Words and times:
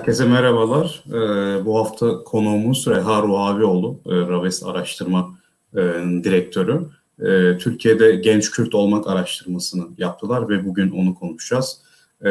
Herkese 0.00 0.24
merhabalar. 0.24 1.04
Ee, 1.08 1.64
bu 1.64 1.78
hafta 1.78 2.24
konuğumuz 2.24 2.86
Reha 2.86 3.22
Ruhavioğlu, 3.22 4.00
e, 4.06 4.10
Raves 4.10 4.62
Araştırma 4.62 5.38
e, 5.74 5.78
Direktörü. 6.24 6.80
E, 7.18 7.58
Türkiye'de 7.58 8.16
genç 8.16 8.50
Kürt 8.50 8.74
olmak 8.74 9.06
araştırmasını 9.06 9.88
yaptılar 9.98 10.48
ve 10.48 10.66
bugün 10.66 10.90
onu 10.90 11.14
konuşacağız. 11.14 11.82
E, 12.24 12.30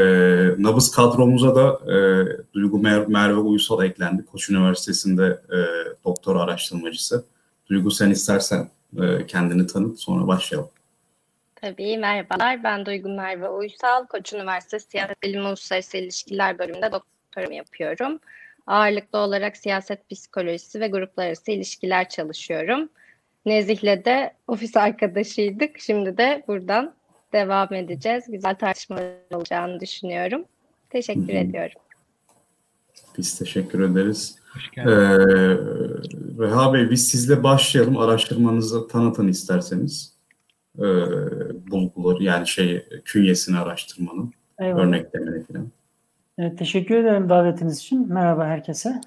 Nabız 0.57 0.91
kadromuza 0.91 1.55
da 1.55 1.79
Duygu 2.53 2.79
Mer 2.79 3.07
Merve 3.07 3.39
Uysal 3.39 3.83
eklendi. 3.83 4.25
Koç 4.25 4.49
Üniversitesi'nde 4.49 5.41
doktor 6.05 6.35
araştırmacısı. 6.35 7.25
Duygu 7.69 7.91
sen 7.91 8.09
istersen 8.09 8.69
kendini 9.27 9.67
tanıt 9.67 9.99
sonra 9.99 10.27
başlayalım. 10.27 10.69
Tabii 11.55 11.97
merhabalar. 11.97 12.63
Ben 12.63 12.85
Duygu 12.85 13.09
Merve 13.09 13.49
Uysal. 13.49 14.05
Koç 14.05 14.33
Üniversitesi 14.33 14.89
Siyaset 14.89 15.23
Bilimi 15.23 15.47
Uluslararası 15.47 15.97
İlişkiler 15.97 16.59
bölümünde 16.59 16.91
doktorumu 17.39 17.57
yapıyorum. 17.57 18.19
Ağırlıklı 18.67 19.19
olarak 19.19 19.57
siyaset 19.57 20.09
psikolojisi 20.09 20.79
ve 20.79 20.87
gruplar 20.87 21.27
arası 21.27 21.51
ilişkiler 21.51 22.09
çalışıyorum. 22.09 22.89
Nezih'le 23.45 24.05
de 24.05 24.33
ofis 24.47 24.77
arkadaşıydık. 24.77 25.79
Şimdi 25.79 26.17
de 26.17 26.43
buradan 26.47 26.93
devam 27.33 27.73
edeceğiz. 27.73 28.23
Güzel 28.27 28.55
tartışmalar 28.55 29.13
olacağını 29.33 29.79
düşünüyorum. 29.79 30.45
Teşekkür 30.89 31.27
Hı-hı. 31.27 31.37
ediyorum. 31.37 31.81
Biz 33.17 33.39
teşekkür 33.39 33.79
ederiz. 33.79 34.39
Ee, 34.77 34.83
Reha 36.39 36.73
Bey 36.73 36.89
biz 36.89 37.07
sizle 37.07 37.43
başlayalım. 37.43 37.97
Araştırmanızı 37.97 38.87
tanıtın 38.87 39.27
isterseniz. 39.27 40.13
Ee, 40.77 40.81
bulguları 41.71 42.23
yani 42.23 42.47
şey 42.47 42.85
künyesini 43.05 43.57
araştırmanın 43.57 44.33
Eyvallah. 44.59 44.83
örneklerini 44.83 45.45
falan. 45.45 45.71
Evet, 46.41 46.57
teşekkür 46.57 46.95
ederim 46.95 47.29
davetiniz 47.29 47.77
için. 47.77 48.13
Merhaba 48.13 48.45
herkese. 48.45 49.01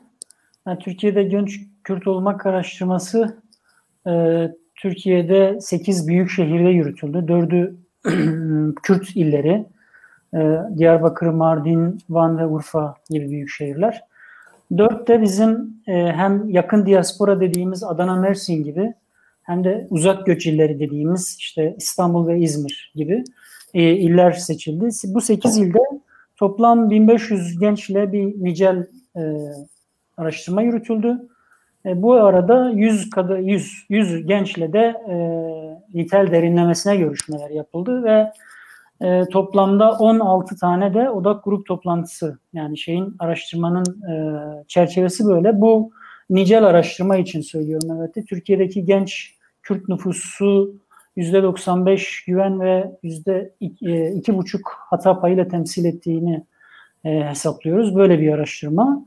Yani 0.66 0.78
Türkiye'de 0.78 1.22
genç 1.22 1.60
Kürt 1.84 2.06
olmak 2.06 2.46
araştırması 2.46 3.36
e, 4.06 4.12
Türkiye'de 4.76 5.58
8 5.60 6.08
büyük 6.08 6.30
şehirde 6.30 6.68
yürütüldü. 6.68 7.18
4'ü 7.18 7.74
Kürt 8.82 9.16
illeri, 9.16 9.64
e, 10.34 10.58
Diyarbakır, 10.78 11.26
Mardin, 11.26 11.98
Van 12.10 12.38
ve 12.38 12.46
Urfa 12.46 12.94
gibi 13.10 13.30
büyük 13.30 13.50
şehirler. 13.50 14.04
4 14.78 15.08
de 15.08 15.22
bizim 15.22 15.76
e, 15.86 15.92
hem 15.92 16.48
yakın 16.48 16.86
diaspora 16.86 17.40
dediğimiz 17.40 17.84
Adana, 17.84 18.16
Mersin 18.16 18.64
gibi 18.64 18.94
hem 19.42 19.64
de 19.64 19.86
uzak 19.90 20.26
göç 20.26 20.46
illeri 20.46 20.80
dediğimiz 20.80 21.36
işte 21.38 21.74
İstanbul 21.78 22.26
ve 22.26 22.40
İzmir 22.40 22.92
gibi 22.94 23.24
e, 23.74 23.82
iller 23.82 24.32
seçildi. 24.32 24.88
Bu 25.04 25.20
8 25.20 25.56
ilde 25.56 25.78
toplam 26.42 26.90
1500 26.90 27.58
gençle 27.58 28.12
bir 28.12 28.44
nicel 28.44 28.86
e, 29.16 29.20
araştırma 30.16 30.62
yürütüldü. 30.62 31.28
E, 31.86 32.02
bu 32.02 32.12
arada 32.12 32.70
100 32.70 33.10
kadar 33.10 33.38
100 33.38 33.86
100 33.88 34.26
gençle 34.26 34.72
de 34.72 34.94
e, 35.08 35.16
nitel 35.94 36.32
derinlemesine 36.32 36.96
görüşmeler 36.96 37.50
yapıldı 37.50 38.04
ve 38.04 38.32
e, 39.00 39.24
toplamda 39.24 39.92
16 39.92 40.56
tane 40.56 40.94
de 40.94 41.10
odak 41.10 41.44
grup 41.44 41.66
toplantısı 41.66 42.38
yani 42.52 42.78
şeyin 42.78 43.16
araştırmanın 43.18 44.02
e, 44.10 44.14
çerçevesi 44.68 45.26
böyle. 45.26 45.60
Bu 45.60 45.90
nicel 46.30 46.64
araştırma 46.64 47.16
için 47.16 47.40
söylüyorum 47.40 47.98
evet. 47.98 48.28
Türkiye'deki 48.28 48.84
genç 48.84 49.34
Kürt 49.62 49.88
nüfusu 49.88 50.74
%95 51.16 52.26
güven 52.26 52.60
ve 52.60 52.92
%2,5 53.04 54.56
e, 54.56 54.60
hata 54.64 55.20
payıyla 55.20 55.48
temsil 55.48 55.84
ettiğini 55.84 56.44
e, 57.04 57.28
hesaplıyoruz. 57.28 57.96
Böyle 57.96 58.20
bir 58.20 58.32
araştırma. 58.32 59.06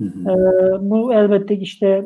Hı 0.00 0.04
hı. 0.04 0.30
E, 0.30 0.90
bu 0.90 1.14
elbette 1.14 1.56
işte 1.56 2.04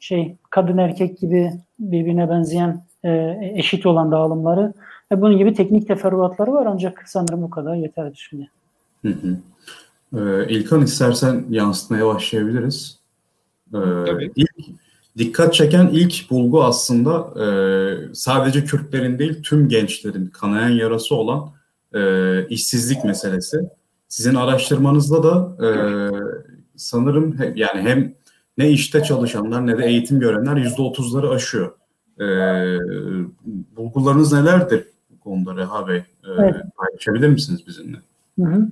şey 0.00 0.36
kadın 0.50 0.78
erkek 0.78 1.18
gibi 1.18 1.52
birbirine 1.78 2.30
benzeyen 2.30 2.84
e, 3.04 3.38
eşit 3.54 3.86
olan 3.86 4.12
dağılımları 4.12 4.72
ve 5.12 5.20
bunun 5.20 5.38
gibi 5.38 5.54
teknik 5.54 5.88
teferruatları 5.88 6.52
var 6.52 6.66
ancak 6.66 7.04
sanırım 7.06 7.42
bu 7.42 7.50
kadar 7.50 7.74
yeterli 7.74 8.16
şimdi. 8.16 8.50
Hı 9.02 9.08
hı. 9.08 9.36
Ee, 10.16 10.48
İlkan 10.48 10.82
istersen 10.82 11.44
yansıtmaya 11.50 12.06
başlayabiliriz. 12.06 12.98
Ee, 13.68 13.78
Tabii. 14.06 14.32
İlk 14.36 14.50
dikkat 15.18 15.54
çeken 15.54 15.88
ilk 15.92 16.30
bulgu 16.30 16.64
aslında 16.64 17.42
e, 17.44 17.46
sadece 18.14 18.64
Kürtlerin 18.64 19.18
değil 19.18 19.42
tüm 19.42 19.68
gençlerin 19.68 20.26
kanayan 20.26 20.68
yarası 20.68 21.14
olan 21.14 21.50
e, 21.94 22.46
işsizlik 22.48 23.04
meselesi. 23.04 23.58
Sizin 24.08 24.34
araştırmanızda 24.34 25.22
da 25.22 25.66
e, 25.66 25.70
sanırım 26.76 27.38
he, 27.38 27.52
yani 27.56 27.80
hem 27.80 28.14
ne 28.58 28.70
işte 28.70 29.02
çalışanlar 29.02 29.66
ne 29.66 29.78
de 29.78 29.86
eğitim 29.86 30.20
görenler 30.20 30.56
yüzde 30.56 30.82
otuzları 30.82 31.30
aşıyor. 31.30 31.72
E, 32.20 32.26
bulgularınız 33.76 34.32
nelerdir 34.32 34.84
bu 35.10 35.20
konuda 35.20 35.56
Reha 35.56 35.88
Bey? 35.88 35.96
E, 35.96 36.04
evet. 36.38 36.54
Paylaşabilir 36.76 37.28
misiniz 37.28 37.66
bizimle? 37.66 37.96
Hı 38.38 38.44
hı. 38.44 38.68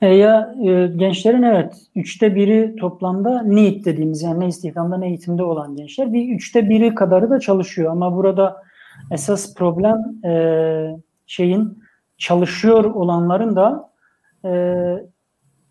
E, 0.00 0.06
ya 0.06 0.54
e, 0.64 0.86
gençlerin 0.96 1.42
evet 1.42 1.74
üçte 1.94 2.34
biri 2.34 2.76
toplamda 2.76 3.42
NEET 3.42 3.84
dediğimiz 3.84 4.22
yani 4.22 4.40
ne 4.40 4.48
istihdamda 4.48 4.96
ne 4.96 5.08
eğitimde 5.08 5.42
olan 5.42 5.76
gençler 5.76 6.12
bir 6.12 6.34
üçte 6.34 6.68
biri 6.68 6.94
kadarı 6.94 7.30
da 7.30 7.40
çalışıyor 7.40 7.92
ama 7.92 8.16
burada 8.16 8.62
esas 9.10 9.54
problem 9.54 10.24
e, 10.24 10.96
şeyin 11.26 11.82
çalışıyor 12.18 12.84
olanların 12.84 13.56
da 13.56 13.90
e, 14.44 14.52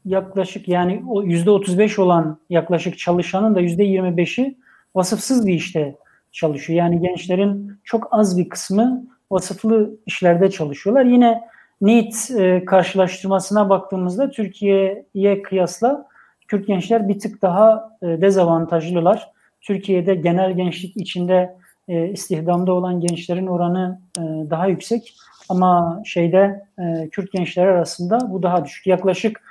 yaklaşık 0.05 0.67
yani 0.67 1.03
o 1.07 1.23
yüzde 1.23 1.49
35 1.49 1.99
olan 1.99 2.39
yaklaşık 2.49 2.97
çalışanın 2.97 3.55
da 3.55 3.59
yüzde 3.59 3.83
25'i 3.83 4.57
vasıfsız 4.95 5.47
bir 5.47 5.53
işte 5.53 5.95
çalışıyor. 6.31 6.79
Yani 6.79 7.01
gençlerin 7.01 7.79
çok 7.83 8.07
az 8.11 8.37
bir 8.37 8.49
kısmı 8.49 9.07
vasıflı 9.31 9.97
işlerde 10.05 10.51
çalışıyorlar. 10.51 11.05
Yine 11.05 11.41
NEET 11.81 12.31
e, 12.37 12.65
karşılaştırmasına 12.65 13.69
baktığımızda 13.69 14.29
Türkiye'ye 14.29 15.41
kıyasla 15.41 16.07
Kürt 16.47 16.67
gençler 16.67 17.09
bir 17.09 17.19
tık 17.19 17.41
daha 17.41 17.97
e, 18.01 18.05
dezavantajlılar. 18.05 19.31
Türkiye'de 19.61 20.15
genel 20.15 20.51
gençlik 20.51 20.97
içinde 20.97 21.55
e, 21.87 22.09
istihdamda 22.09 22.73
olan 22.73 22.99
gençlerin 22.99 23.47
oranı 23.47 24.01
e, 24.17 24.21
daha 24.49 24.67
yüksek 24.67 25.15
ama 25.49 26.01
şeyde 26.05 26.65
e, 26.79 27.09
Kürt 27.09 27.31
gençler 27.31 27.67
arasında 27.67 28.31
bu 28.31 28.43
daha 28.43 28.65
düşük. 28.65 28.87
Yaklaşık 28.87 29.41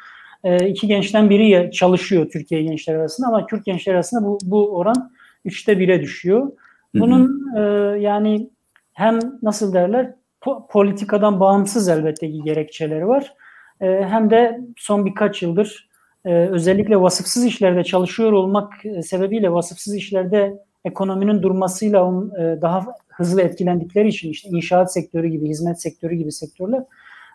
e, 0.44 0.68
iki 0.68 0.86
gençten 0.86 1.30
biri 1.30 1.70
çalışıyor 1.70 2.30
Türkiye 2.30 2.62
gençler 2.62 2.94
arasında 2.94 3.28
ama 3.28 3.46
Kürt 3.46 3.64
gençler 3.64 3.94
arasında 3.94 4.26
bu, 4.26 4.38
bu 4.44 4.76
oran 4.76 5.10
üçte 5.44 5.78
bire 5.78 6.02
düşüyor. 6.02 6.52
Bunun 6.94 7.56
e, 7.56 7.60
yani 8.00 8.50
hem 8.92 9.18
nasıl 9.42 9.72
derler 9.72 10.14
po- 10.46 10.66
politikadan 10.68 11.40
bağımsız 11.40 11.88
elbette 11.88 12.30
ki 12.30 12.42
gerekçeleri 12.42 13.08
var. 13.08 13.34
E, 13.80 13.86
hem 13.86 14.30
de 14.30 14.60
son 14.76 15.06
birkaç 15.06 15.42
yıldır 15.42 15.88
e, 16.24 16.34
özellikle 16.34 17.00
vasıfsız 17.00 17.44
işlerde 17.44 17.84
çalışıyor 17.84 18.32
olmak 18.32 18.72
e, 18.84 19.02
sebebiyle 19.02 19.52
vasıfsız 19.52 19.94
işlerde 19.94 20.58
ekonominin 20.84 21.42
durmasıyla 21.42 22.04
on, 22.04 22.30
e, 22.40 22.62
daha 22.62 22.86
hızlı 23.08 23.42
etkilendikleri 23.42 24.08
için 24.08 24.30
işte 24.30 24.48
inşaat 24.48 24.92
sektörü 24.92 25.28
gibi, 25.28 25.48
hizmet 25.48 25.82
sektörü 25.82 26.14
gibi 26.14 26.32
sektörler 26.32 26.82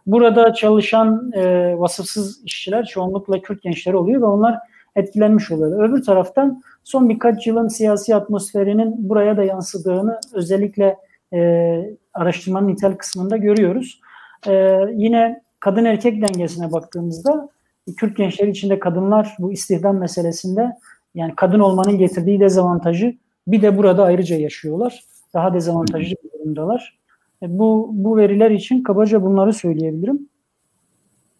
burada 0.05 0.53
çalışan 0.53 1.31
e, 1.33 1.75
vasıfsız 1.79 2.43
işçiler 2.45 2.85
çoğunlukla 2.85 3.41
Kürt 3.41 3.61
gençleri 3.61 3.95
oluyor 3.95 4.21
ve 4.21 4.25
onlar 4.25 4.57
etkilenmiş 4.95 5.51
oluyor. 5.51 5.89
Öbür 5.89 6.03
taraftan 6.03 6.63
son 6.83 7.09
birkaç 7.09 7.47
yılın 7.47 7.67
siyasi 7.67 8.15
atmosferinin 8.15 9.09
buraya 9.09 9.37
da 9.37 9.43
yansıdığını 9.43 10.19
özellikle 10.33 10.97
e, 11.33 11.81
araştırmanın 12.13 12.67
nitel 12.67 12.95
kısmında 12.95 13.37
görüyoruz. 13.37 14.01
E, 14.47 14.77
yine 14.95 15.41
kadın 15.59 15.85
erkek 15.85 16.21
dengesine 16.21 16.71
baktığımızda 16.71 17.49
Kürt 17.97 18.17
gençleri 18.17 18.49
içinde 18.49 18.79
kadınlar 18.79 19.35
bu 19.39 19.53
istihdam 19.53 19.97
meselesinde 19.97 20.71
yani 21.15 21.33
kadın 21.35 21.59
olmanın 21.59 21.97
getirdiği 21.97 22.39
dezavantajı 22.39 23.15
bir 23.47 23.61
de 23.61 23.77
burada 23.77 24.03
ayrıca 24.03 24.35
yaşıyorlar. 24.35 25.03
Daha 25.33 25.53
dezavantajlı 25.53 26.15
bir 26.23 26.39
durumdalar. 26.39 26.99
E, 27.43 27.59
bu, 27.59 27.89
bu 27.93 28.17
veriler 28.17 28.51
için 28.51 28.83
kabaca 28.83 29.23
bunları 29.23 29.53
söyleyebilirim. 29.53 30.29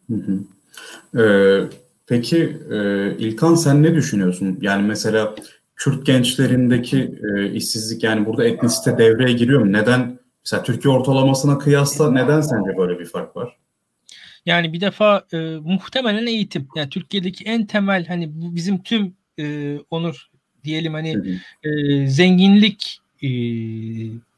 Hı 0.10 0.16
hı. 0.16 0.40
Ee, 1.22 1.70
peki 2.08 2.58
e, 2.72 3.10
İlkan 3.18 3.56
sen 3.56 3.84
ne 3.84 3.96
düşünüyorsun? 3.96 4.58
Yani 4.62 4.88
mesela 4.88 5.36
Kürt 5.82 6.06
gençlerindeki 6.06 7.12
e, 7.24 7.52
işsizlik 7.52 8.04
yani 8.04 8.26
burada 8.26 8.46
etnisite 8.48 8.98
devreye 8.98 9.34
giriyor 9.34 9.62
mu? 9.62 9.72
Neden 9.74 10.20
mesela 10.46 10.64
Türkiye 10.64 10.94
ortalamasına 10.94 11.58
kıyasla 11.58 12.12
neden 12.12 12.42
sence 12.42 12.78
böyle 12.78 13.00
bir 13.00 13.06
fark 13.06 13.36
var? 13.36 13.58
Yani 14.46 14.74
bir 14.74 14.82
defa 14.82 15.26
e, 15.34 15.38
muhtemelen 15.64 16.28
eğitim. 16.28 16.68
Yani 16.76 16.90
Türkiye'deki 16.90 17.44
en 17.44 17.66
temel 17.66 18.06
hani 18.06 18.30
bizim 18.34 18.84
tüm 18.84 19.16
e, 19.40 19.78
onur 19.92 20.30
diyelim 20.64 20.94
hani 20.94 21.18
e, 21.64 22.08
zenginlik 22.08 23.00
e, 23.24 23.30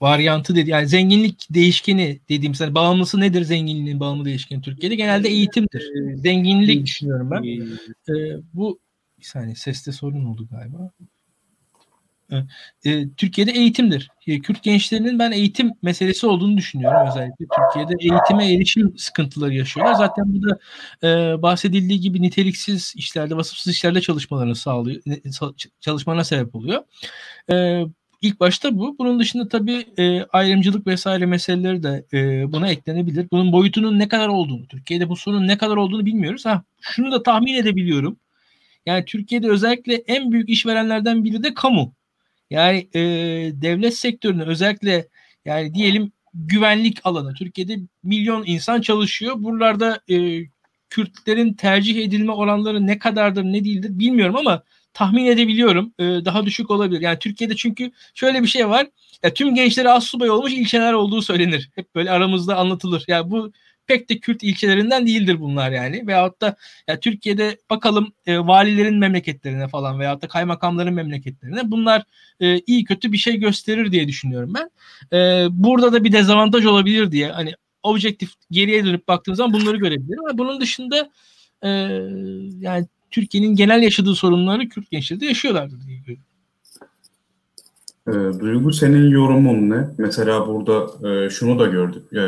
varyantı 0.01 0.55
dedi 0.55 0.69
yani 0.69 0.87
zenginlik 0.87 1.47
değişkeni 1.49 2.19
dediğim 2.29 2.53
hani 2.53 2.75
bağımlısı 2.75 3.19
nedir 3.19 3.41
zenginliğin 3.41 3.99
bağımlı 3.99 4.25
değişkeni 4.25 4.61
Türkiye'de 4.61 4.95
genelde 4.95 5.29
eğitimdir. 5.29 5.91
Zenginlik 6.15 6.85
düşünüyorum 6.85 7.31
ben. 7.31 7.43
E, 8.13 8.37
bu 8.53 8.79
bir 9.19 9.25
saniye 9.25 9.55
seste 9.55 9.91
sorun 9.91 10.25
oldu 10.25 10.47
galiba. 10.51 10.91
E, 12.85 13.09
Türkiye'de 13.17 13.51
eğitimdir. 13.51 14.09
E, 14.27 14.39
Kürt 14.39 14.63
gençlerinin 14.63 15.19
ben 15.19 15.31
eğitim 15.31 15.71
meselesi 15.81 16.27
olduğunu 16.27 16.57
düşünüyorum 16.57 17.07
özellikle. 17.09 17.45
Türkiye'de 17.55 17.93
eğitime 17.99 18.53
erişim 18.53 18.97
sıkıntıları 18.97 19.53
yaşıyorlar. 19.53 19.93
Zaten 19.93 20.25
bu 20.27 20.49
da 20.49 20.59
e, 21.03 21.41
bahsedildiği 21.41 21.99
gibi 21.99 22.21
niteliksiz 22.21 22.93
işlerde, 22.97 23.37
vasıfsız 23.37 23.73
işlerde 23.73 24.01
çalışmalarını 24.01 24.55
sağlıyor, 24.55 25.01
çalışmalarına 25.79 26.23
sebep 26.23 26.55
oluyor. 26.55 26.83
E, 27.51 27.83
İlk 28.23 28.39
başta 28.39 28.77
bu. 28.77 28.97
Bunun 28.99 29.19
dışında 29.19 29.47
tabii 29.47 29.85
e, 29.97 30.23
ayrımcılık 30.23 30.87
vesaire 30.87 31.25
meseleleri 31.25 31.83
de 31.83 32.05
e, 32.13 32.51
buna 32.51 32.67
eklenebilir. 32.67 33.27
Bunun 33.31 33.51
boyutunun 33.51 33.99
ne 33.99 34.07
kadar 34.07 34.27
olduğunu, 34.27 34.67
Türkiye'de 34.67 35.09
bu 35.09 35.15
sorunun 35.15 35.47
ne 35.47 35.57
kadar 35.57 35.77
olduğunu 35.77 36.05
bilmiyoruz. 36.05 36.45
Ha, 36.45 36.63
şunu 36.81 37.11
da 37.11 37.23
tahmin 37.23 37.53
edebiliyorum. 37.53 38.17
Yani 38.85 39.05
Türkiye'de 39.05 39.49
özellikle 39.49 39.93
en 39.95 40.31
büyük 40.31 40.49
işverenlerden 40.49 41.23
biri 41.23 41.43
de 41.43 41.53
kamu. 41.53 41.93
Yani 42.53 42.89
e, 42.93 43.01
devlet 43.61 43.97
sektöründe 43.97 44.43
özellikle 44.43 45.07
yani 45.45 45.73
diyelim 45.73 46.11
güvenlik 46.33 46.99
alanı. 47.03 47.33
Türkiye'de 47.33 47.77
milyon 48.03 48.43
insan 48.45 48.81
çalışıyor. 48.81 49.35
Buralarda 49.37 50.01
e, 50.09 50.45
Kürtlerin 50.89 51.53
tercih 51.53 52.05
edilme 52.05 52.31
oranları 52.31 52.87
ne 52.87 52.99
kadardır 52.99 53.43
ne 53.43 53.63
değildir 53.65 53.99
bilmiyorum 53.99 54.35
ama 54.35 54.63
tahmin 54.93 55.25
edebiliyorum. 55.25 55.93
E, 55.99 56.03
daha 56.03 56.45
düşük 56.45 56.71
olabilir. 56.71 57.01
Yani 57.01 57.19
Türkiye'de 57.19 57.55
çünkü 57.55 57.91
şöyle 58.13 58.43
bir 58.43 58.47
şey 58.47 58.69
var. 58.69 58.87
Ya 59.23 59.33
tüm 59.33 59.55
gençleri 59.55 59.89
az 59.89 60.03
subay 60.03 60.29
olmuş 60.29 60.53
ilçeler 60.53 60.93
olduğu 60.93 61.21
söylenir. 61.21 61.69
Hep 61.75 61.95
böyle 61.95 62.11
aramızda 62.11 62.55
anlatılır. 62.57 63.03
Yani 63.07 63.31
bu 63.31 63.51
pek 63.87 64.09
de 64.09 64.19
Kürt 64.19 64.43
ilçelerinden 64.43 65.07
değildir 65.07 65.39
bunlar 65.39 65.71
yani. 65.71 66.07
Veyahut 66.07 66.41
da 66.41 66.55
ya 66.87 66.99
Türkiye'de 66.99 67.57
bakalım 67.69 68.13
e, 68.25 68.39
valilerin 68.39 68.97
memleketlerine 68.97 69.67
falan 69.67 69.99
veyahut 69.99 70.21
da 70.21 70.27
kaymakamların 70.27 70.93
memleketlerine 70.93 71.71
bunlar 71.71 72.03
e, 72.39 72.59
iyi 72.59 72.83
kötü 72.83 73.11
bir 73.11 73.17
şey 73.17 73.37
gösterir 73.39 73.91
diye 73.91 74.07
düşünüyorum 74.07 74.53
ben. 74.53 74.69
E, 75.17 75.47
burada 75.51 75.93
da 75.93 76.03
bir 76.03 76.11
dezavantaj 76.11 76.65
olabilir 76.65 77.11
diye 77.11 77.31
hani 77.31 77.53
objektif 77.83 78.29
geriye 78.51 78.85
dönüp 78.85 79.07
baktığım 79.07 79.35
zaman 79.35 79.61
bunları 79.61 79.77
görebilirim. 79.77 80.19
Ama 80.19 80.37
bunun 80.37 80.61
dışında 80.61 81.09
e, 81.63 81.69
yani 82.59 82.87
Türkiye'nin 83.11 83.55
genel 83.55 83.83
yaşadığı 83.83 84.15
sorunları 84.15 84.69
Kürt 84.69 84.91
gençleri 84.91 85.19
de 85.19 85.25
yaşıyorlardır 85.25 85.87
diye 85.87 85.97
görüyorum. 85.97 86.32
E, 88.07 88.11
Duygu 88.11 88.73
senin 88.73 89.09
yorumun 89.09 89.69
ne? 89.69 89.89
Mesela 89.97 90.47
burada 90.47 91.07
e, 91.09 91.29
şunu 91.29 91.59
da 91.59 91.65
gördük. 91.65 92.13
E, 92.13 92.21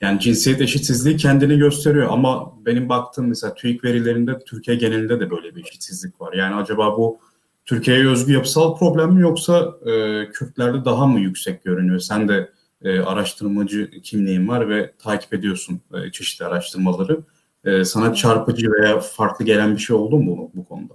yani 0.00 0.20
cinsiyet 0.20 0.60
eşitsizliği 0.60 1.16
kendini 1.16 1.58
gösteriyor 1.58 2.08
ama 2.10 2.52
benim 2.66 2.88
baktığım 2.88 3.28
mesela 3.28 3.54
TÜİK 3.54 3.84
verilerinde 3.84 4.38
Türkiye 4.46 4.76
genelinde 4.76 5.20
de 5.20 5.30
böyle 5.30 5.56
bir 5.56 5.60
eşitsizlik 5.60 6.20
var. 6.20 6.32
Yani 6.32 6.54
acaba 6.54 6.96
bu 6.96 7.18
Türkiye'ye 7.64 8.08
özgü 8.08 8.32
yapısal 8.32 8.76
problem 8.76 9.14
mi 9.14 9.20
yoksa 9.20 9.74
e, 9.86 10.24
Kürtlerde 10.32 10.84
daha 10.84 11.06
mı 11.06 11.20
yüksek 11.20 11.64
görünüyor? 11.64 11.98
Sen 11.98 12.28
de 12.28 12.50
e, 12.82 13.00
araştırmacı 13.00 13.90
kimliğin 14.02 14.48
var 14.48 14.68
ve 14.68 14.92
takip 14.98 15.34
ediyorsun 15.34 15.80
e, 15.94 16.12
çeşitli 16.12 16.44
araştırmaları. 16.44 17.20
E, 17.64 17.84
sana 17.84 18.14
çarpıcı 18.14 18.72
veya 18.72 19.00
farklı 19.00 19.44
gelen 19.44 19.74
bir 19.74 19.80
şey 19.80 19.96
oldu 19.96 20.18
mu 20.18 20.50
bu 20.54 20.64
konuda? 20.64 20.94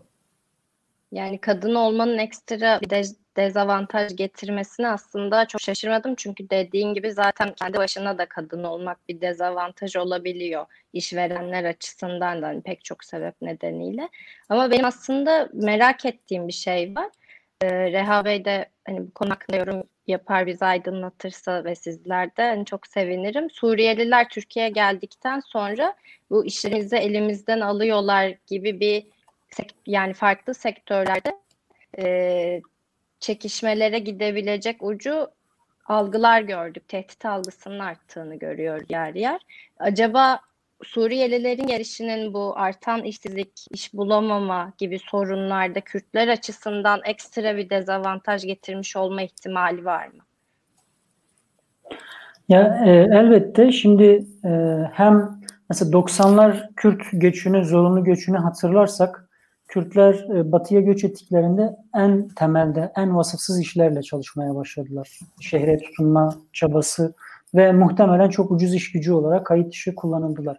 Yani 1.14 1.38
kadın 1.42 1.76
olmanın 1.76 2.18
ekstra 2.18 2.80
bir 2.82 2.90
de 2.90 3.04
dezavantaj 3.38 4.16
getirmesini 4.16 4.88
aslında 4.88 5.46
çok 5.48 5.62
şaşırmadım. 5.62 6.16
Çünkü 6.16 6.50
dediğin 6.50 6.94
gibi 6.94 7.12
zaten 7.12 7.54
kendi 7.54 7.78
başına 7.78 8.18
da 8.18 8.26
kadın 8.26 8.64
olmak 8.64 9.10
bir 9.10 9.22
dezavantaj 9.22 9.96
olabiliyor. 9.96 10.66
işverenler 10.94 11.64
açısından 11.64 12.42
da 12.42 12.48
hani 12.48 12.62
pek 12.62 12.86
çok 12.86 13.04
sebep 13.04 13.42
nedeniyle. 13.42 14.10
Ama 14.50 14.72
benim 14.72 14.86
aslında 14.86 15.50
merak 15.54 16.06
ettiğim 16.06 16.48
bir 16.48 16.54
şey 16.54 16.96
var. 16.96 17.10
Ee, 17.62 17.92
Reha 17.92 18.26
Bey 18.26 18.46
de 18.46 18.70
hani 18.88 19.08
bu 19.08 19.12
konu 19.12 19.30
hakkında 19.30 19.58
yorum 19.58 19.84
yapar 20.08 20.48
bizi 20.48 20.66
aydınlatırsa 20.66 21.64
ve 21.64 21.76
sizler 21.76 22.38
de 22.38 22.44
hani 22.44 22.66
çok 22.66 22.88
sevinirim. 22.88 23.50
Suriyeliler 23.50 24.30
Türkiye'ye 24.30 24.72
geldikten 24.72 25.40
sonra 25.40 25.96
bu 26.30 26.46
işlerimizi 26.46 26.96
elimizden 26.96 27.60
alıyorlar 27.60 28.34
gibi 28.48 28.80
bir 28.80 29.13
yani 29.86 30.14
farklı 30.14 30.54
sektörlerde 30.54 31.38
e, 32.00 32.62
çekişmelere 33.20 34.00
gidebilecek 34.00 34.84
ucu 34.84 35.28
algılar 35.86 36.42
gördük. 36.42 36.88
Tehdit 36.88 37.26
algısının 37.26 37.80
arttığını 37.80 38.36
görüyor 38.36 38.82
yer 38.90 39.16
yer. 39.16 39.42
Acaba 39.80 40.40
Suriyelilerin 40.84 41.68
gelişinin 41.68 42.34
bu 42.34 42.54
artan 42.58 43.04
işsizlik, 43.04 43.52
iş 43.72 43.94
bulamama 43.94 44.74
gibi 44.78 45.00
sorunlarda 45.00 45.82
Kürtler 45.82 46.28
açısından 46.28 47.02
ekstra 47.06 47.58
bir 47.58 47.70
dezavantaj 47.70 48.46
getirmiş 48.46 48.96
olma 48.96 49.22
ihtimali 49.22 49.86
var 49.86 50.08
mı? 50.08 50.24
Ya 52.50 52.84
e, 52.86 52.90
elbette 52.92 53.72
şimdi 53.72 54.26
e, 54.46 54.50
hem 54.94 55.40
mesela 55.70 55.92
90'lar 55.92 56.76
Kürt 56.76 57.02
göçünü, 57.14 57.66
zorunlu 57.66 58.04
göçünü 58.04 58.38
hatırlarsak 58.38 59.30
Kürtler 59.74 60.14
e, 60.36 60.52
batıya 60.52 60.82
göç 60.82 61.04
ettiklerinde 61.04 61.76
en 61.96 62.28
temelde, 62.28 62.92
en 62.96 63.16
vasıfsız 63.16 63.62
işlerle 63.62 64.02
çalışmaya 64.02 64.56
başladılar. 64.56 65.20
Şehre 65.42 65.78
tutunma 65.78 66.36
çabası 66.54 67.14
ve 67.56 67.72
muhtemelen 67.72 68.30
çok 68.30 68.52
ucuz 68.52 68.74
iş 68.74 68.92
gücü 68.92 69.14
olarak 69.14 69.46
kayıt 69.46 69.72
dışı 69.72 69.96
kullanıldılar. 69.96 70.58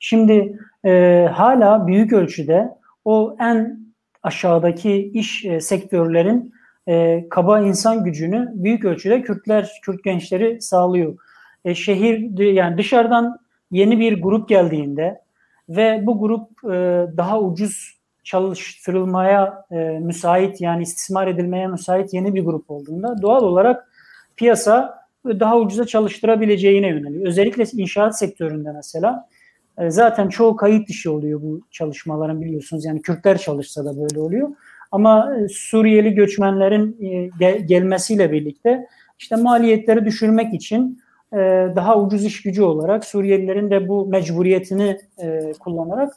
Şimdi 0.00 0.58
e, 0.84 1.26
hala 1.32 1.86
büyük 1.86 2.12
ölçüde 2.12 2.68
o 3.04 3.36
en 3.40 3.80
aşağıdaki 4.22 5.10
iş 5.14 5.44
e, 5.44 5.60
sektörlerin 5.60 6.52
e, 6.88 7.26
kaba 7.28 7.60
insan 7.60 8.04
gücünü 8.04 8.52
büyük 8.54 8.84
ölçüde 8.84 9.22
Kürtler, 9.22 9.72
Kürt 9.84 10.04
gençleri 10.04 10.60
sağlıyor. 10.60 11.18
E, 11.64 11.74
şehir 11.74 12.38
yani 12.38 12.78
dışarıdan 12.78 13.38
yeni 13.70 13.98
bir 13.98 14.22
grup 14.22 14.48
geldiğinde 14.48 15.20
ve 15.68 16.06
bu 16.06 16.20
grup 16.20 16.64
e, 16.64 17.06
daha 17.16 17.40
ucuz 17.40 18.01
çalıştırılmaya 18.24 19.64
e, 19.70 19.76
müsait 19.76 20.60
yani 20.60 20.82
istismar 20.82 21.26
edilmeye 21.26 21.66
müsait 21.66 22.14
yeni 22.14 22.34
bir 22.34 22.44
grup 22.44 22.70
olduğunda 22.70 23.22
doğal 23.22 23.42
olarak 23.42 23.88
piyasa 24.36 25.02
daha 25.24 25.58
ucuza 25.58 25.86
çalıştırabileceğine 25.86 26.88
yöneliyor. 26.88 27.26
Özellikle 27.26 27.64
inşaat 27.72 28.18
sektöründe 28.18 28.72
mesela 28.72 29.28
e, 29.78 29.90
zaten 29.90 30.28
çoğu 30.28 30.56
kayıt 30.56 30.88
dışı 30.88 31.12
oluyor 31.12 31.42
bu 31.42 31.60
çalışmaların 31.70 32.40
biliyorsunuz. 32.42 32.84
Yani 32.84 33.02
Kürtler 33.02 33.38
çalışsa 33.38 33.84
da 33.84 33.96
böyle 34.00 34.20
oluyor. 34.20 34.48
Ama 34.92 35.36
e, 35.36 35.48
Suriyeli 35.48 36.14
göçmenlerin 36.14 36.96
e, 37.02 37.30
gel- 37.38 37.66
gelmesiyle 37.66 38.32
birlikte 38.32 38.86
işte 39.18 39.36
maliyetleri 39.36 40.04
düşürmek 40.04 40.54
için 40.54 41.02
e, 41.32 41.36
daha 41.76 42.00
ucuz 42.00 42.24
iş 42.24 42.42
gücü 42.42 42.62
olarak 42.62 43.04
Suriyelilerin 43.04 43.70
de 43.70 43.88
bu 43.88 44.06
mecburiyetini 44.06 44.98
kullanarak 45.60 46.12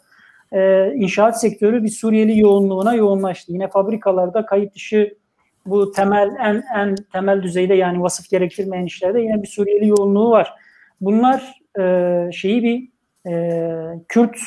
e, 0.56 0.94
inşaat 0.96 1.42
sektörü 1.42 1.84
bir 1.84 1.90
Suriyeli 1.90 2.40
yoğunluğuna 2.40 2.94
yoğunlaştı. 2.94 3.54
Yine 3.54 3.68
fabrikalarda 3.68 4.46
kayıt 4.46 4.76
dışı 4.76 5.18
bu 5.66 5.92
temel 5.92 6.32
en 6.40 6.64
en 6.76 6.96
temel 7.14 7.44
düzeyde 7.44 7.74
yani 7.74 8.02
vasıf 8.02 8.30
gerektirmeyen 8.30 8.86
işlerde 8.86 9.22
yine 9.22 9.42
bir 9.42 9.48
Suriyeli 9.48 9.88
yoğunluğu 9.88 10.30
var. 10.30 10.54
Bunlar 11.02 11.62
e, 11.80 12.32
şeyi 12.32 12.64
bir 12.64 12.90
e, 13.32 13.70
Kürt 14.08 14.38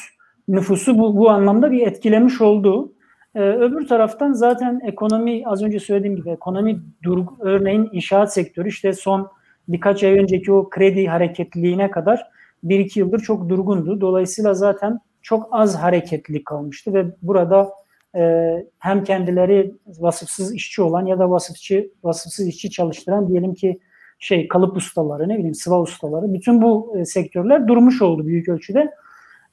nüfusu 0.48 0.98
bu, 0.98 1.16
bu 1.16 1.30
anlamda 1.30 1.72
bir 1.72 1.86
etkilemiş 1.86 2.40
oldu. 2.40 2.92
E, 3.34 3.40
öbür 3.40 3.88
taraftan 3.88 4.32
zaten 4.32 4.80
ekonomi 4.86 5.42
az 5.46 5.62
önce 5.62 5.80
söylediğim 5.80 6.16
gibi 6.16 6.30
ekonomi 6.30 6.80
durgu, 7.02 7.36
örneğin 7.40 7.88
inşaat 7.92 8.34
sektörü 8.34 8.68
işte 8.68 8.92
son 8.92 9.28
birkaç 9.68 10.04
ay 10.04 10.18
önceki 10.18 10.52
o 10.52 10.70
kredi 10.70 11.06
hareketliliğine 11.06 11.90
kadar 11.90 12.22
bir 12.62 12.78
iki 12.78 13.00
yıldır 13.00 13.18
çok 13.18 13.48
durgundu. 13.48 14.00
Dolayısıyla 14.00 14.54
zaten 14.54 14.98
çok 15.22 15.48
az 15.50 15.76
hareketli 15.76 16.44
kalmıştı 16.44 16.94
ve 16.94 17.06
burada 17.22 17.72
e, 18.16 18.54
hem 18.78 19.04
kendileri 19.04 19.74
vasıfsız 19.86 20.54
işçi 20.54 20.82
olan 20.82 21.06
ya 21.06 21.18
da 21.18 21.30
vasıfçı 21.30 21.90
vasıfsız 22.04 22.48
işçi 22.48 22.70
çalıştıran 22.70 23.28
diyelim 23.28 23.54
ki 23.54 23.80
şey 24.18 24.48
kalıp 24.48 24.76
ustaları 24.76 25.28
ne 25.28 25.34
bileyim 25.34 25.54
sıva 25.54 25.80
ustaları 25.80 26.34
bütün 26.34 26.62
bu 26.62 26.94
e, 26.98 27.04
sektörler 27.04 27.68
durmuş 27.68 28.02
oldu 28.02 28.26
büyük 28.26 28.48
ölçüde. 28.48 28.90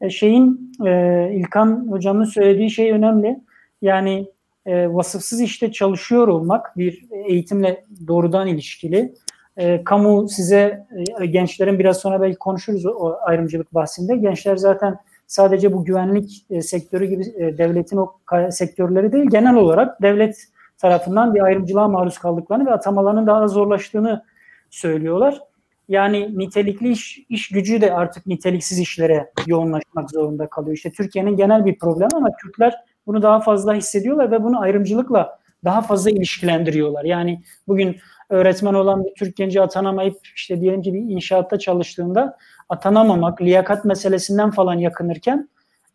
E, 0.02 0.10
şeyin 0.10 0.72
e, 0.86 1.32
İlkan 1.34 1.88
hocamın 1.90 2.26
söylediği 2.26 2.70
şey 2.70 2.92
önemli. 2.92 3.40
Yani 3.82 4.28
e, 4.66 4.94
vasıfsız 4.94 5.42
işte 5.42 5.72
çalışıyor 5.72 6.28
olmak 6.28 6.78
bir 6.78 7.06
eğitimle 7.12 7.86
doğrudan 8.08 8.48
ilişkili. 8.48 9.14
E, 9.58 9.84
kamu 9.84 10.30
size 10.30 10.88
e, 11.22 11.26
gençlerin 11.26 11.80
biraz 11.80 11.98
sonra 11.98 12.22
belki 12.22 12.38
konuşuruz 12.38 12.86
o, 12.86 13.16
ayrımcılık 13.22 13.74
bahsinde. 13.74 14.16
Gençler 14.16 14.56
zaten 14.58 14.98
sadece 15.28 15.74
bu 15.74 15.86
güvenlik 15.86 16.46
e, 16.50 16.62
sektörü 16.62 17.06
gibi 17.06 17.24
e, 17.38 17.58
devletin 17.58 17.98
o 17.98 18.14
sektörleri 18.52 19.12
değil 19.12 19.26
genel 19.30 19.56
olarak 19.56 20.02
devlet 20.02 20.36
tarafından 20.78 21.36
bir 21.36 21.42
ayrımcılığa 21.42 21.88
maruz 21.88 22.18
kaldıklarını 22.18 22.66
ve 22.66 22.72
atamalarının 22.72 23.28
daha 23.28 23.48
zorlaştığını 23.48 24.24
söylüyorlar. 24.70 25.40
Yani 25.88 26.38
nitelikli 26.38 26.92
iş, 26.92 27.20
iş 27.30 27.50
gücü 27.50 27.82
de 27.82 27.94
artık 27.94 28.26
niteliksiz 28.26 28.80
işlere 28.80 29.32
yoğunlaşmak 29.48 30.12
zorunda 30.12 30.48
kalıyor. 30.48 30.76
İşte 30.76 30.92
Türkiye'nin 30.92 31.38
genel 31.38 31.66
bir 31.66 31.80
problemi 31.80 32.12
ama 32.14 32.30
Kürtler 32.32 32.74
bunu 33.08 33.22
daha 33.22 33.40
fazla 33.40 33.74
hissediyorlar 33.74 34.32
ve 34.32 34.44
bunu 34.44 34.62
ayrımcılıkla 34.62 35.40
daha 35.64 35.82
fazla 35.82 36.10
ilişkilendiriyorlar. 36.10 37.04
Yani 37.04 37.42
bugün 37.68 37.98
öğretmen 38.30 38.74
olan 38.74 39.06
bir 39.06 39.14
Türk 39.18 39.36
genci 39.36 39.62
atanamayıp 39.62 40.18
işte 40.36 40.62
diyelim 40.62 40.82
ki 40.82 40.94
bir 40.94 41.00
inşaatta 41.00 41.60
çalıştığında 41.60 42.38
atanamamak, 42.70 43.42
liyakat 43.42 43.86
meselesinden 43.86 44.52
falan 44.52 44.74
yakınırken 44.74 45.50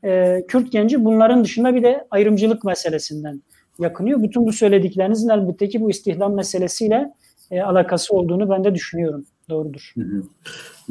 e, 0.04 0.42
Kürt 0.48 0.72
genci 0.72 1.04
bunların 1.04 1.44
dışında 1.44 1.74
bir 1.74 1.82
de 1.82 2.06
ayrımcılık 2.10 2.64
meselesinden 2.64 3.42
yakınıyor. 3.78 4.22
Bütün 4.22 4.46
bu 4.46 4.52
söylediklerinizin 4.52 5.28
elbette 5.28 5.68
ki 5.68 5.80
bu 5.80 5.90
istihdam 5.90 6.34
meselesiyle 6.34 7.12
e, 7.50 7.60
alakası 7.60 8.14
olduğunu 8.14 8.50
ben 8.50 8.64
de 8.64 8.74
düşünüyorum. 8.74 9.26
Doğrudur. 9.50 9.94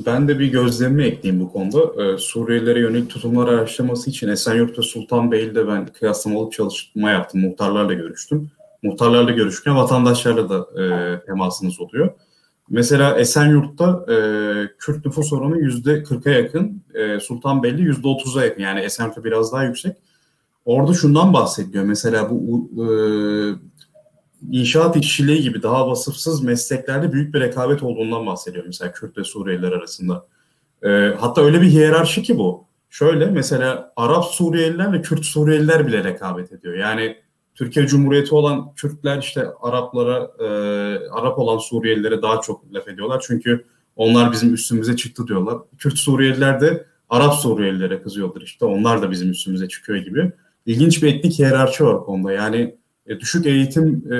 Ben 0.05 0.27
de 0.27 0.39
bir 0.39 0.51
gözlemimi 0.51 1.03
ekleyeyim 1.03 1.46
bu 1.46 1.51
konuda. 1.51 2.03
Ee, 2.03 2.17
Suriyelilere 2.17 2.79
yönelik 2.79 3.10
tutumlar 3.10 3.48
araştırması 3.48 4.10
için 4.10 4.27
Esenyurt 4.27 4.79
ve 4.79 4.81
Sultanbeyli'de 4.81 5.67
ben 5.67 5.86
kıyaslamalı 5.86 6.50
çalışma 6.50 7.12
yaptım. 7.12 7.41
Muhtarlarla 7.41 7.93
görüştüm. 7.93 8.51
Muhtarlarla 8.84 9.32
görüşürken 9.32 9.76
vatandaşlarla 9.76 10.50
da 10.50 10.82
e, 10.84 11.20
temasınız 11.26 11.80
oluyor. 11.80 12.14
Mesela 12.70 13.20
Esenyurt'ta 13.20 14.06
e, 14.14 14.16
Kürt 14.78 15.06
nüfus 15.06 15.34
oranı 15.34 15.58
yüzde 15.58 16.04
40'a 16.04 16.32
yakın, 16.32 16.84
e, 16.94 17.20
Sultanbeyli 17.20 17.82
yüzde 17.82 18.08
30'a 18.08 18.46
yakın. 18.46 18.62
Yani 18.62 18.80
Esenyurt'ta 18.80 19.24
biraz 19.24 19.54
daha 19.54 19.64
yüksek. 19.64 19.98
Orada 20.66 20.94
şundan 20.94 21.34
bahsediyor. 21.34 21.84
Mesela 21.84 22.30
bu 22.30 22.70
e, 22.78 22.88
inşaat 24.52 24.98
işçiliği 24.98 25.42
gibi 25.42 25.64
daha 25.64 25.90
vasıfsız 25.90 26.44
mesleklerde 26.44 27.14
büyük 27.14 27.34
bir 27.34 27.40
rekabet 27.40 27.84
olduğundan 27.84 28.26
bahsediyor. 28.26 28.64
Mesela 28.66 28.92
Kürt 28.92 29.18
ve 29.18 29.24
Suriyeliler 29.24 29.72
arasında. 29.72 30.26
E, 30.84 30.90
hatta 31.20 31.42
öyle 31.42 31.62
bir 31.62 31.68
hiyerarşi 31.68 32.24
ki 32.24 32.38
bu. 32.38 32.66
Şöyle 32.90 33.26
mesela 33.26 33.94
Arap 33.96 34.26
Suriyeliler 34.26 34.94
ve 34.94 35.02
Kürt 35.02 35.26
Suriyeliler 35.26 35.88
bile 35.88 36.04
rekabet 36.04 36.52
ediyor. 36.52 36.74
Yani 36.74 37.18
Türkiye 37.60 37.88
Cumhuriyeti 37.88 38.36
olan 38.36 38.74
Kürtler 38.74 39.18
işte 39.18 39.48
Araplara, 39.62 40.32
e, 40.39 40.46
Arap 41.10 41.39
olan 41.39 41.58
Suriyelilere 41.58 42.22
daha 42.22 42.42
çok 42.42 42.74
laf 42.74 42.88
ediyorlar. 42.88 43.24
Çünkü 43.28 43.66
onlar 43.96 44.32
bizim 44.32 44.54
üstümüze 44.54 44.96
çıktı 44.96 45.28
diyorlar. 45.28 45.58
Kürt 45.78 45.98
Suriyeliler 45.98 46.62
de 46.62 46.86
Arap 47.10 47.34
Suriyelilere 47.34 48.01
kızıyorlar 48.01 48.42
işte. 48.42 48.66
Onlar 48.66 49.01
da 49.01 49.12
bizim 49.12 49.30
üstümüze 49.30 49.68
çıkıyor 49.68 50.00
gibi. 50.00 50.32
İlginç 50.66 51.04
bir 51.04 51.16
etnik 51.16 51.39
hiyerarşi 51.39 51.86
var 51.86 52.04
konuda. 52.04 52.32
Yani 52.32 52.75
e, 53.08 53.20
düşük 53.20 53.46
eğitim 53.46 54.13
e, 54.13 54.20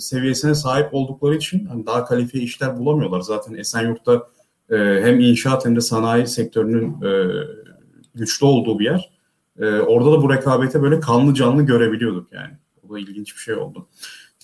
seviyesine 0.00 0.54
sahip 0.54 0.94
oldukları 0.94 1.34
için 1.34 1.66
hani 1.66 1.86
daha 1.86 2.04
kalifiye 2.04 2.44
işler 2.44 2.78
bulamıyorlar. 2.78 3.20
Zaten 3.20 3.54
Esenyurt'ta 3.54 4.28
e, 4.70 4.76
hem 4.76 5.20
inşaat 5.20 5.64
hem 5.64 5.76
de 5.76 5.80
sanayi 5.80 6.26
sektörünün 6.26 7.02
e, 7.02 7.10
güçlü 8.14 8.46
olduğu 8.46 8.78
bir 8.78 8.84
yer. 8.84 9.13
E, 9.58 9.66
orada 9.66 10.12
da 10.12 10.22
bu 10.22 10.32
rekabete 10.32 10.82
böyle 10.82 11.00
kanlı 11.00 11.34
canlı 11.34 11.62
görebiliyorduk 11.62 12.32
yani. 12.32 12.52
O 12.82 12.94
da 12.94 12.98
ilginç 12.98 13.34
bir 13.36 13.40
şey 13.40 13.54
oldu. 13.54 13.88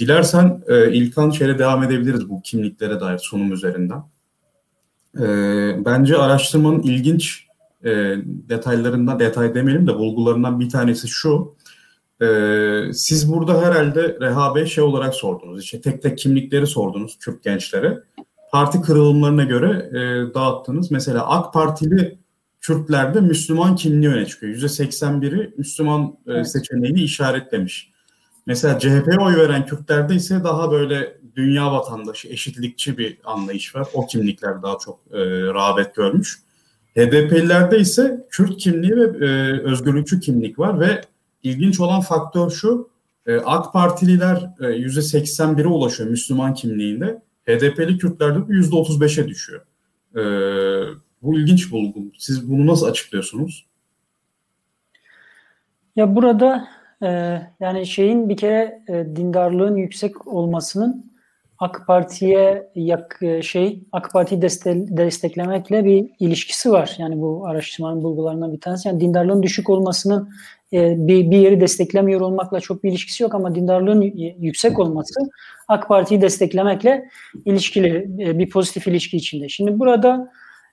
Dilersen 0.00 0.62
e, 0.68 0.92
İlkan 0.92 1.30
şeyle 1.30 1.58
devam 1.58 1.82
edebiliriz 1.82 2.28
bu 2.28 2.42
kimliklere 2.42 3.00
dair 3.00 3.18
sunum 3.18 3.52
üzerinden. 3.52 4.02
E, 5.18 5.24
bence 5.84 6.16
araştırmanın 6.18 6.82
ilginç 6.82 7.46
e, 7.84 7.90
detaylarından, 8.24 9.18
detay 9.18 9.54
demeyelim 9.54 9.86
de 9.86 9.94
bulgularından 9.94 10.60
bir 10.60 10.70
tanesi 10.70 11.08
şu. 11.08 11.54
E, 12.22 12.26
siz 12.92 13.32
burada 13.32 13.62
herhalde 13.62 14.18
Reha 14.20 14.66
şey 14.66 14.84
olarak 14.84 15.14
sordunuz. 15.14 15.62
İşte 15.62 15.80
tek 15.80 16.02
tek 16.02 16.18
kimlikleri 16.18 16.66
sordunuz 16.66 17.18
Kürt 17.18 17.42
gençlere. 17.42 18.02
Parti 18.52 18.82
kırılımlarına 18.82 19.44
göre 19.44 19.90
e, 19.90 20.34
dağıttınız. 20.34 20.90
Mesela 20.90 21.28
AK 21.28 21.52
Partili 21.52 22.18
Kürtlerde 22.60 23.20
Müslüman 23.20 23.76
kimliği 23.76 24.08
öne 24.08 24.26
çıkıyor. 24.26 24.54
%81'i 24.54 25.54
Müslüman 25.58 26.16
e, 26.26 26.44
seçeneğini 26.44 27.02
işaretlemiş. 27.02 27.90
Mesela 28.46 28.78
CHP'ye 28.78 29.18
oy 29.20 29.36
veren 29.36 29.66
Kürtlerde 29.66 30.14
ise 30.14 30.44
daha 30.44 30.70
böyle 30.70 31.16
dünya 31.36 31.72
vatandaşı, 31.72 32.28
eşitlikçi 32.28 32.98
bir 32.98 33.18
anlayış 33.24 33.74
var. 33.74 33.88
O 33.94 34.06
kimlikler 34.06 34.62
daha 34.62 34.78
çok 34.78 35.00
e, 35.12 35.18
rağbet 35.54 35.94
görmüş. 35.94 36.38
HDP'lilerde 36.96 37.78
ise 37.78 38.26
Kürt 38.30 38.56
kimliği 38.56 38.96
ve 38.96 39.26
e, 39.26 39.60
özgürlükçü 39.62 40.20
kimlik 40.20 40.58
var 40.58 40.80
ve 40.80 41.00
ilginç 41.42 41.80
olan 41.80 42.00
faktör 42.00 42.50
şu, 42.50 42.90
e, 43.26 43.36
AK 43.36 43.72
Partililer 43.72 44.50
e, 44.60 44.64
%81'e 44.64 45.66
ulaşıyor 45.66 46.10
Müslüman 46.10 46.54
kimliğinde. 46.54 47.22
HDP'li 47.46 47.98
Kürtlerde 47.98 48.48
bu 48.48 48.52
%35'e 48.52 49.28
düşüyor. 49.28 49.62
E, 50.16 50.22
bu 51.22 51.38
ilginç 51.38 51.72
bulgu. 51.72 52.00
Siz 52.18 52.50
bunu 52.50 52.66
nasıl 52.66 52.86
açıklıyorsunuz? 52.86 53.66
Ya 55.96 56.16
burada 56.16 56.68
e, 57.02 57.08
yani 57.60 57.86
şeyin 57.86 58.28
bir 58.28 58.36
kere 58.36 58.82
e, 58.88 59.16
dindarlığın 59.16 59.76
yüksek 59.76 60.26
olmasının 60.26 61.10
AK 61.58 61.84
Parti'ye 61.86 62.70
yak 62.74 63.18
e, 63.22 63.42
şey 63.42 63.84
AK 63.92 64.30
deste 64.30 64.96
desteklemekle 64.96 65.84
bir 65.84 66.10
ilişkisi 66.18 66.72
var. 66.72 66.96
Yani 66.98 67.20
bu 67.20 67.46
araştırmanın 67.46 68.02
bulgularından 68.02 68.52
bir 68.52 68.60
tanesi. 68.60 68.88
Yani 68.88 69.00
dindarlığın 69.00 69.42
düşük 69.42 69.70
olmasının 69.70 70.30
e, 70.72 71.06
bir, 71.06 71.30
bir 71.30 71.36
yeri 71.36 71.60
desteklemiyor 71.60 72.20
olmakla 72.20 72.60
çok 72.60 72.84
bir 72.84 72.90
ilişkisi 72.90 73.22
yok 73.22 73.34
ama 73.34 73.54
dindarlığın 73.54 74.02
yüksek 74.38 74.78
olması 74.78 75.20
AK 75.68 75.88
Parti'yi 75.88 76.20
desteklemekle 76.20 77.08
ilişkili 77.44 78.10
e, 78.20 78.38
bir 78.38 78.50
pozitif 78.50 78.86
ilişki 78.86 79.16
içinde. 79.16 79.48
Şimdi 79.48 79.78
burada 79.78 80.32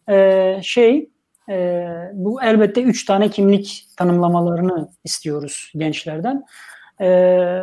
e, 0.10 0.60
şey 0.64 1.10
e, 1.50 1.88
bu 2.14 2.44
elbette 2.44 2.82
üç 2.82 3.06
tane 3.06 3.30
kimlik 3.30 3.86
tanımlamalarını 3.98 4.90
istiyoruz 5.04 5.72
gençlerden. 5.76 6.44
E, 7.00 7.10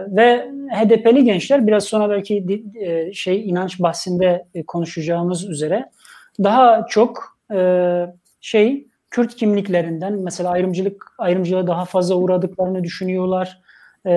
ve 0.08 0.50
HDP'li 0.70 1.24
gençler 1.24 1.66
biraz 1.66 1.84
sonra 1.84 2.10
belki 2.10 2.62
e, 2.80 3.12
şey 3.12 3.48
inanç 3.48 3.80
bahsinde 3.80 4.46
e, 4.54 4.62
konuşacağımız 4.62 5.48
üzere 5.48 5.90
daha 6.42 6.86
çok 6.86 7.38
e, 7.54 8.00
şey 8.40 8.86
Kürt 9.14 9.36
kimliklerinden 9.36 10.12
mesela 10.12 10.50
ayrımcılık 10.50 11.14
ayrımcılığa 11.18 11.66
daha 11.66 11.84
fazla 11.84 12.14
uğradıklarını 12.14 12.84
düşünüyorlar. 12.84 13.60
E, 14.06 14.10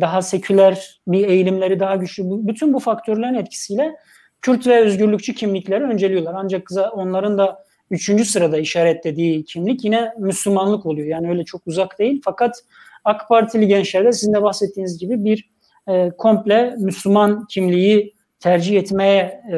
daha 0.00 0.22
seküler 0.22 1.00
bir 1.06 1.28
eğilimleri 1.28 1.80
daha 1.80 1.96
güçlü. 1.96 2.22
Bütün 2.26 2.74
bu 2.74 2.78
faktörlerin 2.78 3.34
etkisiyle 3.34 3.96
Kürt 4.44 4.66
ve 4.66 4.80
özgürlükçü 4.80 5.34
kimlikleri 5.34 5.84
önceliyorlar. 5.84 6.34
Ancak 6.36 6.68
onların 6.92 7.38
da 7.38 7.64
üçüncü 7.90 8.24
sırada 8.24 8.58
işaretlediği 8.58 9.44
kimlik 9.44 9.84
yine 9.84 10.12
Müslümanlık 10.18 10.86
oluyor. 10.86 11.06
Yani 11.06 11.30
öyle 11.30 11.44
çok 11.44 11.66
uzak 11.66 11.98
değil. 11.98 12.20
Fakat 12.24 12.64
AK 13.04 13.28
Partili 13.28 13.66
gençlerde 13.66 14.12
sizin 14.12 14.34
de 14.34 14.42
bahsettiğiniz 14.42 14.98
gibi 14.98 15.24
bir 15.24 15.50
e, 15.88 16.10
komple 16.18 16.76
Müslüman 16.78 17.46
kimliği 17.46 18.14
tercih 18.40 18.78
etmeye 18.78 19.42
e, 19.52 19.56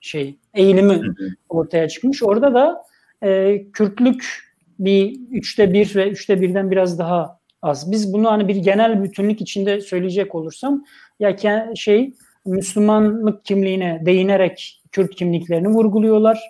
şey 0.00 0.38
eğilimi 0.54 1.00
ortaya 1.48 1.88
çıkmış. 1.88 2.22
Orada 2.22 2.54
da 2.54 2.82
e, 3.22 3.62
Kürtlük 3.72 4.24
bir 4.78 5.20
üçte 5.30 5.72
bir 5.72 5.96
ve 5.96 6.10
üçte 6.10 6.40
birden 6.40 6.70
biraz 6.70 6.98
daha 6.98 7.40
az. 7.62 7.90
Biz 7.90 8.12
bunu 8.12 8.30
hani 8.30 8.48
bir 8.48 8.56
genel 8.56 9.04
bütünlük 9.04 9.40
içinde 9.40 9.80
söyleyecek 9.80 10.34
olursam 10.34 10.84
ya 11.20 11.36
şey 11.74 12.12
Müslümanlık 12.46 13.44
kimliğine 13.44 14.02
değinerek 14.06 14.82
Kürt 14.92 15.14
kimliklerini 15.14 15.68
vurguluyorlar. 15.68 16.40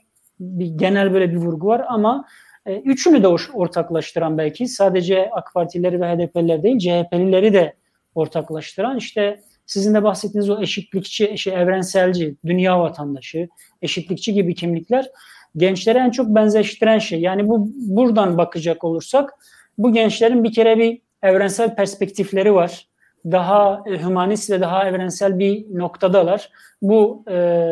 Bir 0.40 0.66
genel 0.66 1.12
böyle 1.12 1.30
bir 1.30 1.36
vurgu 1.36 1.66
var 1.66 1.84
ama 1.88 2.26
e, 2.66 2.76
üçünü 2.76 3.22
de 3.22 3.28
ortaklaştıran 3.54 4.38
belki 4.38 4.68
sadece 4.68 5.30
AK 5.32 5.54
Partileri 5.54 6.00
ve 6.00 6.06
HDP'liler 6.06 6.62
değil 6.62 6.78
CHP'lileri 6.78 7.52
de 7.52 7.76
ortaklaştıran 8.14 8.96
işte 8.96 9.40
sizin 9.66 9.94
de 9.94 10.02
bahsettiğiniz 10.02 10.50
o 10.50 10.62
eşitlikçi, 10.62 11.38
şey, 11.38 11.54
evrenselci, 11.54 12.36
dünya 12.46 12.80
vatandaşı, 12.80 13.48
eşitlikçi 13.82 14.34
gibi 14.34 14.54
kimlikler 14.54 15.10
gençlere 15.56 15.98
en 15.98 16.10
çok 16.10 16.28
benzeştiren 16.28 16.98
şey. 16.98 17.20
Yani 17.20 17.48
bu 17.48 17.70
buradan 17.74 18.38
bakacak 18.38 18.84
olursak 18.84 19.34
bu 19.78 19.92
gençlerin 19.92 20.44
bir 20.44 20.52
kere 20.52 20.78
bir 20.78 21.02
evrensel 21.22 21.74
perspektifleri 21.74 22.54
var 22.54 22.88
daha 23.33 23.83
e, 23.87 24.02
humanist 24.02 24.50
ve 24.50 24.61
daha 24.61 24.88
evrensel 24.88 25.38
bir 25.38 25.78
noktadalar. 25.78 26.50
Bu 26.83 27.25
e, 27.30 27.66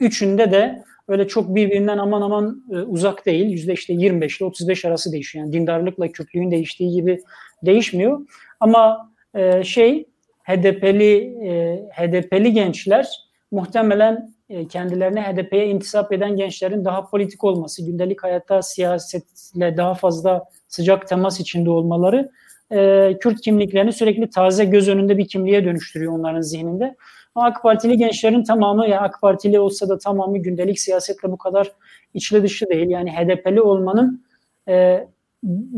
üçünde 0.00 0.50
de 0.50 0.84
öyle 1.08 1.28
çok 1.28 1.54
birbirinden 1.54 1.98
aman 1.98 2.22
aman 2.22 2.64
e, 2.72 2.76
uzak 2.76 3.26
değil. 3.26 3.46
Yüzde 3.46 3.72
işte 3.72 3.92
25 3.92 4.38
ile 4.38 4.44
35 4.44 4.84
arası 4.84 5.12
değişiyor. 5.12 5.44
Yani 5.44 5.52
dindarlıkla 5.52 6.08
Kürtlüğün 6.08 6.50
değiştiği 6.50 6.92
gibi 6.92 7.20
değişmiyor. 7.62 8.20
Ama 8.60 9.12
e, 9.34 9.64
şey 9.64 10.06
HDP'li 10.44 11.14
e, 11.48 11.82
HDP'li 11.92 12.52
gençler 12.52 13.08
muhtemelen 13.50 14.36
e, 14.48 14.68
kendilerine 14.68 15.22
HDP'ye 15.22 15.66
intisap 15.66 16.12
eden 16.12 16.36
gençlerin 16.36 16.84
daha 16.84 17.06
politik 17.06 17.44
olması, 17.44 17.86
gündelik 17.86 18.22
hayatta 18.22 18.62
siyasetle 18.62 19.76
daha 19.76 19.94
fazla 19.94 20.44
sıcak 20.68 21.08
temas 21.08 21.40
içinde 21.40 21.70
olmaları 21.70 22.30
e, 22.72 23.12
Kürt 23.20 23.40
kimliklerini 23.40 23.92
sürekli 23.92 24.30
taze 24.30 24.64
göz 24.64 24.88
önünde 24.88 25.18
bir 25.18 25.28
kimliğe 25.28 25.64
dönüştürüyor 25.64 26.12
onların 26.12 26.40
zihninde. 26.40 26.96
Ama 27.34 27.46
AK 27.46 27.62
Partili 27.62 27.96
gençlerin 27.96 28.44
tamamı 28.44 28.88
ya 28.88 29.00
AK 29.00 29.20
Partili 29.20 29.60
olsa 29.60 29.88
da 29.88 29.98
tamamı 29.98 30.38
gündelik 30.38 30.80
siyasetle 30.80 31.32
bu 31.32 31.38
kadar 31.38 31.72
içli 32.14 32.42
dışı 32.42 32.68
değil. 32.68 32.88
Yani 32.88 33.12
HDP'li 33.12 33.60
olmanın 33.60 34.24
e, 34.68 35.06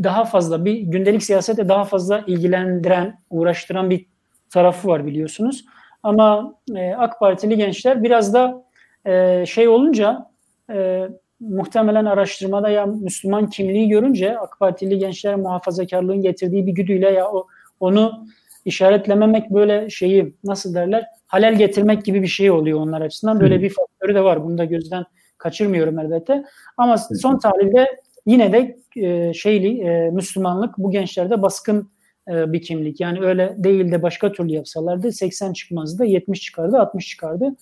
daha 0.03 0.25
fazla 0.25 0.65
bir 0.65 0.77
gündelik 0.77 1.23
siyasete 1.23 1.69
daha 1.69 1.83
fazla 1.83 2.23
ilgilendiren, 2.27 3.19
uğraştıran 3.29 3.89
bir 3.89 4.05
tarafı 4.49 4.87
var 4.87 5.05
biliyorsunuz. 5.05 5.65
Ama 6.03 6.55
e, 6.75 6.93
AK 6.93 7.19
Partili 7.19 7.57
gençler 7.57 8.03
biraz 8.03 8.33
da 8.33 8.63
e, 9.05 9.45
şey 9.45 9.67
olunca 9.67 10.29
e, 10.69 11.07
muhtemelen 11.39 12.05
araştırmada 12.05 12.69
ya 12.69 12.85
Müslüman 12.85 13.49
kimliği 13.49 13.89
görünce 13.89 14.39
AK 14.39 14.59
Partili 14.59 14.97
gençler 14.97 15.35
muhafazakarlığın 15.35 16.21
getirdiği 16.21 16.67
bir 16.67 16.71
güdüyle 16.71 17.09
ya 17.09 17.31
o, 17.31 17.47
onu 17.79 18.27
işaretlememek 18.65 19.49
böyle 19.49 19.89
şeyi 19.89 20.35
nasıl 20.43 20.73
derler 20.73 21.05
halel 21.27 21.55
getirmek 21.55 22.05
gibi 22.05 22.21
bir 22.21 22.27
şey 22.27 22.51
oluyor 22.51 22.79
onlar 22.79 23.01
açısından. 23.01 23.39
Böyle 23.39 23.61
bir 23.61 23.69
faktörü 23.69 24.15
de 24.15 24.23
var. 24.23 24.43
Bunu 24.43 24.57
da 24.57 24.65
gözden 24.65 25.05
kaçırmıyorum 25.37 25.99
elbette. 25.99 26.43
Ama 26.77 26.97
son 26.97 27.39
tahlilde 27.39 27.87
yine 28.25 28.53
de 28.53 28.77
e, 28.95 29.33
şeyli 29.33 29.81
e, 29.81 30.09
Müslümanlık 30.09 30.77
bu 30.77 30.91
gençlerde 30.91 31.41
baskın 31.41 31.89
e, 32.27 32.53
bir 32.53 32.61
kimlik. 32.61 32.99
Yani 32.99 33.21
öyle 33.21 33.55
değil 33.57 33.91
de 33.91 34.01
başka 34.01 34.31
türlü 34.31 34.51
yapsalardı 34.51 35.11
80 35.11 35.53
çıkmazdı, 35.53 36.05
70 36.05 36.41
çıkardı, 36.41 36.79
60 36.79 37.07
çıkardı. 37.07 37.55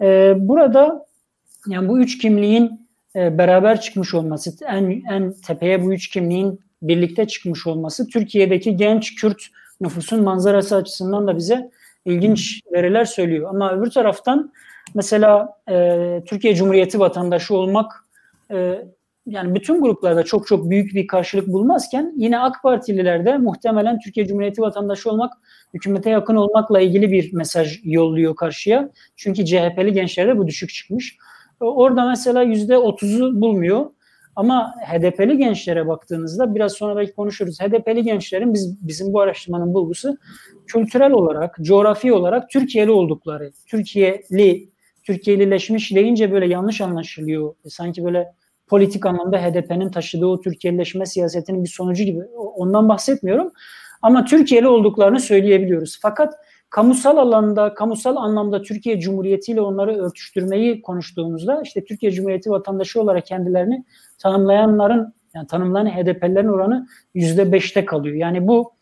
E, 0.00 0.34
burada 0.36 1.06
yani 1.68 1.88
bu 1.88 2.00
üç 2.00 2.18
kimliğin 2.18 2.83
e, 3.16 3.38
beraber 3.38 3.80
çıkmış 3.80 4.14
olması, 4.14 4.50
en 4.66 5.02
en 5.10 5.32
tepeye 5.32 5.84
bu 5.84 5.92
üç 5.94 6.10
kimliğin 6.10 6.60
birlikte 6.82 7.26
çıkmış 7.26 7.66
olması 7.66 8.08
Türkiye'deki 8.08 8.76
genç 8.76 9.14
Kürt 9.14 9.42
nüfusun 9.80 10.22
manzarası 10.22 10.76
açısından 10.76 11.26
da 11.26 11.36
bize 11.36 11.70
ilginç 12.04 12.60
veriler 12.72 13.04
söylüyor. 13.04 13.50
Ama 13.50 13.72
öbür 13.72 13.90
taraftan 13.90 14.52
mesela 14.94 15.48
e, 15.70 16.22
Türkiye 16.26 16.54
Cumhuriyeti 16.54 17.00
vatandaşı 17.00 17.54
olmak 17.54 17.92
e, 18.50 18.84
yani 19.26 19.54
bütün 19.54 19.82
gruplarda 19.82 20.22
çok 20.22 20.46
çok 20.46 20.70
büyük 20.70 20.94
bir 20.94 21.06
karşılık 21.06 21.48
bulmazken 21.48 22.12
yine 22.16 22.38
AK 22.38 22.62
Partililerde 22.62 23.38
muhtemelen 23.38 23.98
Türkiye 23.98 24.26
Cumhuriyeti 24.26 24.62
vatandaşı 24.62 25.10
olmak 25.10 25.32
hükümete 25.74 26.10
yakın 26.10 26.36
olmakla 26.36 26.80
ilgili 26.80 27.12
bir 27.12 27.32
mesaj 27.32 27.80
yolluyor 27.84 28.36
karşıya. 28.36 28.90
Çünkü 29.16 29.44
CHP'li 29.44 29.92
gençlerde 29.92 30.38
bu 30.38 30.46
düşük 30.46 30.70
çıkmış. 30.70 31.16
Orada 31.60 32.08
mesela 32.08 32.42
yüzde 32.42 32.78
otuzu 32.78 33.40
bulmuyor. 33.40 33.86
Ama 34.36 34.74
HDP'li 34.86 35.38
gençlere 35.38 35.88
baktığınızda 35.88 36.54
biraz 36.54 36.72
sonra 36.72 36.96
belki 36.96 37.12
konuşuruz. 37.12 37.60
HDP'li 37.60 38.02
gençlerin 38.02 38.54
biz 38.54 38.88
bizim 38.88 39.12
bu 39.12 39.20
araştırmanın 39.20 39.74
bulgusu 39.74 40.16
kültürel 40.66 41.12
olarak, 41.12 41.56
coğrafi 41.60 42.12
olarak 42.12 42.50
Türkiye'li 42.50 42.90
oldukları. 42.90 43.52
Türkiye'li, 43.66 44.70
Türkiye'lileşmiş 45.02 45.94
deyince 45.94 46.32
böyle 46.32 46.46
yanlış 46.46 46.80
anlaşılıyor. 46.80 47.54
E, 47.64 47.70
sanki 47.70 48.04
böyle 48.04 48.32
politik 48.66 49.06
anlamda 49.06 49.38
HDP'nin 49.38 49.90
taşıdığı 49.90 50.26
o 50.26 50.40
Türkiye'lileşme 50.40 51.06
siyasetinin 51.06 51.64
bir 51.64 51.68
sonucu 51.68 52.04
gibi. 52.04 52.24
Ondan 52.36 52.88
bahsetmiyorum. 52.88 53.50
Ama 54.02 54.24
Türkiye'li 54.24 54.68
olduklarını 54.68 55.20
söyleyebiliyoruz. 55.20 55.98
Fakat 56.02 56.34
kamusal 56.74 57.16
alanda, 57.16 57.74
kamusal 57.74 58.16
anlamda 58.16 58.62
Türkiye 58.62 59.00
Cumhuriyeti 59.00 59.52
ile 59.52 59.60
onları 59.60 59.96
örtüştürmeyi 59.96 60.82
konuştuğumuzda 60.82 61.62
işte 61.64 61.84
Türkiye 61.84 62.12
Cumhuriyeti 62.12 62.50
vatandaşı 62.50 63.00
olarak 63.00 63.26
kendilerini 63.26 63.84
tanımlayanların 64.18 65.14
yani 65.34 65.46
tanımlanan 65.46 65.90
HDP'lerin 65.90 66.48
oranı 66.48 66.86
yüzde 67.14 67.52
beşte 67.52 67.84
kalıyor. 67.84 68.16
Yani 68.16 68.48
bu 68.48 68.72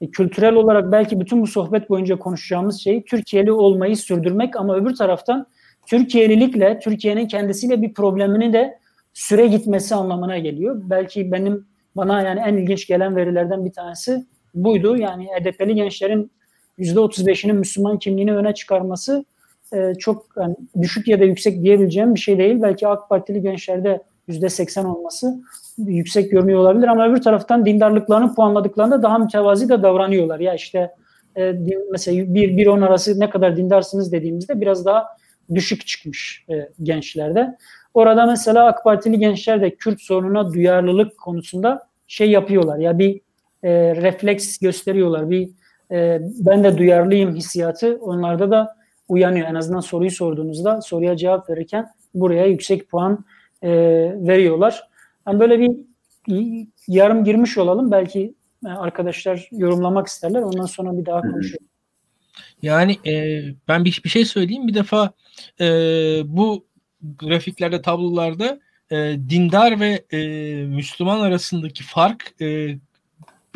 e, 0.00 0.10
kültürel 0.10 0.54
olarak 0.54 0.92
belki 0.92 1.20
bütün 1.20 1.42
bu 1.42 1.46
sohbet 1.46 1.90
boyunca 1.90 2.18
konuşacağımız 2.18 2.80
şey 2.80 3.04
Türkiye'li 3.04 3.52
olmayı 3.52 3.96
sürdürmek 3.96 4.56
ama 4.56 4.76
öbür 4.76 4.94
taraftan 4.94 5.46
Türkiye'lilikle, 5.86 6.78
Türkiye'nin 6.78 7.28
kendisiyle 7.28 7.82
bir 7.82 7.94
problemini 7.94 8.52
de 8.52 8.78
süre 9.14 9.46
gitmesi 9.46 9.94
anlamına 9.94 10.38
geliyor. 10.38 10.82
Belki 10.84 11.32
benim 11.32 11.66
bana 11.96 12.22
yani 12.22 12.40
en 12.46 12.56
ilginç 12.56 12.86
gelen 12.86 13.16
verilerden 13.16 13.64
bir 13.64 13.72
tanesi 13.72 14.26
buydu. 14.54 14.96
Yani 14.96 15.26
HDP'li 15.26 15.74
gençlerin 15.74 16.35
%35'inin 16.78 17.56
Müslüman 17.56 17.98
kimliğini 17.98 18.34
öne 18.34 18.54
çıkarması 18.54 19.24
e, 19.72 19.94
çok 19.94 20.26
yani 20.36 20.56
düşük 20.82 21.08
ya 21.08 21.20
da 21.20 21.24
yüksek 21.24 21.62
diyebileceğim 21.62 22.14
bir 22.14 22.20
şey 22.20 22.38
değil. 22.38 22.62
Belki 22.62 22.88
AK 22.88 23.08
Partili 23.08 23.42
gençlerde 23.42 24.02
%80 24.28 24.86
olması 24.86 25.40
yüksek 25.78 26.30
görünüyor 26.30 26.60
olabilir 26.60 26.88
ama 26.88 27.08
öbür 27.08 27.22
taraftan 27.22 27.66
dindarlıklarını 27.66 28.34
puanladıklarında 28.34 29.02
daha 29.02 29.18
mütevazi 29.18 29.68
de 29.68 29.82
davranıyorlar. 29.82 30.40
Ya 30.40 30.54
işte 30.54 30.90
e, 31.36 31.54
mesela 31.92 32.22
1-10 32.22 32.84
arası 32.86 33.20
ne 33.20 33.30
kadar 33.30 33.56
dindarsınız 33.56 34.12
dediğimizde 34.12 34.60
biraz 34.60 34.84
daha 34.86 35.06
düşük 35.54 35.86
çıkmış 35.86 36.44
e, 36.50 36.68
gençlerde. 36.82 37.56
Orada 37.94 38.26
mesela 38.26 38.66
AK 38.66 38.84
Partili 38.84 39.18
gençler 39.18 39.62
de 39.62 39.70
Kürt 39.74 40.00
sorununa 40.00 40.52
duyarlılık 40.52 41.18
konusunda 41.18 41.88
şey 42.06 42.30
yapıyorlar. 42.30 42.78
Ya 42.78 42.98
bir 42.98 43.20
e, 43.62 43.96
refleks 43.96 44.58
gösteriyorlar. 44.58 45.30
Bir 45.30 45.50
e, 45.90 46.18
ben 46.22 46.64
de 46.64 46.78
duyarlıyım 46.78 47.34
hissiyatı 47.34 47.98
onlarda 48.00 48.50
da 48.50 48.76
uyanıyor. 49.08 49.48
En 49.48 49.54
azından 49.54 49.80
soruyu 49.80 50.10
sorduğunuzda 50.10 50.80
soruya 50.80 51.16
cevap 51.16 51.50
verirken 51.50 51.86
buraya 52.14 52.46
yüksek 52.46 52.88
puan 52.88 53.24
e, 53.62 53.70
veriyorlar. 54.26 54.82
Yani 55.26 55.40
böyle 55.40 55.58
bir 55.60 55.70
yarım 56.88 57.24
girmiş 57.24 57.58
olalım. 57.58 57.90
Belki 57.90 58.34
e, 58.66 58.68
arkadaşlar 58.68 59.48
yorumlamak 59.52 60.06
isterler. 60.06 60.42
Ondan 60.42 60.66
sonra 60.66 60.98
bir 60.98 61.06
daha 61.06 61.20
konuşuruz. 61.20 61.66
Yani 62.62 62.96
e, 63.06 63.42
ben 63.68 63.84
bir, 63.84 64.00
bir 64.04 64.08
şey 64.08 64.24
söyleyeyim. 64.24 64.68
Bir 64.68 64.74
defa 64.74 65.12
e, 65.60 65.66
bu 66.24 66.66
grafiklerde, 67.18 67.82
tablolarda 67.82 68.60
e, 68.90 68.96
dindar 69.30 69.80
ve 69.80 70.04
e, 70.12 70.18
Müslüman 70.66 71.20
arasındaki 71.20 71.82
fark 71.82 72.34
e, 72.42 72.78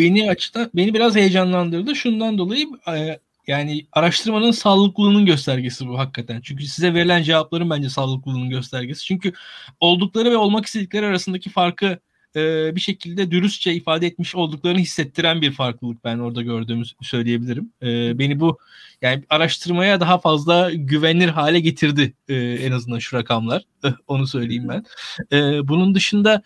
beni 0.00 0.30
açıdan 0.30 0.70
beni 0.74 0.94
biraz 0.94 1.14
heyecanlandırdı. 1.16 1.96
Şundan 1.96 2.38
dolayı 2.38 2.66
e, 2.88 3.18
yani 3.46 3.86
araştırmanın 3.92 4.50
sağlıklılığının 4.50 5.26
göstergesi 5.26 5.88
bu 5.88 5.98
hakikaten. 5.98 6.40
Çünkü 6.40 6.66
size 6.66 6.94
verilen 6.94 7.22
cevapların 7.22 7.70
bence 7.70 7.90
sağlıklılığının 7.90 8.50
göstergesi. 8.50 9.04
Çünkü 9.04 9.32
oldukları 9.80 10.30
ve 10.30 10.36
olmak 10.36 10.66
istedikleri 10.66 11.06
arasındaki 11.06 11.50
farkı 11.50 11.98
e, 12.36 12.74
bir 12.76 12.80
şekilde 12.80 13.30
dürüstçe 13.30 13.74
ifade 13.74 14.06
etmiş 14.06 14.34
olduklarını 14.34 14.78
hissettiren 14.78 15.42
bir 15.42 15.52
farklılık 15.52 16.04
ben 16.04 16.18
orada 16.18 16.42
gördüğümü 16.42 16.84
söyleyebilirim. 17.02 17.72
E, 17.82 18.18
beni 18.18 18.40
bu 18.40 18.58
yani 19.02 19.24
araştırmaya 19.30 20.00
daha 20.00 20.18
fazla 20.18 20.70
güvenilir 20.74 21.28
hale 21.28 21.60
getirdi 21.60 22.14
e, 22.28 22.34
en 22.36 22.72
azından 22.72 22.98
şu 22.98 23.16
rakamlar. 23.16 23.62
Onu 24.06 24.26
söyleyeyim 24.26 24.68
ben. 24.68 24.84
E, 25.32 25.68
bunun 25.68 25.94
dışında 25.94 26.42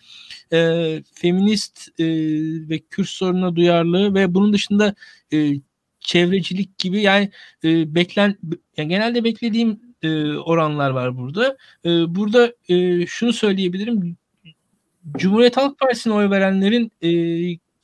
e, 0.53 1.03
feminist 1.13 1.99
e, 1.99 2.05
ve 2.69 2.79
Kürt 2.79 3.09
sorununa 3.09 3.55
duyarlı 3.55 4.13
ve 4.15 4.33
bunun 4.33 4.53
dışında 4.53 4.95
e, 5.33 5.53
çevrecilik 5.99 6.77
gibi 6.77 7.01
yani 7.01 7.31
e, 7.63 7.95
beklen 7.95 8.37
yani 8.77 8.89
genelde 8.89 9.23
beklediğim 9.23 9.79
e, 10.01 10.33
oranlar 10.33 10.89
var 10.89 11.17
burada. 11.17 11.57
E, 11.85 11.89
burada 12.15 12.53
e, 12.69 13.05
şunu 13.07 13.33
söyleyebilirim. 13.33 14.17
Cumhuriyet 15.11 15.57
Halk 15.57 15.79
Partisi'ne 15.79 16.13
oy 16.13 16.29
verenlerin 16.29 16.91
e, 17.03 17.09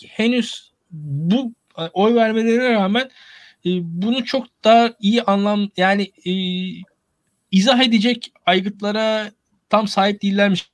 henüz 0.07 0.71
bu 0.91 1.53
oy 1.93 2.15
vermelerine 2.15 2.73
rağmen 2.73 3.09
e, 3.65 3.69
bunu 3.83 4.25
çok 4.25 4.47
daha 4.63 4.93
iyi 4.99 5.23
anlam 5.23 5.69
yani 5.77 6.11
e, 6.25 6.31
izah 7.51 7.79
edecek 7.79 8.33
aygıtlara 8.45 9.31
tam 9.69 9.87
sahip 9.87 10.21
değillermiş. 10.21 10.71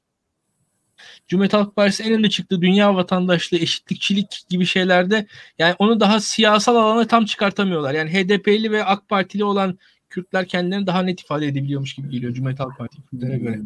Cumhuriyet 1.27 1.53
Halk 1.53 1.75
Partisi 1.75 2.03
en 2.03 2.13
önde 2.13 2.29
çıktı 2.29 2.61
dünya 2.61 2.95
vatandaşlığı, 2.95 3.57
eşitlikçilik 3.57 4.43
gibi 4.49 4.65
şeylerde 4.65 5.27
yani 5.59 5.75
onu 5.79 5.99
daha 5.99 6.19
siyasal 6.19 6.75
alana 6.75 7.07
tam 7.07 7.25
çıkartamıyorlar. 7.25 7.93
Yani 7.93 8.13
HDP'li 8.13 8.71
ve 8.71 8.85
AK 8.85 9.09
Partili 9.09 9.43
olan 9.43 9.79
Kürtler 10.17 10.45
kendilerini 10.45 10.87
daha 10.87 11.01
net 11.01 11.21
ifade 11.21 11.47
edebiliyormuş 11.47 11.93
gibi 11.93 12.09
geliyor 12.09 12.33
Cumhuriyet 12.33 12.59
Halk 12.59 12.77
Partisi 12.77 13.01
Kürtlere 13.01 13.37
göre. 13.37 13.59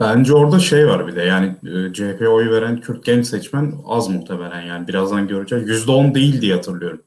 Bence 0.00 0.34
orada 0.34 0.58
şey 0.58 0.86
var 0.86 1.06
bir 1.06 1.16
de 1.16 1.22
yani 1.22 1.54
CHP'ye 1.92 2.28
oy 2.28 2.50
veren 2.50 2.80
Kürt 2.80 3.04
genç 3.04 3.26
seçmen 3.26 3.72
az 3.86 4.08
muhtemelen 4.08 4.60
yani 4.60 4.88
birazdan 4.88 5.28
göreceğiz. 5.28 5.68
%10 5.68 6.14
değil 6.14 6.40
diye 6.40 6.54
hatırlıyorum. 6.54 7.02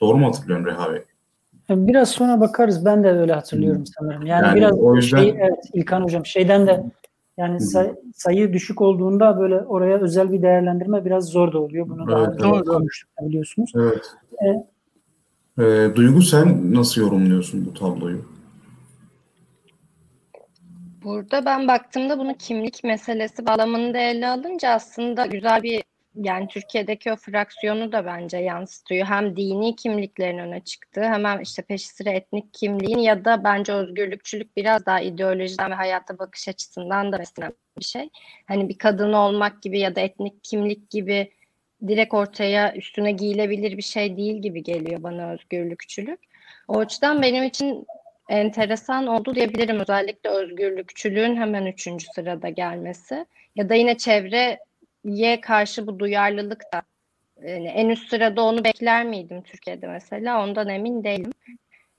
Doğru 0.00 0.16
mu 0.16 0.26
hatırlıyorum 0.26 0.66
Reha 0.66 0.92
Bey? 0.92 1.02
Biraz 1.70 2.10
sonra 2.10 2.40
bakarız. 2.40 2.84
Ben 2.84 3.04
de 3.04 3.10
öyle 3.10 3.32
hatırlıyorum 3.32 3.84
sanırım. 3.98 4.26
Yani, 4.26 4.46
yani 4.46 4.56
biraz 4.56 4.72
o 4.72 4.96
yüzden... 4.96 5.18
şey 5.18 5.28
evet 5.28 5.64
İlkan 5.74 6.02
hocam 6.02 6.26
şeyden 6.26 6.66
de 6.66 6.84
yani 7.36 7.60
say, 7.60 7.94
sayı 8.14 8.52
düşük 8.52 8.80
olduğunda 8.80 9.40
böyle 9.40 9.60
oraya 9.60 9.98
özel 10.00 10.32
bir 10.32 10.42
değerlendirme 10.42 11.04
biraz 11.04 11.26
zor 11.26 11.52
da 11.52 11.60
oluyor. 11.60 11.88
Bunu 11.88 12.02
evet, 12.02 12.40
daha 12.40 12.56
evet. 12.56 12.66
konuştuk 12.66 13.10
biliyorsunuz. 13.22 13.72
Evet. 13.76 14.06
Ee, 14.32 14.66
ee, 15.60 15.96
Duygu 15.96 16.22
sen 16.22 16.74
nasıl 16.74 17.00
yorumluyorsun 17.00 17.66
bu 17.66 17.74
tabloyu? 17.74 18.24
Burada 21.04 21.44
ben 21.44 21.68
baktığımda 21.68 22.18
bunu 22.18 22.36
kimlik 22.38 22.84
meselesi 22.84 23.46
bağlamında 23.46 23.98
ele 23.98 24.28
alınca 24.28 24.70
aslında 24.70 25.26
güzel 25.26 25.62
bir 25.62 25.82
yani 26.14 26.48
Türkiye'deki 26.48 27.12
o 27.12 27.16
fraksiyonu 27.16 27.92
da 27.92 28.06
bence 28.06 28.36
yansıtıyor. 28.36 29.06
Hem 29.06 29.36
dini 29.36 29.76
kimliklerin 29.76 30.38
öne 30.38 30.60
çıktığı 30.60 31.02
hemen 31.02 31.40
işte 31.40 31.62
peşi 31.62 31.88
sıra 31.88 32.10
etnik 32.10 32.54
kimliğin 32.54 32.98
ya 32.98 33.24
da 33.24 33.44
bence 33.44 33.72
özgürlükçülük 33.72 34.56
biraz 34.56 34.86
daha 34.86 35.00
ideolojiden 35.00 35.70
ve 35.70 35.74
hayata 35.74 36.18
bakış 36.18 36.48
açısından 36.48 37.12
da 37.12 37.18
beslenen 37.18 37.52
bir 37.78 37.84
şey. 37.84 38.08
Hani 38.46 38.68
bir 38.68 38.78
kadın 38.78 39.12
olmak 39.12 39.62
gibi 39.62 39.78
ya 39.78 39.96
da 39.96 40.00
etnik 40.00 40.44
kimlik 40.44 40.90
gibi 40.90 41.32
direkt 41.88 42.14
ortaya 42.14 42.74
üstüne 42.74 43.12
giyilebilir 43.12 43.76
bir 43.76 43.82
şey 43.82 44.16
değil 44.16 44.42
gibi 44.42 44.62
geliyor 44.62 45.02
bana 45.02 45.32
özgürlükçülük. 45.32 46.20
O 46.68 46.78
açıdan 46.78 47.22
benim 47.22 47.44
için 47.44 47.86
enteresan 48.28 49.06
oldu 49.06 49.34
diyebilirim. 49.34 49.80
Özellikle 49.80 50.30
özgürlükçülüğün 50.30 51.36
hemen 51.36 51.66
üçüncü 51.66 52.06
sırada 52.14 52.48
gelmesi. 52.48 53.26
Ya 53.56 53.68
da 53.68 53.74
yine 53.74 53.96
çevreye 53.96 55.40
karşı 55.40 55.86
bu 55.86 55.98
duyarlılık 55.98 56.62
da 56.72 56.82
yani 57.42 57.68
en 57.68 57.88
üst 57.88 58.10
sırada 58.10 58.42
onu 58.42 58.64
bekler 58.64 59.04
miydim 59.04 59.42
Türkiye'de 59.42 59.86
mesela 59.86 60.44
ondan 60.44 60.68
emin 60.68 61.04
değilim. 61.04 61.32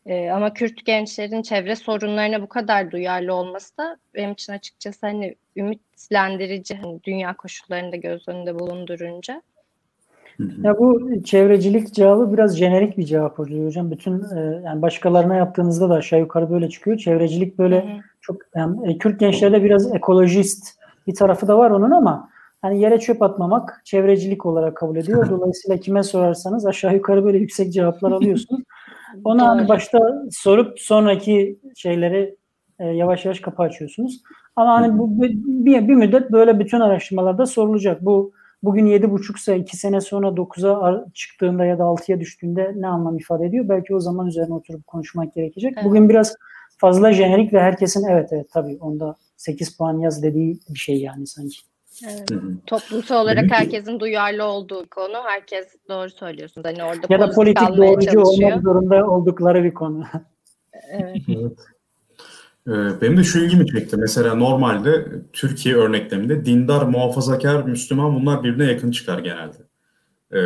Ee, 0.05 0.29
ama 0.29 0.53
Kürt 0.53 0.85
gençlerin 0.85 1.41
çevre 1.41 1.75
sorunlarına 1.75 2.41
bu 2.41 2.49
kadar 2.49 2.91
duyarlı 2.91 3.33
olması 3.33 3.77
da 3.77 3.97
benim 4.15 4.31
için 4.31 4.53
açıkçası 4.53 5.07
hani 5.07 5.35
ümitlendirici 5.55 6.75
hani 6.75 7.03
dünya 7.03 7.33
koşullarında 7.33 7.95
göz 7.95 8.27
önünde 8.27 8.59
bulundurunca. 8.59 9.41
Ya 10.63 10.77
bu 10.77 11.10
çevrecilik 11.23 11.93
cevabı 11.93 12.34
biraz 12.34 12.58
jenerik 12.58 12.97
bir 12.97 13.06
cevap 13.06 13.39
oluyor 13.39 13.67
hocam. 13.67 13.91
Bütün 13.91 14.23
e, 14.36 14.62
yani 14.65 14.82
başkalarına 14.82 15.36
yaptığınızda 15.36 15.89
da 15.89 15.93
aşağı 15.93 16.19
yukarı 16.19 16.49
böyle 16.49 16.69
çıkıyor. 16.69 16.97
Çevrecilik 16.97 17.58
böyle 17.58 17.84
hı 17.84 17.88
hı. 17.88 18.01
çok 18.21 18.38
yani 18.56 18.91
e, 18.91 18.97
Kürt 18.97 19.19
gençlerde 19.19 19.63
biraz 19.63 19.95
ekolojist 19.95 20.67
bir 21.08 21.15
tarafı 21.15 21.47
da 21.47 21.58
var 21.58 21.71
onun 21.71 21.91
ama 21.91 22.30
hani 22.62 22.82
yere 22.82 22.99
çöp 22.99 23.21
atmamak 23.21 23.82
çevrecilik 23.86 24.45
olarak 24.45 24.77
kabul 24.77 24.95
ediyor. 24.95 25.30
Dolayısıyla 25.30 25.77
kime 25.77 26.04
sorarsanız 26.04 26.65
aşağı 26.65 26.93
yukarı 26.93 27.25
böyle 27.25 27.38
yüksek 27.38 27.73
cevaplar 27.73 28.12
alıyorsunuz. 28.12 28.62
Ona 29.23 29.47
hani 29.47 29.67
başta 29.67 30.23
sorup 30.32 30.80
sonraki 30.80 31.60
şeyleri 31.75 32.36
e, 32.80 32.86
yavaş 32.86 33.25
yavaş 33.25 33.39
kapı 33.39 33.63
açıyorsunuz. 33.63 34.21
Ama 34.56 34.73
hani 34.73 34.97
bu 34.97 35.21
bir, 35.21 35.88
bir 35.88 35.95
müddet 35.95 36.32
böyle 36.32 36.60
bütün 36.60 36.80
araştırmalarda 36.80 37.45
sorulacak. 37.45 38.06
Bu 38.06 38.32
bugün 38.63 38.86
7,5 38.86 39.38
ise 39.38 39.58
2 39.58 39.78
sene 39.78 40.02
sonra 40.02 40.28
9'a 40.28 41.06
çıktığında 41.13 41.65
ya 41.65 41.80
da 41.80 41.84
6'ya 41.84 42.19
düştüğünde 42.19 42.74
ne 42.76 42.88
anlam 42.88 43.17
ifade 43.17 43.45
ediyor? 43.45 43.69
Belki 43.69 43.95
o 43.95 44.00
zaman 44.00 44.28
üzerine 44.28 44.54
oturup 44.54 44.88
konuşmak 44.88 45.34
gerekecek. 45.34 45.74
Evet. 45.76 45.86
Bugün 45.86 46.10
biraz 46.10 46.36
fazla 46.78 47.13
jenerik 47.13 47.54
ve 47.54 47.60
herkesin 47.60 48.08
evet 48.10 48.30
evet 48.32 48.47
tabii 48.52 48.78
onda 48.80 49.15
8 49.38 49.78
puan 49.78 50.00
yaz 50.00 50.24
dediği 50.24 50.60
bir 50.69 50.80
şey 50.80 51.02
yani 51.02 51.28
sanki. 51.28 51.58
Evet. 52.08 52.30
Toplumsal 52.65 53.24
olarak 53.24 53.38
Demek 53.38 53.52
herkesin 53.52 54.00
duyarlı 54.00 54.43
olduğu 54.43 54.89
konu. 54.89 55.17
Herkes 55.26 55.67
doğru 55.89 56.10
söylüyorsunuz. 56.10 56.65
Hani 56.65 56.84
orada 56.84 57.08
ya 57.10 57.19
da 57.19 57.32
politik 57.32 57.78
doğrucu 57.78 58.21
olmak 58.21 58.62
zorunda 58.62 59.10
oldukları 59.10 59.63
bir 59.63 59.74
konu. 59.74 60.04
evet. 60.91 61.17
evet. 61.28 61.58
Ee, 62.67 63.02
benim 63.02 63.17
de 63.17 63.24
şu 63.24 63.39
ilgimi 63.39 63.67
çekti. 63.67 63.97
Mesela 63.97 64.36
normalde 64.36 65.06
Türkiye 65.34 65.76
örnekleminde 65.76 66.45
dindar, 66.45 66.82
muhafazakar, 66.82 67.63
Müslüman 67.63 68.15
bunlar 68.15 68.43
birbirine 68.43 68.71
yakın 68.71 68.91
çıkar 68.91 69.19
genelde. 69.19 69.58
Ee, 70.32 70.39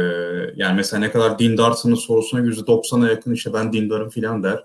yani 0.55 0.75
mesela 0.75 0.99
ne 0.99 1.11
kadar 1.11 1.39
dindarsınız 1.39 1.99
sorusuna 1.99 2.41
%90'a 2.41 3.09
yakın 3.09 3.33
işte 3.33 3.53
ben 3.53 3.73
dindarım 3.73 4.09
filan 4.09 4.43
der. 4.43 4.63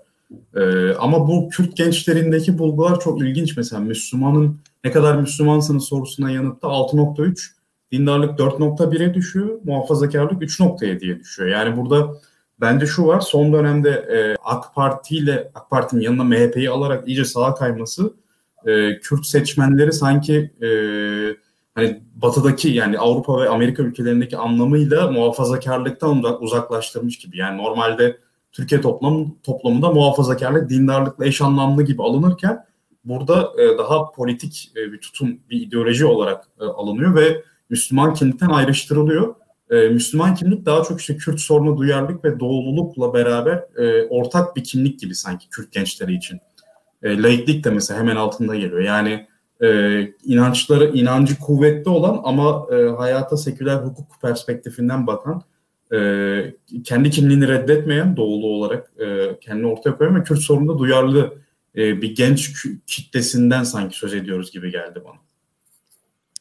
Ee, 0.55 0.93
ama 0.93 1.27
bu 1.27 1.49
Kürt 1.49 1.77
gençlerindeki 1.77 2.57
bulgular 2.57 2.99
çok 2.99 3.21
ilginç. 3.21 3.57
Mesela 3.57 3.79
Müslümanın 3.79 4.59
ne 4.83 4.91
kadar 4.91 5.15
Müslümansınız 5.15 5.83
sorusuna 5.83 6.31
yanıtta 6.31 6.67
6.3, 6.67 7.47
dindarlık 7.91 8.39
4.1'e 8.39 9.13
düşüyor, 9.13 9.59
muhafazakarlık 9.63 10.41
3.7'ye 10.41 11.19
düşüyor. 11.19 11.49
Yani 11.49 11.77
burada 11.77 12.13
Bence 12.61 12.85
şu 12.85 13.07
var 13.07 13.19
son 13.19 13.53
dönemde 13.53 13.89
e, 13.89 14.35
AK 14.43 14.75
Parti 14.75 15.15
ile 15.15 15.51
AK 15.55 15.69
Parti'nin 15.69 16.01
yanına 16.01 16.23
MHP'yi 16.23 16.69
alarak 16.69 17.07
iyice 17.07 17.25
sağa 17.25 17.55
kayması 17.55 18.13
e, 18.65 18.99
Kürt 18.99 19.25
seçmenleri 19.25 19.93
sanki 19.93 20.51
e, 20.61 20.69
hani 21.75 22.01
batıdaki 22.15 22.69
yani 22.69 22.99
Avrupa 22.99 23.41
ve 23.41 23.49
Amerika 23.49 23.83
ülkelerindeki 23.83 24.37
anlamıyla 24.37 25.11
muhafazakarlıktan 25.11 26.43
uzaklaştırmış 26.43 27.17
gibi. 27.17 27.37
Yani 27.37 27.57
normalde 27.57 28.17
Türkiye 28.51 28.81
toplam, 28.81 29.35
toplumunda 29.43 29.89
muhafazakarlık 29.91 30.69
dindarlıkla 30.69 31.25
eş 31.25 31.41
anlamlı 31.41 31.83
gibi 31.83 32.03
alınırken 32.03 32.65
burada 33.05 33.51
e, 33.57 33.77
daha 33.77 34.11
politik 34.11 34.71
e, 34.75 34.91
bir 34.91 35.01
tutum, 35.01 35.39
bir 35.49 35.61
ideoloji 35.61 36.05
olarak 36.05 36.47
e, 36.61 36.63
alınıyor 36.63 37.15
ve 37.15 37.43
Müslüman 37.69 38.13
kimlikten 38.13 38.49
ayrıştırılıyor 38.49 39.35
e, 39.71 39.87
Müslüman 39.87 40.35
kimlik 40.35 40.65
daha 40.65 40.83
çok 40.83 40.99
işte 40.99 41.17
Kürt 41.17 41.39
sorunu 41.39 41.77
duyarlılık 41.77 42.25
ve 42.25 42.39
doğululukla 42.39 43.13
beraber 43.13 43.63
e, 43.77 44.07
ortak 44.07 44.55
bir 44.55 44.63
kimlik 44.63 44.99
gibi 44.99 45.15
sanki 45.15 45.49
Kürt 45.49 45.71
gençleri 45.71 46.13
için. 46.13 46.39
E, 47.03 47.21
laiklik 47.23 47.63
de 47.63 47.69
mesela 47.69 47.99
hemen 47.99 48.15
altında 48.15 48.55
geliyor. 48.55 48.79
Yani 48.79 49.27
e, 49.63 50.01
inançları, 50.25 50.85
inancı 50.85 51.39
kuvvetli 51.39 51.89
olan 51.89 52.21
ama 52.23 52.67
e, 52.71 52.75
hayata 52.75 53.37
seküler 53.37 53.75
hukuk 53.75 54.21
perspektifinden 54.21 55.07
bakan, 55.07 55.41
kendi 56.83 57.09
kimliğini 57.09 57.47
reddetmeyen 57.47 58.17
doğulu 58.17 58.47
olarak 58.47 58.91
e, 58.99 59.39
kendini 59.41 59.67
ortaya 59.67 59.97
koyan 59.97 60.15
ve 60.15 60.23
Kürt 60.23 60.39
sorununda 60.39 60.79
duyarlı 60.79 61.33
bir 61.75 62.15
genç 62.15 62.65
kitlesinden 62.87 63.63
sanki 63.63 63.97
söz 63.97 64.13
ediyoruz 64.13 64.51
gibi 64.51 64.71
geldi 64.71 65.01
bana. 65.05 65.30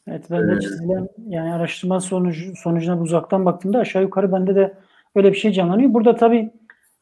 Evet 0.06 0.24
ben 0.30 0.48
de 0.48 0.60
çizilen 0.60 1.08
yani 1.28 1.52
araştırma 1.52 2.00
sonucu, 2.00 2.56
sonucuna 2.56 3.00
uzaktan 3.00 3.46
baktığımda 3.46 3.78
aşağı 3.78 4.02
yukarı 4.02 4.32
bende 4.32 4.54
de 4.54 4.74
öyle 5.14 5.32
bir 5.32 5.36
şey 5.36 5.52
canlanıyor. 5.52 5.94
Burada 5.94 6.16
tabii 6.16 6.50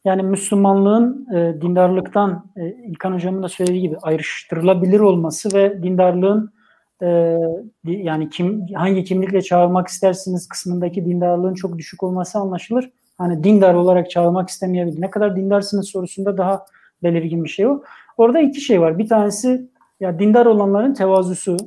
yani 0.05 0.23
Müslümanlığın 0.23 1.27
e, 1.35 1.61
dindarlıktan 1.61 2.45
e, 2.55 2.67
İlkan 2.67 3.13
Hocam'ın 3.13 3.43
da 3.43 3.49
söylediği 3.49 3.81
gibi 3.81 3.97
ayrıştırılabilir 4.01 4.99
olması 4.99 5.57
ve 5.57 5.83
dindarlığın 5.83 6.53
e, 7.01 7.37
yani 7.85 8.29
kim 8.29 8.65
hangi 8.75 9.03
kimlikle 9.03 9.41
çağırmak 9.41 9.87
istersiniz 9.87 10.47
kısmındaki 10.47 11.05
dindarlığın 11.05 11.53
çok 11.53 11.77
düşük 11.77 12.03
olması 12.03 12.39
anlaşılır. 12.39 12.89
Hani 13.17 13.43
dindar 13.43 13.73
olarak 13.73 14.09
çağırmak 14.09 14.49
istemeyebilir. 14.49 15.01
Ne 15.01 15.09
kadar 15.09 15.35
dindarsınız 15.35 15.89
sorusunda 15.89 16.37
daha 16.37 16.65
belirgin 17.03 17.43
bir 17.43 17.49
şey 17.49 17.67
o. 17.67 17.83
Orada 18.17 18.39
iki 18.39 18.61
şey 18.61 18.81
var. 18.81 18.97
Bir 18.97 19.07
tanesi 19.07 19.69
ya 19.99 20.19
dindar 20.19 20.45
olanların 20.45 20.93
tevazusu, 20.93 21.57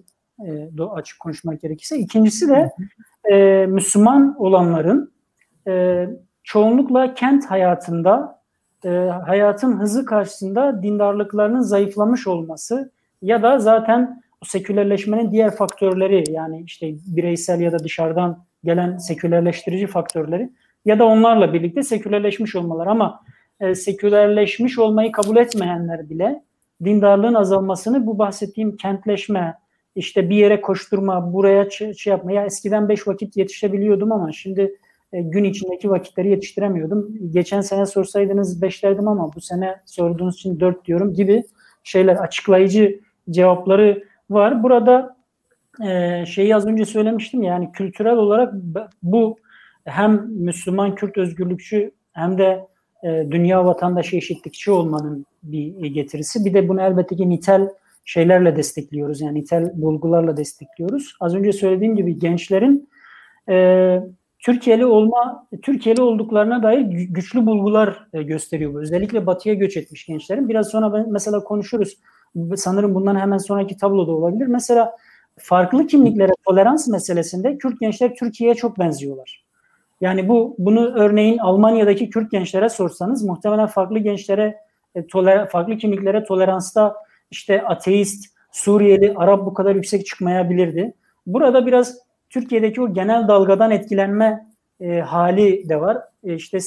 e, 0.46 0.82
açık 0.82 1.20
konuşmak 1.20 1.60
gerekirse. 1.60 1.98
İkincisi 1.98 2.48
de 2.48 2.70
e, 3.32 3.66
Müslüman 3.66 4.34
olanların 4.38 5.12
e, 5.68 6.06
çoğunlukla 6.44 7.14
kent 7.14 7.46
hayatında 7.46 8.42
e, 8.84 8.88
hayatın 9.26 9.80
hızı 9.80 10.04
karşısında 10.04 10.82
dindarlıklarının 10.82 11.60
zayıflamış 11.60 12.26
olması 12.26 12.92
ya 13.22 13.42
da 13.42 13.58
zaten 13.58 14.22
sekülerleşmenin 14.44 15.32
diğer 15.32 15.56
faktörleri 15.56 16.24
yani 16.30 16.62
işte 16.66 16.94
bireysel 17.06 17.60
ya 17.60 17.72
da 17.72 17.78
dışarıdan 17.78 18.44
gelen 18.64 18.98
sekülerleştirici 18.98 19.86
faktörleri 19.86 20.50
ya 20.84 20.98
da 20.98 21.04
onlarla 21.04 21.52
birlikte 21.52 21.82
sekülerleşmiş 21.82 22.56
olmalar 22.56 22.86
ama 22.86 23.22
e, 23.60 23.74
sekülerleşmiş 23.74 24.78
olmayı 24.78 25.12
kabul 25.12 25.36
etmeyenler 25.36 26.10
bile 26.10 26.42
dindarlığın 26.84 27.34
azalmasını 27.34 28.06
bu 28.06 28.18
bahsettiğim 28.18 28.76
kentleşme, 28.76 29.54
işte 29.96 30.30
bir 30.30 30.36
yere 30.36 30.60
koşturma, 30.60 31.32
buraya 31.32 31.70
şey 31.70 32.10
yapma. 32.10 32.32
Ya 32.32 32.44
eskiden 32.44 32.88
beş 32.88 33.08
vakit 33.08 33.36
yetişebiliyordum 33.36 34.12
ama 34.12 34.32
şimdi 34.32 34.76
e, 35.12 35.22
gün 35.22 35.44
içindeki 35.44 35.90
vakitleri 35.90 36.28
yetiştiremiyordum. 36.28 37.08
Geçen 37.30 37.60
sene 37.60 37.86
sorsaydınız 37.86 38.62
beş 38.62 38.82
derdim 38.82 39.08
ama 39.08 39.30
bu 39.34 39.40
sene 39.40 39.76
sorduğunuz 39.86 40.34
için 40.34 40.60
dört 40.60 40.84
diyorum 40.84 41.14
gibi 41.14 41.44
şeyler 41.84 42.16
açıklayıcı 42.16 43.00
cevapları 43.30 44.04
var. 44.30 44.62
Burada 44.62 45.16
e, 45.84 46.24
şeyi 46.26 46.56
az 46.56 46.66
önce 46.66 46.84
söylemiştim 46.84 47.42
yani 47.42 47.72
kültürel 47.72 48.16
olarak 48.16 48.54
bu 49.02 49.36
hem 49.84 50.26
Müslüman 50.28 50.94
Kürt 50.94 51.18
özgürlükçü 51.18 51.90
hem 52.12 52.38
de 52.38 52.66
e, 53.04 53.26
dünya 53.30 53.64
vatandaşı 53.64 54.16
eşitlikçi 54.16 54.70
olmanın 54.70 55.26
bir 55.42 55.86
getirisi. 55.86 56.44
Bir 56.44 56.54
de 56.54 56.68
bunu 56.68 56.82
elbette 56.82 57.16
ki 57.16 57.30
nitel 57.30 57.68
şeylerle 58.04 58.56
destekliyoruz. 58.56 59.20
Yani 59.20 59.40
nitel 59.40 59.82
bulgularla 59.82 60.36
destekliyoruz. 60.36 61.16
Az 61.20 61.34
önce 61.34 61.52
söylediğim 61.52 61.96
gibi 61.96 62.18
gençlerin 62.18 62.88
e, 63.48 63.98
Türkiye'li 64.38 64.86
olma, 64.86 65.46
Türkiye'li 65.62 66.02
olduklarına 66.02 66.62
dair 66.62 66.80
güçlü 67.10 67.46
bulgular 67.46 68.06
e, 68.12 68.22
gösteriyor. 68.22 68.82
Özellikle 68.82 69.26
batıya 69.26 69.54
göç 69.54 69.76
etmiş 69.76 70.06
gençlerin. 70.06 70.48
Biraz 70.48 70.68
sonra 70.68 70.92
ben, 70.92 71.12
mesela 71.12 71.44
konuşuruz. 71.44 71.98
Sanırım 72.56 72.94
bundan 72.94 73.16
hemen 73.16 73.38
sonraki 73.38 73.76
tabloda 73.76 74.12
olabilir. 74.12 74.46
Mesela 74.46 74.96
farklı 75.38 75.86
kimliklere 75.86 76.32
tolerans 76.46 76.88
meselesinde 76.88 77.58
Kürt 77.58 77.80
gençler 77.80 78.14
Türkiye'ye 78.14 78.54
çok 78.54 78.78
benziyorlar. 78.78 79.44
Yani 80.00 80.28
bu 80.28 80.56
bunu 80.58 80.94
örneğin 80.94 81.38
Almanya'daki 81.38 82.10
Kürt 82.10 82.30
gençlere 82.30 82.68
sorsanız 82.68 83.24
muhtemelen 83.24 83.66
farklı 83.66 83.98
gençlere 83.98 84.56
e, 84.94 85.06
toler, 85.06 85.48
farklı 85.48 85.76
kimliklere 85.76 86.24
toleransta 86.24 86.96
işte 87.32 87.62
ateist, 87.62 88.32
Suriyeli, 88.52 89.12
Arap 89.16 89.46
bu 89.46 89.54
kadar 89.54 89.74
yüksek 89.74 90.06
çıkmayabilirdi. 90.06 90.94
Burada 91.26 91.66
biraz 91.66 91.98
Türkiye'deki 92.30 92.80
o 92.80 92.92
genel 92.92 93.28
dalgadan 93.28 93.70
etkilenme 93.70 94.46
e, 94.80 95.00
hali 95.00 95.68
de 95.68 95.80
var. 95.80 95.98
E, 96.24 96.34
işte 96.34 96.58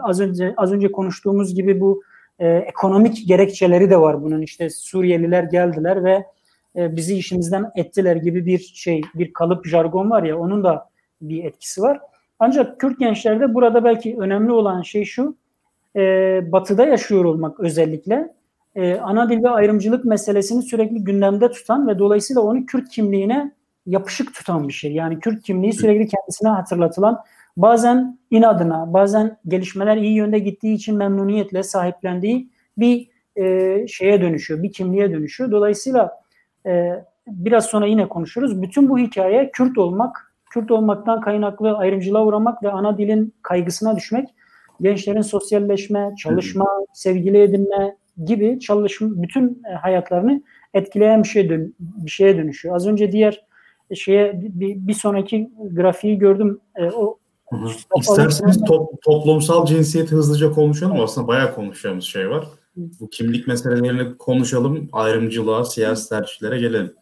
az 0.00 0.20
önce 0.20 0.54
az 0.56 0.72
önce 0.72 0.92
konuştuğumuz 0.92 1.54
gibi 1.54 1.80
bu 1.80 2.02
e, 2.38 2.48
ekonomik 2.48 3.28
gerekçeleri 3.28 3.90
de 3.90 4.00
var 4.00 4.22
bunun. 4.22 4.42
İşte 4.42 4.70
Suriyeliler 4.70 5.42
geldiler 5.42 6.04
ve 6.04 6.24
e, 6.76 6.96
bizi 6.96 7.16
işimizden 7.16 7.70
ettiler 7.76 8.16
gibi 8.16 8.46
bir 8.46 8.58
şey, 8.58 9.00
bir 9.14 9.32
kalıp 9.32 9.66
jargon 9.66 10.10
var 10.10 10.22
ya 10.22 10.38
onun 10.38 10.64
da 10.64 10.88
bir 11.20 11.44
etkisi 11.44 11.82
var. 11.82 12.00
Ancak 12.38 12.80
Kürt 12.80 12.98
gençlerde 12.98 13.54
burada 13.54 13.84
belki 13.84 14.16
önemli 14.18 14.52
olan 14.52 14.82
şey 14.82 15.04
şu, 15.04 15.36
e, 15.96 16.02
batıda 16.52 16.86
yaşıyor 16.86 17.24
olmak 17.24 17.60
özellikle 17.60 18.34
e, 18.74 18.94
ana 18.94 19.30
dil 19.30 19.42
ve 19.42 19.50
ayrımcılık 19.50 20.04
meselesini 20.04 20.62
sürekli 20.62 21.04
gündemde 21.04 21.50
tutan 21.50 21.88
ve 21.88 21.98
dolayısıyla 21.98 22.42
onu 22.42 22.66
Kürt 22.66 22.88
kimliğine 22.88 23.52
yapışık 23.86 24.34
tutan 24.34 24.68
bir 24.68 24.72
şey. 24.72 24.92
Yani 24.92 25.20
Kürt 25.20 25.42
kimliği 25.42 25.72
sürekli 25.72 26.08
kendisine 26.08 26.48
hatırlatılan 26.48 27.22
bazen 27.56 28.18
inadına, 28.30 28.92
bazen 28.92 29.36
gelişmeler 29.48 29.96
iyi 29.96 30.14
yönde 30.14 30.38
gittiği 30.38 30.74
için 30.74 30.96
memnuniyetle 30.96 31.62
sahiplendiği 31.62 32.50
bir 32.78 33.08
e, 33.36 33.86
şeye 33.88 34.20
dönüşüyor, 34.20 34.62
bir 34.62 34.72
kimliğe 34.72 35.12
dönüşüyor. 35.12 35.50
Dolayısıyla 35.50 36.22
e, 36.66 37.04
biraz 37.26 37.66
sonra 37.66 37.86
yine 37.86 38.08
konuşuruz. 38.08 38.62
Bütün 38.62 38.88
bu 38.88 38.98
hikaye 38.98 39.50
Kürt 39.50 39.78
olmak, 39.78 40.34
Kürt 40.50 40.70
olmaktan 40.70 41.20
kaynaklı 41.20 41.76
ayrımcılığa 41.76 42.24
uğramak 42.24 42.62
ve 42.62 42.70
ana 42.70 42.98
dilin 42.98 43.34
kaygısına 43.42 43.96
düşmek, 43.96 44.28
gençlerin 44.80 45.22
sosyalleşme, 45.22 46.14
çalışma, 46.18 46.66
sevgili 46.94 47.42
edinme 47.42 47.96
gibi 48.24 48.60
çalışma, 48.60 49.22
bütün 49.22 49.62
e, 49.70 49.74
hayatlarını 49.74 50.42
etkileyen 50.74 51.22
bir 51.22 51.28
şey 51.28 51.48
dön, 51.48 51.74
bir 51.78 52.10
şeye 52.10 52.36
dönüşüyor. 52.36 52.76
Az 52.76 52.86
önce 52.86 53.12
diğer 53.12 53.44
şeye 53.94 54.40
bir, 54.42 54.76
bir 54.76 54.94
sonraki 54.94 55.50
grafiği 55.72 56.18
gördüm. 56.18 56.60
E, 56.76 56.90
o 56.90 57.18
Hı 57.50 57.56
hı. 57.56 57.68
İsterseniz 57.98 58.64
top, 58.64 59.02
toplumsal 59.02 59.66
cinsiyeti 59.66 60.12
hızlıca 60.12 60.52
konuşalım. 60.52 61.00
Aslında 61.00 61.28
bayağı 61.28 61.54
konuşacağımız 61.54 62.04
şey 62.04 62.30
var. 62.30 62.44
Bu 62.76 63.10
kimlik 63.10 63.46
meselelerini 63.46 64.18
konuşalım. 64.18 64.88
Ayrımcılığa, 64.92 65.64
siyasi 65.64 66.08
tercihlere 66.08 66.58
gelelim. 66.58 66.94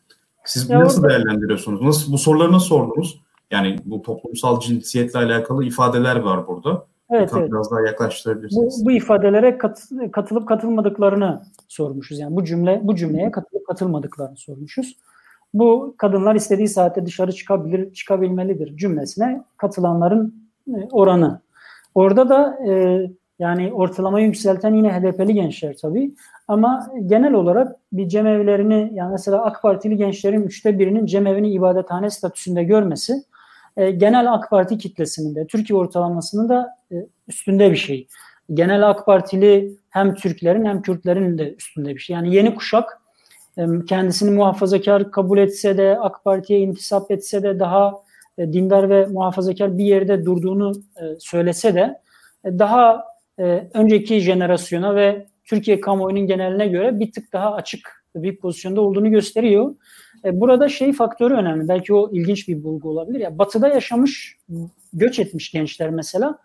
Siz 0.45 0.71
ya 0.71 0.81
nasıl 0.81 1.03
orada... 1.03 1.13
değerlendiriyorsunuz? 1.13 1.83
Nasıl 1.83 2.13
bu 2.13 2.19
soruları 2.19 2.53
nasıl 2.53 2.67
sordunuz? 2.67 3.21
Yani 3.51 3.77
bu 3.85 4.03
toplumsal 4.03 4.61
cinsiyetle 4.61 5.19
alakalı 5.19 5.65
ifadeler 5.65 6.17
var 6.17 6.47
burada. 6.49 6.87
Evet, 7.13 7.31
evet. 7.37 7.53
Biraz 7.53 7.71
daha 7.71 7.81
yaklaştırabilirsiniz. 7.81 8.81
Bu, 8.81 8.87
bu 8.87 8.93
ifadelere 8.93 9.59
kat, 9.59 9.89
katılıp 10.13 10.49
katılmadıklarını 10.49 11.43
sormuşuz. 11.69 12.19
Yani 12.19 12.37
bu 12.37 12.45
cümle 12.45 12.81
bu 12.83 12.97
cümleye 12.97 13.31
katılıp 13.31 13.67
katılmadıklarını 13.67 14.37
sormuşuz. 14.37 14.97
Bu 15.55 15.95
kadınlar 15.99 16.35
istediği 16.35 16.69
saatte 16.69 17.07
dışarı 17.07 17.33
çıkabilir, 17.33 17.93
çıkabilmelidir 17.93 18.77
cümlesine 18.77 19.45
katılanların 19.57 20.35
e, 20.69 20.89
oranı. 20.93 21.41
Orada 21.95 22.29
da 22.29 22.59
e, 22.69 23.01
yani 23.39 23.73
ortalamayı 23.73 24.27
yükselten 24.27 24.75
yine 24.75 24.93
HDP'li 24.93 25.35
gençler 25.35 25.77
tabii. 25.83 26.15
Ama 26.49 26.93
genel 27.07 27.33
olarak 27.33 27.77
bir 27.93 28.09
cemevlerini 28.09 28.91
yani 28.95 29.13
mesela 29.13 29.45
AK 29.45 29.63
Partili 29.63 29.97
gençlerin 29.97 30.43
üçte 30.43 30.79
birinin 30.79 31.07
cemevini 31.07 31.51
ibadethane 31.51 32.11
statüsünde 32.11 32.65
görmesi 32.65 33.25
e, 33.77 33.91
genel 33.91 34.33
AK 34.33 34.51
Parti 34.51 34.79
kitlesinin 34.79 35.35
de 35.35 35.47
Türkiye 35.47 35.79
ortalamasının 35.79 36.49
da 36.49 36.77
e, 36.93 36.95
üstünde 37.29 37.71
bir 37.71 37.77
şey. 37.77 38.07
Genel 38.55 38.91
AK 38.91 39.07
Partili 39.07 39.77
hem 39.91 40.15
Türklerin 40.15 40.65
hem 40.65 40.83
Kürtlerin 40.83 41.39
de 41.39 41.55
üstünde 41.55 41.95
bir 41.95 42.01
şey. 42.01 42.15
Yani 42.15 42.35
yeni 42.35 42.55
kuşak 42.55 43.01
e, 43.59 43.63
kendisini 43.89 44.31
muhafazakar 44.31 45.11
kabul 45.11 45.39
etse 45.39 45.77
de 45.77 45.99
AK 46.01 46.25
Parti'ye 46.25 46.61
intisap 46.61 47.11
etse 47.11 47.43
de 47.43 47.59
daha 47.59 48.03
e, 48.39 48.53
dindar 48.53 48.91
ve 48.91 49.07
muhafazakar 49.07 49.79
bir 49.79 49.85
yerde 49.85 50.25
durduğunu 50.25 50.73
e, 50.97 51.03
söylese 51.19 51.75
de 51.75 52.01
e, 52.45 52.59
daha 52.59 53.13
önceki 53.75 54.21
jenerasyona 54.21 54.95
ve 54.95 55.27
Türkiye 55.45 55.81
kamuoyunun 55.81 56.27
geneline 56.27 56.67
göre 56.67 57.01
bir 57.01 57.13
tık 57.13 57.33
daha 57.33 57.55
açık 57.55 58.05
bir 58.17 58.37
pozisyonda 58.37 58.81
olduğunu 58.81 59.11
gösteriyor. 59.11 59.75
Burada 60.25 60.69
şey 60.69 60.93
faktörü 60.93 61.35
önemli. 61.35 61.69
Belki 61.69 61.95
o 61.95 62.11
ilginç 62.13 62.49
bir 62.49 62.65
bulgu 62.65 62.89
olabilir. 62.89 63.21
Ya 63.21 63.39
Batı'da 63.39 63.69
yaşamış, 63.69 64.39
göç 64.93 65.19
etmiş 65.19 65.53
gençler 65.53 65.91
mesela 65.91 66.39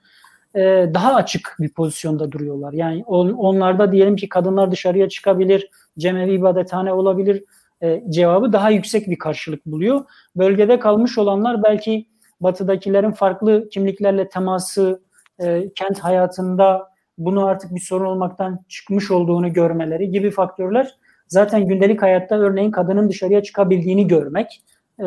daha 0.93 1.15
açık 1.15 1.55
bir 1.59 1.69
pozisyonda 1.69 2.31
duruyorlar. 2.31 2.73
Yani 2.73 3.03
onlarda 3.05 3.91
diyelim 3.91 4.15
ki 4.15 4.29
kadınlar 4.29 4.71
dışarıya 4.71 5.09
çıkabilir, 5.09 5.69
cemevi 5.97 6.33
ibadethane 6.33 6.93
olabilir, 6.93 7.43
e, 7.81 8.03
cevabı 8.09 8.53
daha 8.53 8.69
yüksek 8.69 9.07
bir 9.07 9.17
karşılık 9.17 9.65
buluyor. 9.65 10.05
Bölgede 10.35 10.79
kalmış 10.79 11.17
olanlar 11.17 11.63
belki 11.63 12.07
batıdakilerin 12.41 13.11
farklı 13.11 13.69
kimliklerle 13.69 14.29
teması, 14.29 15.01
e, 15.39 15.73
kent 15.75 15.99
hayatında 15.99 16.89
bunu 17.17 17.45
artık 17.45 17.75
bir 17.75 17.79
sorun 17.79 18.05
olmaktan 18.05 18.59
çıkmış 18.67 19.11
olduğunu 19.11 19.53
görmeleri 19.53 20.11
gibi 20.11 20.31
faktörler 20.31 20.95
zaten 21.27 21.67
gündelik 21.67 22.01
hayatta 22.01 22.35
örneğin 22.35 22.71
kadının 22.71 23.09
dışarıya 23.09 23.43
çıkabildiğini 23.43 24.07
görmek 24.07 24.63
e, 24.99 25.03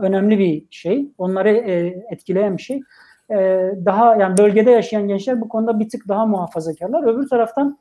önemli 0.00 0.38
bir 0.38 0.64
şey. 0.70 1.08
Onları 1.18 1.48
e, 1.50 2.04
etkileyen 2.10 2.56
bir 2.56 2.62
şey. 2.62 2.80
E, 3.30 3.36
daha 3.84 4.16
yani 4.16 4.38
bölgede 4.38 4.70
yaşayan 4.70 5.08
gençler 5.08 5.40
bu 5.40 5.48
konuda 5.48 5.80
bir 5.80 5.88
tık 5.88 6.08
daha 6.08 6.26
muhafazakarlar. 6.26 7.14
Öbür 7.14 7.28
taraftan 7.28 7.78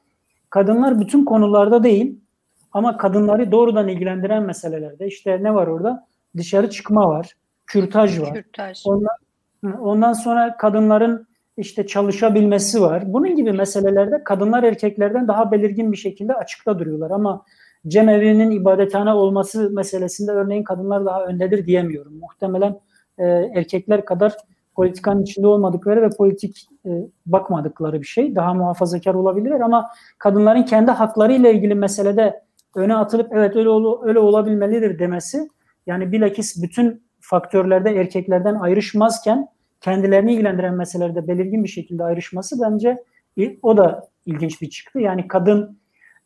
kadınlar 0.50 1.00
bütün 1.00 1.26
konularda 1.26 1.84
değil 1.84 2.20
ama 2.72 2.98
kadınları 2.98 3.52
doğrudan 3.52 3.88
ilgilendiren 3.88 4.44
meselelerde 4.44 5.08
işte 5.08 5.44
ne 5.44 5.54
var 5.54 5.68
orada? 5.68 6.08
Dışarı 6.38 6.70
çıkma 6.70 7.10
var, 7.10 7.36
kürtaj 7.68 8.20
var. 8.20 8.34
Kürtaj. 8.34 8.82
Ondan, 8.86 9.18
ondan 9.82 10.14
sonra 10.14 10.58
kadınların 10.58 11.28
işte 11.58 11.88
çalışabilmesi 11.88 12.82
var. 12.82 13.14
Bunun 13.14 13.36
gibi 13.36 13.52
meselelerde 13.52 14.24
kadınlar 14.24 14.64
erkeklerden 14.64 15.28
daha 15.28 15.52
belirgin 15.52 15.92
bir 15.92 15.98
şekilde 15.98 16.34
açıkta 16.34 16.80
duruyorlar 16.80 17.12
ama 17.12 17.46
cemevinin 17.88 18.52
ibadethane 18.52 19.14
olması 19.14 19.70
meselesinde 19.70 20.32
örneğin 20.32 20.64
kadınlar 20.64 21.06
daha 21.06 21.26
öndedir 21.26 21.66
diyemiyorum. 21.66 22.20
Muhtemelen 22.20 22.80
e, 23.18 23.26
erkekler 23.56 24.06
kadar 24.06 24.34
politikanın 24.76 25.24
içinde 25.24 25.48
olmadıkları 25.48 26.02
ve 26.02 26.10
politik 26.18 26.68
e, 26.86 26.90
bakmadıkları 27.26 28.02
bir 28.02 28.08
şey. 28.08 28.36
Daha 28.36 28.54
muhafazakar 28.54 29.14
olabilirler 29.14 29.60
ama 29.60 29.90
kadınların 30.18 30.64
kendi 30.64 30.92
hakları 30.92 31.34
ile 31.34 31.54
ilgili 31.54 31.76
meselede 31.76 32.44
öne 32.76 32.96
atılıp 32.96 33.28
evet 33.34 33.56
öyle 33.56 33.70
ol, 33.70 34.04
öyle 34.04 34.20
olabilmelidir 34.20 35.00
demesi 35.00 35.50
yani 35.88 36.12
bilakis 36.12 36.64
bütün 36.64 37.04
faktörlerde 37.20 37.96
erkeklerden 37.96 38.56
ayrışmazken 38.56 39.48
kendilerini 39.82 40.34
ilgilendiren 40.34 40.76
meselelerde 40.76 41.28
belirgin 41.28 41.64
bir 41.64 41.70
şekilde 41.70 42.04
ayrışması 42.04 42.56
bence 42.62 42.98
o 43.62 43.78
da 43.78 44.08
ilginç 44.26 44.62
bir 44.62 44.70
çıktı. 44.70 45.00
Yani 45.00 45.28
kadın 45.28 45.79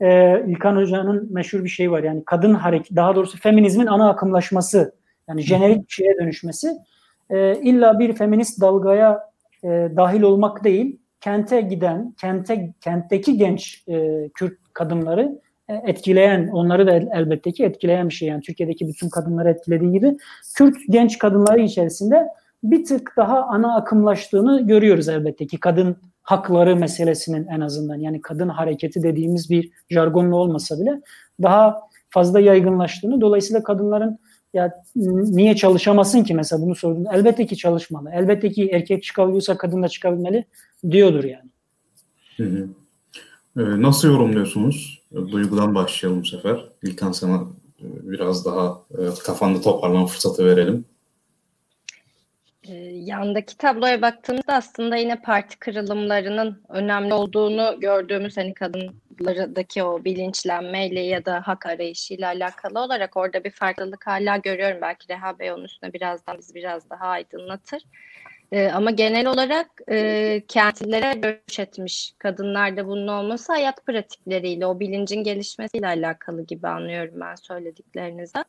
e, 0.04 0.44
İlkan 0.48 0.76
Hoca'nın 0.76 1.34
meşhur 1.34 1.64
bir 1.64 1.70
şey 1.70 1.92
var. 1.92 2.04
Yani 2.04 2.24
kadın 2.26 2.54
hareket 2.54 2.96
daha 2.96 3.16
doğrusu 3.16 3.38
feminizmin 3.38 3.86
ana 3.86 4.10
akımlaşması 4.10 4.96
yani 5.28 5.42
jenerik 5.42 5.88
bir 5.90 5.94
şeye 5.94 6.18
dönüşmesi 6.18 6.78
e, 7.30 7.56
illa 7.56 8.00
bir 8.00 8.14
feminist 8.14 8.62
dalgaya 8.62 9.30
e, 9.64 9.68
dahil 9.96 10.22
olmak 10.22 10.64
değil 10.64 11.00
kente 11.22 11.62
giden 11.62 12.14
kente 12.22 12.74
kentteki 12.82 13.38
genç 13.38 13.84
e, 13.88 14.30
Kürt 14.34 14.58
kadınları 14.74 15.40
e, 15.70 15.74
etkileyen, 15.74 16.48
onları 16.48 16.88
da 16.88 16.92
elbette 16.92 17.52
ki 17.52 17.64
etkileyen 17.64 18.10
bir 18.10 18.14
şey. 18.14 18.28
Yani 18.28 18.42
Türkiye'deki 18.42 18.88
bütün 18.88 19.10
kadınları 19.10 19.50
etkilediği 19.50 19.92
gibi 19.92 20.18
Kürt 20.56 20.78
genç 20.90 21.18
kadınları 21.18 21.62
içerisinde 21.62 22.28
bir 22.64 22.86
tık 22.86 23.14
daha 23.18 23.42
ana 23.44 23.76
akımlaştığını 23.76 24.68
görüyoruz 24.68 25.10
elbette 25.10 25.48
ki 25.48 25.60
kadın 25.60 25.98
hakları 26.24 26.76
meselesinin 26.76 27.48
en 27.48 27.62
azından 27.62 27.96
yani 27.96 28.22
kadın 28.22 28.50
hareketi 28.50 29.04
dediğimiz 29.04 29.50
bir 29.50 29.72
jargonla 29.90 30.36
olmasa 30.36 30.80
bile 30.80 31.02
daha 31.42 31.80
fazla 32.10 32.40
yaygınlaştığını 32.40 33.22
dolayısıyla 33.22 33.64
kadınların 33.64 34.20
ya 34.54 34.74
niye 34.96 35.56
çalışamasın 35.56 36.24
ki 36.24 36.34
mesela 36.34 36.62
bunu 36.62 36.76
sordum. 36.76 37.04
Elbette 37.14 37.46
ki 37.46 37.58
çalışmalı. 37.58 38.10
Elbette 38.14 38.52
ki 38.52 38.70
erkek 38.70 39.04
çıkabiliyorsa 39.04 39.58
kadın 39.58 39.84
da 39.84 39.88
çıkabilmeli 39.88 40.46
diyordur 40.92 41.24
yani. 41.24 41.50
Hı 42.38 42.44
hı. 42.44 42.68
Ee, 43.58 43.82
nasıl 43.82 44.08
yorumluyorsunuz? 44.08 45.02
Duygudan 45.32 45.76
başlayalım 45.76 46.22
bu 46.22 46.26
sefer. 46.26 46.70
İlkan 46.84 47.12
sana 47.12 47.44
e, 47.80 47.86
biraz 48.12 48.46
daha 48.46 48.82
e, 48.92 49.02
kafanda 49.26 49.62
toparlama 49.62 50.06
fırsatı 50.06 50.46
verelim. 50.46 50.86
Ee, 52.68 52.74
yandaki 52.94 53.58
tabloya 53.58 54.02
baktığımızda 54.02 54.54
aslında 54.54 54.96
yine 54.96 55.16
parti 55.16 55.60
kırılımlarının 55.60 56.62
önemli 56.70 57.14
olduğunu 57.14 57.76
gördüğümüz 57.80 58.38
hani 58.38 58.54
kadınlardaki 58.54 59.84
o 59.84 60.04
bilinçlenmeyle 60.04 61.00
ya 61.00 61.26
da 61.26 61.42
hak 61.48 61.66
arayışıyla 61.66 62.28
alakalı 62.28 62.80
olarak 62.80 63.18
orada 63.18 63.44
bir 63.44 63.52
farklılık 63.52 64.08
hala 64.08 64.38
görüyorum. 64.38 64.78
Belki 64.82 65.10
Reha 65.10 65.40
Bey 65.40 65.52
onun 65.52 65.64
üstüne 65.64 65.94
birazdan 65.94 66.38
biz 66.38 66.56
biraz 66.56 66.90
daha 66.90 67.08
aydınlatır. 67.08 67.84
E, 68.52 68.68
ama 68.68 68.92
genel 68.92 69.28
olarak 69.28 69.68
e, 69.92 70.42
kentlere 70.48 71.14
göç 71.20 71.60
etmiş 71.60 72.14
kadınlarda 72.18 72.88
bunun 72.88 73.08
olması 73.08 73.54
hayat 73.54 73.86
pratikleriyle, 73.86 74.66
o 74.66 74.80
bilincin 74.80 75.24
gelişmesiyle 75.24 75.88
alakalı 75.88 76.46
gibi 76.46 76.68
anlıyorum 76.68 77.16
ben 77.20 77.36
söylediklerinizden. 77.36 78.46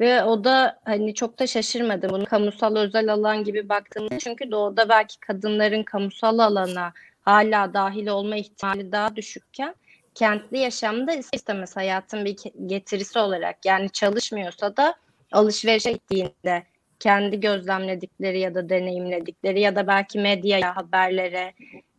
Ve 0.00 0.24
o 0.24 0.44
da 0.44 0.78
hani 0.84 1.14
çok 1.14 1.38
da 1.38 1.46
şaşırmadım 1.46 2.10
bunu. 2.10 2.24
Kamusal 2.24 2.76
özel 2.76 3.12
alan 3.12 3.44
gibi 3.44 3.68
baktığımda 3.68 4.18
çünkü 4.18 4.50
doğuda 4.50 4.88
belki 4.88 5.20
kadınların 5.20 5.82
kamusal 5.82 6.38
alana 6.38 6.92
hala 7.22 7.74
dahil 7.74 8.06
olma 8.06 8.36
ihtimali 8.36 8.92
daha 8.92 9.16
düşükken 9.16 9.74
kentli 10.14 10.58
yaşamda 10.58 11.12
istemez 11.32 11.76
hayatın 11.76 12.24
bir 12.24 12.36
getirisi 12.66 13.18
olarak 13.18 13.64
yani 13.64 13.90
çalışmıyorsa 13.90 14.76
da 14.76 14.94
alışverişe 15.32 15.92
gittiğinde 15.92 16.62
kendi 17.00 17.40
gözlemledikleri 17.40 18.40
ya 18.40 18.54
da 18.54 18.68
deneyimledikleri 18.68 19.60
ya 19.60 19.76
da 19.76 19.86
belki 19.86 20.18
medyaya, 20.18 20.76
haberlere 20.76 21.52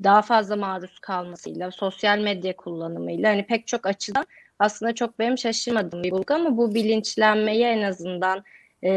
daha 0.04 0.22
fazla 0.22 0.56
maruz 0.56 1.00
kalmasıyla, 1.00 1.72
sosyal 1.72 2.20
medya 2.20 2.56
kullanımıyla 2.56 3.30
hani 3.30 3.46
pek 3.46 3.68
çok 3.68 3.86
açıdan 3.86 4.26
aslında 4.60 4.96
çok 4.96 5.20
benim 5.20 5.38
şaşırmadığım 5.38 6.04
bir 6.04 6.12
bulgu 6.12 6.34
ama 6.34 6.58
bu 6.58 6.76
bilinçlenmeyi 6.76 7.64
en 7.64 7.82
azından 7.82 8.44
e, 8.84 8.92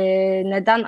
neden 0.45 0.85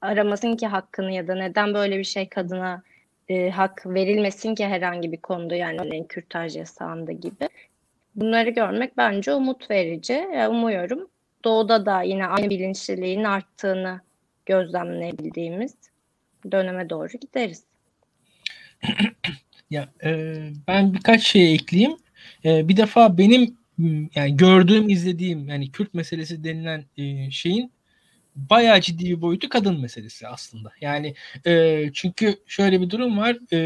aramasın 0.00 0.56
ki 0.56 0.66
hakkını 0.66 1.12
ya 1.12 1.28
da 1.28 1.34
neden 1.34 1.74
böyle 1.74 1.98
bir 1.98 2.04
şey 2.04 2.28
kadına 2.28 2.82
e, 3.28 3.50
hak 3.50 3.86
verilmesin 3.86 4.54
ki 4.54 4.66
herhangi 4.66 5.12
bir 5.12 5.16
konuda 5.16 5.54
yani 5.54 5.80
örneğin 5.80 6.04
kürtaj 6.04 6.56
yasağında 6.56 7.12
gibi. 7.12 7.48
Bunları 8.14 8.50
görmek 8.50 8.96
bence 8.96 9.34
umut 9.34 9.70
verici. 9.70 10.12
Yani 10.12 10.48
umuyorum 10.48 11.08
doğuda 11.44 11.86
da 11.86 12.02
yine 12.02 12.26
aynı 12.26 12.50
bilinçliliğin 12.50 13.24
arttığını 13.24 14.00
gözlemleyebildiğimiz 14.46 15.74
döneme 16.52 16.90
doğru 16.90 17.08
gideriz. 17.20 17.64
ya 19.70 19.88
e, 20.04 20.36
ben 20.68 20.94
birkaç 20.94 21.22
şey 21.22 21.54
ekleyeyim. 21.54 21.96
E, 22.44 22.68
bir 22.68 22.76
defa 22.76 23.18
benim 23.18 23.56
yani 24.14 24.36
gördüğüm, 24.36 24.88
izlediğim 24.88 25.48
yani 25.48 25.70
Kürt 25.72 25.94
meselesi 25.94 26.44
denilen 26.44 26.84
e, 26.96 27.30
şeyin 27.30 27.72
bayağı 28.36 28.80
ciddi 28.80 29.04
bir 29.04 29.20
boyutu 29.20 29.48
kadın 29.48 29.80
meselesi 29.80 30.28
aslında. 30.28 30.72
Yani 30.80 31.14
e, 31.46 31.84
çünkü 31.94 32.36
şöyle 32.46 32.80
bir 32.80 32.90
durum 32.90 33.18
var. 33.18 33.36
E, 33.52 33.58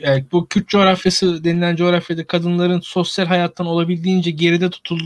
yani 0.00 0.24
bu 0.32 0.48
Kürt 0.48 0.68
coğrafyası 0.68 1.44
denilen 1.44 1.76
coğrafyada 1.76 2.26
kadınların 2.26 2.80
sosyal 2.80 3.26
hayattan 3.26 3.66
olabildiğince 3.66 4.30
geride 4.30 4.70
tutul 4.70 5.00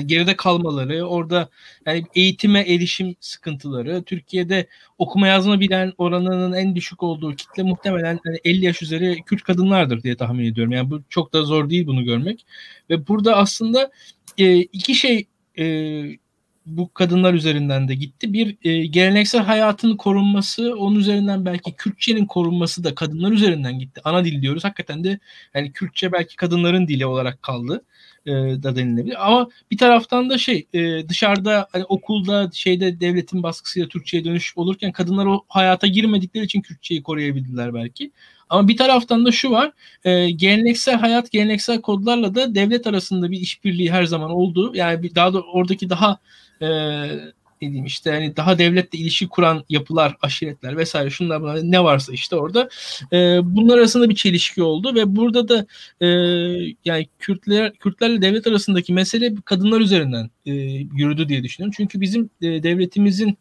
geride 0.00 0.36
kalmaları, 0.36 1.04
orada 1.04 1.48
yani 1.86 2.04
eğitime 2.14 2.60
erişim 2.60 3.16
sıkıntıları, 3.20 4.02
Türkiye'de 4.02 4.66
okuma 4.98 5.26
yazma 5.28 5.60
bilen 5.60 5.92
oranının 5.98 6.52
en 6.52 6.76
düşük 6.76 7.02
olduğu 7.02 7.36
kitle 7.36 7.62
muhtemelen 7.62 8.20
yani 8.24 8.38
50 8.44 8.64
yaş 8.64 8.82
üzeri 8.82 9.22
Kürt 9.26 9.42
kadınlardır 9.42 10.02
diye 10.02 10.16
tahmin 10.16 10.44
ediyorum. 10.44 10.72
Yani 10.72 10.90
bu 10.90 11.02
çok 11.08 11.32
da 11.32 11.42
zor 11.42 11.70
değil 11.70 11.86
bunu 11.86 12.04
görmek. 12.04 12.46
Ve 12.90 13.08
burada 13.08 13.36
aslında 13.36 13.90
e, 14.38 14.58
iki 14.58 14.94
şey 14.94 15.26
e, 15.58 15.64
bu 16.66 16.94
kadınlar 16.94 17.34
üzerinden 17.34 17.88
de 17.88 17.94
gitti. 17.94 18.32
Bir 18.32 18.56
e, 18.62 18.86
geleneksel 18.86 19.42
hayatın 19.42 19.96
korunması, 19.96 20.74
onun 20.76 20.96
üzerinden 20.96 21.44
belki 21.44 21.72
Kürtçenin 21.76 22.26
korunması 22.26 22.84
da 22.84 22.94
kadınlar 22.94 23.32
üzerinden 23.32 23.78
gitti. 23.78 24.00
Ana 24.04 24.24
dil 24.24 24.42
diyoruz. 24.42 24.64
Hakikaten 24.64 25.04
de 25.04 25.18
yani 25.54 25.72
Kürtçe 25.72 26.12
belki 26.12 26.36
kadınların 26.36 26.88
dili 26.88 27.06
olarak 27.06 27.42
kaldı 27.42 27.84
e, 28.26 28.32
da 28.32 28.76
denilebilir. 28.76 29.26
Ama 29.26 29.48
bir 29.70 29.78
taraftan 29.78 30.30
da 30.30 30.38
şey 30.38 30.66
e, 30.72 31.08
dışarıda 31.08 31.68
hani 31.72 31.84
okulda 31.84 32.50
şeyde 32.52 33.00
devletin 33.00 33.42
baskısıyla 33.42 33.88
Türkçe'ye 33.88 34.24
dönüş 34.24 34.52
olurken 34.56 34.92
kadınlar 34.92 35.26
o 35.26 35.44
hayata 35.48 35.86
girmedikleri 35.86 36.44
için 36.44 36.60
Kürtçeyi 36.60 37.02
koruyabildiler 37.02 37.74
belki. 37.74 38.10
Ama 38.48 38.68
bir 38.68 38.76
taraftan 38.76 39.26
da 39.26 39.32
şu 39.32 39.50
var. 39.50 39.72
E, 40.04 40.30
geleneksel 40.30 40.94
hayat, 40.94 41.30
geleneksel 41.30 41.80
kodlarla 41.80 42.34
da 42.34 42.54
devlet 42.54 42.86
arasında 42.86 43.30
bir 43.30 43.40
işbirliği 43.40 43.92
her 43.92 44.04
zaman 44.04 44.30
oldu. 44.30 44.72
Yani 44.74 45.02
bir, 45.02 45.14
daha 45.14 45.34
da 45.34 45.40
oradaki 45.40 45.90
daha 45.90 46.18
e, 46.62 46.66
ne 47.64 47.70
diyeyim 47.70 47.86
işte 47.86 48.10
hani 48.10 48.36
daha 48.36 48.58
devletle 48.58 48.98
ilişki 48.98 49.28
kuran 49.28 49.64
yapılar, 49.68 50.16
aşiretler 50.22 50.76
vesaire 50.76 51.10
şunlar 51.10 51.42
bunlar 51.42 51.60
ne 51.62 51.84
varsa 51.84 52.12
işte 52.12 52.36
orada 52.36 52.68
e, 53.12 53.40
bunlar 53.44 53.78
arasında 53.78 54.08
bir 54.08 54.14
çelişki 54.14 54.62
oldu 54.62 54.94
ve 54.94 55.16
burada 55.16 55.48
da 55.48 55.66
e, 56.00 56.06
yani 56.84 57.06
Kürtler 57.18 57.72
Kürtlerle 57.74 58.22
devlet 58.22 58.46
arasındaki 58.46 58.92
mesele 58.92 59.34
kadınlar 59.44 59.80
üzerinden 59.80 60.30
e, 60.46 60.52
yürüdü 60.96 61.28
diye 61.28 61.42
düşünüyorum. 61.42 61.74
Çünkü 61.76 62.00
bizim 62.00 62.30
e, 62.42 62.62
devletimizin 62.62 63.38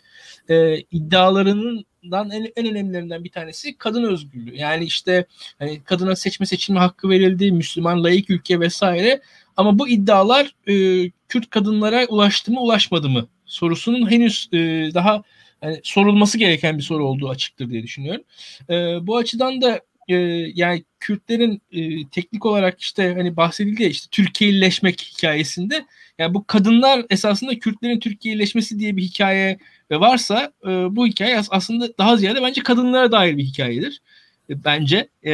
e, 0.49 0.77
iddialarının 0.77 1.85
en, 2.11 2.51
en 2.55 2.67
önemlilerinden 2.67 3.23
bir 3.23 3.31
tanesi 3.31 3.77
kadın 3.77 4.03
özgürlüğü. 4.03 4.55
Yani 4.55 4.85
işte 4.85 5.25
hani 5.59 5.83
kadına 5.83 6.15
seçme 6.15 6.45
seçilme 6.45 6.79
hakkı 6.79 7.09
verildi, 7.09 7.51
Müslüman 7.51 8.03
layık 8.03 8.29
ülke 8.29 8.59
vesaire. 8.59 9.21
Ama 9.57 9.79
bu 9.79 9.87
iddialar 9.87 10.55
e, 10.67 11.09
Kürt 11.29 11.49
kadınlara 11.49 12.05
ulaştı 12.05 12.51
mı 12.51 12.61
ulaşmadı 12.61 13.09
mı 13.09 13.27
sorusunun 13.45 14.11
henüz 14.11 14.49
e, 14.53 14.57
daha 14.93 15.23
yani 15.63 15.79
sorulması 15.83 16.37
gereken 16.37 16.77
bir 16.77 16.83
soru 16.83 17.05
olduğu 17.07 17.29
açıktır 17.29 17.69
diye 17.69 17.83
düşünüyorum. 17.83 18.23
E, 18.69 18.73
bu 19.07 19.17
açıdan 19.17 19.61
da 19.61 19.79
e, 20.07 20.15
yani 20.55 20.83
Kürtlerin 20.99 21.61
e, 21.71 22.07
teknik 22.07 22.45
olarak 22.45 22.81
işte 22.81 23.13
hani 23.17 23.37
bahsedildi 23.37 23.83
ya 23.83 23.89
işte 23.89 24.07
Türkiye'lileşmek 24.11 25.01
hikayesinde 25.01 25.85
yani 26.19 26.33
bu 26.33 26.47
kadınlar 26.47 27.05
esasında 27.09 27.59
Kürtlerin 27.59 27.99
Türkiye'lileşmesi 27.99 28.79
diye 28.79 28.97
bir 28.97 29.01
hikaye 29.01 29.57
ve 29.91 29.99
varsa 29.99 30.53
e, 30.65 30.69
bu 30.69 31.07
hikaye 31.07 31.41
aslında 31.49 31.97
daha 31.97 32.17
ziyade 32.17 32.41
bence 32.41 32.63
kadınlara 32.63 33.11
dair 33.11 33.37
bir 33.37 33.43
hikayedir. 33.43 34.01
E, 34.49 34.63
bence 34.63 35.09
e, 35.23 35.31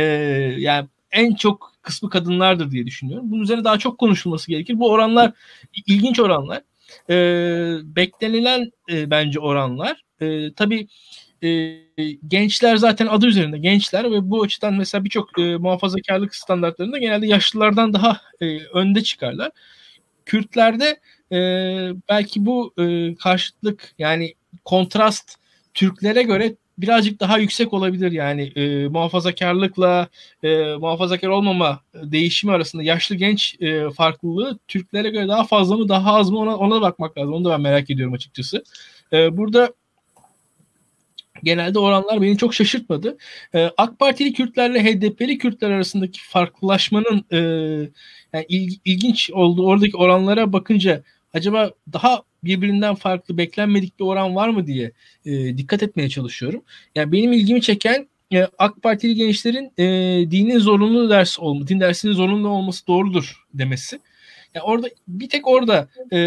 yani 0.58 0.88
en 1.12 1.36
çok 1.36 1.69
kısmı 1.82 2.10
kadınlardır 2.10 2.72
diye 2.72 2.86
düşünüyorum. 2.86 3.32
Bunun 3.32 3.42
üzerine 3.42 3.64
daha 3.64 3.80
çok 3.80 3.98
konuşulması 3.98 4.52
gerekir. 4.52 4.80
Bu 4.80 4.90
oranlar 4.90 5.32
ilginç 5.88 6.20
oranlar. 6.20 6.62
E, 7.10 7.16
beklenilen 7.84 8.72
e, 8.92 9.10
bence 9.12 9.40
oranlar. 9.40 10.04
E, 10.22 10.54
tabii 10.54 10.88
e, 11.44 11.80
gençler 12.28 12.76
zaten 12.76 13.08
adı 13.08 13.26
üzerinde 13.28 13.58
gençler 13.58 14.12
ve 14.12 14.30
bu 14.30 14.44
açıdan 14.44 14.74
mesela 14.74 15.04
birçok 15.04 15.40
e, 15.40 15.58
muhafazakarlık 15.58 16.36
standartlarında 16.36 16.98
genelde 16.98 17.28
yaşlılardan 17.28 17.94
daha 17.94 18.22
e, 18.42 18.60
önde 18.60 19.04
çıkarlar. 19.04 19.52
Kürtlerde 20.26 21.00
e, 21.32 21.38
belki 22.10 22.46
bu 22.46 22.74
e, 22.80 23.16
karşıtlık 23.16 23.94
yani 23.98 24.34
kontrast 24.66 25.36
Türklere 25.74 26.24
göre 26.24 26.56
birazcık 26.82 27.20
daha 27.20 27.38
yüksek 27.38 27.74
olabilir 27.74 28.12
yani 28.12 28.42
e, 28.42 28.88
muhafazakarlıkla 28.88 30.08
e, 30.44 30.76
muhafazakar 30.76 31.28
olmama 31.28 31.80
değişimi 31.94 32.54
arasında 32.54 32.84
yaşlı 32.84 33.16
genç 33.16 33.62
e, 33.62 33.90
farklılığı 33.90 34.60
Türklere 34.68 35.10
göre 35.10 35.28
daha 35.28 35.44
fazla 35.44 35.78
mı 35.78 35.90
daha 35.90 36.16
az 36.16 36.30
mı 36.30 36.38
ona, 36.38 36.58
ona 36.58 36.76
da 36.76 36.82
bakmak 36.82 37.18
lazım. 37.18 37.34
Onu 37.34 37.46
da 37.46 37.50
ben 37.50 37.62
merak 37.62 37.90
ediyorum 37.90 38.14
açıkçası. 38.14 38.64
E, 39.14 39.38
burada 39.38 39.74
genelde 41.44 41.80
oranlar 41.80 42.22
beni 42.22 42.38
çok 42.38 42.54
şaşırtmadı. 42.54 43.18
E, 43.56 43.72
AK 43.78 44.00
Partili 44.00 44.34
Kürtlerle 44.34 44.84
HDP'li 44.84 45.38
Kürtler 45.38 45.72
arasındaki 45.72 46.20
farklılaşmanın 46.24 47.26
e, 47.32 47.38
yani 48.34 48.46
il, 48.50 48.78
ilginç 48.86 49.32
olduğu 49.32 49.66
oradaki 49.66 49.98
oranlara 49.98 50.54
bakınca 50.54 51.04
acaba 51.34 51.72
daha 51.94 52.24
birbirinden 52.44 52.96
farklı 52.96 53.38
beklenmedik 53.38 54.00
bir 54.00 54.06
oran 54.06 54.36
var 54.36 54.50
mı 54.50 54.68
diye 54.68 54.92
e, 55.26 55.58
dikkat 55.58 55.84
etmeye 55.84 56.10
çalışıyorum. 56.10 56.64
Yani 56.96 57.12
benim 57.12 57.34
ilgimi 57.34 57.62
çeken 57.62 58.08
e, 58.34 58.48
AK 58.58 58.82
Partili 58.82 59.16
gençlerin 59.16 59.72
e, 59.78 59.86
dinin 60.32 60.60
zorunlu 60.60 61.10
ders 61.10 61.40
olması, 61.40 61.68
din 61.68 61.80
dersinin 61.80 62.14
zorunlu 62.14 62.48
olması 62.48 62.88
doğrudur 62.88 63.46
demesi. 63.54 64.00
Yani 64.56 64.64
orada 64.64 64.88
bir 65.08 65.30
tek 65.30 65.48
orada 65.48 65.90
e, 66.12 66.18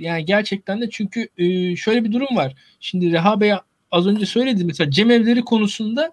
yani 0.00 0.24
gerçekten 0.24 0.80
de 0.80 0.90
çünkü 0.90 1.28
e, 1.38 1.76
şöyle 1.76 2.04
bir 2.04 2.12
durum 2.12 2.36
var. 2.36 2.54
Şimdi 2.80 3.12
Reha 3.12 3.40
Bey 3.40 3.52
az 3.90 4.06
önce 4.06 4.26
söyledi 4.26 4.64
mesela 4.64 4.90
cemevleri 4.90 5.44
konusunda 5.44 6.12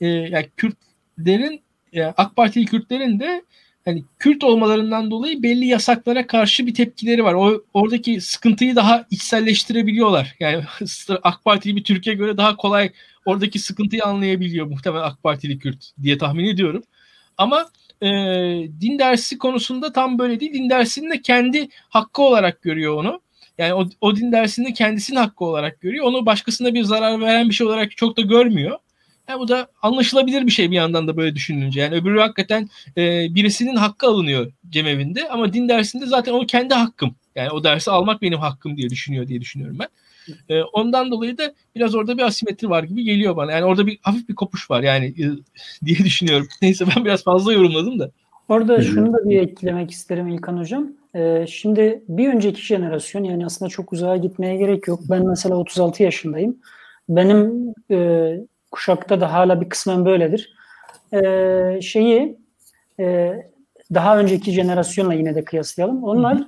e, 0.00 0.06
yani 0.06 0.48
Kürtlerin 0.56 1.60
e, 1.92 2.02
AK 2.02 2.36
Partili 2.36 2.64
Kürtlerin 2.64 3.20
de 3.20 3.42
hani 3.84 4.04
Kürt 4.18 4.44
olmalarından 4.44 5.10
dolayı 5.10 5.42
belli 5.42 5.66
yasaklara 5.66 6.26
karşı 6.26 6.66
bir 6.66 6.74
tepkileri 6.74 7.24
var. 7.24 7.34
O 7.34 7.62
oradaki 7.74 8.20
sıkıntıyı 8.20 8.76
daha 8.76 9.06
içselleştirebiliyorlar. 9.10 10.34
Yani 10.40 10.64
AK 11.22 11.44
Partili 11.44 11.76
bir 11.76 11.84
Türkiye 11.84 12.16
göre 12.16 12.36
daha 12.36 12.56
kolay 12.56 12.92
oradaki 13.26 13.58
sıkıntıyı 13.58 14.04
anlayabiliyor 14.04 14.66
muhtemelen 14.66 15.04
AK 15.04 15.22
Partili 15.22 15.58
Kürt 15.58 15.92
diye 16.02 16.18
tahmin 16.18 16.44
ediyorum. 16.44 16.82
Ama 17.38 17.70
e, 18.02 18.08
din 18.80 18.98
dersi 18.98 19.38
konusunda 19.38 19.92
tam 19.92 20.18
böyle 20.18 20.40
değil. 20.40 20.54
Din 20.54 20.70
dersini 20.70 21.10
de 21.10 21.22
kendi 21.22 21.68
hakkı 21.88 22.22
olarak 22.22 22.62
görüyor 22.62 22.94
onu. 22.96 23.20
Yani 23.58 23.74
o, 23.74 23.88
o 24.00 24.16
din 24.16 24.32
dersini 24.32 24.74
kendisinin 24.74 25.18
hakkı 25.18 25.44
olarak 25.44 25.80
görüyor. 25.80 26.04
Onu 26.04 26.26
başkasına 26.26 26.74
bir 26.74 26.82
zarar 26.82 27.20
veren 27.20 27.48
bir 27.48 27.54
şey 27.54 27.66
olarak 27.66 27.96
çok 27.96 28.16
da 28.16 28.22
görmüyor. 28.22 28.78
Yani 29.28 29.40
bu 29.40 29.48
da 29.48 29.66
anlaşılabilir 29.82 30.46
bir 30.46 30.50
şey 30.50 30.70
bir 30.70 30.76
yandan 30.76 31.08
da 31.08 31.16
böyle 31.16 31.34
düşününce. 31.34 31.80
Yani 31.80 31.94
öbürü 31.94 32.20
hakikaten 32.20 32.68
e, 32.96 33.34
birisinin 33.34 33.76
hakkı 33.76 34.06
alınıyor 34.06 34.52
cemevinde 34.70 35.28
ama 35.28 35.52
din 35.52 35.68
dersinde 35.68 36.06
zaten 36.06 36.32
o 36.32 36.46
kendi 36.46 36.74
hakkım. 36.74 37.14
Yani 37.34 37.50
o 37.50 37.64
dersi 37.64 37.90
almak 37.90 38.22
benim 38.22 38.38
hakkım 38.38 38.76
diye 38.76 38.90
düşünüyor 38.90 39.28
diye 39.28 39.40
düşünüyorum 39.40 39.78
ben. 39.80 39.88
E, 40.48 40.62
ondan 40.62 41.10
dolayı 41.10 41.38
da 41.38 41.54
biraz 41.76 41.94
orada 41.94 42.18
bir 42.18 42.22
asimetri 42.22 42.70
var 42.70 42.82
gibi 42.82 43.04
geliyor 43.04 43.36
bana. 43.36 43.52
Yani 43.52 43.64
orada 43.64 43.86
bir 43.86 43.98
hafif 44.02 44.28
bir 44.28 44.34
kopuş 44.34 44.70
var 44.70 44.82
yani 44.82 45.06
e, 45.06 45.24
diye 45.86 45.98
düşünüyorum. 45.98 46.48
Neyse 46.62 46.84
ben 46.96 47.04
biraz 47.04 47.24
fazla 47.24 47.52
yorumladım 47.52 47.98
da. 47.98 48.10
Orada 48.48 48.82
şunu 48.82 49.12
da 49.12 49.30
bir 49.30 49.38
eklemek 49.40 49.90
isterim 49.90 50.28
İlkan 50.28 50.58
Hocam. 50.58 50.92
e, 51.14 51.46
şimdi 51.48 52.02
bir 52.08 52.28
önceki 52.28 52.62
jenerasyon 52.62 53.24
yani 53.24 53.46
aslında 53.46 53.68
çok 53.68 53.92
uzağa 53.92 54.16
gitmeye 54.16 54.56
gerek 54.56 54.88
yok. 54.88 55.00
Ben 55.10 55.26
mesela 55.26 55.56
36 55.56 56.02
yaşındayım. 56.02 56.56
Benim 57.08 57.74
e, 57.90 57.96
kuşakta 58.72 59.20
da 59.20 59.32
hala 59.32 59.60
bir 59.60 59.68
kısmen 59.68 60.04
böyledir. 60.04 60.54
E, 61.12 61.80
şeyi 61.82 62.38
e, 63.00 63.34
daha 63.94 64.18
önceki 64.18 64.52
jenerasyonla 64.52 65.14
yine 65.14 65.34
de 65.34 65.44
kıyaslayalım. 65.44 66.04
Onlar 66.04 66.38
hı 66.38 66.42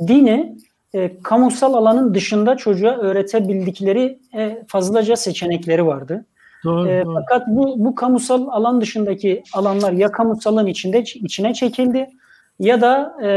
hı. 0.00 0.08
dini 0.08 0.56
e, 0.94 1.22
kamusal 1.22 1.74
alanın 1.74 2.14
dışında 2.14 2.56
çocuğa 2.56 2.96
öğretebildikleri 2.96 4.18
e, 4.34 4.64
fazlaca 4.68 5.16
seçenekleri 5.16 5.86
vardı. 5.86 6.26
Doğru, 6.64 6.88
e, 6.88 7.04
doğru. 7.04 7.14
Fakat 7.14 7.48
bu 7.48 7.84
bu 7.84 7.94
kamusal 7.94 8.48
alan 8.48 8.80
dışındaki 8.80 9.42
alanlar 9.54 9.92
ya 9.92 10.12
kamusalın 10.12 10.66
içinde 10.66 11.02
içine 11.02 11.54
çekildi 11.54 12.10
ya 12.58 12.80
da 12.80 13.16
e, 13.22 13.30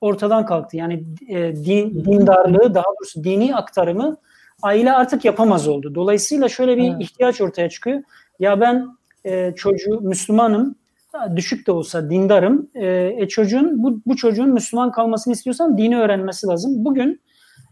ortadan 0.00 0.46
kalktı. 0.46 0.76
Yani 0.76 1.04
e, 1.28 1.56
din, 1.56 2.04
dindarlığı 2.04 2.74
daha 2.74 2.84
doğrusu 2.84 3.24
dini 3.24 3.56
aktarımı 3.56 4.16
aile 4.62 4.92
artık 4.92 5.24
yapamaz 5.24 5.68
oldu. 5.68 5.94
Dolayısıyla 5.94 6.48
şöyle 6.48 6.76
bir 6.76 6.90
evet. 6.90 7.02
ihtiyaç 7.02 7.40
ortaya 7.40 7.68
çıkıyor. 7.68 8.02
Ya 8.40 8.60
ben 8.60 8.88
e, 9.24 9.52
çocuğu 9.56 10.00
Müslümanım, 10.00 10.76
düşük 11.36 11.66
de 11.66 11.72
olsa 11.72 12.10
dindarım. 12.10 12.70
E, 12.74 12.86
e, 13.18 13.28
çocuğun 13.28 13.82
bu, 13.82 14.00
bu 14.06 14.16
çocuğun 14.16 14.48
Müslüman 14.48 14.92
kalmasını 14.92 15.34
istiyorsan 15.34 15.78
dini 15.78 15.98
öğrenmesi 15.98 16.46
lazım. 16.46 16.84
Bugün 16.84 17.20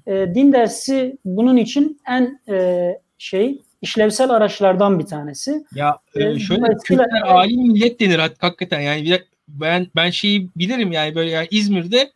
e, 0.06 0.34
din 0.34 0.52
dersi 0.52 1.18
bunun 1.24 1.56
için 1.56 2.00
en 2.08 2.40
e, 2.48 2.88
şey 3.18 3.62
işlevsel 3.82 4.30
araçlardan 4.30 4.98
bir 4.98 5.06
tanesi. 5.06 5.64
Ya 5.74 5.98
e, 6.14 6.38
şöyle 6.38 6.62
Kürtler 6.84 7.22
alim 7.24 7.62
millet 7.62 8.00
denir 8.00 8.20
hakikaten 8.38 8.80
yani 8.80 9.18
ben 9.48 9.86
ben 9.96 10.10
şeyi 10.10 10.50
bilirim 10.56 10.92
yani 10.92 11.14
böyle 11.14 11.30
yani 11.30 11.48
İzmir'de 11.50 12.10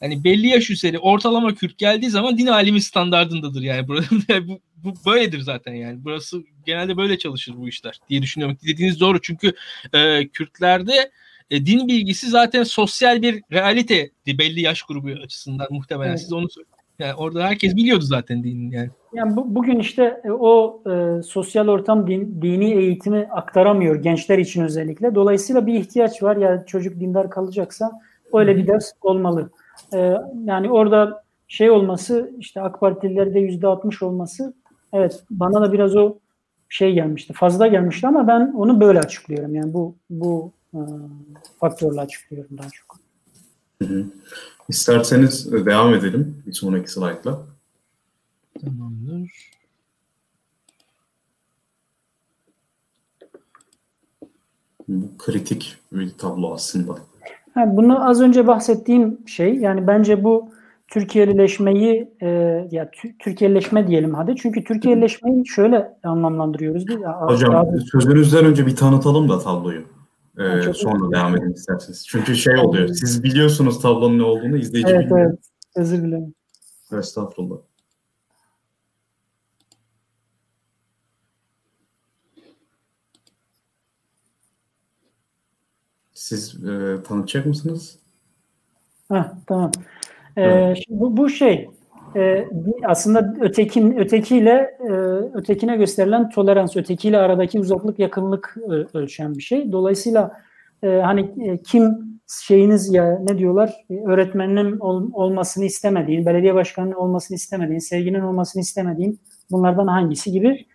hani 0.00 0.24
belli 0.24 0.46
yaş 0.46 0.70
üzeri 0.70 0.98
ortalama 0.98 1.54
Kürt 1.54 1.78
geldiği 1.78 2.10
zaman 2.10 2.38
din 2.38 2.46
alimi 2.46 2.80
standardındadır 2.80 3.62
yani 3.62 3.88
burada 3.88 4.48
bu, 4.48 4.60
bu 4.76 4.94
böyledir 5.06 5.40
zaten 5.40 5.74
yani 5.74 6.04
burası 6.04 6.42
genelde 6.66 6.96
böyle 6.96 7.18
çalışır 7.18 7.54
bu 7.56 7.68
işler 7.68 8.00
diye 8.08 8.22
düşünüyorum. 8.22 8.58
Dediğiniz 8.66 9.00
doğru 9.00 9.20
çünkü 9.20 9.52
e, 9.92 10.28
Kürtlerde 10.28 11.10
e, 11.50 11.66
din 11.66 11.88
bilgisi 11.88 12.28
zaten 12.28 12.62
sosyal 12.62 13.22
bir 13.22 13.42
realite 13.52 14.10
belli 14.26 14.60
yaş 14.60 14.82
grubu 14.82 15.08
açısından 15.24 15.66
muhtemelen 15.70 16.10
evet. 16.10 16.20
siz 16.20 16.32
onu 16.32 16.46
yani 16.98 17.14
orada 17.14 17.44
herkes 17.44 17.76
biliyordu 17.76 18.04
zaten 18.04 18.44
dinin 18.44 18.70
yani. 18.70 18.90
Yani 19.12 19.36
bu, 19.36 19.54
bugün 19.54 19.78
işte 19.78 20.20
e, 20.24 20.30
o 20.30 20.82
e, 20.90 21.22
sosyal 21.22 21.68
ortam 21.68 22.06
din, 22.06 22.42
dini 22.42 22.74
eğitimi 22.74 23.28
aktaramıyor 23.30 23.96
gençler 23.96 24.38
için 24.38 24.62
özellikle. 24.62 25.14
Dolayısıyla 25.14 25.66
bir 25.66 25.74
ihtiyaç 25.74 26.22
var. 26.22 26.36
Ya 26.36 26.50
yani 26.50 26.66
çocuk 26.66 27.00
dindar 27.00 27.30
kalacaksa 27.30 27.92
öyle 28.32 28.56
bir 28.56 28.66
ders 28.66 28.92
olmalı. 29.00 29.50
E, 29.94 30.14
yani 30.44 30.70
orada 30.70 31.22
şey 31.48 31.70
olması 31.70 32.32
işte 32.38 32.60
AK 32.60 32.80
Partililerde 32.80 33.38
yüzde 33.40 33.66
altmış 33.66 34.02
olması 34.02 34.54
evet 34.92 35.24
bana 35.30 35.62
da 35.62 35.72
biraz 35.72 35.96
o 35.96 36.18
şey 36.68 36.94
gelmişti. 36.94 37.32
Fazla 37.32 37.66
gelmişti 37.66 38.06
ama 38.06 38.28
ben 38.28 38.52
onu 38.56 38.80
böyle 38.80 38.98
açıklıyorum. 38.98 39.54
Yani 39.54 39.74
bu 39.74 39.94
bu 40.10 40.52
e, 40.74 40.80
faktörle 41.60 42.00
açıklıyorum 42.00 42.58
daha 42.58 42.68
çok. 42.70 42.98
Hı 43.82 43.88
hı. 43.88 44.06
İsterseniz 44.68 45.52
devam 45.52 45.94
edelim 45.94 46.42
bir 46.46 46.52
sonraki 46.52 46.92
slaytla. 46.92 47.46
Tamamdır. 48.60 49.50
Bu 54.88 55.18
kritik 55.18 55.76
bir 55.92 56.10
tablo 56.10 56.54
aslında. 56.54 56.98
Yani 57.58 57.76
bunu 57.76 58.08
az 58.08 58.20
önce 58.20 58.46
bahsettiğim 58.46 59.18
şey 59.26 59.54
yani 59.54 59.86
bence 59.86 60.24
bu 60.24 60.50
Türkiye'lileşmeyi 60.88 62.10
e, 62.20 62.28
ya 62.70 62.90
Türkiye'lileşme 63.18 63.86
diyelim 63.86 64.14
hadi. 64.14 64.36
Çünkü 64.36 64.64
Türkiye'lileşmeyi 64.64 65.46
şöyle 65.46 65.92
anlamlandırıyoruz 66.02 66.86
biz. 66.88 66.96
Hocam 67.20 67.56
abi, 67.56 67.80
sözünüzden 67.80 68.44
önce 68.44 68.66
bir 68.66 68.76
tanıtalım 68.76 69.28
da 69.28 69.38
tabloyu. 69.38 69.82
Ee, 70.38 70.72
sonra 70.72 71.12
devam 71.12 71.36
edin 71.36 71.52
isterseniz. 71.52 72.06
Çünkü 72.08 72.36
şey 72.36 72.56
oluyor. 72.56 72.88
Siz 72.88 73.24
biliyorsunuz 73.24 73.82
tablonun 73.82 74.18
ne 74.18 74.22
olduğunu 74.22 74.56
izleyici 74.56 74.90
evet, 74.90 75.04
bilmiyor. 75.04 75.28
Evet. 75.28 75.38
Özür 75.76 76.02
dilerim. 76.02 76.34
Estağfurullah. 76.98 77.56
Siz 86.28 86.64
e, 86.64 87.02
tanıtacak 87.02 87.46
mısınız? 87.46 87.98
Ha, 89.08 89.32
tamam. 89.46 89.72
Ee, 90.38 90.74
bu, 90.88 91.16
bu 91.16 91.30
şey 91.30 91.68
e, 92.16 92.48
aslında 92.84 93.34
ötekin 93.40 93.96
ötekiyle 93.96 94.78
e, 94.80 94.92
ötekine 95.34 95.76
gösterilen 95.76 96.30
tolerans, 96.30 96.76
ötekiyle 96.76 97.18
aradaki 97.18 97.60
uzaklık, 97.60 97.98
yakınlık 97.98 98.56
e, 98.70 98.98
ölçen 98.98 99.34
bir 99.34 99.42
şey. 99.42 99.72
Dolayısıyla 99.72 100.32
e, 100.82 100.88
hani 100.88 101.20
e, 101.20 101.62
kim 101.62 101.98
şeyiniz 102.46 102.94
ya 102.94 103.18
ne 103.18 103.38
diyorlar 103.38 103.84
e, 103.90 104.04
öğretmenin 104.06 104.78
ol, 104.78 105.10
olmasını 105.12 105.64
istemediğin, 105.64 106.26
belediye 106.26 106.54
başkanının 106.54 106.94
olmasını 106.94 107.34
istemediğin, 107.34 107.80
sevginin 107.80 108.20
olmasını 108.20 108.62
istemediğin 108.62 109.20
bunlardan 109.50 109.86
hangisi 109.86 110.32
gibi 110.32 110.66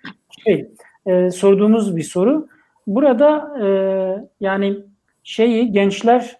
şey 0.43 0.71
e, 1.05 1.31
sorduğumuz 1.31 1.95
bir 1.95 2.03
soru. 2.03 2.47
Burada 2.87 3.59
e, 3.61 3.67
yani 4.39 4.92
şeyi 5.23 5.71
gençler 5.71 6.37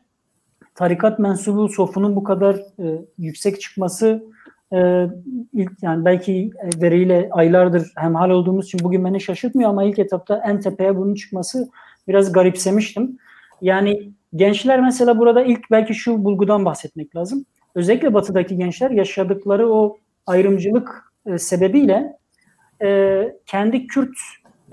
tarikat 0.76 1.20
mensubu 1.20 1.70
sofunun 1.70 2.16
bu 2.16 2.24
kadar 2.24 2.56
e, 2.56 3.06
yüksek 3.18 3.62
çıkması 3.62 4.24
e, 4.74 5.08
ilk 5.54 5.72
yani 5.82 6.06
belki 6.06 6.52
veriyle 6.82 7.30
aylardır 7.32 7.92
hemhal 7.98 8.30
olduğumuz 8.30 8.66
için 8.66 8.80
bugün 8.84 9.06
beni 9.06 9.22
şaşırtmıyor 9.22 9.70
ama 9.70 9.84
ilk 9.84 10.00
etapta 10.00 10.42
en 10.46 10.60
tepeye 10.60 10.98
bunun 10.98 11.16
çıkması 11.16 11.70
biraz 12.08 12.32
garipsemiştim. 12.32 13.18
Yani 13.62 14.12
gençler 14.36 14.82
mesela 14.82 15.20
burada 15.20 15.44
ilk 15.44 15.72
belki 15.72 15.94
şu 15.94 16.24
bulgudan 16.24 16.66
bahsetmek 16.66 17.16
lazım. 17.16 17.46
Özellikle 17.76 18.14
batıdaki 18.14 18.58
gençler 18.58 18.92
yaşadıkları 18.92 19.70
o 19.70 19.98
ayrımcılık 20.26 21.14
e, 21.26 21.38
sebebiyle 21.38 22.18
e, 22.84 23.24
kendi 23.46 23.88
Kürt 23.88 24.18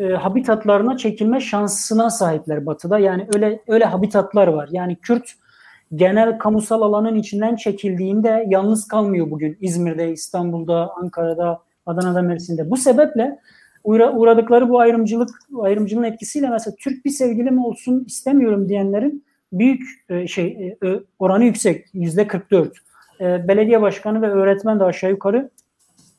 e, 0.01 0.15
habitatlarına 0.15 0.97
çekilme 0.97 1.41
şansına 1.41 2.11
sahipler 2.11 2.67
batıda. 2.67 2.99
Yani 2.99 3.27
öyle 3.35 3.61
öyle 3.69 3.85
habitatlar 3.85 4.47
var. 4.47 4.69
Yani 4.73 4.97
Kürt 4.97 5.33
genel 5.95 6.39
kamusal 6.39 6.83
alanın 6.83 7.15
içinden 7.15 7.57
çekildiğinde 7.57 8.47
yalnız 8.49 8.89
kalmıyor 8.89 9.31
bugün 9.31 9.57
İzmir'de, 9.61 10.13
İstanbul'da, 10.13 10.91
Ankara'da, 10.97 11.63
Adana'da, 11.87 12.23
Mersin'de. 12.23 12.71
Bu 12.71 12.77
sebeple 12.77 13.39
uğra 13.85 14.13
uğradıkları 14.13 14.69
bu 14.69 14.81
ayrımcılık 14.81 15.31
ayrımcılığın 15.63 16.03
etkisiyle 16.03 16.49
mesela 16.49 16.75
Türk 16.81 17.05
bir 17.05 17.11
sevgilim 17.11 17.65
olsun 17.65 18.05
istemiyorum 18.07 18.69
diyenlerin 18.69 19.25
büyük 19.53 19.83
e, 20.09 20.27
şey 20.27 20.77
e, 20.85 21.01
oranı 21.19 21.45
yüksek 21.45 21.87
yüzde 21.93 22.27
44. 22.27 22.73
E, 23.21 23.49
belediye 23.49 23.83
başkanı 23.83 24.23
ve 24.23 24.31
öğretmen 24.31 24.81
de 24.81 24.85
aşağı 24.85 25.11
yukarı 25.11 25.51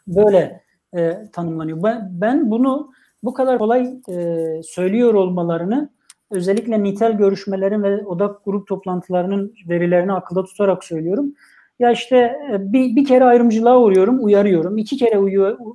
böyle 0.07 0.61
e, 0.95 1.17
tanımlanıyor. 1.33 1.83
Ben, 1.83 2.09
ben 2.11 2.51
bunu 2.51 2.91
bu 3.23 3.33
kadar 3.33 3.59
kolay 3.59 3.95
e, 4.09 4.61
söylüyor 4.63 5.13
olmalarını 5.13 5.89
özellikle 6.31 6.83
nitel 6.83 7.17
görüşmelerin 7.17 7.83
ve 7.83 8.05
odak 8.05 8.45
grup 8.45 8.67
toplantılarının 8.67 9.53
verilerini 9.69 10.13
akılda 10.13 10.43
tutarak 10.43 10.83
söylüyorum. 10.83 11.33
Ya 11.79 11.91
işte 11.91 12.17
e, 12.53 12.73
bir, 12.73 12.95
bir 12.95 13.05
kere 13.05 13.23
ayrımcılığa 13.23 13.79
uğruyorum, 13.79 14.23
uyarıyorum. 14.23 14.77
iki 14.77 14.97
kere 14.97 15.19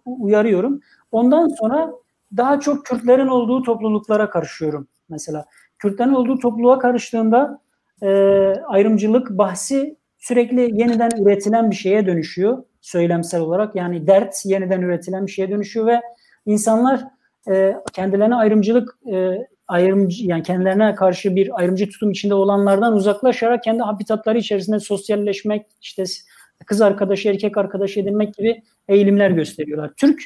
uyarıyorum. 0.06 0.80
Ondan 1.12 1.48
sonra 1.48 1.92
daha 2.36 2.60
çok 2.60 2.86
Kürtlerin 2.86 3.26
olduğu 3.26 3.62
topluluklara 3.62 4.30
karışıyorum 4.30 4.88
mesela. 5.08 5.44
Kürtlerin 5.78 6.12
olduğu 6.12 6.38
topluluğa 6.38 6.78
karıştığında 6.78 7.60
e, 8.02 8.08
ayrımcılık 8.66 9.30
bahsi 9.30 9.96
sürekli 10.18 10.80
yeniden 10.80 11.10
üretilen 11.22 11.70
bir 11.70 11.76
şeye 11.76 12.06
dönüşüyor 12.06 12.62
söylemsel 12.80 13.40
olarak. 13.40 13.76
Yani 13.76 14.06
dert 14.06 14.34
yeniden 14.44 14.82
üretilen 14.82 15.26
bir 15.26 15.32
şeye 15.32 15.50
dönüşüyor 15.50 15.86
ve 15.86 16.00
insanlar 16.46 17.04
e, 17.48 17.76
kendilerine 17.92 18.34
ayrımcılık 18.34 18.98
e, 19.12 19.46
ayrımcı 19.68 20.26
yani 20.26 20.42
kendilerine 20.42 20.94
karşı 20.94 21.36
bir 21.36 21.58
ayrımcı 21.60 21.88
tutum 21.88 22.10
içinde 22.10 22.34
olanlardan 22.34 22.92
uzaklaşarak 22.92 23.62
kendi 23.62 23.82
habitatları 23.82 24.38
içerisinde 24.38 24.80
sosyalleşmek, 24.80 25.66
işte 25.82 26.04
kız 26.66 26.80
arkadaşı, 26.80 27.28
erkek 27.28 27.58
arkadaşı 27.58 28.00
edinmek 28.00 28.34
gibi 28.34 28.62
eğilimler 28.88 29.30
gösteriyorlar. 29.30 29.92
Türk 29.96 30.20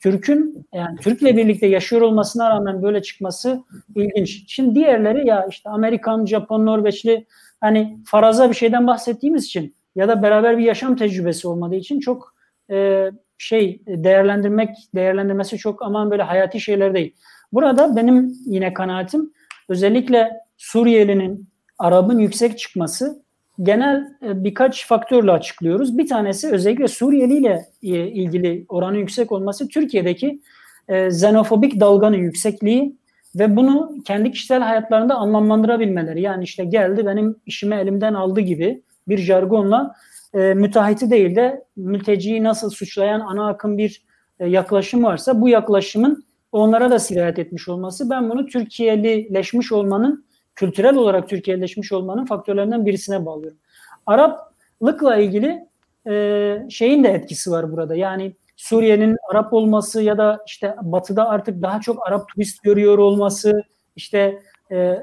Türk'ün 0.00 0.66
yani 0.74 0.98
Türk'le 0.98 1.36
birlikte 1.36 1.66
yaşıyor 1.66 2.02
olmasına 2.02 2.50
rağmen 2.50 2.82
böyle 2.82 3.02
çıkması 3.02 3.62
ilginç. 3.96 4.44
Şimdi 4.48 4.74
diğerleri 4.74 5.28
ya 5.28 5.46
işte 5.50 5.70
Amerikan, 5.70 6.26
Japon, 6.26 6.66
Norveçli 6.66 7.26
hani 7.60 7.98
faraza 8.06 8.50
bir 8.50 8.54
şeyden 8.54 8.86
bahsettiğimiz 8.86 9.44
için 9.44 9.74
ya 9.94 10.08
da 10.08 10.22
beraber 10.22 10.58
bir 10.58 10.64
yaşam 10.64 10.96
tecrübesi 10.96 11.48
olmadığı 11.48 11.74
için 11.74 12.00
çok 12.00 12.34
e, 12.70 13.10
şey 13.42 13.80
değerlendirmek 13.86 14.76
değerlendirmesi 14.94 15.58
çok 15.58 15.82
aman 15.82 16.10
böyle 16.10 16.22
hayati 16.22 16.60
şeyler 16.60 16.94
değil. 16.94 17.14
Burada 17.52 17.96
benim 17.96 18.34
yine 18.46 18.74
kanaatim 18.74 19.32
özellikle 19.68 20.30
Suriyelinin, 20.56 21.48
Arap'ın 21.78 22.18
yüksek 22.18 22.58
çıkması 22.58 23.22
genel 23.62 23.96
e, 24.22 24.44
birkaç 24.44 24.86
faktörle 24.86 25.32
açıklıyoruz. 25.32 25.98
Bir 25.98 26.08
tanesi 26.08 26.48
özellikle 26.48 26.88
Suriyeli 26.88 27.36
ile 27.36 27.66
e, 27.82 27.88
ilgili 27.88 28.66
oranın 28.68 28.98
yüksek 28.98 29.32
olması 29.32 29.68
Türkiye'deki 29.68 30.40
e, 30.88 31.06
xenofobik 31.06 31.80
dalganın 31.80 32.16
yüksekliği 32.16 32.96
ve 33.34 33.56
bunu 33.56 33.94
kendi 34.04 34.30
kişisel 34.30 34.62
hayatlarında 34.62 35.14
anlamlandırabilmeleri. 35.14 36.22
Yani 36.22 36.44
işte 36.44 36.64
geldi 36.64 37.06
benim 37.06 37.36
işimi 37.46 37.74
elimden 37.74 38.14
aldı 38.14 38.40
gibi 38.40 38.82
bir 39.08 39.18
jargonla 39.18 39.94
e, 40.34 40.54
müteahhiti 40.54 41.10
değil 41.10 41.36
de 41.36 41.64
mülteciyi 41.76 42.44
nasıl 42.44 42.70
suçlayan 42.70 43.20
ana 43.20 43.48
akım 43.48 43.78
bir 43.78 44.04
e, 44.40 44.48
yaklaşım 44.48 45.04
varsa 45.04 45.40
bu 45.40 45.48
yaklaşımın 45.48 46.24
onlara 46.52 46.90
da 46.90 46.98
sirayet 46.98 47.38
etmiş 47.38 47.68
olması 47.68 48.10
ben 48.10 48.30
bunu 48.30 48.46
Türkiye'lileşmiş 48.46 49.72
olmanın 49.72 50.24
kültürel 50.54 50.96
olarak 50.96 51.28
Türkiye'leşmiş 51.28 51.92
olmanın 51.92 52.24
faktörlerinden 52.24 52.86
birisine 52.86 53.26
bağlıyorum. 53.26 53.58
Araplıkla 54.06 55.16
ilgili 55.16 55.66
e, 56.08 56.66
şeyin 56.70 57.04
de 57.04 57.08
etkisi 57.08 57.50
var 57.50 57.72
burada. 57.72 57.94
Yani 57.94 58.32
Suriye'nin 58.56 59.16
Arap 59.30 59.52
olması 59.52 60.02
ya 60.02 60.18
da 60.18 60.44
işte 60.46 60.76
Batı'da 60.82 61.28
artık 61.28 61.62
daha 61.62 61.80
çok 61.80 62.06
Arap 62.08 62.28
turist 62.28 62.62
görüyor 62.62 62.98
olması, 62.98 63.62
işte 63.96 64.38
e, 64.72 64.96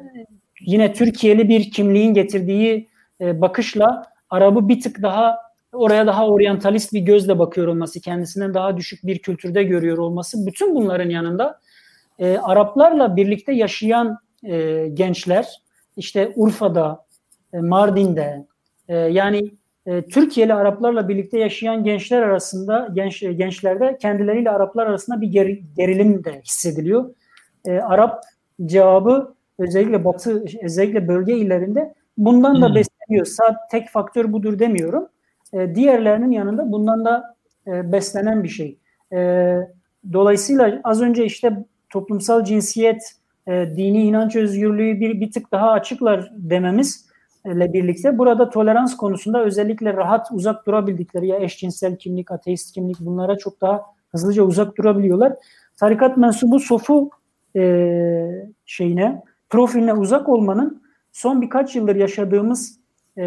yine 0.62 0.94
Türkiye'li 0.94 1.50
bir 1.50 1.72
kimliğin 1.72 2.14
getirdiği 2.14 2.90
e, 3.22 3.42
bakışla 3.42 4.04
Arap'ı 4.30 4.70
bir 4.70 4.82
tık 4.82 5.02
daha 5.02 5.38
oraya 5.74 6.08
daha 6.08 6.28
oryantalist 6.28 6.94
bir 6.94 7.00
gözle 7.00 7.40
bakıyor 7.40 7.68
olması, 7.68 8.02
kendisinden 8.02 8.54
daha 8.54 8.78
düşük 8.78 9.06
bir 9.06 9.20
kültürde 9.20 9.64
görüyor 9.64 9.98
olması, 9.98 10.46
bütün 10.48 10.76
bunların 10.76 11.10
yanında 11.10 11.60
e, 12.20 12.38
Araplarla 12.38 13.16
birlikte 13.16 13.54
yaşayan 13.54 14.18
e, 14.44 14.88
gençler, 14.94 15.48
işte 15.98 16.34
Urfa'da, 16.36 17.06
e, 17.54 17.60
Mardin'de, 17.60 18.46
e, 18.88 18.96
yani 18.96 19.52
e, 19.86 20.02
Türkiye'li 20.02 20.54
Araplarla 20.54 21.10
birlikte 21.10 21.40
yaşayan 21.40 21.84
gençler 21.84 22.22
arasında, 22.22 22.90
genç 22.94 23.20
gençlerde 23.20 23.98
kendileriyle 24.02 24.50
Araplar 24.50 24.88
arasında 24.88 25.22
bir 25.22 25.28
geri, 25.28 25.64
gerilim 25.78 26.24
de 26.24 26.42
hissediliyor. 26.42 27.16
E, 27.66 27.80
Arap 27.80 28.24
cevabı 28.66 29.36
özellikle 29.60 30.06
Batı, 30.06 30.44
özellikle 30.64 31.08
bölge 31.08 31.38
illerinde 31.38 31.94
bundan 32.20 32.62
da 32.62 32.68
hmm. 32.68 32.76
besleniyor. 32.76 33.26
Sadece 33.26 33.60
tek 33.72 33.90
faktör 33.90 34.34
budur 34.34 34.60
demiyorum. 34.60 35.08
E, 35.54 35.76
diğerlerinin 35.76 36.32
yanında 36.32 36.72
bundan 36.72 37.06
da 37.06 37.36
e, 37.68 37.92
beslenen 37.92 38.44
bir 38.44 38.50
şey. 38.50 38.78
E, 39.14 39.58
dolayısıyla 40.14 40.82
az 40.84 41.02
önce 41.02 41.26
işte 41.26 41.66
toplumsal 41.90 42.44
cinsiyet, 42.44 43.16
e, 43.48 43.52
dini 43.52 44.04
inanç 44.04 44.36
özgürlüğü 44.36 45.00
bir, 45.00 45.22
bir 45.22 45.32
tık 45.32 45.52
daha 45.52 45.72
açıklar 45.72 46.32
dememiz 46.38 47.10
ile 47.46 47.74
birlikte 47.74 48.18
burada 48.18 48.50
tolerans 48.50 48.98
konusunda 48.98 49.44
özellikle 49.44 49.94
rahat 49.94 50.28
uzak 50.32 50.68
durabildikleri 50.68 51.28
ya 51.28 51.40
eşcinsel 51.40 51.96
kimlik, 51.96 52.32
ateist 52.32 52.74
kimlik 52.74 53.00
bunlara 53.00 53.38
çok 53.38 53.62
daha 53.62 53.82
hızlıca 54.12 54.44
uzak 54.44 54.78
durabiliyorlar. 54.78 55.34
Tarikat 55.80 56.18
mensubu 56.18 56.60
sofu 56.60 57.10
e, 57.56 58.46
şeyine, 58.66 59.24
profiline 59.50 59.94
uzak 59.94 60.30
olmanın 60.30 60.82
son 61.12 61.42
birkaç 61.42 61.76
yıldır 61.76 61.96
yaşadığımız 61.96 62.80
e, 63.18 63.24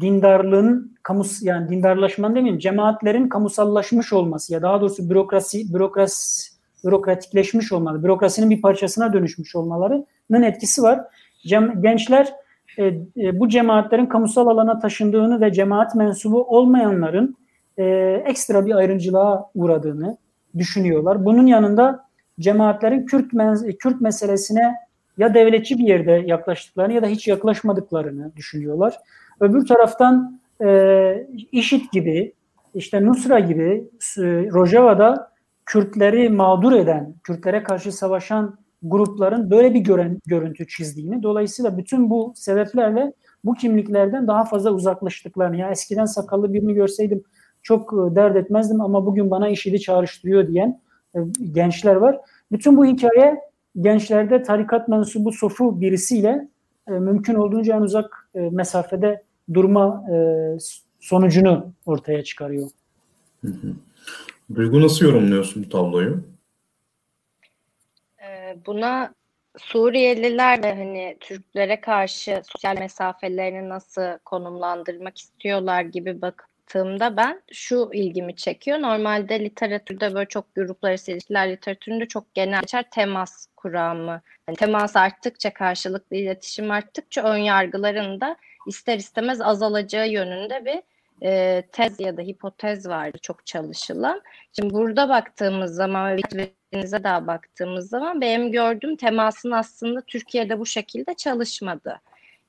dindarlığın 0.00 0.96
kamus 1.02 1.42
yani 1.42 1.68
dindarlaşmanın 1.68 2.34
demeyeyim 2.34 2.58
cemaatlerin 2.58 3.28
kamusallaşmış 3.28 4.12
olması 4.12 4.52
ya 4.52 4.62
daha 4.62 4.80
doğrusu 4.80 5.10
bürokrasi 5.10 5.74
bürokrasi 5.74 6.52
bürokratikleşmiş 6.84 7.72
olmaları, 7.72 8.04
bürokrasinin 8.04 8.50
bir 8.50 8.62
parçasına 8.62 9.12
dönüşmüş 9.12 9.56
olmalarının 9.56 10.42
etkisi 10.42 10.82
var. 10.82 11.00
Cem, 11.46 11.82
gençler 11.82 12.32
e, 12.78 12.86
e, 13.16 13.40
bu 13.40 13.48
cemaatlerin 13.48 14.06
kamusal 14.06 14.46
alana 14.46 14.78
taşındığını 14.78 15.40
ve 15.40 15.52
cemaat 15.52 15.94
mensubu 15.94 16.44
olmayanların 16.44 17.36
e, 17.76 17.84
ekstra 18.26 18.66
bir 18.66 18.74
ayrımcılığa 18.74 19.50
uğradığını 19.54 20.16
düşünüyorlar. 20.58 21.24
Bunun 21.24 21.46
yanında 21.46 22.04
cemaatlerin 22.40 23.06
Kürt, 23.06 23.32
men- 23.32 23.76
Kürt 23.76 24.00
meselesine 24.00 24.74
ya 25.18 25.34
devletçi 25.34 25.78
bir 25.78 25.84
yerde 25.84 26.22
yaklaştıklarını 26.26 26.92
ya 26.92 27.02
da 27.02 27.06
hiç 27.06 27.28
yaklaşmadıklarını 27.28 28.32
düşünüyorlar. 28.36 28.98
Öbür 29.40 29.66
taraftan 29.66 30.40
e, 30.64 31.26
IŞİD 31.52 31.82
gibi, 31.92 32.32
işte 32.74 33.06
Nusra 33.06 33.38
gibi 33.38 33.84
e, 34.18 34.22
Rojava'da 34.52 35.32
Kürtleri 35.66 36.28
mağdur 36.28 36.72
eden, 36.72 37.14
Kürtlere 37.24 37.62
karşı 37.62 37.92
savaşan 37.92 38.58
grupların 38.82 39.50
böyle 39.50 39.74
bir 39.74 39.80
gören, 39.80 40.18
görüntü 40.26 40.66
çizdiğini, 40.66 41.22
dolayısıyla 41.22 41.78
bütün 41.78 42.10
bu 42.10 42.32
sebeplerle 42.36 43.12
bu 43.44 43.54
kimliklerden 43.54 44.26
daha 44.26 44.44
fazla 44.44 44.70
uzaklaştıklarını, 44.70 45.56
ya 45.56 45.70
eskiden 45.70 46.04
sakallı 46.04 46.52
birini 46.52 46.74
görseydim 46.74 47.24
çok 47.62 47.92
e, 47.92 48.14
dert 48.16 48.36
etmezdim 48.36 48.80
ama 48.80 49.06
bugün 49.06 49.30
bana 49.30 49.48
işidi 49.48 49.80
çağrıştırıyor 49.80 50.48
diyen 50.48 50.80
e, 51.14 51.18
gençler 51.52 51.96
var. 51.96 52.18
Bütün 52.52 52.76
bu 52.76 52.86
hikaye 52.86 53.40
gençlerde 53.80 54.42
tarikat 54.42 54.88
mensubu 54.88 55.32
sofu 55.32 55.80
birisiyle 55.80 56.48
e, 56.88 56.90
mümkün 56.90 57.34
olduğunca 57.34 57.76
en 57.76 57.80
uzak 57.80 58.28
e, 58.34 58.40
mesafede 58.40 59.22
durma 59.54 60.04
e, 60.12 60.16
sonucunu 61.00 61.72
ortaya 61.86 62.24
çıkarıyor. 62.24 62.70
Hı 63.44 63.48
hı. 63.48 63.74
Duygu 64.54 64.82
nasıl 64.82 65.04
yorumluyorsun 65.04 65.64
bu 65.64 65.68
tabloyu? 65.68 66.24
Ee, 68.22 68.56
buna 68.66 69.14
Suriyeliler 69.58 70.62
ve 70.62 70.74
hani 70.74 71.16
Türklere 71.20 71.80
karşı 71.80 72.42
sosyal 72.44 72.78
mesafelerini 72.78 73.68
nasıl 73.68 74.18
konumlandırmak 74.24 75.18
istiyorlar 75.18 75.82
gibi 75.82 76.22
baktığımda 76.74 77.16
ben 77.16 77.42
şu 77.52 77.90
ilgimi 77.92 78.36
çekiyor. 78.36 78.78
Normalde 78.78 79.40
literatürde 79.40 80.14
böyle 80.14 80.28
çok 80.28 80.54
gruplar 80.54 80.90
arası 80.90 81.12
ilişkiler 81.12 81.50
literatüründe 81.50 82.06
çok 82.06 82.34
genel 82.34 82.60
geçer 82.60 82.84
temas 82.90 83.46
kuramı. 83.56 84.20
Yani 84.48 84.56
temas 84.56 84.96
arttıkça 84.96 85.54
karşılıklı 85.54 86.16
iletişim 86.16 86.70
arttıkça 86.70 87.22
ön 87.22 87.36
yargıların 87.36 88.20
da 88.20 88.36
ister 88.66 88.98
istemez 88.98 89.40
azalacağı 89.40 90.08
yönünde 90.08 90.64
bir 90.64 90.82
e, 91.26 91.62
tez 91.72 92.00
ya 92.00 92.16
da 92.16 92.22
hipotez 92.22 92.88
vardı 92.88 93.18
çok 93.22 93.46
çalışılan. 93.46 94.22
Şimdi 94.52 94.74
burada 94.74 95.08
baktığımız 95.08 95.74
zaman 95.74 96.16
ve 96.16 96.20
denize 96.72 97.04
daha 97.04 97.26
baktığımız 97.26 97.88
zaman 97.88 98.20
benim 98.20 98.52
gördüğüm 98.52 98.96
temasın 98.96 99.50
aslında 99.50 100.00
Türkiye'de 100.00 100.58
bu 100.58 100.66
şekilde 100.66 101.14
çalışmadı. 101.14 102.00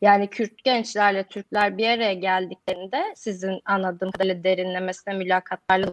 Yani 0.03 0.27
Kürt 0.27 0.63
gençlerle 0.63 1.23
Türkler 1.23 1.77
bir 1.77 1.89
araya 1.89 2.13
geldiklerinde 2.13 3.03
sizin 3.15 3.61
anladığım 3.65 4.11
kadarıyla 4.11 4.43
derinlemesine 4.43 5.13
mülakatlarla 5.13 5.87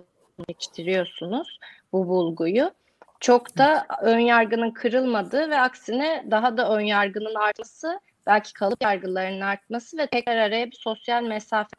geçiriyorsunuz 0.48 1.58
bu 1.92 2.08
bulguyu. 2.08 2.70
Çok 3.20 3.58
da 3.58 3.86
ön 4.02 4.18
yargının 4.18 4.70
kırılmadığı 4.70 5.50
ve 5.50 5.58
aksine 5.58 6.24
daha 6.30 6.56
da 6.56 6.76
ön 6.76 6.80
yargının 6.80 7.34
artması, 7.34 8.00
belki 8.26 8.52
kalıp 8.52 8.82
yargılarının 8.82 9.40
artması 9.40 9.98
ve 9.98 10.06
tekrar 10.06 10.36
araya 10.36 10.66
bir 10.66 10.76
sosyal 10.76 11.22
mesafe 11.22 11.76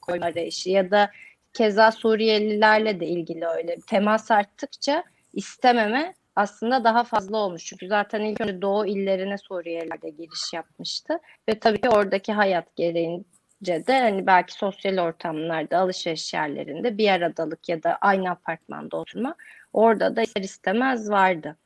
koyma 0.00 0.26
arayışı 0.26 0.70
ya 0.70 0.90
da 0.90 1.10
keza 1.52 1.92
Suriyelilerle 1.92 3.00
de 3.00 3.06
ilgili 3.06 3.46
öyle. 3.46 3.76
Temas 3.86 4.30
arttıkça 4.30 5.04
istememe 5.32 6.14
aslında 6.36 6.84
daha 6.84 7.04
fazla 7.04 7.36
olmuş. 7.36 7.64
Çünkü 7.64 7.88
zaten 7.88 8.20
ilk 8.20 8.40
önce 8.40 8.62
Doğu 8.62 8.86
illerine 8.86 9.38
Suriyeliler 9.38 10.02
de 10.02 10.10
giriş 10.10 10.52
yapmıştı. 10.54 11.18
Ve 11.48 11.58
tabii 11.58 11.80
ki 11.80 11.88
oradaki 11.88 12.32
hayat 12.32 12.76
gereğince 12.76 13.86
de 13.86 14.00
hani 14.00 14.26
belki 14.26 14.52
sosyal 14.52 14.98
ortamlarda, 14.98 15.78
alışveriş 15.78 16.34
yerlerinde 16.34 16.98
bir 16.98 17.08
aradalık 17.08 17.68
ya 17.68 17.82
da 17.82 17.98
aynı 18.00 18.30
apartmanda 18.30 18.96
oturma 18.96 19.34
orada 19.72 20.16
da 20.16 20.22
ister 20.22 20.42
istemez 20.42 21.10
vardı. 21.10 21.56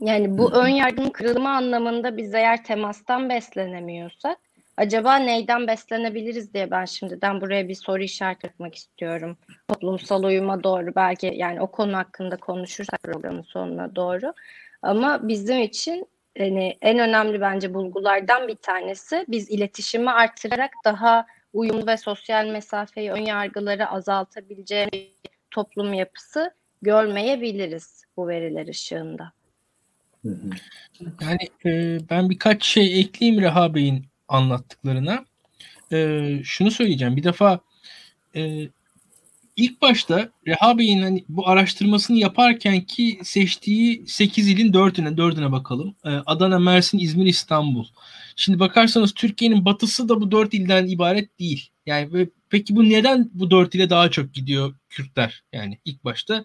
Yani 0.00 0.38
bu 0.38 0.52
ön 0.52 0.68
yargının 0.68 1.10
kırılma 1.10 1.50
anlamında 1.50 2.16
biz 2.16 2.34
eğer 2.34 2.64
temastan 2.64 3.28
beslenemiyorsak 3.28 4.38
acaba 4.80 5.16
neyden 5.16 5.66
beslenebiliriz 5.66 6.54
diye 6.54 6.70
ben 6.70 6.84
şimdiden 6.84 7.40
buraya 7.40 7.68
bir 7.68 7.74
soru 7.74 8.02
işareti 8.02 8.46
etmek 8.46 8.74
istiyorum. 8.74 9.36
Toplumsal 9.68 10.22
uyuma 10.24 10.64
doğru 10.64 10.94
belki 10.96 11.32
yani 11.36 11.60
o 11.60 11.66
konu 11.66 11.96
hakkında 11.96 12.36
konuşursak 12.36 13.02
programın 13.02 13.42
sonuna 13.42 13.94
doğru. 13.96 14.32
Ama 14.82 15.28
bizim 15.28 15.60
için 15.60 16.06
yani 16.38 16.78
en 16.82 16.98
önemli 16.98 17.40
bence 17.40 17.74
bulgulardan 17.74 18.48
bir 18.48 18.56
tanesi 18.56 19.24
biz 19.28 19.50
iletişimi 19.50 20.10
artırarak 20.10 20.70
daha 20.84 21.26
uyumlu 21.52 21.86
ve 21.86 21.96
sosyal 21.96 22.46
mesafeyi, 22.46 23.10
ön 23.10 23.24
yargıları 23.24 23.88
azaltabileceğimiz 23.88 25.10
toplum 25.50 25.94
yapısı 25.94 26.54
görmeyebiliriz 26.82 28.04
bu 28.16 28.28
veriler 28.28 28.68
ışığında. 28.68 29.32
Yani 31.20 31.48
e, 31.66 31.98
ben 32.10 32.30
birkaç 32.30 32.64
şey 32.64 33.00
ekleyeyim 33.00 33.42
Reha 33.42 33.74
Bey'in 33.74 34.09
anlattıklarına. 34.30 35.24
E, 35.92 36.30
şunu 36.44 36.70
söyleyeceğim. 36.70 37.16
Bir 37.16 37.24
defa 37.24 37.60
e, 38.36 38.68
ilk 39.56 39.82
başta 39.82 40.30
Reha 40.46 40.78
Bey'in 40.78 41.02
hani 41.02 41.24
bu 41.28 41.48
araştırmasını 41.48 42.18
yaparken 42.18 42.80
ki 42.80 43.20
seçtiği 43.22 44.04
8 44.06 44.48
ilin 44.48 44.72
4'üne 44.72 45.16
4'üne 45.16 45.52
bakalım. 45.52 45.94
E, 46.04 46.08
Adana, 46.08 46.58
Mersin, 46.58 46.98
İzmir, 46.98 47.26
İstanbul. 47.26 47.86
Şimdi 48.36 48.58
bakarsanız 48.60 49.14
Türkiye'nin 49.14 49.64
batısı 49.64 50.08
da 50.08 50.20
bu 50.20 50.30
dört 50.30 50.54
ilden 50.54 50.86
ibaret 50.86 51.38
değil. 51.38 51.70
Yani 51.86 52.28
peki 52.50 52.76
bu 52.76 52.84
neden 52.84 53.30
bu 53.34 53.50
dört 53.50 53.74
ile 53.74 53.90
daha 53.90 54.10
çok 54.10 54.34
gidiyor 54.34 54.74
Kürtler? 54.88 55.42
Yani 55.52 55.78
ilk 55.84 56.04
başta 56.04 56.44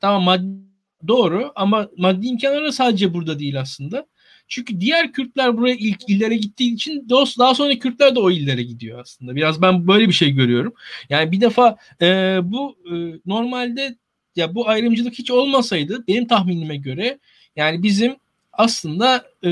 tamam 0.00 0.22
maddi 0.22 0.74
doğru 1.08 1.52
ama 1.54 1.88
maddi 1.96 2.26
imkanları 2.26 2.72
sadece 2.72 3.14
burada 3.14 3.38
değil 3.38 3.60
aslında. 3.60 4.06
Çünkü 4.48 4.80
diğer 4.80 5.12
Kürtler 5.12 5.56
buraya 5.56 5.74
ilk 5.74 6.08
illere 6.08 6.36
gittiği 6.36 6.74
için 6.74 7.08
daha 7.08 7.54
sonra 7.54 7.78
Kürtler 7.78 8.14
de 8.14 8.20
o 8.20 8.30
illere 8.30 8.62
gidiyor 8.62 9.00
aslında. 9.00 9.36
Biraz 9.36 9.62
ben 9.62 9.88
böyle 9.88 10.08
bir 10.08 10.12
şey 10.12 10.30
görüyorum. 10.30 10.74
Yani 11.08 11.32
bir 11.32 11.40
defa 11.40 11.76
e, 12.02 12.38
bu 12.42 12.76
e, 12.90 12.94
normalde 13.26 13.96
ya 14.36 14.54
bu 14.54 14.68
ayrımcılık 14.68 15.14
hiç 15.14 15.30
olmasaydı 15.30 16.04
benim 16.08 16.26
tahminime 16.26 16.76
göre 16.76 17.18
yani 17.56 17.82
bizim 17.82 18.16
aslında 18.58 19.24
e, 19.44 19.50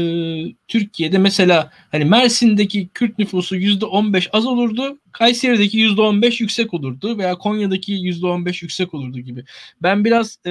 Türkiye'de 0.68 1.18
mesela 1.18 1.70
hani 1.92 2.04
Mersin'deki 2.04 2.88
Kürt 2.88 3.18
nüfusu 3.18 3.56
yüzde 3.56 3.84
15 3.84 4.28
az 4.32 4.46
olurdu. 4.46 4.98
Kayseri'deki 5.12 5.78
yüzde 5.78 6.00
15 6.00 6.40
yüksek 6.40 6.74
olurdu 6.74 7.18
veya 7.18 7.34
Konya'daki 7.34 7.92
yüzde 7.92 8.26
15 8.26 8.62
yüksek 8.62 8.94
olurdu 8.94 9.18
gibi. 9.18 9.44
Ben 9.82 10.04
biraz 10.04 10.38
e, 10.46 10.50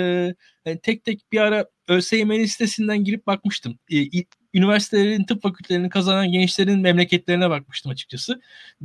yani 0.66 0.80
tek 0.84 1.04
tek 1.04 1.32
bir 1.32 1.40
ara 1.40 1.66
ÖSYM 1.88 2.32
listesinden 2.32 3.04
girip 3.04 3.28
bakmıştım. 3.28 3.80
E, 3.92 3.98
üniversitelerin 4.54 5.24
tıp 5.24 5.42
fakültelerini 5.42 5.90
kazanan 5.90 6.32
gençlerin 6.32 6.80
memleketlerine 6.80 7.50
bakmıştım 7.50 7.92
açıkçası. 7.92 8.42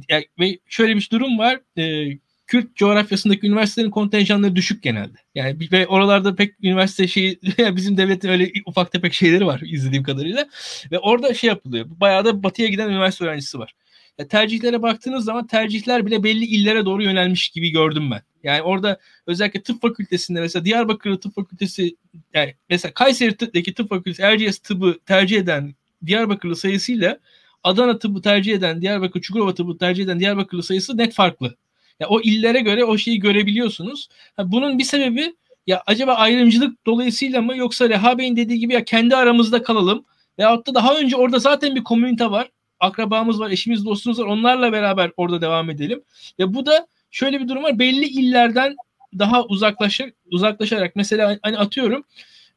Yani, 0.08 0.24
ve 0.40 0.58
şöyle 0.66 0.96
bir 0.96 1.08
durum 1.12 1.38
var. 1.38 1.60
E, 1.78 2.18
Kürt 2.47 2.76
coğrafyasındaki 2.76 3.47
üniversitelerin 3.47 3.90
kontenjanları 3.90 4.57
düşük 4.57 4.82
genelde. 4.82 5.18
Yani 5.34 5.57
ve 5.72 5.86
oralarda 5.86 6.34
pek 6.34 6.55
üniversite 6.62 7.09
şeyi 7.09 7.40
bizim 7.59 7.97
devletin 7.97 8.28
öyle 8.28 8.53
ufak 8.66 8.92
tefek 8.92 9.14
şeyleri 9.14 9.47
var 9.47 9.61
izlediğim 9.64 10.05
kadarıyla. 10.05 10.49
Ve 10.92 10.99
orada 10.99 11.34
şey 11.34 11.49
yapılıyor. 11.49 11.86
Bayağı 11.88 12.24
da 12.24 12.42
batıya 12.42 12.68
giden 12.68 12.88
üniversite 12.88 13.24
öğrencisi 13.24 13.59
var. 13.59 13.74
Ya 14.18 14.28
tercihlere 14.28 14.82
baktığınız 14.82 15.24
zaman 15.24 15.47
tercihler 15.47 16.07
bile 16.07 16.22
belli 16.22 16.44
illere 16.44 16.84
doğru 16.84 17.03
yönelmiş 17.03 17.49
gibi 17.49 17.70
gördüm 17.70 18.11
ben. 18.11 18.22
Yani 18.42 18.62
orada 18.62 18.99
özellikle 19.26 19.62
tıp 19.62 19.82
fakültesinde 19.82 20.40
mesela 20.40 20.64
Diyarbakır 20.64 21.16
Tıp 21.16 21.34
Fakültesi 21.34 21.97
yani 22.34 22.55
mesela 22.70 22.94
Kayseri'deki 22.94 23.74
tıp 23.74 23.88
fakültesi 23.88 24.22
Erciyes 24.22 24.59
tıbbı 24.59 24.99
tercih 25.07 25.38
eden 25.38 25.74
Diyarbakırlı 26.07 26.57
sayısıyla 26.57 27.18
Adana 27.64 27.99
tıbbı 27.99 28.22
tercih 28.22 28.55
eden 28.55 28.82
Diyarbakır 28.82 29.20
Çukurova 29.20 29.55
tıbbı 29.55 29.78
tercih 29.78 30.05
eden 30.05 30.20
Diyarbakırlı 30.20 30.62
sayısı 30.62 30.97
net 30.97 31.14
farklı. 31.14 31.57
Ya 32.01 32.09
o 32.09 32.20
illere 32.20 32.61
göre 32.61 32.84
o 32.84 32.99
şeyi 32.99 33.20
görebiliyorsunuz. 33.20 34.09
Ha, 34.36 34.53
bunun 34.53 34.78
bir 34.78 34.84
sebebi 34.84 35.34
ya 35.66 35.82
acaba 35.86 36.14
ayrımcılık 36.14 36.86
dolayısıyla 36.86 37.42
mı 37.42 37.57
yoksa 37.57 37.88
Reha 37.88 38.18
Bey'in 38.18 38.36
dediği 38.36 38.59
gibi 38.59 38.72
ya 38.72 38.84
kendi 38.84 39.16
aramızda 39.16 39.62
kalalım 39.62 40.05
veyahut 40.38 40.66
da 40.66 40.74
daha 40.74 40.99
önce 40.99 41.16
orada 41.16 41.38
zaten 41.38 41.74
bir 41.74 41.84
komünite 41.84 42.30
var. 42.30 42.51
Akrabamız 42.80 43.40
var, 43.40 43.51
eşimiz, 43.51 43.84
dostumuz 43.84 44.18
var. 44.18 44.24
Onlarla 44.24 44.72
beraber 44.72 45.11
orada 45.16 45.40
devam 45.40 45.70
edelim. 45.70 46.03
Ve 46.38 46.55
bu 46.55 46.66
da 46.66 46.86
şöyle 47.11 47.40
bir 47.40 47.49
durum 47.49 47.62
var. 47.62 47.78
Belli 47.78 48.05
illerden 48.05 48.76
daha 49.18 49.44
uzaklaşarak, 49.44 50.14
uzaklaşarak 50.30 50.97
mesela 50.97 51.38
hani 51.42 51.59
atıyorum 51.59 52.05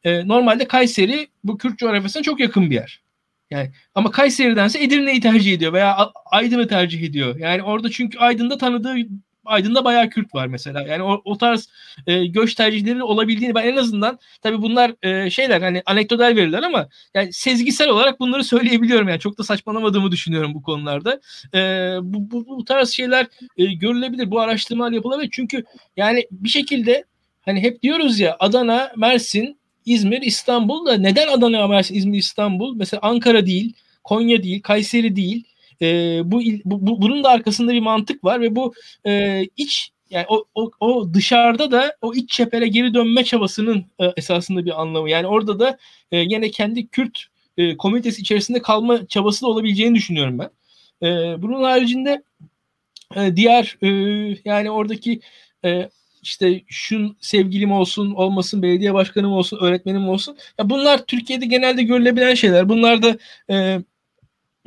e, 0.04 0.28
normalde 0.28 0.68
Kayseri 0.68 1.28
bu 1.44 1.58
Kürt 1.58 1.80
coğrafyasına 1.80 2.24
çok 2.24 2.40
yakın 2.40 2.70
bir 2.70 2.76
yer. 2.76 3.02
Yani 3.52 3.72
ama 3.96 4.12
Kayseri'dense 4.12 4.84
Edirne'yi 4.84 5.22
tercih 5.22 5.54
ediyor 5.54 5.74
veya 5.74 6.12
Aydın'ı 6.26 6.68
tercih 6.68 7.04
ediyor. 7.04 7.38
Yani 7.38 7.64
orada 7.64 7.90
çünkü 7.92 8.20
Aydın'da 8.20 8.58
tanıdığı 8.58 8.96
Aydın'da 9.50 9.86
bayağı 9.86 10.10
Kürt 10.10 10.36
var 10.36 10.48
mesela. 10.48 10.82
Yani 10.82 11.04
o, 11.04 11.22
o 11.26 11.38
tarz 11.38 11.70
e, 12.08 12.26
göç 12.26 12.56
tercihleri 12.56 13.04
olabildiğini 13.04 13.56
ben 13.56 13.68
en 13.68 13.76
azından 13.76 14.20
tabii 14.42 14.62
bunlar 14.62 14.92
e, 15.04 15.30
şeyler 15.30 15.62
hani 15.62 15.84
anekdotal 15.86 16.36
veriler 16.36 16.64
ama 16.64 16.90
yani 17.14 17.34
sezgisel 17.34 17.90
olarak 17.90 18.20
bunları 18.20 18.44
söyleyebiliyorum 18.44 19.10
yani 19.10 19.20
çok 19.20 19.38
da 19.38 19.44
saçmalamadığımı 19.44 20.12
düşünüyorum 20.12 20.54
bu 20.54 20.62
konularda. 20.62 21.22
E, 21.54 21.60
bu, 22.02 22.32
bu, 22.32 22.58
bu 22.58 22.66
tarz 22.66 22.90
şeyler 22.90 23.28
e, 23.58 23.66
görülebilir. 23.66 24.32
Bu 24.32 24.40
araştırmalar 24.40 24.92
yapılabilir. 24.92 25.30
Çünkü 25.32 25.64
yani 25.98 26.28
bir 26.32 26.50
şekilde 26.50 27.04
hani 27.42 27.62
hep 27.62 27.84
diyoruz 27.84 28.20
ya 28.20 28.38
Adana, 28.40 28.92
Mersin, 28.98 29.60
İzmir, 29.86 30.22
İstanbul 30.22 30.86
da 30.86 30.98
neden 30.98 31.28
Adana, 31.28 31.68
Mersin, 31.68 31.96
İzmir, 31.96 32.18
İstanbul? 32.18 32.76
Mesela 32.76 33.00
Ankara 33.04 33.46
değil, 33.46 33.74
Konya 34.04 34.44
değil, 34.44 34.62
Kayseri 34.62 35.16
değil. 35.16 35.44
E, 35.82 36.22
bu, 36.26 36.42
bu 36.66 37.02
bunun 37.02 37.24
da 37.24 37.30
arkasında 37.30 37.74
bir 37.74 37.80
mantık 37.80 38.24
var 38.24 38.42
ve 38.42 38.56
bu 38.56 38.74
e, 39.06 39.44
iç 39.58 39.92
yani 40.10 40.26
o, 40.30 40.46
o, 40.56 40.72
o 40.80 41.14
dışarıda 41.14 41.72
da 41.72 41.96
o 42.02 42.14
iç 42.14 42.30
çepere 42.30 42.68
geri 42.68 42.94
dönme 42.94 43.24
çabasının 43.24 43.86
e, 44.00 44.06
esasında 44.18 44.66
bir 44.66 44.82
anlamı. 44.82 45.10
Yani 45.10 45.28
orada 45.28 45.60
da 45.60 45.78
e, 46.12 46.18
yine 46.18 46.52
kendi 46.52 46.88
Kürt 46.88 47.26
e, 47.58 47.78
komünitesi 47.78 48.22
içerisinde 48.22 48.62
kalma 48.62 49.08
çabası 49.08 49.42
da 49.42 49.48
olabileceğini 49.48 49.96
düşünüyorum 49.96 50.40
ben. 50.40 50.50
E, 51.08 51.42
bunun 51.42 51.64
haricinde 51.64 52.24
e, 53.16 53.36
diğer 53.36 53.78
e, 53.82 53.88
yani 54.46 54.72
oradaki 54.72 55.20
e, 55.66 55.90
işte 56.24 56.62
şun 56.68 57.18
sevgilim 57.22 57.72
olsun 57.72 58.12
olmasın 58.12 58.62
belediye 58.62 58.94
başkanım 58.94 59.32
olsun 59.32 59.60
öğretmenim 59.62 60.10
olsun 60.10 60.38
ya 60.60 60.70
bunlar 60.70 61.06
Türkiye'de 61.06 61.46
genelde 61.46 61.84
görülebilen 61.84 62.34
şeyler 62.34 62.70
bunlar 62.70 63.04
da 63.04 63.18
e, 63.50 63.80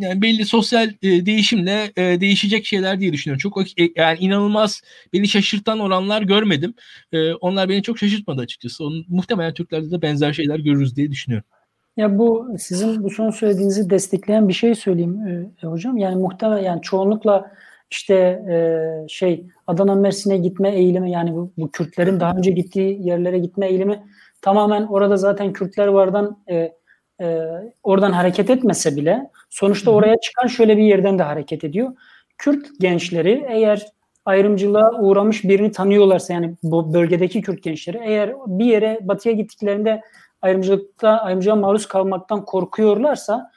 yani 0.02 0.22
belli 0.22 0.44
sosyal 0.44 0.88
e, 1.02 1.26
değişimle 1.26 1.92
e, 1.96 2.20
değişecek 2.20 2.66
şeyler 2.66 3.00
diye 3.00 3.12
düşünüyorum. 3.12 3.38
Çok 3.38 3.80
e, 3.80 3.90
yani 3.96 4.18
inanılmaz 4.18 4.82
beni 5.12 5.28
şaşırtan 5.28 5.78
oranlar 5.78 6.22
görmedim. 6.22 6.74
E, 7.12 7.32
onlar 7.32 7.68
beni 7.68 7.82
çok 7.82 7.98
şaşırtmadı 7.98 8.40
açıkçası. 8.40 8.84
Onun, 8.84 9.04
muhtemelen 9.08 9.54
Türklerde 9.54 9.90
de 9.90 10.02
benzer 10.02 10.32
şeyler 10.32 10.58
görürüz 10.58 10.96
diye 10.96 11.10
düşünüyorum. 11.10 11.48
Ya 11.96 12.18
bu 12.18 12.48
sizin 12.58 13.04
bu 13.04 13.10
son 13.10 13.30
söylediğinizi 13.30 13.90
destekleyen 13.90 14.48
bir 14.48 14.52
şey 14.52 14.74
söyleyeyim 14.74 15.50
e, 15.62 15.66
hocam. 15.66 15.96
Yani 15.96 16.16
muhtemelen 16.16 16.62
yani 16.62 16.82
çoğunlukla 16.82 17.52
işte 17.90 18.14
e, 18.50 19.08
şey 19.08 19.46
Adana 19.66 19.94
Mersin'e 19.94 20.36
gitme 20.36 20.70
eğilimi 20.70 21.10
yani 21.10 21.34
bu, 21.34 21.52
bu 21.58 21.70
Kürtlerin 21.70 22.20
daha 22.20 22.36
önce 22.36 22.50
gittiği 22.50 23.06
yerlere 23.08 23.38
gitme 23.38 23.66
eğilimi 23.68 24.02
tamamen 24.42 24.82
orada 24.82 25.16
zaten 25.16 25.52
Kürtler 25.52 25.86
vardan 25.86 26.38
e, 26.50 26.72
e, 27.20 27.48
oradan 27.82 28.12
hareket 28.12 28.50
etmese 28.50 28.96
bile 28.96 29.30
sonuçta 29.52 29.90
oraya 29.90 30.20
çıkan 30.20 30.46
şöyle 30.46 30.76
bir 30.76 30.82
yerden 30.82 31.18
de 31.18 31.22
hareket 31.22 31.64
ediyor. 31.64 31.92
Kürt 32.38 32.66
gençleri 32.80 33.46
eğer 33.48 33.86
ayrımcılığa 34.24 35.00
uğramış 35.00 35.44
birini 35.44 35.72
tanıyorlarsa 35.72 36.32
yani 36.32 36.54
bu 36.62 36.94
bölgedeki 36.94 37.42
Kürt 37.42 37.62
gençleri 37.62 38.00
eğer 38.04 38.34
bir 38.46 38.64
yere 38.64 38.98
batıya 39.02 39.34
gittiklerinde 39.34 40.00
ayrımcılıkta 40.42 41.08
ayrımcılığa 41.08 41.56
maruz 41.56 41.88
kalmaktan 41.88 42.44
korkuyorlarsa 42.44 43.50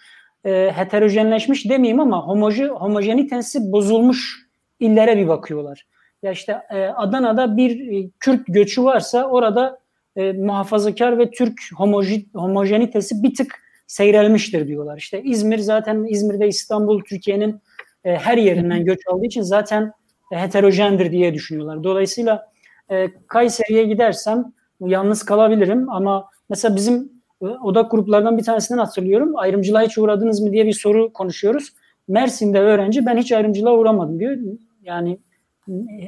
e, 0.45 0.71
heterojenleşmiş 0.75 1.69
demeyeyim 1.69 1.99
ama 1.99 2.27
homoji, 2.27 2.65
homojenitesi 2.65 3.71
bozulmuş 3.71 4.47
illere 4.79 5.17
bir 5.17 5.27
bakıyorlar. 5.27 5.87
Ya 6.23 6.31
işte 6.31 6.61
e, 6.69 6.85
Adana'da 6.85 7.57
bir 7.57 7.91
e, 7.91 8.09
Kürt 8.19 8.41
göçü 8.47 8.83
varsa 8.83 9.23
orada 9.23 9.79
e, 10.15 10.31
muhafazakar 10.31 11.17
ve 11.17 11.31
Türk 11.31 11.59
homoji, 11.75 12.25
homojenitesi 12.33 13.23
bir 13.23 13.35
tık 13.35 13.64
seyrelmiştir 13.87 14.67
diyorlar. 14.67 14.97
İşte 14.97 15.21
İzmir 15.23 15.57
zaten 15.57 16.05
İzmir'de 16.09 16.47
İstanbul 16.47 17.01
Türkiye'nin 17.03 17.61
e, 18.03 18.15
her 18.15 18.37
yerinden 18.37 18.85
göç 18.85 18.99
aldığı 19.07 19.25
için 19.25 19.41
zaten 19.41 19.91
e, 20.31 20.41
heterojendir 20.41 21.11
diye 21.11 21.33
düşünüyorlar. 21.33 21.83
Dolayısıyla 21.83 22.51
e, 22.91 23.07
Kayseri'ye 23.27 23.83
gidersem 23.83 24.53
yalnız 24.79 25.23
kalabilirim 25.23 25.89
ama 25.89 26.29
mesela 26.49 26.75
bizim 26.75 27.11
e, 27.41 27.45
odak 27.45 27.91
gruplardan 27.91 28.37
bir 28.37 28.43
tanesinden 28.43 28.79
hatırlıyorum. 28.79 29.31
Ayrımcılığa 29.35 29.81
hiç 29.81 29.97
uğradınız 29.97 30.41
mı 30.41 30.51
diye 30.51 30.65
bir 30.65 30.73
soru 30.73 31.13
konuşuyoruz. 31.13 31.73
Mersin'de 32.07 32.59
öğrenci 32.59 33.05
ben 33.05 33.17
hiç 33.17 33.31
ayrımcılığa 33.31 33.73
uğramadım 33.73 34.19
diyor. 34.19 34.37
Yani 34.83 35.19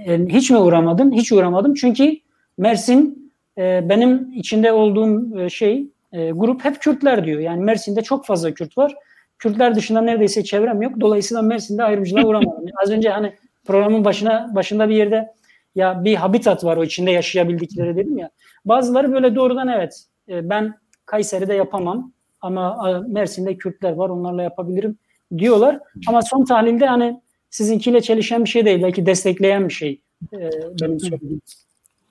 e, 0.07 0.25
hiç 0.25 0.51
mi 0.51 0.57
uğramadın? 0.57 1.11
Hiç 1.11 1.32
uğramadım. 1.32 1.73
Çünkü 1.73 2.17
Mersin 2.57 3.32
e, 3.57 3.89
benim 3.89 4.32
içinde 4.36 4.71
olduğum 4.71 5.39
e, 5.39 5.49
şey 5.49 5.88
e, 6.18 6.32
grup 6.32 6.65
hep 6.65 6.82
Kürtler 6.82 7.26
diyor. 7.26 7.39
Yani 7.39 7.63
Mersin'de 7.63 8.01
çok 8.01 8.26
fazla 8.26 8.53
Kürt 8.53 8.78
var. 8.78 8.95
Kürtler 9.39 9.76
dışında 9.76 10.01
neredeyse 10.01 10.43
çevrem 10.43 10.82
yok. 10.82 10.93
Dolayısıyla 10.99 11.41
Mersin'de 11.41 11.84
ayrımcılığa 11.84 12.24
uğramadım. 12.28 12.65
Az 12.84 12.91
önce 12.91 13.09
hani 13.09 13.34
programın 13.65 14.05
başına 14.05 14.55
başında 14.55 14.89
bir 14.89 14.95
yerde 14.95 15.34
ya 15.76 16.03
bir 16.03 16.15
habitat 16.15 16.63
var 16.63 16.78
o 16.78 16.84
içinde 16.84 17.11
yaşayabildikleri 17.11 17.95
dedim 17.95 18.18
ya. 18.18 18.30
Bazıları 18.65 19.13
böyle 19.13 19.36
doğrudan 19.36 19.68
evet 19.68 20.03
e, 20.30 20.49
ben 20.49 20.74
Kayseri'de 21.05 21.53
yapamam 21.53 22.11
ama 22.41 22.89
e, 22.89 23.11
Mersin'de 23.11 23.57
Kürtler 23.57 23.91
var 23.91 24.09
onlarla 24.09 24.43
yapabilirim 24.43 24.97
diyorlar. 25.38 25.80
Ama 26.07 26.22
son 26.22 26.45
tahlilde 26.45 26.86
hani 26.86 27.22
sizinkiyle 27.49 28.01
çelişen 28.01 28.43
bir 28.43 28.49
şey 28.49 28.65
değil 28.65 28.84
belki 28.84 29.05
destekleyen 29.05 29.70
bir 29.70 29.74
şey 29.74 30.01
e, 30.34 30.38
benim 30.82 30.99
söylediğim. 30.99 31.41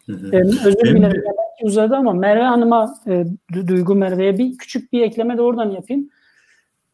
E, 0.09 0.36
özür 0.38 0.96
dilerim 0.96 1.24
uzadı 1.62 1.96
ama 1.96 2.12
Merve 2.12 2.42
Hanım'a 2.42 2.94
e, 3.07 3.24
Duygu 3.66 3.94
Merve'ye 3.94 4.38
bir 4.38 4.59
küçük 4.59 4.92
bir 4.92 5.02
ekleme 5.02 5.38
de 5.38 5.42
oradan 5.42 5.70
yapayım. 5.70 6.11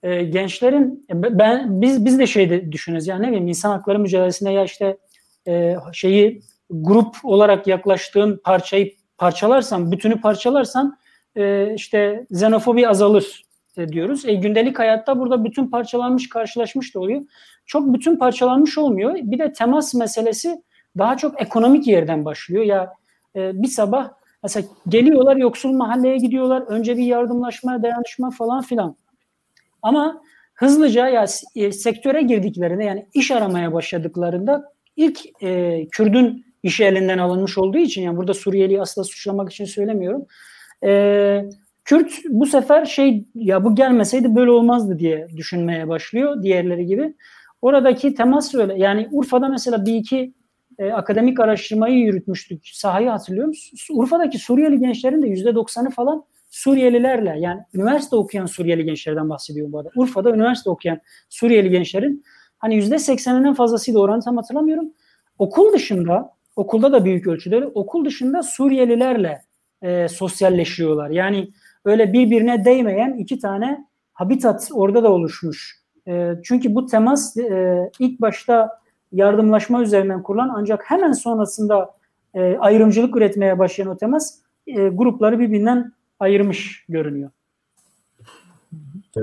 E, 0.02 0.24
gençlerin 0.24 1.06
e, 1.10 1.38
ben 1.38 1.80
biz 1.80 2.04
biz 2.04 2.18
de 2.18 2.26
şey 2.26 2.72
düşünürüz 2.72 3.06
yani 3.06 3.22
ne 3.22 3.28
bileyim 3.28 3.48
insan 3.48 3.70
hakları 3.70 3.98
mücadelesinde 3.98 4.50
ya 4.50 4.64
işte 4.64 4.96
e, 5.46 5.76
şeyi 5.92 6.42
grup 6.70 7.16
olarak 7.22 7.66
yaklaştığın 7.66 8.40
parçayı 8.44 8.92
parçalarsan, 9.18 9.92
bütünü 9.92 10.20
parçalarsan 10.20 10.98
e, 11.36 11.74
işte 11.74 12.26
xenofobi 12.30 12.88
azalır 12.88 13.44
e, 13.76 13.88
diyoruz. 13.88 14.24
E, 14.26 14.34
gündelik 14.34 14.78
hayatta 14.78 15.18
burada 15.18 15.44
bütün 15.44 15.70
parçalanmış 15.70 16.28
karşılaşmış 16.28 16.94
da 16.94 17.00
oluyor. 17.00 17.22
Çok 17.66 17.94
bütün 17.94 18.16
parçalanmış 18.16 18.78
olmuyor. 18.78 19.14
Bir 19.14 19.38
de 19.38 19.52
temas 19.52 19.94
meselesi 19.94 20.62
daha 20.98 21.16
çok 21.16 21.42
ekonomik 21.42 21.86
yerden 21.86 22.24
başlıyor. 22.24 22.64
Ya 22.64 22.92
e, 23.36 23.62
bir 23.62 23.68
sabah 23.68 24.10
mesela 24.42 24.66
geliyorlar 24.88 25.36
yoksul 25.36 25.72
mahalleye 25.72 26.16
gidiyorlar. 26.16 26.62
Önce 26.62 26.96
bir 26.96 27.04
yardımlaşma, 27.04 27.82
dayanışma 27.82 28.30
falan 28.30 28.62
filan. 28.62 28.96
Ama 29.82 30.22
hızlıca 30.54 31.08
ya 31.08 31.26
e, 31.56 31.72
sektöre 31.72 32.22
girdiklerinde 32.22 32.84
yani 32.84 33.06
iş 33.14 33.30
aramaya 33.30 33.72
başladıklarında 33.72 34.72
ilk 34.96 35.42
e, 35.42 35.80
Kürdün 35.92 36.44
işi 36.62 36.84
elinden 36.84 37.18
alınmış 37.18 37.58
olduğu 37.58 37.78
için 37.78 38.02
yani 38.02 38.16
burada 38.16 38.34
Suriyeli 38.34 38.80
asla 38.80 39.04
suçlamak 39.04 39.52
için 39.52 39.64
söylemiyorum. 39.64 40.26
E, 40.84 41.44
Kürt 41.84 42.12
bu 42.28 42.46
sefer 42.46 42.84
şey 42.84 43.24
ya 43.34 43.64
bu 43.64 43.74
gelmeseydi 43.74 44.34
böyle 44.36 44.50
olmazdı 44.50 44.98
diye 44.98 45.28
düşünmeye 45.36 45.88
başlıyor 45.88 46.42
diğerleri 46.42 46.86
gibi. 46.86 47.14
Oradaki 47.62 48.14
temas 48.14 48.54
öyle. 48.54 48.74
Yani 48.78 49.08
Urfa'da 49.12 49.48
mesela 49.48 49.86
bir 49.86 49.94
iki 49.94 50.34
e, 50.78 50.92
akademik 50.92 51.40
araştırmayı 51.40 51.98
yürütmüştük. 51.98 52.66
Sahayı 52.72 53.08
hatırlıyor 53.08 53.46
musunuz? 53.46 53.86
Urfa'daki 53.90 54.38
Suriyeli 54.38 54.78
gençlerin 54.78 55.22
de 55.22 55.28
yüzde 55.28 55.54
doksanı 55.54 55.90
falan 55.90 56.24
Suriyelilerle 56.50 57.36
yani 57.38 57.60
üniversite 57.74 58.16
okuyan 58.16 58.46
Suriyeli 58.46 58.84
gençlerden 58.84 59.30
bahsediyorum 59.30 59.72
bu 59.72 59.78
arada. 59.78 59.90
Urfa'da 59.96 60.30
üniversite 60.30 60.70
okuyan 60.70 61.00
Suriyeli 61.28 61.70
gençlerin 61.70 62.24
hani 62.58 62.74
yüzde 62.74 62.98
sekseninden 62.98 63.54
fazlasıydı 63.54 63.98
oranı 63.98 64.22
tam 64.22 64.36
hatırlamıyorum. 64.36 64.92
Okul 65.38 65.72
dışında 65.72 66.30
okulda 66.56 66.92
da 66.92 67.04
büyük 67.04 67.26
ölçüde 67.26 67.66
okul 67.66 68.04
dışında 68.04 68.42
Suriyelilerle 68.42 69.42
e, 69.82 70.08
sosyalleşiyorlar. 70.08 71.10
Yani 71.10 71.48
öyle 71.84 72.12
birbirine 72.12 72.64
değmeyen 72.64 73.12
iki 73.12 73.38
tane 73.38 73.86
habitat 74.12 74.68
orada 74.72 75.02
da 75.02 75.12
oluşmuş. 75.12 75.82
E, 76.08 76.32
çünkü 76.44 76.74
bu 76.74 76.86
temas 76.86 77.36
e, 77.36 77.78
ilk 77.98 78.20
başta 78.20 78.81
yardımlaşma 79.12 79.82
üzerinden 79.82 80.22
kurulan 80.22 80.52
ancak 80.54 80.90
hemen 80.90 81.12
sonrasında 81.12 81.94
e, 82.34 82.56
ayrımcılık 82.56 83.16
üretmeye 83.16 83.58
başlayan 83.58 83.88
o 83.88 83.96
temas 83.96 84.38
e, 84.66 84.88
grupları 84.88 85.38
birbirinden 85.38 85.92
ayırmış 86.20 86.84
görünüyor. 86.88 87.30
Ee, 89.16 89.20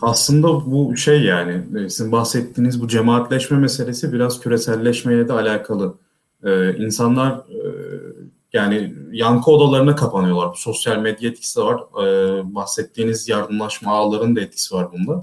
aslında 0.00 0.48
bu 0.48 0.96
şey 0.96 1.22
yani 1.22 1.62
e, 1.78 1.88
sizin 1.88 2.12
bahsettiğiniz 2.12 2.82
bu 2.82 2.88
cemaatleşme 2.88 3.58
meselesi 3.58 4.12
biraz 4.12 4.40
küreselleşmeye 4.40 5.28
de 5.28 5.32
alakalı. 5.32 5.94
Ee, 6.44 6.76
insanlar 6.76 7.32
e, 7.32 7.60
yani 8.52 8.94
yankı 9.12 9.50
odalarına 9.50 9.96
kapanıyorlar. 9.96 10.54
Sosyal 10.54 10.98
medya 10.98 11.30
etkisi 11.30 11.60
var. 11.60 11.80
Ee, 12.02 12.54
bahsettiğiniz 12.54 13.28
yardımlaşma 13.28 13.92
ağlarının 13.92 14.36
da 14.36 14.40
etkisi 14.40 14.74
var 14.74 14.88
bunda. 14.92 15.20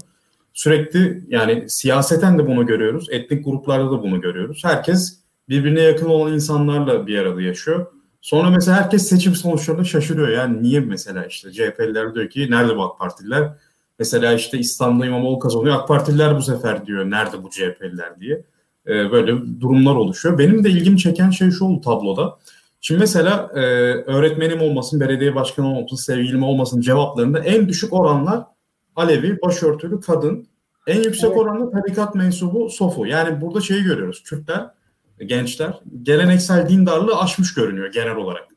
Sürekli 0.54 1.24
yani 1.28 1.70
siyaseten 1.70 2.38
de 2.38 2.46
bunu 2.46 2.66
görüyoruz. 2.66 3.06
Etnik 3.10 3.44
gruplarda 3.44 3.90
da 3.90 4.02
bunu 4.02 4.20
görüyoruz. 4.20 4.62
Herkes 4.64 5.20
birbirine 5.48 5.80
yakın 5.80 6.06
olan 6.06 6.32
insanlarla 6.32 7.06
bir 7.06 7.18
arada 7.18 7.42
yaşıyor. 7.42 7.86
Sonra 8.20 8.50
mesela 8.50 8.76
herkes 8.76 9.08
seçim 9.08 9.34
sonuçlarına 9.34 9.84
şaşırıyor. 9.84 10.28
Yani 10.28 10.62
niye 10.62 10.80
mesela 10.80 11.26
işte 11.26 11.52
CHP'liler 11.52 12.14
diyor 12.14 12.30
ki 12.30 12.50
nerede 12.50 12.76
bu 12.76 12.82
AK 12.82 12.98
Partililer? 12.98 13.52
Mesela 13.98 14.32
işte 14.32 14.58
İstanbul'da 14.58 15.06
İmamoğlu 15.06 15.38
kazanıyor. 15.38 15.76
AK 15.76 15.88
Partililer 15.88 16.36
bu 16.36 16.42
sefer 16.42 16.86
diyor 16.86 17.10
nerede 17.10 17.42
bu 17.42 17.50
CHP'liler 17.50 18.20
diye. 18.20 18.44
Ee, 18.86 19.10
böyle 19.10 19.60
durumlar 19.60 19.94
oluşuyor. 19.94 20.38
Benim 20.38 20.64
de 20.64 20.70
ilgimi 20.70 20.98
çeken 20.98 21.30
şey 21.30 21.50
şu 21.50 21.64
oldu 21.64 21.80
tabloda. 21.80 22.38
Şimdi 22.80 23.00
mesela 23.00 23.50
e, 23.54 23.60
öğretmenim 24.06 24.60
olmasın, 24.60 25.00
belediye 25.00 25.34
başkanı 25.34 25.76
olmasın, 25.76 25.96
sevgilim 25.96 26.42
olmasın 26.42 26.80
cevaplarında 26.80 27.38
en 27.38 27.68
düşük 27.68 27.92
oranlar 27.92 28.44
Alevi, 29.00 29.42
başörtülü, 29.42 30.00
kadın. 30.00 30.46
En 30.86 31.02
yüksek 31.02 31.30
evet. 31.30 31.38
oranla 31.38 31.70
tarikat 31.70 32.14
mensubu 32.14 32.70
Sofu. 32.70 33.06
Yani 33.06 33.40
burada 33.40 33.60
şeyi 33.60 33.82
görüyoruz. 33.82 34.22
Kürtler, 34.22 34.70
gençler 35.26 35.80
geleneksel 36.02 36.68
dindarlığı 36.68 37.18
aşmış 37.18 37.54
görünüyor 37.54 37.92
genel 37.92 38.16
olarak. 38.16 38.48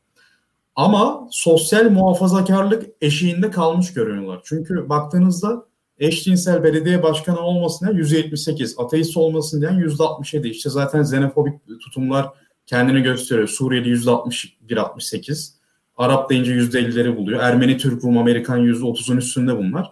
Ama 0.76 1.28
sosyal 1.30 1.90
muhafazakarlık 1.90 2.84
eşiğinde 3.00 3.50
kalmış 3.50 3.94
görünüyorlar. 3.94 4.40
Çünkü 4.44 4.88
baktığınızda 4.88 5.66
eşcinsel 5.98 6.64
belediye 6.64 7.02
başkanı 7.02 7.40
olmasın 7.40 7.86
diyen 7.86 7.98
178, 7.98 8.74
ateist 8.78 9.16
olmasın 9.16 9.60
diyen 9.60 9.80
%67. 9.80 10.48
İşte 10.48 10.70
zaten 10.70 11.02
xenofobik 11.02 11.54
tutumlar 11.80 12.28
kendini 12.66 13.02
gösteriyor. 13.02 13.48
Suriyeli 13.48 13.88
%61-68. 13.88 15.50
Arap 15.96 16.30
deyince 16.30 16.52
%50'leri 16.52 17.16
buluyor. 17.16 17.40
Ermeni, 17.40 17.78
Türk, 17.78 18.04
Rum, 18.04 18.18
Amerikan 18.18 18.60
%30'un 18.60 19.16
üstünde 19.16 19.58
bunlar. 19.58 19.90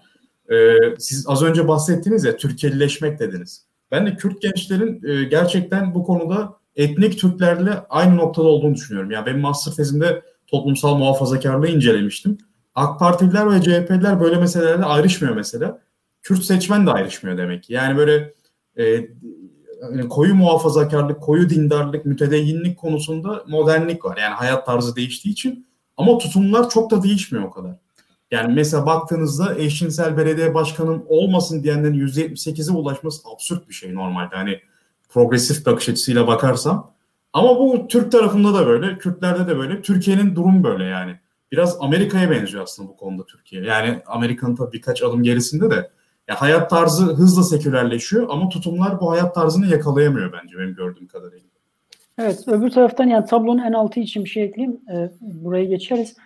Ee, 0.51 0.77
siz 0.99 1.25
az 1.29 1.43
önce 1.43 1.69
bahsettiniz 1.69 2.25
ya 2.25 2.37
Türkiye'lileşmek 2.37 3.19
dediniz. 3.19 3.67
Ben 3.91 4.07
de 4.07 4.17
Kürt 4.17 4.43
gençlerin 4.43 5.03
e, 5.09 5.25
gerçekten 5.25 5.95
bu 5.95 6.05
konuda 6.05 6.57
etnik 6.77 7.19
Türklerle 7.19 7.71
aynı 7.91 8.17
noktada 8.17 8.47
olduğunu 8.47 8.75
düşünüyorum. 8.75 9.11
Yani 9.11 9.27
benim 9.27 9.41
master 9.41 9.73
tezimde 9.73 10.23
toplumsal 10.47 10.97
muhafazakarlığı 10.97 11.69
incelemiştim. 11.69 12.39
AK 12.75 12.99
Partililer 12.99 13.51
ve 13.51 13.63
CHP'liler 13.63 14.21
böyle 14.21 14.37
meselelerde 14.37 14.85
ayrışmıyor 14.85 15.37
mesela. 15.37 15.81
Kürt 16.23 16.45
seçmen 16.45 16.87
de 16.87 16.91
ayrışmıyor 16.91 17.39
demek 17.39 17.63
ki. 17.63 17.73
Yani 17.73 17.97
böyle 17.97 18.35
e, 18.79 19.09
hani 19.83 20.09
koyu 20.09 20.35
muhafazakarlık, 20.35 21.21
koyu 21.21 21.51
dindarlık, 21.51 22.07
mütedeyyinlik 22.07 22.79
konusunda 22.79 23.45
modernlik 23.49 24.05
var. 24.05 24.17
Yani 24.17 24.35
hayat 24.35 24.67
tarzı 24.67 24.97
değiştiği 24.97 25.33
için 25.33 25.67
ama 25.97 26.19
tutumlar 26.19 26.71
çok 26.71 26.91
da 26.91 27.03
değişmiyor 27.03 27.45
o 27.45 27.51
kadar. 27.51 27.77
Yani 28.33 28.55
mesela 28.55 28.87
baktığınızda 28.87 29.59
eşcinsel 29.59 30.17
belediye 30.17 30.55
başkanım 30.55 31.05
olmasın 31.09 31.63
diyenlerin 31.63 32.07
%78'e 32.07 32.77
ulaşması 32.77 33.29
absürt 33.35 33.69
bir 33.69 33.75
şey 33.75 33.95
normalde. 33.95 34.37
Hani 34.37 34.61
progresif 35.09 35.67
bakış 35.67 35.89
açısıyla 35.89 36.27
bakarsam. 36.27 36.93
Ama 37.33 37.59
bu 37.59 37.89
Türk 37.89 38.13
tarafında 38.13 38.55
da 38.55 38.67
böyle, 38.67 38.99
Kürtlerde 38.99 39.47
de 39.47 39.57
böyle. 39.57 39.83
Türkiye'nin 39.83 40.37
durum 40.37 40.65
böyle 40.65 40.85
yani. 40.85 41.17
Biraz 41.53 41.77
Amerika'ya 41.81 42.31
benziyor 42.31 42.63
aslında 42.63 42.89
bu 42.89 42.97
konuda 42.97 43.27
Türkiye. 43.27 43.63
Yani 43.63 44.01
Amerika'nın 44.07 44.57
tabii 44.57 44.73
birkaç 44.73 45.03
adım 45.03 45.23
gerisinde 45.23 45.71
de 45.71 45.91
ya 46.29 46.41
hayat 46.41 46.71
tarzı 46.71 47.05
hızla 47.05 47.43
sekülerleşiyor 47.43 48.27
ama 48.31 48.49
tutumlar 48.49 49.01
bu 49.01 49.11
hayat 49.11 49.35
tarzını 49.35 49.67
yakalayamıyor 49.67 50.33
bence 50.33 50.59
benim 50.59 50.75
gördüğüm 50.75 51.07
kadarıyla. 51.07 51.47
Evet, 52.19 52.49
öbür 52.49 52.71
taraftan 52.71 53.05
yani 53.05 53.27
tablonun 53.27 53.63
en 53.63 53.73
altı 53.73 54.01
için 54.01 54.25
bir 54.25 54.29
şey 54.29 54.43
ekleyeyim. 54.43 54.81
Ee, 54.93 55.11
buraya 55.21 55.65
geçeriz. 55.65 56.17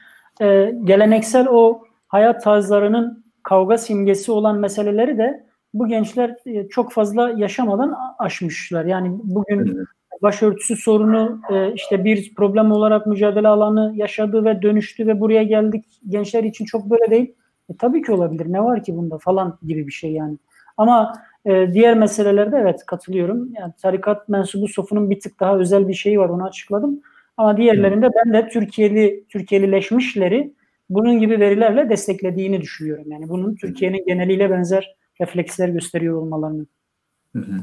Ee, 0.41 0.75
geleneksel 0.85 1.47
o 1.51 1.86
hayat 2.09 2.45
tarzlarının 2.45 3.25
kavga 3.43 3.79
simgesi 3.79 4.33
olan 4.33 4.59
meseleleri 4.59 5.19
de 5.19 5.47
bu 5.75 5.89
gençler 5.89 6.37
e, 6.47 6.69
çok 6.69 6.93
fazla 6.93 7.31
yaşamadan 7.31 7.95
aşmışlar. 8.19 8.85
Yani 8.85 9.11
bugün 9.23 9.87
başörtüsü 10.23 10.77
sorunu 10.77 11.41
e, 11.51 11.73
işte 11.73 12.05
bir 12.05 12.35
problem 12.35 12.73
olarak 12.73 13.07
mücadele 13.07 13.49
alanı 13.49 13.93
yaşadı 13.97 14.45
ve 14.45 14.63
dönüştü 14.63 15.07
ve 15.07 15.21
buraya 15.21 15.43
geldik. 15.43 15.85
Gençler 16.09 16.45
için 16.45 16.65
çok 16.65 16.91
böyle 16.91 17.11
değil. 17.11 17.35
E, 17.71 17.77
tabii 17.77 18.03
ki 18.03 18.13
olabilir. 18.13 18.53
Ne 18.53 18.65
var 18.65 18.83
ki 18.83 18.97
bunda 18.97 19.19
falan 19.19 19.59
gibi 19.63 19.87
bir 19.87 19.93
şey 19.93 20.13
yani. 20.13 20.39
Ama 20.77 21.13
e, 21.45 21.73
diğer 21.73 21.99
meselelerde 21.99 22.57
evet 22.57 22.87
katılıyorum. 22.87 23.51
Yani 23.55 23.73
tarikat 23.83 24.29
mensubu 24.29 24.69
sofunun 24.69 25.11
bir 25.11 25.21
tık 25.21 25.41
daha 25.41 25.59
özel 25.59 25.89
bir 25.89 25.95
şeyi 25.95 26.19
var 26.19 26.29
onu 26.29 26.45
açıkladım. 26.45 27.01
Ama 27.37 27.57
diğerlerinde 27.57 28.09
ben 28.17 28.33
de 28.33 28.49
Türkiye'li 28.49 29.25
Türkiye'lileşmişleri 29.29 30.53
bunun 30.89 31.21
gibi 31.21 31.41
verilerle 31.41 31.91
desteklediğini 31.91 32.61
düşünüyorum. 32.61 33.05
Yani 33.07 33.29
bunun 33.29 33.55
Türkiye'nin 33.55 34.07
geneliyle 34.07 34.51
benzer 34.51 34.97
refleksler 35.21 35.69
gösteriyor 35.69 36.23
olmalarını. 36.23 36.67
Hı 37.33 37.39
hı. 37.39 37.57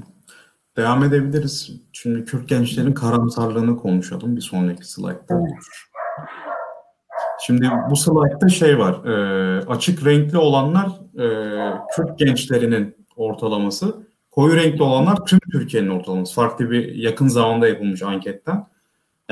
Devam 0.78 1.04
edebiliriz. 1.04 1.82
Şimdi 1.92 2.26
Kürt 2.26 2.50
gençlerin 2.50 2.94
karamsarlığını 2.94 3.78
konuşalım 3.78 4.36
bir 4.36 4.42
sonraki 4.42 4.92
slaytta. 4.92 5.36
Evet. 5.36 5.54
Şimdi 7.46 7.70
bu 7.90 7.96
slaytta 7.96 8.50
şey 8.50 8.80
var. 8.80 9.06
E, 9.06 9.66
açık 9.66 10.06
renkli 10.06 10.38
olanlar 10.38 10.88
e, 11.16 11.26
Kürt 11.96 12.20
gençlerinin 12.20 12.96
ortalaması. 13.16 13.96
Koyu 14.32 14.56
renkli 14.56 14.84
olanlar 14.84 15.26
tüm 15.26 15.40
Türkiye'nin 15.52 15.90
ortalaması. 15.90 16.36
Farklı 16.36 16.72
bir 16.72 16.96
yakın 16.96 17.28
zamanda 17.28 17.68
yapılmış 17.68 18.02
anketten. 18.02 18.68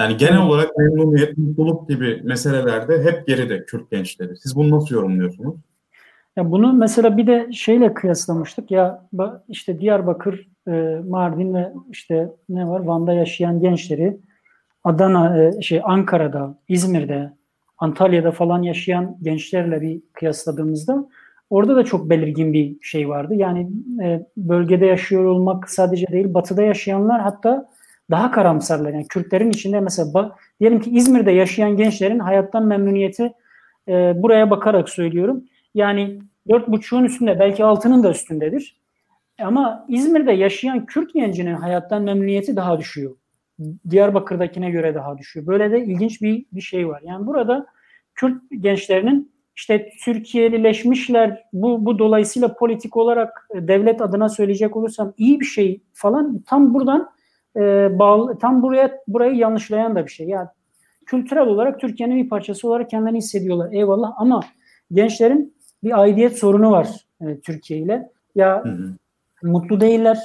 Yani 0.02 0.18
genel 0.18 0.42
olarak 0.42 0.78
memnuniyet, 0.78 1.38
mutluluk 1.38 1.90
gibi 1.90 2.22
meselelerde 2.24 3.04
hep 3.04 3.28
geride 3.28 3.66
Kürt 3.66 3.92
gençleri. 3.92 4.38
Siz 4.38 4.56
bunu 4.56 4.76
nasıl 4.76 4.96
yorumluyorsunuz? 4.96 5.56
Ya 6.36 6.52
bunu 6.52 6.74
mesela 6.74 7.18
bir 7.18 7.28
de 7.28 7.50
şeyle 7.54 7.94
kıyaslamıştık 7.94 8.72
ya 8.72 9.08
işte 9.50 9.80
Diyarbakır, 9.80 10.48
e, 10.68 11.02
Mardin 11.10 11.54
ve 11.54 11.74
işte 11.92 12.32
ne 12.50 12.68
var 12.68 12.80
Van'da 12.80 13.14
yaşayan 13.14 13.60
gençleri 13.60 14.18
Adana, 14.84 15.44
e, 15.44 15.62
şey 15.62 15.82
Ankara'da, 15.84 16.58
İzmir'de, 16.68 17.34
Antalya'da 17.78 18.32
falan 18.32 18.62
yaşayan 18.62 19.18
gençlerle 19.22 19.82
bir 19.82 20.02
kıyasladığımızda 20.14 21.08
orada 21.50 21.76
da 21.76 21.84
çok 21.84 22.10
belirgin 22.10 22.54
bir 22.54 22.82
şey 22.82 23.10
vardı. 23.10 23.36
Yani 23.36 23.70
e, 24.04 24.26
bölgede 24.38 24.86
yaşıyor 24.86 25.26
olmak 25.26 25.70
sadece 25.70 26.08
değil, 26.08 26.34
batıda 26.34 26.62
yaşayanlar 26.62 27.22
hatta 27.22 27.70
daha 28.12 28.32
karamsarlar. 28.32 28.94
Yani 28.94 29.08
Kürtlerin 29.08 29.50
içinde 29.50 29.80
mesela 29.80 30.36
diyelim 30.60 30.80
ki 30.80 30.90
İzmir'de 30.90 31.32
yaşayan 31.32 31.78
gençlerin 31.78 32.20
hayattan 32.20 32.66
memnuniyeti 32.66 33.34
e, 33.88 34.14
buraya 34.22 34.50
bakarak 34.50 34.90
söylüyorum. 34.90 35.44
Yani 35.74 36.20
dört 36.50 36.68
buçuğun 36.68 37.04
üstünde 37.04 37.40
belki 37.40 37.64
altının 37.64 38.04
da 38.04 38.12
üstündedir. 38.12 38.82
Ama 39.42 39.86
İzmir'de 39.88 40.32
yaşayan 40.32 40.86
Kürt 40.86 41.14
gencinin 41.14 41.56
hayattan 41.56 42.04
memnuniyeti 42.04 42.56
daha 42.56 42.80
düşüyor. 42.80 43.16
Diyarbakır'dakine 43.90 44.72
göre 44.72 44.96
daha 44.96 45.18
düşüyor. 45.18 45.48
Böyle 45.48 45.72
de 45.72 45.86
ilginç 45.86 46.22
bir, 46.22 46.46
bir 46.54 46.62
şey 46.62 46.88
var. 46.88 47.02
Yani 47.06 47.28
burada 47.28 47.66
Kürt 48.16 48.42
gençlerinin 48.60 49.32
işte 49.56 49.90
Türkiye'lileşmişler 50.04 51.44
bu, 51.54 51.86
bu 51.86 52.00
dolayısıyla 52.00 52.56
politik 52.56 52.98
olarak 52.98 53.48
e, 53.56 53.68
devlet 53.68 54.02
adına 54.02 54.30
söyleyecek 54.30 54.78
olursam 54.78 55.14
iyi 55.18 55.40
bir 55.40 55.46
şey 55.46 55.82
falan 55.94 56.42
tam 56.48 56.74
buradan 56.74 57.10
e, 57.56 57.90
bağlı, 58.00 58.38
tam 58.38 58.62
buraya 58.62 58.98
burayı 59.08 59.36
yanlışlayan 59.36 59.96
da 59.96 60.06
bir 60.06 60.12
şey. 60.12 60.28
Yani 60.28 60.48
kültürel 61.06 61.48
olarak 61.48 61.80
Türkiye'nin 61.80 62.24
bir 62.24 62.30
parçası 62.30 62.68
olarak 62.68 62.90
kendilerini 62.90 63.18
hissediyorlar. 63.18 63.74
Eyvallah 63.74 64.14
ama 64.18 64.42
gençlerin 64.92 65.56
bir 65.84 66.02
aidiyet 66.02 66.38
sorunu 66.38 66.72
var 66.72 67.06
e, 67.22 67.40
Türkiye 67.40 67.80
ile. 67.80 68.10
Ya 68.36 68.64
hı 68.64 68.70
hı. 68.70 68.94
mutlu 69.44 69.82
değiller, 69.82 70.20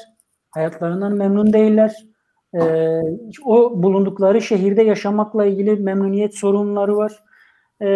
hayatlarından 0.50 1.12
memnun 1.12 1.52
değiller. 1.52 2.06
E, 2.54 2.60
o 3.44 3.82
bulundukları 3.82 4.42
şehirde 4.42 4.82
yaşamakla 4.82 5.44
ilgili 5.46 5.76
memnuniyet 5.76 6.34
sorunları 6.34 6.96
var. 6.96 7.12
E, 7.82 7.86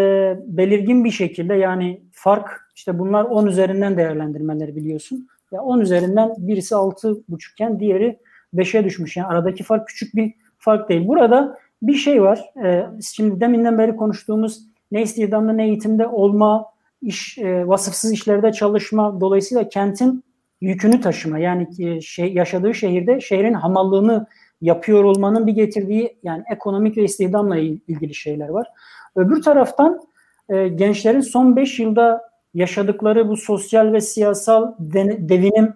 belirgin 0.47 1.05
bir 1.05 1.11
şekilde 1.11 1.55
yani 1.55 2.03
fark 2.13 2.61
işte 2.77 2.99
bunlar 2.99 3.25
10 3.25 3.47
üzerinden 3.47 3.97
değerlendirmeleri 3.97 4.77
biliyorsun. 4.77 5.29
Ya 5.53 5.63
10 5.63 5.81
üzerinden 5.81 6.35
birisi 6.39 6.75
6,5 6.75 7.53
iken 7.53 7.81
diğeri 7.81 8.19
5'e 8.55 8.85
düşmüş. 8.85 9.17
Yani 9.17 9.29
aradaki 9.29 9.63
fark 9.63 9.89
küçük 9.89 10.17
bir 10.17 10.35
fark 10.59 10.89
değil. 10.89 11.09
Burada 11.09 11.59
bir 11.83 11.95
şey 11.95 12.23
var. 12.23 12.45
E, 12.65 12.87
şimdi 13.15 13.41
deminden 13.41 13.79
beri 13.79 13.97
konuştuğumuz 13.97 14.61
ne 14.93 15.03
istihdamda 15.03 15.53
ne 15.53 15.65
eğitimde 15.65 16.07
olma, 16.07 16.67
iş 17.03 17.39
e, 17.39 17.69
vasıfsız 17.69 18.13
işlerde 18.13 18.53
çalışma 18.53 19.21
dolayısıyla 19.21 19.69
kentin 19.69 20.25
yükünü 20.61 21.01
taşıma 21.01 21.39
yani 21.39 21.69
e, 21.79 22.01
şey 22.01 22.33
yaşadığı 22.33 22.75
şehirde 22.75 23.21
şehrin 23.21 23.55
hamallığını 23.55 24.27
yapıyor 24.61 25.05
olmanın 25.05 25.47
bir 25.47 25.53
getirdiği 25.53 26.17
yani 26.23 26.43
ekonomik 26.53 26.97
ve 26.97 27.05
istihdamla 27.05 27.57
ilgili 27.57 28.15
şeyler 28.15 28.49
var. 28.49 28.67
Öbür 29.17 29.43
taraftan 29.43 30.01
e, 30.49 30.69
gençlerin 30.69 31.21
son 31.21 31.57
5 31.57 31.79
yılda 31.79 32.31
yaşadıkları 32.55 33.29
bu 33.29 33.37
sosyal 33.37 33.93
ve 33.93 34.01
siyasal 34.01 34.75
de, 34.79 35.29
devinim 35.29 35.75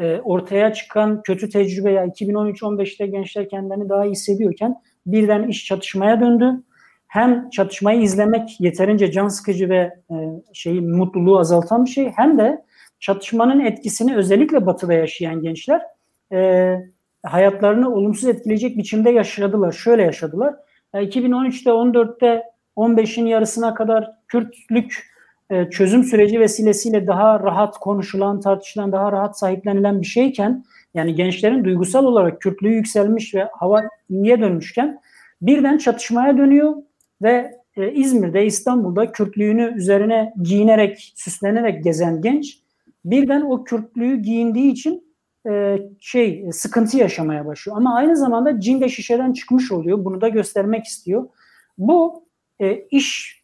e, 0.00 0.20
ortaya 0.20 0.72
çıkan 0.72 1.22
kötü 1.22 1.48
tecrübe 1.48 1.92
ya 1.92 2.06
2013-15'te 2.06 3.06
gençler 3.06 3.48
kendilerini 3.48 3.88
daha 3.88 4.04
iyi 4.04 4.10
hissediyorken 4.10 4.74
birden 5.06 5.48
iş 5.48 5.64
çatışmaya 5.64 6.20
döndü. 6.20 6.62
Hem 7.06 7.50
çatışmayı 7.50 8.00
izlemek 8.02 8.60
yeterince 8.60 9.12
can 9.12 9.28
sıkıcı 9.28 9.68
ve 9.68 9.94
e, 10.10 10.14
şeyi 10.52 10.80
mutluluğu 10.80 11.38
azaltan 11.38 11.84
bir 11.84 11.90
şey 11.90 12.12
hem 12.16 12.38
de 12.38 12.64
çatışmanın 13.00 13.60
etkisini 13.60 14.16
özellikle 14.16 14.66
batıda 14.66 14.92
yaşayan 14.92 15.42
gençler 15.42 15.82
e, 16.32 16.72
hayatlarını 17.22 17.94
olumsuz 17.94 18.28
etkileyecek 18.28 18.78
biçimde 18.78 19.10
yaşadılar. 19.10 19.72
Şöyle 19.72 20.02
yaşadılar. 20.02 20.54
E, 20.94 20.98
2013'te 20.98 21.70
14'te 21.70 22.42
15'in 22.76 23.26
yarısına 23.26 23.74
kadar 23.74 24.10
Kürtlük 24.28 25.15
e, 25.50 25.70
çözüm 25.70 26.04
süreci 26.04 26.40
vesilesiyle 26.40 27.06
daha 27.06 27.40
rahat 27.40 27.78
konuşulan, 27.78 28.40
tartışılan, 28.40 28.92
daha 28.92 29.12
rahat 29.12 29.38
sahiplenilen 29.38 30.00
bir 30.00 30.06
şeyken 30.06 30.64
yani 30.94 31.14
gençlerin 31.14 31.64
duygusal 31.64 32.04
olarak 32.04 32.40
Kürtlüğü 32.40 32.72
yükselmiş 32.72 33.34
ve 33.34 33.48
hava 33.52 33.82
iyiye 34.08 34.40
dönmüşken 34.40 35.00
birden 35.42 35.78
çatışmaya 35.78 36.38
dönüyor 36.38 36.74
ve 37.22 37.50
e, 37.76 37.92
İzmir'de, 37.92 38.46
İstanbul'da 38.46 39.12
Kürtlüğünü 39.12 39.74
üzerine 39.76 40.32
giyinerek, 40.42 41.12
süslenerek 41.16 41.84
gezen 41.84 42.22
genç 42.22 42.58
birden 43.04 43.40
o 43.40 43.64
Kürtlüğü 43.64 44.16
giyindiği 44.16 44.72
için 44.72 45.14
e, 45.48 45.78
şey 46.00 46.48
sıkıntı 46.52 46.96
yaşamaya 46.96 47.46
başlıyor. 47.46 47.76
Ama 47.76 47.94
aynı 47.94 48.16
zamanda 48.16 48.60
cin 48.60 48.80
de 48.80 48.88
şişeden 48.88 49.32
çıkmış 49.32 49.72
oluyor. 49.72 50.04
Bunu 50.04 50.20
da 50.20 50.28
göstermek 50.28 50.84
istiyor. 50.84 51.28
Bu 51.78 52.26
iş 52.90 53.42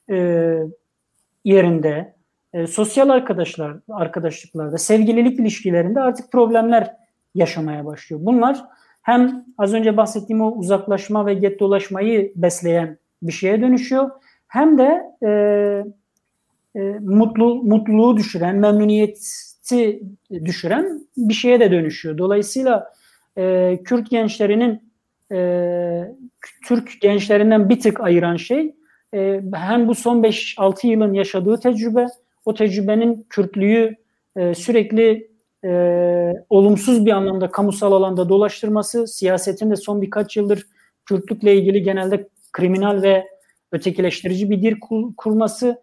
yerinde, 1.45 2.15
e, 2.53 2.67
sosyal 2.67 3.09
arkadaşlar 3.09 3.77
arkadaşlıklarda, 3.89 4.79
sevgililik 4.79 5.41
ilişkilerinde 5.41 6.01
artık 6.01 6.33
problemler 6.33 6.97
yaşamaya 7.35 7.87
başlıyor. 7.87 8.21
Bunlar 8.25 8.65
hem 9.03 9.45
az 9.59 9.75
önce 9.75 9.97
bahsettiğim 9.97 10.43
o 10.43 10.53
uzaklaşma 10.53 11.27
ve 11.27 11.35
gettolaşmayı 11.35 12.33
besleyen 12.37 12.99
bir 13.23 13.33
şeye 13.33 13.61
dönüşüyor. 13.61 14.11
Hem 14.49 14.79
de 14.79 15.03
e, 15.23 15.29
e, 16.77 16.81
mutlu 17.01 17.63
mutluluğu 17.63 18.17
düşüren, 18.17 18.57
memnuniyeti 18.57 20.03
düşüren 20.45 21.07
bir 21.17 21.35
şeye 21.35 21.61
de 21.61 21.71
dönüşüyor. 21.71 22.19
Dolayısıyla 22.19 22.93
e, 23.39 23.79
Kürt 23.85 24.11
gençlerinin 24.11 24.93
e, 25.33 26.15
Türk 26.65 27.01
gençlerinden 27.01 27.69
bir 27.69 27.81
tık 27.81 28.01
ayıran 28.01 28.37
şey 28.37 28.75
e, 29.15 29.43
hem 29.55 29.89
bu 29.89 29.95
son 29.95 30.23
5-6 30.23 30.87
yılın 30.87 31.15
yaşadığı 31.15 31.61
tecrübe, 31.61 32.07
o 32.45 32.55
tecrübenin 32.55 33.27
Kürtlüğü 33.31 33.97
e, 34.37 34.55
sürekli 34.55 35.31
e, 35.65 35.71
olumsuz 36.51 37.07
bir 37.07 37.11
anlamda 37.11 37.51
kamusal 37.51 37.93
alanda 37.93 38.29
dolaştırması, 38.29 39.07
siyasetin 39.07 39.71
de 39.71 39.77
son 39.77 40.03
birkaç 40.03 40.37
yıldır 40.37 40.67
Kürtlükle 41.05 41.57
ilgili 41.57 41.83
genelde 41.83 42.29
kriminal 42.53 43.03
ve 43.03 43.27
ötekileştirici 43.73 44.51
bir 44.51 44.63
dil 44.63 44.81
kurması, 45.17 45.83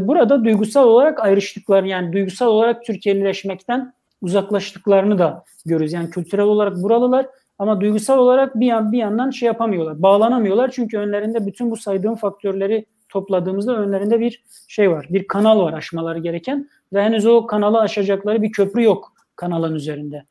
burada 0.00 0.44
duygusal 0.44 0.86
olarak 0.86 1.20
ayrıştıkları 1.20 1.88
yani 1.88 2.12
duygusal 2.12 2.46
olarak 2.46 2.84
Türkiye'lileşmekten 2.84 3.92
uzaklaştıklarını 4.22 5.18
da 5.18 5.44
görürüz. 5.66 5.92
Yani 5.92 6.10
kültürel 6.10 6.44
olarak 6.44 6.82
buralılar 6.82 7.26
ama 7.58 7.80
duygusal 7.80 8.18
olarak 8.18 8.60
bir 8.60 8.66
yan 8.66 8.92
bir 8.92 8.98
yandan 8.98 9.30
şey 9.30 9.46
yapamıyorlar. 9.46 10.02
Bağlanamıyorlar 10.02 10.70
çünkü 10.70 10.98
önlerinde 10.98 11.46
bütün 11.46 11.70
bu 11.70 11.76
saydığım 11.76 12.14
faktörleri 12.14 12.86
topladığımızda 13.08 13.76
önlerinde 13.76 14.20
bir 14.20 14.44
şey 14.68 14.90
var. 14.90 15.06
Bir 15.10 15.28
kanal 15.28 15.60
var 15.60 15.72
aşmaları 15.72 16.18
gereken 16.18 16.68
ve 16.92 17.02
henüz 17.02 17.26
o 17.26 17.46
kanalı 17.46 17.80
aşacakları 17.80 18.42
bir 18.42 18.52
köprü 18.52 18.82
yok 18.82 19.12
kanalın 19.36 19.74
üzerinde 19.74 20.24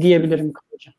diyebilirim 0.00 0.52
kabaca. 0.52 0.92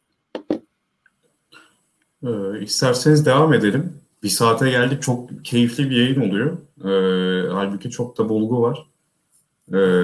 Ee, 2.23 2.63
isterseniz 2.63 3.25
devam 3.25 3.53
edelim. 3.53 3.93
Bir 4.23 4.29
saate 4.29 4.69
geldik. 4.69 5.01
Çok 5.01 5.45
keyifli 5.45 5.89
bir 5.89 5.95
yayın 5.95 6.29
oluyor. 6.29 6.57
Ee, 6.79 7.47
halbuki 7.51 7.89
çok 7.89 8.17
da 8.17 8.29
bulgu 8.29 8.61
var. 8.61 8.87
Ee, 9.69 10.03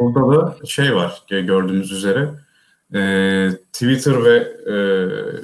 burada 0.00 0.36
da 0.36 0.66
şey 0.66 0.94
var 0.94 1.22
gördüğünüz 1.28 1.92
üzere 1.92 2.30
e, 2.94 3.50
Twitter 3.72 4.24
ve 4.24 4.36
e, 4.66 4.74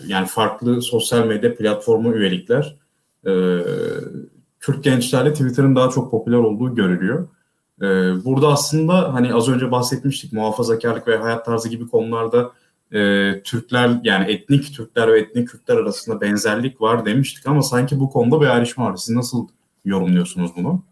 yani 0.07 0.26
farklı 0.26 0.82
sosyal 0.82 1.26
medya 1.26 1.57
platformu 1.57 2.14
üyelikler 2.14 2.76
e, 3.26 3.32
Kürt 4.61 4.84
gençlerle 4.84 5.32
Twitter'ın 5.32 5.76
daha 5.76 5.90
çok 5.90 6.11
popüler 6.11 6.38
olduğu 6.38 6.74
görülüyor. 6.74 7.28
E, 7.80 7.84
burada 8.24 8.49
aslında 8.49 9.14
hani 9.14 9.34
az 9.34 9.49
önce 9.49 9.70
bahsetmiştik 9.70 10.32
muhafazakarlık 10.32 11.09
ve 11.09 11.16
hayat 11.16 11.45
tarzı 11.45 11.68
gibi 11.68 11.88
konularda 11.88 12.53
e, 12.92 13.32
Türkler 13.45 14.01
yani 14.05 14.32
etnik 14.32 14.74
Türkler 14.74 15.12
ve 15.12 15.20
etnik 15.20 15.49
Kürtler 15.49 15.76
arasında 15.76 16.20
benzerlik 16.20 16.80
var 16.80 17.07
demiştik 17.07 17.47
ama 17.47 17.62
sanki 17.62 18.01
bu 18.01 18.11
konuda 18.11 18.40
bir 18.40 18.47
ayrışma 18.47 18.90
var. 18.90 18.97
Siz 18.97 19.14
nasıl 19.14 19.49
yorumluyorsunuz 19.84 20.51
bunu? 20.57 20.82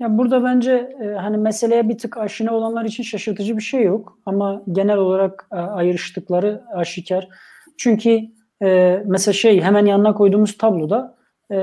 Ya 0.00 0.18
burada 0.18 0.44
bence 0.44 0.96
e, 1.02 1.06
hani 1.06 1.36
meseleye 1.36 1.88
bir 1.88 1.98
tık 1.98 2.16
aşina 2.16 2.54
olanlar 2.54 2.84
için 2.84 3.02
şaşırtıcı 3.02 3.56
bir 3.56 3.62
şey 3.62 3.82
yok 3.82 4.18
ama 4.26 4.62
genel 4.72 4.96
olarak 4.96 5.48
e, 5.52 5.56
ayrıştıkları 5.56 6.62
aşikar. 6.74 7.28
Çünkü 7.76 8.20
e, 8.62 9.02
mesela 9.06 9.32
şey 9.32 9.60
hemen 9.60 9.86
yanına 9.86 10.14
koyduğumuz 10.14 10.58
tabloda 10.58 11.16
e, 11.52 11.58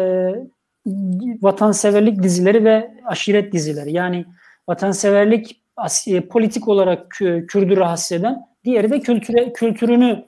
vatanseverlik 1.41 2.23
dizileri 2.23 2.63
ve 2.63 2.91
aşiret 3.05 3.53
dizileri. 3.53 3.93
Yani 3.93 4.25
vatanseverlik 4.67 5.61
e, 6.07 6.21
politik 6.21 6.67
olarak 6.67 7.09
Kürdü 7.47 7.77
rahatsız 7.77 8.11
eden, 8.11 8.45
diğeri 8.65 8.89
de 8.89 8.99
kültüre, 8.99 9.53
kültürünü 9.53 10.25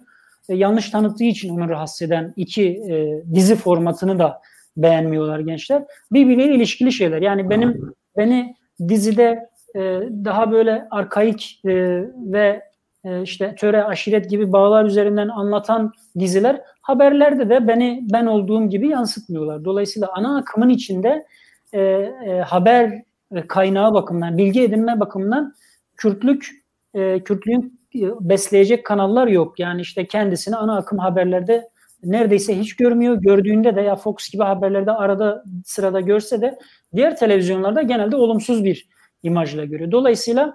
e, 0.49 0.55
yanlış 0.55 0.89
tanıttığı 0.89 1.23
için 1.23 1.49
onu 1.49 1.69
rahatsız 1.69 2.01
eden 2.01 2.33
iki 2.35 2.67
e, 2.67 3.23
dizi 3.33 3.55
formatını 3.55 4.19
da 4.19 4.41
beğenmiyorlar 4.81 5.39
gençler. 5.39 5.83
Birbiriyle 6.11 6.55
ilişkili 6.55 6.91
şeyler. 6.91 7.21
Yani 7.21 7.49
benim 7.49 7.93
beni 8.17 8.55
dizide 8.87 9.49
e, 9.75 9.79
daha 10.25 10.51
böyle 10.51 10.87
arkaik 10.91 11.61
e, 11.65 11.71
ve 12.15 12.61
e, 13.03 13.21
işte 13.21 13.55
töre, 13.55 13.83
aşiret 13.83 14.29
gibi 14.29 14.51
bağlar 14.51 14.85
üzerinden 14.85 15.27
anlatan 15.27 15.93
diziler 16.19 16.61
haberlerde 16.81 17.49
de 17.49 17.67
beni 17.67 18.07
ben 18.13 18.25
olduğum 18.25 18.69
gibi 18.69 18.87
yansıtmıyorlar. 18.87 19.65
Dolayısıyla 19.65 20.09
ana 20.13 20.37
akımın 20.37 20.69
içinde 20.69 21.25
e, 21.73 21.81
e, 21.81 22.41
haber 22.47 23.03
kaynağı 23.47 23.93
bakımından, 23.93 24.37
bilgi 24.37 24.63
edinme 24.63 24.99
bakımından 24.99 25.53
Kürtlük, 25.97 26.49
e, 26.93 27.23
Kürtlüğün 27.23 27.79
besleyecek 28.19 28.85
kanallar 28.85 29.27
yok. 29.27 29.59
Yani 29.59 29.81
işte 29.81 30.07
kendisini 30.07 30.55
ana 30.55 30.77
akım 30.77 30.97
haberlerde 30.97 31.69
neredeyse 32.03 32.59
hiç 32.59 32.75
görmüyor. 32.75 33.21
Gördüğünde 33.21 33.75
de 33.75 33.81
ya 33.81 33.95
Fox 33.95 34.29
gibi 34.29 34.43
haberlerde 34.43 34.91
arada 34.91 35.43
sırada 35.65 36.01
görse 36.01 36.41
de 36.41 36.59
diğer 36.95 37.17
televizyonlarda 37.17 37.81
genelde 37.81 38.15
olumsuz 38.15 38.63
bir 38.63 38.87
imajla 39.23 39.65
görüyor. 39.65 39.91
Dolayısıyla 39.91 40.53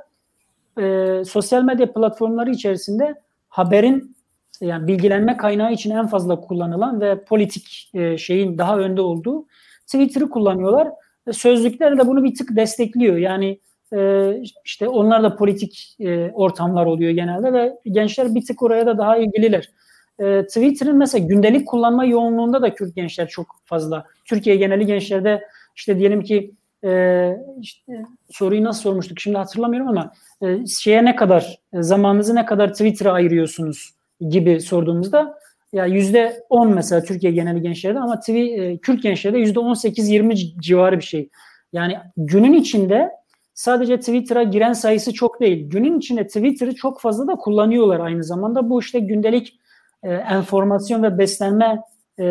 e, 0.80 1.22
sosyal 1.24 1.62
medya 1.62 1.92
platformları 1.92 2.50
içerisinde 2.50 3.14
haberin 3.48 4.16
yani 4.60 4.88
bilgilenme 4.88 5.36
kaynağı 5.36 5.72
için 5.72 5.90
en 5.90 6.06
fazla 6.06 6.40
kullanılan 6.40 7.00
ve 7.00 7.24
politik 7.24 7.90
e, 7.94 8.18
şeyin 8.18 8.58
daha 8.58 8.78
önde 8.78 9.00
olduğu 9.00 9.46
Twitter'ı 9.86 10.30
kullanıyorlar. 10.30 10.88
E, 11.26 11.32
sözlükler 11.32 11.98
de 11.98 12.06
bunu 12.06 12.24
bir 12.24 12.34
tık 12.34 12.56
destekliyor. 12.56 13.16
Yani 13.16 13.60
e, 13.92 14.30
işte 14.64 14.88
onlar 14.88 15.22
da 15.22 15.36
politik 15.36 15.96
e, 16.00 16.30
ortamlar 16.30 16.86
oluyor 16.86 17.10
genelde 17.10 17.52
ve 17.52 17.78
gençler 17.84 18.34
bir 18.34 18.46
tık 18.46 18.62
oraya 18.62 18.86
da 18.86 18.98
daha 18.98 19.16
ilgililer. 19.16 19.70
E, 20.18 20.46
Twitter'ın 20.46 20.96
mesela 20.96 21.26
gündelik 21.26 21.68
kullanma 21.68 22.04
yoğunluğunda 22.04 22.62
da 22.62 22.74
Kürt 22.74 22.96
gençler 22.96 23.28
çok 23.28 23.46
fazla. 23.64 24.04
Türkiye 24.24 24.56
geneli 24.56 24.86
gençlerde 24.86 25.44
işte 25.76 25.98
diyelim 25.98 26.22
ki 26.22 26.54
e, 26.84 27.30
işte, 27.60 28.04
soruyu 28.30 28.64
nasıl 28.64 28.82
sormuştuk 28.82 29.20
şimdi 29.20 29.38
hatırlamıyorum 29.38 29.88
ama 29.88 30.12
e, 30.42 30.66
şeye 30.66 31.04
ne 31.04 31.16
kadar 31.16 31.58
e, 31.72 31.82
zamanınızı 31.82 32.34
ne 32.34 32.44
kadar 32.46 32.72
Twitter'a 32.72 33.12
ayırıyorsunuz 33.12 33.94
gibi 34.28 34.60
sorduğumuzda 34.60 35.38
ya 35.72 35.86
yüzde 35.86 36.44
on 36.48 36.74
mesela 36.74 37.02
Türkiye 37.02 37.32
geneli 37.32 37.62
gençlerde 37.62 37.98
ama 37.98 38.20
TV, 38.20 38.30
e, 38.30 38.78
Kürt 38.78 39.02
gençlerde 39.02 39.38
yüzde 39.38 39.58
on 39.58 39.74
sekiz 39.74 40.08
yirmi 40.08 40.36
civarı 40.36 40.98
bir 40.98 41.04
şey. 41.04 41.28
Yani 41.72 41.96
günün 42.16 42.52
içinde 42.52 43.10
sadece 43.54 43.98
Twitter'a 43.98 44.42
giren 44.42 44.72
sayısı 44.72 45.12
çok 45.12 45.40
değil. 45.40 45.70
Günün 45.70 45.98
içinde 45.98 46.26
Twitter'ı 46.26 46.74
çok 46.74 47.00
fazla 47.00 47.26
da 47.26 47.34
kullanıyorlar 47.34 48.00
aynı 48.00 48.24
zamanda. 48.24 48.70
Bu 48.70 48.80
işte 48.80 48.98
gündelik 48.98 49.58
e, 50.04 50.14
enformasyon 50.14 51.02
ve 51.02 51.18
beslenme 51.18 51.82
e, 52.18 52.24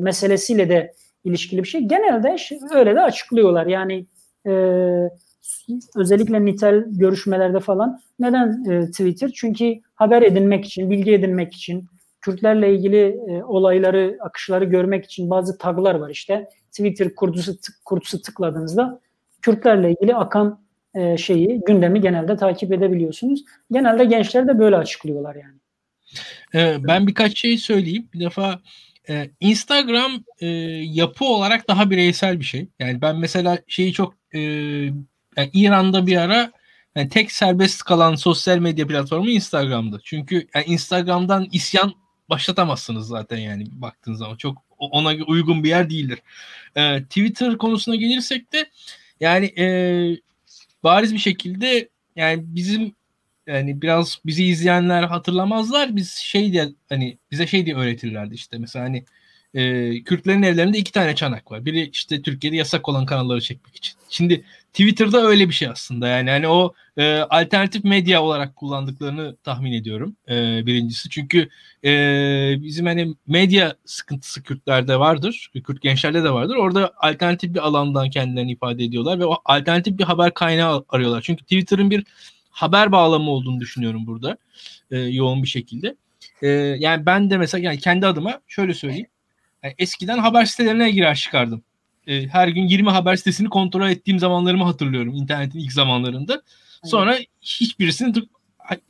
meselesiyle 0.00 0.68
de 0.68 0.92
ilişkili 1.24 1.62
bir 1.62 1.68
şey. 1.68 1.80
Genelde 1.80 2.36
öyle 2.74 2.94
de 2.94 3.00
açıklıyorlar. 3.00 3.66
Yani 3.66 4.06
e, 4.46 4.52
özellikle 5.96 6.44
nitel 6.44 6.84
görüşmelerde 6.86 7.60
falan 7.60 8.00
neden 8.18 8.64
e, 8.70 8.90
Twitter? 8.90 9.30
Çünkü 9.34 9.74
haber 9.94 10.22
edinmek 10.22 10.64
için, 10.64 10.90
bilgi 10.90 11.12
edinmek 11.12 11.54
için, 11.54 11.86
Kürtlerle 12.20 12.74
ilgili 12.74 13.20
e, 13.28 13.44
olayları, 13.44 14.18
akışları 14.20 14.64
görmek 14.64 15.04
için 15.04 15.30
bazı 15.30 15.58
taglar 15.58 15.94
var 15.94 16.10
işte. 16.10 16.48
Twitter 16.70 17.14
kurtusu, 17.14 17.60
tık, 17.60 17.84
kurtusu 17.84 18.22
tıkladığınızda 18.22 19.00
Kürtlerle 19.42 19.90
ilgili 19.90 20.14
akan 20.14 20.60
e, 20.94 21.16
şeyi, 21.16 21.60
gündemi 21.66 22.00
genelde 22.00 22.36
takip 22.36 22.72
edebiliyorsunuz. 22.72 23.44
Genelde 23.70 24.04
gençler 24.04 24.48
de 24.48 24.58
böyle 24.58 24.76
açıklıyorlar 24.76 25.34
yani. 25.34 25.58
Ee, 26.54 26.76
ben 26.80 27.06
birkaç 27.06 27.38
şey 27.38 27.58
söyleyeyim. 27.58 28.08
Bir 28.14 28.20
defa 28.20 28.60
e, 29.08 29.30
Instagram 29.40 30.24
e, 30.40 30.46
yapı 30.82 31.24
olarak 31.24 31.68
daha 31.68 31.90
bireysel 31.90 32.40
bir 32.40 32.44
şey. 32.44 32.68
Yani 32.78 33.02
ben 33.02 33.16
mesela 33.16 33.58
şeyi 33.66 33.92
çok 33.92 34.14
e, 34.34 34.40
yani 35.36 35.50
İran'da 35.52 36.06
bir 36.06 36.16
ara 36.16 36.52
yani 36.96 37.08
tek 37.08 37.32
serbest 37.32 37.82
kalan 37.82 38.14
sosyal 38.14 38.58
medya 38.58 38.86
platformu 38.86 39.30
Instagram'dı. 39.30 40.00
Çünkü 40.04 40.48
yani 40.54 40.64
Instagram'dan 40.66 41.48
isyan 41.52 41.94
başlatamazsınız 42.30 43.06
zaten 43.08 43.38
yani 43.38 43.66
baktığınız 43.72 44.18
zaman. 44.18 44.36
Çok 44.36 44.62
ona 44.78 45.08
uygun 45.26 45.64
bir 45.64 45.68
yer 45.68 45.90
değildir. 45.90 46.18
Ee, 46.76 47.02
Twitter 47.02 47.58
konusuna 47.58 47.94
gelirsek 47.94 48.52
de 48.52 48.70
yani 49.20 49.46
e, 49.58 49.66
bariz 50.84 51.14
bir 51.14 51.18
şekilde 51.18 51.88
yani 52.16 52.42
bizim 52.46 52.94
yani 53.46 53.82
biraz 53.82 54.18
bizi 54.26 54.44
izleyenler 54.44 55.02
hatırlamazlar. 55.02 55.96
Biz 55.96 56.12
şey 56.12 56.52
diye 56.52 56.68
hani 56.88 57.18
bize 57.30 57.46
şey 57.46 57.66
diye 57.66 57.76
öğretirlerdi 57.76 58.34
işte 58.34 58.58
mesela 58.58 58.84
hani 58.84 59.04
e, 59.54 60.02
Kürtlerin 60.04 60.42
evlerinde 60.42 60.78
iki 60.78 60.92
tane 60.92 61.14
çanak 61.14 61.50
var. 61.52 61.64
Biri 61.64 61.90
işte 61.90 62.22
Türkiye'de 62.22 62.56
yasak 62.56 62.88
olan 62.88 63.06
kanalları 63.06 63.40
çekmek 63.40 63.76
için. 63.76 63.94
Şimdi 64.08 64.44
Twitter'da 64.72 65.22
öyle 65.26 65.48
bir 65.48 65.54
şey 65.54 65.68
aslında. 65.68 66.08
Yani 66.08 66.30
hani 66.30 66.48
o 66.48 66.74
e, 66.96 67.16
alternatif 67.16 67.84
medya 67.84 68.22
olarak 68.22 68.56
kullandıklarını 68.56 69.36
tahmin 69.36 69.72
ediyorum. 69.72 70.16
E, 70.28 70.66
birincisi 70.66 71.08
çünkü 71.08 71.48
e, 71.84 71.90
bizim 72.62 72.86
hani 72.86 73.14
medya 73.26 73.76
sıkıntısı 73.84 74.42
Kürtlerde 74.42 74.98
vardır. 74.98 75.50
Kürt 75.66 75.82
gençlerde 75.82 76.24
de 76.24 76.30
vardır. 76.30 76.56
Orada 76.56 76.92
alternatif 76.96 77.54
bir 77.54 77.66
alandan 77.66 78.10
kendilerini 78.10 78.52
ifade 78.52 78.84
ediyorlar 78.84 79.18
ve 79.18 79.26
o 79.26 79.36
alternatif 79.44 79.98
bir 79.98 80.04
haber 80.04 80.34
kaynağı 80.34 80.84
arıyorlar. 80.88 81.22
Çünkü 81.22 81.42
Twitter'ın 81.42 81.90
bir 81.90 82.04
haber 82.52 82.92
bağlamı 82.92 83.30
olduğunu 83.30 83.60
düşünüyorum 83.60 84.06
burada. 84.06 84.36
E, 84.90 84.98
yoğun 84.98 85.42
bir 85.42 85.48
şekilde. 85.48 85.96
E, 86.42 86.48
yani 86.78 87.06
ben 87.06 87.30
de 87.30 87.38
mesela 87.38 87.64
yani 87.64 87.78
kendi 87.78 88.06
adıma 88.06 88.40
şöyle 88.48 88.74
söyleyeyim. 88.74 89.06
Yani 89.62 89.74
eskiden 89.78 90.18
haber 90.18 90.44
sitelerine 90.44 90.90
girer 90.90 91.14
çıkardım. 91.14 91.62
E, 92.06 92.26
her 92.26 92.48
gün 92.48 92.68
20 92.68 92.90
haber 92.90 93.16
sitesini 93.16 93.48
kontrol 93.48 93.90
ettiğim 93.90 94.18
zamanlarımı 94.18 94.64
hatırlıyorum 94.64 95.14
internetin 95.14 95.58
ilk 95.58 95.72
zamanlarında. 95.72 96.42
Sonra 96.84 97.18
hiçbirisini 97.42 98.14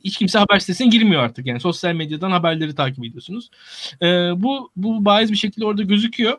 hiç 0.03 0.17
kimse 0.17 0.39
haber 0.39 0.59
sitesine 0.59 0.87
girmiyor 0.87 1.23
artık. 1.23 1.45
Yani 1.45 1.59
sosyal 1.59 1.93
medyadan 1.93 2.31
haberleri 2.31 2.75
takip 2.75 3.05
ediyorsunuz. 3.05 3.49
E, 4.01 4.05
bu 4.43 4.71
bu 4.75 5.05
bariz 5.05 5.31
bir 5.31 5.37
şekilde 5.37 5.65
orada 5.65 5.83
gözüküyor. 5.83 6.37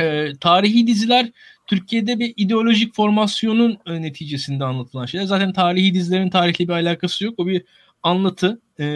E, 0.00 0.32
tarihi 0.40 0.86
diziler 0.86 1.30
Türkiye'de 1.66 2.18
bir 2.18 2.34
ideolojik 2.36 2.94
formasyonun 2.94 3.78
e, 3.86 4.02
neticesinde 4.02 4.64
anlatılan 4.64 5.06
şeyler. 5.06 5.26
Zaten 5.26 5.52
tarihi 5.52 5.94
dizilerin 5.94 6.30
tarihle 6.30 6.68
bir 6.68 6.72
alakası 6.72 7.24
yok. 7.24 7.34
O 7.38 7.46
bir 7.46 7.62
anlatı 8.02 8.60
e, 8.78 8.86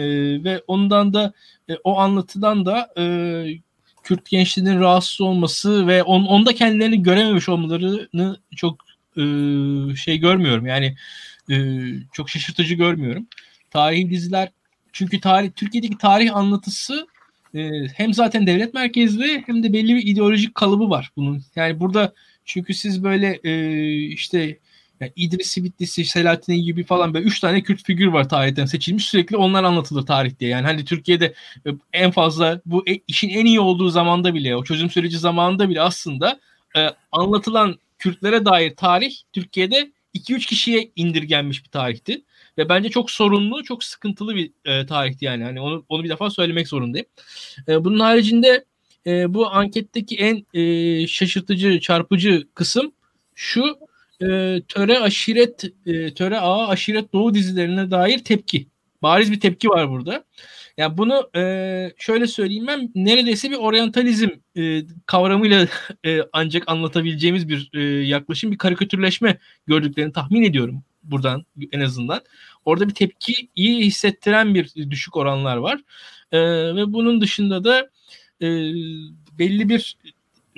ve 0.43 0.61
ondan 0.67 1.13
da 1.13 1.33
e, 1.69 1.73
o 1.83 1.99
anlatıdan 1.99 2.65
da 2.65 2.93
e, 2.97 3.03
Kürt 4.03 4.29
gençliğinin 4.29 4.79
rahatsız 4.79 5.21
olması 5.21 5.87
ve 5.87 6.03
on, 6.03 6.25
onda 6.25 6.55
kendilerini 6.55 7.03
görememiş 7.03 7.49
olmalarını 7.49 8.37
çok 8.55 8.77
e, 9.17 9.23
şey 9.95 10.17
görmüyorum. 10.17 10.65
Yani 10.65 10.95
e, 11.49 11.55
çok 12.13 12.29
şaşırtıcı 12.29 12.75
görmüyorum. 12.75 13.27
Tarihi 13.71 14.09
diziler 14.09 14.49
çünkü 14.93 15.19
tarih 15.19 15.51
Türkiye'deki 15.55 15.97
tarih 15.97 16.35
anlatısı 16.35 17.07
e, 17.55 17.69
hem 17.95 18.13
zaten 18.13 18.47
devlet 18.47 18.73
merkezli 18.73 19.43
hem 19.45 19.63
de 19.63 19.73
belli 19.73 19.95
bir 19.95 20.07
ideolojik 20.07 20.55
kalıbı 20.55 20.89
var 20.89 21.11
bunun. 21.15 21.43
Yani 21.55 21.79
burada 21.79 22.13
çünkü 22.45 22.73
siz 22.73 23.03
böyle 23.03 23.39
e, 23.43 23.83
işte 23.95 24.57
yani 25.01 25.11
İdris 25.15 25.57
Bitlisi, 25.57 26.05
Selahattin 26.05 26.55
gibi 26.55 26.83
falan 26.83 27.13
böyle 27.13 27.25
üç 27.25 27.39
tane 27.39 27.63
Kürt 27.63 27.83
figür 27.83 28.07
var 28.07 28.29
tarihten 28.29 28.65
seçilmiş. 28.65 29.05
Sürekli 29.05 29.37
onlar 29.37 29.63
anlatılır 29.63 30.05
tarih 30.05 30.39
diye. 30.39 30.51
Yani 30.51 30.65
hani 30.65 30.85
Türkiye'de 30.85 31.33
e, 31.65 31.69
en 31.93 32.11
fazla 32.11 32.61
bu 32.65 32.89
e, 32.89 32.99
işin 33.07 33.29
en 33.29 33.45
iyi 33.45 33.59
olduğu 33.59 33.89
zamanda 33.89 34.33
bile, 34.33 34.55
o 34.55 34.63
çözüm 34.63 34.89
süreci 34.89 35.17
zamanında 35.17 35.69
bile 35.69 35.81
aslında 35.81 36.39
e, 36.77 36.87
anlatılan 37.11 37.75
Kürtlere 37.99 38.45
dair 38.45 38.75
tarih 38.75 39.15
Türkiye'de 39.33 39.91
2-3 40.15 40.45
kişiye 40.45 40.91
indirgenmiş 40.95 41.63
bir 41.63 41.69
tarihti. 41.69 42.23
Ve 42.57 42.69
bence 42.69 42.89
çok 42.89 43.11
sorunlu, 43.11 43.63
çok 43.63 43.83
sıkıntılı 43.83 44.35
bir 44.35 44.51
e, 44.65 44.85
tarihti 44.85 45.25
yani. 45.25 45.43
Hani 45.43 45.61
onu 45.61 45.85
onu 45.89 46.03
bir 46.03 46.09
defa 46.09 46.29
söylemek 46.29 46.67
zorundayım. 46.67 47.07
E, 47.67 47.85
bunun 47.85 47.99
haricinde 47.99 48.65
e, 49.07 49.33
bu 49.33 49.51
anketteki 49.51 50.15
en 50.15 50.45
e, 50.53 51.07
şaşırtıcı, 51.07 51.79
çarpıcı 51.79 52.47
kısım 52.55 52.91
şu 53.35 53.77
e, 54.21 54.61
töre 54.67 54.99
aşiret 54.99 55.63
e, 55.85 56.13
töre 56.13 56.39
ağa 56.39 56.67
aşiret 56.67 57.13
doğu 57.13 57.33
dizilerine 57.33 57.91
dair 57.91 58.19
tepki. 58.19 58.67
Bariz 59.01 59.31
bir 59.31 59.39
tepki 59.39 59.69
var 59.69 59.89
burada. 59.89 60.23
Yani 60.77 60.97
bunu 60.97 61.29
e, 61.35 61.93
şöyle 61.97 62.27
söyleyeyim 62.27 62.67
ben 62.67 62.91
neredeyse 62.95 63.51
bir 63.51 63.55
oryantalizm 63.55 64.29
e, 64.57 64.83
kavramıyla 65.05 65.67
e, 66.05 66.19
ancak 66.33 66.63
anlatabileceğimiz 66.67 67.49
bir 67.49 67.69
e, 67.73 67.81
yaklaşım, 68.05 68.51
bir 68.51 68.57
karikatürleşme 68.57 69.37
gördüklerini 69.67 70.13
tahmin 70.13 70.43
ediyorum 70.43 70.83
buradan 71.03 71.45
en 71.71 71.79
azından. 71.79 72.21
Orada 72.65 72.89
bir 72.89 72.93
tepkiyi 72.93 73.85
hissettiren 73.85 74.55
bir 74.55 74.73
düşük 74.89 75.17
oranlar 75.17 75.57
var. 75.57 75.79
E, 76.31 76.39
ve 76.75 76.93
bunun 76.93 77.21
dışında 77.21 77.63
da 77.63 77.89
e, 78.41 78.47
belli 79.39 79.69
bir 79.69 79.97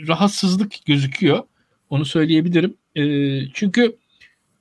rahatsızlık 0.07 0.85
gözüküyor. 0.85 1.43
Onu 1.89 2.05
söyleyebilirim. 2.05 2.77
E, 2.95 3.03
çünkü 3.53 3.97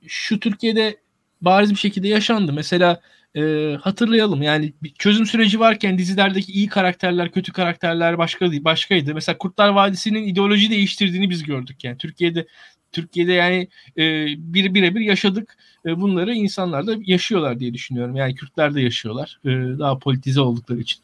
şu 0.07 0.39
Türkiye'de 0.39 0.97
bariz 1.41 1.71
bir 1.71 1.75
şekilde 1.75 2.07
yaşandı. 2.07 2.53
Mesela 2.53 3.01
e, 3.35 3.73
hatırlayalım 3.81 4.41
yani 4.41 4.73
bir 4.83 4.93
çözüm 4.93 5.25
süreci 5.25 5.59
varken 5.59 5.97
dizilerdeki 5.97 6.51
iyi 6.51 6.67
karakterler, 6.67 7.31
kötü 7.31 7.53
karakterler 7.53 8.17
başka 8.17 8.51
başkaydı. 8.51 9.13
Mesela 9.13 9.37
Kurtlar 9.37 9.69
Vadisi'nin 9.69 10.23
ideoloji 10.23 10.69
değiştirdiğini 10.69 11.29
biz 11.29 11.43
gördük 11.43 11.83
yani. 11.83 11.97
Türkiye'de 11.97 12.47
Türkiye'de 12.91 13.33
yani 13.33 13.67
e, 13.97 14.25
bir 14.37 14.73
birebir 14.73 15.01
yaşadık. 15.01 15.57
E, 15.85 16.01
bunları 16.01 16.33
insanlar 16.33 16.87
da 16.87 16.95
yaşıyorlar 17.05 17.59
diye 17.59 17.73
düşünüyorum. 17.73 18.15
Yani 18.15 18.35
Kürtler 18.35 18.75
de 18.75 18.81
yaşıyorlar. 18.81 19.39
E, 19.45 19.49
daha 19.79 19.99
politize 19.99 20.41
oldukları 20.41 20.79
için. 20.79 20.99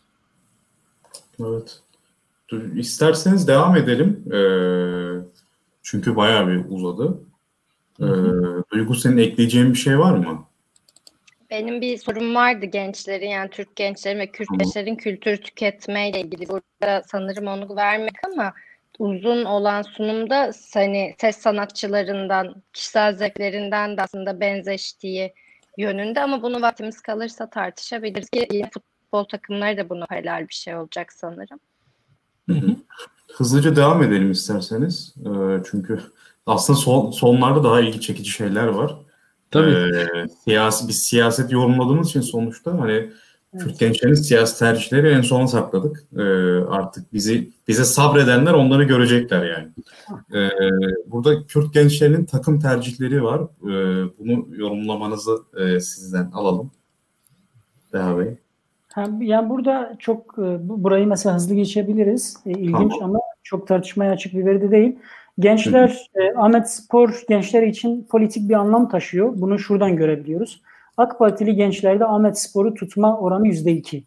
Evet. 1.40 1.80
İsterseniz 2.76 3.48
devam 3.48 3.76
edelim. 3.76 4.34
Ee, 4.34 4.40
çünkü 5.84 6.16
bayağı 6.16 6.48
bir 6.48 6.66
uzadı. 6.70 7.20
Ee, 8.00 8.06
Duygu 8.72 8.96
senin 8.96 9.18
ekleyeceğin 9.18 9.74
bir 9.74 9.78
şey 9.78 10.00
var 10.00 10.14
mı? 10.14 10.46
Benim 11.50 11.82
bir 11.82 11.98
sorum 11.98 12.36
vardı 12.36 12.66
gençlerin 12.66 13.30
yani 13.30 13.50
Türk 13.50 13.76
gençlerin 13.76 14.20
ve 14.20 14.28
Kürt 14.28 14.48
gençlerin 14.60 14.96
kültür 14.96 15.38
tüketmeyle 15.38 16.22
ilgili. 16.22 16.50
Burada 16.50 17.04
sanırım 17.08 17.48
onu 17.48 17.76
vermek 17.76 18.16
ama 18.26 18.54
uzun 19.00 19.46
olan 19.46 19.82
sunumda 19.82 20.52
hani 20.74 21.16
ses 21.22 21.38
sanatçılarından, 21.38 22.56
kişisel 22.74 23.16
zevklerinden 23.16 23.98
de 23.98 24.02
aslında 24.02 24.40
benzeştiği 24.40 25.34
yönünde 25.78 26.22
ama 26.22 26.44
bunu 26.44 26.62
vaktimiz 26.62 27.02
kalırsa 27.02 27.50
tartışabiliriz 27.50 28.30
ki 28.30 28.48
futbol 28.74 29.24
takımları 29.24 29.78
da 29.78 29.90
bunu 29.90 30.06
paralel 30.06 30.48
bir 30.48 30.54
şey 30.54 30.76
olacak 30.76 31.14
sanırım. 31.14 31.60
Hızlıca 33.34 33.76
devam 33.76 34.04
edelim 34.04 34.32
isterseniz. 34.32 35.16
Ee, 35.26 35.62
çünkü 35.72 36.00
aslında 36.46 36.80
son, 36.80 37.12
sonlarda 37.12 37.64
daha 37.64 37.82
ilgi 37.82 38.02
çekici 38.02 38.30
şeyler 38.30 38.68
var. 38.68 38.96
Tabii. 39.52 39.72
Ee, 39.72 40.08
siyasi, 40.44 40.88
biz 40.88 41.04
siyaset 41.04 41.52
yorumladığımız 41.52 42.10
için 42.10 42.22
sonuçta 42.22 42.80
hani 42.80 42.92
evet. 42.92 43.14
Kürt 43.64 43.80
gençlerin 43.80 44.14
siyasi 44.14 44.60
tercihleri 44.60 45.08
en 45.08 45.22
sona 45.22 45.48
sakladık. 45.48 46.04
Ee, 46.18 46.22
artık 46.70 47.14
bizi 47.14 47.52
bize 47.68 47.84
sabredenler 47.84 48.54
onları 48.54 48.84
görecekler 48.84 49.46
yani. 49.46 49.70
Ee, 50.34 50.50
burada 51.08 51.48
Kürt 51.48 51.74
gençlerinin 51.74 52.26
takım 52.26 52.60
tercihleri 52.60 53.24
var. 53.24 53.42
Ee, 53.42 54.10
bunu 54.20 54.48
yorumlamanızı 54.56 55.38
e, 55.58 55.80
sizden 55.80 56.32
alalım. 56.32 56.72
Deha 57.94 58.18
Bey. 58.20 58.38
Yani 59.20 59.50
burada 59.50 59.96
çok 60.00 60.36
e, 60.38 60.70
burayı 60.70 61.08
mesela 61.08 61.36
hızlı 61.36 61.56
geçebiliriz. 61.56 62.38
E, 62.46 62.52
ilginç 62.52 62.94
tamam. 63.00 63.04
ama 63.04 63.20
çok 63.44 63.68
tartışmaya 63.68 64.12
açık 64.12 64.34
bir 64.34 64.46
veri 64.46 64.62
de 64.62 64.72
değil. 64.72 65.00
Gençler, 65.40 66.10
e, 66.16 66.34
Ahmet 66.36 66.70
Spor 66.70 67.24
gençler 67.30 67.64
için 67.64 68.08
politik 68.10 68.50
bir 68.50 68.54
anlam 68.54 68.90
taşıyor. 68.90 69.34
Bunu 69.36 69.60
şuradan 69.60 69.96
görebiliyoruz. 69.96 70.62
AK 70.98 71.20
Partili 71.20 71.56
gençlerde 71.56 72.06
Ahmet 72.06 72.40
Spor'u 72.40 72.74
tutma 72.74 73.20
oranı 73.20 73.48
yüzde 73.48 73.72
iki. 73.72 74.04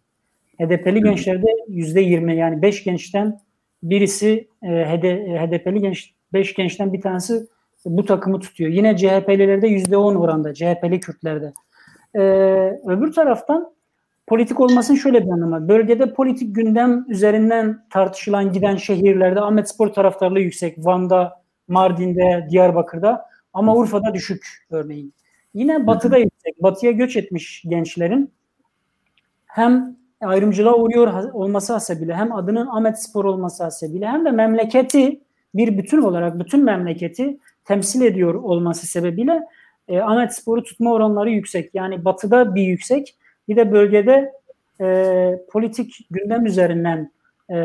HDP'li 0.60 1.02
gençlerde 1.02 1.46
yüzde 1.68 2.00
yirmi. 2.00 2.36
Yani 2.36 2.62
beş 2.62 2.84
gençten 2.84 3.40
birisi 3.82 4.48
e, 4.62 4.68
HDP'li 4.68 5.80
genç, 5.80 6.14
beş 6.32 6.54
gençten 6.54 6.92
bir 6.92 7.00
tanesi 7.00 7.46
bu 7.84 8.04
takımı 8.04 8.40
tutuyor. 8.40 8.70
Yine 8.70 8.96
CHP'lilerde 8.96 9.68
yüzde 9.68 9.96
on 9.96 10.14
oranda, 10.14 10.54
CHP'li 10.54 11.00
Kürtlerde. 11.00 11.52
Ee, 12.14 12.20
öbür 12.86 13.12
taraftan 13.12 13.72
politik 14.26 14.60
olmasın 14.60 14.94
şöyle 14.94 15.26
bir 15.26 15.30
anlamı. 15.30 15.68
Bölgede 15.68 16.14
politik 16.14 16.54
gündem 16.54 17.04
üzerinden 17.08 17.86
tartışılan 17.90 18.52
giden 18.52 18.76
şehirlerde 18.76 19.40
Ahmet 19.40 19.68
Spor 19.68 19.88
taraftarlığı 19.88 20.40
yüksek. 20.40 20.78
Van'da, 20.78 21.42
Mardin'de, 21.68 22.46
Diyarbakır'da 22.50 23.26
ama 23.52 23.76
Urfa'da 23.76 24.14
düşük 24.14 24.46
örneğin. 24.70 25.14
Yine 25.54 25.86
batıda 25.86 26.18
yüksek. 26.18 26.62
Batıya 26.62 26.92
göç 26.92 27.16
etmiş 27.16 27.64
gençlerin 27.68 28.32
hem 29.46 29.96
ayrımcılığa 30.20 30.74
uğruyor 30.74 31.32
olması 31.32 31.72
hasebiyle 31.72 32.14
hem 32.14 32.32
adının 32.32 32.66
Ahmet 32.66 33.02
Spor 33.02 33.24
olması 33.24 33.64
hasebiyle 33.64 34.06
hem 34.06 34.24
de 34.24 34.30
memleketi 34.30 35.20
bir 35.54 35.78
bütün 35.78 36.02
olarak 36.02 36.38
bütün 36.38 36.64
memleketi 36.64 37.38
temsil 37.64 38.02
ediyor 38.02 38.34
olması 38.34 38.86
sebebiyle 38.86 39.40
e, 39.88 40.00
Ahmet 40.00 40.34
Spor'u 40.34 40.62
tutma 40.62 40.92
oranları 40.92 41.30
yüksek. 41.30 41.74
Yani 41.74 42.04
batıda 42.04 42.54
bir 42.54 42.62
yüksek 42.62 43.16
bir 43.48 43.56
de 43.56 43.72
bölgede 43.72 44.32
e, 44.80 45.38
politik 45.50 46.06
gündem 46.10 46.46
üzerinden 46.46 47.12
e, 47.50 47.56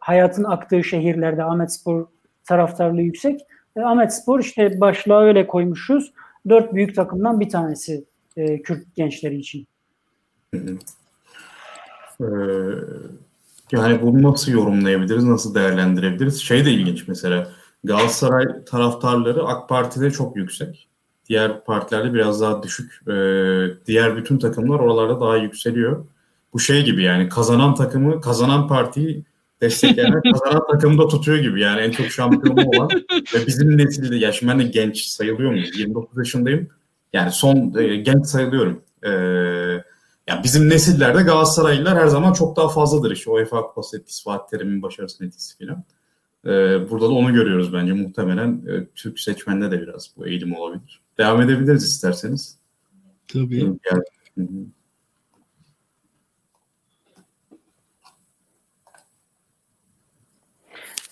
hayatın 0.00 0.44
aktığı 0.44 0.84
şehirlerde 0.84 1.44
Ahmet 1.44 1.72
Spor 1.72 2.06
taraftarlığı 2.44 3.02
yüksek. 3.02 3.40
E, 3.76 3.80
Ahmet 3.80 4.14
Spor 4.14 4.40
işte 4.40 4.80
başlığa 4.80 5.22
öyle 5.22 5.46
koymuşuz. 5.46 6.12
Dört 6.48 6.74
büyük 6.74 6.94
takımdan 6.94 7.40
bir 7.40 7.48
tanesi 7.48 8.04
e, 8.36 8.62
Kürt 8.62 8.96
gençleri 8.96 9.36
için. 9.36 9.66
Ee, 12.20 12.24
yani 13.72 14.02
bunu 14.02 14.22
nasıl 14.22 14.52
yorumlayabiliriz, 14.52 15.24
nasıl 15.24 15.54
değerlendirebiliriz? 15.54 16.42
Şey 16.42 16.64
de 16.64 16.70
ilginç 16.70 17.08
mesela 17.08 17.48
Galatasaray 17.84 18.64
taraftarları 18.64 19.44
AK 19.44 19.68
Parti'de 19.68 20.10
çok 20.10 20.36
yüksek. 20.36 20.88
Diğer 21.32 21.64
partilerde 21.64 22.14
biraz 22.14 22.40
daha 22.40 22.62
düşük. 22.62 23.00
Ee, 23.08 23.66
diğer 23.86 24.16
bütün 24.16 24.38
takımlar 24.38 24.78
oralarda 24.78 25.20
daha 25.20 25.36
yükseliyor. 25.36 26.04
Bu 26.52 26.60
şey 26.60 26.84
gibi 26.84 27.02
yani 27.02 27.28
kazanan 27.28 27.74
takımı, 27.74 28.20
kazanan 28.20 28.68
partiyi 28.68 29.24
destekleyen 29.60 30.22
kazanan 30.32 30.66
takımı 30.70 30.98
da 30.98 31.08
tutuyor 31.08 31.38
gibi. 31.38 31.60
Yani 31.60 31.80
en 31.80 31.90
çok 31.90 32.06
şampiyonu 32.06 32.68
olan 32.68 32.88
ve 33.34 33.46
bizim 33.46 33.78
nesilde, 33.78 34.16
ya 34.16 34.32
şimdi 34.32 34.52
ben 34.52 34.60
de 34.60 34.64
genç 34.64 35.04
sayılıyor 35.04 35.50
muyum? 35.50 35.66
29 35.78 36.18
yaşındayım. 36.18 36.68
Yani 37.12 37.30
son 37.30 37.74
e, 37.78 37.96
genç 37.96 38.26
sayılıyorum. 38.26 38.82
Ee, 39.02 39.10
yani 40.26 40.44
bizim 40.44 40.68
nesillerde 40.68 41.22
Galatasaraylılar 41.22 41.98
her 41.98 42.06
zaman 42.06 42.32
çok 42.32 42.56
daha 42.56 42.68
fazladır 42.68 43.10
işte 43.10 43.30
UEFA 43.30 43.62
Kupası 43.62 43.98
etkisi, 43.98 44.22
Fatih 44.22 44.58
Terim'in 44.58 44.82
başarısının 44.82 45.28
etkisi 45.28 45.58
filan. 45.58 45.84
Ee, 46.46 46.90
burada 46.90 47.06
da 47.06 47.12
onu 47.12 47.32
görüyoruz 47.32 47.72
bence 47.72 47.92
muhtemelen 47.92 48.62
e, 48.68 48.86
Türk 48.94 49.20
seçmende 49.20 49.70
de 49.70 49.80
biraz 49.80 50.10
bu 50.16 50.26
eğilim 50.26 50.54
olabilir. 50.54 51.02
Devam 51.18 51.42
edebiliriz 51.42 51.84
isterseniz. 51.84 52.58
Tabii. 53.28 53.78
Yani, 53.92 54.02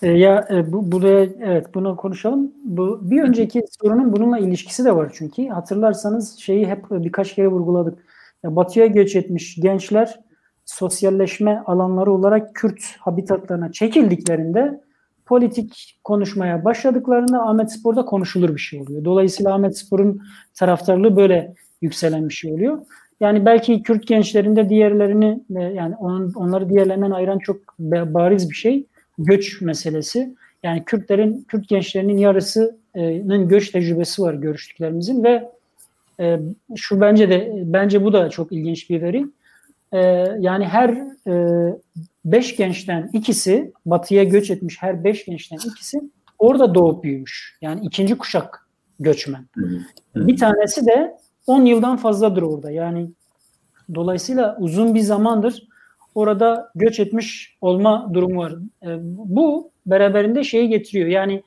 E, 0.02 0.10
ya 0.10 0.48
e, 0.50 0.72
bu 0.72 0.92
buraya 0.92 1.24
evet 1.40 1.74
bunu 1.74 1.96
konuşalım. 1.96 2.52
Bu 2.64 3.10
bir 3.10 3.22
önceki 3.22 3.64
sorunun 3.82 4.12
bununla 4.12 4.38
ilişkisi 4.38 4.84
de 4.84 4.96
var 4.96 5.10
çünkü 5.14 5.48
hatırlarsanız 5.48 6.38
şeyi 6.38 6.66
hep 6.66 6.90
birkaç 6.90 7.34
kere 7.34 7.48
vurguladık. 7.48 7.98
Ya 8.42 8.56
batıya 8.56 8.86
göç 8.86 9.16
etmiş 9.16 9.56
gençler 9.56 10.20
sosyalleşme 10.64 11.62
alanları 11.66 12.12
olarak 12.12 12.54
Kürt 12.54 12.82
habitatlarına 12.98 13.72
çekildiklerinde 13.72 14.80
politik 15.30 15.98
konuşmaya 16.04 16.64
başladıklarında 16.64 17.42
Ahmet 17.42 17.72
Spor'da 17.72 18.04
konuşulur 18.04 18.54
bir 18.54 18.60
şey 18.60 18.80
oluyor. 18.80 19.04
Dolayısıyla 19.04 19.54
Ahmet 19.54 19.78
Spor'un 19.78 20.22
taraftarlığı 20.54 21.16
böyle 21.16 21.54
yükselen 21.82 22.28
bir 22.28 22.34
şey 22.34 22.52
oluyor. 22.52 22.78
Yani 23.20 23.46
belki 23.46 23.82
Kürt 23.82 24.06
gençlerinde 24.06 24.68
diğerlerini 24.68 25.40
yani 25.50 25.96
onun, 25.96 26.32
onları 26.32 26.68
diğerlerinden 26.68 27.10
ayıran 27.10 27.38
çok 27.38 27.56
bariz 27.78 28.50
bir 28.50 28.54
şey 28.54 28.86
göç 29.18 29.60
meselesi. 29.60 30.34
Yani 30.62 30.84
Kürtlerin, 30.84 31.44
Kürt 31.48 31.68
gençlerinin 31.68 32.18
yarısının 32.18 33.48
göç 33.48 33.70
tecrübesi 33.70 34.22
var 34.22 34.34
görüştüklerimizin 34.34 35.24
ve 35.24 35.50
e, 36.20 36.40
şu 36.76 37.00
bence 37.00 37.30
de 37.30 37.52
bence 37.64 38.04
bu 38.04 38.12
da 38.12 38.30
çok 38.30 38.52
ilginç 38.52 38.90
bir 38.90 39.02
veri. 39.02 39.26
E, 39.92 39.98
yani 40.40 40.64
her 40.64 40.90
e, 41.26 41.34
beş 42.24 42.56
gençten 42.56 43.10
ikisi 43.12 43.72
batıya 43.86 44.24
göç 44.24 44.50
etmiş 44.50 44.82
her 44.82 45.04
beş 45.04 45.24
gençten 45.24 45.56
ikisi 45.56 46.00
orada 46.38 46.74
doğup 46.74 47.04
büyümüş. 47.04 47.58
Yani 47.62 47.80
ikinci 47.86 48.18
kuşak 48.18 48.68
göçmen. 49.00 49.46
Bir 50.16 50.36
tanesi 50.36 50.86
de 50.86 51.16
10 51.46 51.64
yıldan 51.64 51.96
fazladır 51.96 52.42
orada. 52.42 52.70
Yani 52.70 53.10
dolayısıyla 53.94 54.56
uzun 54.60 54.94
bir 54.94 55.00
zamandır 55.00 55.68
orada 56.14 56.70
göç 56.74 57.00
etmiş 57.00 57.56
olma 57.60 58.10
durumu 58.14 58.40
var. 58.40 58.52
E, 58.82 58.88
bu 59.02 59.70
beraberinde 59.86 60.44
şeyi 60.44 60.68
getiriyor. 60.68 61.08
Yani 61.08 61.42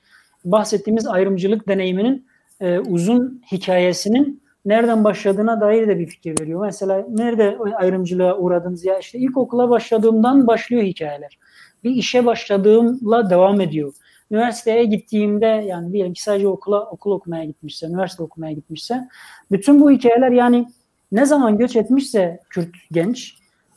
bahsettiğimiz 0.45 1.07
ayrımcılık 1.07 1.67
deneyiminin 1.67 2.27
e, 2.61 2.79
uzun 2.79 3.41
hikayesinin 3.51 4.42
nereden 4.65 5.03
başladığına 5.03 5.61
dair 5.61 5.87
de 5.87 5.99
bir 5.99 6.07
fikir 6.07 6.41
veriyor. 6.41 6.65
Mesela 6.65 7.05
nerede 7.09 7.57
ayrımcılığa 7.75 8.37
uğradınız 8.37 8.85
ya 8.85 8.99
işte 8.99 9.19
ilkokula 9.19 9.69
başladığımdan 9.69 10.47
başlıyor 10.47 10.83
hikayeler. 10.83 11.39
Bir 11.83 11.91
işe 11.91 12.25
başladığımla 12.25 13.29
devam 13.29 13.61
ediyor. 13.61 13.93
Üniversiteye 14.31 14.85
gittiğimde 14.85 15.45
yani 15.45 15.93
diyelim 15.93 16.13
ki 16.13 16.21
sadece 16.21 16.47
okula 16.47 16.85
okul 16.85 17.11
okumaya 17.11 17.45
gitmişse, 17.45 17.87
üniversite 17.87 18.23
okumaya 18.23 18.53
gitmişse 18.53 19.07
bütün 19.51 19.81
bu 19.81 19.91
hikayeler 19.91 20.31
yani 20.31 20.67
ne 21.11 21.25
zaman 21.25 21.57
göç 21.57 21.75
etmişse 21.75 22.39
Kürt 22.49 22.75
genç 22.91 23.35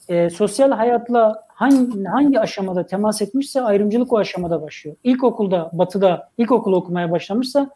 e, 0.08 0.30
sosyal 0.30 0.70
hayatla 0.70 1.46
hangi, 1.48 2.04
hangi 2.04 2.40
aşamada 2.40 2.86
temas 2.86 3.22
etmişse 3.22 3.60
ayrımcılık 3.60 4.12
o 4.12 4.18
aşamada 4.18 4.62
başlıyor. 4.62 4.96
İlkokulda, 5.04 5.70
batıda 5.72 6.30
ilkokul 6.38 6.72
okumaya 6.72 7.10
başlamışsa 7.10 7.70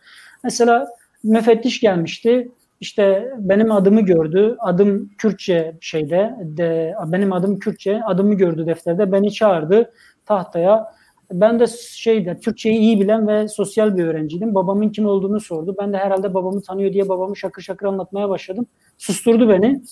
mesela 0.44 0.88
müfettiş 1.24 1.80
gelmişti. 1.80 2.50
İşte 2.80 3.34
benim 3.38 3.72
adımı 3.72 4.00
gördü. 4.00 4.56
Adım 4.58 5.10
Kürtçe 5.18 5.76
şeyde. 5.80 6.36
De, 6.42 6.94
benim 7.06 7.32
adım 7.32 7.58
Kürtçe. 7.58 8.02
Adımı 8.04 8.34
gördü 8.34 8.66
defterde. 8.66 9.12
Beni 9.12 9.32
çağırdı 9.32 9.92
tahtaya. 10.26 10.92
Ben 11.32 11.60
de 11.60 11.66
şeyde 11.90 12.40
Türkçeyi 12.40 12.78
iyi 12.78 13.00
bilen 13.00 13.28
ve 13.28 13.48
sosyal 13.48 13.96
bir 13.96 14.04
öğrenciydim. 14.04 14.54
Babamın 14.54 14.88
kim 14.88 15.06
olduğunu 15.06 15.40
sordu. 15.40 15.74
Ben 15.80 15.92
de 15.92 15.96
herhalde 15.96 16.34
babamı 16.34 16.62
tanıyor 16.62 16.92
diye 16.92 17.08
babamı 17.08 17.36
şakır 17.36 17.62
şakır 17.62 17.86
anlatmaya 17.86 18.28
başladım. 18.28 18.66
Susturdu 18.98 19.48
beni 19.48 19.82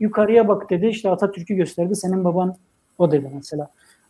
yukarıya 0.00 0.48
bak 0.48 0.70
dedi 0.70 0.86
işte 0.86 1.10
Atatürk'ü 1.10 1.54
gösterdi 1.54 1.94
senin 1.94 2.24
baban 2.24 2.56
o 2.98 3.12
dedi 3.12 3.30
mesela. 3.34 3.68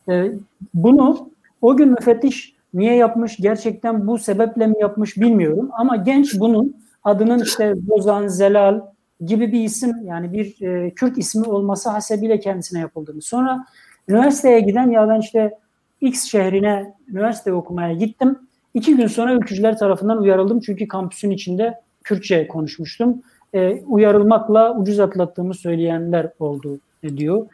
E, 0.09 0.33
bunu 0.75 1.31
o 1.63 1.77
gün 1.77 1.89
müfettiş 1.89 2.55
niye 2.75 2.95
yapmış 2.95 3.37
gerçekten 3.37 4.07
bu 4.07 4.19
sebeple 4.19 4.67
mi 4.67 4.75
yapmış 4.81 5.17
bilmiyorum 5.17 5.71
ama 5.73 5.97
genç 5.97 6.41
bunun 6.41 6.84
adının 7.05 7.43
işte 7.43 7.75
Bozan, 7.77 8.27
Zelal 8.27 8.81
gibi 9.25 9.53
bir 9.53 9.65
isim 9.65 10.07
yani 10.07 10.33
bir 10.33 10.67
e, 10.67 10.91
Kürt 10.91 11.19
ismi 11.19 11.47
olması 11.47 11.91
hasebiyle 11.91 12.41
kendisine 12.41 12.81
yapıldığını. 12.81 13.23
Sonra 13.23 13.67
üniversiteye 14.09 14.61
giden 14.61 14.91
ya 14.91 15.09
ben 15.09 15.21
işte 15.21 15.59
X 16.01 16.25
şehrine 16.25 16.95
üniversite 17.09 17.53
okumaya 17.53 17.93
gittim. 17.93 18.39
İki 18.75 18.97
gün 18.97 19.07
sonra 19.07 19.33
ülkücüler 19.33 19.79
tarafından 19.79 20.19
uyarıldım 20.19 20.61
çünkü 20.61 20.89
kampüsün 20.89 21.31
içinde 21.31 21.81
Kürtçe 22.05 22.49
konuşmuştum. 22.49 23.23
E, 23.55 23.83
uyarılmakla 23.87 24.77
ucuz 24.79 25.01
atlattığımı 25.01 25.55
söyleyenler 25.55 26.31
oldu 26.39 26.79
e, 27.03 27.17
diyor. 27.17 27.47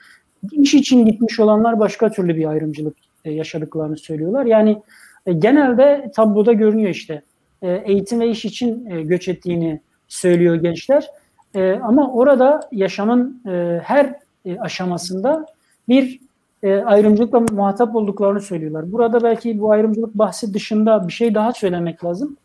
İş 0.53 0.75
için 0.75 1.07
gitmiş 1.07 1.41
olanlar 1.41 1.81
başka 1.81 2.11
türlü 2.11 2.37
bir 2.37 2.47
ayrımcılık 2.47 2.97
e, 3.25 3.33
yaşadıklarını 3.33 3.97
söylüyorlar. 3.97 4.45
Yani 4.45 4.83
e, 5.27 5.33
genelde 5.33 6.11
tabloda 6.17 6.53
görünüyor 6.53 6.91
işte. 6.91 7.23
E, 7.63 7.83
eğitim 7.87 8.21
ve 8.21 8.29
iş 8.29 8.45
için 8.45 8.91
e, 8.91 9.03
göç 9.03 9.29
ettiğini 9.29 9.81
söylüyor 10.09 10.55
gençler. 10.55 11.07
E, 11.55 11.73
ama 11.73 12.13
orada 12.13 12.69
yaşamın 12.73 13.43
her 13.83 14.15
aşamasında 14.59 15.47
bir 15.89 16.21
ayrımcılıkla 16.65 17.41
muhatap 17.41 17.97
olduklarını 17.97 18.41
söylüyorlar. 18.41 18.93
Burada 18.93 19.23
belki 19.23 19.61
bu 19.61 19.73
ayrımcılık 19.73 20.15
bahsi 20.15 20.55
dışında 20.55 21.09
bir 21.09 21.13
şey 21.13 21.35
daha 21.35 21.53
söylemek 21.53 22.05
lazım. 22.05 22.37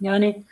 Yani 0.00 0.42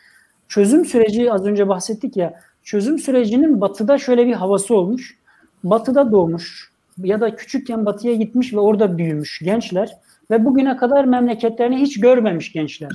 çözüm 0.48 0.84
süreci 0.84 1.32
az 1.32 1.46
önce 1.46 1.68
bahsettik 1.68 2.16
ya 2.16 2.40
çözüm 2.62 2.98
sürecinin 2.98 3.60
batıda 3.60 3.98
şöyle 3.98 4.26
bir 4.26 4.32
havası 4.32 4.74
olmuş. 4.74 5.18
Batıda 5.64 6.12
doğmuş 6.12 6.70
ya 6.98 7.20
da 7.20 7.36
küçükken 7.36 7.86
batıya 7.86 8.14
gitmiş 8.14 8.54
ve 8.54 8.60
orada 8.60 8.98
büyümüş 8.98 9.40
gençler 9.44 9.96
ve 10.30 10.44
bugüne 10.44 10.76
kadar 10.76 11.04
memleketlerini 11.04 11.76
hiç 11.76 12.00
görmemiş 12.00 12.52
gençler. 12.52 12.92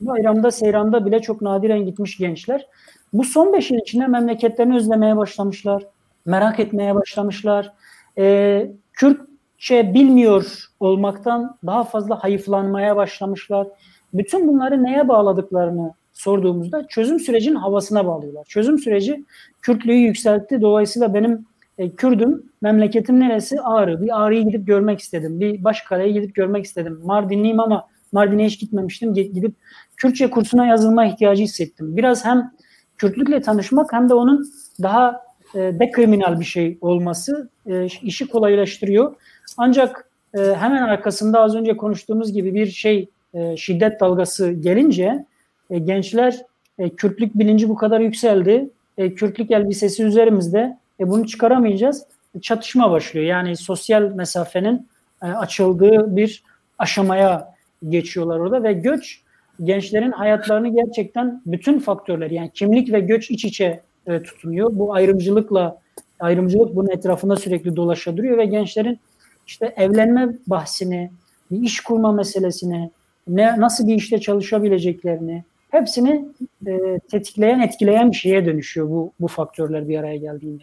Bayramda, 0.00 0.50
seyranda 0.50 1.06
bile 1.06 1.20
çok 1.20 1.42
nadiren 1.42 1.84
gitmiş 1.84 2.18
gençler. 2.18 2.66
Bu 3.12 3.24
son 3.24 3.52
beş 3.52 3.70
yıl 3.70 3.78
içinde 3.78 4.06
memleketlerini 4.06 4.76
özlemeye 4.76 5.16
başlamışlar, 5.16 5.82
merak 6.26 6.60
etmeye 6.60 6.94
başlamışlar. 6.94 7.72
Ee, 8.18 8.70
Kürtçe 8.92 9.94
bilmiyor 9.94 10.64
olmaktan 10.80 11.56
daha 11.66 11.84
fazla 11.84 12.24
hayıflanmaya 12.24 12.96
başlamışlar. 12.96 13.66
Bütün 14.14 14.48
bunları 14.48 14.84
neye 14.84 15.08
bağladıklarını 15.08 15.92
sorduğumuzda 16.12 16.86
çözüm 16.86 17.20
sürecinin 17.20 17.56
havasına 17.56 18.06
bağlıyorlar. 18.06 18.44
Çözüm 18.44 18.78
süreci 18.78 19.24
Kürtlüğü 19.62 19.94
yükseltti. 19.94 20.60
Dolayısıyla 20.60 21.14
benim 21.14 21.46
e, 21.78 21.90
Kürdüm, 21.90 22.42
memleketim 22.62 23.20
neresi? 23.20 23.60
Ağrı. 23.60 24.02
Bir 24.02 24.22
Ağrı'yı 24.22 24.44
gidip 24.44 24.66
görmek 24.66 25.00
istedim. 25.00 25.40
Bir 25.40 25.64
Başkale'ye 25.64 26.12
gidip 26.12 26.34
görmek 26.34 26.64
istedim. 26.64 27.00
Mardinliyim 27.04 27.60
ama 27.60 27.88
Mardin'e 28.12 28.46
hiç 28.46 28.60
gitmemiştim. 28.60 29.14
Gidip 29.14 29.54
Kürtçe 29.96 30.30
kursuna 30.30 30.66
yazılma 30.66 31.06
ihtiyacı 31.06 31.42
hissettim. 31.42 31.96
Biraz 31.96 32.24
hem 32.24 32.52
Kürtlükle 32.96 33.42
tanışmak 33.42 33.92
hem 33.92 34.08
de 34.08 34.14
onun 34.14 34.46
daha 34.82 35.26
e, 35.54 35.58
dekriminal 35.58 36.40
bir 36.40 36.44
şey 36.44 36.78
olması 36.80 37.50
e, 37.66 37.86
işi 38.02 38.28
kolaylaştırıyor. 38.28 39.14
Ancak 39.56 40.10
e, 40.34 40.38
hemen 40.38 40.82
arkasında 40.82 41.40
az 41.40 41.54
önce 41.54 41.76
konuştuğumuz 41.76 42.32
gibi 42.32 42.54
bir 42.54 42.66
şey 42.66 43.08
e, 43.34 43.56
şiddet 43.56 44.00
dalgası 44.00 44.52
gelince 44.52 45.24
e, 45.70 45.78
gençler 45.78 46.42
e, 46.78 46.88
Kürtlük 46.90 47.38
bilinci 47.38 47.68
bu 47.68 47.74
kadar 47.74 48.00
yükseldi. 48.00 48.70
E, 48.98 49.14
Kürtlük 49.14 49.50
elbisesi 49.50 50.04
üzerimizde. 50.04 50.78
E, 51.00 51.10
bunu 51.10 51.26
çıkaramayacağız. 51.26 52.06
Çatışma 52.42 52.90
başlıyor. 52.90 53.26
Yani 53.26 53.56
sosyal 53.56 54.02
mesafenin 54.02 54.88
e, 55.22 55.26
açıldığı 55.26 56.16
bir 56.16 56.42
aşamaya 56.78 57.54
geçiyorlar 57.88 58.38
orada 58.38 58.62
ve 58.62 58.72
göç 58.72 59.22
gençlerin 59.64 60.12
hayatlarını 60.12 60.68
gerçekten 60.68 61.42
bütün 61.46 61.78
faktörler 61.78 62.30
yani 62.30 62.50
kimlik 62.54 62.92
ve 62.92 63.00
göç 63.00 63.30
iç 63.30 63.44
içe 63.44 63.80
e, 64.06 64.22
tutunuyor. 64.22 64.70
Bu 64.72 64.94
ayrımcılıkla 64.94 65.78
ayrımcılık 66.20 66.76
bunun 66.76 66.90
etrafında 66.90 67.36
sürekli 67.36 67.76
dolaşa 67.76 68.16
duruyor 68.16 68.38
ve 68.38 68.46
gençlerin 68.46 68.98
işte 69.46 69.74
evlenme 69.76 70.28
bahsini, 70.46 71.10
bir 71.50 71.62
iş 71.62 71.80
kurma 71.80 72.12
meselesini, 72.12 72.90
ne 73.28 73.60
nasıl 73.60 73.86
bir 73.86 73.94
işte 73.94 74.20
çalışabileceklerini 74.20 75.44
hepsini 75.70 76.28
e, 76.66 76.98
tetikleyen, 77.10 77.60
etkileyen 77.60 78.10
bir 78.10 78.16
şeye 78.16 78.46
dönüşüyor 78.46 78.90
bu 78.90 79.12
bu 79.20 79.28
faktörler 79.28 79.88
bir 79.88 79.98
araya 79.98 80.16
geldiğinde. 80.16 80.62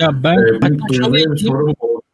Ya 0.00 0.22
ben 0.22 0.38
ee, 0.38 0.60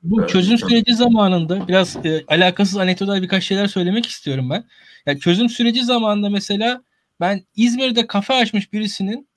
bu 0.02 0.27
çözüm 0.27 0.59
süreci 0.59 0.94
zamanında 0.94 1.69
biraz 1.69 1.97
e, 2.05 2.24
alakasız 2.28 2.77
anekdotal 2.77 3.23
birkaç 3.23 3.44
şeyler 3.44 3.66
söylemek 3.66 4.06
istiyorum 4.06 4.51
ben. 4.51 4.65
Yani 5.06 5.20
çözüm 5.20 5.48
süreci 5.48 5.85
zamanında 5.85 6.31
mesela 6.31 6.82
ben 7.20 7.44
İzmir'de 7.56 8.06
kafe 8.06 8.35
açmış 8.35 8.73
birisinin 8.73 9.28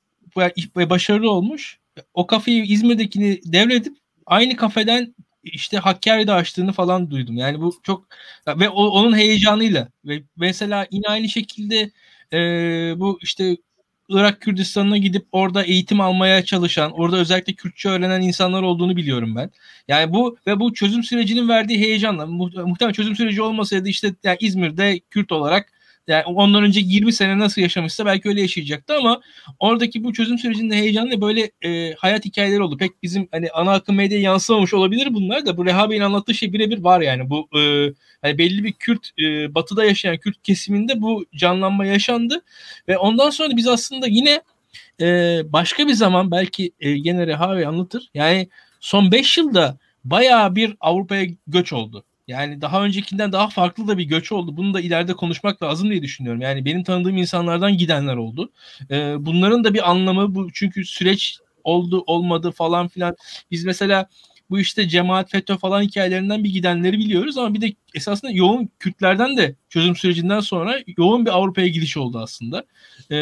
başarılı 0.75 1.31
olmuş. 1.31 1.79
O 2.13 2.27
kafeyi 2.27 2.63
İzmir'dekini 2.63 3.39
devredip 3.45 3.97
aynı 4.25 4.55
kafeden 4.55 5.15
işte 5.43 5.77
Hakkari'de 5.77 6.33
açtığını 6.33 6.71
falan 6.71 7.11
duydum. 7.11 7.37
Yani 7.37 7.61
bu 7.61 7.73
çok 7.83 8.07
ve 8.47 8.69
o, 8.69 8.87
onun 8.87 9.17
heyecanıyla 9.17 9.87
ve 10.05 10.23
mesela 10.35 10.87
yine 10.91 11.07
aynı 11.07 11.29
şekilde 11.29 11.91
e, 12.33 12.39
bu 12.99 13.19
işte 13.21 13.57
Irak 14.09 14.41
Kürdistan'ına 14.41 14.97
gidip 14.97 15.27
orada 15.31 15.63
eğitim 15.63 16.01
almaya 16.01 16.45
çalışan, 16.45 16.91
orada 16.91 17.17
özellikle 17.17 17.53
Kürtçe 17.53 17.89
öğrenen 17.89 18.21
insanlar 18.21 18.61
olduğunu 18.63 18.95
biliyorum 18.95 19.35
ben. 19.35 19.51
Yani 19.87 20.13
bu 20.13 20.37
ve 20.47 20.59
bu 20.59 20.73
çözüm 20.73 21.03
sürecinin 21.03 21.49
verdiği 21.49 21.79
heyecanla 21.79 22.25
muhtemelen 22.25 22.93
çözüm 22.93 23.15
süreci 23.15 23.41
olmasaydı 23.41 23.89
işte 23.89 24.15
yani 24.23 24.37
İzmir'de 24.39 24.99
Kürt 24.99 25.31
olarak 25.31 25.73
yani 26.07 26.23
ondan 26.25 26.63
önce 26.63 26.79
20 26.79 27.13
sene 27.13 27.39
nasıl 27.39 27.61
yaşamışsa 27.61 28.05
belki 28.05 28.29
öyle 28.29 28.41
yaşayacaktı 28.41 28.95
ama 28.97 29.21
oradaki 29.59 30.03
bu 30.03 30.13
çözüm 30.13 30.37
sürecinde 30.37 30.75
heyecanlı 30.75 31.21
böyle 31.21 31.51
e, 31.65 31.93
hayat 31.93 32.25
hikayeleri 32.25 32.63
oldu. 32.63 32.77
Pek 32.77 33.03
bizim 33.03 33.27
hani 33.31 33.51
ana 33.51 33.71
akım 33.73 33.95
medyaya 33.95 34.23
yansımamış 34.23 34.73
olabilir 34.73 35.13
bunlar 35.13 35.45
da 35.45 35.57
bu 35.57 35.65
Reha 35.65 35.89
Bey'in 35.89 36.01
anlattığı 36.01 36.33
şey 36.33 36.53
birebir 36.53 36.83
var 36.83 37.01
yani. 37.01 37.29
Bu 37.29 37.47
e, 37.59 37.93
hani 38.21 38.37
belli 38.37 38.63
bir 38.63 38.73
Kürt 38.73 39.09
e, 39.19 39.55
batıda 39.55 39.85
yaşayan 39.85 40.17
Kürt 40.17 40.43
kesiminde 40.43 41.01
bu 41.01 41.25
canlanma 41.35 41.85
yaşandı 41.85 42.41
ve 42.87 42.97
ondan 42.97 43.29
sonra 43.29 43.57
biz 43.57 43.67
aslında 43.67 44.07
yine 44.07 44.41
e, 45.01 45.05
başka 45.45 45.87
bir 45.87 45.93
zaman 45.93 46.31
belki 46.31 46.71
e, 46.79 46.97
gene 46.97 47.27
Reha 47.27 47.57
Bey 47.57 47.65
anlatır. 47.65 48.09
Yani 48.13 48.49
son 48.79 49.11
5 49.11 49.37
yılda 49.37 49.77
bayağı 50.03 50.55
bir 50.55 50.75
Avrupa'ya 50.79 51.25
göç 51.47 51.73
oldu. 51.73 52.03
Yani 52.27 52.61
daha 52.61 52.83
öncekinden 52.83 53.31
daha 53.31 53.49
farklı 53.49 53.87
da 53.87 53.97
bir 53.97 54.03
göç 54.03 54.31
oldu. 54.31 54.57
Bunu 54.57 54.73
da 54.73 54.81
ileride 54.81 55.13
konuşmak 55.13 55.63
lazım 55.63 55.89
diye 55.89 56.01
düşünüyorum. 56.01 56.41
Yani 56.41 56.65
benim 56.65 56.83
tanıdığım 56.83 57.17
insanlardan 57.17 57.77
gidenler 57.77 58.15
oldu. 58.15 58.51
Ee, 58.91 59.15
bunların 59.19 59.63
da 59.63 59.73
bir 59.73 59.91
anlamı 59.91 60.35
bu 60.35 60.51
çünkü 60.53 60.85
süreç 60.85 61.39
oldu 61.63 62.03
olmadı 62.07 62.51
falan 62.51 62.87
filan. 62.87 63.15
Biz 63.51 63.65
mesela 63.65 64.09
bu 64.49 64.59
işte 64.59 64.87
cemaat 64.87 65.31
FETÖ 65.31 65.57
falan 65.57 65.81
hikayelerinden 65.81 66.43
bir 66.43 66.53
gidenleri 66.53 66.97
biliyoruz 66.97 67.37
ama 67.37 67.53
bir 67.53 67.61
de 67.61 67.73
esasında 67.95 68.31
yoğun 68.31 68.69
Kürtlerden 68.79 69.37
de 69.37 69.55
çözüm 69.69 69.95
sürecinden 69.95 70.39
sonra 70.39 70.79
yoğun 70.97 71.25
bir 71.25 71.31
Avrupa'ya 71.31 71.67
gidiş 71.67 71.97
oldu 71.97 72.19
aslında. 72.19 72.63
Ee, 73.11 73.15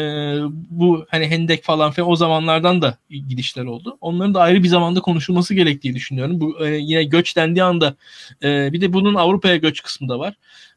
bu 0.70 1.06
hani 1.08 1.26
Hendek 1.26 1.64
falan 1.64 1.90
filan 1.90 2.10
o 2.10 2.16
zamanlardan 2.16 2.82
da 2.82 2.98
gidişler 3.10 3.64
oldu. 3.64 3.98
Onların 4.00 4.34
da 4.34 4.40
ayrı 4.40 4.62
bir 4.62 4.68
zamanda 4.68 5.00
konuşulması 5.00 5.54
gerektiği 5.54 5.94
düşünüyorum. 5.94 6.40
Bu 6.40 6.66
e, 6.66 6.76
yine 6.76 7.04
göç 7.04 7.36
dendiği 7.36 7.64
anda 7.64 7.96
e, 8.42 8.72
bir 8.72 8.80
de 8.80 8.92
bunun 8.92 9.14
Avrupa'ya 9.14 9.56
göç 9.56 9.82
kısmı 9.82 10.08
da 10.08 10.18
var. 10.18 10.34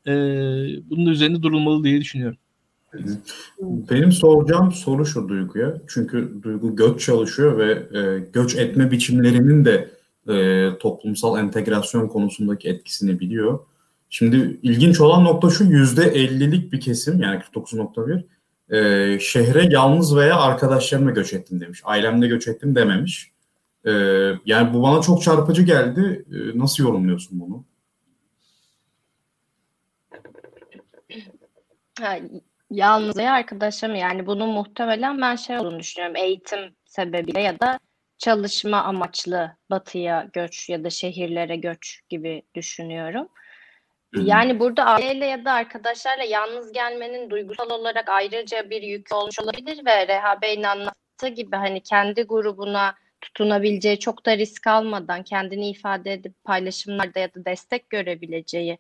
E, 0.08 0.12
bunun 0.90 1.06
üzerinde 1.06 1.44
durulmalı 1.44 1.84
diye 1.84 2.02
düşünüyorum. 2.02 2.38
Benim 3.62 4.12
soracağım 4.12 4.72
soru 4.72 5.06
şu 5.06 5.30
Duygu'ya. 5.30 5.74
Çünkü 5.88 6.34
Duygu 6.44 6.76
göç 6.76 7.06
çalışıyor 7.06 7.58
ve 7.58 7.72
e, 8.00 8.20
göç 8.34 8.56
etme 8.56 8.92
biçimlerinin 8.92 9.66
de 9.66 9.99
e, 10.30 10.70
toplumsal 10.78 11.40
entegrasyon 11.40 12.08
konusundaki 12.08 12.70
etkisini 12.70 13.20
biliyor. 13.20 13.60
Şimdi 14.10 14.60
ilginç 14.64 15.02
olan 15.02 15.24
nokta 15.24 15.50
şu 15.50 15.64
yüzde 15.64 16.02
50'lik 16.02 16.74
bir 16.74 16.80
kesim 16.80 17.22
yani 17.22 17.40
49.1 17.40 18.24
e, 18.70 19.20
şehre 19.20 19.68
yalnız 19.70 20.16
veya 20.16 20.38
arkadaşlarımla 20.38 21.12
göç 21.12 21.34
ettim 21.34 21.60
demiş. 21.60 21.82
Ailemle 21.84 22.28
göç 22.28 22.48
ettim 22.48 22.76
dememiş. 22.76 23.32
E, 23.86 23.92
yani 24.46 24.74
bu 24.74 24.82
bana 24.82 25.02
çok 25.02 25.24
çarpıcı 25.24 25.62
geldi. 25.62 26.26
E, 26.32 26.60
nasıl 26.60 26.84
yorumluyorsun 26.84 27.40
bunu? 27.40 27.64
Yalnız 32.72 33.18
veya 33.18 33.34
arkadaşlarım 33.34 33.96
yani 33.96 34.26
bunun 34.26 34.50
muhtemelen 34.50 35.22
ben 35.22 35.36
şey 35.36 35.58
olduğunu 35.60 35.80
düşünüyorum. 35.80 36.16
Eğitim 36.16 36.60
sebebiyle 36.86 37.42
ya 37.42 37.60
da 37.60 37.80
çalışma 38.20 38.84
amaçlı 38.84 39.58
batıya 39.70 40.28
göç 40.34 40.70
ya 40.70 40.84
da 40.84 40.90
şehirlere 40.90 41.56
göç 41.56 42.02
gibi 42.10 42.42
düşünüyorum. 42.56 43.30
Yani 44.16 44.60
burada 44.60 44.84
aileyle 44.84 45.26
ya 45.26 45.46
da 45.46 45.52
arkadaşlarla 45.52 46.24
yalnız 46.24 46.72
gelmenin 46.72 47.30
duygusal 47.30 47.70
olarak 47.70 48.10
ayrıca 48.10 48.70
bir 48.70 48.82
yük 48.82 49.14
olmuş 49.14 49.40
olabilir 49.40 49.86
ve 49.86 50.08
Reha 50.08 50.42
Bey'in 50.42 50.64
anlattığı 50.64 51.28
gibi 51.28 51.56
hani 51.56 51.82
kendi 51.82 52.24
grubuna 52.24 52.96
tutunabileceği 53.22 54.00
çok 54.00 54.26
da 54.26 54.38
risk 54.38 54.68
almadan 54.68 55.24
kendini 55.24 55.70
ifade 55.70 56.14
edip 56.14 56.44
paylaşımlarda 56.44 57.20
ya 57.20 57.34
da 57.34 57.46
destek 57.46 57.90
görebileceği 57.90 58.78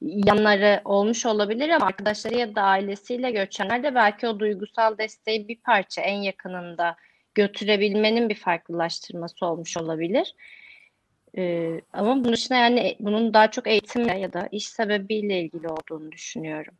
yanları 0.00 0.80
olmuş 0.84 1.26
olabilir 1.26 1.68
ama 1.68 1.86
arkadaşları 1.86 2.38
ya 2.38 2.54
da 2.54 2.62
ailesiyle 2.62 3.30
göçenler 3.30 3.82
de 3.82 3.94
belki 3.94 4.28
o 4.28 4.38
duygusal 4.38 4.98
desteği 4.98 5.48
bir 5.48 5.60
parça 5.60 6.02
en 6.02 6.22
yakınında 6.22 6.96
götürebilmenin 7.34 8.28
bir 8.28 8.34
farklılaştırması 8.34 9.46
olmuş 9.46 9.76
olabilir. 9.76 10.34
Ee, 11.38 11.80
ama 11.92 12.16
bunun 12.16 12.32
dışında 12.32 12.58
yani 12.58 12.96
bunun 13.00 13.34
daha 13.34 13.50
çok 13.50 13.66
eğitimle 13.66 14.18
ya 14.18 14.32
da 14.32 14.48
iş 14.52 14.68
sebebiyle 14.68 15.42
ilgili 15.42 15.68
olduğunu 15.68 16.12
düşünüyorum. 16.12 16.74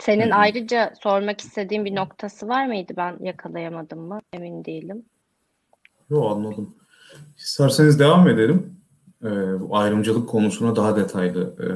Senin 0.00 0.30
Hı-hı. 0.30 0.38
ayrıca 0.38 0.92
sormak 1.02 1.40
istediğin 1.40 1.84
bir 1.84 1.94
noktası 1.94 2.48
var 2.48 2.66
mıydı? 2.66 2.92
Ben 2.96 3.16
yakalayamadım 3.20 4.00
mı? 4.00 4.20
Emin 4.32 4.64
değilim. 4.64 5.04
Yok 6.10 6.32
anladım. 6.32 6.74
İsterseniz 7.36 7.98
devam 7.98 8.28
edelim. 8.28 8.76
Ee, 9.24 9.28
ayrımcılık 9.70 10.28
konusuna 10.28 10.76
daha 10.76 10.96
detaylı 10.96 11.54
e, 11.58 11.68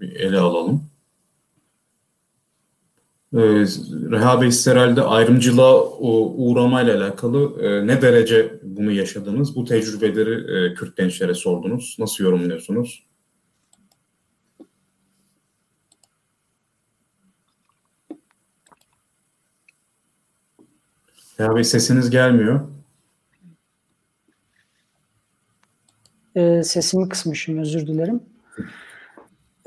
bir 0.00 0.20
ele 0.20 0.38
alalım. 0.38 0.90
Ee, 3.34 3.38
Reha 4.10 4.40
Bey 4.40 4.52
siz 4.52 4.66
herhalde 4.66 5.02
ayrımcılığa 5.02 5.84
uğramayla 5.98 6.96
alakalı 6.96 7.62
e, 7.62 7.86
ne 7.86 8.02
derece 8.02 8.60
bunu 8.62 8.92
yaşadınız? 8.92 9.56
Bu 9.56 9.64
tecrübeleri 9.64 10.70
e, 10.70 10.74
Kürt 10.74 10.96
gençlere 10.96 11.34
sordunuz. 11.34 11.96
Nasıl 11.98 12.24
yorumluyorsunuz? 12.24 13.08
Reha 21.40 21.56
Bey 21.56 21.64
sesiniz 21.64 22.10
gelmiyor. 22.10 22.60
E, 26.34 26.62
sesimi 26.62 27.08
kısmışım 27.08 27.58
özür 27.58 27.86
dilerim. 27.86 28.22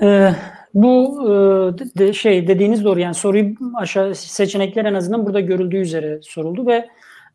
E, 0.03 0.35
bu 0.73 1.21
e, 1.23 1.99
de, 1.99 2.13
şey 2.13 2.47
dediğiniz 2.47 2.83
doğru 2.83 2.99
yani 2.99 3.15
soruyu 3.15 3.55
aşağı 3.75 4.15
seçenekler 4.15 4.85
en 4.85 4.93
azından 4.93 5.25
burada 5.25 5.39
görüldüğü 5.39 5.77
üzere 5.77 6.19
soruldu 6.21 6.67
ve 6.67 6.87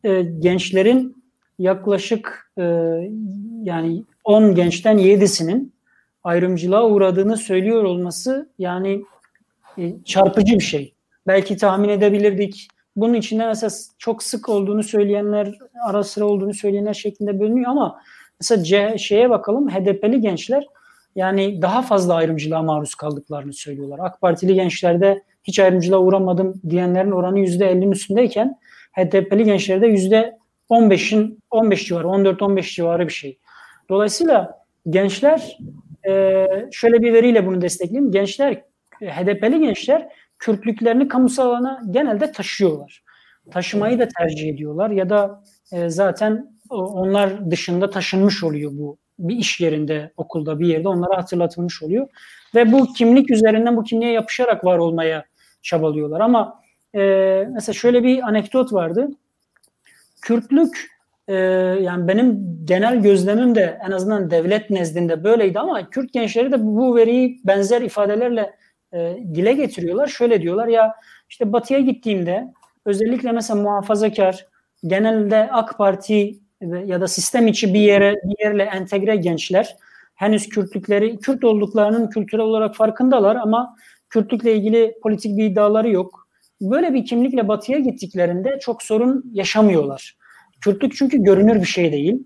e, 0.05 0.23
gençlerin 0.23 1.25
yaklaşık 1.59 2.53
e, 2.59 2.63
yani 3.63 4.05
10 4.25 4.55
gençten 4.55 4.99
7'sinin 4.99 5.73
ayrımcılığa 6.25 6.87
uğradığını 6.89 7.37
söylüyor 7.37 7.85
olması 7.85 8.51
yani 8.59 9.03
çarpıcı 10.05 10.55
bir 10.55 10.65
şey. 10.65 10.95
Belki 11.27 11.57
tahmin 11.57 11.89
edebilirdik. 11.89 12.69
Bunun 12.97 13.15
içinde 13.15 13.47
mesela 13.47 13.71
çok 13.99 14.23
sık 14.23 14.49
olduğunu 14.49 14.83
söyleyenler, 14.83 15.59
ara 15.89 16.05
sıra 16.05 16.25
olduğunu 16.25 16.55
söyleyenler 16.55 16.95
şeklinde 16.95 17.41
bölünüyor 17.41 17.71
ama 17.71 18.01
mesela 18.41 18.63
C, 18.63 18.99
şeye 18.99 19.31
bakalım 19.31 19.69
HDP'li 19.69 20.21
gençler 20.21 20.67
yani 21.17 21.63
daha 21.63 21.83
fazla 21.83 22.15
ayrımcılığa 22.15 22.63
maruz 22.63 22.95
kaldıklarını 22.95 23.53
söylüyorlar. 23.53 23.99
AK 24.03 24.21
Partili 24.21 24.55
gençlerde 24.55 25.23
hiç 25.45 25.59
ayrımcılığa 25.59 26.01
uğramadım 26.01 26.61
diyenlerin 26.69 27.11
oranı 27.11 27.39
%50'nin 27.39 27.93
üstündeyken 27.93 28.59
HDP'li 28.93 29.45
gençlerde 29.45 29.87
%15'in 29.87 31.43
15 31.51 31.87
civarı, 31.87 32.07
14-15 32.07 32.75
civarı 32.75 33.09
bir 33.09 33.13
şey. 33.13 33.39
Dolayısıyla 33.89 34.63
gençler 34.91 35.59
e, 36.09 36.47
şöyle 36.73 37.03
bir 37.03 37.13
veriyle 37.13 37.47
bunu 37.47 37.61
destekleyeyim. 37.61 38.13
Gençler, 38.13 38.63
HDP'li 39.01 39.61
gençler 39.61 40.09
Kürtlüklerini 40.39 41.09
kamusal 41.09 41.51
alana 41.51 41.83
genelde 41.91 42.33
taşıyorlar. 42.33 43.03
Taşımayı 43.51 43.99
da 43.99 44.09
tercih 44.19 44.49
ediyorlar 44.49 44.91
ya 44.91 45.11
da 45.11 45.43
e, 45.73 45.89
zaten 45.89 46.59
onlar 46.71 47.51
dışında 47.51 47.91
taşınmış 47.91 48.45
oluyor 48.45 48.71
bu 48.75 48.99
bir 49.19 49.37
iş 49.37 49.61
yerinde, 49.61 50.13
okulda, 50.17 50.61
bir 50.61 50.67
yerde 50.67 50.89
onlara 50.89 51.17
hatırlatılmış 51.17 51.83
oluyor. 51.83 52.09
Ve 52.55 52.73
bu 52.73 52.93
kimlik 52.93 53.31
üzerinden 53.31 53.77
bu 53.77 53.85
kimliğe 53.85 54.13
yapışarak 54.13 54.65
var 54.65 54.79
olmaya 54.79 55.25
çabalıyorlar. 55.63 56.21
Ama 56.21 56.61
e, 56.95 57.01
mesela 57.53 57.75
şöyle 57.75 58.03
bir 58.03 58.29
anekdot 58.29 58.73
vardı. 58.73 59.09
Kürtlük 60.23 60.91
e, 61.29 61.35
yani 61.83 62.09
benim 62.09 62.59
genel 62.65 63.03
gözlemim 63.03 63.55
de 63.55 63.79
en 63.87 63.91
azından 63.91 64.31
devlet 64.31 64.71
nezdinde 64.71 65.25
böyleydi 65.25 65.59
ama 65.59 65.91
Kürt 65.91 66.13
gençleri 66.13 66.53
de 66.53 66.67
bu 66.67 66.97
veriyi 66.97 67.41
benzer 67.45 67.83
ifadelerle 67.83 68.57
e, 68.93 69.17
dile 69.35 69.53
getiriyorlar. 69.53 70.07
Şöyle 70.07 70.43
diyorlar 70.43 70.69
ya 70.69 70.95
işte 71.29 71.53
batıya 71.53 71.81
gittiğimde 71.81 72.53
özellikle 72.85 73.33
mesela 73.33 73.63
muhafazakar 73.63 74.47
genelde 74.87 75.49
AK 75.53 75.79
Parti 75.79 76.39
ya 76.61 77.01
da 77.01 77.09
sistem 77.09 77.47
içi 77.47 77.75
bir 77.75 77.81
yere 77.81 78.15
bir 78.25 78.45
yerle 78.45 78.63
entegre 78.63 79.17
gençler 79.17 79.77
henüz 80.15 80.49
Kürtlükleri 80.49 81.19
Kürt 81.19 81.45
olduklarının 81.45 82.09
kültürel 82.09 82.45
olarak 82.45 82.75
farkındalar 82.75 83.37
ama 83.37 83.77
Kürtlükle 84.09 84.55
ilgili 84.55 84.95
politik 85.03 85.39
bir 85.39 85.45
iddiaları 85.45 85.91
yok. 85.91 86.29
Böyle 86.61 86.95
bir 86.95 87.05
kimlikle 87.05 87.49
batıya 87.49 87.79
gittiklerinde 87.79 88.59
çok 88.61 88.83
sorun 88.83 89.31
yaşamıyorlar. 89.33 90.17
Kürtlük 90.61 90.97
çünkü 90.97 91.23
görünür 91.23 91.61
bir 91.61 91.67
şey 91.67 91.93
değil. 91.93 92.25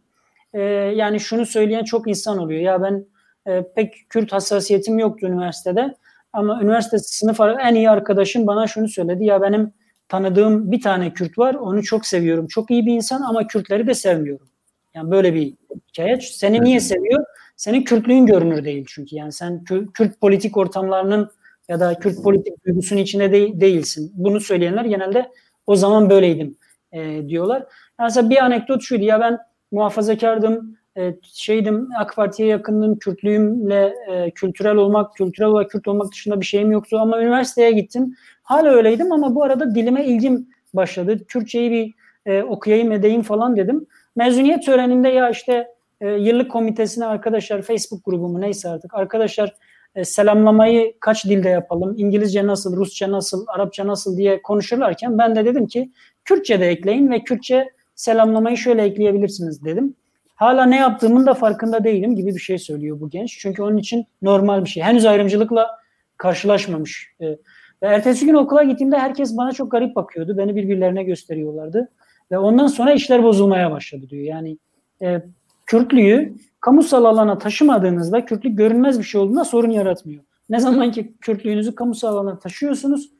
Ee, 0.52 0.60
yani 0.94 1.20
şunu 1.20 1.46
söyleyen 1.46 1.84
çok 1.84 2.08
insan 2.08 2.38
oluyor. 2.38 2.60
Ya 2.60 2.82
ben 2.82 3.06
e, 3.46 3.62
pek 3.76 3.94
Kürt 4.08 4.32
hassasiyetim 4.32 4.98
yoktu 4.98 5.26
üniversitede. 5.26 5.94
Ama 6.32 6.62
üniversite 6.62 6.98
sınıf 6.98 7.40
en 7.40 7.74
iyi 7.74 7.90
arkadaşım 7.90 8.46
bana 8.46 8.66
şunu 8.66 8.88
söyledi. 8.88 9.24
Ya 9.24 9.42
benim 9.42 9.72
tanıdığım 10.10 10.72
bir 10.72 10.80
tane 10.80 11.12
Kürt 11.12 11.38
var. 11.38 11.54
Onu 11.54 11.82
çok 11.82 12.06
seviyorum. 12.06 12.46
Çok 12.46 12.70
iyi 12.70 12.86
bir 12.86 12.92
insan 12.92 13.22
ama 13.22 13.46
Kürtleri 13.46 13.86
de 13.86 13.94
sevmiyorum. 13.94 14.48
Yani 14.94 15.10
böyle 15.10 15.34
bir 15.34 15.54
hikaye. 15.88 16.20
Seni 16.20 16.64
niye 16.64 16.80
seviyor? 16.80 17.24
Senin 17.56 17.82
Kürtlüğün 17.82 18.26
görünür 18.26 18.64
değil 18.64 18.84
çünkü. 18.88 19.16
Yani 19.16 19.32
sen 19.32 19.64
Kürt 19.94 20.20
politik 20.20 20.56
ortamlarının 20.56 21.30
ya 21.68 21.80
da 21.80 21.94
Kürt 21.94 22.22
politik 22.22 22.66
duygusunun 22.66 23.00
içinde 23.00 23.32
de, 23.32 23.60
değilsin. 23.60 24.12
Bunu 24.14 24.40
söyleyenler 24.40 24.84
genelde 24.84 25.30
o 25.66 25.76
zaman 25.76 26.10
böyleydim 26.10 26.56
e, 26.92 27.28
diyorlar. 27.28 27.58
Yani 27.58 28.06
mesela 28.06 28.30
bir 28.30 28.44
anekdot 28.44 28.82
şuydu 28.82 29.04
ya 29.04 29.20
ben 29.20 29.38
muhafazakardım, 29.72 30.76
e, 30.96 31.14
şeydim 31.22 31.88
AK 31.98 32.16
Parti'ye 32.16 32.48
yakındım, 32.48 32.98
Kürtlüğümle 32.98 33.94
e, 34.10 34.30
kültürel 34.30 34.76
olmak, 34.76 35.14
kültürel 35.14 35.48
olarak 35.48 35.70
Kürt 35.70 35.88
olmak 35.88 36.12
dışında 36.12 36.40
bir 36.40 36.46
şeyim 36.46 36.72
yoktu 36.72 36.98
ama 37.00 37.22
üniversiteye 37.22 37.72
gittim. 37.72 38.16
Hala 38.50 38.68
öyleydim 38.68 39.12
ama 39.12 39.34
bu 39.34 39.42
arada 39.42 39.74
dilime 39.74 40.04
ilgim 40.04 40.48
başladı. 40.74 41.18
Türkçeyi 41.28 41.70
bir 41.70 41.94
e, 42.26 42.42
okuyayım 42.42 42.92
edeyim 42.92 43.22
falan 43.22 43.56
dedim. 43.56 43.86
Mezuniyet 44.16 44.64
töreninde 44.64 45.08
ya 45.08 45.30
işte 45.30 45.68
e, 46.00 46.08
yıllık 46.08 46.50
komitesine 46.50 47.06
arkadaşlar 47.06 47.62
Facebook 47.62 48.04
grubumu 48.04 48.40
neyse 48.40 48.68
artık 48.68 48.94
arkadaşlar 48.94 49.54
e, 49.94 50.04
selamlamayı 50.04 50.94
kaç 51.00 51.24
dilde 51.24 51.48
yapalım, 51.48 51.94
İngilizce 51.98 52.46
nasıl, 52.46 52.76
Rusça 52.76 53.12
nasıl, 53.12 53.46
Arapça 53.48 53.86
nasıl 53.86 54.16
diye 54.16 54.42
konuşurlarken 54.42 55.18
ben 55.18 55.36
de 55.36 55.44
dedim 55.44 55.66
ki 55.66 55.90
Kürtçe 56.24 56.60
de 56.60 56.68
ekleyin 56.68 57.10
ve 57.10 57.24
Kürtçe 57.24 57.70
selamlamayı 57.94 58.56
şöyle 58.56 58.82
ekleyebilirsiniz 58.82 59.64
dedim. 59.64 59.94
Hala 60.34 60.64
ne 60.64 60.76
yaptığımın 60.76 61.26
da 61.26 61.34
farkında 61.34 61.84
değilim 61.84 62.16
gibi 62.16 62.34
bir 62.34 62.40
şey 62.40 62.58
söylüyor 62.58 63.00
bu 63.00 63.10
genç. 63.10 63.38
Çünkü 63.38 63.62
onun 63.62 63.76
için 63.76 64.06
normal 64.22 64.64
bir 64.64 64.70
şey. 64.70 64.82
Henüz 64.82 65.06
ayrımcılıkla 65.06 65.78
karşılaşmamış. 66.16 67.14
E, 67.20 67.36
ve 67.82 67.86
ertesi 67.86 68.26
gün 68.26 68.34
okula 68.34 68.62
gittiğimde 68.62 68.98
herkes 68.98 69.36
bana 69.36 69.52
çok 69.52 69.70
garip 69.70 69.96
bakıyordu. 69.96 70.38
Beni 70.38 70.56
birbirlerine 70.56 71.02
gösteriyorlardı. 71.02 71.88
Ve 72.30 72.38
ondan 72.38 72.66
sonra 72.66 72.92
işler 72.92 73.22
bozulmaya 73.22 73.70
başladı 73.70 74.08
diyor. 74.10 74.24
Yani 74.24 74.58
e, 75.02 75.22
Kürtlüğü 75.66 76.34
kamusal 76.60 77.04
alana 77.04 77.38
taşımadığınızda 77.38 78.24
Kürtlük 78.24 78.58
görünmez 78.58 78.98
bir 78.98 79.04
şey 79.04 79.20
olduğunda 79.20 79.44
sorun 79.44 79.70
yaratmıyor. 79.70 80.24
Ne 80.50 80.60
zaman 80.60 80.90
ki 80.90 81.12
Kürtlüğünüzü 81.20 81.74
kamusal 81.74 82.16
alana 82.16 82.38
taşıyorsunuz 82.38 83.10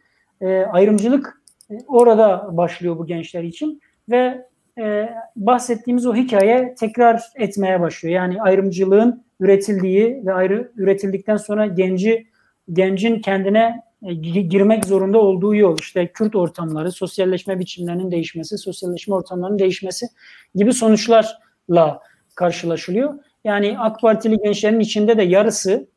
e, 0.41 0.59
ayrımcılık 0.59 1.43
e, 1.71 1.75
orada 1.89 2.49
başlıyor 2.57 2.99
bu 2.99 3.07
gençler 3.07 3.43
için 3.43 3.81
ve 4.09 4.47
e, 4.79 5.09
bahsettiğimiz 5.37 6.07
o 6.07 6.15
hikaye 6.15 6.75
tekrar 6.79 7.23
etmeye 7.35 7.81
başlıyor. 7.81 8.15
Yani 8.15 8.43
ayrımcılığın 8.43 9.25
üretildiği 9.41 10.23
ve 10.27 10.33
ayrı 10.33 10.73
üretildikten 10.77 11.37
sonra 11.37 11.67
genci 11.67 12.27
gencin 12.73 13.21
kendine 13.21 13.83
girmek 14.23 14.85
zorunda 14.85 15.19
olduğu 15.19 15.55
yol 15.55 15.79
işte 15.81 16.07
Kürt 16.07 16.37
ortamları, 16.37 16.93
sosyalleşme 16.93 17.59
biçimlerinin 17.59 18.11
değişmesi, 18.11 18.59
sosyalleşme 18.59 19.15
ortamlarının 19.15 19.59
değişmesi 19.59 20.07
gibi 20.55 20.73
sonuçlarla 20.73 22.01
karşılaşılıyor. 22.35 23.15
Yani 23.45 23.79
AK 23.79 24.01
Partili 24.01 24.39
gençlerin 24.39 24.81
içinde 24.81 25.19
de 25.19 25.23
yarısı 25.23 25.89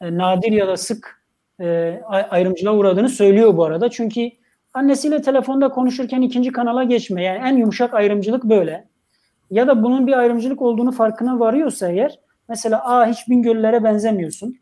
e, 0.00 0.18
nadir 0.18 0.52
ya 0.52 0.68
da 0.68 0.76
sık 0.76 1.22
e, 1.60 2.00
ayrımcılığa 2.30 2.74
uğradığını 2.74 3.08
söylüyor 3.08 3.56
bu 3.56 3.64
arada. 3.64 3.90
Çünkü 3.90 4.30
annesiyle 4.74 5.22
telefonda 5.22 5.68
konuşurken 5.68 6.22
ikinci 6.22 6.52
kanala 6.52 6.84
geçme. 6.84 7.24
Yani 7.24 7.48
en 7.48 7.56
yumuşak 7.56 7.94
ayrımcılık 7.94 8.44
böyle. 8.44 8.88
Ya 9.50 9.66
da 9.66 9.82
bunun 9.82 10.06
bir 10.06 10.12
ayrımcılık 10.12 10.62
olduğunu 10.62 10.92
farkına 10.92 11.40
varıyorsa 11.40 11.88
eğer 11.88 12.18
mesela 12.48 12.84
a 12.84 13.06
hiç 13.06 13.28
Bingöllülere 13.28 13.84
benzemiyorsun 13.84 14.61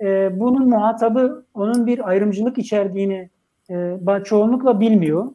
e, 0.00 0.40
bunun 0.40 0.68
muhatabı 0.68 1.46
onun 1.54 1.86
bir 1.86 2.08
ayrımcılık 2.08 2.58
içerdiğini 2.58 3.30
e, 3.70 3.98
çoğunlukla 4.24 4.80
bilmiyor. 4.80 5.28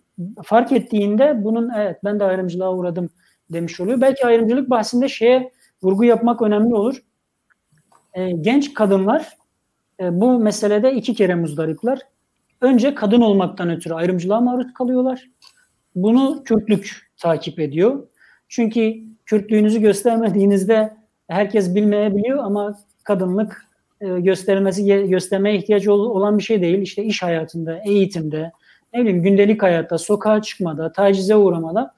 Fark 0.44 0.72
ettiğinde 0.72 1.44
bunun 1.44 1.70
evet 1.78 1.98
ben 2.04 2.20
de 2.20 2.24
ayrımcılığa 2.24 2.74
uğradım 2.74 3.10
demiş 3.54 3.80
oluyor. 3.80 4.02
Belki 4.02 4.26
ayrımcılık 4.26 4.70
bahsinde 4.70 5.10
şeye 5.10 5.52
vurgu 5.84 6.04
yapmak 6.04 6.42
önemli 6.42 6.76
olur. 6.76 7.04
E, 8.14 8.32
genç 8.32 8.74
kadınlar 8.74 9.38
e, 10.00 10.22
bu 10.22 10.40
meselede 10.40 10.94
iki 10.94 11.14
kere 11.14 11.36
muzdaripler. 11.36 12.00
Önce 12.62 12.96
kadın 12.96 13.22
olmaktan 13.22 13.70
ötürü 13.70 13.94
ayrımcılığa 13.94 14.42
maruz 14.42 14.74
kalıyorlar. 14.74 15.30
Bunu 15.96 16.44
Kürtlük 16.44 17.12
takip 17.18 17.60
ediyor. 17.60 18.08
Çünkü 18.48 18.96
Kürtlüğünüzü 19.26 19.82
göstermediğinizde 19.82 20.98
herkes 21.28 21.76
bilmeyebiliyor 21.76 22.38
ama 22.38 22.80
kadınlık 23.04 23.69
e, 24.02 24.20
göstermesi 24.20 25.08
göstermeye 25.10 25.58
ihtiyacı 25.58 25.94
olan 25.94 26.38
bir 26.38 26.44
şey 26.44 26.62
değil. 26.62 26.82
İşte 26.82 27.04
iş 27.04 27.24
hayatında, 27.24 27.82
eğitimde, 27.86 28.52
ne 28.94 29.02
bileyim 29.02 29.24
gündelik 29.24 29.64
hayatta, 29.64 29.98
sokağa 29.98 30.42
çıkmada, 30.42 30.92
tacize 30.92 31.36
uğramada 31.36 31.94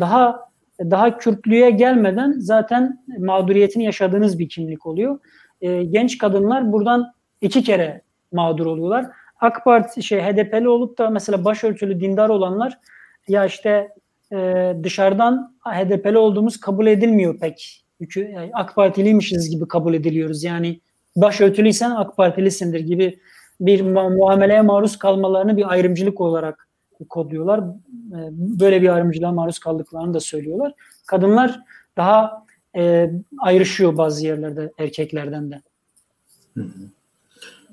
daha 0.00 0.46
daha 0.80 1.18
Kürtlüğe 1.18 1.70
gelmeden 1.70 2.34
zaten 2.38 3.04
mağduriyetini 3.18 3.84
yaşadığınız 3.84 4.38
bir 4.38 4.48
kimlik 4.48 4.86
oluyor. 4.86 5.18
E, 5.60 5.84
genç 5.84 6.18
kadınlar 6.18 6.72
buradan 6.72 7.12
iki 7.40 7.62
kere 7.62 8.02
mağdur 8.32 8.66
oluyorlar. 8.66 9.06
AK 9.40 9.64
Parti 9.64 10.02
şey 10.02 10.20
HDP'li 10.20 10.68
olup 10.68 10.98
da 10.98 11.10
mesela 11.10 11.44
başörtülü 11.44 12.00
dindar 12.00 12.28
olanlar 12.28 12.78
ya 13.28 13.44
işte 13.44 13.88
e, 14.32 14.72
dışarıdan 14.82 15.56
HDP'li 15.64 16.18
olduğumuz 16.18 16.60
kabul 16.60 16.86
edilmiyor 16.86 17.38
pek. 17.38 17.84
Çünkü 17.98 18.20
yani 18.20 18.50
AK 18.54 18.74
Partiliymişiz 18.74 19.50
gibi 19.50 19.68
kabul 19.68 19.94
ediliyoruz. 19.94 20.44
Yani 20.44 20.80
başörtülüysen 21.16 21.90
AK 21.90 22.16
Partilisindir 22.16 22.80
gibi 22.80 23.18
bir 23.60 23.80
muameleye 23.80 24.62
maruz 24.62 24.98
kalmalarını 24.98 25.56
bir 25.56 25.72
ayrımcılık 25.72 26.20
olarak 26.20 26.68
kodluyorlar. 27.08 27.58
E, 27.58 28.18
böyle 28.32 28.82
bir 28.82 28.88
ayrımcılığa 28.88 29.32
maruz 29.32 29.58
kaldıklarını 29.58 30.14
da 30.14 30.20
söylüyorlar. 30.20 30.72
Kadınlar 31.06 31.60
daha 31.96 32.46
e, 32.76 33.10
ayrışıyor 33.38 33.96
bazı 33.96 34.26
yerlerde 34.26 34.72
erkeklerden 34.78 35.50
de. 35.50 35.62
Hı 36.54 36.62
hı. 36.62 36.90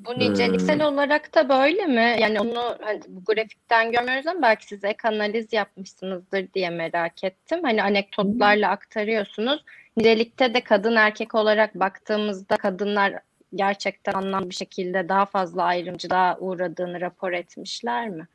Bu 0.05 0.19
niceliksel 0.19 0.79
ee, 0.79 0.85
olarak 0.85 1.35
da 1.35 1.49
böyle 1.49 1.85
mi? 1.85 2.15
Yani 2.19 2.39
onu 2.39 2.77
hani 2.81 3.01
bu 3.07 3.23
grafikten 3.23 3.91
görmüyoruz 3.91 4.27
ama 4.27 4.41
belki 4.41 4.67
siz 4.67 4.83
ek 4.83 5.07
analiz 5.07 5.53
yapmışsınızdır 5.53 6.53
diye 6.53 6.69
merak 6.69 7.23
ettim. 7.23 7.59
Hani 7.63 7.83
anekdotlarla 7.83 8.69
aktarıyorsunuz. 8.69 9.63
Nicelikte 9.97 10.53
de 10.53 10.61
kadın 10.61 10.95
erkek 10.95 11.35
olarak 11.35 11.75
baktığımızda 11.75 12.57
kadınlar 12.57 13.13
gerçekten 13.55 14.13
anlamlı 14.13 14.49
bir 14.49 14.55
şekilde 14.55 15.09
daha 15.09 15.25
fazla 15.25 15.63
ayrımcılığa 15.63 16.38
uğradığını 16.39 17.01
rapor 17.01 17.31
etmişler 17.31 18.09
mi? 18.09 18.27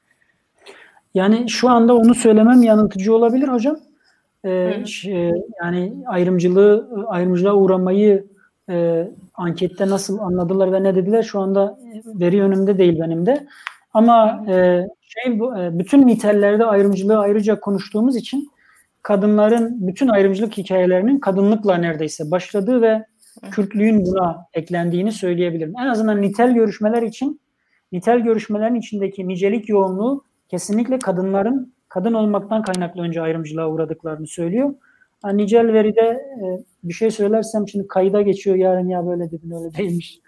Yani 1.15 1.51
şu 1.51 1.69
anda 1.69 1.95
onu 1.97 2.15
söylemem 2.15 2.63
yanıltıcı 2.63 3.15
olabilir 3.15 3.49
hocam. 3.49 3.77
Ee, 4.45 4.85
şey, 4.87 5.33
yani 5.63 5.93
ayrımcılığı 6.07 7.05
ayrımcılığa 7.07 7.55
uğramayı 7.55 8.27
e, 8.71 9.09
ankette 9.35 9.89
nasıl 9.89 10.19
anladılar 10.19 10.73
ve 10.73 10.83
ne 10.83 10.95
dediler 10.95 11.23
şu 11.23 11.41
anda 11.41 11.79
veri 12.05 12.43
önümde 12.43 12.79
değil 12.79 13.01
benim 13.01 13.27
de. 13.27 13.47
Ama 13.95 14.45
e, 14.49 14.87
şey 15.01 15.33
e, 15.33 15.79
bütün 15.79 16.07
nitellerde 16.07 16.65
ayrımcılığı 16.65 17.19
ayrıca 17.19 17.61
konuştuğumuz 17.61 18.17
için 18.17 18.51
kadınların 19.03 19.87
bütün 19.87 20.09
ayrımcılık 20.09 20.59
hikayelerinin 20.59 21.19
kadınlıkla 21.19 21.77
neredeyse 21.77 22.31
başladığı 22.31 22.83
ve 22.83 23.05
Kürtlüğün 23.51 24.07
buna 24.07 24.47
eklendiğini 24.55 25.13
söyleyebilirim. 25.13 25.73
En 25.79 25.87
azından 25.87 26.23
nitel 26.23 26.55
görüşmeler 26.55 27.03
için 27.03 27.41
nitel 27.93 28.21
görüşmelerin 28.21 28.75
içindeki 28.75 29.29
nicelik 29.29 29.69
yoğunluğu 29.69 30.25
kesinlikle 30.49 30.99
kadınların 30.99 31.75
kadın 31.89 32.15
olmaktan 32.15 32.63
kaynaklı 32.63 33.03
önce 33.03 33.23
ayrımcılığa 33.23 33.69
uğradıklarını 33.69 34.27
söylüyor. 34.27 34.75
Yani 35.25 35.43
nicel 35.43 35.73
veride 35.73 36.01
e, 36.01 36.65
bir 36.85 36.95
şey 36.95 37.11
söylersem 37.11 37.69
şimdi 37.69 37.89
kayda 37.89 38.23
geçiyor 38.23 38.57
yarın 38.57 38.89
ya 38.89 39.07
böyle 39.07 39.31
dedin 39.31 39.51
öyle 39.51 39.75
değilmiş. 39.75 40.21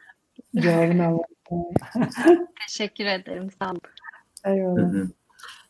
Cevabını 0.57 1.07
almak. 1.07 1.27
Teşekkür 2.69 3.05
ederim. 3.05 3.49
Sağ 3.59 3.70
olun. 3.70 3.81
Eyvallah. 4.45 5.07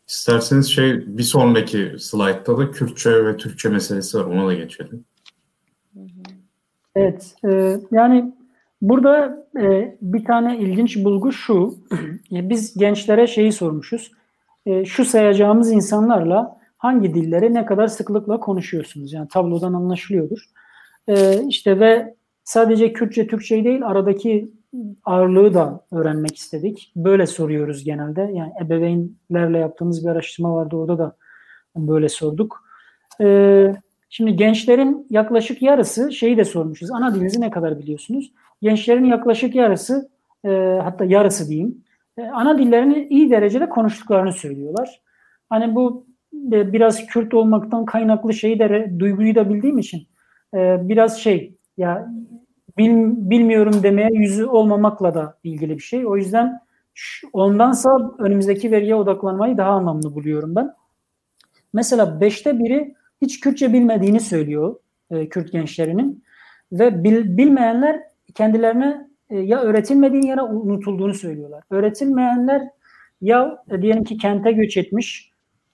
İsterseniz 0.09 0.71
şey 0.71 1.17
bir 1.19 1.23
sonraki 1.23 1.95
slaytta 1.99 2.59
da 2.59 2.71
Kürtçe 2.71 3.25
ve 3.25 3.37
Türkçe 3.37 3.69
meselesi 3.69 4.19
var. 4.19 4.25
Ona 4.25 4.47
da 4.47 4.55
geçelim. 4.55 5.05
Evet. 6.97 7.35
E, 7.45 7.77
yani 7.91 8.33
burada 8.83 9.47
e, 9.61 9.97
bir 10.03 10.25
tane 10.25 10.59
ilginç 10.59 11.05
bulgu 11.05 11.33
şu. 11.33 11.75
biz 12.31 12.79
gençlere 12.79 13.27
şeyi 13.27 13.53
sormuşuz. 13.53 14.13
E, 14.67 14.85
şu 14.85 15.05
sayacağımız 15.05 15.73
insanlarla 15.73 16.61
hangi 16.79 17.15
dilleri 17.15 17.55
ne 17.55 17.67
kadar 17.67 17.87
sıklıkla 17.87 18.41
konuşuyorsunuz? 18.41 19.13
Yani 19.13 19.29
tablodan 19.29 19.73
anlaşılıyordur. 19.73 20.45
E, 21.09 21.43
işte 21.49 21.81
ve 21.81 22.15
sadece 22.45 22.93
Kürtçe, 22.93 23.27
Türkçe 23.27 23.65
değil 23.65 23.87
aradaki 23.87 24.51
ağırlığı 25.05 25.55
da 25.55 25.85
öğrenmek 25.93 26.37
istedik. 26.37 26.93
Böyle 26.97 27.27
soruyoruz 27.27 27.85
genelde. 27.85 28.21
Yani 28.21 28.53
ebeveynlerle 28.65 29.59
yaptığımız 29.59 30.05
bir 30.05 30.11
araştırma 30.11 30.55
vardı 30.55 30.77
orada 30.77 30.99
da 30.99 31.17
böyle 31.77 32.09
sorduk. 32.09 32.65
Ee, 33.21 33.75
şimdi 34.11 34.37
gençlerin 34.37 35.07
yaklaşık 35.11 35.63
yarısı 35.63 36.13
şeyi 36.13 36.37
de 36.37 36.45
sormuşuz. 36.45 36.91
Ana 36.91 37.15
dilinizi 37.15 37.41
ne 37.41 37.51
kadar 37.51 37.79
biliyorsunuz? 37.79 38.33
Gençlerin 38.63 39.05
yaklaşık 39.05 39.55
yarısı 39.55 40.11
e, 40.45 40.79
hatta 40.83 41.05
yarısı 41.05 41.49
diyeyim. 41.49 41.85
E, 42.19 42.23
ana 42.23 42.59
dillerini 42.59 43.07
iyi 43.11 43.31
derecede 43.31 43.69
konuştuklarını 43.69 44.33
söylüyorlar. 44.33 45.01
Hani 45.49 45.75
bu 45.75 46.07
e, 46.53 46.73
biraz 46.73 47.07
Kürt 47.07 47.35
olmaktan 47.35 47.85
kaynaklı 47.85 48.35
şeyi 48.35 48.59
de 48.59 48.93
duyguyu 48.99 49.35
da 49.35 49.51
bildiğim 49.51 49.79
için 49.79 50.09
e, 50.55 50.89
biraz 50.89 51.21
şey 51.21 51.55
ya 51.77 52.09
bil, 52.79 53.13
bilmiyorum 53.31 53.83
demeye 53.83 54.11
yüzü 54.13 54.47
olmamakla 54.47 55.15
da 55.15 55.39
ilgili 55.45 55.75
bir 55.75 55.83
şey. 55.83 56.07
O 56.07 56.17
yüzden 56.17 56.61
ondansa 57.33 58.13
önümüzdeki 58.19 58.71
veriye 58.71 58.95
odaklanmayı 58.95 59.57
daha 59.57 59.71
anlamlı 59.71 60.15
buluyorum 60.15 60.57
ben. 60.57 60.75
Mesela 61.73 62.21
beşte 62.21 62.59
biri 62.59 62.95
hiç 63.23 63.41
Kürtçe 63.41 63.73
bilmediğini 63.73 64.21
söylüyor 64.21 64.77
e, 65.11 65.29
Kürt 65.29 65.53
gençlerinin 65.53 66.25
ve 66.73 67.05
bil, 67.05 67.37
bilmeyenler 67.37 68.01
kendilerine 68.35 69.09
e, 69.31 69.39
ya 69.39 69.61
öğretilmediğini 69.61 70.27
ya 70.27 70.37
da 70.37 70.47
unutulduğunu 70.47 71.15
söylüyorlar. 71.15 71.65
Öğretilmeyenler 71.71 72.63
ya 73.21 73.65
e, 73.71 73.83
diyelim 73.83 74.05
ki 74.05 74.17
kente 74.17 74.53
göç 74.53 74.77
etmiş 74.77 75.31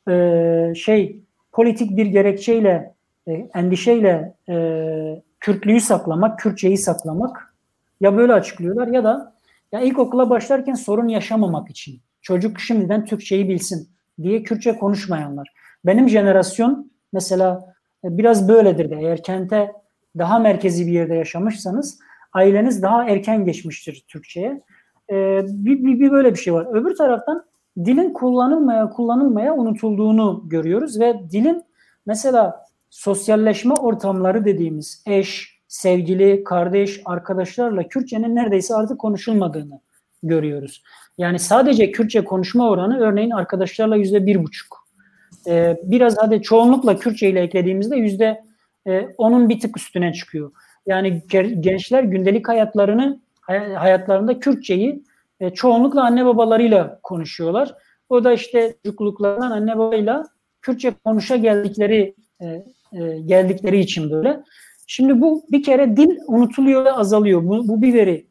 e, 0.09 0.73
şey 0.77 1.21
politik 1.53 1.97
bir 1.97 2.07
gerekçeyle 2.07 2.95
e, 3.29 3.33
endişeyle 3.33 4.35
e, 4.49 5.23
Kürtlüğü 5.41 5.81
saklamak, 5.81 6.39
Kürtçeyi 6.39 6.79
saklamak 6.79 7.55
ya 8.01 8.17
böyle 8.17 8.33
açıklıyorlar 8.33 8.89
ya 8.89 9.05
da 9.05 9.37
ya 9.73 9.81
ilkokula 9.81 10.31
başlarken 10.31 10.75
sorun 10.75 11.09
yaşamamak 11.09 11.71
için 11.71 12.01
çocuk 12.23 12.61
şimdiden 12.61 13.05
Türkçeyi 13.05 13.49
bilsin 13.49 13.89
diye 14.23 14.43
Kürtçe 14.43 14.77
konuşmayanlar. 14.77 15.49
Benim 15.85 16.09
jenerasyon 16.09 16.91
mesela 17.13 17.75
e, 18.05 18.19
biraz 18.19 18.49
böyledir 18.49 18.91
de 18.91 18.97
eğer 18.97 19.23
kente 19.23 19.73
daha 20.19 20.39
merkezi 20.39 20.87
bir 20.87 20.93
yerde 20.93 21.15
yaşamışsanız 21.15 21.99
aileniz 22.33 22.83
daha 22.83 23.09
erken 23.09 23.45
geçmiştir 23.45 24.05
Türkçe'ye. 24.09 24.63
Ee, 25.11 25.41
bir, 25.45 25.85
bir, 25.85 26.01
bir 26.01 26.11
böyle 26.11 26.31
bir 26.31 26.39
şey 26.39 26.55
var. 26.55 26.67
Öbür 26.73 26.97
taraftan 26.97 27.45
dilin 27.85 28.13
kullanılmaya 28.13 28.91
kullanılmaya 28.91 29.55
unutulduğunu 29.55 30.43
görüyoruz 30.47 31.01
ve 31.01 31.21
dilin 31.31 31.63
mesela 32.07 32.67
sosyalleşme 32.91 33.75
ortamları 33.75 34.45
dediğimiz 34.45 35.03
eş, 35.07 35.61
sevgili, 35.69 36.45
kardeş, 36.45 37.01
arkadaşlarla 37.05 37.89
Kürtçenin 37.89 38.37
neredeyse 38.37 38.75
artık 38.75 38.99
konuşulmadığını 38.99 39.81
görüyoruz. 40.23 40.83
Yani 41.19 41.39
sadece 41.39 41.93
Kürtçe 41.93 42.25
konuşma 42.25 42.71
oranı 42.71 42.99
örneğin 42.99 43.31
arkadaşlarla 43.31 43.97
yüzde 43.97 44.27
bir 44.27 44.45
buçuk. 44.45 44.86
Ee, 45.47 45.77
biraz 45.83 46.17
hadi 46.19 46.43
çoğunlukla 46.43 46.99
Kürtçe 46.99 47.31
ile 47.31 47.41
eklediğimizde 47.41 47.97
yüzde 47.97 48.45
e, 48.87 49.09
onun 49.19 49.49
bir 49.49 49.61
tık 49.61 49.77
üstüne 49.77 50.13
çıkıyor. 50.13 50.53
Yani 50.87 51.23
gençler 51.61 52.03
gündelik 52.03 52.49
hayatlarını 52.49 53.21
hayatlarında 53.77 54.39
Kürtçeyi 54.39 55.03
e, 55.41 55.51
çoğunlukla 55.51 56.05
anne 56.05 56.27
babalarıyla 56.27 57.01
konuşuyorlar. 57.03 57.75
O 58.09 58.25
da 58.25 58.33
işte 58.33 58.75
çocukluklarından 58.85 59.51
anne 59.51 59.79
babayla 59.79 60.25
Kürtçe 60.63 60.93
konuşa 61.05 61.37
geldikleri 61.37 62.15
e, 62.41 62.47
e, 62.93 63.21
geldikleri 63.21 63.79
için 63.79 64.11
böyle. 64.11 64.43
Şimdi 64.87 65.21
bu 65.21 65.43
bir 65.53 65.63
kere 65.63 65.97
dil 65.97 66.19
unutuluyor 66.27 66.85
ve 66.85 66.93
azalıyor. 66.93 67.45
Bu, 67.45 67.69
bu 67.69 67.83
bir 67.83 67.95
veri. 67.95 68.27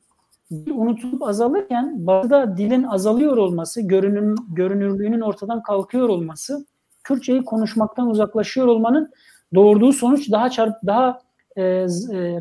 Dil 0.52 0.72
unutulup 0.72 1.24
azalırken 1.24 2.08
bazıda 2.08 2.58
dilin 2.58 2.84
azalıyor 2.84 3.38
olması, 3.38 3.82
görünüm, 3.82 4.36
görünürlüğünün 4.56 5.22
ortadan 5.22 5.64
kalkıyor 5.64 6.10
olması, 6.10 6.66
Kürtçeyi 7.06 7.46
konuşmaktan 7.46 8.10
uzaklaşıyor 8.10 8.68
olmanın 8.68 9.12
doğurduğu 9.56 9.94
sonuç 9.94 10.32
daha 10.32 10.50
çarp, 10.50 10.76
daha 10.86 11.22
e, 11.56 11.62
e, 11.64 11.86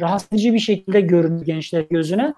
rahatsız 0.00 0.44
bir 0.44 0.58
şekilde 0.58 1.00
görünür 1.00 1.44
gençler 1.44 1.84
gözüne. 1.90 2.34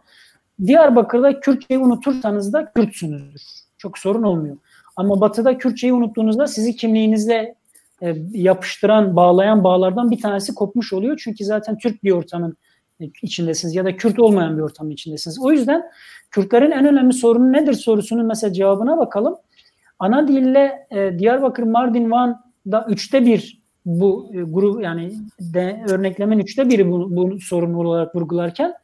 Diyarbakır'da 0.66 1.40
Kürtçeyi 1.40 1.80
unutursanız 1.80 2.52
da 2.52 2.72
Kürtsünüzdür. 2.72 3.42
Çok 3.78 3.98
sorun 3.98 4.22
olmuyor. 4.22 4.56
Ama 4.96 5.20
Batı'da 5.20 5.58
Kürtçeyi 5.58 5.92
unuttuğunuzda 5.92 6.46
sizi 6.46 6.76
kimliğinizle 6.76 7.54
e, 8.02 8.16
yapıştıran, 8.32 9.16
bağlayan 9.16 9.64
bağlardan 9.64 10.10
bir 10.10 10.20
tanesi 10.20 10.54
kopmuş 10.54 10.92
oluyor. 10.92 11.20
Çünkü 11.24 11.44
zaten 11.44 11.78
Türk 11.78 12.04
bir 12.04 12.10
ortamın 12.10 12.56
içindesiniz 13.22 13.74
ya 13.74 13.84
da 13.84 13.96
Kürt 13.96 14.18
olmayan 14.18 14.56
bir 14.56 14.62
ortamın 14.62 14.90
içindesiniz. 14.90 15.38
O 15.40 15.52
yüzden 15.52 15.82
Kürtlerin 16.30 16.70
en 16.70 16.86
önemli 16.86 17.12
sorunu 17.12 17.52
nedir 17.52 17.72
sorusunun 17.72 18.26
mesela 18.26 18.52
cevabına 18.52 18.98
bakalım. 18.98 19.36
Ana 19.98 20.28
dille 20.28 20.86
e, 20.90 21.18
Diyarbakır, 21.18 21.62
Mardin, 21.62 22.10
Van'da 22.10 22.86
üçte 22.88 23.26
bir 23.26 23.62
bu 23.86 24.30
e, 24.34 24.42
grup 24.42 24.82
yani 24.82 25.12
de, 25.40 25.84
örneklemen 25.88 26.38
üçte 26.38 26.68
biri 26.68 26.90
bu, 26.90 27.16
bu 27.16 27.40
sorunu 27.40 27.78
olarak 27.78 28.14
vurgularken 28.14 28.74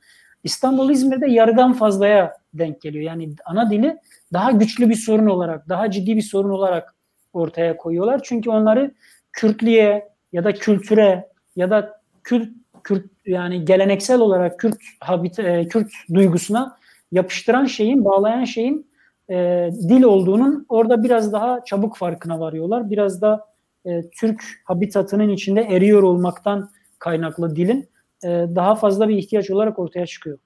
İstanbul 0.45 0.91
İzmir'de 0.91 1.31
yarıdan 1.31 1.73
fazlaya 1.73 2.37
denk 2.55 2.81
geliyor. 2.81 3.05
Yani 3.05 3.31
ana 3.45 3.71
dili 3.71 3.97
daha 4.33 4.51
güçlü 4.51 4.91
bir 4.91 4.95
sorun 4.95 5.27
olarak, 5.27 5.69
daha 5.69 5.91
ciddi 5.91 6.17
bir 6.17 6.23
sorun 6.23 6.51
olarak 6.51 6.95
ortaya 7.33 7.77
koyuyorlar. 7.77 8.21
Çünkü 8.25 8.51
onları 8.51 8.95
Kürtlüğe 9.33 10.09
ya 10.33 10.45
da 10.45 10.53
kültüre 10.53 11.29
ya 11.57 11.71
da 11.71 12.01
Kürt, 12.25 12.49
Kürt 12.85 13.07
yani 13.27 13.65
geleneksel 13.65 14.21
olarak 14.21 14.61
Kürt 14.61 14.79
habit, 15.01 15.39
e, 15.39 15.69
Kürt 15.69 15.91
duygusuna 16.15 16.77
yapıştıran 17.13 17.65
şeyin, 17.65 18.05
bağlayan 18.05 18.45
şeyin 18.45 18.91
e, 19.31 19.70
dil 19.89 20.03
olduğunun 20.03 20.66
orada 20.69 21.03
biraz 21.03 21.32
daha 21.32 21.65
çabuk 21.65 21.97
farkına 21.97 22.40
varıyorlar. 22.40 22.90
Biraz 22.90 23.23
da 23.23 23.47
e, 23.85 24.11
Türk 24.11 24.44
habitatının 24.65 25.28
içinde 25.28 25.61
eriyor 25.62 26.03
olmaktan 26.03 26.70
kaynaklı 26.99 27.57
dilin 27.57 27.89
e, 28.24 28.28
daha 28.28 28.74
fazla 28.74 29.09
bir 29.09 29.16
ihtiyaç 29.16 29.51
olarak 29.51 29.78
ortaya 29.78 30.07
çıkıyor. 30.07 30.39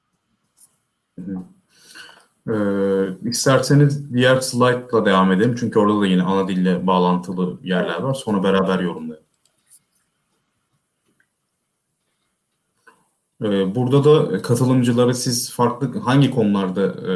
Ee, 2.50 3.28
isterseniz 3.28 4.12
diğer 4.12 4.40
slaytla 4.40 5.06
devam 5.06 5.32
edelim. 5.32 5.56
Çünkü 5.60 5.78
orada 5.78 6.00
da 6.00 6.06
yine 6.06 6.22
ana 6.22 6.48
dille 6.48 6.86
bağlantılı 6.86 7.58
yerler 7.62 8.02
var. 8.02 8.14
Sonra 8.14 8.42
beraber 8.42 8.80
yorumlayalım. 8.80 9.26
Ee, 13.42 13.74
burada 13.74 14.04
da 14.04 14.42
katılımcıları 14.42 15.14
siz 15.14 15.52
farklı 15.52 15.98
hangi 15.98 16.30
konularda 16.30 16.82
e, 17.12 17.14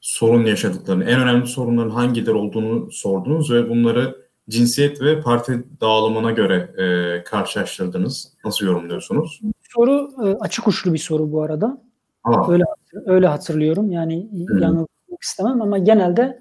sorun 0.00 0.46
yaşadıklarını, 0.46 1.04
en 1.04 1.20
önemli 1.20 1.46
sorunların 1.46 1.90
hangileri 1.90 2.34
olduğunu 2.34 2.92
sordunuz 2.92 3.52
ve 3.52 3.68
bunları 3.68 4.16
cinsiyet 4.48 5.02
ve 5.02 5.20
parti 5.20 5.64
dağılımına 5.80 6.30
göre 6.30 6.56
e, 6.78 7.24
karşılaştırdınız. 7.24 8.32
Nasıl 8.44 8.66
yorumluyorsunuz? 8.66 9.40
Soru 9.62 10.10
e, 10.24 10.26
açık 10.40 10.68
uçlu 10.68 10.92
bir 10.92 10.98
soru 10.98 11.32
bu 11.32 11.42
arada. 11.42 11.82
Aa. 12.24 12.52
Öyle 12.52 12.64
öyle 13.06 13.26
hatırlıyorum. 13.26 13.92
Yani 13.92 14.28
hmm. 14.30 14.62
yanılmak 14.62 14.88
istemem 15.22 15.62
ama 15.62 15.78
genelde 15.78 16.40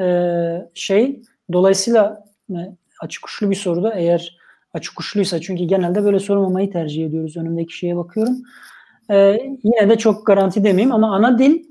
e, 0.00 0.06
şey 0.74 1.22
dolayısıyla 1.52 2.24
e, 2.50 2.76
açık 3.00 3.26
uçlu 3.26 3.50
bir 3.50 3.56
soruda 3.56 3.94
eğer 3.94 4.38
açık 4.74 5.00
uçluysa 5.00 5.40
çünkü 5.40 5.64
genelde 5.64 6.04
böyle 6.04 6.18
sormamayı 6.18 6.72
tercih 6.72 7.06
ediyoruz. 7.06 7.36
Önümdeki 7.36 7.76
şeye 7.76 7.96
bakıyorum. 7.96 8.36
E, 9.10 9.38
yine 9.64 9.88
de 9.88 9.98
çok 9.98 10.26
garanti 10.26 10.64
demeyeyim 10.64 10.92
ama 10.92 11.14
ana 11.14 11.38
dil 11.38 11.64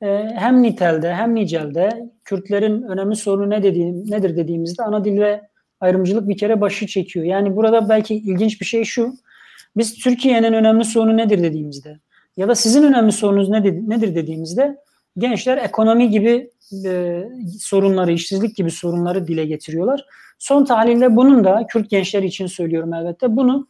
hem 0.00 0.62
nitelde 0.62 1.14
hem 1.14 1.34
nicelde 1.34 2.10
Kürtlerin 2.24 2.82
önemli 2.82 3.16
sorunu 3.16 3.50
ne 3.50 3.62
dediğim, 3.62 4.10
nedir 4.10 4.36
dediğimizde 4.36 4.82
ana 4.82 5.04
dil 5.04 5.20
ve 5.20 5.40
ayrımcılık 5.80 6.28
bir 6.28 6.36
kere 6.36 6.60
başı 6.60 6.86
çekiyor. 6.86 7.24
Yani 7.24 7.56
burada 7.56 7.88
belki 7.88 8.14
ilginç 8.14 8.60
bir 8.60 8.66
şey 8.66 8.84
şu. 8.84 9.14
Biz 9.76 9.94
Türkiye'nin 9.94 10.52
önemli 10.52 10.84
sorunu 10.84 11.16
nedir 11.16 11.42
dediğimizde 11.42 11.98
ya 12.36 12.48
da 12.48 12.54
sizin 12.54 12.82
önemli 12.82 13.12
sorunuz 13.12 13.48
nedir, 13.48 13.72
nedir 13.72 14.14
dediğimizde 14.14 14.76
gençler 15.18 15.58
ekonomi 15.58 16.10
gibi 16.10 16.50
e, 16.86 17.22
sorunları, 17.60 18.12
işsizlik 18.12 18.56
gibi 18.56 18.70
sorunları 18.70 19.26
dile 19.26 19.46
getiriyorlar. 19.46 20.04
Son 20.38 20.64
tahlilde 20.64 21.16
bunun 21.16 21.44
da 21.44 21.66
Kürt 21.66 21.90
gençler 21.90 22.22
için 22.22 22.46
söylüyorum 22.46 22.94
elbette. 22.94 23.36
Bunu 23.36 23.68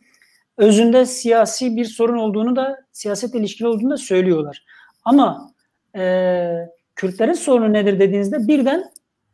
özünde 0.57 1.07
siyasi 1.07 1.77
bir 1.77 1.85
sorun 1.85 2.19
olduğunu 2.19 2.57
da 2.57 2.77
siyasetle 2.93 3.39
ilişkili 3.39 3.69
olduğunu 3.69 3.91
da 3.91 3.97
söylüyorlar. 3.97 4.65
Ama 5.05 5.54
e, 5.97 6.69
Kürtlerin 6.97 7.33
sorunu 7.33 7.73
nedir 7.73 8.01
dediğinizde 8.01 8.49
birden 8.49 8.85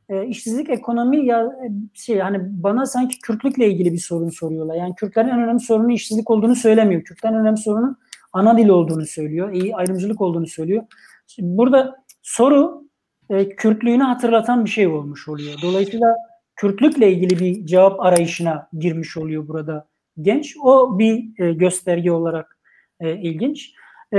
e, 0.08 0.26
işsizlik 0.26 0.70
ekonomi 0.70 1.26
ya 1.26 1.42
e, 1.42 1.66
şey 1.94 2.18
hani 2.18 2.38
bana 2.40 2.86
sanki 2.86 3.18
Kürtlükle 3.18 3.68
ilgili 3.68 3.92
bir 3.92 3.98
sorun 3.98 4.28
soruyorlar. 4.28 4.74
Yani 4.74 4.94
Kürtlerin 4.94 5.28
en 5.28 5.42
önemli 5.42 5.60
sorunu 5.60 5.92
işsizlik 5.92 6.30
olduğunu 6.30 6.56
söylemiyor. 6.56 7.02
Kürtlerin 7.02 7.34
en 7.34 7.40
önemli 7.40 7.58
sorunu 7.58 7.96
ana 8.32 8.58
dil 8.58 8.68
olduğunu 8.68 9.06
söylüyor. 9.06 9.52
iyi 9.52 9.76
ayrımcılık 9.76 10.20
olduğunu 10.20 10.46
söylüyor. 10.46 10.82
Şimdi 11.26 11.58
burada 11.58 12.04
soru 12.22 12.84
e, 13.30 13.48
Kürtlüğünü 13.48 14.02
hatırlatan 14.02 14.64
bir 14.64 14.70
şey 14.70 14.86
olmuş 14.86 15.28
oluyor. 15.28 15.54
Dolayısıyla 15.62 16.16
Kürtlükle 16.56 17.12
ilgili 17.12 17.40
bir 17.40 17.66
cevap 17.66 18.00
arayışına 18.00 18.68
girmiş 18.78 19.16
oluyor 19.16 19.48
burada 19.48 19.88
genç. 20.20 20.56
O 20.62 20.98
bir 20.98 21.44
e, 21.44 21.52
gösterge 21.52 22.12
olarak 22.12 22.58
e, 23.00 23.16
ilginç. 23.16 23.72
E, 24.14 24.18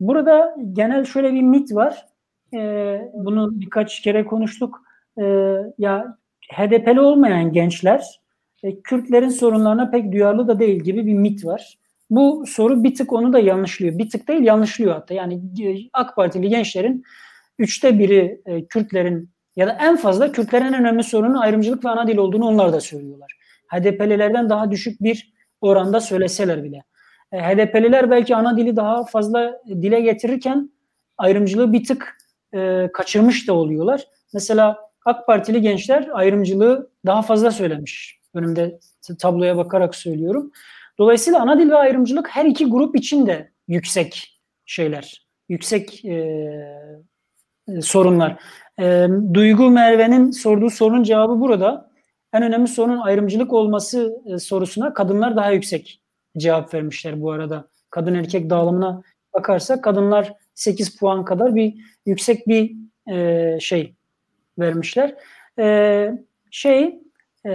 burada 0.00 0.56
genel 0.72 1.04
şöyle 1.04 1.32
bir 1.32 1.42
mit 1.42 1.74
var. 1.74 2.06
E, 2.54 3.00
bunu 3.14 3.60
birkaç 3.60 4.00
kere 4.00 4.24
konuştuk. 4.24 4.82
E, 5.18 5.24
ya 5.78 6.18
HDP'li 6.52 7.00
olmayan 7.00 7.52
gençler 7.52 8.20
e, 8.62 8.80
Kürtlerin 8.80 9.28
sorunlarına 9.28 9.90
pek 9.90 10.12
duyarlı 10.12 10.48
da 10.48 10.58
değil 10.58 10.80
gibi 10.80 11.06
bir 11.06 11.14
mit 11.14 11.44
var. 11.44 11.78
Bu 12.10 12.44
soru 12.46 12.84
bir 12.84 12.94
tık 12.94 13.12
onu 13.12 13.32
da 13.32 13.38
yanlışlıyor. 13.38 13.98
Bir 13.98 14.10
tık 14.10 14.28
değil 14.28 14.42
yanlışlıyor 14.42 14.92
hatta. 14.92 15.14
Yani 15.14 15.34
e, 15.34 15.76
AK 15.92 16.16
Partili 16.16 16.48
gençlerin 16.48 17.04
üçte 17.58 17.98
biri 17.98 18.40
e, 18.46 18.66
Kürtlerin 18.66 19.30
ya 19.56 19.66
da 19.66 19.76
en 19.80 19.96
fazla 19.96 20.32
Kürtlerin 20.32 20.64
en 20.64 20.74
önemli 20.74 21.02
sorunu 21.02 21.40
ayrımcılık 21.40 21.84
ve 21.84 21.88
ana 21.88 22.06
dil 22.06 22.16
olduğunu 22.16 22.46
onlar 22.46 22.72
da 22.72 22.80
söylüyorlar. 22.80 23.36
HDP'lilerden 23.72 24.50
daha 24.50 24.70
düşük 24.70 25.02
bir 25.02 25.34
oranda 25.60 26.00
söyleseler 26.00 26.64
bile. 26.64 26.82
E, 27.34 27.38
HDP'liler 27.38 28.10
belki 28.10 28.36
ana 28.36 28.56
dili 28.56 28.76
daha 28.76 29.04
fazla 29.04 29.60
dile 29.68 30.00
getirirken 30.00 30.70
ayrımcılığı 31.18 31.72
bir 31.72 31.84
tık 31.84 32.16
e, 32.54 32.90
kaçırmış 32.92 33.48
da 33.48 33.52
oluyorlar. 33.52 34.04
Mesela 34.34 34.78
AK 35.04 35.26
Partili 35.26 35.60
gençler 35.60 36.08
ayrımcılığı 36.12 36.90
daha 37.06 37.22
fazla 37.22 37.50
söylemiş. 37.50 38.20
Önümde 38.34 38.78
tabloya 39.18 39.56
bakarak 39.56 39.94
söylüyorum. 39.94 40.52
Dolayısıyla 40.98 41.40
ana 41.40 41.58
dil 41.58 41.70
ve 41.70 41.76
ayrımcılık 41.76 42.28
her 42.28 42.44
iki 42.44 42.66
grup 42.66 42.96
için 42.96 43.26
de 43.26 43.50
yüksek 43.68 44.40
şeyler, 44.66 45.26
yüksek 45.48 46.04
e, 46.04 46.14
e, 47.68 47.80
sorunlar. 47.82 48.36
E, 48.80 49.08
Duygu 49.34 49.70
Merve'nin 49.70 50.30
sorduğu 50.30 50.70
sorunun 50.70 51.02
cevabı 51.02 51.40
burada. 51.40 51.90
En 52.32 52.42
önemli 52.42 52.68
sorunun 52.68 52.98
ayrımcılık 52.98 53.52
olması 53.52 54.22
e, 54.26 54.38
sorusuna 54.38 54.94
kadınlar 54.94 55.36
daha 55.36 55.50
yüksek 55.50 56.03
cevap 56.38 56.74
vermişler 56.74 57.20
bu 57.20 57.30
arada. 57.30 57.68
Kadın 57.90 58.14
erkek 58.14 58.50
dağılımına 58.50 59.02
bakarsak 59.34 59.84
kadınlar 59.84 60.34
8 60.54 60.98
puan 60.98 61.24
kadar 61.24 61.54
bir 61.54 61.74
yüksek 62.06 62.48
bir 62.48 62.76
e, 63.12 63.60
şey 63.60 63.94
vermişler. 64.58 65.14
E, 65.58 66.10
şey 66.50 66.98
e, 67.46 67.50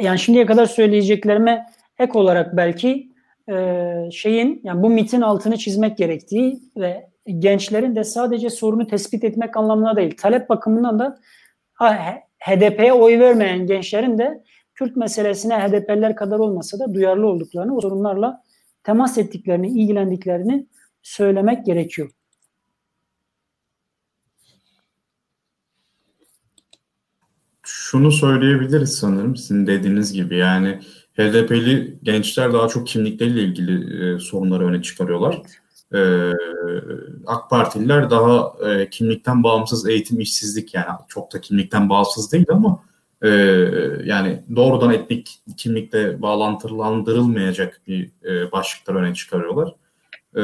yani 0.00 0.18
şimdiye 0.18 0.46
kadar 0.46 0.66
söyleyeceklerime 0.66 1.66
ek 1.98 2.18
olarak 2.18 2.56
belki 2.56 3.08
e, 3.48 3.94
şeyin 4.12 4.60
yani 4.64 4.82
bu 4.82 4.90
mitin 4.90 5.20
altını 5.20 5.56
çizmek 5.56 5.98
gerektiği 5.98 6.60
ve 6.76 7.06
gençlerin 7.38 7.96
de 7.96 8.04
sadece 8.04 8.50
sorunu 8.50 8.86
tespit 8.86 9.24
etmek 9.24 9.56
anlamına 9.56 9.96
değil 9.96 10.16
talep 10.16 10.48
bakımından 10.48 10.98
da 10.98 11.18
HDP'ye 12.38 12.92
oy 12.92 13.18
vermeyen 13.18 13.66
gençlerin 13.66 14.18
de 14.18 14.42
Kürt 14.76 14.96
meselesine 14.96 15.54
HDP'ler 15.54 16.16
kadar 16.16 16.38
olmasa 16.38 16.78
da 16.78 16.94
duyarlı 16.94 17.26
olduklarını, 17.26 17.76
o 17.76 17.80
sorunlarla 17.80 18.42
temas 18.84 19.18
ettiklerini, 19.18 19.68
ilgilendiklerini 19.68 20.66
söylemek 21.02 21.66
gerekiyor. 21.66 22.10
şunu 27.66 28.12
söyleyebiliriz 28.12 28.98
sanırım 28.98 29.36
sizin 29.36 29.66
dediğiniz 29.66 30.12
gibi 30.12 30.36
yani 30.36 30.80
HDP'li 31.18 31.98
gençler 32.02 32.52
daha 32.52 32.68
çok 32.68 32.86
kimlikleriyle 32.86 33.42
ilgili 33.42 34.04
e, 34.14 34.18
sorunları 34.18 34.66
öne 34.66 34.82
çıkarıyorlar. 34.82 35.42
Evet. 35.92 36.34
E, 36.34 36.36
AK 37.26 37.50
Partililer 37.50 38.10
daha 38.10 38.52
e, 38.70 38.90
kimlikten 38.90 39.42
bağımsız 39.42 39.88
eğitim 39.88 40.20
işsizlik 40.20 40.74
yani 40.74 40.86
çok 41.08 41.32
da 41.32 41.40
kimlikten 41.40 41.88
bağımsız 41.88 42.32
değil 42.32 42.46
ama 42.48 42.82
e, 43.22 43.28
yani 44.04 44.42
doğrudan 44.56 44.92
etnik 44.92 45.38
kimlikle 45.56 46.22
bağlantılandırılmayacak 46.22 47.80
bir 47.86 48.10
e, 48.24 48.52
başlıklar 48.52 48.94
öne 48.94 49.14
çıkarıyorlar. 49.14 49.74
E, 50.34 50.40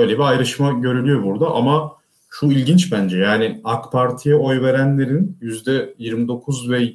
öyle 0.00 0.12
bir 0.14 0.22
ayrışma 0.22 0.72
görülüyor 0.72 1.22
burada 1.22 1.50
ama 1.50 1.92
şu 2.30 2.46
ilginç 2.46 2.92
bence 2.92 3.18
yani 3.18 3.60
AK 3.64 3.92
Parti'ye 3.92 4.34
oy 4.34 4.62
verenlerin 4.62 5.38
yüzde 5.40 5.94
29 5.98 6.70
ve 6.70 6.82
e, 6.82 6.94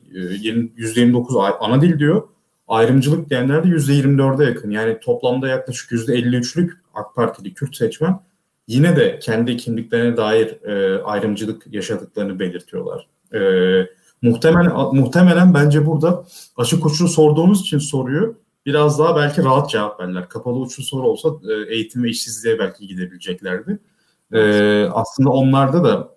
yüzde 0.75 0.99
29 0.99 1.35
ana 1.59 1.81
dil 1.81 1.99
diyor. 1.99 2.27
Ayrımcılık 2.67 3.29
diyenler 3.29 3.63
de 3.63 3.67
yüzde 3.67 3.93
24'e 3.93 4.45
yakın. 4.45 4.71
Yani 4.71 4.99
toplamda 4.99 5.47
yaklaşık 5.47 5.91
yüzde 5.91 6.19
53'lük 6.19 6.71
AK 6.93 7.15
Partili 7.15 7.53
Kürt 7.53 7.75
seçmen 7.75 8.19
yine 8.67 8.95
de 8.95 9.19
kendi 9.19 9.57
kimliklerine 9.57 10.17
dair 10.17 10.63
e, 10.63 11.03
ayrımcılık 11.03 11.73
yaşadıklarını 11.73 12.39
belirtiyorlar. 12.39 13.07
E, 13.34 13.39
muhtemelen, 14.22 14.72
muhtemelen 14.94 15.53
bence 15.53 15.85
burada 15.85 16.23
açık 16.57 16.85
uçlu 16.85 17.07
sorduğumuz 17.07 17.61
için 17.61 17.77
soruyu 17.77 18.38
biraz 18.65 18.99
daha 18.99 19.15
belki 19.15 19.44
rahat 19.44 19.69
cevap 19.69 19.99
verirler. 19.99 20.30
Kapalı 20.30 20.60
uçlu 20.60 20.84
soru 20.84 21.07
olsa 21.07 21.30
e, 21.49 21.73
eğitim 21.73 22.03
ve 22.03 22.10
işsizliğe 22.10 22.60
belki 22.60 22.88
gidebileceklerdi. 22.88 23.80
E, 24.34 24.41
aslında 24.84 25.30
onlarda 25.30 25.84
da 25.84 26.10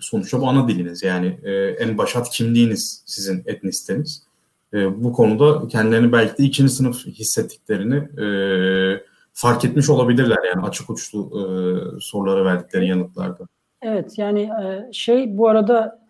sonuçta 0.00 0.40
bu 0.40 0.48
ana 0.48 0.68
diliniz 0.68 1.02
yani 1.02 1.40
e, 1.42 1.52
en 1.54 1.98
başat 1.98 2.30
kimliğiniz 2.30 3.02
sizin 3.06 3.42
etnisiteniz. 3.46 4.22
e, 4.74 5.04
bu 5.04 5.12
konuda 5.12 5.68
kendilerini 5.68 6.12
belki 6.12 6.38
de 6.38 6.46
ikinci 6.46 6.72
sınıf 6.72 7.06
hissettiklerini 7.06 7.96
e, 7.96 8.26
fark 9.32 9.64
etmiş 9.64 9.90
olabilirler 9.90 10.38
yani 10.54 10.66
açık 10.66 10.90
uçlu 10.90 11.20
e, 11.20 11.42
sorulara 12.00 12.44
verdikleri 12.44 12.88
yanıtlarda. 12.88 13.46
Evet 13.82 14.18
yani 14.18 14.40
e, 14.40 14.92
şey 14.92 15.38
bu 15.38 15.48
arada 15.48 16.07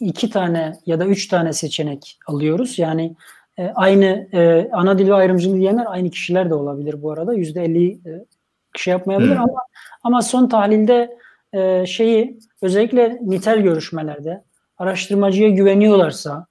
iki 0.00 0.30
tane 0.30 0.72
ya 0.86 1.00
da 1.00 1.06
üç 1.06 1.28
tane 1.28 1.52
seçenek 1.52 2.18
alıyoruz. 2.26 2.78
Yani 2.78 3.16
e, 3.58 3.72
aynı 3.74 4.28
e, 4.32 4.68
ana 4.72 4.98
dil 4.98 5.08
ve 5.08 5.14
ayrımcılığı 5.14 5.56
diyenler 5.56 5.84
aynı 5.88 6.10
kişiler 6.10 6.50
de 6.50 6.54
olabilir 6.54 7.02
bu 7.02 7.12
arada. 7.12 7.34
Yüzde 7.34 7.64
elli 7.64 8.00
şey 8.76 8.90
yapmayabilir 8.92 9.34
hmm. 9.34 9.42
ama 9.42 9.60
ama 10.02 10.22
son 10.22 10.48
tahlilde 10.48 11.18
e, 11.52 11.86
şeyi 11.86 12.38
özellikle 12.62 13.18
nitel 13.22 13.60
görüşmelerde 13.60 14.42
araştırmacıya 14.78 15.48
güveniyorlarsa 15.48 16.46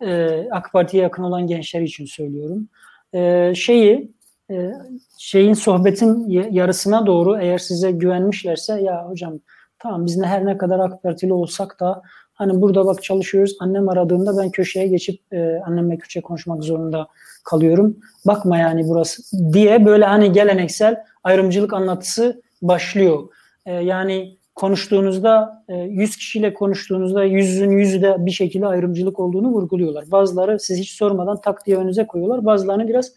e, 0.00 0.44
AK 0.50 0.72
Parti'ye 0.72 1.02
yakın 1.02 1.22
olan 1.22 1.46
gençler 1.46 1.80
için 1.80 2.04
söylüyorum. 2.04 2.68
E, 3.14 3.52
şeyi 3.54 4.10
e, 4.50 4.72
şeyin 5.18 5.54
sohbetin 5.54 6.28
yarısına 6.50 7.06
doğru 7.06 7.38
eğer 7.40 7.58
size 7.58 7.90
güvenmişlerse 7.90 8.80
ya 8.80 9.08
hocam 9.08 9.40
tamam 9.78 10.06
biz 10.06 10.16
ne 10.16 10.26
her 10.26 10.46
ne 10.46 10.58
kadar 10.58 10.78
AK 10.78 11.02
Partili 11.02 11.32
olsak 11.32 11.80
da 11.80 12.02
hani 12.40 12.62
burada 12.62 12.86
bak 12.86 13.02
çalışıyoruz 13.02 13.56
annem 13.60 13.88
aradığında 13.88 14.42
ben 14.42 14.50
köşeye 14.50 14.86
geçip 14.86 15.32
e, 15.32 15.60
annemle 15.66 15.98
Kürtçe 15.98 16.20
konuşmak 16.20 16.64
zorunda 16.64 17.08
kalıyorum. 17.44 17.96
Bakma 18.26 18.58
yani 18.58 18.88
burası 18.88 19.22
diye 19.52 19.86
böyle 19.86 20.04
hani 20.04 20.32
geleneksel 20.32 21.04
ayrımcılık 21.24 21.72
anlatısı 21.72 22.42
başlıyor. 22.62 23.28
E, 23.66 23.72
yani 23.72 24.36
konuştuğunuzda 24.54 25.64
100 25.68 26.10
e, 26.10 26.18
kişiyle 26.18 26.54
konuştuğunuzda 26.54 27.24
yüzün 27.24 27.70
yüzü 27.70 28.02
de 28.02 28.16
bir 28.18 28.30
şekilde 28.30 28.66
ayrımcılık 28.66 29.20
olduğunu 29.20 29.48
vurguluyorlar. 29.48 30.10
Bazıları 30.10 30.60
siz 30.60 30.78
hiç 30.78 30.90
sormadan 30.90 31.40
tak 31.40 31.66
diye 31.66 31.76
önünüze 31.76 32.06
koyuyorlar. 32.06 32.44
Bazılarını 32.44 32.88
biraz 32.88 33.12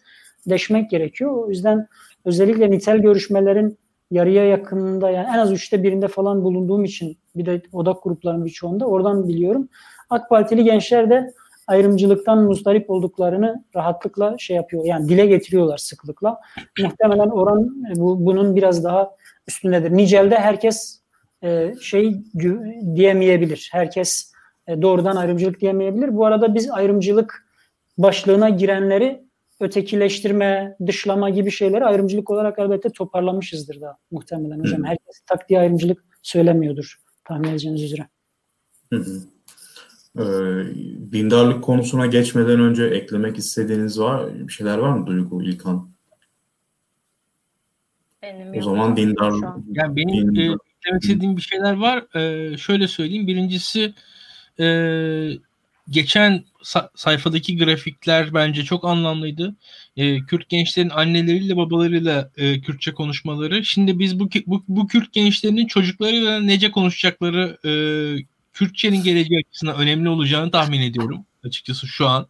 deşmek 0.46 0.90
gerekiyor. 0.90 1.30
O 1.30 1.48
yüzden 1.48 1.86
özellikle 2.24 2.70
nitel 2.70 2.98
görüşmelerin 2.98 3.78
yarıya 4.10 4.44
yakınında 4.44 5.10
yani 5.10 5.26
en 5.34 5.38
az 5.38 5.52
üçte 5.52 5.82
birinde 5.82 6.08
falan 6.08 6.44
bulunduğum 6.44 6.84
için 6.84 7.18
bir 7.36 7.46
de 7.46 7.62
odak 7.72 8.02
gruplarının 8.02 8.44
birçoğunda 8.44 8.86
oradan 8.86 9.28
biliyorum. 9.28 9.68
AK 10.10 10.28
Partili 10.28 10.64
gençler 10.64 11.10
de 11.10 11.32
ayrımcılıktan 11.66 12.42
muzdarip 12.42 12.90
olduklarını 12.90 13.64
rahatlıkla 13.76 14.38
şey 14.38 14.56
yapıyor. 14.56 14.84
Yani 14.84 15.08
dile 15.08 15.26
getiriyorlar 15.26 15.78
sıklıkla. 15.78 16.40
Muhtemelen 16.80 17.28
oran 17.28 17.84
bu, 17.96 18.26
bunun 18.26 18.56
biraz 18.56 18.84
daha 18.84 19.10
üstündedir. 19.48 19.90
Nicel'de 19.90 20.38
herkes 20.38 21.00
e, 21.42 21.74
şey 21.80 22.16
diyemeyebilir. 22.94 23.68
Herkes 23.72 24.32
e, 24.66 24.82
doğrudan 24.82 25.16
ayrımcılık 25.16 25.60
diyemeyebilir. 25.60 26.16
Bu 26.16 26.26
arada 26.26 26.54
biz 26.54 26.70
ayrımcılık 26.70 27.46
başlığına 27.98 28.48
girenleri 28.48 29.24
ötekileştirme, 29.60 30.76
dışlama 30.86 31.30
gibi 31.30 31.50
şeyleri 31.50 31.84
ayrımcılık 31.84 32.30
olarak 32.30 32.58
elbette 32.58 32.88
toparlamışızdır 32.88 33.80
da 33.80 33.98
muhtemelen 34.10 34.60
hocam. 34.60 34.82
Hı. 34.82 34.86
Herkes 34.86 35.20
taktiği 35.26 35.58
ayrımcılık 35.58 36.04
söylemiyordur 36.22 37.00
tahmin 37.24 37.48
edeceğiniz 37.48 37.82
üzere. 37.82 38.08
Hı 38.92 38.96
hı. 38.96 39.20
Ee, 40.18 40.22
dindarlık 41.12 41.64
konusuna 41.64 42.06
geçmeden 42.06 42.60
önce 42.60 42.84
eklemek 42.84 43.38
istediğiniz 43.38 44.00
var 44.00 44.26
bir 44.34 44.52
şeyler 44.52 44.78
var 44.78 44.92
mı 44.92 45.06
Duygu 45.06 45.42
İlkan? 45.42 45.90
Benim 48.22 48.58
o 48.58 48.62
zaman 48.62 48.96
dindarlık. 48.96 49.48
Yani 49.72 49.96
benim 49.96 50.34
dindar... 50.34 50.42
e, 50.42 50.56
eklemek 50.78 51.02
istediğim 51.02 51.36
bir 51.36 51.42
şeyler 51.42 51.76
var. 51.76 52.16
E, 52.16 52.56
şöyle 52.56 52.88
söyleyeyim. 52.88 53.26
Birincisi 53.26 53.94
e, 54.60 54.66
geçen 55.88 56.44
sa- 56.62 56.90
sayfadaki 56.94 57.58
grafikler 57.58 58.34
bence 58.34 58.64
çok 58.64 58.84
anlamlıydı. 58.84 59.56
E, 59.96 60.18
Kürt 60.26 60.48
gençlerin 60.48 60.90
anneleriyle 60.90 61.56
babalarıyla 61.56 62.30
e, 62.36 62.60
Kürtçe 62.60 62.94
konuşmaları. 62.94 63.64
Şimdi 63.64 63.98
biz 63.98 64.20
bu, 64.20 64.28
bu, 64.46 64.64
bu 64.68 64.86
Kürt 64.86 65.12
gençlerinin 65.12 65.66
çocuklarıyla 65.66 66.40
nece 66.40 66.70
konuşacakları 66.70 67.58
e, 67.64 67.72
Kürtçenin 68.52 69.02
geleceği 69.02 69.38
açısından 69.48 69.76
önemli 69.76 70.08
olacağını 70.08 70.50
tahmin 70.50 70.80
ediyorum 70.80 71.26
açıkçası 71.44 71.86
şu 71.86 72.08
an. 72.08 72.26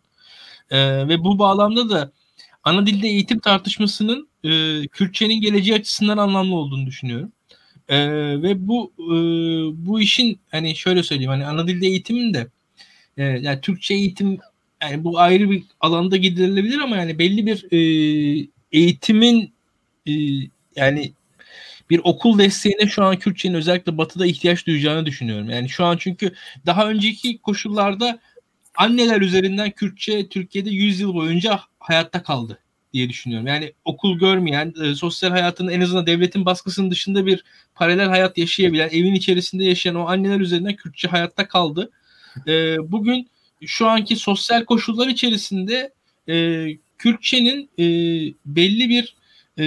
E, 0.71 1.09
ve 1.09 1.25
bu 1.25 1.39
bağlamda 1.39 1.91
da 1.91 2.13
ana 2.65 2.87
dilde 2.87 3.09
eğitim 3.09 3.39
tartışmasının 3.39 4.29
e, 4.45 4.83
Kürtçenin 4.89 5.41
geleceği 5.41 5.75
açısından 5.75 6.19
anlamlı 6.19 6.55
olduğunu 6.57 6.87
düşünüyorum. 6.87 7.33
E, 7.89 7.99
ve 8.43 8.69
bu 8.69 8.93
e, 8.99 9.17
bu 9.87 10.01
işin 10.01 10.41
hani 10.51 10.77
şöyle 10.77 11.03
söyleyeyim 11.03 11.31
hani 11.31 11.47
ana 11.47 11.67
dilde 11.69 11.87
eğitimin 11.87 12.35
de 12.35 12.49
e, 13.17 13.25
yani 13.25 13.61
Türkçe 13.61 13.95
eğitim 13.95 14.39
yani 14.83 15.05
bu 15.05 15.19
ayrı 15.19 15.51
bir 15.51 15.63
alanda 15.81 16.17
giderilebilir 16.17 16.79
ama 16.79 16.97
yani 16.97 17.19
belli 17.19 17.47
bir 17.47 17.67
e, 17.73 17.79
eğitimin 18.73 19.53
e, 20.07 20.13
yani 20.77 21.13
bir 21.91 22.01
okul 22.05 22.39
desteğine 22.39 22.87
şu 22.87 23.05
an 23.05 23.19
Kürtçenin 23.19 23.55
özellikle 23.55 23.99
batıda 23.99 24.27
ihtiyaç 24.27 24.67
duyacağını 24.67 25.07
düşünüyorum. 25.07 25.51
Yani 25.51 25.69
şu 25.69 25.85
an 25.85 25.97
çünkü 25.97 26.35
daha 26.67 26.89
önceki 26.89 27.39
koşullarda 27.39 28.19
anneler 28.77 29.21
üzerinden 29.21 29.71
Kürtçe 29.71 30.29
Türkiye'de 30.29 30.71
100 30.71 31.01
yıl 31.01 31.15
boyunca 31.15 31.61
hayatta 31.79 32.23
kaldı 32.23 32.59
diye 32.93 33.09
düşünüyorum. 33.09 33.47
Yani 33.47 33.73
okul 33.85 34.19
görmeyen, 34.19 34.75
e, 34.85 34.95
sosyal 34.95 35.31
hayatın 35.31 35.69
en 35.69 35.81
azından 35.81 36.07
devletin 36.07 36.47
baskısının 36.47 36.91
dışında 36.91 37.27
bir 37.27 37.45
paralel 37.75 38.09
hayat 38.09 38.39
yaşayabilen, 38.39 38.89
evin 38.89 39.15
içerisinde 39.15 39.65
yaşayan 39.65 39.95
o 39.95 40.09
anneler 40.09 40.41
üzerinden 40.41 40.77
Kürtçe 40.77 41.09
hayatta 41.09 41.49
kaldı. 41.49 41.91
E, 42.49 42.77
bugün 42.93 43.29
şu 43.67 43.87
anki 43.87 44.17
sosyal 44.17 44.65
koşullar 44.65 45.09
içerisinde 45.09 45.93
e, 46.29 46.67
Kürtçenin 46.99 47.71
e, 47.79 47.85
belli 48.47 48.89
bir 48.89 49.15
e, 49.59 49.65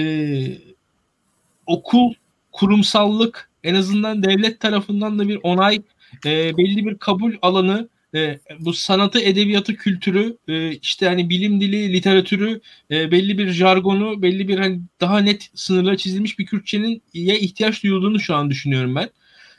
okul 1.66 2.14
kurumsallık 2.52 3.50
en 3.64 3.74
azından 3.74 4.22
devlet 4.22 4.60
tarafından 4.60 5.18
da 5.18 5.28
bir 5.28 5.38
onay 5.42 5.82
e, 6.26 6.56
belli 6.56 6.86
bir 6.86 6.98
kabul 6.98 7.34
alanı 7.42 7.88
e, 8.14 8.38
bu 8.60 8.72
sanatı, 8.72 9.20
edebiyatı, 9.20 9.76
kültürü, 9.76 10.36
e, 10.48 10.72
işte 10.72 11.06
hani 11.06 11.30
bilim 11.30 11.60
dili, 11.60 11.92
literatürü, 11.92 12.60
e, 12.90 13.10
belli 13.10 13.38
bir 13.38 13.50
jargonu, 13.50 14.22
belli 14.22 14.48
bir 14.48 14.58
hani 14.58 14.80
daha 15.00 15.18
net 15.20 15.50
sınırlar 15.54 15.96
çizilmiş 15.96 16.38
bir 16.38 16.46
Kürtçenin 16.46 17.02
ya 17.14 17.36
ihtiyaç 17.36 17.82
duyulduğunu 17.82 18.20
şu 18.20 18.34
an 18.34 18.50
düşünüyorum 18.50 18.94
ben 18.94 19.10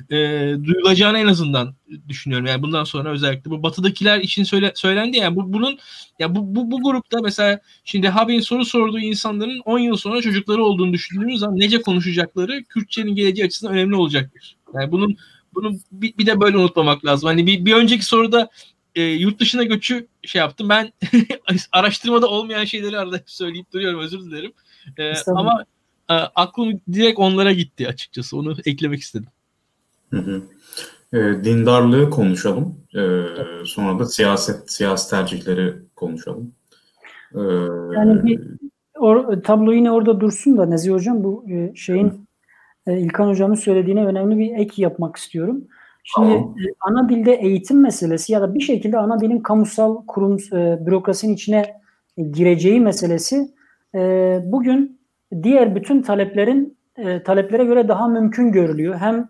e, 0.09 0.17
duyulacağını 0.63 1.19
en 1.19 1.27
azından 1.27 1.75
düşünüyorum. 2.07 2.47
Yani 2.47 2.61
bundan 2.61 2.83
sonra 2.83 3.11
özellikle 3.11 3.51
bu 3.51 3.63
batıdakiler 3.63 4.19
için 4.19 4.43
söyle, 4.43 4.71
söylendi 4.75 5.17
yani 5.17 5.35
bu 5.35 5.53
bunun 5.53 5.79
ya 6.19 6.35
bu, 6.35 6.55
bu 6.55 6.71
bu 6.71 6.83
grupta 6.83 7.19
mesela 7.23 7.59
şimdi 7.83 8.09
Habib'in 8.09 8.39
soru 8.39 8.65
sorduğu 8.65 8.99
insanların 8.99 9.59
10 9.65 9.79
yıl 9.79 9.95
sonra 9.95 10.21
çocukları 10.21 10.63
olduğunu 10.63 10.93
düşündüğümüz 10.93 11.39
zaman 11.39 11.59
nece 11.59 11.81
konuşacakları 11.81 12.63
Kürtçenin 12.63 13.15
geleceği 13.15 13.45
açısından 13.45 13.73
önemli 13.73 13.95
olacaktır. 13.95 14.57
Yani 14.73 14.91
bunun 14.91 15.17
bunu 15.53 15.77
bir, 15.91 16.17
bir 16.17 16.25
de 16.25 16.41
böyle 16.41 16.57
unutmamak 16.57 17.05
lazım. 17.05 17.27
Hani 17.27 17.47
bir, 17.47 17.65
bir 17.65 17.73
önceki 17.73 18.05
soruda 18.05 18.49
e, 18.95 19.01
yurt 19.01 19.39
dışına 19.39 19.63
göçü 19.63 20.07
şey 20.23 20.39
yaptım. 20.39 20.69
Ben 20.69 20.93
araştırmada 21.71 22.27
olmayan 22.27 22.65
şeyleri 22.65 22.99
arada 22.99 23.21
söyleyip 23.25 23.73
duruyorum 23.73 23.99
özür 23.99 24.19
dilerim. 24.19 24.53
E, 24.97 25.13
ama 25.27 25.65
e, 26.09 26.13
aklım 26.13 26.81
direkt 26.93 27.19
onlara 27.19 27.51
gitti 27.51 27.87
açıkçası. 27.87 28.37
Onu 28.37 28.57
eklemek 28.65 28.99
istedim. 28.99 29.27
Hı 30.09 30.17
hı. 30.17 30.41
E, 31.13 31.43
dindarlığı 31.43 32.09
konuşalım. 32.09 32.75
E, 32.95 33.01
sonra 33.65 33.99
da 33.99 34.05
siyaset, 34.05 34.71
siyasi 34.71 35.09
tercihleri 35.09 35.73
konuşalım. 35.95 36.51
E, 37.35 37.41
yani 37.95 38.23
bir 38.23 38.41
or, 38.99 39.41
tablo 39.43 39.71
yine 39.71 39.91
orada 39.91 40.21
dursun 40.21 40.57
da 40.57 40.65
Nezih 40.65 40.91
Hocam 40.93 41.23
bu 41.23 41.45
e, 41.49 41.75
şeyin 41.75 42.27
e, 42.87 42.99
İlkan 42.99 43.27
Hocam'ın 43.27 43.55
söylediğine 43.55 44.05
önemli 44.05 44.37
bir 44.37 44.55
ek 44.55 44.81
yapmak 44.81 45.15
istiyorum. 45.15 45.63
Şimdi 46.03 46.33
e, 46.33 46.65
ana 46.79 47.09
dilde 47.09 47.33
eğitim 47.33 47.81
meselesi 47.81 48.33
ya 48.33 48.41
da 48.41 48.55
bir 48.55 48.59
şekilde 48.59 48.97
ana 48.97 49.19
dilin 49.19 49.39
kamusal 49.39 50.05
kurum 50.07 50.37
e, 50.53 50.85
bürokrasinin 50.85 51.33
içine 51.33 51.81
gireceği 52.31 52.79
meselesi 52.79 53.49
e, 53.95 53.99
bugün 54.45 54.99
diğer 55.43 55.75
bütün 55.75 56.01
taleplerin 56.01 56.77
e, 56.97 57.23
taleplere 57.23 57.65
göre 57.65 57.87
daha 57.87 58.07
mümkün 58.07 58.51
görülüyor. 58.51 58.95
Hem 58.95 59.29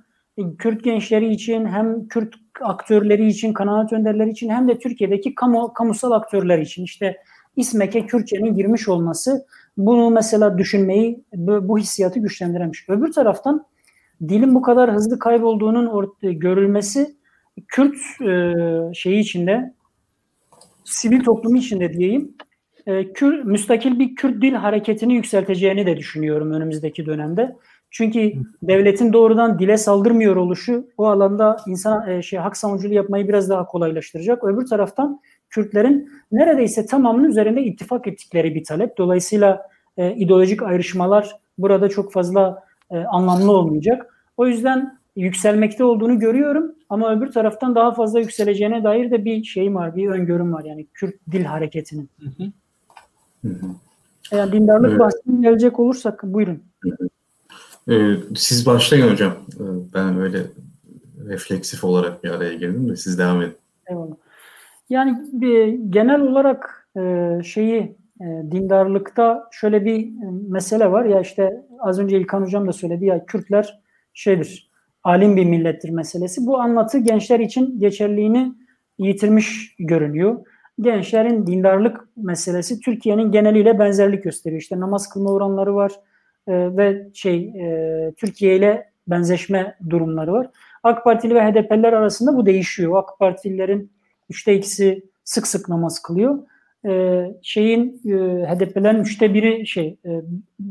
Kürt 0.57 0.83
gençleri 0.83 1.33
için 1.33 1.65
hem 1.65 2.07
Kürt 2.07 2.35
aktörleri 2.61 3.27
için, 3.27 3.53
kanaat 3.53 3.93
önderleri 3.93 4.29
için 4.29 4.49
hem 4.49 4.67
de 4.67 4.79
Türkiye'deki 4.79 5.35
kamu, 5.35 5.73
kamusal 5.73 6.11
aktörler 6.11 6.59
için 6.59 6.83
işte 6.83 7.17
İSMEK'e 7.55 8.05
Kürtçenin 8.05 8.55
girmiş 8.55 8.89
olması 8.89 9.45
bunu 9.77 10.09
mesela 10.09 10.57
düşünmeyi, 10.57 11.23
bu, 11.33 11.77
hissiyatı 11.77 12.19
güçlendirmiş. 12.19 12.89
Öbür 12.89 13.11
taraftan 13.11 13.65
dilin 14.29 14.55
bu 14.55 14.61
kadar 14.61 14.93
hızlı 14.93 15.19
kaybolduğunun 15.19 16.13
görülmesi 16.21 17.15
Kürt 17.67 17.95
e, 18.21 18.53
şeyi 18.93 19.19
içinde 19.19 19.73
sivil 20.83 21.23
toplumu 21.23 21.57
içinde 21.57 21.93
diyeyim 21.93 22.35
e, 22.85 23.13
Kürt, 23.13 23.45
müstakil 23.45 23.99
bir 23.99 24.15
Kürt 24.15 24.41
dil 24.41 24.53
hareketini 24.53 25.13
yükselteceğini 25.13 25.85
de 25.85 25.97
düşünüyorum 25.97 26.51
önümüzdeki 26.51 27.05
dönemde. 27.05 27.55
Çünkü 27.91 28.33
devletin 28.63 29.13
doğrudan 29.13 29.59
dile 29.59 29.77
saldırmıyor 29.77 30.35
oluşu 30.35 30.87
o 30.97 31.05
alanda 31.05 31.57
insan 31.67 32.09
e, 32.09 32.21
şey 32.21 32.39
hak 32.39 32.57
savunuculuğu 32.57 32.93
yapmayı 32.93 33.27
biraz 33.27 33.49
daha 33.49 33.65
kolaylaştıracak. 33.65 34.43
Öbür 34.43 34.65
taraftan 34.65 35.21
Kürtlerin 35.49 36.11
neredeyse 36.31 36.85
tamamının 36.85 37.29
üzerinde 37.29 37.63
ittifak 37.63 38.07
ettikleri 38.07 38.55
bir 38.55 38.63
talep. 38.63 38.97
Dolayısıyla 38.97 39.69
e, 39.97 40.15
ideolojik 40.15 40.63
ayrışmalar 40.63 41.35
burada 41.57 41.89
çok 41.89 42.13
fazla 42.13 42.63
e, 42.91 42.97
anlamlı 42.97 43.51
olmayacak. 43.51 44.15
O 44.37 44.47
yüzden 44.47 44.99
yükselmekte 45.15 45.83
olduğunu 45.83 46.19
görüyorum 46.19 46.75
ama 46.89 47.15
öbür 47.15 47.31
taraftan 47.31 47.75
daha 47.75 47.91
fazla 47.91 48.19
yükseleceğine 48.19 48.83
dair 48.83 49.11
de 49.11 49.25
bir 49.25 49.43
şeyim 49.43 49.75
var, 49.75 49.95
bir 49.95 50.07
öngörüm 50.07 50.53
var 50.53 50.63
yani 50.63 50.85
Kürt 50.93 51.15
dil 51.31 51.43
hareketinin. 51.43 52.09
Hı 52.19 52.43
hı. 52.43 52.51
Hı 53.47 53.53
hı. 53.53 53.67
Yani 54.31 54.51
dindarlık 54.51 54.89
evet. 54.89 54.99
bahsine 54.99 55.41
gelecek 55.41 55.79
olursak 55.79 56.23
buyurun. 56.23 56.63
Ee, 57.89 58.15
siz 58.35 58.65
başlayın 58.65 59.11
hocam. 59.11 59.31
Ee, 59.31 59.63
ben 59.93 60.19
öyle 60.19 60.39
refleksif 61.27 61.83
olarak 61.83 62.23
bir 62.23 62.29
araya 62.29 62.53
girdim 62.53 62.89
de 62.89 62.95
siz 62.95 63.19
devam 63.19 63.41
edin. 63.41 63.55
Eyvallah. 63.89 64.15
Yani 64.89 65.23
bir, 65.31 65.67
genel 65.67 66.21
olarak 66.21 66.87
e, 66.97 67.43
şeyi 67.43 67.95
e, 68.21 68.25
dindarlıkta 68.51 69.49
şöyle 69.51 69.85
bir 69.85 69.99
e, 69.99 70.31
mesele 70.49 70.91
var 70.91 71.05
ya 71.05 71.21
işte 71.21 71.65
az 71.79 71.99
önce 71.99 72.17
İlkan 72.19 72.41
Hocam 72.41 72.67
da 72.67 72.73
söyledi 72.73 73.05
ya 73.05 73.25
Kürtler 73.25 73.79
şeydir, 74.13 74.71
alim 75.03 75.35
bir 75.35 75.45
millettir 75.45 75.89
meselesi. 75.89 76.45
Bu 76.45 76.59
anlatı 76.59 76.97
gençler 76.97 77.39
için 77.39 77.79
geçerliğini 77.79 78.53
yitirmiş 78.97 79.75
görünüyor 79.79 80.45
gençlerin 80.81 81.47
dindarlık 81.47 82.07
meselesi 82.17 82.79
Türkiye'nin 82.79 83.31
geneliyle 83.31 83.79
benzerlik 83.79 84.23
gösteriyor. 84.23 84.61
İşte 84.61 84.79
namaz 84.79 85.09
kılma 85.09 85.31
oranları 85.31 85.75
var 85.75 85.91
e, 86.47 86.77
ve 86.77 87.09
şey 87.13 87.37
e, 87.37 88.13
Türkiye 88.17 88.55
ile 88.55 88.89
benzeşme 89.07 89.75
durumları 89.89 90.33
var. 90.33 90.47
AK 90.83 91.03
Partili 91.03 91.35
ve 91.35 91.41
HDP'liler 91.41 91.93
arasında 91.93 92.35
bu 92.35 92.45
değişiyor. 92.45 92.97
AK 92.97 93.19
Partililerin 93.19 93.91
üçte 94.29 94.55
ikisi 94.55 95.03
sık 95.23 95.47
sık 95.47 95.69
namaz 95.69 96.01
kılıyor. 96.01 96.39
E, 96.85 97.25
şeyin 97.41 98.01
e, 98.05 98.11
HDP'lerin 98.45 99.01
üçte 99.01 99.33
biri 99.33 99.67
şey 99.67 99.97
e, 100.05 100.21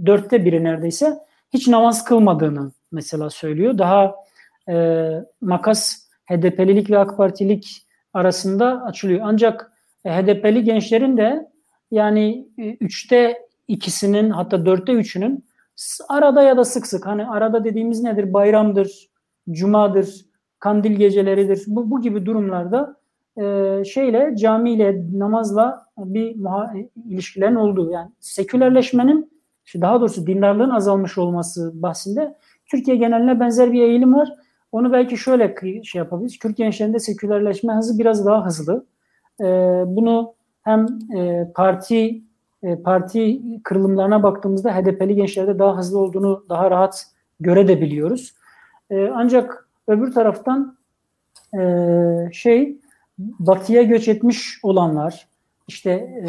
dörtte 0.06 0.44
biri 0.44 0.64
neredeyse 0.64 1.18
hiç 1.52 1.68
namaz 1.68 2.04
kılmadığını 2.04 2.72
mesela 2.92 3.30
söylüyor. 3.30 3.78
Daha 3.78 4.14
e, 4.68 4.74
makas 5.40 6.08
HDP'lilik 6.26 6.90
ve 6.90 6.98
AK 6.98 7.16
Partilik 7.16 7.86
arasında 8.12 8.84
açılıyor. 8.84 9.20
Ancak 9.22 9.72
HDP'li 10.06 10.64
gençlerin 10.64 11.16
de 11.16 11.48
yani 11.90 12.48
üçte 12.58 13.38
ikisinin 13.68 14.30
hatta 14.30 14.66
dörtte 14.66 14.92
üçünün 14.92 15.47
arada 16.08 16.42
ya 16.42 16.56
da 16.56 16.64
sık 16.64 16.86
sık 16.86 17.06
hani 17.06 17.26
arada 17.26 17.64
dediğimiz 17.64 18.02
nedir? 18.02 18.32
Bayramdır, 18.32 19.08
cumadır, 19.50 20.26
kandil 20.58 20.92
geceleridir. 20.92 21.64
Bu, 21.66 21.90
bu 21.90 22.00
gibi 22.00 22.26
durumlarda 22.26 22.96
e, 23.40 23.84
şeyle 23.84 24.36
camiyle 24.36 25.02
namazla 25.12 25.86
bir 25.98 26.36
muha- 26.36 26.88
ilişkilerin 27.08 27.54
olduğu 27.54 27.90
yani 27.90 28.10
sekülerleşmenin 28.20 29.32
daha 29.74 30.00
doğrusu 30.00 30.26
dindarlığın 30.26 30.70
azalmış 30.70 31.18
olması 31.18 31.70
bahsinde 31.82 32.36
Türkiye 32.66 32.96
geneline 32.96 33.40
benzer 33.40 33.72
bir 33.72 33.82
eğilim 33.82 34.14
var. 34.14 34.28
Onu 34.72 34.92
belki 34.92 35.16
şöyle 35.16 35.54
şey 35.84 35.98
yapabiliriz. 35.98 36.38
Kürt 36.38 36.56
gençlerinde 36.56 36.98
sekülerleşme 36.98 37.72
hızı 37.74 37.98
biraz 37.98 38.26
daha 38.26 38.46
hızlı. 38.46 38.86
E, 39.40 39.44
bunu 39.86 40.34
hem 40.62 40.86
e, 41.16 41.52
parti 41.54 42.22
e, 42.62 42.82
parti 42.82 43.40
kırılımlarına 43.64 44.22
baktığımızda 44.22 44.76
HDP'li 44.76 45.14
gençlerde 45.14 45.58
daha 45.58 45.76
hızlı 45.76 45.98
olduğunu 45.98 46.44
daha 46.48 46.70
rahat 46.70 47.06
görebiliyoruz. 47.40 48.34
E, 48.90 49.08
ancak 49.08 49.68
öbür 49.88 50.12
taraftan 50.12 50.78
e, 51.58 51.60
şey 52.32 52.76
batıya 53.18 53.82
göç 53.82 54.08
etmiş 54.08 54.58
olanlar 54.62 55.28
işte 55.68 56.22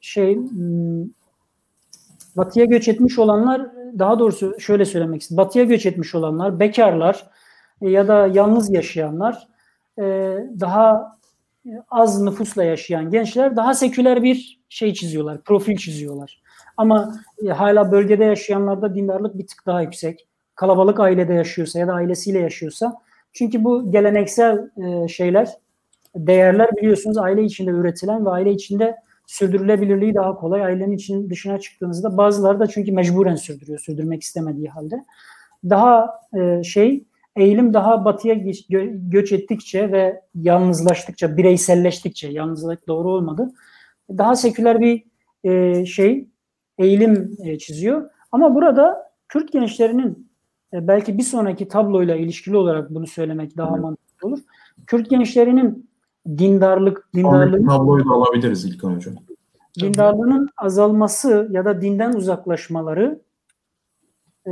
şey 0.00 0.36
hmm, 0.36 1.04
batıya 2.36 2.64
göç 2.64 2.88
etmiş 2.88 3.18
olanlar 3.18 3.66
daha 3.98 4.18
doğrusu 4.18 4.60
şöyle 4.60 4.84
söylemek 4.84 5.22
istiyorum. 5.22 5.46
Batıya 5.46 5.64
göç 5.64 5.86
etmiş 5.86 6.14
olanlar, 6.14 6.60
bekarlar 6.60 7.26
ya 7.80 8.08
da 8.08 8.26
yalnız 8.26 8.72
yaşayanlar 8.72 9.48
daha 10.60 11.17
az 11.90 12.22
nüfusla 12.22 12.64
yaşayan 12.64 13.10
gençler 13.10 13.56
daha 13.56 13.74
seküler 13.74 14.22
bir 14.22 14.60
şey 14.68 14.94
çiziyorlar, 14.94 15.42
profil 15.42 15.76
çiziyorlar. 15.76 16.42
Ama 16.76 17.14
e, 17.46 17.48
hala 17.48 17.92
bölgede 17.92 18.24
yaşayanlarda 18.24 18.94
dindarlık 18.94 19.38
bir 19.38 19.46
tık 19.46 19.66
daha 19.66 19.82
yüksek. 19.82 20.26
Kalabalık 20.54 21.00
ailede 21.00 21.34
yaşıyorsa 21.34 21.78
ya 21.78 21.88
da 21.88 21.92
ailesiyle 21.92 22.38
yaşıyorsa. 22.38 22.94
Çünkü 23.32 23.64
bu 23.64 23.90
geleneksel 23.92 24.70
e, 24.76 25.08
şeyler, 25.08 25.48
değerler 26.16 26.76
biliyorsunuz 26.76 27.18
aile 27.18 27.44
içinde 27.44 27.70
üretilen 27.70 28.26
ve 28.26 28.30
aile 28.30 28.52
içinde 28.52 28.96
sürdürülebilirliği 29.26 30.14
daha 30.14 30.34
kolay. 30.34 30.64
Ailenin 30.64 30.92
için 30.92 31.30
dışına 31.30 31.60
çıktığınızda 31.60 32.16
bazıları 32.16 32.60
da 32.60 32.66
çünkü 32.66 32.92
mecburen 32.92 33.36
sürdürüyor, 33.36 33.78
sürdürmek 33.78 34.22
istemediği 34.22 34.68
halde. 34.68 35.04
Daha 35.64 36.20
e, 36.34 36.62
şey 36.62 37.04
eğilim 37.38 37.74
daha 37.74 38.04
batıya 38.04 38.34
gö- 38.34 39.10
göç 39.10 39.32
ettikçe 39.32 39.92
ve 39.92 40.22
yalnızlaştıkça, 40.34 41.36
bireyselleştikçe, 41.36 42.28
yalnızlık 42.28 42.88
doğru 42.88 43.10
olmadı. 43.10 43.50
Daha 44.10 44.36
seküler 44.36 44.80
bir 44.80 45.04
e, 45.44 45.86
şey, 45.86 46.28
eğilim 46.78 47.36
e, 47.44 47.58
çiziyor. 47.58 48.10
Ama 48.32 48.54
burada 48.54 49.12
Kürt 49.28 49.52
gençlerinin 49.52 50.30
e, 50.72 50.88
belki 50.88 51.18
bir 51.18 51.22
sonraki 51.22 51.68
tabloyla 51.68 52.16
ilişkili 52.16 52.56
olarak 52.56 52.90
bunu 52.90 53.06
söylemek 53.06 53.56
daha 53.56 53.70
evet. 53.70 53.80
mantıklı 53.80 54.28
olur. 54.28 54.38
Kürt 54.86 55.10
gençlerinin 55.10 55.90
dindarlık, 56.28 57.08
dindarlığın 57.14 57.66
tabloyu 57.66 58.04
da 58.04 58.10
alabiliriz 58.10 58.64
İlkan 58.64 58.94
Hocam. 58.94 59.14
Dindarlığının 59.80 60.48
azalması 60.56 61.48
ya 61.50 61.64
da 61.64 61.80
dinden 61.80 62.12
uzaklaşmaları 62.12 63.20
e, 64.46 64.50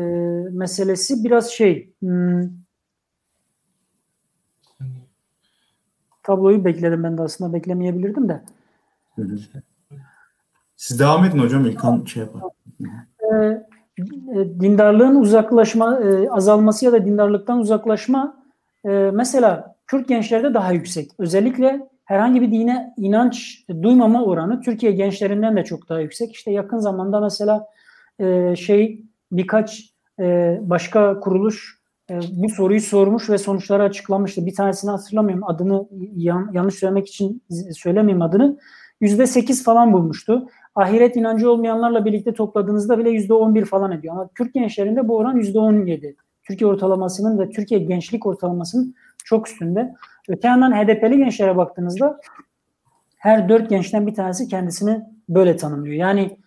meselesi 0.50 1.24
biraz 1.24 1.50
şey 1.50 1.92
hmm, 2.00 2.65
tabloyu 6.26 6.64
bekledim 6.64 7.02
ben 7.02 7.18
de 7.18 7.22
aslında 7.22 7.52
beklemeyebilirdim 7.52 8.28
de. 8.28 8.42
Siz 10.76 11.00
devam 11.00 11.24
edin 11.24 11.38
hocam 11.38 11.66
İlkan 11.66 12.04
şey 12.04 12.22
yapar. 12.22 12.42
Ee, 13.32 13.64
dindarlığın 14.60 15.14
uzaklaşma 15.14 16.00
e, 16.00 16.30
azalması 16.30 16.84
ya 16.84 16.92
da 16.92 17.04
dindarlıktan 17.04 17.58
uzaklaşma 17.58 18.36
e, 18.84 19.10
mesela 19.14 19.76
Kürt 19.86 20.08
gençlerde 20.08 20.54
daha 20.54 20.72
yüksek. 20.72 21.10
Özellikle 21.18 21.88
herhangi 22.04 22.40
bir 22.40 22.52
dine 22.52 22.94
inanç 22.96 23.64
duymama 23.82 24.24
oranı 24.24 24.60
Türkiye 24.60 24.92
gençlerinden 24.92 25.56
de 25.56 25.64
çok 25.64 25.88
daha 25.88 26.00
yüksek. 26.00 26.32
İşte 26.32 26.50
yakın 26.50 26.78
zamanda 26.78 27.20
mesela 27.20 27.66
e, 28.18 28.56
şey 28.56 29.04
birkaç 29.32 29.90
e, 30.20 30.58
başka 30.62 31.20
kuruluş 31.20 31.78
e, 31.78 31.85
bu 32.10 32.48
soruyu 32.48 32.80
sormuş 32.80 33.30
ve 33.30 33.38
sonuçları 33.38 33.82
açıklamıştı. 33.82 34.46
Bir 34.46 34.54
tanesini 34.54 34.90
hatırlamıyorum 34.90 35.44
adını 35.44 35.86
yan, 36.16 36.50
yanlış 36.52 36.74
söylemek 36.74 37.08
için 37.08 37.42
söylemeyeyim 37.74 38.22
adını. 38.22 38.58
Yüzde 39.00 39.26
sekiz 39.26 39.64
falan 39.64 39.92
bulmuştu. 39.92 40.48
Ahiret 40.74 41.16
inancı 41.16 41.50
olmayanlarla 41.50 42.04
birlikte 42.04 42.34
topladığınızda 42.34 42.98
bile 42.98 43.10
yüzde 43.10 43.34
on 43.34 43.54
bir 43.54 43.64
falan 43.64 43.92
ediyor. 43.92 44.14
Ama 44.14 44.28
Türk 44.38 44.54
gençlerinde 44.54 45.08
bu 45.08 45.16
oran 45.16 45.36
yüzde 45.36 45.58
on 45.58 45.86
yedi. 45.86 46.16
Türkiye 46.42 46.70
ortalamasının 46.70 47.38
ve 47.38 47.50
Türkiye 47.50 47.80
gençlik 47.80 48.26
ortalamasının 48.26 48.94
çok 49.24 49.48
üstünde. 49.48 49.94
Öte 50.28 50.48
yandan 50.48 50.72
HDP'li 50.72 51.16
gençlere 51.16 51.56
baktığınızda 51.56 52.20
her 53.16 53.48
dört 53.48 53.70
gençten 53.70 54.06
bir 54.06 54.14
tanesi 54.14 54.48
kendisini 54.48 55.02
böyle 55.28 55.56
tanımlıyor. 55.56 55.94
Yani 55.94 56.38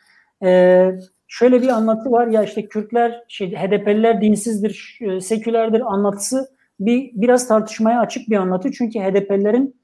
e, 0.43 0.91
şöyle 1.29 1.61
bir 1.61 1.67
anlatı 1.67 2.11
var 2.11 2.27
ya 2.27 2.43
işte 2.43 2.67
Kürtler, 2.67 3.23
şey, 3.27 3.51
HDP'liler 3.51 4.21
dinsizdir, 4.21 4.99
e, 5.01 5.21
sekülerdir 5.21 5.81
anlatısı 5.93 6.49
bir 6.79 7.11
biraz 7.13 7.47
tartışmaya 7.47 7.99
açık 7.99 8.29
bir 8.29 8.35
anlatı. 8.35 8.71
Çünkü 8.71 8.99
HDP'lilerin 8.99 9.75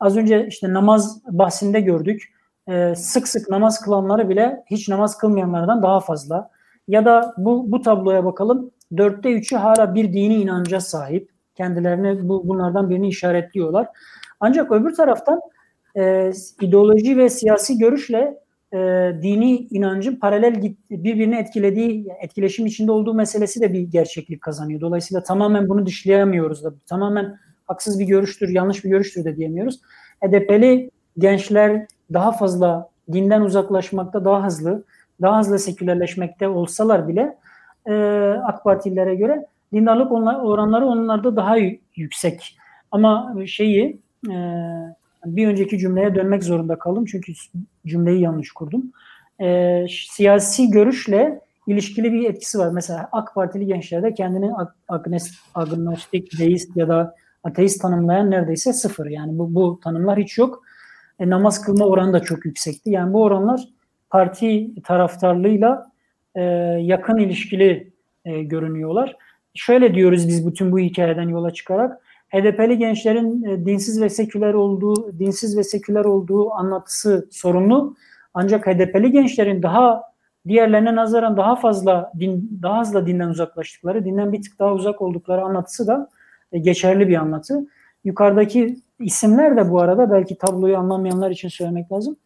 az 0.00 0.16
önce 0.16 0.46
işte 0.46 0.72
namaz 0.72 1.22
bahsinde 1.28 1.80
gördük. 1.80 2.32
E, 2.68 2.94
sık 2.94 3.28
sık 3.28 3.48
namaz 3.48 3.80
kılanları 3.80 4.28
bile 4.28 4.64
hiç 4.70 4.88
namaz 4.88 5.18
kılmayanlardan 5.18 5.82
daha 5.82 6.00
fazla. 6.00 6.50
Ya 6.88 7.04
da 7.04 7.34
bu, 7.38 7.72
bu 7.72 7.82
tabloya 7.82 8.24
bakalım. 8.24 8.70
Dörtte 8.96 9.32
üçü 9.32 9.56
hala 9.56 9.94
bir 9.94 10.12
dini 10.12 10.34
inanca 10.34 10.80
sahip. 10.80 11.30
Kendilerini 11.54 12.28
bu, 12.28 12.48
bunlardan 12.48 12.90
birini 12.90 13.08
işaretliyorlar. 13.08 13.86
Ancak 14.40 14.72
öbür 14.72 14.94
taraftan 14.94 15.40
e, 15.96 16.32
ideoloji 16.60 17.16
ve 17.16 17.30
siyasi 17.30 17.78
görüşle 17.78 18.41
e, 18.72 18.78
dini 19.22 19.56
inancın 19.56 20.16
paralel 20.16 20.62
birbirini 20.90 21.36
etkilediği, 21.36 22.06
etkileşim 22.20 22.66
içinde 22.66 22.92
olduğu 22.92 23.14
meselesi 23.14 23.60
de 23.60 23.72
bir 23.72 23.80
gerçeklik 23.80 24.40
kazanıyor. 24.40 24.80
Dolayısıyla 24.80 25.22
tamamen 25.22 25.68
bunu 25.68 25.86
dışlayamıyoruz 25.86 26.64
da. 26.64 26.72
Tamamen 26.86 27.38
haksız 27.66 28.00
bir 28.00 28.04
görüştür, 28.04 28.48
yanlış 28.48 28.84
bir 28.84 28.90
görüştür 28.90 29.24
de 29.24 29.36
diyemiyoruz. 29.36 29.80
HDP'li 30.24 30.90
gençler 31.18 31.86
daha 32.12 32.32
fazla 32.32 32.90
dinden 33.12 33.40
uzaklaşmakta 33.40 34.24
daha 34.24 34.46
hızlı, 34.46 34.84
daha 35.22 35.38
hızlı 35.38 35.58
sekülerleşmekte 35.58 36.48
olsalar 36.48 37.08
bile 37.08 37.36
e, 37.86 37.92
AK 38.44 38.64
Partililere 38.64 39.14
göre 39.14 39.46
dindarlık 39.72 40.12
onlar, 40.12 40.40
oranları 40.40 40.86
onlarda 40.86 41.36
daha 41.36 41.56
yüksek. 41.96 42.56
Ama 42.90 43.34
şeyi 43.46 44.00
e, 44.30 44.34
bir 45.24 45.48
önceki 45.48 45.78
cümleye 45.78 46.14
dönmek 46.14 46.44
zorunda 46.44 46.78
kaldım 46.78 47.04
çünkü 47.04 47.32
cümleyi 47.86 48.20
yanlış 48.20 48.52
kurdum. 48.52 48.92
E, 49.40 49.86
siyasi 50.10 50.70
görüşle 50.70 51.40
ilişkili 51.66 52.12
bir 52.12 52.30
etkisi 52.30 52.58
var. 52.58 52.70
Mesela 52.70 53.08
AK 53.12 53.34
Partili 53.34 53.66
gençlerde 53.66 54.14
kendini 54.14 54.50
agnostik, 55.54 56.38
deist 56.38 56.76
ya 56.76 56.88
da 56.88 57.14
ateist 57.44 57.82
tanımlayan 57.82 58.30
neredeyse 58.30 58.72
sıfır. 58.72 59.06
Yani 59.06 59.38
bu, 59.38 59.54
bu 59.54 59.80
tanımlar 59.84 60.18
hiç 60.18 60.38
yok. 60.38 60.62
E, 61.18 61.30
namaz 61.30 61.62
kılma 61.62 61.86
oranı 61.86 62.12
da 62.12 62.20
çok 62.20 62.44
yüksekti. 62.44 62.90
Yani 62.90 63.12
bu 63.12 63.22
oranlar 63.22 63.68
parti 64.10 64.70
taraftarlığıyla 64.84 65.92
e, 66.34 66.42
yakın 66.80 67.18
ilişkili 67.18 67.92
e, 68.24 68.42
görünüyorlar. 68.42 69.16
Şöyle 69.54 69.94
diyoruz 69.94 70.28
biz 70.28 70.46
bütün 70.46 70.72
bu 70.72 70.78
hikayeden 70.78 71.28
yola 71.28 71.50
çıkarak 71.52 72.01
HDP'li 72.32 72.78
gençlerin 72.78 73.44
e, 73.44 73.66
dinsiz 73.66 74.02
ve 74.02 74.08
seküler 74.08 74.54
olduğu, 74.54 75.18
dinsiz 75.18 75.58
ve 75.58 75.62
seküler 75.62 76.04
olduğu 76.04 76.52
anlatısı 76.52 77.28
sorunlu. 77.30 77.96
Ancak 78.34 78.66
HDP'li 78.66 79.12
gençlerin 79.12 79.62
daha 79.62 80.02
diğerlerine 80.48 80.96
nazaran 80.96 81.36
daha 81.36 81.56
fazla 81.56 82.12
din, 82.18 82.58
daha 82.62 82.80
hızlı 82.80 83.06
dinden 83.06 83.28
uzaklaştıkları, 83.28 84.04
dinden 84.04 84.32
bir 84.32 84.42
tık 84.42 84.58
daha 84.58 84.74
uzak 84.74 85.02
oldukları 85.02 85.42
anlatısı 85.42 85.86
da 85.86 86.08
e, 86.52 86.58
geçerli 86.58 87.08
bir 87.08 87.16
anlatı. 87.16 87.66
Yukarıdaki 88.04 88.76
isimler 89.00 89.56
de 89.56 89.70
bu 89.70 89.80
arada 89.80 90.10
belki 90.10 90.38
tabloyu 90.38 90.76
anlamayanlar 90.76 91.30
için 91.30 91.48
söylemek 91.48 91.92
lazım. 91.92 92.16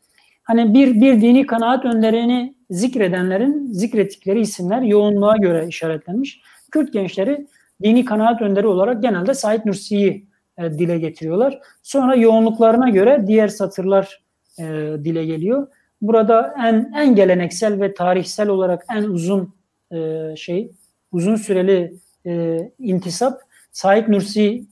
Hani 0.42 0.74
bir 0.74 1.00
bir 1.00 1.20
dini 1.20 1.46
kanaat 1.46 1.84
önderini 1.84 2.54
zikredenlerin 2.70 3.72
zikrettikleri 3.72 4.40
isimler 4.40 4.82
yoğunluğa 4.82 5.36
göre 5.36 5.66
işaretlenmiş. 5.68 6.40
Kürt 6.72 6.92
gençleri 6.92 7.46
dini 7.82 8.04
kanaat 8.04 8.42
önderi 8.42 8.66
olarak 8.66 9.02
genelde 9.02 9.34
Said 9.34 9.60
Nursi'yi 9.66 10.26
e, 10.58 10.70
dile 10.70 10.98
getiriyorlar. 10.98 11.58
Sonra 11.82 12.14
yoğunluklarına 12.14 12.90
göre 12.90 13.24
diğer 13.26 13.48
satırlar 13.48 14.22
e, 14.58 14.64
dile 15.04 15.24
geliyor. 15.24 15.66
Burada 16.02 16.54
en 16.58 16.92
en 16.96 17.14
geleneksel 17.14 17.80
ve 17.80 17.94
tarihsel 17.94 18.48
olarak 18.48 18.84
en 18.96 19.02
uzun 19.02 19.54
e, 19.92 20.34
şey 20.36 20.70
uzun 21.12 21.36
süreli 21.36 21.96
e, 22.26 22.58
intisap 22.78 23.40
Said 23.72 24.08
Nursi 24.08 24.64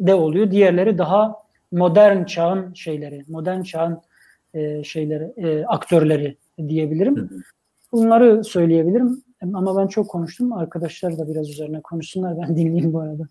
de 0.00 0.14
oluyor. 0.14 0.50
Diğerleri 0.50 0.98
daha 0.98 1.34
modern 1.72 2.24
çağın 2.24 2.74
şeyleri, 2.74 3.24
modern 3.28 3.62
çağın 3.62 4.00
e, 4.54 4.84
şeyleri, 4.84 5.32
e, 5.36 5.64
aktörleri 5.64 6.36
diyebilirim. 6.68 7.44
Bunları 7.92 8.44
söyleyebilirim. 8.44 9.22
Ama 9.42 9.76
ben 9.76 9.86
çok 9.86 10.08
konuştum. 10.08 10.52
Arkadaşlar 10.52 11.18
da 11.18 11.28
biraz 11.28 11.50
üzerine 11.50 11.82
konuşsunlar. 11.82 12.36
Ben 12.38 12.48
dinleyeyim 12.56 12.92
bu 12.92 13.00
arada. 13.00 13.22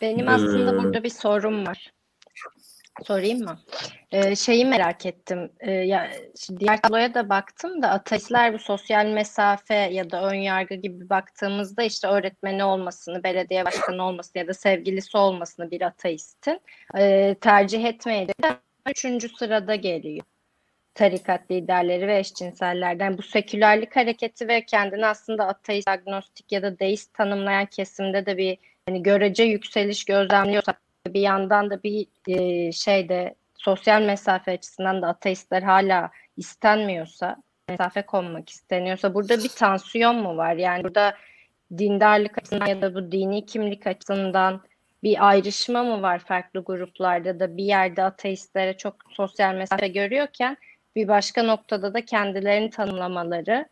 Benim 0.00 0.28
aslında 0.28 0.82
burada 0.82 1.04
bir 1.04 1.10
sorum 1.10 1.66
var. 1.66 1.92
Sorayım 3.02 3.44
mı? 3.44 3.58
Ee, 4.12 4.36
şeyi 4.36 4.64
merak 4.64 5.06
ettim. 5.06 5.50
Ee, 5.60 5.70
ya 5.70 6.10
diğer 6.58 6.82
tabloya 6.82 7.14
da 7.14 7.28
baktım 7.28 7.82
da 7.82 7.90
ateistler 7.90 8.54
bu 8.54 8.58
sosyal 8.58 9.06
mesafe 9.06 9.74
ya 9.74 10.10
da 10.10 10.30
ön 10.30 10.34
yargı 10.34 10.74
gibi 10.74 11.08
baktığımızda 11.08 11.82
işte 11.82 12.08
öğretmeni 12.08 12.64
olmasını, 12.64 13.24
belediye 13.24 13.64
başkanı 13.64 14.02
olmasını 14.02 14.42
ya 14.42 14.48
da 14.48 14.54
sevgilisi 14.54 15.16
olmasını 15.16 15.70
bir 15.70 15.80
ateistin 15.80 16.60
e, 16.98 17.34
tercih 17.40 17.84
etmeye 17.84 18.28
de 18.28 18.32
üçüncü 18.90 19.28
sırada 19.28 19.74
geliyor 19.74 20.24
tarikat 20.94 21.50
liderleri 21.50 22.06
ve 22.06 22.18
eşcinsellerden 22.18 23.18
bu 23.18 23.22
sekülerlik 23.22 23.96
hareketi 23.96 24.48
ve 24.48 24.64
kendini 24.64 25.06
aslında 25.06 25.46
ateist, 25.46 25.88
agnostik 25.88 26.52
ya 26.52 26.62
da 26.62 26.78
deist 26.78 27.14
tanımlayan 27.14 27.66
kesimde 27.66 28.26
de 28.26 28.36
bir 28.36 28.58
hani 28.88 29.02
görece 29.02 29.44
yükseliş 29.44 30.04
gözlemliyorsak 30.04 30.80
bir 31.06 31.20
yandan 31.20 31.70
da 31.70 31.82
bir 31.82 32.06
e, 32.28 32.72
şeyde 32.72 33.34
sosyal 33.54 34.02
mesafe 34.02 34.52
açısından 34.52 35.02
da 35.02 35.08
ateistler 35.08 35.62
hala 35.62 36.10
istenmiyorsa 36.36 37.36
mesafe 37.68 38.02
konmak 38.02 38.48
isteniyorsa 38.48 39.14
burada 39.14 39.38
bir 39.38 39.48
tansiyon 39.48 40.16
mu 40.16 40.36
var? 40.36 40.54
Yani 40.54 40.84
burada 40.84 41.14
dindarlık 41.78 42.38
açısından 42.38 42.66
ya 42.66 42.82
da 42.82 42.94
bu 42.94 43.12
dini 43.12 43.46
kimlik 43.46 43.86
açısından 43.86 44.60
bir 45.02 45.28
ayrışma 45.28 45.82
mı 45.82 46.02
var 46.02 46.18
farklı 46.18 46.64
gruplarda 46.64 47.40
da 47.40 47.56
bir 47.56 47.64
yerde 47.64 48.02
ateistlere 48.02 48.76
çok 48.76 48.96
sosyal 49.10 49.54
mesafe 49.54 49.88
görüyorken 49.88 50.56
bir 50.96 51.08
başka 51.08 51.42
noktada 51.42 51.94
da 51.94 52.04
kendilerini 52.04 52.70
tanımlamaları 52.70 53.66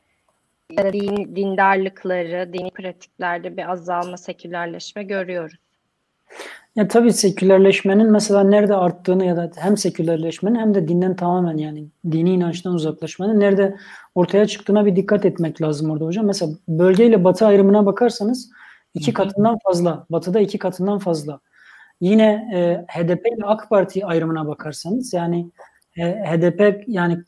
da 0.77 0.93
din, 0.93 1.36
dindarlıkları, 1.36 2.53
dini 2.53 2.70
pratiklerde 2.70 3.57
bir 3.57 3.70
azalma, 3.70 4.16
sekülerleşme 4.16 5.03
görüyoruz. 5.03 5.59
Ya 6.77 6.89
tabii 6.89 7.12
sekülerleşmenin 7.12 8.11
mesela 8.11 8.44
nerede 8.44 8.74
arttığını 8.74 9.24
ya 9.24 9.36
da 9.36 9.51
hem 9.57 9.77
sekülerleşmenin 9.77 10.59
hem 10.59 10.74
de 10.74 10.89
dinden 10.89 11.16
tamamen 11.16 11.57
yani 11.57 11.86
dini 12.11 12.31
inançtan 12.31 12.74
uzaklaşmanın 12.74 13.40
nerede 13.40 13.77
ortaya 14.15 14.47
çıktığına 14.47 14.86
bir 14.86 14.97
dikkat 14.97 15.24
etmek 15.24 15.62
lazım 15.62 15.90
orada 15.90 16.05
hocam. 16.05 16.27
Mesela 16.27 16.53
bölgeyle 16.69 17.24
batı 17.24 17.47
ayrımına 17.47 17.86
bakarsanız 17.86 18.51
iki 18.94 19.12
katından 19.12 19.59
fazla, 19.65 20.07
batıda 20.11 20.40
iki 20.40 20.59
katından 20.59 20.99
fazla. 20.99 21.40
Yine 22.01 22.49
e, 22.55 22.85
HDP 22.89 23.27
ile 23.27 23.44
AK 23.44 23.70
Parti 23.70 24.07
ayrımına 24.07 24.47
bakarsanız 24.47 25.12
yani 25.12 25.40
e, 25.40 25.72
HDP 25.97 26.85
yani 26.86 27.19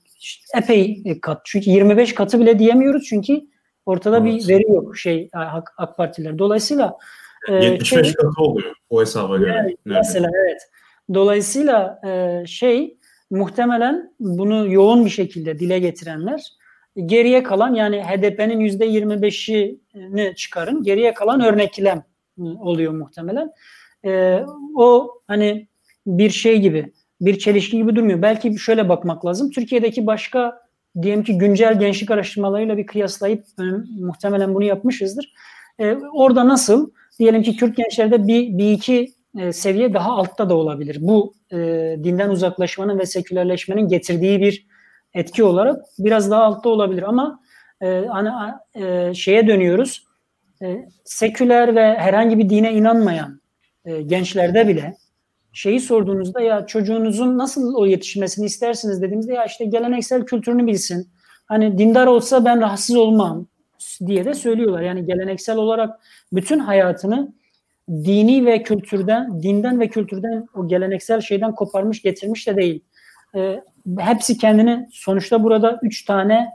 epey 0.55 1.03
kat. 1.23 1.41
Çünkü 1.45 1.71
25 1.71 2.15
katı 2.15 2.41
bile 2.41 2.59
diyemiyoruz 2.59 3.07
çünkü 3.09 3.41
ortada 3.87 4.19
evet. 4.19 4.27
bir 4.27 4.49
veri 4.49 4.73
yok 4.73 4.97
şey 4.97 5.29
AK, 5.33 5.75
AK 5.77 5.97
Partiler. 5.97 6.39
Dolayısıyla 6.39 6.97
75 7.49 7.93
e, 7.93 8.05
şey, 8.05 8.15
katı 8.15 8.43
oluyor 8.43 8.75
o 8.91 9.01
hesaba 9.01 9.37
göre. 9.37 9.61
Evet, 9.65 9.79
mesela 9.85 10.31
evet. 10.45 10.61
Dolayısıyla 11.15 12.01
e, 12.07 12.47
şey 12.47 12.97
muhtemelen 13.31 14.15
bunu 14.21 14.73
yoğun 14.73 15.05
bir 15.05 15.11
şekilde 15.11 15.59
dile 15.59 15.79
getirenler 15.79 16.41
geriye 17.07 17.43
kalan 17.43 17.75
yani 17.75 18.03
HDP'nin 18.03 18.61
yüzde 18.61 18.87
25'ini 18.87 20.35
çıkarın 20.35 20.83
geriye 20.83 21.15
kalan 21.15 21.41
örneklem 21.41 22.05
oluyor 22.39 22.93
muhtemelen. 22.93 23.53
E, 24.05 24.45
o 24.77 25.21
hani 25.27 25.69
bir 26.07 26.31
şey 26.31 26.61
gibi 26.61 26.93
bir 27.27 27.39
çelişki 27.39 27.77
gibi 27.77 27.97
durmuyor. 27.97 28.23
Belki 28.23 28.59
şöyle 28.59 28.89
bakmak 28.89 29.27
lazım. 29.27 29.51
Türkiye'deki 29.51 30.07
başka 30.07 30.65
diyelim 31.03 31.25
ki 31.25 31.39
güncel 31.39 31.79
gençlik 31.79 32.11
araştırmalarıyla 32.11 32.77
bir 32.77 32.87
kıyaslayıp 32.87 33.45
muhtemelen 34.01 34.55
bunu 34.55 34.65
yapmışızdır. 34.65 35.33
E, 35.79 35.97
orada 36.13 36.49
nasıl? 36.49 36.91
Diyelim 37.19 37.43
ki 37.43 37.57
Kürt 37.57 37.77
gençlerde 37.77 38.27
bir, 38.27 38.59
bir 38.59 38.73
iki 38.73 39.13
e, 39.39 39.53
seviye 39.53 39.95
daha 39.95 40.11
altta 40.11 40.49
da 40.49 40.55
olabilir. 40.55 40.99
Bu 41.01 41.35
e, 41.53 41.57
dinden 42.05 42.31
uzaklaşmanın 42.31 42.99
ve 42.99 43.07
sekülerleşmenin 43.07 43.89
getirdiği 43.89 44.41
bir 44.41 44.67
etki 45.15 45.45
olarak 45.45 45.83
biraz 45.99 46.31
daha 46.31 46.43
altta 46.43 46.69
olabilir 46.69 47.03
ama 47.03 47.41
e, 47.81 48.07
ana, 48.09 48.61
e, 48.75 49.15
şeye 49.15 49.47
dönüyoruz. 49.47 50.05
E, 50.63 50.89
seküler 51.05 51.75
ve 51.75 51.95
herhangi 51.95 52.39
bir 52.39 52.51
dine 52.51 52.73
inanmayan 52.73 53.41
e, 53.85 54.03
gençlerde 54.03 54.69
bile 54.69 54.97
şeyi 55.55 55.81
sorduğunuzda 55.81 56.41
ya 56.41 56.67
çocuğunuzun 56.67 57.39
nasıl 57.39 57.75
o 57.75 57.87
yetişmesini 57.87 58.47
istersiniz 58.47 59.03
dediğimizde 59.03 59.35
ya 59.35 59.45
işte 59.45 59.65
geleneksel 59.65 60.25
kültürünü 60.25 60.67
bilsin. 60.67 61.09
Hani 61.47 61.79
dindar 61.79 62.07
olsa 62.07 62.45
ben 62.45 62.61
rahatsız 62.61 62.97
olmam 62.97 63.47
diye 64.07 64.25
de 64.25 64.35
söylüyorlar. 64.35 64.83
Yani 64.83 65.07
geleneksel 65.07 65.57
olarak 65.57 66.01
bütün 66.33 66.59
hayatını 66.59 67.33
dini 67.91 68.47
ve 68.47 68.63
kültürden, 68.63 69.43
dinden 69.43 69.81
ve 69.81 69.89
kültürden 69.89 70.47
o 70.55 70.69
geleneksel 70.69 71.21
şeyden 71.21 71.55
koparmış 71.55 72.03
getirmiş 72.03 72.47
de 72.47 72.57
değil. 72.57 72.85
E, 73.35 73.61
hepsi 73.99 74.39
kendini 74.39 74.89
sonuçta 74.93 75.43
burada 75.43 75.81
üç 75.83 76.05
tane 76.05 76.51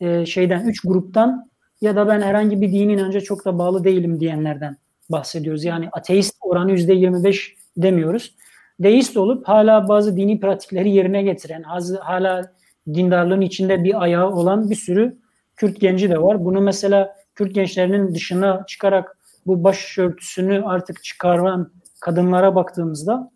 e, 0.00 0.26
şeyden, 0.26 0.66
üç 0.66 0.80
gruptan 0.80 1.50
ya 1.80 1.96
da 1.96 2.08
ben 2.08 2.20
herhangi 2.20 2.60
bir 2.60 2.72
dini 2.72 2.92
inanca 2.92 3.20
çok 3.20 3.44
da 3.44 3.58
bağlı 3.58 3.84
değilim 3.84 4.20
diyenlerden 4.20 4.76
bahsediyoruz. 5.10 5.64
Yani 5.64 5.88
ateist 5.92 6.36
oranı 6.40 6.70
yüzde 6.70 6.92
25 6.92 7.61
demiyoruz. 7.76 8.34
Deist 8.80 9.16
olup 9.16 9.48
hala 9.48 9.88
bazı 9.88 10.16
dini 10.16 10.40
pratikleri 10.40 10.90
yerine 10.90 11.22
getiren, 11.22 11.62
hala 12.00 12.52
dindarlığın 12.86 13.40
içinde 13.40 13.84
bir 13.84 14.02
ayağı 14.02 14.30
olan 14.30 14.70
bir 14.70 14.74
sürü 14.74 15.22
Kürt 15.56 15.80
genci 15.80 16.10
de 16.10 16.22
var. 16.22 16.44
Bunu 16.44 16.60
mesela 16.60 17.16
Kürt 17.34 17.54
gençlerinin 17.54 18.14
dışına 18.14 18.64
çıkarak 18.66 19.18
bu 19.46 19.64
başörtüsünü 19.64 20.62
artık 20.64 21.04
çıkaran 21.04 21.72
kadınlara 22.00 22.54
baktığımızda 22.54 23.30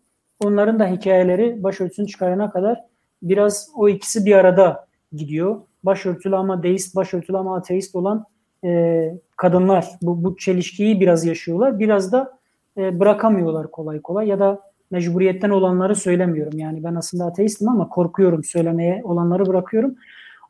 onların 0.44 0.78
da 0.78 0.86
hikayeleri 0.86 1.62
başörtüsünü 1.62 2.06
çıkarana 2.06 2.50
kadar 2.50 2.80
biraz 3.22 3.68
o 3.76 3.88
ikisi 3.88 4.26
bir 4.26 4.32
arada 4.32 4.86
gidiyor. 5.12 5.60
Başörtülü 5.82 6.36
ama 6.36 6.62
deist, 6.62 6.96
başörtülü 6.96 7.36
ama 7.36 7.56
ateist 7.56 7.94
olan 7.94 8.24
e, 8.64 9.12
kadınlar 9.36 9.86
bu, 10.02 10.24
bu 10.24 10.36
çelişkiyi 10.36 11.00
biraz 11.00 11.26
yaşıyorlar. 11.26 11.78
Biraz 11.78 12.12
da 12.12 12.38
e, 12.78 13.00
bırakamıyorlar 13.00 13.70
kolay 13.70 14.00
kolay 14.00 14.28
ya 14.28 14.40
da 14.40 14.60
mecburiyetten 14.90 15.50
olanları 15.50 15.96
söylemiyorum. 15.96 16.58
Yani 16.58 16.84
ben 16.84 16.94
aslında 16.94 17.24
ateistim 17.24 17.68
ama 17.68 17.88
korkuyorum 17.88 18.44
söylemeye 18.44 19.00
olanları 19.04 19.46
bırakıyorum. 19.46 19.94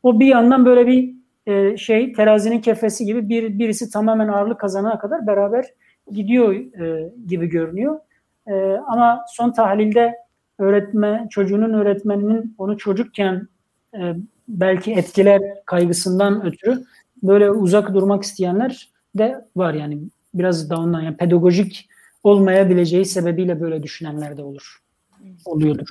O 0.03 0.21
bir 0.21 0.27
yandan 0.27 0.65
böyle 0.65 0.87
bir 0.87 1.15
e, 1.47 1.77
şey 1.77 2.13
terazinin 2.13 2.61
kefesi 2.61 3.05
gibi 3.05 3.29
bir 3.29 3.59
birisi 3.59 3.91
tamamen 3.91 4.29
ağırlık 4.29 4.61
kazanana 4.61 4.99
kadar 4.99 5.27
beraber 5.27 5.67
gidiyor 6.13 6.55
e, 6.55 7.13
gibi 7.27 7.47
görünüyor. 7.47 7.99
Ama 8.87 9.25
son 9.29 9.53
tahlilde 9.53 10.15
öğretmen 10.59 11.29
çocuğunun 11.29 11.73
öğretmeninin 11.73 12.55
onu 12.59 12.79
çocukken 12.79 13.49
belki 14.49 14.93
etkiler 14.93 15.43
kaygısından 15.67 16.47
ötürü 16.47 16.85
böyle 17.23 17.51
uzak 17.51 17.95
durmak 17.95 18.23
isteyenler 18.23 18.91
de 19.15 19.45
var 19.57 19.75
yani 19.75 19.99
biraz 20.35 20.71
da 20.71 20.77
ondan 20.77 21.01
yani 21.01 21.17
pedagojik 21.17 21.89
olmayabileceği 22.27 23.05
sebebiyle 23.05 23.61
böyle 23.61 23.83
düşünenler 23.83 24.37
de 24.37 24.43
olur. 24.43 24.77
Oluyordur. 25.45 25.87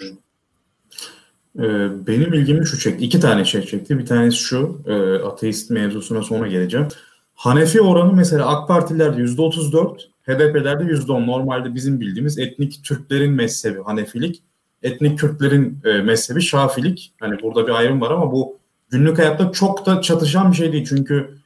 Ee, 1.60 2.08
benim 2.08 2.34
ilgimi 2.34 2.66
şu 2.66 2.80
çekti. 2.80 3.06
İki 3.06 3.20
tane 3.20 3.46
şey 3.46 3.62
çekti. 3.62 4.00
Bir 4.00 4.06
tanesi 4.06 4.38
şu. 4.38 4.82
E, 4.86 4.94
ateist 5.14 5.72
mevzusuna 5.72 6.24
sonra 6.24 6.48
geleceğim. 6.48 6.88
Hanefi 7.36 7.82
oranı 7.82 8.14
mesela 8.14 8.48
AK 8.48 8.68
Partilerde 8.68 9.22
%34, 9.22 10.00
HDP'lerde 10.24 10.84
%10. 10.84 11.28
Normalde 11.28 11.76
bizim 11.76 12.02
bildiğimiz 12.02 12.40
etnik 12.40 12.84
Türklerin 12.84 13.32
mezhebi 13.32 13.82
Hanefilik, 13.82 14.44
etnik 14.84 15.20
Kürtlerin 15.20 15.80
e, 15.86 16.02
mezhebi 16.02 16.42
Şafilik. 16.42 17.14
Hani 17.20 17.42
burada 17.42 17.68
bir 17.68 17.72
ayrım 17.72 18.02
var 18.02 18.12
ama 18.12 18.32
bu 18.32 18.58
günlük 18.90 19.18
hayatta 19.18 19.52
çok 19.52 19.86
da 19.86 20.02
çatışan 20.02 20.52
bir 20.52 20.58
şey 20.58 20.72
değil. 20.72 20.86
Çünkü 20.90 21.38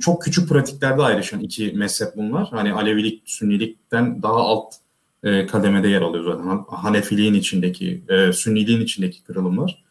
çok 0.00 0.22
küçük 0.22 0.48
pratiklerde 0.48 1.02
ayrışan 1.02 1.40
iki 1.40 1.72
mezhep 1.72 2.08
bunlar. 2.16 2.48
Hani 2.50 2.72
Alevilik, 2.72 3.22
Sünnilikten 3.26 4.22
daha 4.22 4.36
alt 4.36 4.74
e, 5.22 5.46
kademede 5.46 5.88
yer 5.88 6.02
alıyor 6.02 6.24
zaten. 6.24 6.64
Hanefiliğin 6.68 7.34
içindeki, 7.34 8.02
e, 8.08 8.32
Sünniliğin 8.32 8.80
içindeki 8.80 9.24
kırılımlar. 9.24 9.84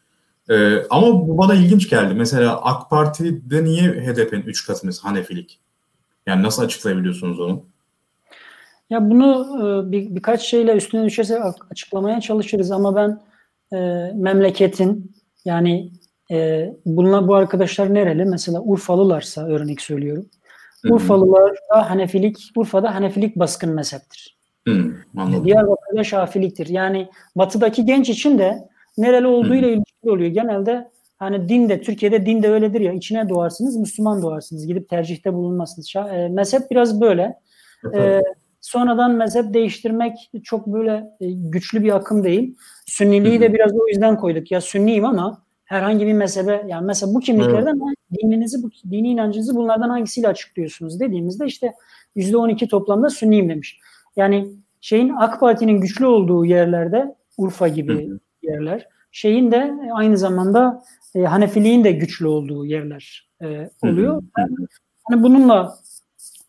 E, 0.50 0.82
ama 0.90 1.28
bu 1.28 1.38
bana 1.38 1.54
ilginç 1.54 1.90
geldi. 1.90 2.14
Mesela 2.14 2.64
AK 2.64 2.90
Parti'de 2.90 3.64
niye 3.64 3.82
HDP'nin 3.82 4.42
3 4.42 4.66
katı 4.66 4.86
mesela 4.86 5.10
Hanefilik? 5.10 5.58
Yani 6.26 6.42
nasıl 6.42 6.62
açıklayabiliyorsunuz 6.62 7.40
onu? 7.40 7.64
Ya 8.90 9.10
bunu 9.10 9.46
e, 9.58 9.92
bir, 9.92 10.14
birkaç 10.14 10.42
şeyle 10.42 10.72
üstüne 10.72 11.04
düşerse 11.04 11.42
açıklamaya 11.70 12.20
çalışırız 12.20 12.70
ama 12.70 12.96
ben 12.96 13.20
e, 13.72 13.76
memleketin 14.14 15.12
yani 15.44 15.90
e, 16.30 16.70
bunlar 16.86 17.28
bu 17.28 17.34
arkadaşlar 17.34 17.94
nereli? 17.94 18.24
Mesela 18.24 18.60
Urfalılarsa 18.60 19.46
örnek 19.46 19.80
söylüyorum. 19.80 20.26
Hı-hı. 20.82 20.94
Urfalılar 20.94 21.56
da 21.74 21.90
Hanefilik, 21.90 22.36
Urfa'da 22.56 22.94
Hanefilik 22.94 23.36
baskın 23.36 23.70
mezheptir. 23.70 24.38
Hı, 24.68 24.94
anladım. 25.16 25.44
Diyarbakır'da 25.44 26.04
Şafiliktir. 26.04 26.66
Yani 26.66 27.08
batıdaki 27.36 27.84
genç 27.84 28.08
için 28.08 28.38
de 28.38 28.68
nereli 28.98 29.26
olduğuyla 29.26 29.68
ilgili 29.68 30.10
oluyor. 30.10 30.30
Genelde 30.30 30.90
hani 31.18 31.48
din 31.48 31.68
de 31.68 31.80
Türkiye'de 31.80 32.26
din 32.26 32.42
de 32.42 32.50
öyledir 32.50 32.80
ya 32.80 32.92
içine 32.92 33.28
doğarsınız 33.28 33.76
Müslüman 33.76 34.22
doğarsınız 34.22 34.66
gidip 34.66 34.88
tercihte 34.88 35.34
bulunmazsınız. 35.34 35.92
E, 35.96 36.28
mezhep 36.28 36.70
biraz 36.70 37.00
böyle. 37.00 37.38
E, 37.94 38.20
sonradan 38.60 39.14
mezhep 39.14 39.54
değiştirmek 39.54 40.30
çok 40.44 40.66
böyle 40.66 41.04
e, 41.20 41.30
güçlü 41.30 41.84
bir 41.84 41.96
akım 41.96 42.24
değil. 42.24 42.56
Sünniliği 42.86 43.40
de 43.40 43.54
biraz 43.54 43.72
o 43.74 43.88
yüzden 43.88 44.16
koyduk. 44.16 44.50
Ya 44.50 44.60
Sünniyim 44.60 45.04
ama 45.04 45.42
herhangi 45.68 46.06
bir 46.06 46.12
mezhebe 46.12 46.64
yani 46.68 46.86
mesela 46.86 47.14
bu 47.14 47.20
kimliklerden 47.20 47.80
evet. 47.86 48.22
dininizi, 48.22 48.62
bu, 48.62 48.70
dini 48.90 49.08
inancınızı 49.08 49.56
bunlardan 49.56 49.88
hangisiyle 49.88 50.28
açıklıyorsunuz 50.28 51.00
dediğimizde 51.00 51.46
işte 51.46 51.72
%12 52.16 52.68
toplamda 52.68 53.10
Sünniyim 53.10 53.48
demiş. 53.48 53.80
Yani 54.16 54.48
şeyin 54.80 55.08
AK 55.18 55.40
Parti'nin 55.40 55.80
güçlü 55.80 56.06
olduğu 56.06 56.44
yerlerde 56.44 57.14
Urfa 57.36 57.68
gibi 57.68 58.08
hı 58.08 58.18
yerler, 58.42 58.88
şeyin 59.12 59.50
de 59.50 59.74
aynı 59.92 60.18
zamanda 60.18 60.82
e, 61.14 61.22
Hanefiliğin 61.22 61.84
de 61.84 61.92
güçlü 61.92 62.26
olduğu 62.26 62.66
yerler 62.66 63.30
e, 63.42 63.70
oluyor. 63.82 64.22
Yani, 64.38 64.54
hani 65.04 65.22
bununla 65.22 65.74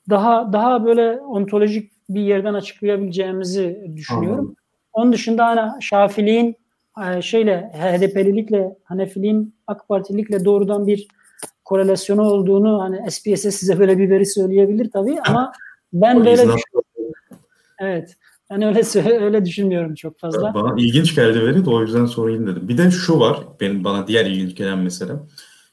daha 0.10 0.54
daha 0.54 0.86
böyle 0.86 1.22
ontolojik 1.22 1.92
bir 2.10 2.22
yerden 2.22 2.54
açıklayabileceğimizi 2.54 3.92
düşünüyorum. 3.96 4.40
Anladım. 4.40 4.56
Onun 4.94 5.14
dışında 5.14 5.46
hani 5.46 5.82
Şafiliğin 5.82 6.56
şeyle 7.22 7.72
HDP'lilikle 7.74 8.76
Hanefiliğin 8.84 9.56
AK 9.68 9.88
Partililikle 9.88 10.46
doğrudan 10.46 10.88
bir 10.88 11.08
korelasyonu 11.66 12.22
olduğunu 12.22 12.82
hani 12.82 13.12
SPS'e 13.12 13.52
size 13.52 13.80
böyle 13.80 13.98
bir 13.98 14.10
veri 14.10 14.26
söyleyebilir 14.26 14.92
tabii 14.92 15.18
ama 15.28 15.52
ben 15.94 16.26
böyle. 16.26 16.46
Evet. 17.80 18.16
Ben 18.52 18.62
öyle 18.62 18.82
öyle 19.20 19.46
düşünmüyorum 19.46 19.96
çok 19.96 20.20
fazla. 20.20 20.54
Bana 20.54 20.76
ilginç 20.78 21.16
geldi 21.16 21.42
veri 21.42 21.66
de 21.66 21.70
o 21.70 21.82
yüzden 21.82 22.06
sorayım 22.06 22.48
dedim. 22.48 22.68
Bir 22.68 22.78
de 22.78 22.92
şu 22.92 23.20
var 23.20 23.40
benim 23.60 23.84
bana 23.84 24.08
diğer 24.08 24.26
ilginç 24.26 24.56
gelen 24.56 24.80
mesela. 24.80 25.28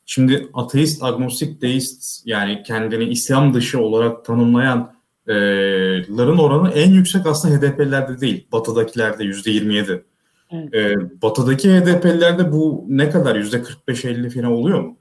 Şimdi 0.06 0.48
ateist, 0.54 1.02
agnostik, 1.02 1.62
deist 1.62 2.26
yani 2.26 2.62
kendini 2.62 3.04
İslam 3.04 3.54
dışı 3.54 3.80
olarak 3.80 4.24
tanımlayanların 4.24 6.38
oranı 6.38 6.70
en 6.70 6.90
yüksek 6.90 7.26
aslında 7.26 7.56
HDP'lerde 7.56 8.20
değil. 8.20 8.48
Batı'dakilerde 8.52 9.24
yüzde 9.24 9.50
27. 9.50 10.04
Evet. 10.50 10.74
Ee, 10.74 11.22
batı'daki 11.22 11.70
HDP'lilerde 11.70 12.52
bu 12.52 12.84
ne 12.88 13.10
kadar? 13.10 13.36
Yüzde 13.36 13.56
45-50 13.56 14.30
falan 14.30 14.52
oluyor 14.52 14.80
mu? 14.80 14.96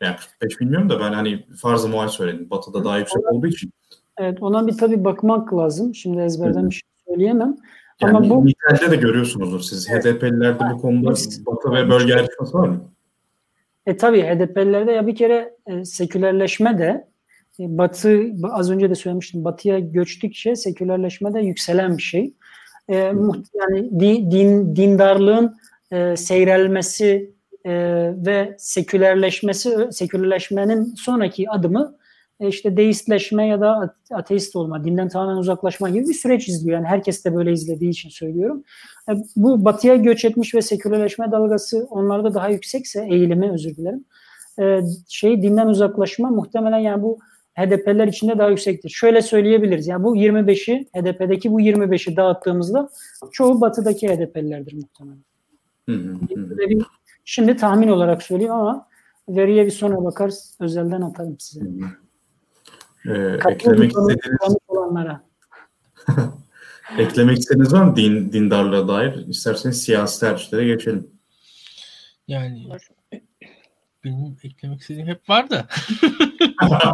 Yani 0.00 0.16
45 0.40 0.60
bilmiyorum 0.60 0.88
da 0.88 1.00
ben 1.00 1.12
hani 1.12 1.46
farz-ı 1.56 1.88
muhal 1.88 2.08
söyledim. 2.08 2.50
Batı'da 2.50 2.84
daha 2.84 2.98
yüksek 2.98 3.32
olduğu 3.32 3.46
için. 3.46 3.70
Evet 4.18 4.42
ona 4.42 4.66
bir 4.66 4.78
tabii 4.78 5.04
bakmak 5.04 5.54
lazım. 5.54 5.94
Şimdi 5.94 6.20
ezberden 6.20 6.70
bir 6.70 6.74
şey 6.74 6.88
söyleyemem. 7.08 7.56
Yani 8.00 8.16
Ama 8.16 8.30
bu 8.30 8.46
Nikel'de 8.46 8.90
de 8.90 8.96
görüyorsunuzdur 8.96 9.60
siz. 9.60 9.88
Evet. 9.90 10.04
HDP'lilerde 10.04 10.64
bu 10.74 10.80
konuda 10.80 11.10
Batı 11.46 11.72
ve 11.72 11.90
bölge 11.90 12.14
ayrışması 12.14 12.58
var 12.58 12.68
mı? 12.68 12.80
E 13.86 13.96
tabii 13.96 14.22
HDP'lilerde 14.22 14.92
ya 14.92 15.06
bir 15.06 15.16
kere 15.16 15.54
e, 15.66 15.84
sekülerleşme 15.84 16.78
de 16.78 17.08
e, 17.60 17.78
Batı 17.78 18.22
az 18.42 18.70
önce 18.70 18.90
de 18.90 18.94
söylemiştim. 18.94 19.44
Batıya 19.44 19.78
göçtükçe 19.78 20.56
sekülerleşme 20.56 21.34
de 21.34 21.40
yükselen 21.40 21.96
bir 21.96 22.02
şey 22.02 22.34
e, 22.88 22.96
yani 23.54 24.00
din, 24.00 24.30
din 24.30 24.76
dindarlığın 24.76 25.56
e, 25.92 26.16
seyrelmesi 26.16 27.34
e, 27.64 27.72
ve 28.26 28.54
sekülerleşmesi 28.58 29.88
sekülerleşmenin 29.90 30.94
sonraki 30.94 31.50
adımı 31.50 31.96
e, 32.40 32.48
işte 32.48 32.76
deistleşme 32.76 33.46
ya 33.46 33.60
da 33.60 33.94
ateist 34.10 34.56
olma, 34.56 34.84
dinden 34.84 35.08
tamamen 35.08 35.36
uzaklaşma 35.36 35.90
gibi 35.90 36.08
bir 36.08 36.14
süreç 36.14 36.48
izliyor. 36.48 36.78
Yani 36.78 36.86
herkes 36.86 37.24
de 37.24 37.34
böyle 37.34 37.52
izlediği 37.52 37.90
için 37.90 38.08
söylüyorum. 38.08 38.64
E, 39.08 39.12
bu 39.36 39.64
batıya 39.64 39.96
göç 39.96 40.24
etmiş 40.24 40.54
ve 40.54 40.62
sekülerleşme 40.62 41.30
dalgası 41.30 41.86
onlarda 41.90 42.34
daha 42.34 42.48
yüksekse 42.48 43.06
eğilimi 43.10 43.52
özür 43.52 43.76
dilerim. 43.76 44.04
E, 44.60 44.80
şey 45.08 45.42
dinden 45.42 45.66
uzaklaşma 45.66 46.30
muhtemelen 46.30 46.78
yani 46.78 47.02
bu 47.02 47.18
HDP'ler 47.56 48.08
içinde 48.08 48.38
daha 48.38 48.48
yüksektir. 48.48 48.90
Şöyle 48.90 49.22
söyleyebiliriz. 49.22 49.86
Yani 49.86 50.04
bu 50.04 50.16
25'i 50.16 50.88
HDP'deki 50.96 51.52
bu 51.52 51.60
25'i 51.60 52.16
dağıttığımızda 52.16 52.90
çoğu 53.32 53.60
batıdaki 53.60 54.08
HDP'lilerdir 54.08 54.72
muhtemelen. 54.72 55.24
Hı 55.88 55.92
hı. 55.92 56.18
Şimdi 57.24 57.56
tahmin 57.56 57.88
olarak 57.88 58.22
söyleyeyim 58.22 58.52
ama 58.52 58.88
veriye 59.28 59.66
bir 59.66 59.70
sonra 59.70 60.04
bakarız. 60.04 60.56
Özelden 60.60 61.00
atarım 61.00 61.36
size. 61.38 61.66
Ee, 63.06 63.12
eklemek 63.50 63.90
istediğiniz 63.90 64.56
olanlara. 64.68 65.22
eklemek 66.98 67.38
istediğiniz 67.38 67.72
var 67.72 67.84
mı 67.84 67.96
din, 67.96 68.32
dindarlığa 68.32 68.88
dair? 68.88 69.26
İsterseniz 69.26 69.82
siyasi 69.82 70.20
tercihlere 70.20 70.66
geçelim. 70.66 71.10
Yani 72.28 72.68
benim 74.04 74.36
eklemek 74.44 74.80
istediğim 74.80 75.06
hep 75.06 75.28
var 75.28 75.50
da. 75.50 75.66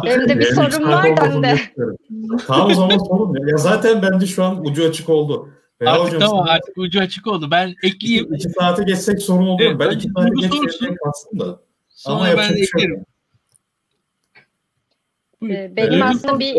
Benim 0.05 0.29
de 0.29 0.39
bir 0.39 0.45
sorun 0.45 0.91
var 0.91 1.17
da 1.17 1.43
de. 1.43 1.59
Tamam 2.47 2.71
o 2.71 2.73
zaman 2.73 2.97
sorun. 2.97 3.47
Ya 3.47 3.57
zaten 3.57 4.01
bence 4.01 4.27
şu 4.27 4.43
an 4.43 4.65
ucu 4.65 4.85
açık 4.87 5.09
oldu. 5.09 5.49
Veya 5.81 5.91
artık 5.91 6.05
hocam, 6.05 6.19
tamam 6.19 6.45
artık 6.49 6.77
ucu 6.77 6.99
açık 6.99 7.27
oldu. 7.27 7.51
Ben 7.51 7.73
ekleyeyim. 7.83 8.33
İki 8.33 8.49
saate 8.49 8.83
geçsek 8.83 9.21
sorun 9.21 9.47
oluyor. 9.47 9.71
Evet, 9.71 9.79
ben 9.79 9.91
iki 9.91 10.09
saate 10.09 10.57
geçsek 10.61 10.97
aslında. 11.09 11.59
Sonra 11.89 12.15
Ama 12.15 12.37
ben 12.37 12.47
şey 12.47 12.63
eklerim. 12.63 13.05
Ee, 15.43 15.73
benim 15.75 16.03
aslında 16.03 16.39
bir 16.39 16.55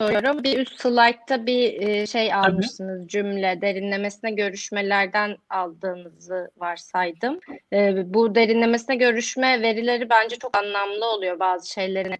soruyorum. 0.00 0.44
Bir 0.44 0.58
üst 0.58 0.80
slaytta 0.80 1.46
bir 1.46 1.88
e, 1.88 2.06
şey 2.06 2.34
almışsınız 2.34 2.98
Tabii. 2.98 3.08
cümle 3.08 3.60
derinlemesine 3.60 4.30
görüşmelerden 4.30 5.36
aldığınızı 5.50 6.50
varsaydım. 6.56 7.40
E, 7.72 8.14
bu 8.14 8.34
derinlemesine 8.34 8.96
görüşme 8.96 9.62
verileri 9.62 10.10
bence 10.10 10.36
çok 10.36 10.56
anlamlı 10.56 11.06
oluyor 11.06 11.38
bazı 11.38 11.70
şeylerin 11.72 12.14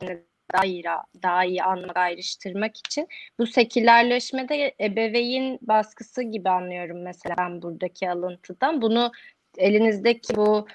daha 0.53 0.65
iyi, 0.65 0.85
daha 1.23 1.45
iyi 1.45 1.63
anlamak, 1.63 1.97
ayrıştırmak 1.97 2.77
için. 2.77 3.09
Bu 3.39 3.47
sekülerleşmede 3.47 4.75
ebeveyn 4.81 5.59
baskısı 5.63 6.23
gibi 6.23 6.51
anlıyorum 6.51 7.03
mesela 7.03 7.35
ben 7.39 7.63
buradaki 7.63 8.11
alıntıdan. 8.11 8.83
Bunu 8.83 9.13
elinizdeki 9.59 10.37
bu 10.37 10.67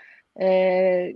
e, 0.41 0.47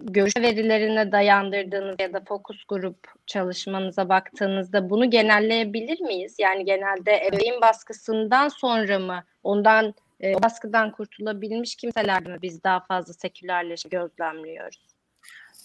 görüş 0.02 0.38
verilerine 0.38 1.12
dayandırdığınız 1.12 1.96
ya 2.00 2.14
da 2.14 2.22
fokus 2.28 2.64
grup 2.64 2.98
çalışmanıza 3.28 4.10
baktığınızda 4.10 4.90
bunu 4.90 5.10
genelleyebilir 5.10 6.02
miyiz? 6.02 6.36
Yani 6.40 6.66
genelde 6.66 7.28
ebeveyn 7.28 7.62
baskısından 7.62 8.48
sonra 8.48 9.00
mı 9.00 9.24
ondan 9.44 9.94
e, 10.24 10.34
baskıdan 10.44 10.92
kurtulabilmiş 10.92 11.76
kimselerde 11.76 12.30
mi 12.30 12.38
biz 12.42 12.64
daha 12.64 12.80
fazla 12.80 13.14
sekülerleşme 13.14 13.90
gözlemliyoruz? 13.90 14.88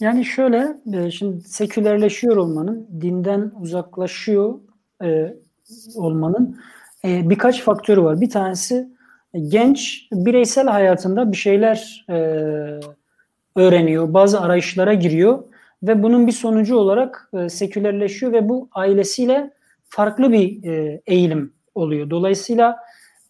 Yani 0.00 0.24
şöyle, 0.24 0.76
e, 0.94 1.10
şimdi 1.10 1.40
sekülerleşiyor 1.40 2.36
olmanın, 2.36 2.88
dinden 3.00 3.52
uzaklaşıyor 3.60 4.60
e, 5.04 5.34
olmanın 5.94 6.60
e, 7.04 7.30
birkaç 7.30 7.62
faktörü 7.62 8.02
var. 8.02 8.20
Bir 8.20 8.30
tanesi 8.30 8.88
genç 9.48 10.08
bireysel 10.12 10.66
hayatında 10.66 11.32
bir 11.32 11.36
şeyler 11.36 12.04
e, 12.10 12.16
öğreniyor, 13.56 14.14
bazı 14.14 14.40
arayışlara 14.40 14.94
giriyor 14.94 15.44
ve 15.82 16.02
bunun 16.02 16.26
bir 16.26 16.32
sonucu 16.32 16.76
olarak 16.76 17.30
e, 17.34 17.48
sekülerleşiyor 17.48 18.32
ve 18.32 18.48
bu 18.48 18.68
ailesiyle 18.72 19.50
farklı 19.88 20.32
bir 20.32 20.64
e, 20.64 21.00
eğilim 21.06 21.52
oluyor. 21.74 22.10
Dolayısıyla 22.10 22.76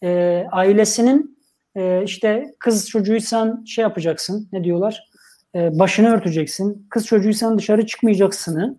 e, 0.03 0.43
ailesinin 0.51 1.37
e, 1.75 2.03
işte 2.03 2.55
kız 2.59 2.89
çocuğuysan 2.89 3.63
şey 3.67 3.81
yapacaksın, 3.81 4.49
ne 4.53 4.63
diyorlar? 4.63 5.09
E, 5.55 5.79
başını 5.79 6.15
örteceksin. 6.15 6.87
Kız 6.89 7.05
çocuğuysan 7.05 7.57
dışarı 7.57 7.85
çıkmayacaksını 7.85 8.77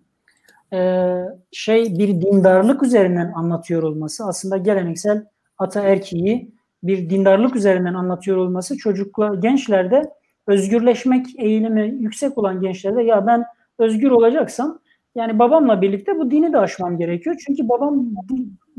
e, 0.73 1.11
şey 1.51 1.97
bir 1.97 2.21
dindarlık 2.21 2.83
üzerinden 2.83 3.31
anlatıyor 3.35 3.83
olması 3.83 4.25
aslında 4.25 4.57
geleneksel 4.57 5.25
ataerkiyi 5.57 6.55
bir 6.83 7.09
dindarlık 7.09 7.55
üzerinden 7.55 7.93
anlatıyor 7.93 8.37
olması 8.37 8.77
çocukla 8.77 9.35
gençlerde 9.35 10.03
özgürleşmek 10.47 11.25
eğilimi 11.37 11.95
yüksek 11.99 12.37
olan 12.37 12.61
gençlerde 12.61 13.03
ya 13.03 13.27
ben 13.27 13.43
özgür 13.79 14.11
olacaksam 14.11 14.79
yani 15.15 15.39
babamla 15.39 15.81
birlikte 15.81 16.19
bu 16.19 16.31
dini 16.31 16.53
de 16.53 16.57
aşmam 16.57 16.97
gerekiyor. 16.97 17.35
Çünkü 17.45 17.69
babam 17.69 18.05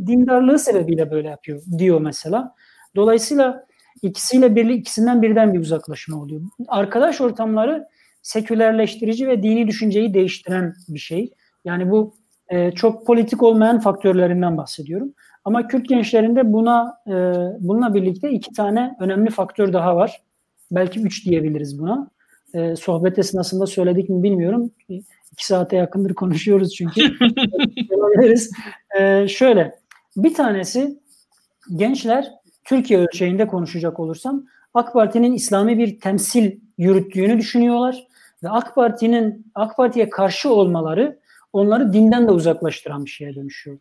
dindarlığı 0.06 0.59
sebebiyle 0.59 1.10
böyle 1.10 1.28
yapıyor 1.28 1.62
diyor 1.78 2.01
mesela. 2.01 2.55
Dolayısıyla 2.97 3.66
ikisiyle 4.02 4.56
birlik 4.56 4.80
ikisinden 4.80 5.22
birden 5.22 5.55
bir 5.55 5.59
uzaklaşma 5.59 6.22
oluyor. 6.22 6.40
Arkadaş 6.68 7.20
ortamları 7.20 7.88
sekülerleştirici 8.22 9.28
ve 9.28 9.43
dini 9.43 9.68
düşünceyi 9.68 10.14
değiştiren 10.14 10.74
bir 10.88 10.98
şey. 10.98 11.30
Yani 11.64 11.90
bu 11.90 12.14
e, 12.48 12.72
çok 12.72 13.06
politik 13.06 13.43
olmayan 13.43 13.80
faktörlerinden 13.80 14.56
bahsediyorum. 14.56 15.12
Ama 15.44 15.66
Kürt 15.66 15.88
gençlerinde 15.88 16.52
buna 16.52 16.98
e, 17.06 17.12
bununla 17.60 17.94
birlikte 17.94 18.30
iki 18.30 18.52
tane 18.52 18.97
önemli 19.01 19.30
faktör 19.30 19.72
daha 19.72 19.97
var. 19.97 20.22
Belki 20.70 21.01
üç 21.01 21.26
diyebiliriz 21.26 21.78
buna. 21.78 22.10
E, 22.55 22.76
sohbet 22.76 23.18
esnasında 23.18 23.66
söyledik 23.66 24.09
mi 24.09 24.22
bilmiyorum. 24.22 24.70
İki 25.32 25.47
saate 25.47 25.76
yakındır 25.76 26.14
konuşuyoruz 26.14 26.74
çünkü. 26.74 27.01
e, 28.98 29.28
şöyle, 29.28 29.78
bir 30.16 30.34
tanesi 30.34 31.01
gençler 31.76 32.32
Türkiye 32.64 33.01
ölçeğinde 33.01 33.47
konuşacak 33.47 34.01
olursam 34.01 34.47
AK 34.74 34.93
Parti'nin 34.93 35.32
İslami 35.32 35.78
bir 35.78 36.01
temsil 36.01 36.60
yürüttüğünü 36.78 37.38
düşünüyorlar 37.38 38.06
ve 38.43 38.48
AK 38.48 38.74
Parti'nin 38.74 39.52
AK 39.55 39.76
Parti'ye 39.76 40.10
karşı 40.10 40.52
olmaları 40.52 41.18
onları 41.52 41.93
dinden 41.93 42.28
de 42.28 42.30
uzaklaştıran 42.30 43.05
bir 43.05 43.10
şeye 43.10 43.34
dönüşüyor. 43.34 43.78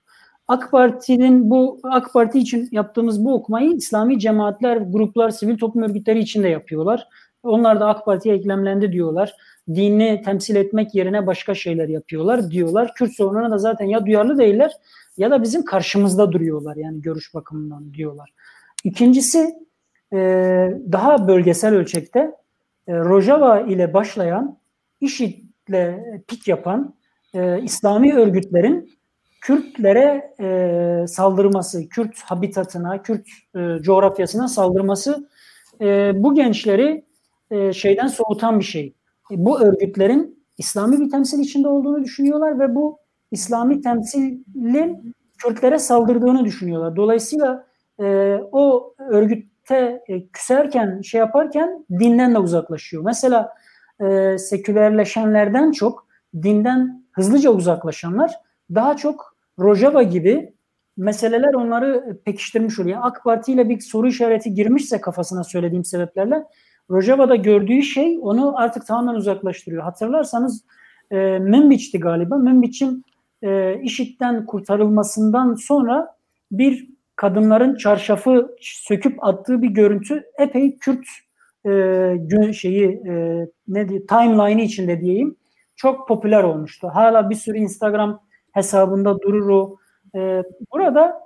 AK 0.47 0.71
Parti'nin 0.71 1.49
bu 1.49 1.79
AK 1.83 2.13
Parti 2.13 2.39
için 2.39 2.69
yaptığımız 2.71 3.25
bu 3.25 3.33
okumayı 3.33 3.71
İslami 3.71 4.19
cemaatler, 4.19 4.77
gruplar, 4.77 5.29
sivil 5.29 5.57
toplum 5.57 5.83
örgütleri 5.83 6.19
için 6.19 6.43
de 6.43 6.47
yapıyorlar. 6.47 7.07
Onlar 7.43 7.79
da 7.79 7.87
AK 7.87 8.05
Parti'ye 8.05 8.35
eklemlendi 8.35 8.91
diyorlar. 8.91 9.35
Dini 9.69 10.21
temsil 10.25 10.55
etmek 10.55 10.95
yerine 10.95 11.27
başka 11.27 11.55
şeyler 11.55 11.87
yapıyorlar 11.87 12.51
diyorlar. 12.51 12.93
Kürt 12.95 13.11
sorununa 13.11 13.51
da 13.51 13.57
zaten 13.57 13.85
ya 13.85 14.05
duyarlı 14.05 14.37
değiller 14.37 14.71
ya 15.17 15.31
da 15.31 15.43
bizim 15.43 15.65
karşımızda 15.65 16.31
duruyorlar 16.31 16.75
yani 16.75 17.01
görüş 17.01 17.33
bakımından 17.33 17.93
diyorlar. 17.93 18.33
İkincisi 18.83 19.55
e, 20.13 20.17
daha 20.91 21.27
bölgesel 21.27 21.73
ölçekte 21.73 22.19
e, 22.87 22.93
Rojava 22.93 23.61
ile 23.61 23.93
başlayan 23.93 24.57
IŞİD'le 25.01 25.97
pik 26.27 26.47
yapan 26.47 26.95
e, 27.33 27.61
İslami 27.61 28.13
örgütlerin 28.13 28.91
Kürtlere 29.45 30.33
e, 30.39 31.07
saldırması, 31.07 31.89
Kürt 31.89 32.21
habitatına, 32.21 33.01
Kürt 33.01 33.27
e, 33.55 33.77
coğrafyasına 33.81 34.47
saldırması 34.47 35.29
e, 35.81 36.11
bu 36.15 36.35
gençleri 36.35 37.05
e, 37.51 37.73
şeyden 37.73 38.07
soğutan 38.07 38.59
bir 38.59 38.65
şey. 38.65 38.93
E, 39.31 39.45
bu 39.45 39.59
örgütlerin 39.59 40.43
İslami 40.57 40.99
bir 40.99 41.09
temsil 41.09 41.39
içinde 41.39 41.67
olduğunu 41.67 42.03
düşünüyorlar 42.03 42.59
ve 42.59 42.75
bu 42.75 42.99
İslami 43.31 43.81
temsilin 43.81 45.15
Kürtlere 45.37 45.79
saldırdığını 45.79 46.45
düşünüyorlar. 46.45 46.95
Dolayısıyla 46.95 47.67
e, 47.99 48.37
o 48.51 48.93
örgütte 49.09 50.03
e, 50.07 50.27
küserken, 50.27 51.01
şey 51.01 51.19
yaparken 51.19 51.85
dinden 51.99 52.33
de 52.33 52.39
uzaklaşıyor. 52.39 53.03
Mesela 53.03 53.53
e, 53.99 54.37
sekülerleşenlerden 54.37 55.71
çok 55.71 56.07
dinden 56.43 57.05
hızlıca 57.11 57.49
uzaklaşanlar 57.49 58.31
daha 58.75 58.97
çok 58.97 59.34
Rojava 59.59 60.03
gibi 60.03 60.53
meseleler 60.97 61.53
onları 61.53 62.19
pekiştirmiş 62.25 62.79
oluyor. 62.79 62.99
AK 63.01 63.23
Parti 63.23 63.51
ile 63.51 63.69
bir 63.69 63.79
soru 63.79 64.07
işareti 64.07 64.53
girmişse 64.53 65.01
kafasına 65.01 65.43
söylediğim 65.43 65.85
sebeplerle 65.85 66.43
Rojava'da 66.91 67.35
gördüğü 67.35 67.81
şey 67.81 68.19
onu 68.21 68.57
artık 68.57 68.87
tamamen 68.87 69.13
uzaklaştırıyor. 69.13 69.83
Hatırlarsanız 69.83 70.65
e, 71.11 71.15
Münbiç'ti 71.39 71.99
galiba. 71.99 72.37
Münbiç'in 72.37 73.05
e, 73.41 73.81
IŞİD'den 73.81 74.45
kurtarılmasından 74.45 75.55
sonra 75.55 76.15
bir 76.51 76.89
kadınların 77.15 77.75
çarşafı 77.75 78.55
söküp 78.61 79.23
attığı 79.23 79.61
bir 79.61 79.69
görüntü 79.69 80.23
epey 80.39 80.77
Kürt 80.77 81.05
e, 81.65 82.53
şeyi 82.53 82.87
e, 83.07 83.45
ne 83.67 83.89
diye 83.89 84.05
timeline'ı 84.05 84.63
içinde 84.63 85.01
diyeyim 85.01 85.35
çok 85.75 86.07
popüler 86.07 86.43
olmuştu. 86.43 86.87
Hala 86.93 87.29
bir 87.29 87.35
sürü 87.35 87.57
Instagram 87.57 88.21
hesabında 88.55 89.21
durur 89.21 89.49
o. 89.49 89.77
E, 90.15 90.43
burada 90.73 91.19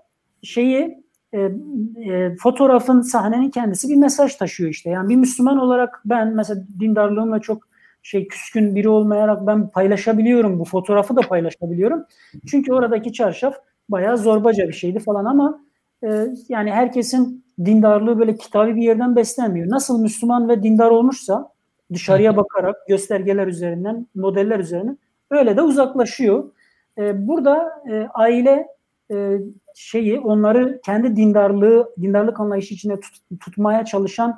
şeyi 0.44 1.04
e, 1.34 1.40
e, 1.40 2.36
fotoğrafın 2.36 3.02
sahnenin 3.02 3.50
kendisi 3.50 3.90
bir 3.90 3.96
mesaj 3.96 4.36
taşıyor 4.36 4.70
işte. 4.70 4.90
Yani 4.90 5.10
bir 5.10 5.16
Müslüman 5.16 5.58
olarak 5.58 6.02
ben 6.06 6.36
mesela 6.36 6.64
dindarlığımla 6.80 7.40
çok 7.40 7.68
şey 8.04 8.28
küskün 8.28 8.76
biri 8.76 8.90
olmayarak 8.90 9.48
ben 9.48 9.70
paylaşabiliyorum 9.70 10.60
bu 10.60 10.66
fotoğrafı 10.66 11.16
da 11.16 11.22
paylaşabiliyorum. 11.22 12.06
Çünkü 12.48 12.74
oradaki 12.74 13.14
çarşaf 13.14 13.56
bayağı 13.90 14.18
zorbaca 14.18 14.68
bir 14.68 14.74
şeydi 14.74 15.00
falan 15.00 15.26
ama 15.26 15.62
e, 16.04 16.08
yani 16.50 16.72
herkesin 16.72 17.46
dindarlığı 17.66 18.20
böyle 18.20 18.36
kitabi 18.36 18.76
bir 18.76 18.82
yerden 18.82 19.16
beslenmiyor. 19.16 19.70
Nasıl 19.70 20.02
Müslüman 20.02 20.50
ve 20.50 20.64
dindar 20.64 20.92
olmuşsa 20.92 21.50
dışarıya 21.94 22.38
bakarak 22.38 22.88
göstergeler 22.88 23.48
üzerinden, 23.48 24.08
modeller 24.16 24.60
üzerinden 24.60 24.98
öyle 25.32 25.58
de 25.58 25.62
uzaklaşıyor. 25.62 26.52
E, 26.98 27.28
burada 27.28 27.84
e, 27.92 28.08
aile 28.14 28.68
e, 29.12 29.38
şeyi 29.76 30.20
onları 30.20 30.82
kendi 30.86 31.16
dindarlığı, 31.16 31.94
dindarlık 32.02 32.40
anlayışı 32.40 32.74
içinde 32.74 33.00
tut, 33.00 33.16
tutmaya 33.40 33.86
çalışan 33.86 34.36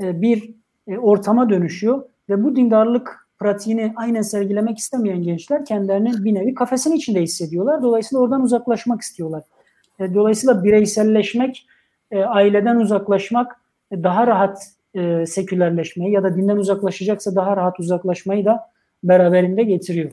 bir 0.00 0.54
ortama 0.98 1.50
dönüşüyor 1.50 2.02
ve 2.28 2.44
bu 2.44 2.56
dindarlık 2.56 3.28
pratiğini 3.38 3.92
aynen 3.96 4.22
sergilemek 4.22 4.78
istemeyen 4.78 5.22
gençler 5.22 5.64
kendilerini 5.64 6.24
bir 6.24 6.34
nevi 6.34 6.54
kafesin 6.54 6.92
içinde 6.92 7.22
hissediyorlar. 7.22 7.82
Dolayısıyla 7.82 8.22
oradan 8.22 8.42
uzaklaşmak 8.42 9.00
istiyorlar. 9.00 9.42
Dolayısıyla 10.00 10.64
bireyselleşmek, 10.64 11.66
aileden 12.12 12.76
uzaklaşmak 12.76 13.60
daha 13.92 14.26
rahat 14.26 14.76
e, 14.96 15.26
sekülerleşmeyi 15.26 16.12
ya 16.12 16.22
da 16.22 16.36
dinden 16.36 16.56
uzaklaşacaksa 16.56 17.34
daha 17.34 17.56
rahat 17.56 17.80
uzaklaşmayı 17.80 18.44
da 18.44 18.70
beraberinde 19.04 19.62
getiriyor. 19.62 20.10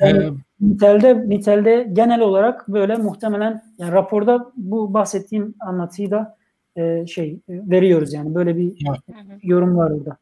Yani, 0.00 0.24
ee, 0.24 0.30
nitelde, 0.60 1.28
nitelde 1.28 1.88
genel 1.92 2.20
olarak 2.20 2.68
böyle 2.68 2.96
muhtemelen 2.96 3.62
yani 3.78 3.92
raporda 3.92 4.52
bu 4.56 4.94
bahsettiğim 4.94 5.54
anlatıyı 5.60 6.10
da 6.10 6.36
e, 6.76 7.06
şey 7.06 7.28
e, 7.30 7.38
veriyoruz 7.48 8.12
yani 8.12 8.34
böyle 8.34 8.56
bir 8.56 8.86
ya. 8.86 8.96
yorum 9.42 9.76
var 9.76 9.90
orada. 9.90 10.16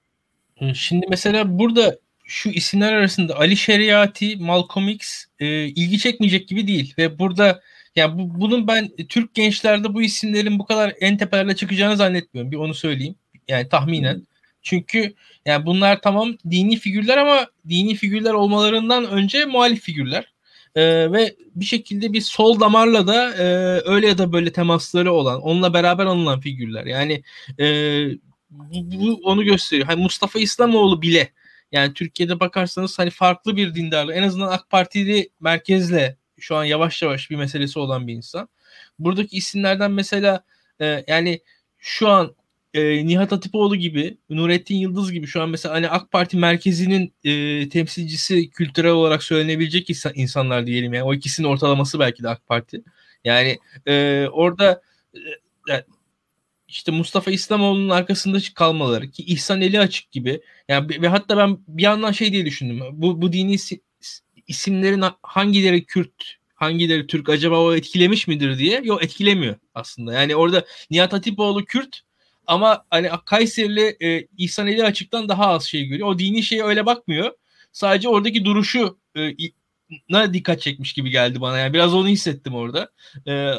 Ee, 0.60 0.74
şimdi 0.74 1.06
mesela 1.10 1.58
burada 1.58 1.98
şu 2.24 2.50
isimler 2.50 2.92
arasında 2.92 3.38
Ali 3.38 3.56
Şeriati, 3.56 4.36
Malcolm 4.36 4.88
X 4.88 5.24
e, 5.38 5.64
ilgi 5.64 5.98
çekmeyecek 5.98 6.48
gibi 6.48 6.66
değil 6.66 6.94
ve 6.98 7.18
burada 7.18 7.60
yani 7.96 8.18
bu, 8.18 8.40
bunun 8.40 8.68
ben 8.68 8.88
Türk 9.08 9.34
gençlerde 9.34 9.94
bu 9.94 10.02
isimlerin 10.02 10.58
bu 10.58 10.66
kadar 10.66 10.94
en 11.00 11.16
tepelerde 11.16 11.56
çıkacağını 11.56 11.96
zannetmiyorum. 11.96 12.52
Bir 12.52 12.56
onu 12.56 12.74
söyleyeyim. 12.74 13.14
Yani 13.48 13.68
tahminen. 13.68 14.22
Çünkü 14.66 15.14
yani 15.44 15.66
bunlar 15.66 16.00
tamam 16.02 16.36
dini 16.50 16.76
figürler 16.76 17.16
ama 17.18 17.46
dini 17.68 17.94
figürler 17.94 18.32
olmalarından 18.32 19.04
önce 19.10 19.44
muhalif 19.44 19.82
figürler. 19.82 20.32
Ee, 20.74 21.12
ve 21.12 21.36
bir 21.54 21.64
şekilde 21.64 22.12
bir 22.12 22.20
sol 22.20 22.60
damarla 22.60 23.06
da 23.06 23.34
e, 23.34 23.44
öyle 23.84 24.06
ya 24.06 24.18
da 24.18 24.32
böyle 24.32 24.52
temasları 24.52 25.12
olan, 25.12 25.42
onunla 25.42 25.74
beraber 25.74 26.06
anılan 26.06 26.40
figürler. 26.40 26.86
Yani 26.86 27.22
e, 27.58 27.66
bu, 28.50 28.90
bu 28.92 29.20
onu 29.24 29.44
gösteriyor. 29.44 29.86
Hani 29.86 30.02
Mustafa 30.02 30.38
İslamoğlu 30.38 31.02
bile 31.02 31.32
yani 31.72 31.94
Türkiye'de 31.94 32.40
bakarsanız 32.40 32.98
hani 32.98 33.10
farklı 33.10 33.56
bir 33.56 33.74
dindarlı. 33.74 34.12
En 34.14 34.22
azından 34.22 34.48
AK 34.48 34.70
Partili 34.70 35.28
merkezle 35.40 36.16
şu 36.38 36.56
an 36.56 36.64
yavaş 36.64 37.02
yavaş 37.02 37.30
bir 37.30 37.36
meselesi 37.36 37.78
olan 37.78 38.06
bir 38.06 38.14
insan. 38.14 38.48
Buradaki 38.98 39.36
isimlerden 39.36 39.90
mesela 39.90 40.44
e, 40.80 41.04
yani 41.08 41.40
şu 41.78 42.08
an 42.08 42.34
e, 42.76 43.06
Nihat 43.06 43.32
Hatipoğlu 43.32 43.76
gibi, 43.76 44.18
Nurettin 44.30 44.76
Yıldız 44.76 45.12
gibi 45.12 45.26
şu 45.26 45.42
an 45.42 45.48
mesela 45.48 45.74
hani 45.74 45.88
AK 45.88 46.10
Parti 46.10 46.36
merkezinin 46.36 47.12
e, 47.24 47.68
temsilcisi 47.68 48.50
kültürel 48.50 48.90
olarak 48.90 49.22
söylenebilecek 49.22 49.90
insanlar 50.14 50.66
diyelim 50.66 50.94
yani 50.94 51.04
o 51.04 51.14
ikisinin 51.14 51.48
ortalaması 51.48 51.98
belki 51.98 52.22
de 52.22 52.28
AK 52.28 52.46
Parti. 52.46 52.82
Yani 53.24 53.58
e, 53.86 54.26
orada 54.32 54.82
e, 55.14 55.84
işte 56.68 56.92
Mustafa 56.92 57.30
İslamoğlu'nun 57.30 57.88
arkasında 57.88 58.38
kalmaları 58.54 59.10
ki 59.10 59.22
İhsan 59.22 59.60
Eli 59.60 59.80
Açık 59.80 60.12
gibi 60.12 60.40
yani 60.68 61.02
ve 61.02 61.08
hatta 61.08 61.36
ben 61.36 61.58
bir 61.68 61.82
yandan 61.82 62.12
şey 62.12 62.32
diye 62.32 62.46
düşündüm. 62.46 62.80
Bu 62.92 63.22
bu 63.22 63.32
dini 63.32 63.56
isimlerin 64.46 65.04
hangileri 65.22 65.84
Kürt, 65.84 66.36
hangileri 66.54 67.06
Türk 67.06 67.28
acaba 67.28 67.60
o 67.60 67.74
etkilemiş 67.74 68.26
midir 68.26 68.58
diye. 68.58 68.80
Yok 68.84 69.04
etkilemiyor 69.04 69.56
aslında. 69.74 70.12
Yani 70.12 70.36
orada 70.36 70.64
Nihat 70.90 71.12
Hatipoğlu 71.12 71.64
Kürt 71.64 72.02
ama 72.46 72.84
hani 72.90 73.10
Kayserili 73.24 73.96
e, 74.00 74.26
İhsan 74.38 74.66
Eli 74.66 74.84
Açık'tan 74.84 75.28
daha 75.28 75.46
az 75.46 75.64
şey 75.64 75.84
görüyor. 75.84 76.08
O 76.08 76.18
dini 76.18 76.42
şeye 76.42 76.64
öyle 76.64 76.86
bakmıyor. 76.86 77.32
Sadece 77.72 78.08
oradaki 78.08 78.44
duruşu 78.44 78.98
e, 79.16 79.32
na 80.08 80.34
dikkat 80.34 80.60
çekmiş 80.60 80.92
gibi 80.92 81.10
geldi 81.10 81.40
bana. 81.40 81.58
Yani 81.58 81.72
biraz 81.74 81.94
onu 81.94 82.08
hissettim 82.08 82.54
orada. 82.54 82.90
E, 83.28 83.52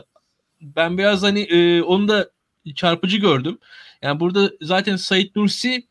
ben 0.62 0.98
biraz 0.98 1.24
hani 1.24 1.40
e, 1.42 1.82
onu 1.82 2.08
da 2.08 2.32
çarpıcı 2.76 3.18
gördüm. 3.18 3.60
Yani 4.02 4.20
burada 4.20 4.52
zaten 4.62 4.96
Said 4.96 5.30
Nursi 5.36 5.88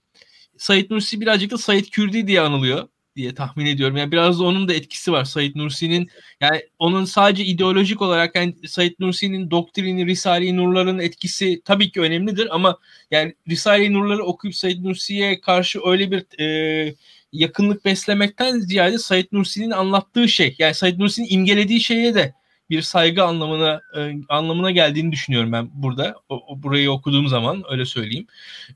Said 0.59 0.91
Nursi 0.91 1.21
birazcık 1.21 1.51
da 1.51 1.59
Said 1.59 1.85
Kürdi 1.85 2.27
diye 2.27 2.41
anılıyor 2.41 2.89
diye 3.17 3.35
tahmin 3.35 3.67
ediyorum. 3.67 3.97
Yani 3.97 4.13
biraz 4.13 4.41
da 4.41 4.45
onun 4.45 4.69
da 4.69 4.75
etkisi 4.75 5.13
var 5.13 5.25
Said 5.25 5.57
Nursi'nin. 5.57 6.09
Yani 6.41 6.63
onun 6.79 7.05
sadece 7.05 7.45
ideolojik 7.45 8.03
olarak 8.03 8.37
yani 8.37 8.55
Said 8.67 8.93
Nursi'nin 8.99 9.51
doktrini, 9.51 10.07
Risale-i 10.07 10.57
Nurların 10.57 10.99
etkisi 10.99 11.63
tabii 11.65 11.91
ki 11.91 12.01
önemlidir 12.01 12.55
ama 12.55 12.79
yani 13.11 13.35
Risale-i 13.49 13.93
Nurları 13.93 14.25
okuyup 14.25 14.57
Said 14.57 14.85
Nursi'ye 14.85 15.41
karşı 15.41 15.81
öyle 15.87 16.11
bir 16.11 16.41
e, 16.41 16.95
yakınlık 17.33 17.85
beslemekten 17.85 18.59
ziyade 18.59 18.99
Said 18.99 19.27
Nursi'nin 19.33 19.71
anlattığı 19.71 20.29
şey 20.29 20.57
yani 20.59 20.75
Said 20.75 20.99
Nursi'nin 20.99 21.29
imgelediği 21.31 21.81
şeye 21.81 22.15
de 22.15 22.35
bir 22.71 22.83
saygı 22.83 23.25
anlamına 23.25 23.81
e, 23.97 24.13
anlamına 24.29 24.71
geldiğini 24.71 25.13
düşünüyorum 25.13 25.53
ben 25.53 25.71
burada. 25.73 26.15
O, 26.29 26.35
o, 26.47 26.63
burayı 26.63 26.91
okuduğum 26.91 27.29
zaman 27.29 27.63
öyle 27.71 27.85
söyleyeyim. 27.85 28.27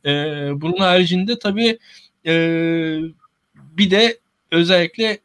E, 0.04 0.10
bunun 0.60 0.76
haricinde 0.76 1.38
tabii 1.38 1.78
e, 2.26 2.32
bir 3.54 3.90
de 3.90 4.18
özellikle 4.52 5.18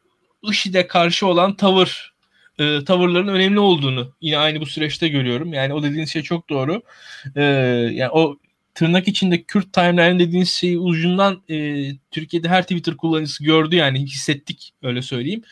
IŞİD'e 0.50 0.86
karşı 0.86 1.26
olan 1.26 1.56
tavır 1.56 2.16
e, 2.58 2.84
tavırların 2.84 3.28
önemli 3.28 3.60
olduğunu 3.60 4.12
yine 4.20 4.38
aynı 4.38 4.60
bu 4.60 4.66
süreçte 4.66 5.08
görüyorum. 5.08 5.52
Yani 5.52 5.74
o 5.74 5.82
dediğiniz 5.82 6.12
şey 6.12 6.22
çok 6.22 6.50
doğru. 6.50 6.82
E, 7.36 7.42
yani 7.92 8.10
o 8.10 8.36
tırnak 8.74 9.08
içinde 9.08 9.42
Kürt 9.42 9.72
timeline 9.72 10.18
dediğiniz 10.18 10.50
şeyi 10.50 10.78
ucundan 10.78 11.42
e, 11.50 11.86
Türkiye'de 12.10 12.48
her 12.48 12.62
Twitter 12.62 12.96
kullanıcısı 12.96 13.44
gördü 13.44 13.76
yani 13.76 14.04
hissettik 14.06 14.72
öyle 14.82 15.02
söyleyeyim. 15.02 15.42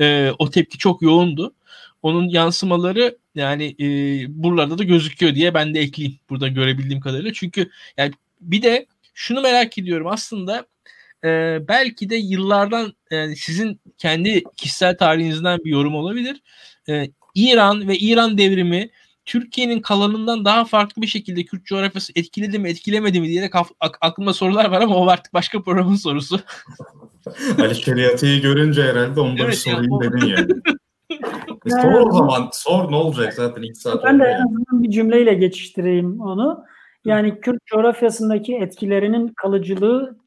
E, 0.00 0.32
o 0.38 0.50
tepki 0.50 0.78
çok 0.78 1.02
yoğundu. 1.02 1.54
Onun 2.02 2.28
yansımaları 2.28 3.18
yani 3.34 3.76
e, 3.80 3.86
buralarda 4.28 4.78
da 4.78 4.84
gözüküyor 4.84 5.34
diye 5.34 5.54
ben 5.54 5.74
de 5.74 5.80
ekleyeyim 5.80 6.18
burada 6.30 6.48
görebildiğim 6.48 7.00
kadarıyla. 7.00 7.32
Çünkü 7.32 7.70
yani 7.96 8.12
bir 8.40 8.62
de 8.62 8.86
şunu 9.14 9.40
merak 9.40 9.78
ediyorum 9.78 10.06
aslında 10.06 10.66
e, 11.24 11.58
belki 11.68 12.10
de 12.10 12.16
yıllardan 12.16 12.92
yani 13.10 13.36
sizin 13.36 13.80
kendi 13.98 14.44
kişisel 14.56 14.96
tarihinizden 14.96 15.58
bir 15.64 15.70
yorum 15.70 15.94
olabilir. 15.94 16.42
E, 16.88 17.10
İran 17.34 17.88
ve 17.88 17.98
İran 17.98 18.38
devrimi 18.38 18.90
Türkiye'nin 19.24 19.80
kalanından 19.80 20.44
daha 20.44 20.64
farklı 20.64 21.02
bir 21.02 21.06
şekilde 21.06 21.44
Kürt 21.44 21.64
coğrafyası 21.64 22.12
etkiledi 22.16 22.58
mi 22.58 22.68
etkilemedi 22.68 23.20
mi 23.20 23.28
diye 23.28 23.42
de 23.42 23.50
aklımda 24.00 24.32
sorular 24.32 24.70
var 24.70 24.80
ama 24.80 24.96
o 24.96 25.08
artık 25.08 25.34
başka 25.34 25.62
programın 25.62 25.94
sorusu. 25.94 26.40
Ali 27.58 27.74
Şeriat'ı 27.74 28.36
görünce 28.36 28.82
herhalde 28.82 29.20
onları 29.20 29.42
evet, 29.42 29.58
sorayım 29.58 29.92
yani, 30.02 30.12
dedin 30.12 30.26
yani. 30.26 30.52
E, 31.66 31.70
sor 31.70 32.00
o 32.00 32.12
zaman 32.12 32.48
sor 32.52 32.92
ne 32.92 32.96
olacak 32.96 33.34
zaten 33.34 33.62
ilk 33.62 33.76
saat. 33.76 34.04
Ben 34.04 34.20
de 34.20 34.24
en 34.24 34.46
azından 34.46 34.82
bir 34.82 34.90
cümleyle 34.90 35.34
geçiştireyim 35.34 36.20
onu. 36.20 36.64
Yani 37.04 37.40
Kürt 37.40 37.66
coğrafyasındaki 37.66 38.56
etkilerinin 38.56 39.28
kalıcılığı 39.28 40.18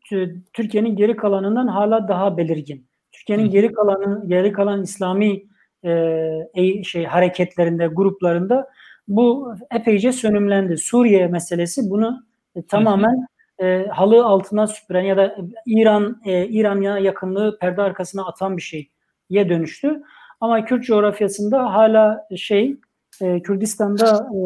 Türkiye'nin 0.54 0.96
geri 0.96 1.16
kalanından 1.16 1.68
hala 1.68 2.08
daha 2.08 2.38
belirgin. 2.38 2.88
Türkiye'nin 3.12 3.50
geri 3.50 3.72
kalanı 3.72 4.28
geri 4.28 4.52
kalan 4.52 4.84
İslami 4.84 5.44
e, 5.86 6.84
şey 6.84 7.06
hareketlerinde, 7.06 7.88
gruplarında 7.88 8.68
bu 9.08 9.54
epeyce 9.72 10.12
sönümlendi. 10.12 10.78
Suriye 10.78 11.28
meselesi 11.28 11.90
bunu 11.90 12.24
e, 12.56 12.66
tamamen 12.66 13.28
e, 13.62 13.86
halı 13.86 14.26
altına 14.26 14.68
süpüren 14.68 15.04
ya 15.04 15.18
da 15.18 15.36
İran 15.66 16.22
e, 16.26 16.48
İran'a 16.48 17.00
yakınlığı 17.00 17.58
perde 17.60 17.82
arkasına 17.82 18.26
atan 18.26 18.58
bir 18.58 18.62
şeye 18.62 19.50
dönüştü. 19.50 20.02
Ama 20.42 20.66
Kürt 20.66 20.84
coğrafyasında 20.84 21.74
hala 21.74 22.28
şey 22.36 22.76
e, 23.22 23.42
Kürdistan'da 23.42 24.30
e, 24.30 24.40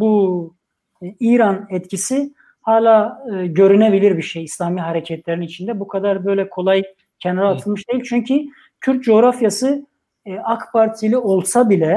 bu 0.00 0.54
e, 1.02 1.14
İran 1.20 1.66
etkisi 1.70 2.32
hala 2.62 3.24
e, 3.32 3.46
görünebilir 3.46 4.16
bir 4.16 4.22
şey 4.22 4.44
İslami 4.44 4.80
hareketlerin 4.80 5.40
içinde. 5.40 5.80
Bu 5.80 5.88
kadar 5.88 6.24
böyle 6.24 6.48
kolay 6.48 6.82
kenara 7.18 7.48
atılmış 7.48 7.88
değil. 7.88 8.02
Çünkü 8.08 8.40
Kürt 8.80 9.04
coğrafyası 9.04 9.86
e, 10.26 10.38
AK 10.38 10.72
Partili 10.72 11.16
olsa 11.16 11.70
bile 11.70 11.96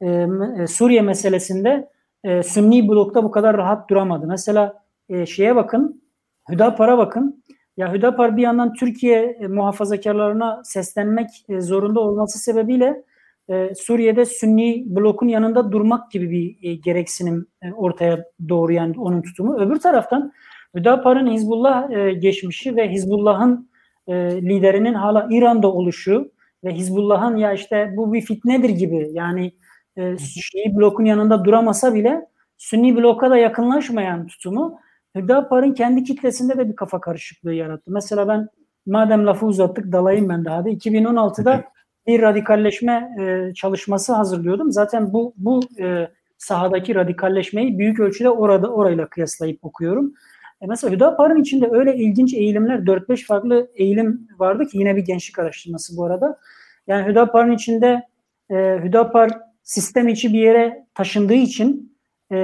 e, 0.00 0.26
e, 0.58 0.66
Suriye 0.66 1.02
meselesinde 1.02 1.88
e, 2.24 2.42
Sünni 2.42 2.88
blokta 2.88 3.24
bu 3.24 3.30
kadar 3.30 3.56
rahat 3.56 3.90
duramadı. 3.90 4.26
Mesela 4.26 4.82
e, 5.08 5.26
şeye 5.26 5.56
bakın, 5.56 6.02
Hüdapar'a 6.50 6.98
bakın. 6.98 7.44
Ya 7.76 7.92
Hüdapar 7.92 8.36
bir 8.36 8.42
yandan 8.42 8.72
Türkiye 8.72 9.36
e, 9.40 9.46
muhafazakarlarına 9.46 10.62
seslenmek 10.64 11.28
e, 11.48 11.60
zorunda 11.60 12.00
olması 12.00 12.38
sebebiyle 12.38 13.02
e, 13.48 13.74
Suriye'de 13.74 14.24
Sünni 14.24 14.84
blokun 14.86 15.28
yanında 15.28 15.72
durmak 15.72 16.10
gibi 16.10 16.30
bir 16.30 16.68
e, 16.70 16.74
gereksinim 16.74 17.46
e, 17.62 17.72
ortaya 17.72 18.24
doğrayan 18.48 18.94
onun 18.94 19.22
tutumu. 19.22 19.58
Öbür 19.58 19.80
taraftan 19.80 20.32
Hüdapar'ın 20.74 21.32
Hizbullah 21.32 21.90
e, 21.90 22.12
geçmişi 22.12 22.76
ve 22.76 22.88
Hizbullah'ın 22.88 23.70
e, 24.06 24.14
liderinin 24.42 24.94
hala 24.94 25.28
İran'da 25.30 25.72
oluşu 25.72 26.32
ve 26.64 26.74
Hizbullah'ın 26.74 27.36
ya 27.36 27.52
işte 27.52 27.92
bu 27.96 28.12
bir 28.12 28.20
fitnedir 28.20 28.70
gibi 28.70 29.08
yani 29.12 29.52
e, 29.96 30.18
Şii 30.18 30.76
blokun 30.76 31.04
yanında 31.04 31.44
duramasa 31.44 31.94
bile 31.94 32.26
Sünni 32.58 32.96
bloka 32.96 33.30
da 33.30 33.36
yakınlaşmayan 33.36 34.26
tutumu 34.26 34.78
Hüdapar'ın 35.14 35.74
kendi 35.74 36.04
kitlesinde 36.04 36.58
de 36.58 36.68
bir 36.68 36.76
kafa 36.76 37.00
karışıklığı 37.00 37.54
yarattı. 37.54 37.90
Mesela 37.90 38.28
ben 38.28 38.48
madem 38.86 39.26
lafı 39.26 39.46
uzattık 39.46 39.92
dalayım 39.92 40.28
ben 40.28 40.44
daha 40.44 40.64
da 40.64 40.70
2016'da 40.70 41.64
bir 42.06 42.22
radikalleşme 42.22 43.16
e, 43.20 43.54
çalışması 43.54 44.12
hazırlıyordum. 44.12 44.72
Zaten 44.72 45.12
bu 45.12 45.34
bu 45.36 45.60
e, 45.78 46.08
sahadaki 46.38 46.94
radikalleşmeyi 46.94 47.78
büyük 47.78 48.00
ölçüde 48.00 48.30
orada 48.30 48.68
orayla 48.68 49.06
kıyaslayıp 49.06 49.64
okuyorum. 49.64 50.14
E 50.60 50.66
mesela 50.66 50.94
Hüdapar'ın 50.94 51.40
içinde 51.40 51.68
öyle 51.70 51.96
ilginç 51.96 52.34
eğilimler 52.34 52.78
4-5 52.78 53.26
farklı 53.26 53.70
eğilim 53.74 54.28
vardı 54.38 54.66
ki 54.66 54.78
yine 54.78 54.96
bir 54.96 55.04
gençlik 55.04 55.38
araştırması 55.38 55.96
bu 55.96 56.04
arada. 56.04 56.38
Yani 56.86 57.08
Hüdapar'ın 57.08 57.52
içinde 57.52 58.02
e, 58.50 58.80
Hüdapar 58.84 59.30
sistem 59.62 60.08
içi 60.08 60.32
bir 60.32 60.38
yere 60.38 60.86
taşındığı 60.94 61.34
için 61.34 61.96
e, 62.32 62.36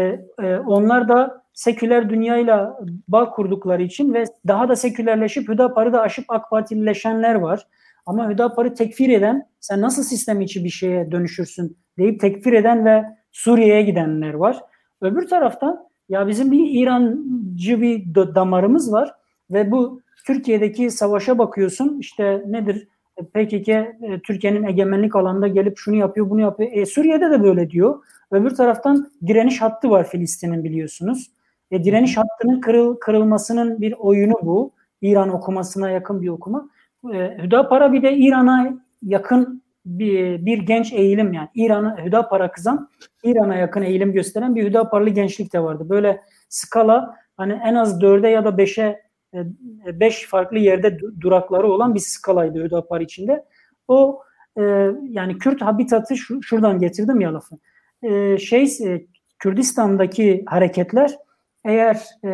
e, 0.43 0.57
onlar 0.57 1.09
da 1.09 1.45
seküler 1.53 2.11
dünyayla 2.11 2.81
bağ 3.09 3.31
kurdukları 3.31 3.83
için 3.83 4.15
ve 4.15 4.25
daha 4.47 4.69
da 4.69 4.77
sekülerleşip 4.77 5.49
Hüdapar'ı 5.49 5.93
da 5.93 6.01
aşıp 6.01 6.25
AK 6.29 6.51
Partilileşenler 6.51 7.35
var. 7.35 7.67
Ama 8.07 8.31
Hüdapar'ı 8.31 8.75
tekfir 8.75 9.09
eden, 9.09 9.49
sen 9.61 9.81
nasıl 9.81 10.03
sistem 10.03 10.41
içi 10.41 10.65
bir 10.65 10.71
şeye 10.71 11.11
dönüşürsün 11.13 11.77
deyip 11.99 12.21
tekfir 12.21 12.53
eden 12.53 12.85
ve 12.85 13.05
Suriye'ye 13.33 13.83
gidenler 13.83 14.35
var. 14.35 14.61
Öbür 15.01 15.29
taraftan 15.29 15.89
ya 16.09 16.29
bizim 16.29 16.53
bir 16.53 16.83
İrancı 16.83 17.81
bir 17.81 18.15
damarımız 18.15 18.93
var 18.93 19.15
ve 19.51 19.71
bu 19.71 20.01
Türkiye'deki 20.27 20.91
savaşa 20.91 21.39
bakıyorsun 21.39 21.99
işte 22.01 22.45
nedir 22.47 22.89
PKK 23.25 23.69
e, 23.69 24.21
Türkiye'nin 24.25 24.65
egemenlik 24.65 25.17
alanında 25.17 25.49
gelip 25.49 25.79
şunu 25.79 25.97
yapıyor 25.97 26.31
bunu 26.31 26.41
yapıyor. 26.41 26.71
E, 26.73 26.87
Suriye'de 26.87 27.31
de 27.31 27.43
böyle 27.43 27.71
diyor. 27.71 28.05
Öbür 28.31 28.51
taraftan 28.51 29.11
direniş 29.27 29.63
hattı 29.63 29.91
var 29.91 30.09
Filistin'in 30.09 30.65
biliyorsunuz. 30.65 31.31
E, 31.71 31.85
direniş 31.85 32.17
hattının 32.17 32.61
kırıl, 32.61 32.97
kırılmasının 32.97 33.81
bir 33.81 33.93
oyunu 33.93 34.35
bu. 34.43 34.73
İran 35.03 35.29
okumasına 35.29 35.91
yakın 35.91 36.23
bir 36.23 36.29
okuma. 36.29 36.69
E, 37.15 37.39
Hüdapar'a 37.43 37.93
bir 37.93 38.03
de 38.03 38.17
İran'a 38.17 38.79
yakın 39.03 39.63
bir, 39.87 40.47
bir 40.47 40.59
genç 40.59 40.93
eğilim 40.93 41.33
yani 41.33 41.49
İran'a 41.55 42.05
Hüdapar'a 42.05 42.53
kızan 42.53 42.89
İran'a 43.25 43.57
yakın 43.57 43.83
eğilim 43.83 44.13
gösteren 44.13 44.55
bir 44.55 44.65
Hüdaparlı 44.65 45.11
gençlik 45.11 45.53
de 45.53 45.63
vardı. 45.63 45.87
Böyle 45.89 46.21
skala 46.49 47.15
hani 47.37 47.61
en 47.65 47.75
az 47.75 48.01
dörde 48.01 48.29
ya 48.29 48.45
da 48.45 48.59
beşe 48.59 49.03
e, 49.35 50.01
beş 50.01 50.27
farklı 50.27 50.59
yerde 50.59 50.99
durakları 51.21 51.67
olan 51.67 51.95
bir 51.95 52.01
skalaydı 52.01 52.65
Hüdapar 52.65 53.01
içinde. 53.01 53.45
O 53.89 54.23
e, 54.59 54.63
yani 55.03 55.39
Kürt 55.39 55.63
habitatı 55.63 56.17
şu, 56.17 56.43
şuradan 56.43 56.79
getirdim 56.79 57.21
ya 57.21 57.35
lafı. 57.35 57.59
E, 58.03 58.39
şey 58.39 58.63
e, 58.63 59.07
Kürdistan'daki 59.39 60.45
hareketler 60.47 61.19
eğer 61.65 62.01
e, 62.25 62.31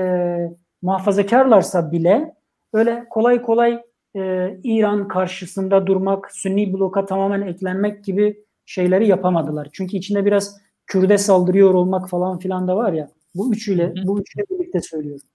muhafazakarlarsa 0.83 1.93
bile 1.93 2.35
öyle 2.73 3.05
kolay 3.11 3.43
kolay 3.43 3.83
e, 4.17 4.57
İran 4.63 5.09
karşısında 5.09 5.87
durmak, 5.87 6.33
Sünni 6.33 6.73
bloka 6.73 7.07
tamamen 7.07 7.43
eklenmek 7.43 8.05
gibi 8.05 8.45
şeyleri 8.67 9.09
yapamadılar. 9.09 9.69
Çünkü 9.73 9.97
içinde 9.97 10.25
biraz 10.25 10.57
Kürde 10.87 11.19
saldırıyor 11.19 11.75
olmak 11.75 12.11
falan 12.11 12.39
filan 12.39 12.69
da 12.69 12.77
var 12.77 12.93
ya. 12.93 13.11
Bu 13.35 13.53
üçüyle, 13.53 13.95
bu 14.05 14.21
üçüyle 14.21 14.47
birlikte 14.51 14.81
söylüyorum. 14.81 15.27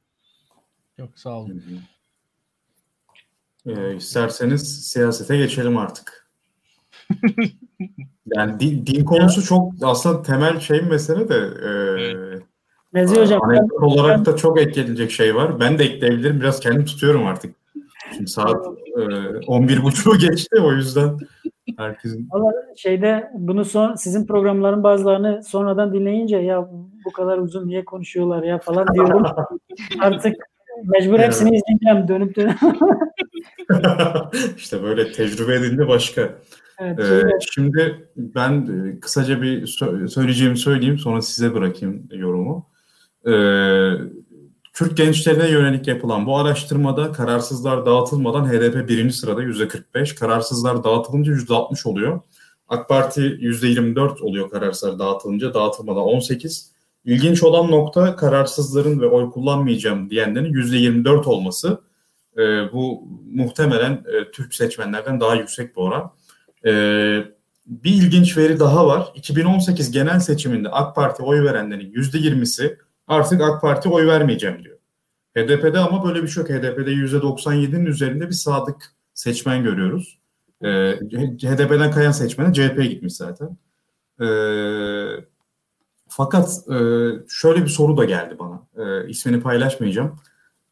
Yok 0.97 1.09
sağ 1.15 1.39
olun. 1.39 1.63
Ee, 3.65 3.95
isterseniz 3.95 4.87
siyasete 4.87 5.37
geçelim 5.37 5.77
artık. 5.77 6.29
yani 8.35 8.59
din, 8.59 8.85
din 8.85 9.05
konusu 9.05 9.43
çok 9.43 9.73
aslında 9.81 10.21
temel 10.21 10.59
şey 10.59 10.81
mesele 10.81 11.29
de 11.29 11.35
e, 11.35 11.71
Nezi 12.93 13.19
hocam. 13.19 13.41
Anekdot 13.43 13.83
olarak 13.83 14.25
da 14.25 14.35
çok 14.35 14.61
eklenecek 14.61 15.11
şey 15.11 15.35
var. 15.35 15.59
Ben 15.59 15.79
de 15.79 15.83
ekleyebilirim. 15.83 16.41
Biraz 16.41 16.59
kendim 16.59 16.85
tutuyorum 16.85 17.25
artık. 17.25 17.55
Şimdi 18.15 18.29
saat 18.29 18.65
e, 18.97 18.99
11.30'u 18.99 20.17
geçti 20.17 20.61
o 20.61 20.71
yüzden 20.71 21.17
herkesin. 21.77 22.27
Ama 22.31 22.51
şeyde 22.75 23.31
bunu 23.33 23.65
son 23.65 23.95
sizin 23.95 24.25
programların 24.25 24.83
bazılarını 24.83 25.43
sonradan 25.43 25.93
dinleyince 25.93 26.37
ya 26.37 26.69
bu 27.05 27.11
kadar 27.11 27.37
uzun 27.37 27.67
niye 27.67 27.85
konuşuyorlar 27.85 28.43
ya 28.43 28.59
falan 28.59 28.87
diyorum. 28.93 29.23
Artık 29.99 30.35
mecbur 30.83 31.19
hepsini 31.19 31.49
evet. 31.49 31.63
izleyeceğim 31.67 32.07
dönüp 32.07 32.35
dönüp. 32.35 32.57
İşte 34.57 34.83
böyle 34.83 35.11
tecrübe 35.11 35.55
edildi 35.55 35.87
başka. 35.87 36.29
Evet, 36.79 36.99
ee, 36.99 37.21
şimdi 37.51 38.09
ben 38.17 38.67
kısaca 38.99 39.41
bir 39.41 39.67
söyleyeceğimi 40.07 40.57
söyleyeyim 40.57 40.97
sonra 40.97 41.21
size 41.21 41.53
bırakayım 41.53 42.07
yorumu. 42.11 42.69
Ee, 43.27 43.31
Kürt 44.73 44.97
gençlerine 44.97 45.49
yönelik 45.49 45.87
yapılan 45.87 46.25
bu 46.25 46.37
araştırmada 46.37 47.11
kararsızlar 47.11 47.85
dağıtılmadan 47.85 48.45
HDP 48.45 48.89
birinci 48.89 49.13
sırada 49.13 49.41
yüzde 49.41 49.67
45, 49.67 50.15
kararsızlar 50.15 50.83
dağıtılınca 50.83 51.31
yüzde 51.31 51.53
60 51.53 51.85
oluyor. 51.85 52.21
AK 52.67 52.89
Parti 52.89 53.21
yüzde 53.21 53.67
24 53.67 54.21
oluyor 54.21 54.49
kararsızlar 54.49 54.99
dağıtılınca, 54.99 55.53
dağıtılmadan 55.53 56.03
18. 56.03 56.71
İlginç 57.05 57.43
olan 57.43 57.71
nokta 57.71 58.15
kararsızların 58.15 59.01
ve 59.01 59.05
oy 59.05 59.31
kullanmayacağım 59.31 60.09
diyenlerin 60.09 60.53
yüzde 60.53 60.77
24 60.77 61.27
olması. 61.27 61.81
E, 62.37 62.41
bu 62.73 63.07
muhtemelen 63.33 63.91
e, 63.91 64.31
Türk 64.31 64.53
seçmenlerden 64.53 65.19
daha 65.19 65.35
yüksek 65.35 65.75
bir 65.75 65.81
oran. 65.81 66.11
E, 66.65 66.71
bir 67.65 67.91
ilginç 67.91 68.37
veri 68.37 68.59
daha 68.59 68.87
var. 68.87 69.11
2018 69.15 69.91
genel 69.91 70.19
seçiminde 70.19 70.69
AK 70.69 70.95
Parti 70.95 71.23
oy 71.23 71.43
verenlerin 71.43 71.91
yüzde 71.91 72.17
20'si 72.17 72.77
artık 73.11 73.41
AK 73.41 73.61
Parti 73.61 73.89
oy 73.89 74.07
vermeyeceğim 74.07 74.63
diyor. 74.63 74.77
HDP'de 75.37 75.79
ama 75.79 76.05
böyle 76.07 76.23
bir 76.23 76.27
şey 76.27 76.43
yok. 76.43 76.51
HDP'de 76.51 76.91
%97'nin 76.91 77.85
üzerinde 77.85 78.27
bir 78.27 78.33
sadık 78.33 78.93
seçmen 79.13 79.63
görüyoruz. 79.63 80.19
Ee, 80.63 80.67
HDP'den 81.41 81.91
kayan 81.91 82.11
seçmene 82.11 82.53
CHP'ye 82.53 82.87
gitmiş 82.87 83.13
zaten. 83.13 83.57
Ee, 84.21 85.25
fakat 86.07 86.49
e, 86.69 86.77
şöyle 87.29 87.63
bir 87.63 87.69
soru 87.69 87.97
da 87.97 88.05
geldi 88.05 88.35
bana. 88.39 88.61
E, 88.77 89.09
ismini 89.09 89.41
paylaşmayacağım. 89.41 90.19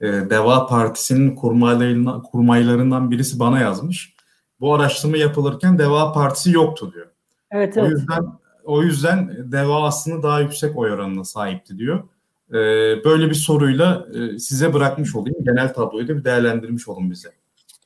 E, 0.02 0.08
Deva 0.08 0.68
Partisi'nin 0.68 1.36
kurmaylarından, 1.36 2.24
kurmaylarından 2.24 3.12
birisi 3.12 3.40
bana 3.40 3.60
yazmış. 3.60 4.14
Bu 4.60 4.76
araştırma 4.76 5.18
yapılırken 5.18 5.80
Deva 5.80 6.14
Partisi 6.14 6.52
yoktu 6.52 6.92
diyor. 6.94 7.08
Evet, 7.52 7.78
evet. 7.78 7.88
O 7.88 7.90
yüzden 7.90 8.40
o 8.64 8.84
yüzden 8.84 9.52
Deva 9.52 9.84
aslında 9.88 10.24
daha 10.24 10.40
yüksek 10.40 10.78
oy 10.78 10.92
oranına 10.92 11.24
sahipti 11.24 11.78
diyor. 11.78 12.04
Ee, 12.50 12.56
böyle 13.06 13.30
bir 13.30 13.36
soruyla 13.36 14.08
e, 14.14 14.40
size 14.40 14.74
bırakmış 14.74 15.16
olayım. 15.16 15.38
Genel 15.46 15.74
tabloyu 15.74 16.08
da 16.08 16.18
bir 16.18 16.24
değerlendirmiş 16.24 16.88
olun 16.88 17.12
bize. 17.12 17.30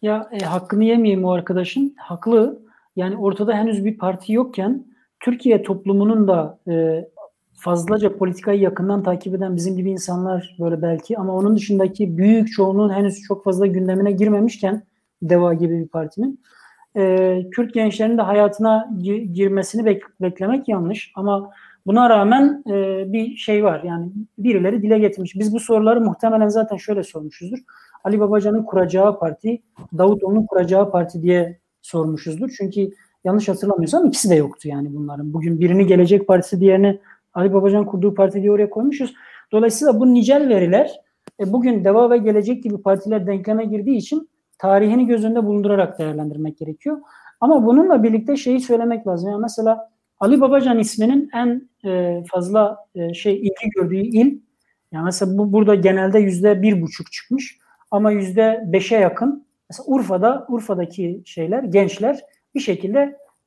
Ya 0.02 0.30
e, 0.32 0.46
hakkını 0.46 0.84
yemeyeyim 0.84 1.26
o 1.26 1.32
arkadaşın. 1.32 1.96
Haklı. 1.98 2.60
Yani 2.96 3.18
ortada 3.18 3.54
henüz 3.54 3.86
bir 3.86 3.98
parti 3.98 4.34
yokken 4.34 4.86
Türkiye 5.20 5.64
toplumunun 5.64 6.28
da 6.28 6.60
e, 6.68 7.06
fazlaca 7.54 8.18
politikayı 8.18 8.60
yakından 8.60 9.04
takip 9.04 9.36
eden 9.36 9.56
bizim 9.56 9.78
gibi 9.78 9.92
insanlar 9.92 10.56
böyle 10.60 10.82
belki 10.82 11.18
ama 11.18 11.36
onun 11.36 11.56
dışındaki 11.56 12.18
büyük 12.18 12.52
çoğunluğun 12.52 12.94
henüz 12.94 13.22
çok 13.22 13.44
fazla 13.44 13.68
gündemine 13.68 14.12
girmemişken 14.12 14.84
DEVA 15.22 15.54
gibi 15.54 15.80
bir 15.80 15.88
partinin 15.88 16.40
e, 16.98 17.46
Kürt 17.52 17.74
gençlerinin 17.74 18.18
de 18.18 18.22
hayatına 18.22 18.90
girmesini 19.34 19.82
bek- 19.82 20.22
beklemek 20.22 20.68
yanlış 20.68 21.12
ama 21.16 21.52
Buna 21.86 22.10
rağmen 22.10 22.64
e, 22.70 23.04
bir 23.14 23.36
şey 23.36 23.64
var 23.64 23.84
yani 23.84 24.12
birileri 24.38 24.82
dile 24.82 25.00
getirmiş. 25.00 25.36
Biz 25.36 25.54
bu 25.54 25.60
soruları 25.60 26.02
muhtemelen 26.02 26.48
zaten 26.48 26.78
şöyle 26.78 27.04
sormuşuzdur. 27.04 27.58
Ali 28.04 28.20
Babacan'ın 28.20 28.64
kuracağı 28.64 29.20
parti, 29.20 29.62
Davutoğlu'nun 29.98 30.46
kuracağı 30.46 30.92
parti 30.92 31.22
diye 31.22 31.60
sormuşuzdur. 31.82 32.50
Çünkü 32.58 32.90
yanlış 33.24 33.50
hatırlamıyorsam 33.50 34.06
ikisi 34.06 34.30
de 34.30 34.36
yoktu 34.36 34.68
yani 34.68 34.94
bunların. 34.94 35.34
Bugün 35.34 35.60
birini 35.60 35.88
Gelecek 35.88 36.28
Partisi 36.28 36.60
diğerini 36.60 37.00
Ali 37.34 37.54
Babacan 37.54 37.86
kurduğu 37.86 38.16
parti 38.16 38.42
diye 38.42 38.52
oraya 38.52 38.70
koymuşuz. 38.70 39.14
Dolayısıyla 39.52 40.00
bu 40.00 40.14
nicel 40.14 40.50
veriler 40.50 40.92
e, 41.40 41.54
bugün 41.54 41.84
Deva 41.84 42.10
ve 42.10 42.18
Gelecek 42.18 42.64
gibi 42.64 42.78
partiler 42.78 43.28
denkleme 43.28 43.66
girdiği 43.66 43.98
için 43.98 44.30
tarihini 44.58 45.08
göz 45.08 45.26
önünde 45.26 45.46
bulundurarak 45.46 46.00
değerlendirmek 46.00 46.58
gerekiyor. 46.58 46.98
Ama 47.42 47.66
bununla 47.66 48.04
birlikte 48.04 48.36
şeyi 48.36 48.60
söylemek 48.60 49.08
lazım. 49.08 49.32
Yani 49.32 49.42
mesela 49.42 49.90
Ali 50.24 50.42
Babacan 50.42 50.80
isminin 50.80 51.30
en 51.34 51.70
e, 51.86 52.24
fazla 52.32 52.78
e, 52.96 53.14
şey 53.14 53.36
ilgi 53.36 53.70
gördüğü 53.76 53.96
il 53.96 54.40
yani 54.92 55.06
mesela 55.06 55.38
bu 55.38 55.54
burada 55.54 55.76
genelde 55.76 56.20
yüzde 56.20 56.62
bir 56.62 56.82
buçuk 56.82 57.12
çıkmış 57.12 57.58
ama 57.92 58.12
yüzde 58.12 58.64
beşe 58.68 58.96
yakın 58.96 59.48
mesela 59.70 59.86
Urfa'da 59.88 60.46
Urfa'daki 60.50 61.22
şeyler 61.26 61.64
gençler 61.64 62.20
bir 62.56 62.60
şekilde 62.60 63.00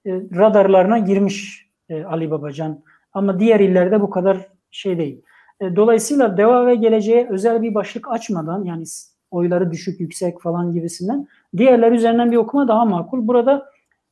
e, 0.06 0.10
radarlarına 0.12 0.98
girmiş 0.98 1.66
Ali 2.08 2.30
Babacan 2.30 2.82
ama 3.12 3.40
diğer 3.40 3.60
illerde 3.60 4.00
bu 4.00 4.10
kadar 4.10 4.48
şey 4.70 4.98
değil. 4.98 5.22
Dolayısıyla 5.60 6.36
deva 6.36 6.66
ve 6.66 6.74
geleceğe 6.74 7.28
özel 7.30 7.62
bir 7.62 7.74
başlık 7.74 8.10
açmadan 8.10 8.64
yani 8.64 8.84
oyları 9.30 9.70
düşük 9.70 10.00
yüksek 10.00 10.40
falan 10.40 10.72
gibisinden 10.72 11.28
diğerler 11.56 11.92
üzerinden 11.92 12.32
bir 12.32 12.36
okuma 12.36 12.68
daha 12.68 12.84
makul. 12.84 13.26
Burada 13.26 13.66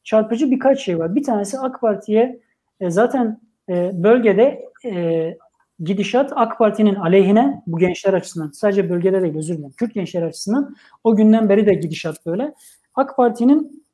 çarpıcı 0.04 0.50
birkaç 0.50 0.80
şey 0.80 0.98
var. 0.98 1.14
Bir 1.14 1.22
tanesi 1.22 1.58
AK 1.58 1.80
Parti'ye 1.80 2.43
e, 2.80 2.90
zaten 2.90 3.40
e, 3.68 3.90
bölgede 3.94 4.64
e, 4.84 5.36
gidişat 5.80 6.32
AK 6.34 6.58
Parti'nin 6.58 6.94
aleyhine 6.94 7.62
bu 7.66 7.78
gençler 7.78 8.14
açısından 8.14 8.50
sadece 8.50 8.90
bölgede 8.90 9.22
değil 9.22 9.36
özür 9.36 9.58
dilerim 9.58 9.72
Kürt 9.72 9.94
gençler 9.94 10.22
açısından 10.22 10.76
o 11.04 11.16
günden 11.16 11.48
beri 11.48 11.66
de 11.66 11.74
gidişat 11.74 12.26
böyle. 12.26 12.54
AK 12.94 13.16
Parti'nin 13.16 13.84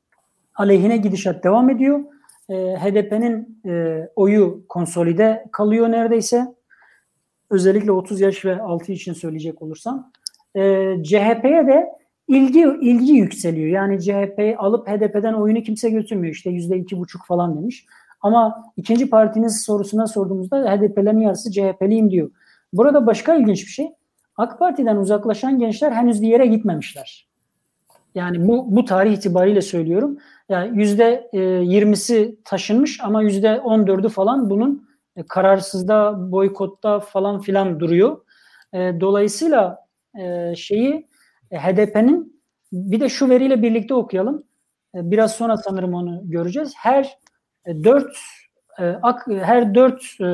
aleyhine 0.55 0.97
gidişat 0.97 1.45
devam 1.45 1.71
ediyor. 1.71 2.01
E, 2.49 2.55
HDP'nin 2.55 3.61
e, 3.67 4.07
oyu 4.17 4.65
konsolide 4.69 5.45
kalıyor 5.53 5.91
neredeyse. 5.91 6.55
Özellikle 7.51 7.93
30 7.93 8.21
yaş 8.21 8.45
ve 8.45 8.63
altı 8.63 8.93
için 8.93 9.13
söyleyecek 9.13 9.63
olursam. 9.63 10.13
E, 10.57 10.61
CHP'ye 11.03 11.67
de 11.67 11.89
ilgi 12.29 12.61
ilgi 12.81 13.13
yükseliyor. 13.13 13.69
Yani 13.69 14.01
CHP'yi 14.01 14.57
alıp 14.57 14.89
HDP'den 14.89 15.33
oyunu 15.33 15.63
kimse 15.63 15.91
götürmüyor. 15.91 16.35
İşte 16.35 16.51
yüzde 16.51 16.77
iki 16.77 16.99
buçuk 16.99 17.27
falan 17.27 17.57
demiş. 17.57 17.87
Ama 18.21 18.65
ikinci 18.77 19.11
partiniz 19.11 19.63
sorusuna 19.63 20.07
sorduğumuzda 20.07 20.57
HDP'lerin 20.57 21.21
yarısı 21.21 21.53
CHP'liyim 21.53 22.11
diyor. 22.11 22.31
Burada 22.73 23.07
başka 23.07 23.35
ilginç 23.35 23.67
bir 23.67 23.71
şey. 23.71 23.89
AK 24.37 24.59
Parti'den 24.59 24.97
uzaklaşan 24.97 25.59
gençler 25.59 25.93
henüz 25.93 26.23
bir 26.23 26.29
yere 26.29 26.47
gitmemişler. 26.47 27.29
Yani 28.15 28.49
bu, 28.49 28.77
bu 28.77 28.85
tarih 28.85 29.13
itibariyle 29.13 29.63
söylüyorum. 29.63 30.19
Yani 30.49 30.79
yüzde 30.79 31.31
e, 31.33 31.41
yirmisi 31.41 32.37
taşınmış 32.45 33.01
ama 33.03 33.23
yüzde 33.23 33.61
on 33.61 33.87
dördü 33.87 34.09
falan 34.09 34.51
bunun 34.51 34.89
e, 35.17 35.23
kararsızda, 35.23 36.17
boykotta 36.33 37.01
falan 37.01 37.41
filan 37.41 37.81
duruyor. 37.81 38.21
E, 38.73 39.01
dolayısıyla 39.01 39.91
şeyi 40.57 41.09
HDP'nin 41.53 42.43
bir 42.73 43.01
de 43.01 43.09
şu 43.09 43.29
veriyle 43.29 43.63
birlikte 43.63 43.95
okuyalım. 43.95 44.45
Biraz 44.95 45.33
sonra 45.33 45.57
sanırım 45.57 45.95
onu 45.95 46.21
göreceğiz. 46.25 46.73
Her 46.77 47.19
dört 47.67 48.17
e, 48.79 48.85
AK, 49.03 49.27
her 49.27 49.75
dört 49.75 50.21
e, 50.21 50.29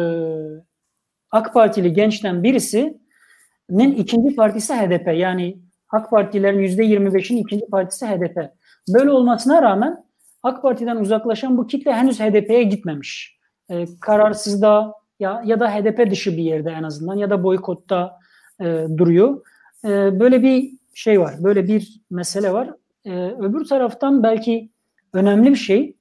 AK 1.30 1.54
Partili 1.54 1.92
gençten 1.92 2.42
birisinin 2.42 3.92
ikinci 3.96 4.36
partisi 4.36 4.74
HDP. 4.74 5.18
Yani 5.18 5.58
AK 5.88 6.10
Partilerin 6.10 6.58
yüzde 6.58 6.84
25'in 6.84 7.36
ikinci 7.36 7.66
partisi 7.66 8.06
HDP. 8.06 8.50
Böyle 8.94 9.10
olmasına 9.10 9.62
rağmen 9.62 10.04
AK 10.42 10.62
Parti'den 10.62 10.96
uzaklaşan 10.96 11.58
bu 11.58 11.66
kitle 11.66 11.92
henüz 11.92 12.20
HDP'ye 12.20 12.62
gitmemiş. 12.62 13.38
E, 13.70 13.86
kararsızda 14.00 14.92
ya 15.20 15.42
ya 15.44 15.60
da 15.60 15.74
HDP 15.74 16.10
dışı 16.10 16.36
bir 16.36 16.42
yerde 16.42 16.70
en 16.70 16.82
azından 16.82 17.16
ya 17.16 17.30
da 17.30 17.44
boykotta 17.44 18.18
e, 18.60 18.64
duruyor. 18.96 19.46
E, 19.84 20.20
böyle 20.20 20.42
bir 20.42 20.70
şey 20.94 21.20
var. 21.20 21.34
Böyle 21.40 21.68
bir 21.68 22.00
mesele 22.10 22.52
var. 22.52 22.70
E, 23.04 23.10
öbür 23.30 23.64
taraftan 23.64 24.22
belki 24.22 24.70
önemli 25.12 25.50
bir 25.50 25.56
şey 25.56 25.95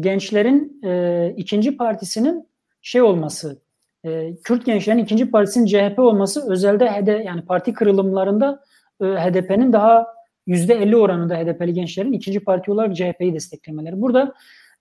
gençlerin 0.00 0.80
e, 0.84 1.34
ikinci 1.36 1.76
partisinin 1.76 2.48
şey 2.82 3.02
olması, 3.02 3.62
e, 4.04 4.36
Kürt 4.44 4.66
gençlerin 4.66 4.98
ikinci 4.98 5.30
partisinin 5.30 5.66
CHP 5.66 5.98
olması 5.98 6.52
özelde 6.52 6.90
HD, 6.90 7.24
yani 7.24 7.42
parti 7.42 7.72
kırılımlarında 7.72 8.60
e, 9.00 9.04
HDP'nin 9.04 9.72
daha 9.72 10.06
%50 10.48 10.96
oranında 10.96 11.36
HDP'li 11.36 11.72
gençlerin 11.72 12.12
ikinci 12.12 12.40
parti 12.40 12.70
olarak 12.70 12.96
CHP'yi 12.96 13.34
desteklemeleri. 13.34 14.00
Burada 14.00 14.34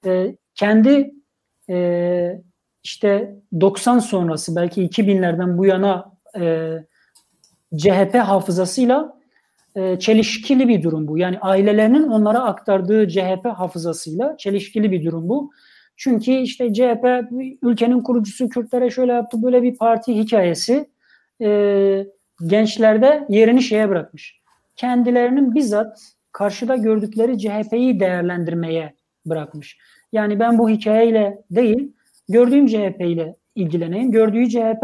e, 0.06 0.36
kendi 0.56 1.14
e, 1.70 2.42
işte 2.84 3.36
90 3.62 4.00
sonrası 4.00 4.56
belki 4.56 4.88
2000'lerden 4.88 5.58
bu 5.58 5.66
yana 5.66 6.12
e, 6.40 6.74
CHP 7.78 8.16
hafızasıyla 8.16 9.15
e, 9.76 10.00
çelişkili 10.00 10.68
bir 10.68 10.84
durum 10.84 11.08
bu. 11.08 11.18
Yani 11.18 11.40
ailelerinin 11.40 12.08
onlara 12.08 12.40
aktardığı 12.40 13.08
CHP 13.08 13.46
hafızasıyla 13.46 14.38
çelişkili 14.38 14.92
bir 14.92 15.06
durum 15.06 15.30
bu. 15.30 15.52
Çünkü 15.98 16.32
işte 16.32 16.74
CHP 16.74 17.32
ülkenin 17.62 18.02
kurucusu 18.02 18.50
Kürtlere 18.50 18.90
şöyle 18.90 19.12
yaptı 19.12 19.44
böyle 19.44 19.64
bir 19.64 19.78
parti 19.78 20.16
hikayesi 20.16 20.90
e, 21.42 22.08
gençlerde 22.48 23.26
yerini 23.30 23.62
şeye 23.62 23.90
bırakmış. 23.90 24.42
Kendilerinin 24.76 25.56
bizzat 25.56 26.00
karşıda 26.32 26.76
gördükleri 26.76 27.40
CHP'yi 27.40 28.00
değerlendirmeye 28.00 28.94
bırakmış. 29.26 29.78
Yani 30.12 30.40
ben 30.40 30.58
bu 30.58 30.70
hikayeyle 30.70 31.44
değil 31.52 31.94
gördüğüm 32.30 32.68
CHP 32.68 33.02
ile 33.02 33.36
ilgileneyim. 33.56 34.12
Gördüğü 34.12 34.50
CHP 34.50 34.84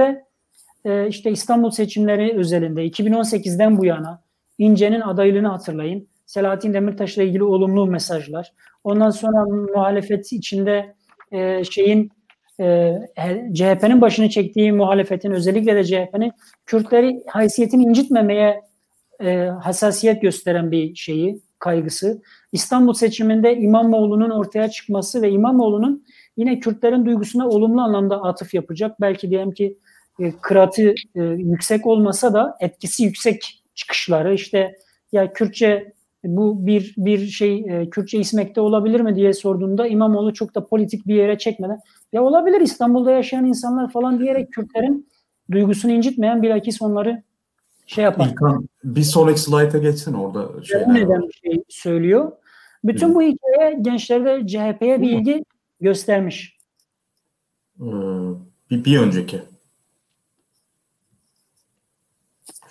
e, 0.85 1.07
işte 1.07 1.31
İstanbul 1.31 1.71
seçimleri 1.71 2.37
özelinde 2.37 2.87
2018'den 2.87 3.77
bu 3.77 3.85
yana 3.85 4.21
İnce'nin 4.61 5.01
adaylığını 5.01 5.47
hatırlayın. 5.47 6.07
Selahattin 6.25 6.73
Demirtaş'la 6.73 7.23
ilgili 7.23 7.43
olumlu 7.43 7.85
mesajlar. 7.85 8.53
Ondan 8.83 9.09
sonra 9.09 9.45
muhalefet 9.45 10.33
içinde 10.33 10.95
e, 11.31 11.63
şeyin 11.63 12.11
e, 12.59 12.93
CHP'nin 13.53 14.01
başını 14.01 14.29
çektiği 14.29 14.71
muhalefetin 14.71 15.31
özellikle 15.31 15.75
de 15.75 15.83
CHP'nin 15.83 16.31
Kürtleri 16.65 17.23
haysiyetini 17.27 17.83
incitmemeye 17.83 18.61
e, 19.23 19.35
hassasiyet 19.45 20.21
gösteren 20.21 20.71
bir 20.71 20.95
şeyi, 20.95 21.41
kaygısı. 21.59 22.21
İstanbul 22.51 22.93
seçiminde 22.93 23.57
İmamoğlu'nun 23.57 24.29
ortaya 24.29 24.69
çıkması 24.69 25.21
ve 25.21 25.31
İmamoğlu'nun 25.31 26.05
yine 26.37 26.59
Kürtlerin 26.59 27.05
duygusuna 27.05 27.47
olumlu 27.47 27.81
anlamda 27.81 28.23
atıf 28.23 28.53
yapacak. 28.53 29.01
Belki 29.01 29.29
diyelim 29.29 29.51
ki 29.51 29.77
e, 30.19 30.31
kıratı 30.41 30.93
e, 31.15 31.23
yüksek 31.23 31.87
olmasa 31.87 32.33
da 32.33 32.57
etkisi 32.59 33.03
yüksek 33.03 33.60
çıkışları 33.81 34.33
işte 34.33 34.75
ya 35.11 35.33
Kürtçe 35.33 35.93
bu 36.23 36.65
bir 36.65 36.93
bir 36.97 37.27
şey 37.27 37.65
e, 37.67 37.89
Kürtçe 37.89 38.19
ismekte 38.19 38.61
olabilir 38.61 38.99
mi 38.99 39.15
diye 39.15 39.33
sorduğunda 39.33 39.87
İmamoğlu 39.87 40.33
çok 40.33 40.55
da 40.55 40.67
politik 40.67 41.07
bir 41.07 41.15
yere 41.15 41.37
çekmeden 41.37 41.79
ya 42.13 42.23
olabilir 42.23 42.61
İstanbul'da 42.61 43.11
yaşayan 43.11 43.45
insanlar 43.45 43.91
falan 43.91 44.19
diyerek 44.19 44.51
Kürtlerin 44.51 45.09
duygusunu 45.51 45.91
incitmeyen 45.91 46.41
bilakis 46.41 46.81
onları 46.81 47.23
şey 47.85 48.03
yapar. 48.03 48.27
İlkan 48.27 48.69
bir 48.83 49.03
sonraki 49.03 49.41
slayta 49.41 49.77
geçsin 49.77 50.13
orada. 50.13 50.63
Şey 50.63 50.81
neden 50.81 51.21
bir 51.21 51.33
şey 51.33 51.63
söylüyor. 51.69 52.31
Bütün 52.83 53.09
Hı. 53.09 53.15
bu 53.15 53.21
hikaye 53.21 53.77
gençlerde 53.81 54.47
CHP'ye 54.47 55.01
bir 55.01 55.11
ilgi 55.11 55.45
göstermiş. 55.81 56.57
Ee, 57.79 57.85
bir, 58.71 58.85
bir 58.85 58.99
önceki. 58.99 59.41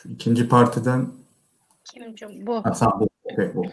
Şu 0.02 0.08
ikinci 0.08 0.48
partiden 0.48 1.08
Kim 1.94 2.46
bu? 2.46 2.64
Ha, 2.64 2.74
sen 2.74 2.88
bu. 3.00 3.08
Okay, 3.32 3.54
bu. 3.54 3.64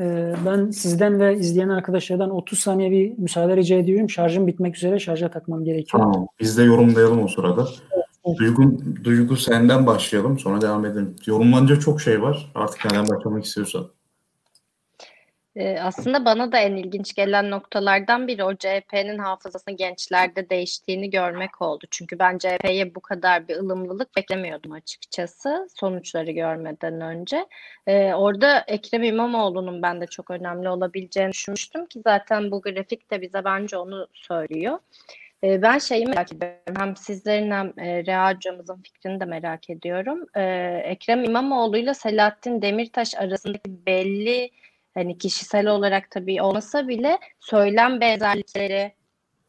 Ee, 0.00 0.34
ben 0.46 0.70
sizden 0.70 1.20
ve 1.20 1.36
izleyen 1.36 1.68
arkadaşlardan 1.68 2.30
30 2.30 2.58
saniye 2.58 2.90
bir 2.90 3.18
müsaade 3.18 3.56
rica 3.56 3.76
ediyorum. 3.76 4.10
Şarjım 4.10 4.46
bitmek 4.46 4.76
üzere. 4.76 4.98
Şarja 4.98 5.30
takmam 5.30 5.64
gerekiyor. 5.64 6.02
Tamam. 6.02 6.26
Biz 6.40 6.58
de 6.58 6.62
yorumlayalım 6.62 7.22
o 7.24 7.28
sırada. 7.28 7.68
Evet, 7.92 8.38
Duygu, 8.38 8.78
Duygu 9.04 9.36
senden 9.36 9.86
başlayalım. 9.86 10.38
Sonra 10.38 10.60
devam 10.60 10.84
edelim. 10.84 11.16
Yorumlanınca 11.26 11.80
çok 11.80 12.00
şey 12.00 12.22
var. 12.22 12.52
Artık 12.54 12.84
nereden 12.84 13.08
başlamak 13.08 13.44
istiyorsan. 13.44 13.86
Ee, 15.60 15.78
aslında 15.80 16.24
bana 16.24 16.52
da 16.52 16.58
en 16.58 16.76
ilginç 16.76 17.14
gelen 17.14 17.50
noktalardan 17.50 18.28
biri 18.28 18.44
o 18.44 18.54
CHP'nin 18.56 19.18
hafızasının 19.18 19.76
gençlerde 19.76 20.50
değiştiğini 20.50 21.10
görmek 21.10 21.62
oldu. 21.62 21.84
Çünkü 21.90 22.18
ben 22.18 22.38
CHP'ye 22.38 22.94
bu 22.94 23.00
kadar 23.00 23.48
bir 23.48 23.56
ılımlılık 23.56 24.16
beklemiyordum 24.16 24.72
açıkçası 24.72 25.68
sonuçları 25.74 26.30
görmeden 26.30 27.00
önce. 27.00 27.46
Ee, 27.86 28.14
orada 28.14 28.64
Ekrem 28.66 29.02
İmamoğlu'nun 29.02 29.82
ben 29.82 30.00
de 30.00 30.06
çok 30.06 30.30
önemli 30.30 30.68
olabileceğini 30.68 31.32
düşünmüştüm 31.32 31.86
ki 31.86 32.00
zaten 32.06 32.50
bu 32.50 32.62
grafik 32.62 33.10
de 33.10 33.22
bize 33.22 33.44
bence 33.44 33.76
onu 33.76 34.08
söylüyor. 34.12 34.78
Ee, 35.44 35.62
ben 35.62 35.78
şeyi 35.78 36.06
merak 36.06 36.32
ediyorum. 36.32 36.74
Hem 36.78 36.96
sizlerin 36.96 37.50
hem 37.50 37.78
e, 37.78 38.34
hocamızın 38.34 38.82
fikrini 38.82 39.20
de 39.20 39.24
merak 39.24 39.70
ediyorum. 39.70 40.26
Ee, 40.36 40.82
Ekrem 40.84 41.24
İmamoğlu 41.24 41.76
ile 41.76 41.94
Selahattin 41.94 42.62
Demirtaş 42.62 43.14
arasındaki 43.14 43.86
belli 43.86 44.50
hani 44.94 45.18
kişisel 45.18 45.66
olarak 45.66 46.10
tabii 46.10 46.42
olmasa 46.42 46.88
bile 46.88 47.18
söylem 47.40 48.00
benzerlikleri 48.00 48.92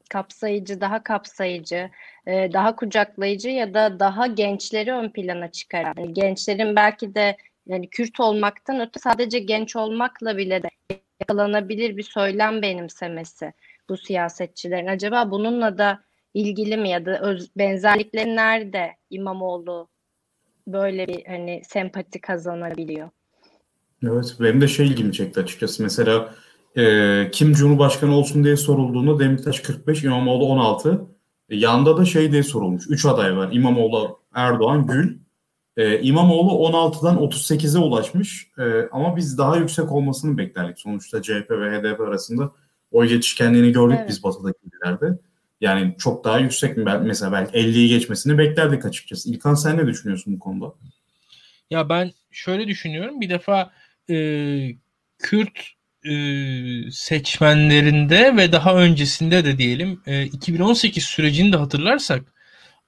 kapsayıcı, 0.09 0.81
daha 0.81 1.03
kapsayıcı, 1.03 1.89
e, 2.27 2.53
daha 2.53 2.75
kucaklayıcı 2.75 3.49
ya 3.49 3.73
da 3.73 3.99
daha 3.99 4.27
gençleri 4.27 4.93
ön 4.93 5.09
plana 5.09 5.51
çıkaran. 5.51 5.93
Yani 5.97 6.13
gençlerin 6.13 6.75
belki 6.75 7.15
de 7.15 7.37
yani 7.67 7.89
Kürt 7.89 8.19
olmaktan 8.19 8.79
öte 8.79 8.99
sadece 8.99 9.39
genç 9.39 9.75
olmakla 9.75 10.37
bile 10.37 10.63
de 10.63 10.69
yakalanabilir 11.19 11.97
bir 11.97 12.03
söylem 12.03 12.61
benimsemesi 12.61 13.53
bu 13.89 13.97
siyasetçilerin. 13.97 14.87
Acaba 14.87 15.31
bununla 15.31 15.77
da 15.77 16.03
ilgili 16.33 16.77
mi 16.77 16.89
ya 16.89 17.05
da 17.05 17.19
öz, 17.19 17.51
benzerlikleri 17.57 18.35
nerede 18.35 18.95
İmamoğlu 19.09 19.89
böyle 20.67 21.07
bir 21.07 21.25
hani 21.25 21.61
sempati 21.63 22.21
kazanabiliyor? 22.21 23.09
Evet 24.03 24.35
benim 24.39 24.61
de 24.61 24.67
şey 24.67 24.87
ilgimi 24.87 25.13
çekti 25.13 25.39
açıkçası. 25.39 25.83
Mesela 25.83 26.35
e, 26.77 27.29
kim 27.31 27.53
Cumhurbaşkanı 27.53 28.15
olsun 28.15 28.43
diye 28.43 28.57
sorulduğunda 28.57 29.19
Demirtaş 29.19 29.59
45, 29.59 30.03
İmamoğlu 30.03 30.45
16. 30.45 31.01
E, 31.49 31.55
yanda 31.57 31.97
da 31.97 32.05
şey 32.05 32.31
diye 32.31 32.43
sorulmuş. 32.43 32.85
3 32.89 33.05
aday 33.05 33.37
var. 33.37 33.49
İmamoğlu, 33.51 34.19
Erdoğan, 34.33 34.87
Gül. 34.87 35.17
E, 35.77 36.01
İmamoğlu 36.01 36.67
16'dan 36.67 37.17
38'e 37.17 37.79
ulaşmış. 37.79 38.47
E, 38.57 38.63
ama 38.91 39.15
biz 39.15 39.37
daha 39.37 39.57
yüksek 39.57 39.91
olmasını 39.91 40.37
beklerdik. 40.37 40.79
Sonuçta 40.79 41.21
CHP 41.21 41.51
ve 41.51 41.79
HDP 41.79 41.99
arasında 41.99 42.51
oy 42.91 43.07
geçişkenliğini 43.07 43.71
gördük 43.71 43.97
evet. 43.99 44.09
biz 44.09 44.23
batıdaki 44.23 44.59
illerde. 44.63 45.19
Yani 45.61 45.95
çok 45.97 46.23
daha 46.23 46.39
yüksek 46.39 46.77
mi? 46.77 46.83
Mesela 47.03 47.31
belki 47.31 47.57
50'yi 47.57 47.89
geçmesini 47.89 48.37
beklerdik 48.37 48.85
açıkçası. 48.85 49.29
İlkan 49.29 49.53
sen 49.53 49.77
ne 49.77 49.87
düşünüyorsun 49.87 50.35
bu 50.35 50.39
konuda? 50.39 50.73
Ya 51.69 51.89
ben 51.89 52.11
şöyle 52.31 52.67
düşünüyorum. 52.67 53.21
Bir 53.21 53.29
defa 53.29 53.71
e, 54.11 54.17
Kürt 55.19 55.59
e, 56.05 56.11
seçmenlerinde 56.91 58.37
ve 58.37 58.51
daha 58.51 58.75
öncesinde 58.75 59.45
de 59.45 59.57
diyelim 59.57 60.01
e, 60.05 60.25
2018 60.25 61.03
sürecini 61.03 61.53
de 61.53 61.57
hatırlarsak 61.57 62.33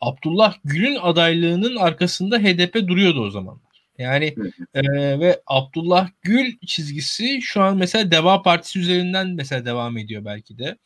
Abdullah 0.02 0.56
Gül'ün 0.66 0.98
adaylığının 1.02 1.76
arkasında 1.76 2.40
HDP 2.40 2.88
duruyordu 2.88 3.22
o 3.22 3.30
zaman. 3.30 3.62
Yani 3.98 4.36
e, 4.74 4.84
ve 5.20 5.42
Abdullah 5.48 6.10
Gül 6.22 6.58
çizgisi 6.68 7.42
şu 7.42 7.62
an 7.62 7.78
mesela 7.78 8.12
Deva 8.12 8.42
Partisi 8.42 8.80
üzerinden 8.80 9.28
mesela 9.28 9.66
devam 9.66 9.98
ediyor 9.98 10.26
belki 10.26 10.58
de. 10.58 10.78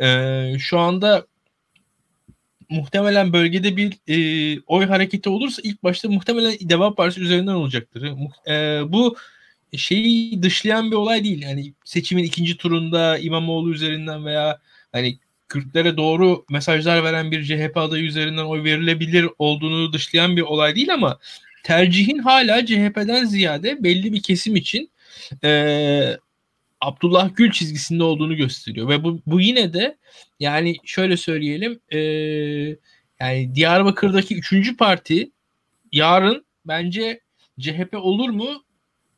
E, 0.00 0.58
şu 0.58 0.78
anda 0.78 1.26
muhtemelen 2.70 3.32
bölgede 3.32 3.76
bir 3.76 3.92
e, 4.08 4.60
oy 4.66 4.86
hareketi 4.86 5.28
olursa 5.28 5.62
ilk 5.64 5.82
başta 5.82 6.08
muhtemelen 6.08 6.56
Deva 6.60 6.94
Partisi 6.94 7.20
üzerinden 7.20 7.54
olacaktır. 7.54 8.12
E, 8.48 8.82
bu 8.92 9.16
şeyi 9.76 10.42
dışlayan 10.42 10.90
bir 10.90 10.96
olay 10.96 11.24
değil. 11.24 11.42
Yani 11.42 11.72
seçimin 11.84 12.24
ikinci 12.24 12.56
turunda 12.56 13.18
İmamoğlu 13.18 13.72
üzerinden 13.72 14.24
veya 14.24 14.60
hani 14.92 15.18
Kürtlere 15.48 15.96
doğru 15.96 16.44
mesajlar 16.50 17.04
veren 17.04 17.30
bir 17.30 17.44
CHP 17.44 17.76
adayı 17.76 18.04
üzerinden 18.04 18.44
oy 18.44 18.64
verilebilir 18.64 19.28
olduğunu 19.38 19.92
dışlayan 19.92 20.36
bir 20.36 20.42
olay 20.42 20.74
değil 20.74 20.94
ama 20.94 21.18
tercihin 21.64 22.18
hala 22.18 22.66
CHP'den 22.66 23.24
ziyade 23.24 23.84
belli 23.84 24.12
bir 24.12 24.22
kesim 24.22 24.56
için 24.56 24.90
e, 25.44 26.16
Abdullah 26.80 27.30
Gül 27.36 27.50
çizgisinde 27.50 28.02
olduğunu 28.02 28.36
gösteriyor 28.36 28.88
ve 28.88 29.04
bu, 29.04 29.20
bu 29.26 29.40
yine 29.40 29.72
de 29.72 29.96
yani 30.40 30.76
şöyle 30.84 31.16
söyleyelim 31.16 31.80
e, 31.92 31.98
yani 33.20 33.54
Diyarbakır'daki 33.54 34.36
üçüncü 34.36 34.76
parti 34.76 35.30
yarın 35.92 36.44
bence 36.64 37.20
CHP 37.60 37.94
olur 37.94 38.30
mu 38.30 38.64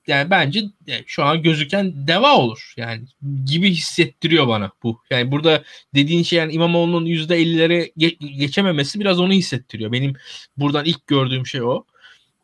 yani 0.09 0.31
bence 0.31 0.61
e, 0.89 1.05
şu 1.07 1.25
an 1.25 1.43
gözüken 1.43 2.07
deva 2.07 2.37
olur 2.37 2.75
yani 2.77 3.03
gibi 3.47 3.71
hissettiriyor 3.71 4.49
bana 4.49 4.71
bu. 4.83 5.01
Yani 5.11 5.31
burada 5.31 5.63
dediğin 5.95 6.23
şey 6.23 6.39
yani 6.39 6.53
İmamoğlu'nun 6.53 7.07
%50'lere 7.07 7.93
ge- 7.99 8.39
geçememesi 8.39 9.01
biraz 9.01 9.21
onu 9.21 9.33
hissettiriyor. 9.33 9.93
Benim 9.93 10.15
buradan 10.57 10.85
ilk 10.85 11.07
gördüğüm 11.07 11.47
şey 11.47 11.63
o. 11.63 11.85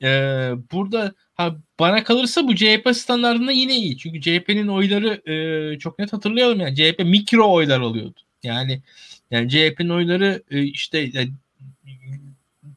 Ee, 0.02 0.50
burada 0.72 1.14
ha, 1.34 1.56
bana 1.78 2.04
kalırsa 2.04 2.48
bu 2.48 2.54
CHP 2.54 2.88
standartında 2.94 3.52
yine 3.52 3.76
iyi. 3.76 3.98
Çünkü 3.98 4.20
CHP'nin 4.20 4.68
oyları 4.68 5.30
e, 5.30 5.78
çok 5.78 5.98
net 5.98 6.12
hatırlayalım 6.12 6.60
yani 6.60 6.76
CHP 6.76 6.98
mikro 7.04 7.52
oylar 7.52 7.80
alıyordu. 7.80 8.20
Yani 8.42 8.82
yani 9.30 9.48
CHP'nin 9.48 9.88
oyları 9.88 10.42
e, 10.50 10.62
işte 10.62 11.10
yani 11.12 11.30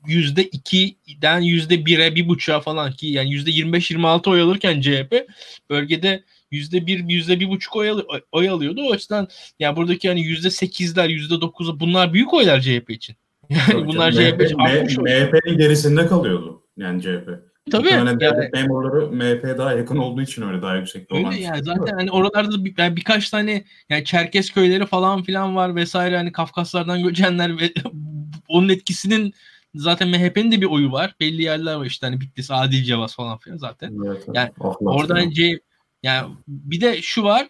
%2'den 0.08 1.42
%1'e 1.42 2.08
1.5'a 2.08 2.60
falan 2.60 2.92
ki 2.92 3.08
yani 3.08 3.30
%25-26 3.30 4.30
oy 4.30 4.42
alırken 4.42 4.82
CHP 4.82 5.28
bölgede 5.70 6.24
%1 6.52 7.08
%1.5 7.08 7.78
oy, 7.78 7.90
al- 7.90 8.22
oy 8.32 8.50
alıyordu. 8.50 8.82
O 8.90 8.92
açıdan 8.92 9.28
yani 9.60 9.76
buradaki 9.76 10.08
hani 10.08 10.22
%8'ler 10.22 11.10
%9'u 11.10 11.80
bunlar 11.80 12.14
büyük 12.14 12.34
oylar 12.34 12.62
CHP 12.62 12.90
için. 12.90 13.16
Yani 13.50 13.88
bunlar 13.88 14.12
canım, 14.12 14.38
CHP 14.38 14.42
için 14.42 15.04
MHP'nin 15.04 15.58
gerisinde 15.58 16.08
kalıyordu 16.08 16.64
yani 16.78 17.02
CHP. 17.02 17.30
Tabii. 17.72 17.88
Yani, 17.88 18.18
memurları 18.54 19.12
MHP 19.12 19.58
daha 19.58 19.74
yakın 19.74 19.98
olduğu 19.98 20.22
için 20.22 20.42
öyle 20.42 20.62
daha 20.62 20.76
yüksek 20.76 21.12
öyle. 21.12 21.36
Yani 21.36 21.64
zaten 21.64 21.96
hani 21.98 22.12
oralarda 22.12 22.66
bir, 22.66 22.74
yani 22.78 22.96
birkaç 22.96 23.30
tane 23.30 23.64
yani 23.90 24.06
Çerkes 24.06 24.52
köyleri 24.52 24.86
falan 24.86 25.24
filan 25.24 25.56
var 25.56 25.76
vesaire 25.76 26.18
hani 26.18 26.32
Kafkaslardan 26.32 27.04
göçenler 27.04 27.60
ve 27.60 27.74
onun 28.48 28.70
etkisinin 28.70 29.34
zaten 29.78 30.10
MHP'nin 30.10 30.52
de 30.52 30.62
bir 30.62 30.66
oyu 30.66 30.92
var. 30.92 31.16
Belli 31.20 31.42
yerler 31.42 31.76
var 31.76 31.86
işte 31.86 32.08
hani 32.08 32.22
Bitlis, 32.22 32.52
Adil 32.52 32.84
Cevaz 32.84 33.16
falan 33.16 33.38
filan 33.38 33.58
zaten. 33.58 33.94
Evet, 34.06 34.26
yani 34.34 34.52
oradan 34.80 35.30
C 35.30 35.60
yani 36.04 36.34
bir 36.48 36.82
de 36.82 37.02
şu 37.02 37.24
var 37.24 37.48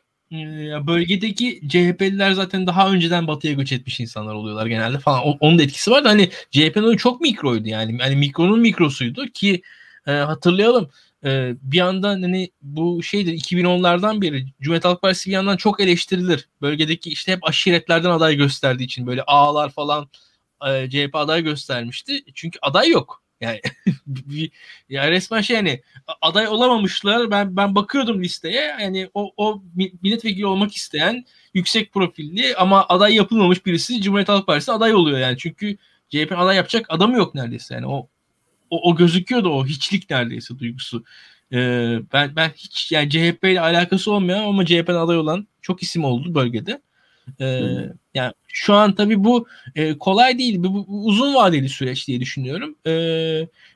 bölgedeki 0.87 1.61
CHP'liler 1.69 2.31
zaten 2.31 2.67
daha 2.67 2.91
önceden 2.91 3.27
batıya 3.27 3.53
göç 3.53 3.71
etmiş 3.71 3.99
insanlar 3.99 4.33
oluyorlar 4.33 4.65
genelde 4.65 4.99
falan. 4.99 5.23
Onun 5.39 5.59
da 5.59 5.63
etkisi 5.63 5.91
var 5.91 6.03
da 6.03 6.09
hani 6.09 6.29
CHP'nin 6.51 6.83
oyu 6.83 6.97
çok 6.97 7.21
mikroydu 7.21 7.69
yani. 7.69 7.97
Hani 8.01 8.15
mikronun 8.15 8.59
mikrosuydu 8.59 9.25
ki 9.25 9.61
e, 10.07 10.11
hatırlayalım 10.11 10.89
e, 11.25 11.55
bir 11.61 11.77
yandan 11.77 12.21
hani 12.21 12.49
bu 12.61 13.03
şeydir 13.03 13.33
2010'lardan 13.33 14.21
beri 14.21 14.45
Cumhuriyet 14.61 14.85
Halk 14.85 15.01
Partisi 15.01 15.29
bir 15.29 15.33
yandan 15.35 15.57
çok 15.57 15.79
eleştirilir. 15.79 16.49
Bölgedeki 16.61 17.09
işte 17.09 17.31
hep 17.31 17.47
aşiretlerden 17.47 18.09
aday 18.09 18.35
gösterdiği 18.35 18.83
için 18.83 19.07
böyle 19.07 19.23
ağlar 19.23 19.69
falan 19.69 20.09
e, 20.67 20.89
CHP 20.89 21.15
aday 21.15 21.43
göstermişti. 21.43 22.23
Çünkü 22.33 22.59
aday 22.61 22.89
yok. 22.89 23.23
Yani 23.41 23.61
bir, 24.07 24.51
ya 24.89 25.11
resmen 25.11 25.41
şey 25.41 25.55
hani 25.55 25.81
aday 26.21 26.47
olamamışlar. 26.47 27.31
Ben 27.31 27.57
ben 27.57 27.75
bakıyordum 27.75 28.23
listeye. 28.23 28.75
Yani 28.81 29.09
o 29.13 29.33
o 29.37 29.63
milletvekili 30.03 30.45
olmak 30.45 30.75
isteyen 30.75 31.25
yüksek 31.53 31.93
profilli 31.93 32.55
ama 32.55 32.85
aday 32.89 33.15
yapılmamış 33.15 33.65
birisi 33.65 34.01
Cumhuriyet 34.01 34.29
Halk 34.29 34.47
Partisi 34.47 34.71
aday 34.71 34.93
oluyor 34.95 35.19
yani. 35.19 35.37
Çünkü 35.37 35.77
CHP 36.09 36.33
aday 36.37 36.55
yapacak 36.55 36.85
adamı 36.89 37.17
yok 37.17 37.35
neredeyse. 37.35 37.73
Yani 37.75 37.87
o 37.87 38.09
o, 38.69 38.91
o 38.91 38.95
gözüküyordu 38.95 39.49
o 39.49 39.65
hiçlik 39.65 40.09
neredeyse 40.09 40.59
duygusu. 40.59 41.03
Ee, 41.53 41.99
ben 42.13 42.35
ben 42.35 42.49
hiç 42.49 42.91
yani 42.91 43.09
CHP 43.09 43.43
ile 43.43 43.61
alakası 43.61 44.11
olmayan 44.11 44.43
ama 44.43 44.65
CHP'nin 44.65 44.95
aday 44.95 45.17
olan 45.17 45.47
çok 45.61 45.83
isim 45.83 46.03
oldu 46.03 46.35
bölgede. 46.35 46.81
Ee, 47.39 47.59
hmm. 47.59 47.91
Yani 48.13 48.33
şu 48.47 48.73
an 48.73 48.95
tabii 48.95 49.23
bu 49.23 49.47
e, 49.75 49.97
kolay 49.97 50.37
değil. 50.37 50.63
Bu, 50.63 50.87
bu 50.87 51.05
uzun 51.05 51.35
vadeli 51.35 51.69
süreç 51.69 52.07
diye 52.07 52.19
düşünüyorum. 52.19 52.75
Ee, 52.85 52.91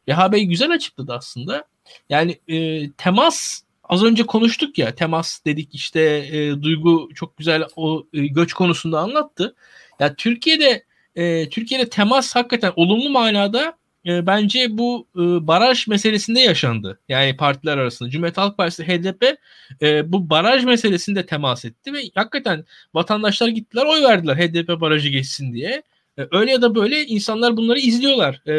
Reha 0.09 0.31
Bey 0.31 0.45
güzel 0.45 0.71
açıkladı 0.71 1.13
aslında. 1.13 1.65
Yani 2.09 2.39
e, 2.47 2.89
temas 2.91 3.61
az 3.83 4.03
önce 4.03 4.25
konuştuk 4.25 4.77
ya 4.77 4.95
temas 4.95 5.45
dedik 5.45 5.75
işte 5.75 6.01
e, 6.31 6.61
Duygu 6.61 7.09
çok 7.15 7.37
güzel 7.37 7.63
o 7.75 8.07
e, 8.13 8.27
göç 8.27 8.53
konusunda 8.53 8.99
anlattı. 8.99 9.55
Ya 9.99 10.15
Türkiye'de 10.15 10.83
e, 11.15 11.49
Türkiye'de 11.49 11.89
temas 11.89 12.35
hakikaten 12.35 12.73
olumlu 12.75 13.09
manada 13.09 13.77
e, 14.05 14.27
bence 14.27 14.67
bu 14.77 15.07
e, 15.15 15.47
baraj 15.47 15.87
meselesinde 15.87 16.39
yaşandı. 16.39 16.99
Yani 17.09 17.37
partiler 17.37 17.77
arasında. 17.77 18.09
Cumhuriyet 18.09 18.37
Halk 18.37 18.57
Partisi, 18.57 18.87
HDP 18.87 19.37
e, 19.81 20.11
bu 20.11 20.29
baraj 20.29 20.63
meselesinde 20.63 21.25
temas 21.25 21.65
etti 21.65 21.93
ve 21.93 21.99
hakikaten 22.15 22.65
vatandaşlar 22.93 23.47
gittiler 23.47 23.85
oy 23.85 24.01
verdiler 24.03 24.35
HDP 24.35 24.81
barajı 24.81 25.09
geçsin 25.09 25.53
diye. 25.53 25.83
E, 26.17 26.21
öyle 26.31 26.51
ya 26.51 26.61
da 26.61 26.75
böyle 26.75 27.05
insanlar 27.05 27.57
bunları 27.57 27.79
izliyorlar. 27.79 28.41
E, 28.45 28.51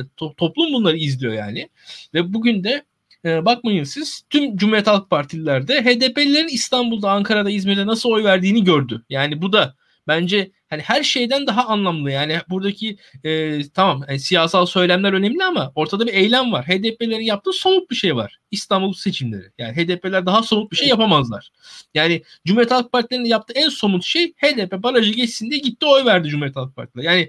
to- 0.00 0.34
toplum 0.36 0.72
bunları 0.72 0.96
izliyor 0.96 1.32
yani. 1.32 1.68
Ve 2.14 2.32
bugün 2.32 2.64
de 2.64 2.82
e, 3.24 3.44
bakmayın 3.44 3.84
siz 3.84 4.22
tüm 4.30 4.56
Cumhuriyet 4.56 4.86
Halk 4.86 5.10
Partililerde 5.10 5.84
HDP'lilerin 5.84 6.48
İstanbul'da, 6.48 7.10
Ankara'da, 7.10 7.50
İzmir'de 7.50 7.86
nasıl 7.86 8.10
oy 8.10 8.24
verdiğini 8.24 8.64
gördü. 8.64 9.02
Yani 9.10 9.42
bu 9.42 9.52
da 9.52 9.74
bence 10.08 10.50
hani 10.72 10.82
her 10.82 11.02
şeyden 11.02 11.46
daha 11.46 11.66
anlamlı. 11.66 12.10
Yani 12.10 12.38
buradaki 12.48 12.96
e, 13.24 13.60
tamam 13.68 14.04
yani 14.08 14.20
siyasal 14.20 14.66
söylemler 14.66 15.12
önemli 15.12 15.44
ama 15.44 15.72
ortada 15.74 16.06
bir 16.06 16.14
eylem 16.14 16.52
var. 16.52 16.66
HDP'lerin 16.66 17.24
yaptığı 17.24 17.52
somut 17.52 17.90
bir 17.90 17.96
şey 17.96 18.16
var. 18.16 18.38
İstanbul 18.50 18.92
seçimleri. 18.92 19.50
Yani 19.58 19.76
HDP'ler 19.76 20.26
daha 20.26 20.42
somut 20.42 20.72
bir 20.72 20.76
şey 20.76 20.88
yapamazlar. 20.88 21.50
Yani 21.94 22.22
Cumhuriyet 22.46 22.70
Halk 22.70 22.92
Partisi'nin 22.92 23.24
yaptığı 23.24 23.54
en 23.54 23.68
somut 23.68 24.04
şey 24.04 24.32
HDP 24.32 24.82
barajı 24.82 25.12
geçsin 25.12 25.50
diye 25.50 25.60
gitti 25.60 25.86
oy 25.86 26.04
verdi 26.04 26.28
Cumhuriyet 26.28 26.56
Halk 26.56 26.76
Partisi'ne. 26.76 27.04
Yani 27.04 27.28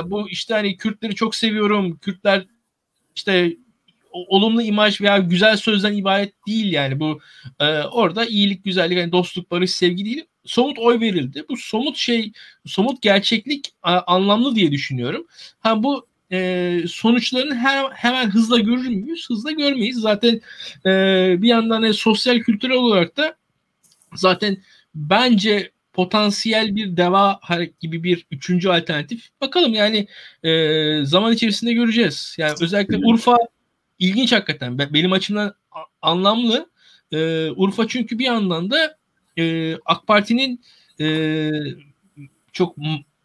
e, 0.00 0.10
bu 0.10 0.28
işte 0.28 0.54
hani 0.54 0.76
Kürtleri 0.76 1.14
çok 1.14 1.34
seviyorum. 1.34 1.96
Kürtler 1.96 2.46
işte 3.16 3.56
olumlu 4.12 4.62
imaj 4.62 5.00
veya 5.00 5.18
güzel 5.18 5.56
sözden 5.56 5.92
ibaret 5.92 6.32
değil 6.46 6.72
yani 6.72 7.00
bu 7.00 7.20
e, 7.60 7.82
orada 7.82 8.26
iyilik, 8.26 8.64
güzellik, 8.64 8.98
yani 8.98 9.12
dostluk, 9.12 9.50
barış, 9.50 9.70
sevgi 9.70 10.04
değil 10.04 10.24
somut 10.46 10.78
oy 10.78 11.00
verildi. 11.00 11.44
Bu 11.48 11.56
somut 11.56 11.96
şey, 11.96 12.32
somut 12.66 13.02
gerçeklik 13.02 13.72
anlamlı 13.82 14.54
diye 14.54 14.72
düşünüyorum. 14.72 15.26
Ha 15.60 15.82
bu 15.82 16.06
e, 16.32 16.80
sonuçlarını 16.88 17.54
her, 17.54 17.90
hemen 17.90 18.30
hızla 18.30 18.58
görür 18.58 18.88
müyüz? 18.88 19.28
Hızla 19.28 19.50
görmeyiz. 19.50 19.96
Zaten 19.96 20.40
e, 20.86 21.34
bir 21.42 21.48
yandan 21.48 21.82
e, 21.82 21.92
sosyal 21.92 22.38
kültürel 22.38 22.76
olarak 22.76 23.16
da 23.16 23.36
zaten 24.14 24.56
bence 24.94 25.70
potansiyel 25.92 26.76
bir 26.76 26.96
deva 26.96 27.40
gibi 27.80 28.02
bir 28.02 28.26
üçüncü 28.30 28.68
alternatif. 28.68 29.28
Bakalım 29.40 29.74
yani 29.74 30.06
e, 30.42 31.04
zaman 31.04 31.32
içerisinde 31.32 31.72
göreceğiz. 31.72 32.36
Yani 32.38 32.54
özellikle 32.60 32.96
Urfa 32.96 33.36
ilginç 33.98 34.32
hakikaten. 34.32 34.78
Benim 34.78 35.12
açımdan 35.12 35.54
anlamlı. 36.02 36.70
E, 37.12 37.50
Urfa 37.50 37.88
çünkü 37.88 38.18
bir 38.18 38.24
yandan 38.24 38.70
da 38.70 38.96
e, 39.38 39.74
AK 39.84 40.06
Parti'nin 40.06 40.60
e, 41.00 41.50
çok 42.52 42.76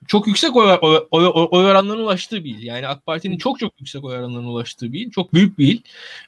çok 0.07 0.27
yüksek 0.27 0.55
oy, 0.55 0.77
oy, 0.81 0.97
oy, 1.11 1.47
oy 1.51 1.65
oranlarına 1.65 2.03
ulaştığı 2.03 2.43
bir 2.43 2.49
il. 2.49 2.63
Yani 2.63 2.87
AK 2.87 3.05
Parti'nin 3.05 3.37
çok 3.37 3.59
çok 3.59 3.73
yüksek 3.79 4.03
oy 4.03 4.15
oranlarına 4.15 4.49
ulaştığı 4.49 4.93
bir 4.93 4.99
il. 4.99 5.11
Çok 5.11 5.33
büyük 5.33 5.59
bir 5.59 5.67
il. 5.67 5.81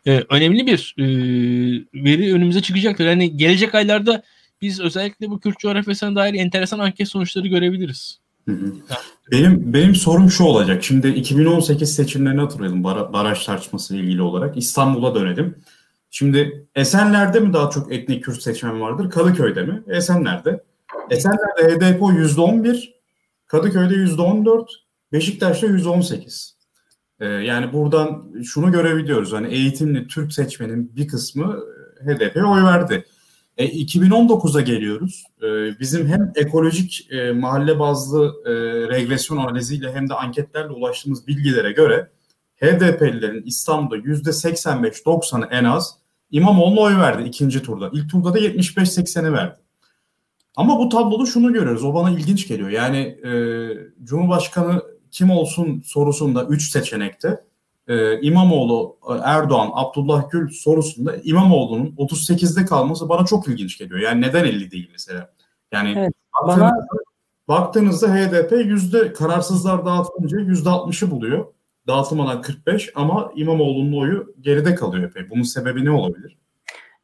Ee, 0.06 0.24
önemli 0.30 0.68
bir 0.68 0.96
e, 0.98 1.06
veri 1.94 2.34
önümüze 2.34 2.62
çıkacaktır. 2.62 3.06
Yani 3.06 3.38
gelecek 3.38 3.76
aylarda 3.76 4.24
biz 4.62 4.80
özellikle 4.80 5.30
bu 5.30 5.40
Kürt 5.40 5.60
coğrafyasına 5.60 6.16
dair 6.16 6.34
enteresan 6.34 6.80
anket 6.80 7.08
sonuçları 7.08 7.48
görebiliriz. 7.48 8.20
Benim 9.32 9.74
benim 9.74 9.96
sorum 9.96 10.32
şu 10.32 10.44
olacak. 10.44 10.84
Şimdi 10.84 11.08
2018 11.08 11.96
seçimlerini 11.96 12.42
hatırlayalım 12.42 12.84
baraj 12.84 13.46
tartışması 13.46 13.96
ile 13.96 14.04
ilgili 14.04 14.22
olarak. 14.22 14.58
İstanbul'a 14.58 15.16
dönelim. 15.16 15.56
Şimdi 16.16 16.68
Esenler'de 16.76 17.40
mi 17.40 17.54
daha 17.54 17.70
çok 17.70 17.94
etnik 17.94 18.24
Kürt 18.24 18.42
seçmen 18.42 18.82
vardır? 18.82 19.10
Kadıköy'de 19.10 19.64
mi? 19.64 19.84
Esenler'de. 19.88 20.64
Esenler'de 21.10 21.64
HDP 21.64 22.02
%11, 22.02 22.94
Kadıköy'de 23.48 23.94
%14, 23.94 24.68
Beşiktaş'ta 25.12 25.68
%18. 25.68 26.52
Ee, 27.20 27.26
yani 27.26 27.74
buradan 27.74 28.34
şunu 28.44 28.72
görebiliyoruz. 28.72 29.34
Hani 29.34 29.48
eğitimli 29.48 30.08
Türk 30.08 30.34
seçmenin 30.34 30.96
bir 30.96 31.08
kısmı 31.08 31.60
e, 32.02 32.06
HDP'ye 32.06 32.46
oy 32.46 32.64
verdi. 32.64 33.06
E, 33.58 33.68
2019'a 33.68 34.62
geliyoruz. 34.62 35.24
E, 35.44 35.80
bizim 35.80 36.08
hem 36.08 36.32
ekolojik 36.36 37.08
e, 37.12 37.32
mahalle 37.32 37.80
bazlı 37.80 38.34
e, 38.46 38.52
regresyon 38.96 39.38
analiziyle 39.38 39.94
hem 39.94 40.10
de 40.10 40.14
anketlerle 40.14 40.72
ulaştığımız 40.72 41.28
bilgilere 41.28 41.72
göre 41.72 42.10
HDP'lilerin 42.56 43.44
İstanbul'da 43.44 43.98
%85-90'ı 43.98 45.48
en 45.52 45.64
az 45.64 46.03
İmamoğlu'na 46.34 46.80
oy 46.80 46.98
verdi 46.98 47.24
ikinci 47.28 47.64
turda. 47.64 47.90
İlk 47.94 48.10
turda 48.12 48.34
da 48.34 48.40
75-80'i 48.40 49.34
verdi. 49.34 49.60
Ama 50.56 50.80
bu 50.80 50.90
tabloda 50.90 51.26
şunu 51.26 51.54
görüyoruz. 51.54 51.84
O 51.84 51.94
bana 51.94 52.10
ilginç 52.10 52.48
geliyor. 52.48 52.70
Yani 52.70 52.98
e, 52.98 53.32
Cumhurbaşkanı 54.04 54.82
kim 55.12 55.32
olsun 55.32 55.82
sorusunda 55.86 56.44
3 56.44 56.72
seçenekte 56.72 57.42
e, 57.88 58.22
İmamoğlu, 58.22 58.98
Erdoğan, 59.24 59.70
Abdullah 59.74 60.30
Gül 60.30 60.50
sorusunda 60.50 61.16
İmamoğlu'nun 61.24 61.96
38'de 61.98 62.66
kalması 62.66 63.10
bana 63.10 63.26
çok 63.26 63.48
ilginç 63.48 63.78
geliyor. 63.78 64.00
Yani 64.00 64.22
neden 64.22 64.46
50 64.46 64.72
değil 64.72 64.90
mesela? 64.92 65.34
Yani 65.72 65.94
evet, 65.98 66.14
baktığınızda, 66.34 66.66
bana... 66.66 67.60
baktığınızda 67.60 68.16
HDP 68.16 68.52
yüzde 68.52 69.14
kararsızlar 69.14 69.86
dağıtılınca 69.86 70.40
yüzde 70.40 70.70
60'ı 70.70 71.12
buluyor 71.12 71.46
dağıtılmadan 71.88 72.42
45 72.42 72.92
ama 72.96 73.32
İmamoğlu'nun 73.36 74.02
oyu 74.02 74.36
geride 74.42 74.76
kalıyor 74.76 75.04
epey. 75.10 75.30
Bunun 75.30 75.44
sebebi 75.44 75.86
ne 75.86 75.92
olabilir? 75.92 76.38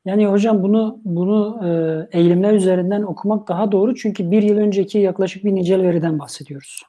Yani 0.06 0.28
hocam 0.28 0.64
bunu 0.64 1.00
bunu 1.06 1.60
e, 1.66 1.70
eğilimler 2.18 2.54
üzerinden 2.54 3.04
okumak 3.04 3.48
daha 3.48 3.72
doğru 3.72 3.96
çünkü 3.96 4.32
bir 4.32 4.44
yıl 4.44 4.58
önceki 4.58 5.00
yaklaşık 5.00 5.46
bir 5.46 5.56
nicel 5.56 5.82
veriden 5.82 6.20
bahsediyoruz. 6.20 6.84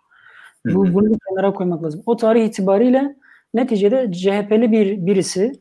Bu, 0.67 0.95
bunu 0.95 1.07
bir 1.07 1.19
kenara 1.29 1.53
koymak 1.53 1.85
lazım. 1.85 2.03
O 2.07 2.17
tarih 2.17 2.45
itibariyle 2.45 3.17
neticede 3.55 4.13
CHP'li 4.13 4.73
bir 4.73 5.07
birisi 5.07 5.53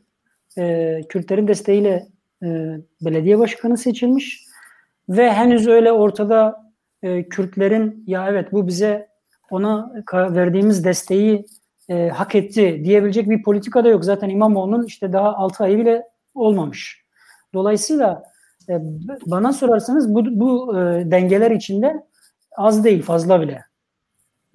e, 0.58 1.00
Kürtlerin 1.08 1.48
desteğiyle 1.48 2.06
e, 2.42 2.78
belediye 3.00 3.38
başkanı 3.38 3.76
seçilmiş 3.76 4.44
ve 5.08 5.32
henüz 5.32 5.68
öyle 5.68 5.92
ortada 5.92 6.72
e, 7.02 7.28
Kürtlerin 7.28 8.04
ya 8.06 8.28
evet 8.28 8.52
bu 8.52 8.66
bize 8.66 9.08
ona 9.50 9.92
verdiğimiz 10.12 10.84
desteği 10.84 11.46
e, 11.90 12.08
hak 12.08 12.34
etti 12.34 12.80
diyebilecek 12.84 13.30
bir 13.30 13.42
politika 13.42 13.84
da 13.84 13.88
yok. 13.88 14.04
Zaten 14.04 14.28
İmamoğlu'nun 14.28 14.84
işte 14.84 15.12
daha 15.12 15.36
6 15.36 15.64
ayı 15.64 15.78
bile 15.78 16.02
olmamış. 16.34 17.04
Dolayısıyla 17.54 18.22
e, 18.68 18.78
bana 19.26 19.52
sorarsanız 19.52 20.14
bu, 20.14 20.40
bu 20.40 20.78
e, 20.78 21.10
dengeler 21.10 21.50
içinde 21.50 22.06
az 22.56 22.84
değil 22.84 23.02
fazla 23.02 23.40
bile. 23.40 23.64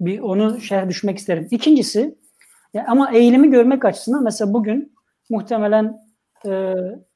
Bir 0.00 0.20
onu 0.20 0.60
şerh 0.60 0.88
düşmek 0.88 1.18
isterim. 1.18 1.48
İkincisi 1.50 2.18
ya 2.74 2.84
ama 2.88 3.10
eğilimi 3.10 3.50
görmek 3.50 3.84
açısından 3.84 4.24
mesela 4.24 4.52
bugün 4.52 4.92
muhtemelen 5.30 5.98
e, 6.46 6.74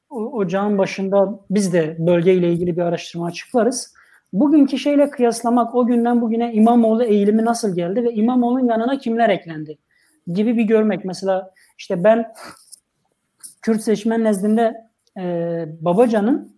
ocağın 0.09 0.77
başında 0.77 1.39
biz 1.49 1.73
de 1.73 1.95
bölgeyle 1.99 2.51
ilgili 2.51 2.77
bir 2.77 2.81
araştırma 2.81 3.25
açıklarız. 3.25 3.93
Bugünkü 4.33 4.77
şeyle 4.77 5.09
kıyaslamak 5.09 5.75
o 5.75 5.85
günden 5.85 6.21
bugüne 6.21 6.53
İmamoğlu 6.53 7.03
eğilimi 7.03 7.45
nasıl 7.45 7.75
geldi 7.75 8.03
ve 8.03 8.13
İmamoğlu'nun 8.13 8.67
yanına 8.67 8.97
kimler 8.97 9.29
eklendi 9.29 9.77
gibi 10.27 10.57
bir 10.57 10.63
görmek. 10.63 11.05
Mesela 11.05 11.51
işte 11.77 12.03
ben 12.03 12.33
Kürt 13.61 13.81
seçmen 13.81 14.23
nezdinde 14.23 14.89
e, 15.17 15.65
Babacan'ın 15.81 16.55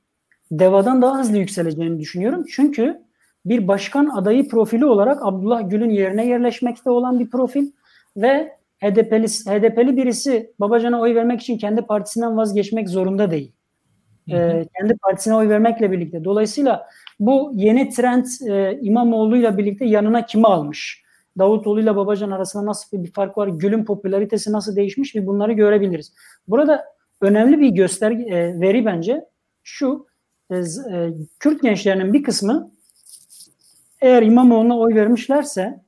Deva'dan 0.52 1.02
daha 1.02 1.20
hızlı 1.20 1.38
yükseleceğini 1.38 2.00
düşünüyorum. 2.00 2.46
Çünkü 2.50 3.02
bir 3.46 3.68
başkan 3.68 4.06
adayı 4.06 4.50
profili 4.50 4.86
olarak 4.86 5.26
Abdullah 5.26 5.70
Gül'ün 5.70 5.90
yerine 5.90 6.28
yerleşmekte 6.28 6.90
olan 6.90 7.20
bir 7.20 7.30
profil 7.30 7.72
ve 8.18 8.52
HDP'li, 8.84 9.28
HDP'li 9.28 9.98
birisi 9.98 10.54
Babacan'a 10.60 11.00
oy 11.00 11.16
vermek 11.16 11.42
için 11.42 11.58
kendi 11.58 11.82
partisinden 11.82 12.38
vazgeçmek 12.38 12.90
zorunda 12.90 13.32
değil. 13.32 13.52
Ee, 14.32 14.66
kendi 14.80 14.98
partisine 14.98 15.36
oy 15.36 15.50
vermekle 15.50 15.92
birlikte. 15.92 16.24
Dolayısıyla 16.24 16.88
bu 17.20 17.52
yeni 17.54 17.90
trend 17.90 18.26
e, 18.50 18.80
İmamoğlu'yla 18.82 19.58
birlikte 19.58 19.86
yanına 19.86 20.26
kimi 20.26 20.48
almış? 20.48 21.03
Davutoğlu 21.38 21.82
ile 21.82 21.96
Babacan 21.96 22.32
arasında 22.32 22.66
nasıl 22.66 23.04
bir 23.04 23.12
fark 23.12 23.38
var? 23.38 23.48
Gül'ün 23.48 23.86
popülaritesi 23.86 24.52
nasıl 24.52 24.76
değişmiş? 24.76 25.16
Bir 25.16 25.28
bunları 25.28 25.54
görebiliriz. 25.54 26.14
Burada 26.48 26.86
önemli 27.22 27.60
bir 27.60 27.70
gösterge 27.70 28.24
e, 28.24 28.60
veri 28.60 28.86
bence 28.86 29.26
şu. 29.64 30.08
E, 30.52 30.56
e, 30.58 31.14
Kürt 31.40 31.62
gençlerinin 31.62 32.14
bir 32.14 32.24
kısmı 32.24 32.72
eğer 34.02 34.24
İmamoğlu'na 34.24 34.80
oy 34.80 34.96
vermişlerse 34.96 35.84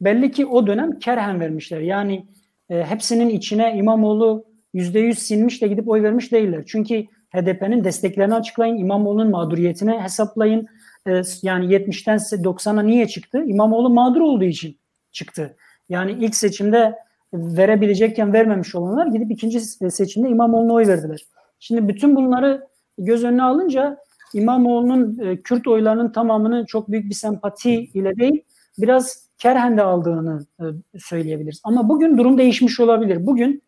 belli 0.00 0.30
ki 0.30 0.46
o 0.46 0.66
dönem 0.66 0.98
kerhen 0.98 1.40
vermişler. 1.40 1.80
Yani 1.80 2.26
e, 2.70 2.84
hepsinin 2.84 3.28
içine 3.28 3.76
İmamoğlu 3.76 4.44
%100 4.74 5.14
sinmiş 5.14 5.62
de 5.62 5.66
gidip 5.66 5.88
oy 5.88 6.02
vermiş 6.02 6.32
değiller. 6.32 6.62
Çünkü 6.66 7.04
HDP'nin 7.34 7.84
desteklerini 7.84 8.34
açıklayın, 8.34 8.76
İmamoğlu'nun 8.76 9.30
mağduriyetini 9.30 10.00
hesaplayın. 10.00 10.66
E, 11.08 11.22
yani 11.42 11.66
70'ten 11.66 12.16
90'a 12.16 12.82
niye 12.82 13.08
çıktı? 13.08 13.44
İmamoğlu 13.46 13.90
mağdur 13.90 14.20
olduğu 14.20 14.44
için 14.44 14.76
çıktı. 15.12 15.56
Yani 15.88 16.12
ilk 16.12 16.34
seçimde 16.34 16.94
verebilecekken 17.32 18.32
vermemiş 18.32 18.74
olanlar 18.74 19.06
gidip 19.06 19.30
ikinci 19.30 19.60
seçimde 19.90 20.28
İmamoğlu'na 20.28 20.72
oy 20.72 20.86
verdiler. 20.86 21.26
Şimdi 21.60 21.88
bütün 21.88 22.16
bunları 22.16 22.66
göz 22.98 23.24
önüne 23.24 23.42
alınca 23.42 23.98
İmamoğlu'nun 24.34 25.18
e, 25.18 25.42
Kürt 25.42 25.66
oylarının 25.66 26.12
tamamını 26.12 26.66
çok 26.66 26.90
büyük 26.90 27.10
bir 27.10 27.14
sempati 27.14 27.74
ile 27.74 28.16
değil, 28.16 28.44
biraz 28.78 29.28
kerhende 29.38 29.82
aldığını 29.82 30.46
e, 30.60 30.64
söyleyebiliriz. 30.98 31.60
Ama 31.64 31.88
bugün 31.88 32.18
durum 32.18 32.38
değişmiş 32.38 32.80
olabilir. 32.80 33.26
Bugün 33.26 33.62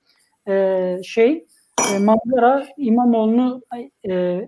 e, 0.49 0.97
şey 1.05 1.47
Manzara 2.01 2.67
İmamoğlu'nu 2.77 3.63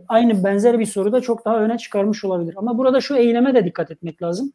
aynı 0.08 0.44
benzer 0.44 0.78
bir 0.78 0.86
soruda 0.86 1.20
çok 1.20 1.44
daha 1.44 1.58
öne 1.58 1.78
çıkarmış 1.78 2.24
olabilir. 2.24 2.54
Ama 2.56 2.78
burada 2.78 3.00
şu 3.00 3.16
eyleme 3.16 3.54
de 3.54 3.64
dikkat 3.64 3.90
etmek 3.90 4.22
lazım. 4.22 4.52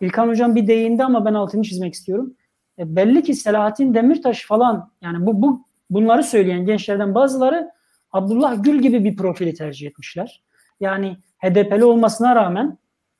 İlkan 0.00 0.28
Hocam 0.28 0.56
bir 0.56 0.66
değindi 0.66 1.04
ama 1.04 1.24
ben 1.24 1.34
altını 1.34 1.62
çizmek 1.62 1.94
istiyorum. 1.94 2.34
E, 2.78 2.96
belli 2.96 3.22
ki 3.22 3.34
Selahattin 3.34 3.94
Demirtaş 3.94 4.46
falan 4.46 4.92
yani 5.02 5.26
bu, 5.26 5.42
bu 5.42 5.64
bunları 5.90 6.22
söyleyen 6.22 6.66
gençlerden 6.66 7.14
bazıları 7.14 7.70
Abdullah 8.12 8.64
Gül 8.64 8.82
gibi 8.82 9.04
bir 9.04 9.16
profili 9.16 9.54
tercih 9.54 9.86
etmişler. 9.86 10.42
Yani 10.80 11.16
HDP'li 11.38 11.84
olmasına 11.84 12.36
rağmen 12.36 12.78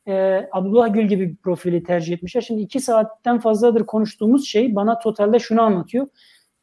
e, 0.09 0.49
Abdullah 0.53 0.95
Gül 0.95 1.09
gibi 1.09 1.29
bir 1.31 1.37
profili 1.37 1.83
tercih 1.83 2.13
etmişler. 2.13 2.41
Şimdi 2.41 2.63
iki 2.63 2.81
saatten 2.81 3.39
fazladır 3.39 3.87
konuştuğumuz 3.87 4.47
şey 4.47 4.75
bana 4.75 4.99
totalde 4.99 5.39
şunu 5.39 5.63
anlatıyor. 5.63 6.07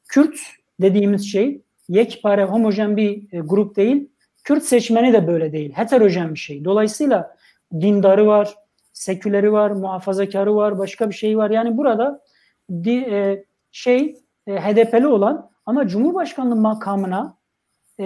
Kürt 0.08 0.40
dediğimiz 0.82 1.32
şey 1.32 1.62
yekpare 1.90 2.44
homojen 2.44 2.98
bir 2.98 3.34
e, 3.34 3.40
grup 3.40 3.76
değil. 3.76 4.10
Kürt 4.44 4.64
seçmeni 4.64 5.14
de 5.14 5.28
böyle 5.28 5.52
değil. 5.52 5.72
Heterojen 5.74 6.34
bir 6.34 6.40
şey. 6.40 6.66
Dolayısıyla 6.66 7.36
dindarı 7.74 8.28
var, 8.28 8.56
seküleri 8.98 9.52
var, 9.52 9.72
muhafazakarı 9.72 10.56
var, 10.56 10.80
başka 10.80 11.10
bir 11.10 11.16
şey 11.16 11.38
var. 11.38 11.50
Yani 11.50 11.78
burada 11.78 12.22
di, 12.84 12.96
e, 12.96 13.46
şey 13.72 14.16
e, 14.48 14.56
HDP'li 14.56 15.08
olan 15.08 15.50
ama 15.66 15.88
Cumhurbaşkanlığı 15.88 16.56
makamına 16.56 17.38
e, 18.00 18.04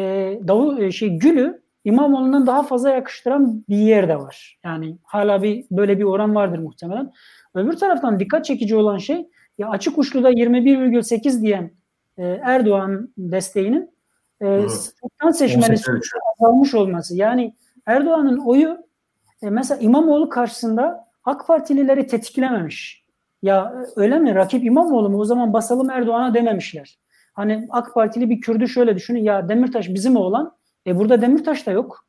Davul 0.47 0.77
e, 0.77 0.91
şey 0.91 1.09
Gül'ü 1.09 1.61
İmamoğlu'ndan 1.83 2.47
daha 2.47 2.63
fazla 2.63 2.89
yakıştıran 2.89 3.63
bir 3.69 3.77
yer 3.77 4.09
de 4.09 4.19
var. 4.19 4.59
Yani 4.63 4.97
hala 5.03 5.43
bir 5.43 5.65
böyle 5.71 5.97
bir 5.97 6.03
oran 6.03 6.35
vardır 6.35 6.59
muhtemelen. 6.59 7.11
Öbür 7.55 7.73
taraftan 7.73 8.19
dikkat 8.19 8.45
çekici 8.45 8.75
olan 8.75 8.97
şey 8.97 9.29
ya 9.57 9.69
açık 9.69 9.97
uçluda 9.97 10.31
21,8 10.31 11.41
diyen 11.41 11.71
e, 12.17 12.23
Erdoğan 12.43 13.13
desteğinin 13.17 13.91
e, 14.41 14.65
seçmeni 15.33 15.75
azalmış 16.39 16.73
olması. 16.73 17.15
Yani 17.15 17.55
Erdoğan'ın 17.85 18.37
oyu 18.37 18.77
e, 19.43 19.49
mesela 19.49 19.81
İmamoğlu 19.81 20.29
karşısında 20.29 21.07
AK 21.23 21.47
Partilileri 21.47 22.07
tetiklememiş. 22.07 23.03
Ya 23.41 23.73
öyle 23.95 24.19
mi? 24.19 24.35
Rakip 24.35 24.65
İmamoğlu 24.65 25.09
mu? 25.09 25.19
O 25.19 25.25
zaman 25.25 25.53
basalım 25.53 25.89
Erdoğan'a 25.89 26.33
dememişler. 26.33 26.97
Hani 27.33 27.67
AK 27.69 27.93
Partili 27.93 28.29
bir 28.29 28.41
Kürdü 28.41 28.67
şöyle 28.67 28.95
düşünün. 28.95 29.23
Ya 29.23 29.49
Demirtaş 29.49 29.89
bizim 29.89 30.15
oğlan. 30.15 30.55
E 30.87 30.97
burada 30.97 31.21
Demirtaş 31.21 31.67
da 31.67 31.71
yok. 31.71 32.05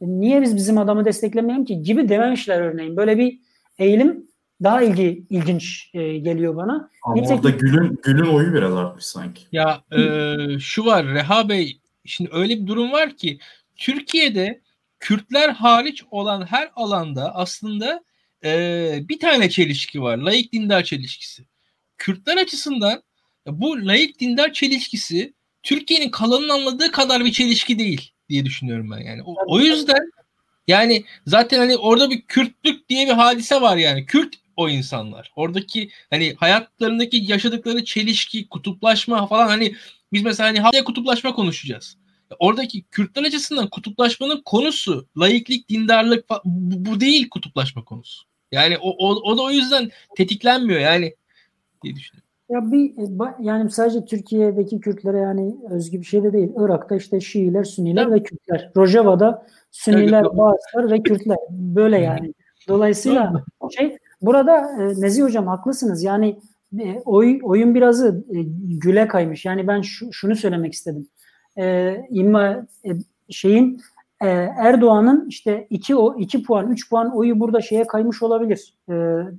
E, 0.00 0.06
niye 0.06 0.42
biz 0.42 0.56
bizim 0.56 0.78
adamı 0.78 1.04
desteklemeyelim 1.04 1.64
ki? 1.64 1.82
Gibi 1.82 2.08
dememişler 2.08 2.60
örneğin. 2.60 2.96
Böyle 2.96 3.18
bir 3.18 3.40
eğilim 3.78 4.26
daha 4.62 4.82
ilgi 4.82 5.24
ilginç 5.30 5.90
e, 5.94 6.18
geliyor 6.18 6.56
bana. 6.56 6.90
Ama 7.02 7.14
Nitekim, 7.14 7.36
orada 7.36 7.50
Gül'ün 7.50 8.00
Gül'ün 8.02 8.34
oyu 8.34 8.54
biraz 8.54 8.74
artmış 8.74 9.04
sanki. 9.04 9.42
Ya 9.52 9.80
e, 9.92 10.00
şu 10.58 10.86
var 10.86 11.06
Reha 11.06 11.48
Bey 11.48 11.78
şimdi 12.04 12.30
öyle 12.32 12.60
bir 12.60 12.66
durum 12.66 12.92
var 12.92 13.10
ki 13.10 13.38
Türkiye'de 13.76 14.60
Kürtler 15.02 15.48
hariç 15.48 16.02
olan 16.10 16.46
her 16.46 16.70
alanda 16.76 17.34
aslında 17.34 18.04
e, 18.44 18.98
bir 19.08 19.18
tane 19.18 19.50
çelişki 19.50 20.02
var. 20.02 20.18
Layık 20.18 20.52
dindar 20.52 20.84
çelişkisi. 20.84 21.44
Kürtler 21.98 22.36
açısından 22.36 23.02
bu 23.46 23.86
layık 23.86 24.20
dindar 24.20 24.52
çelişkisi 24.52 25.34
Türkiye'nin 25.62 26.10
kalanın 26.10 26.48
anladığı 26.48 26.90
kadar 26.90 27.24
bir 27.24 27.32
çelişki 27.32 27.78
değil 27.78 28.12
diye 28.28 28.44
düşünüyorum 28.44 28.90
ben 28.90 28.98
yani. 28.98 29.22
O, 29.22 29.36
o 29.46 29.60
yüzden 29.60 30.10
yani 30.66 31.04
zaten 31.26 31.58
hani 31.58 31.76
orada 31.76 32.10
bir 32.10 32.22
Kürtlük 32.22 32.88
diye 32.88 33.06
bir 33.06 33.12
hadise 33.12 33.60
var 33.60 33.76
yani. 33.76 34.06
Kürt 34.06 34.34
o 34.56 34.68
insanlar. 34.68 35.32
Oradaki 35.36 35.90
hani 36.10 36.34
hayatlarındaki 36.36 37.16
yaşadıkları 37.16 37.84
çelişki, 37.84 38.48
kutuplaşma 38.48 39.26
falan 39.26 39.48
hani 39.48 39.74
biz 40.12 40.22
mesela 40.22 40.48
hani 40.48 40.60
haftaya 40.60 40.84
kutuplaşma 40.84 41.34
konuşacağız. 41.34 41.96
Oradaki 42.38 42.82
Kürtler 42.82 43.24
açısından 43.24 43.70
kutuplaşmanın 43.70 44.42
konusu 44.44 45.06
laiklik, 45.16 45.68
dindarlık 45.68 46.24
bu, 46.44 47.00
değil 47.00 47.28
kutuplaşma 47.30 47.84
konusu. 47.84 48.26
Yani 48.52 48.78
o, 48.78 48.90
o, 48.90 49.08
o 49.08 49.38
da 49.38 49.42
o 49.42 49.50
yüzden 49.50 49.90
tetiklenmiyor 50.16 50.80
yani 50.80 51.14
diye 51.82 51.96
düşünüyorum. 51.96 52.22
Ya 52.48 52.72
bir 52.72 52.90
e, 52.98 53.34
yani 53.40 53.70
sadece 53.70 54.04
Türkiye'deki 54.04 54.80
Kürtlere 54.80 55.18
yani 55.18 55.56
özgü 55.70 56.00
bir 56.00 56.06
şey 56.06 56.22
de 56.22 56.32
değil. 56.32 56.48
Irak'ta 56.56 56.96
işte 56.96 57.20
Şiiler, 57.20 57.64
Sünniler 57.64 58.06
evet. 58.06 58.12
ve 58.14 58.22
Kürtler. 58.22 58.70
Rojava'da 58.76 59.46
Sünniler, 59.70 60.22
evet. 60.22 60.38
Bağızlar 60.38 60.90
ve 60.90 61.02
Kürtler. 61.02 61.36
Böyle 61.50 61.98
yani. 61.98 62.34
Dolayısıyla 62.68 63.44
şey 63.76 63.96
burada 64.22 64.82
e, 64.82 65.00
Nezi 65.00 65.22
hocam 65.22 65.46
haklısınız. 65.46 66.02
Yani 66.02 66.38
e, 66.80 67.00
oy, 67.04 67.40
oyun 67.42 67.74
birazı 67.74 68.24
güle 68.62 69.08
kaymış. 69.08 69.44
Yani 69.44 69.66
ben 69.66 69.80
şu, 69.80 70.12
şunu 70.12 70.36
söylemek 70.36 70.72
istedim. 70.72 71.08
E, 71.58 71.96
imma 72.10 72.66
e, 72.84 72.90
şeyin 73.30 73.80
e, 74.20 74.28
Erdoğan'ın 74.58 75.28
işte 75.28 75.66
iki 75.70 75.96
o 75.96 76.18
iki 76.18 76.42
puan, 76.42 76.70
üç 76.70 76.90
puan 76.90 77.16
oyu 77.16 77.40
burada 77.40 77.60
şeye 77.60 77.86
kaymış 77.86 78.22
olabilir 78.22 78.74
e, 78.90 78.94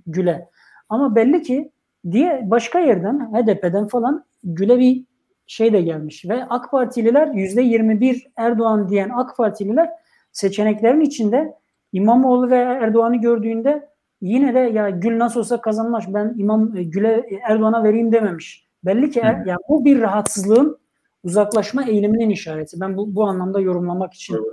güle. 0.07 0.49
Ama 0.89 1.15
belli 1.15 1.41
ki 1.41 1.71
diye 2.11 2.41
başka 2.45 2.79
yerden 2.79 3.19
HDP'den 3.33 3.87
falan 3.87 4.25
Gül'e 4.43 4.79
bir 4.79 5.05
şey 5.47 5.73
de 5.73 5.81
gelmiş 5.81 6.25
ve 6.25 6.45
AK 6.49 6.71
Partililer 6.71 7.27
yüzde 7.27 7.61
21 7.61 8.27
Erdoğan 8.35 8.89
diyen 8.89 9.09
AK 9.09 9.37
Partililer 9.37 9.89
seçeneklerin 10.31 11.01
içinde 11.01 11.53
İmamoğlu 11.93 12.49
ve 12.49 12.57
Erdoğan'ı 12.57 13.15
gördüğünde 13.15 13.89
yine 14.21 14.53
de 14.53 14.59
ya 14.59 14.89
Gül 14.89 15.19
nasıl 15.19 15.39
olsa 15.39 15.61
kazanmaz 15.61 16.13
ben 16.13 16.35
İmam 16.37 16.73
Gül'e 16.73 17.25
Erdoğan'a 17.43 17.83
vereyim 17.83 18.11
dememiş. 18.11 18.67
Belli 18.85 19.11
ki 19.11 19.19
er, 19.19 19.45
yani 19.45 19.59
bu 19.69 19.85
bir 19.85 20.01
rahatsızlığın 20.01 20.82
uzaklaşma 21.23 21.83
eğiliminin 21.83 22.29
işareti. 22.29 22.79
Ben 22.79 22.97
bu, 22.97 23.15
bu 23.15 23.23
anlamda 23.23 23.59
yorumlamak 23.59 24.13
için 24.13 24.33
evet, 24.35 24.45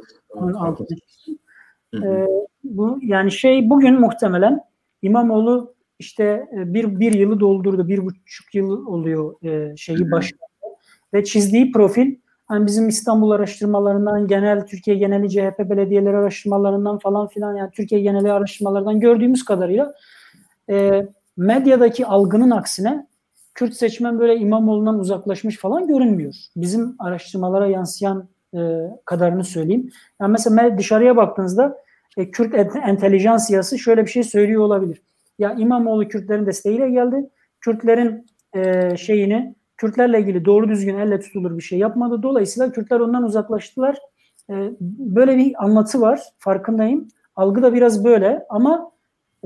evet, 0.43 0.57
E, 2.05 2.27
bu 2.65 2.99
yani 3.03 3.33
şey 3.33 3.71
bugün 3.71 4.01
muhtemelen 4.01 4.61
İmamoğlu 5.03 5.75
işte 5.99 6.25
e, 6.25 6.75
bir, 6.75 7.01
bir 7.01 7.13
yılı 7.13 7.41
doldurdu. 7.41 7.89
Bir 7.89 8.07
buçuk 8.07 8.55
yıl 8.55 8.87
oluyor 8.87 9.45
e, 9.45 9.77
şeyi 9.77 10.11
başladı. 10.11 10.41
Ve 11.15 11.25
çizdiği 11.25 11.73
profil 11.73 12.15
hani 12.47 12.67
bizim 12.67 12.89
İstanbul 12.89 13.31
araştırmalarından, 13.31 14.27
genel 14.27 14.67
Türkiye 14.67 14.97
geneli 14.97 15.31
CHP 15.31 15.59
belediyeleri 15.59 16.17
araştırmalarından 16.17 16.99
falan 16.99 17.29
filan 17.29 17.55
yani 17.55 17.71
Türkiye 17.71 18.01
geneli 18.01 18.33
araştırmalardan 18.33 19.01
gördüğümüz 19.01 19.45
kadarıyla 19.45 19.95
e, 20.71 21.07
medyadaki 21.37 22.07
algının 22.07 22.51
aksine 22.51 23.07
Kürt 23.55 23.75
seçmen 23.75 24.19
böyle 24.19 24.37
İmamoğlu'ndan 24.37 24.99
uzaklaşmış 24.99 25.59
falan 25.59 25.87
görünmüyor. 25.87 26.35
Bizim 26.57 26.97
araştırmalara 26.99 27.67
yansıyan 27.67 28.29
e, 28.55 28.59
kadarını 29.05 29.45
söyleyeyim. 29.45 29.91
Yani 30.21 30.33
mesela 30.33 30.79
dışarıya 30.79 31.17
baktığınızda 31.17 31.79
e, 32.17 32.31
Kürt 32.31 32.55
entelijansiyası 32.85 33.79
şöyle 33.79 34.05
bir 34.05 34.11
şey 34.11 34.23
söylüyor 34.23 34.63
olabilir. 34.63 35.03
Ya 35.39 35.55
İmamoğlu 35.59 36.09
Kürtlerin 36.09 36.47
desteğiyle 36.47 36.91
geldi. 36.91 37.31
Kürtlerin 37.61 38.27
e, 38.55 38.97
şeyini 38.97 39.55
Kürtlerle 39.77 40.21
ilgili 40.21 40.45
doğru 40.45 40.69
düzgün 40.69 40.99
elle 40.99 41.21
tutulur 41.21 41.57
bir 41.59 41.63
şey 41.63 41.79
yapmadı. 41.79 42.23
Dolayısıyla 42.23 42.73
Kürtler 42.73 43.01
ondan 43.01 43.23
uzaklaştılar. 43.23 43.99
E, 44.51 44.71
böyle 44.81 45.37
bir 45.37 45.65
anlatı 45.65 46.01
var. 46.01 46.23
Farkındayım. 46.39 47.09
Algı 47.37 47.63
da 47.63 47.75
biraz 47.75 48.05
böyle 48.05 48.47
ama 48.49 48.91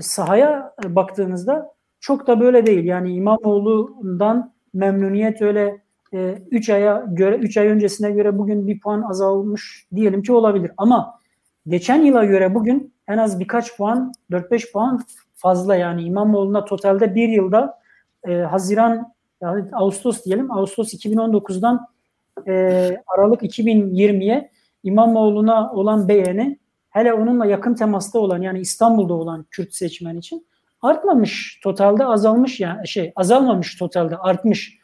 sahaya 0.01 0.75
baktığınızda 0.85 1.74
çok 2.05 2.27
da 2.27 2.41
böyle 2.41 2.67
değil. 2.67 2.85
Yani 2.85 3.13
İmamoğlu'ndan 3.13 4.53
memnuniyet 4.75 5.43
öyle 5.43 5.81
3 6.13 6.69
e, 6.69 6.75
aya 6.75 7.07
göre 7.09 7.37
3 7.37 7.57
ay 7.57 7.67
öncesine 7.67 8.11
göre 8.11 8.39
bugün 8.39 8.67
bir 8.67 8.81
puan 8.81 9.03
azalmış 9.03 9.87
diyelim 9.95 10.23
ki 10.23 10.33
olabilir. 10.33 10.71
Ama 10.77 11.21
geçen 11.67 12.03
yıla 12.03 12.25
göre 12.25 12.55
bugün 12.55 12.95
en 13.09 13.19
az 13.19 13.41
birkaç 13.41 13.77
puan 13.77 14.13
4-5 14.31 14.73
puan 14.73 15.01
fazla 15.35 15.77
yani 15.77 16.03
İmamoğlu'na 16.03 16.65
totalde 16.65 17.15
bir 17.15 17.29
yılda 17.29 17.79
e, 18.29 18.35
Haziran 18.35 19.13
yani 19.41 19.65
Ağustos 19.73 20.25
diyelim 20.25 20.53
Ağustos 20.53 20.95
2019'dan 20.95 21.87
e, 22.47 22.53
Aralık 23.07 23.43
2020'ye 23.43 24.51
İmamoğlu'na 24.83 25.73
olan 25.73 26.09
beğeni 26.09 26.59
hele 26.91 27.13
onunla 27.13 27.47
yakın 27.47 27.75
temasta 27.75 28.19
olan 28.19 28.43
yani 28.43 28.61
İstanbul'da 28.61 29.15
olan 29.15 29.47
Kürt 29.51 29.75
seçmen 29.75 30.17
için 30.17 30.47
artmamış 30.85 31.61
totalde 31.63 32.05
azalmış 32.05 32.61
yani 32.61 32.89
şey 32.89 33.13
azalmamış 33.17 33.77
totalde 33.77 34.17
artmış. 34.17 34.79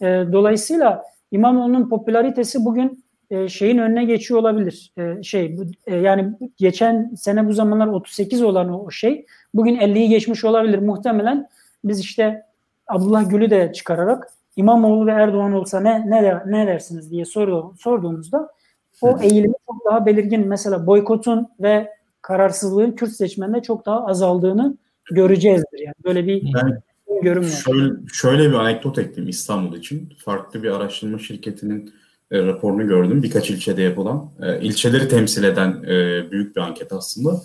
E, 0.00 0.04
dolayısıyla 0.32 1.04
İmamoğlu'nun 1.30 1.88
popülaritesi 1.88 2.64
bugün 2.64 3.04
e, 3.30 3.48
şeyin 3.48 3.78
önüne 3.78 4.04
geçiyor 4.04 4.40
olabilir. 4.40 4.92
E, 4.98 5.22
şey 5.22 5.56
e, 5.86 5.96
yani 5.96 6.32
geçen 6.56 7.14
sene 7.16 7.48
bu 7.48 7.52
zamanlar 7.52 7.86
38 7.86 8.42
olan 8.42 8.80
o 8.80 8.90
şey 8.90 9.26
bugün 9.54 9.76
50'yi 9.76 10.08
geçmiş 10.08 10.44
olabilir. 10.44 10.78
Muhtemelen 10.78 11.48
biz 11.84 12.00
işte 12.00 12.42
Abdullah 12.86 13.30
Gül'ü 13.30 13.50
de 13.50 13.72
çıkararak 13.72 14.28
İmamoğlu 14.56 15.06
ve 15.06 15.10
Erdoğan 15.10 15.52
olsa 15.52 15.80
ne 15.80 16.10
ne 16.10 16.42
ne 16.46 16.66
dersiniz 16.66 17.10
diye 17.10 17.24
soru, 17.24 17.74
sorduğumuzda 17.78 18.48
o 19.02 19.18
eğilimi 19.20 19.54
çok 19.66 19.84
daha 19.84 20.06
belirgin. 20.06 20.48
Mesela 20.48 20.86
boykotun 20.86 21.48
ve 21.60 21.92
kararsızlığın 22.22 22.92
Kürt 22.92 23.12
seçmeninde 23.12 23.62
çok 23.62 23.86
daha 23.86 24.06
azaldığını 24.06 24.76
göreceğizdir. 25.10 25.78
Yani 25.78 25.94
böyle 26.04 26.26
bir 26.26 26.54
ben 26.54 26.82
görüm 27.22 27.42
var. 27.42 27.62
Şöyle, 27.64 27.92
şöyle 28.12 28.48
bir 28.48 28.54
anekdot 28.54 28.98
ekleyeyim 28.98 29.28
İstanbul 29.28 29.76
için. 29.76 30.12
Farklı 30.24 30.62
bir 30.62 30.70
araştırma 30.70 31.18
şirketinin 31.18 31.94
e, 32.30 32.42
raporunu 32.42 32.86
gördüm. 32.86 33.22
Birkaç 33.22 33.50
ilçede 33.50 33.82
yapılan. 33.82 34.30
E, 34.42 34.60
ilçeleri 34.60 35.08
temsil 35.08 35.44
eden 35.44 35.82
e, 35.82 36.30
büyük 36.30 36.56
bir 36.56 36.60
anket 36.60 36.92
aslında. 36.92 37.42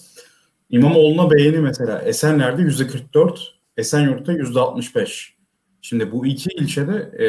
İmamoğlu'na 0.70 1.32
beğeni 1.32 1.60
mesela 1.60 2.02
Esenler'de 2.02 2.62
yüzde 2.62 2.88
44, 2.88 3.56
Esenyurt'ta 3.78 4.32
yüzde 4.32 4.60
65. 4.60 5.36
Şimdi 5.82 6.12
bu 6.12 6.26
iki 6.26 6.50
ilçede 6.50 7.12
e, 7.18 7.26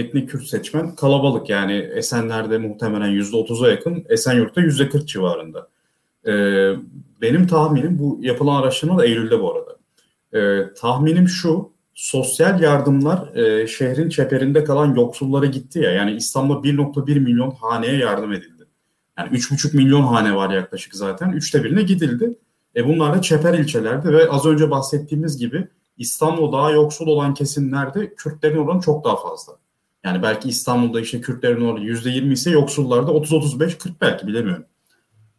etnik 0.00 0.30
Kürt 0.30 0.44
seçmen 0.44 0.94
kalabalık 0.96 1.48
yani 1.48 1.72
Esenler'de 1.72 2.58
muhtemelen 2.58 3.08
yüzde 3.08 3.36
30'a 3.36 3.70
yakın, 3.70 4.04
Esenyurt'ta 4.08 4.60
yüzde 4.60 4.88
40 4.88 5.08
civarında. 5.08 5.68
E, 6.26 6.32
benim 7.22 7.46
tahminim 7.46 7.98
bu 7.98 8.18
yapılan 8.22 8.62
araştırma 8.62 8.98
da 8.98 9.04
Eylül'de 9.06 9.40
bu 9.40 9.54
arada. 9.54 9.78
E, 10.32 10.72
tahminim 10.74 11.28
şu, 11.28 11.72
sosyal 11.94 12.60
yardımlar 12.62 13.34
e, 13.36 13.66
şehrin 13.66 14.08
çeperinde 14.08 14.64
kalan 14.64 14.94
yoksullara 14.94 15.46
gitti 15.46 15.78
ya. 15.78 15.92
Yani 15.92 16.12
İstanbul'da 16.12 16.68
1.1 16.68 17.20
milyon 17.20 17.50
haneye 17.50 17.96
yardım 17.96 18.32
edildi. 18.32 18.62
Yani 19.18 19.28
3.5 19.36 19.76
milyon 19.76 20.02
hane 20.02 20.34
var 20.36 20.50
yaklaşık 20.50 20.94
zaten. 20.94 21.32
Üçte 21.32 21.64
birine 21.64 21.82
gidildi. 21.82 22.38
E 22.76 22.88
bunlar 22.88 23.14
da 23.14 23.22
çeper 23.22 23.58
ilçelerde 23.58 24.12
ve 24.12 24.30
az 24.30 24.46
önce 24.46 24.70
bahsettiğimiz 24.70 25.38
gibi 25.38 25.68
İstanbul 25.98 26.52
daha 26.52 26.70
yoksul 26.70 27.06
olan 27.06 27.34
kesimlerde 27.34 28.14
Kürtlerin 28.14 28.56
oranı 28.56 28.80
çok 28.80 29.04
daha 29.04 29.16
fazla. 29.16 29.52
Yani 30.04 30.22
belki 30.22 30.48
İstanbul'da 30.48 31.00
işte 31.00 31.20
Kürtlerin 31.20 31.60
oranı 31.60 31.84
%20 31.84 32.32
ise 32.32 32.50
yoksullarda 32.50 33.10
30-35-40 33.10 33.90
belki 34.00 34.26
bilemiyorum. 34.26 34.64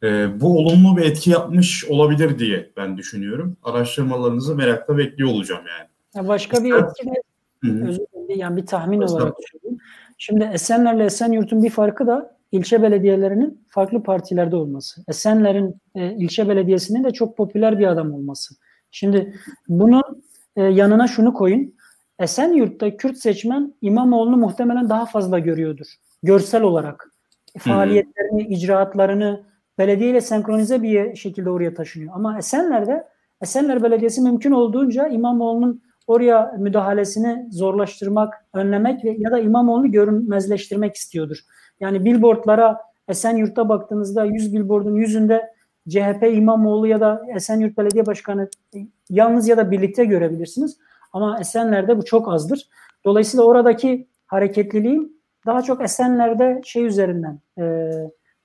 Ee, 0.03 0.41
bu 0.41 0.57
olumlu 0.57 0.97
bir 0.97 1.01
etki 1.01 1.29
yapmış 1.29 1.85
olabilir 1.85 2.39
diye 2.39 2.69
ben 2.77 2.97
düşünüyorum. 2.97 3.57
Araştırmalarınızı 3.63 4.55
merakla 4.55 4.97
bekliyor 4.97 5.29
olacağım 5.29 5.61
yani. 5.79 5.89
Ya 6.15 6.27
başka 6.27 6.63
bir 6.63 6.73
etki 6.73 7.05
de 7.05 7.21
özür 7.63 8.03
yani 8.35 8.57
bir 8.57 8.65
tahmin 8.65 8.99
Mesela. 8.99 9.17
olarak 9.17 9.39
düşünüyorum. 9.39 9.79
Şimdi 10.17 10.49
Esenler'le 10.53 11.05
Esenyurt'un 11.05 11.63
bir 11.63 11.69
farkı 11.69 12.07
da 12.07 12.37
ilçe 12.51 12.81
belediyelerinin 12.81 13.61
farklı 13.67 14.03
partilerde 14.03 14.55
olması. 14.55 15.01
Esenler'in 15.07 15.75
e, 15.95 16.11
ilçe 16.11 16.49
belediyesinin 16.49 17.03
de 17.03 17.11
çok 17.11 17.37
popüler 17.37 17.79
bir 17.79 17.87
adam 17.87 18.13
olması. 18.13 18.55
Şimdi 18.91 19.33
bunun 19.67 20.23
e, 20.55 20.63
yanına 20.63 21.07
şunu 21.07 21.33
koyun. 21.33 21.75
Esenyurt'ta 22.19 22.97
Kürt 22.97 23.17
seçmen 23.17 23.73
İmamoğlu'nu 23.81 24.37
muhtemelen 24.37 24.89
daha 24.89 25.05
fazla 25.05 25.39
görüyordur. 25.39 25.87
Görsel 26.23 26.61
olarak. 26.61 27.11
Faaliyetlerini, 27.57 28.41
icraatlarını 28.43 29.43
belediyeyle 29.77 30.21
senkronize 30.21 30.81
bir 30.81 31.15
şekilde 31.15 31.49
oraya 31.49 31.73
taşınıyor. 31.73 32.13
Ama 32.15 32.37
Esenler'de 32.37 33.07
Esenler 33.41 33.83
Belediyesi 33.83 34.21
mümkün 34.21 34.51
olduğunca 34.51 35.07
İmamoğlu'nun 35.07 35.81
oraya 36.07 36.55
müdahalesini 36.59 37.47
zorlaştırmak, 37.51 38.45
önlemek 38.53 39.05
ve 39.05 39.15
ya 39.19 39.31
da 39.31 39.39
İmamoğlu'nu 39.39 39.91
görünmezleştirmek 39.91 40.95
istiyordur. 40.95 41.37
Yani 41.79 42.05
billboardlara 42.05 42.81
Esenyurt'ta 43.07 43.69
baktığınızda 43.69 44.25
100 44.25 44.53
billboardun 44.53 44.95
yüzünde 44.95 45.53
CHP 45.89 46.23
İmamoğlu 46.33 46.87
ya 46.87 47.01
da 47.01 47.21
Esenyurt 47.35 47.77
Belediye 47.77 48.05
Başkanı 48.05 48.49
yalnız 49.09 49.47
ya 49.47 49.57
da 49.57 49.71
birlikte 49.71 50.05
görebilirsiniz. 50.05 50.77
Ama 51.13 51.39
Esenler'de 51.39 51.97
bu 51.97 52.05
çok 52.05 52.33
azdır. 52.33 52.69
Dolayısıyla 53.05 53.45
oradaki 53.45 54.07
hareketliliğin 54.25 55.21
daha 55.45 55.61
çok 55.61 55.83
Esenler'de 55.83 56.61
şey 56.63 56.85
üzerinden 56.85 57.39
e, 57.59 57.91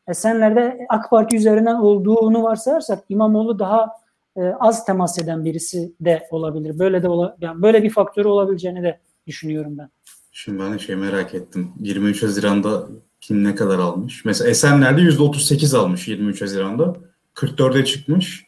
Esenler'de 0.09 0.87
AK 0.89 1.11
Parti 1.11 1.37
üzerinden 1.37 1.75
olduğunu 1.75 2.43
varsayarsak 2.43 3.05
İmamoğlu 3.09 3.59
daha 3.59 3.91
e, 4.37 4.41
az 4.61 4.85
temas 4.85 5.19
eden 5.19 5.45
birisi 5.45 5.93
de 6.01 6.28
olabilir. 6.31 6.78
Böyle 6.78 7.03
de 7.03 7.09
ola, 7.09 7.37
yani 7.41 7.62
böyle 7.62 7.83
bir 7.83 7.91
faktörü 7.91 8.28
olabileceğini 8.28 8.83
de 8.83 9.01
düşünüyorum 9.27 9.78
ben. 9.78 9.91
Şimdi 10.33 10.62
ben 10.62 10.77
şey 10.77 10.97
merak 10.97 11.35
ettim. 11.35 11.73
23 11.81 12.23
Haziran'da 12.23 12.87
kim 13.20 13.45
ne 13.45 13.55
kadar 13.55 13.78
almış? 13.78 14.25
Mesela 14.25 14.51
Esenler'de 14.51 15.01
%38 15.01 15.77
almış 15.77 16.09
23 16.09 16.43
Haziran'da. 16.43 16.95
44'e 17.35 17.85
çıkmış. 17.85 18.47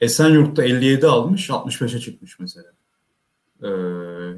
Esenyurt'ta 0.00 0.64
57 0.64 1.06
almış, 1.06 1.50
65'e 1.50 1.98
çıkmış 1.98 2.38
mesela. 2.38 2.66
Ee, 3.62 3.68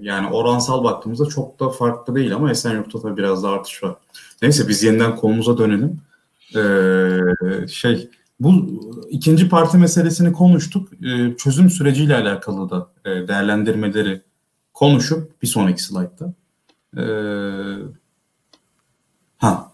yani 0.00 0.28
oransal 0.30 0.84
baktığımızda 0.84 1.26
çok 1.26 1.60
da 1.60 1.68
farklı 1.68 2.14
değil 2.14 2.34
ama 2.34 2.50
Esenyurt'ta 2.50 3.02
da 3.02 3.16
biraz 3.16 3.42
da 3.42 3.48
artış 3.48 3.82
var. 3.82 3.96
Neyse 4.42 4.68
biz 4.68 4.82
yeniden 4.82 5.16
konumuza 5.16 5.58
dönelim. 5.58 6.00
Ee, 6.54 7.68
şey 7.68 8.10
bu 8.40 8.80
ikinci 9.10 9.48
parti 9.48 9.78
meselesini 9.78 10.32
konuştuk. 10.32 10.88
Ee, 10.92 11.36
çözüm 11.36 11.70
süreciyle 11.70 12.16
alakalı 12.16 12.70
da 12.70 12.90
e, 13.04 13.28
değerlendirmeleri 13.28 14.22
konuşup 14.74 15.42
bir 15.42 15.46
sonraki 15.46 15.82
slaytta. 15.82 16.32
Ee, 16.96 17.02
ha 19.38 19.72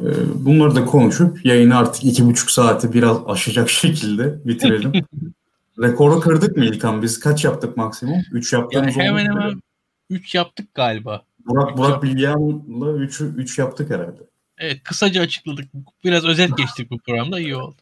ee, 0.00 0.04
bunları 0.34 0.74
da 0.74 0.84
konuşup 0.84 1.44
yayını 1.44 1.76
artık 1.76 2.04
iki 2.04 2.26
buçuk 2.26 2.50
saati 2.50 2.92
biraz 2.92 3.16
aşacak 3.26 3.70
şekilde 3.70 4.38
bitirelim. 4.44 4.92
Rekoru 5.78 6.20
kırdık 6.20 6.56
mı 6.56 6.64
İlkan? 6.64 7.02
Biz 7.02 7.20
kaç 7.20 7.44
yaptık 7.44 7.76
maksimum? 7.76 8.22
Üç 8.32 8.52
yaptığımız 8.52 8.96
yani 8.96 9.08
hemen 9.08 9.26
hemen 9.26 9.62
üç 10.10 10.34
yaptık 10.34 10.74
galiba. 10.74 11.22
Burak, 11.46 11.78
Burak 11.78 12.02
Bilgehan'la 12.02 12.92
üç, 12.92 13.20
üç 13.20 13.58
yaptık 13.58 13.90
herhalde. 13.90 14.22
Evet 14.58 14.82
kısaca 14.84 15.22
açıkladık. 15.22 15.68
Biraz 16.04 16.24
özet 16.24 16.56
geçtik 16.56 16.90
bu 16.90 16.98
programda 16.98 17.40
iyi 17.40 17.56
oldu. 17.56 17.76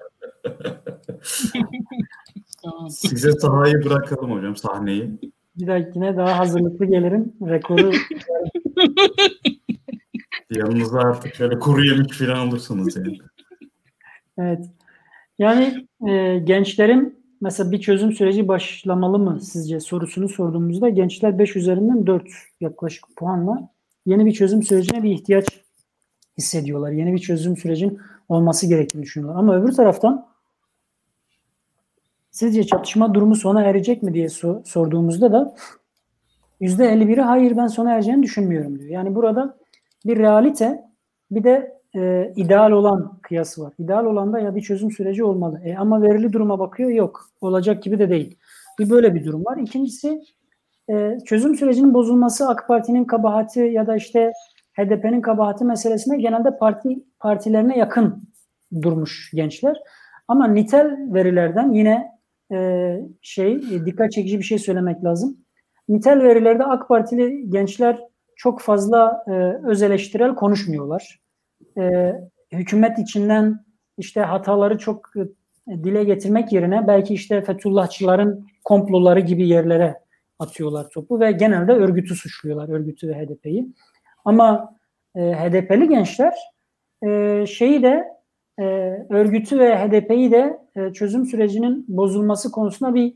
Size 2.90 3.32
sahayı 3.32 3.84
bırakalım 3.84 4.30
hocam 4.32 4.56
sahneyi. 4.56 5.10
Bir 5.56 5.66
dahakine 5.66 6.16
daha 6.16 6.38
hazırlıklı 6.38 6.86
gelirim. 6.86 7.32
Rekoru 7.42 7.92
Yanınıza 10.50 10.98
artık 10.98 11.34
şöyle 11.34 11.58
kuru 11.58 11.84
yemek 11.84 12.12
falan 12.12 12.46
alırsınız 12.48 12.96
yani. 12.96 13.18
evet. 14.38 14.66
Yani 15.38 15.86
e, 16.08 16.38
gençlerin 16.38 17.24
mesela 17.40 17.70
bir 17.70 17.80
çözüm 17.80 18.12
süreci 18.12 18.48
başlamalı 18.48 19.18
mı 19.18 19.40
sizce 19.40 19.80
sorusunu 19.80 20.28
sorduğumuzda 20.28 20.88
gençler 20.88 21.38
5 21.38 21.56
üzerinden 21.56 22.06
4 22.06 22.28
yaklaşık 22.60 23.04
puanla 23.16 23.68
yeni 24.06 24.26
bir 24.26 24.32
çözüm 24.32 24.62
sürecine 24.62 25.02
bir 25.02 25.10
ihtiyaç 25.10 25.46
hissediyorlar. 26.38 26.90
Yeni 26.90 27.12
bir 27.12 27.18
çözüm 27.18 27.56
sürecin 27.56 27.98
olması 28.28 28.66
gerektiğini 28.66 29.02
düşünüyorlar. 29.02 29.40
Ama 29.40 29.56
öbür 29.56 29.72
taraftan 29.72 30.26
sizce 32.30 32.64
çatışma 32.64 33.14
durumu 33.14 33.36
sona 33.36 33.62
erecek 33.62 34.02
mi 34.02 34.14
diye 34.14 34.26
so- 34.26 34.64
sorduğumuzda 34.64 35.32
da 35.32 35.54
%51'i 36.60 37.20
hayır 37.20 37.56
ben 37.56 37.66
sona 37.66 37.92
ereceğini 37.94 38.22
düşünmüyorum 38.22 38.78
diyor. 38.78 38.90
Yani 38.90 39.14
burada 39.14 39.56
bir 40.06 40.18
realite 40.18 40.82
bir 41.30 41.44
de 41.44 41.82
e, 41.94 42.32
ideal 42.36 42.70
olan 42.70 43.18
kıyası 43.22 43.62
var. 43.62 43.72
İdeal 43.78 44.04
olan 44.04 44.32
da 44.32 44.38
ya 44.40 44.54
bir 44.54 44.60
çözüm 44.60 44.90
süreci 44.90 45.24
olmalı. 45.24 45.60
E, 45.64 45.76
ama 45.76 46.02
verili 46.02 46.32
duruma 46.32 46.58
bakıyor 46.58 46.90
yok. 46.90 47.28
Olacak 47.40 47.82
gibi 47.82 47.98
de 47.98 48.10
değil. 48.10 48.38
Bir 48.78 48.90
böyle 48.90 49.14
bir 49.14 49.24
durum 49.24 49.44
var. 49.44 49.56
İkincisi 49.56 50.22
e, 50.90 51.18
çözüm 51.24 51.54
sürecinin 51.54 51.94
bozulması 51.94 52.48
AK 52.48 52.68
Parti'nin 52.68 53.04
kabahati 53.04 53.60
ya 53.60 53.86
da 53.86 53.96
işte 53.96 54.32
HDP'nin 54.72 55.20
kabahati 55.20 55.64
meselesine 55.64 56.16
genelde 56.16 56.58
parti 56.58 57.04
partilerine 57.20 57.78
yakın 57.78 58.22
durmuş 58.82 59.30
gençler. 59.34 59.76
Ama 60.28 60.46
nitel 60.46 60.96
verilerden 61.14 61.72
yine 61.72 62.12
e, 62.52 62.96
şey 63.22 63.52
e, 63.52 63.86
dikkat 63.86 64.12
çekici 64.12 64.38
bir 64.38 64.44
şey 64.44 64.58
söylemek 64.58 65.04
lazım. 65.04 65.36
Nitel 65.88 66.22
verilerde 66.22 66.64
AK 66.64 66.88
Partili 66.88 67.50
gençler 67.50 67.98
çok 68.36 68.60
fazla 68.60 69.24
e, 69.26 69.32
öz 69.66 69.82
eleştirel 69.82 70.34
konuşmuyorlar. 70.34 71.20
E, 71.78 72.12
hükümet 72.52 72.98
içinden 72.98 73.64
işte 73.98 74.20
hataları 74.20 74.78
çok 74.78 75.10
e, 75.16 75.84
dile 75.84 76.04
getirmek 76.04 76.52
yerine 76.52 76.86
belki 76.86 77.14
işte 77.14 77.42
Fethullahçıların 77.42 78.46
komploları 78.64 79.20
gibi 79.20 79.48
yerlere 79.48 80.02
atıyorlar 80.38 80.90
topu 80.90 81.20
ve 81.20 81.32
genelde 81.32 81.72
örgütü 81.72 82.14
suçluyorlar, 82.14 82.68
örgütü 82.68 83.08
ve 83.08 83.14
HDP'yi. 83.14 83.72
Ama 84.24 84.76
e, 85.14 85.20
HDP'li 85.20 85.88
gençler 85.88 86.34
e, 87.06 87.44
şeyi 87.46 87.82
de 87.82 88.08
e, 88.58 88.64
örgütü 89.10 89.58
ve 89.58 89.78
HDP'yi 89.78 90.32
de 90.32 90.58
e, 90.76 90.92
çözüm 90.92 91.26
sürecinin 91.26 91.84
bozulması 91.88 92.50
konusunda 92.50 92.94
bir 92.94 93.14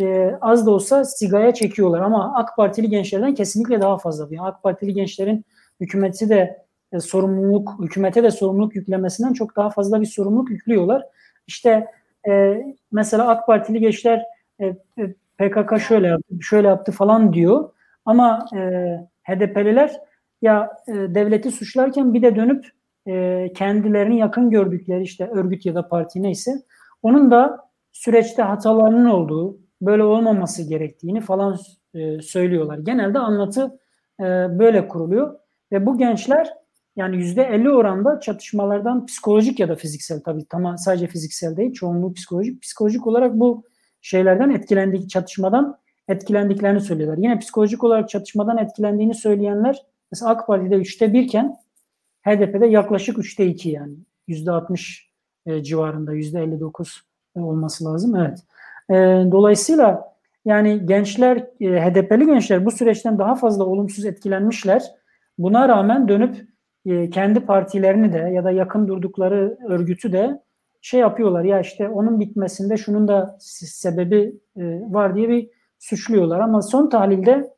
e, 0.00 0.34
az 0.40 0.66
da 0.66 0.70
olsa 0.70 1.04
sigaya 1.04 1.54
çekiyorlar. 1.54 2.00
Ama 2.00 2.34
AK 2.36 2.56
Partili 2.56 2.88
gençlerden 2.88 3.34
kesinlikle 3.34 3.80
daha 3.80 3.98
fazla. 3.98 4.28
Yani 4.30 4.48
AK 4.48 4.62
Partili 4.62 4.94
gençlerin 4.94 5.44
hükümeti 5.80 6.28
de 6.28 6.66
e, 6.92 7.00
sorumluluk, 7.00 7.76
hükümete 7.82 8.22
de 8.22 8.30
sorumluluk 8.30 8.76
yüklemesinden 8.76 9.32
çok 9.32 9.56
daha 9.56 9.70
fazla 9.70 10.00
bir 10.00 10.06
sorumluluk 10.06 10.50
yüklüyorlar. 10.50 11.06
İşte 11.46 11.86
e, 12.28 12.62
mesela 12.92 13.28
AK 13.28 13.46
Partili 13.46 13.80
gençler 13.80 14.22
e, 14.60 14.66
e 14.66 15.14
PKK 15.38 15.80
şöyle 15.80 16.06
yaptı, 16.06 16.34
şöyle 16.40 16.68
yaptı 16.68 16.92
falan 16.92 17.32
diyor. 17.32 17.70
Ama 18.04 18.46
e, 18.54 18.58
HDP'liler 19.22 20.00
ya 20.42 20.70
e, 20.88 20.92
devleti 20.92 21.50
suçlarken 21.50 22.14
bir 22.14 22.22
de 22.22 22.36
dönüp 22.36 22.66
e, 23.08 23.46
kendilerini 23.56 24.18
yakın 24.18 24.50
gördükleri 24.50 25.02
işte 25.02 25.26
örgüt 25.26 25.66
ya 25.66 25.74
da 25.74 25.88
parti 25.88 26.22
neyse 26.22 26.62
onun 27.02 27.30
da 27.30 27.66
süreçte 27.92 28.42
hatalarının 28.42 29.06
olduğu, 29.06 29.58
böyle 29.80 30.04
olmaması 30.04 30.68
gerektiğini 30.68 31.20
falan 31.20 31.58
e, 31.94 32.22
söylüyorlar. 32.22 32.78
Genelde 32.78 33.18
anlatı 33.18 33.78
e, 34.20 34.24
böyle 34.58 34.88
kuruluyor 34.88 35.38
ve 35.72 35.86
bu 35.86 35.98
gençler 35.98 36.54
yani 36.96 37.16
yüzde 37.16 37.42
50 37.42 37.70
oranda 37.70 38.20
çatışmalardan 38.20 39.06
psikolojik 39.06 39.60
ya 39.60 39.68
da 39.68 39.76
fiziksel 39.76 40.20
tabii 40.20 40.44
tamam 40.48 40.78
sadece 40.78 41.06
fiziksel 41.06 41.56
değil 41.56 41.72
çoğunluğu 41.72 42.14
psikolojik 42.14 42.62
psikolojik 42.62 43.06
olarak 43.06 43.34
bu 43.34 43.64
şeylerden 44.00 44.50
etkilendik 44.50 45.10
çatışmadan 45.10 45.78
etkilendiklerini 46.08 46.80
söylüyorlar. 46.80 47.18
Yine 47.18 47.38
psikolojik 47.38 47.84
olarak 47.84 48.08
çatışmadan 48.08 48.58
etkilendiğini 48.58 49.14
söyleyenler 49.14 49.82
mesela 50.12 50.30
AK 50.30 50.46
Parti'de 50.46 50.74
üçte 50.74 51.12
birken 51.12 51.56
HDP'de 52.26 52.66
yaklaşık 52.66 53.18
üçte 53.18 53.46
iki 53.46 53.70
yani 53.70 53.94
yüzde 54.28 54.50
altmış 54.50 55.10
e, 55.46 55.62
civarında 55.62 56.12
yüzde 56.12 56.42
elli 56.42 56.60
dokuz 56.60 57.02
olması 57.34 57.84
lazım. 57.84 58.16
Evet. 58.16 58.38
E, 58.90 58.94
dolayısıyla 59.32 60.16
yani 60.44 60.86
gençler, 60.86 61.36
e, 61.60 61.66
HDP'li 61.66 62.26
gençler 62.26 62.66
bu 62.66 62.70
süreçten 62.70 63.18
daha 63.18 63.34
fazla 63.34 63.64
olumsuz 63.64 64.04
etkilenmişler. 64.04 64.82
Buna 65.38 65.68
rağmen 65.68 66.08
dönüp 66.08 66.46
e, 66.86 67.10
kendi 67.10 67.40
partilerini 67.40 68.12
de 68.12 68.18
ya 68.18 68.44
da 68.44 68.50
yakın 68.50 68.88
durdukları 68.88 69.58
örgütü 69.68 70.12
de 70.12 70.42
şey 70.80 71.00
yapıyorlar 71.00 71.44
ya 71.44 71.60
işte 71.60 71.88
onun 71.88 72.20
bitmesinde 72.20 72.76
şunun 72.76 73.08
da 73.08 73.36
sebebi 73.40 74.40
e, 74.56 74.62
var 74.90 75.16
diye 75.16 75.28
bir 75.28 75.50
suçluyorlar 75.78 76.40
ama 76.40 76.62
son 76.62 76.88
tahlilde 76.88 77.55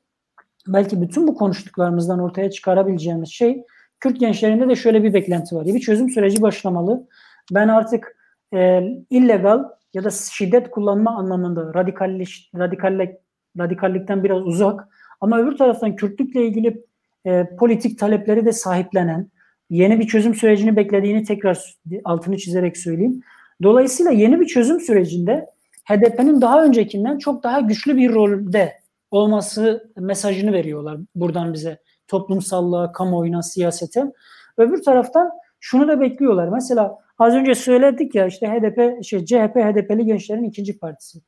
belki 0.68 1.02
bütün 1.02 1.26
bu 1.26 1.34
konuştuklarımızdan 1.34 2.18
ortaya 2.18 2.50
çıkarabileceğimiz 2.50 3.28
şey 3.28 3.62
Kürt 4.00 4.20
gençlerinde 4.20 4.68
de 4.68 4.76
şöyle 4.76 5.02
bir 5.02 5.14
beklenti 5.14 5.56
var. 5.56 5.66
Bir 5.66 5.80
çözüm 5.80 6.10
süreci 6.10 6.42
başlamalı. 6.42 7.08
Ben 7.52 7.68
artık 7.68 8.16
e, 8.55 8.82
illegal 9.10 9.64
ya 9.94 10.05
da 10.05 10.10
şiddet 10.10 10.70
kullanma 10.70 11.16
anlamında 11.16 11.74
radikallik, 11.74 12.50
radikallik, 12.58 13.10
radikallikten 13.58 14.24
biraz 14.24 14.42
uzak 14.42 14.88
ama 15.20 15.40
öbür 15.40 15.56
taraftan 15.56 15.97
Kürtlükle 15.97 16.47
ilgili 16.47 16.84
e, 17.26 17.56
politik 17.58 17.98
talepleri 17.98 18.44
de 18.47 18.52
sahiplenen, 18.52 19.30
yeni 19.70 20.00
bir 20.00 20.06
çözüm 20.06 20.34
sürecini 20.34 20.76
beklediğini 20.76 21.24
tekrar 21.24 21.74
altını 22.05 22.36
çizerek 22.36 22.76
söyleyeyim. 22.76 23.22
Dolayısıyla 23.62 24.12
yeni 24.12 24.40
bir 24.40 24.47
çözüm 24.47 24.80
sürecinde 24.80 25.47
HDP'nin 25.84 26.40
daha 26.40 26.64
öncekinden 26.64 27.18
çok 27.18 27.42
daha 27.42 27.60
güçlü 27.60 27.97
bir 27.97 28.12
rolde 28.12 28.72
olması 29.10 29.92
mesajını 29.96 30.52
veriyorlar 30.52 30.98
buradan 31.14 31.52
bize 31.52 31.78
toplumsallığa, 32.08 32.92
kamuoyuna, 32.92 33.42
siyasete. 33.42 34.12
Öbür 34.56 34.82
taraftan 34.82 35.30
şunu 35.60 35.88
da 35.88 36.00
bekliyorlar. 36.00 36.48
Mesela 36.48 36.98
az 37.18 37.34
önce 37.34 37.54
söyledik 37.54 38.14
ya 38.14 38.26
işte 38.26 38.46
HDP, 38.46 39.04
şey 39.04 39.24
CHP 39.24 39.56
HDP'li 39.56 40.06
gençlerin 40.06 40.44
ikinci 40.44 40.78
partisi. 40.78 41.18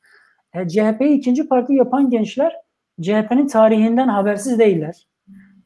E, 0.54 0.68
CHP'yi 0.68 1.18
ikinci 1.18 1.48
parti 1.48 1.74
yapan 1.74 2.10
gençler 2.10 2.56
CHP'nin 3.00 3.46
tarihinden 3.46 4.08
habersiz 4.08 4.58
değiller. 4.58 5.06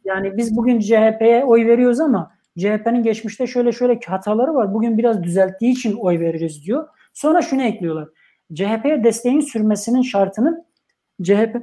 Yani 0.04 0.36
biz 0.36 0.56
bugün 0.56 0.80
CHP'ye 0.80 1.44
oy 1.44 1.66
veriyoruz 1.66 2.00
ama 2.00 2.30
CHP'nin 2.58 3.02
geçmişte 3.02 3.46
şöyle 3.46 3.72
şöyle 3.72 4.00
hataları 4.06 4.54
var. 4.54 4.74
Bugün 4.74 4.98
biraz 4.98 5.22
düzelttiği 5.22 5.72
için 5.72 5.92
oy 5.92 6.20
veririz 6.20 6.64
diyor. 6.64 6.88
Sonra 7.14 7.42
şunu 7.42 7.62
ekliyorlar. 7.62 8.08
CHP'ye 8.54 9.04
desteğin 9.04 9.40
sürmesinin 9.40 10.02
şartının 10.02 10.64
CHP 11.22 11.56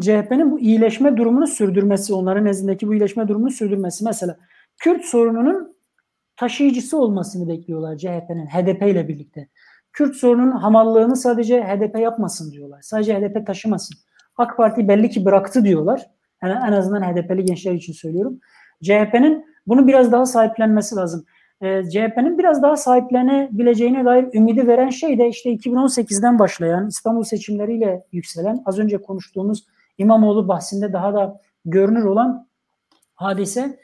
CHP'nin 0.00 0.50
bu 0.50 0.60
iyileşme 0.60 1.16
durumunu 1.16 1.46
sürdürmesi, 1.46 2.14
onların 2.14 2.44
nezdindeki 2.44 2.88
bu 2.88 2.94
iyileşme 2.94 3.28
durumunu 3.28 3.50
sürdürmesi. 3.50 4.04
Mesela 4.04 4.36
Kürt 4.78 5.04
sorununun 5.04 5.76
taşıyıcısı 6.36 6.98
olmasını 6.98 7.48
bekliyorlar 7.48 7.96
CHP'nin 7.96 8.46
HDP 8.46 8.82
ile 8.82 9.08
birlikte. 9.08 9.48
Kürt 9.92 10.16
sorunun 10.16 10.50
hamallığını 10.50 11.16
sadece 11.16 11.62
HDP 11.62 11.98
yapmasın 11.98 12.52
diyorlar. 12.52 12.80
Sadece 12.82 13.14
HDP 13.14 13.46
taşımasın. 13.46 13.96
AK 14.36 14.56
Parti 14.56 14.88
belli 14.88 15.10
ki 15.10 15.24
bıraktı 15.24 15.64
diyorlar. 15.64 16.10
Yani 16.42 16.54
en 16.68 16.72
azından 16.72 17.02
HDP'li 17.02 17.44
gençler 17.44 17.72
için 17.72 17.92
söylüyorum. 17.92 18.40
CHP'nin 18.82 19.44
bunu 19.66 19.86
biraz 19.86 20.12
daha 20.12 20.26
sahiplenmesi 20.26 20.96
lazım. 20.96 21.24
E, 21.60 21.82
CHP'nin 21.90 22.38
biraz 22.38 22.62
daha 22.62 22.76
sahiplenebileceğine 22.76 24.04
dair 24.04 24.34
ümidi 24.34 24.66
veren 24.66 24.88
şey 24.88 25.18
de 25.18 25.28
işte 25.28 25.50
2018'den 25.54 26.38
başlayan 26.38 26.88
İstanbul 26.88 27.22
seçimleriyle 27.22 28.04
yükselen 28.12 28.62
az 28.66 28.78
önce 28.78 28.98
konuştuğumuz 28.98 29.66
İmamoğlu 29.98 30.48
bahsinde 30.48 30.92
daha 30.92 31.14
da 31.14 31.40
görünür 31.64 32.04
olan 32.04 32.48
hadise 33.14 33.78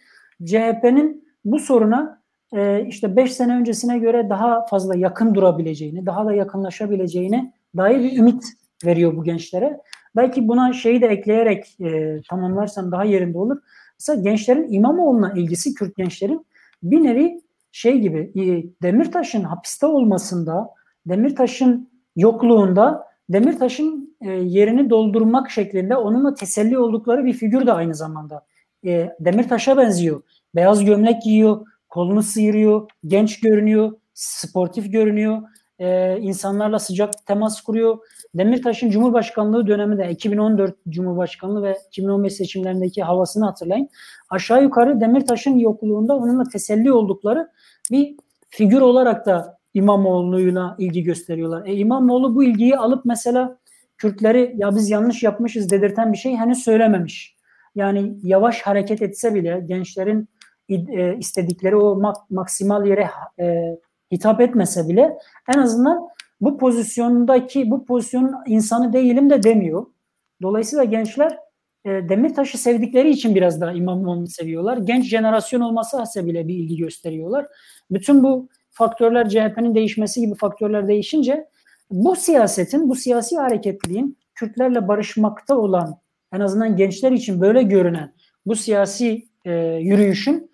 CHP'nin 0.45 1.29
bu 1.45 1.59
soruna 1.59 2.23
e, 2.53 2.87
işte 2.87 3.17
5 3.17 3.33
sene 3.33 3.57
öncesine 3.57 3.99
göre 3.99 4.31
daha 4.31 4.67
fazla 4.67 4.97
yakın 4.97 5.35
durabileceğini, 5.35 6.07
daha 6.07 6.27
da 6.27 6.33
yakınlaşabileceğine 6.33 7.53
dair 7.77 7.99
bir 7.99 8.19
ümit 8.19 8.45
veriyor 8.85 9.17
bu 9.17 9.25
gençlere. 9.25 9.81
Belki 10.17 10.49
buna 10.49 10.73
şeyi 10.73 11.01
de 11.01 11.07
ekleyerek 11.07 11.81
e, 11.81 12.21
tamamlarsam 12.31 12.93
daha 12.93 13.05
yerinde 13.05 13.39
olur. 13.39 13.59
Mesela 14.01 14.23
gençlerin 14.23 14.73
İmamoğlu'na 14.73 15.33
ilgisi 15.33 15.75
Kürt 15.75 15.97
gençlerin 15.97 16.47
bir 16.83 17.05
nevi 17.05 17.41
şey 17.73 17.99
gibi 17.99 18.33
e, 18.37 18.43
Demirtaş'ın 18.83 19.43
hapiste 19.43 19.87
olmasında, 19.87 20.69
Demirtaş'ın 21.07 21.91
yokluğunda 22.17 23.07
Demirtaş'ın 23.29 24.10
e, 24.21 24.31
yerini 24.31 24.91
doldurmak 24.91 25.51
şeklinde 25.51 25.97
onunla 25.97 26.35
teselli 26.35 26.79
oldukları 26.79 27.25
bir 27.25 27.33
figür 27.33 27.67
de 27.67 27.73
aynı 27.73 27.95
zamanda. 27.95 28.47
E, 28.87 29.11
Demirtaş'a 29.21 29.77
benziyor. 29.77 30.23
Beyaz 30.55 30.85
gömlek 30.85 31.23
giyiyor, 31.23 31.67
kolunu 31.89 32.23
sıyırıyor, 32.23 32.91
genç 33.07 33.41
görünüyor, 33.41 33.93
sportif 34.15 34.93
görünüyor. 34.93 35.43
E, 35.79 36.19
insanlarla 36.21 36.79
sıcak 36.79 37.27
temas 37.27 37.61
kuruyor. 37.61 37.99
Demirtaş'ın 38.35 38.91
Cumhurbaşkanlığı 38.91 39.67
döneminde 39.67 40.11
2014 40.11 40.77
Cumhurbaşkanlığı 40.89 41.63
ve 41.63 41.79
2015 41.89 42.33
seçimlerindeki 42.33 43.03
havasını 43.03 43.45
hatırlayın. 43.45 43.89
Aşağı 44.31 44.63
yukarı 44.63 45.01
Demirtaş'ın 45.01 45.59
yokluğunda 45.59 46.17
onunla 46.17 46.45
teselli 46.45 46.93
oldukları 46.93 47.49
bir 47.91 48.17
figür 48.49 48.81
olarak 48.81 49.27
da 49.27 49.59
İmamoğlu'yla 49.75 50.77
ilgi 50.79 51.03
gösteriyorlar. 51.03 51.67
E, 51.67 51.75
İmamoğlu 51.75 52.35
bu 52.37 52.45
ilgiyi 52.45 52.77
alıp 52.77 53.05
mesela 53.05 53.59
Kürtleri 54.01 54.55
ya 54.57 54.77
biz 54.77 54.91
yanlış 54.91 55.23
yapmışız 55.23 55.71
dedirten 55.71 56.13
bir 56.13 56.19
şey 56.19 56.37
henüz 56.37 56.59
söylememiş. 56.59 57.37
Yani 57.75 58.15
yavaş 58.23 58.63
hareket 58.63 59.03
etse 59.03 59.35
bile 59.35 59.63
gençlerin 59.67 60.29
e, 60.69 61.17
istedikleri 61.17 61.77
o 61.77 62.01
mak- 62.01 62.25
maksimal 62.31 62.87
yere 62.87 63.11
e, 63.41 63.77
hitap 64.13 64.41
etmese 64.41 64.89
bile 64.89 65.19
en 65.55 65.59
azından 65.59 66.09
bu 66.41 66.59
pozisyondaki 66.59 67.71
bu 67.71 67.85
pozisyonun 67.85 68.35
insanı 68.47 68.93
değilim 68.93 69.31
de 69.31 69.43
demiyor. 69.43 69.87
Dolayısıyla 70.43 70.85
gençler 70.85 71.39
e, 71.85 71.91
Demirtaş'ı 71.91 72.59
sevdikleri 72.59 73.11
için 73.11 73.35
biraz 73.35 73.61
daha 73.61 73.73
İmamoğlu'nu 73.73 74.27
seviyorlar. 74.27 74.77
Genç 74.77 75.05
jenerasyon 75.05 75.61
olması 75.61 75.97
hasebiyle 75.97 76.49
bir 76.49 76.55
ilgi 76.55 76.77
gösteriyorlar. 76.77 77.47
Bütün 77.91 78.23
bu 78.23 78.49
faktörler 78.71 79.29
CHP'nin 79.29 79.75
değişmesi 79.75 80.21
gibi 80.21 80.35
faktörler 80.35 80.89
değişince 80.89 81.49
bu 81.91 82.17
siyasetin, 82.17 82.89
bu 82.89 82.95
siyasi 82.95 83.37
hareketliliğin 83.37 84.19
Kürtlerle 84.35 84.89
barışmakta 84.89 85.57
olan 85.57 85.97
en 86.33 86.41
azından 86.41 86.77
gençler 86.77 87.13
için 87.13 87.41
böyle 87.41 87.63
görünen 87.63 88.13
bu 88.47 88.57
siyasi 88.57 89.29
e, 89.45 89.53
yürüyüşün 89.65 90.51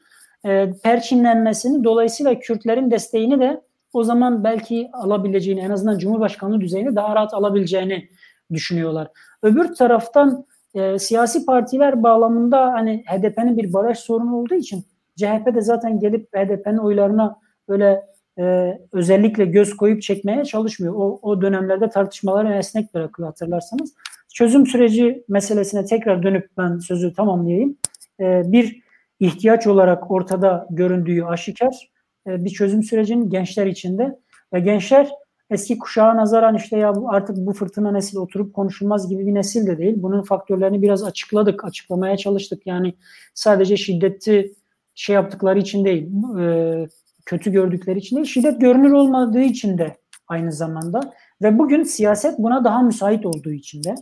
e, 0.47 0.73
perçinlenmesini 0.85 1.85
dolayısıyla 1.85 2.39
Kürtlerin 2.39 2.91
desteğini 2.91 3.41
de 3.41 3.61
o 3.93 4.05
zaman 4.05 4.45
belki 4.45 4.91
alabileceğini 4.93 5.61
en 5.61 5.71
azından 5.71 5.99
Cumhurbaşkanlığı 5.99 6.61
düzeyinde 6.61 6.97
daha 6.97 7.15
rahat 7.15 7.35
alabileceğini 7.35 8.09
düşünüyorlar. 8.53 9.09
Öbür 9.43 9.75
taraftan 9.75 10.47
e, 10.75 10.99
siyasi 10.99 11.47
partiler 11.47 12.03
bağlamında 12.03 12.73
hani 12.73 13.05
HDP'nin 13.07 13.57
bir 13.57 13.73
baraj 13.73 13.99
sorunu 13.99 14.37
olduğu 14.37 14.55
için 14.55 14.85
CHP 15.17 15.55
de 15.55 15.61
zaten 15.61 16.01
gelip 16.01 16.37
HDP'nin 16.37 16.79
oylarına 16.79 17.37
böyle 17.69 18.07
e, 18.39 18.79
özellikle 18.93 19.45
göz 19.45 19.77
koyup 19.77 20.03
çekmeye 20.03 20.45
çalışmıyor. 20.45 20.95
O, 20.97 21.19
o 21.23 21.43
dönemlerde 21.43 21.91
tartışmaları 21.91 22.55
esnek 22.55 22.95
bırakıyor 22.95 23.29
hatırlarsanız. 23.29 23.95
Çözüm 24.35 24.67
süreci 24.67 25.25
meselesine 25.29 25.85
tekrar 25.85 26.23
dönüp 26.23 26.51
ben 26.59 26.79
sözü 26.79 27.13
tamamlayayım. 27.13 27.77
E, 28.21 28.43
bir 28.47 28.83
ihtiyaç 29.21 29.67
olarak 29.67 30.11
ortada 30.11 30.67
göründüğü 30.71 31.25
aşikar 31.25 31.91
e, 32.27 32.45
bir 32.45 32.51
çözüm 32.51 32.83
sürecinin 32.83 33.31
gençler 33.31 33.67
içinde 33.67 34.19
ve 34.53 34.61
gençler 34.61 35.11
eski 35.51 35.79
kuşağa 35.79 36.17
nazaran 36.17 36.57
işte 36.57 36.79
ya 36.79 36.93
artık 37.07 37.37
bu 37.37 37.53
fırtına 37.53 37.93
nesil 37.93 38.17
oturup 38.17 38.55
konuşulmaz 38.55 39.09
gibi 39.09 39.27
bir 39.27 39.35
nesil 39.35 39.67
de 39.67 39.79
değil. 39.79 39.95
Bunun 39.97 40.23
faktörlerini 40.23 40.83
biraz 40.83 41.05
açıkladık, 41.05 41.65
açıklamaya 41.65 42.17
çalıştık. 42.17 42.67
Yani 42.67 42.95
sadece 43.35 43.77
şiddeti 43.77 44.55
şey 44.95 45.15
yaptıkları 45.15 45.59
için 45.59 45.85
değil, 45.85 46.09
e, 46.41 46.87
kötü 47.27 47.53
gördükleri 47.53 47.99
için 47.99 48.17
değil, 48.17 48.27
şiddet 48.27 48.61
görünür 48.61 48.93
olmadığı 48.93 49.41
için 49.41 49.79
de 49.79 49.97
aynı 50.29 50.53
zamanda 50.53 51.01
ve 51.43 51.59
bugün 51.59 51.83
siyaset 51.83 52.39
buna 52.39 52.65
daha 52.65 52.83
müsait 52.83 53.27
olduğu 53.27 53.53
için 53.53 53.85
de 53.85 53.95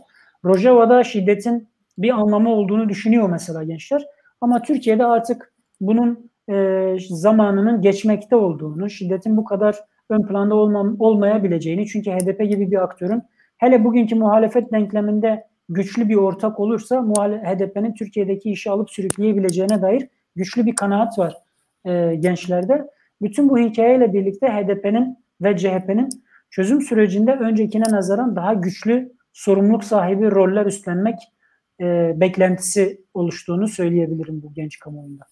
Rojava'da 0.45 1.03
şiddetin 1.03 1.67
bir 1.97 2.09
anlamı 2.09 2.49
olduğunu 2.49 2.89
düşünüyor 2.89 3.29
mesela 3.29 3.63
gençler. 3.63 4.05
Ama 4.41 4.61
Türkiye'de 4.61 5.05
artık 5.05 5.53
bunun 5.81 6.31
e, 6.49 6.97
zamanının 7.09 7.81
geçmekte 7.81 8.35
olduğunu, 8.35 8.89
şiddetin 8.89 9.37
bu 9.37 9.43
kadar 9.43 9.79
ön 10.09 10.21
planda 10.21 10.55
olmam, 10.55 10.95
olmayabileceğini 10.99 11.87
çünkü 11.87 12.11
HDP 12.11 12.39
gibi 12.39 12.71
bir 12.71 12.83
aktörün 12.83 13.23
hele 13.57 13.83
bugünkü 13.83 14.15
muhalefet 14.15 14.71
denkleminde 14.71 15.47
güçlü 15.69 16.09
bir 16.09 16.15
ortak 16.15 16.59
olursa 16.59 17.01
HDP'nin 17.43 17.93
Türkiye'deki 17.93 18.51
işi 18.51 18.71
alıp 18.71 18.89
sürükleyebileceğine 18.89 19.81
dair 19.81 20.07
güçlü 20.35 20.65
bir 20.65 20.75
kanaat 20.75 21.19
var 21.19 21.37
e, 21.85 22.15
gençlerde. 22.15 22.87
Bütün 23.21 23.49
bu 23.49 23.57
hikayeyle 23.57 24.13
birlikte 24.13 24.47
HDP'nin 24.47 25.17
ve 25.41 25.57
CHP'nin 25.57 26.09
çözüm 26.49 26.81
sürecinde 26.81 27.31
öncekine 27.33 27.83
nazaran 27.89 28.35
daha 28.35 28.53
güçlü 28.53 29.13
sorumluluk 29.33 29.83
sahibi 29.83 30.31
roller 30.31 30.65
üstlenmek 30.65 31.15
e, 31.81 32.13
beklentisi 32.15 33.01
oluştuğunu 33.13 33.67
söyleyebilirim 33.67 34.41
bu 34.41 34.53
genç 34.53 34.79
kamuoyunda. 34.79 35.25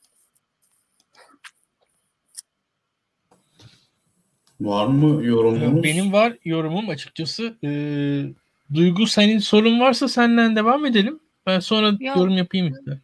Var 4.61 4.87
mı 4.87 5.25
yorumunuz? 5.25 5.83
Benim 5.83 6.13
var 6.13 6.37
yorumum 6.45 6.89
açıkçası. 6.89 7.57
Ee, 7.63 8.23
Duygu 8.73 9.07
senin 9.07 9.39
sorun 9.39 9.79
varsa 9.79 10.07
senden 10.07 10.55
devam 10.55 10.85
edelim. 10.85 11.19
Ben 11.45 11.59
sonra 11.59 11.87
Yok. 11.87 12.17
yorum 12.17 12.37
yapayım 12.37 12.67
istedim. 12.67 13.01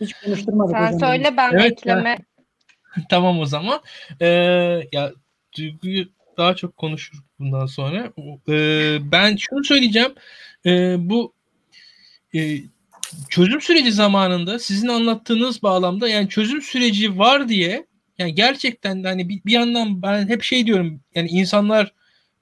Hiç 0.00 0.14
konuşturmadık 0.24 0.76
Sen 0.76 0.98
söyle 0.98 1.34
ben 1.36 1.52
evet, 1.52 1.72
ekleme. 1.72 2.16
tamam 3.10 3.40
o 3.40 3.46
zaman. 3.46 3.80
Ee, 4.20 4.26
ya 4.92 5.12
Duygu'yu 5.56 6.08
daha 6.38 6.56
çok 6.56 6.76
konuşur 6.76 7.18
bundan 7.38 7.66
sonra. 7.66 8.12
Ee, 8.48 8.98
ben 9.12 9.36
şunu 9.36 9.64
söyleyeceğim. 9.64 10.12
Ee, 10.66 10.96
bu 10.98 11.32
e, 12.34 12.58
çözüm 13.28 13.60
süreci 13.60 13.92
zamanında 13.92 14.58
sizin 14.58 14.88
anlattığınız 14.88 15.62
bağlamda 15.62 16.08
yani 16.08 16.28
çözüm 16.28 16.62
süreci 16.62 17.18
var 17.18 17.48
diye 17.48 17.86
yani 18.18 18.34
gerçekten 18.34 19.04
hani 19.04 19.28
bir, 19.28 19.40
bir 19.46 19.52
yandan 19.52 20.02
ben 20.02 20.28
hep 20.28 20.42
şey 20.42 20.66
diyorum 20.66 21.00
yani 21.14 21.28
insanlar 21.28 21.92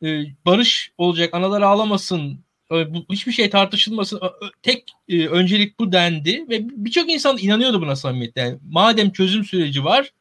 e, 0.03 0.23
barış 0.47 0.93
olacak 0.99 1.35
analar 1.35 1.63
ağlamasın 1.63 2.45
e, 2.73 2.95
bu, 2.95 3.07
hiçbir 3.11 3.33
şey 3.33 3.51
tartışılmasın 3.51 4.21
tek 4.63 4.85
e, 5.09 5.27
öncelik 5.27 5.79
bu 5.79 5.93
dendi 5.93 6.47
ve 6.49 6.69
birçok 6.71 7.11
insan 7.11 7.39
inanıyordu 7.39 7.83
buna 7.83 7.97
samimiyetle 7.97 8.41
yani 8.41 8.59
madem 8.71 9.11
çözüm 9.11 9.45
süreci 9.45 9.85
var 9.85 10.13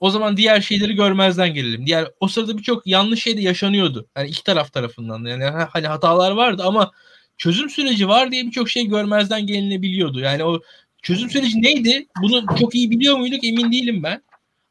o 0.00 0.10
zaman 0.10 0.36
diğer 0.36 0.60
şeyleri 0.60 0.94
görmezden 0.94 1.54
gelelim. 1.54 1.86
Diğer 1.86 2.08
o 2.20 2.28
sırada 2.28 2.58
birçok 2.58 2.86
yanlış 2.86 3.22
şey 3.22 3.36
de 3.36 3.40
yaşanıyordu. 3.40 4.08
Yani 4.16 4.28
iki 4.28 4.44
taraf 4.44 4.72
tarafından 4.72 5.24
yani 5.24 5.44
hani 5.44 5.86
hatalar 5.86 6.30
vardı 6.30 6.62
ama 6.66 6.92
çözüm 7.38 7.70
süreci 7.70 8.08
var 8.08 8.32
diye 8.32 8.46
birçok 8.46 8.70
şey 8.70 8.86
görmezden 8.86 9.46
gelinebiliyordu. 9.46 10.20
Yani 10.20 10.44
o 10.44 10.60
çözüm 11.02 11.30
süreci 11.30 11.62
neydi? 11.62 12.06
Bunu 12.22 12.44
çok 12.60 12.74
iyi 12.74 12.90
biliyor 12.90 13.18
muyduk 13.18 13.44
emin 13.44 13.72
değilim 13.72 14.02
ben. 14.02 14.22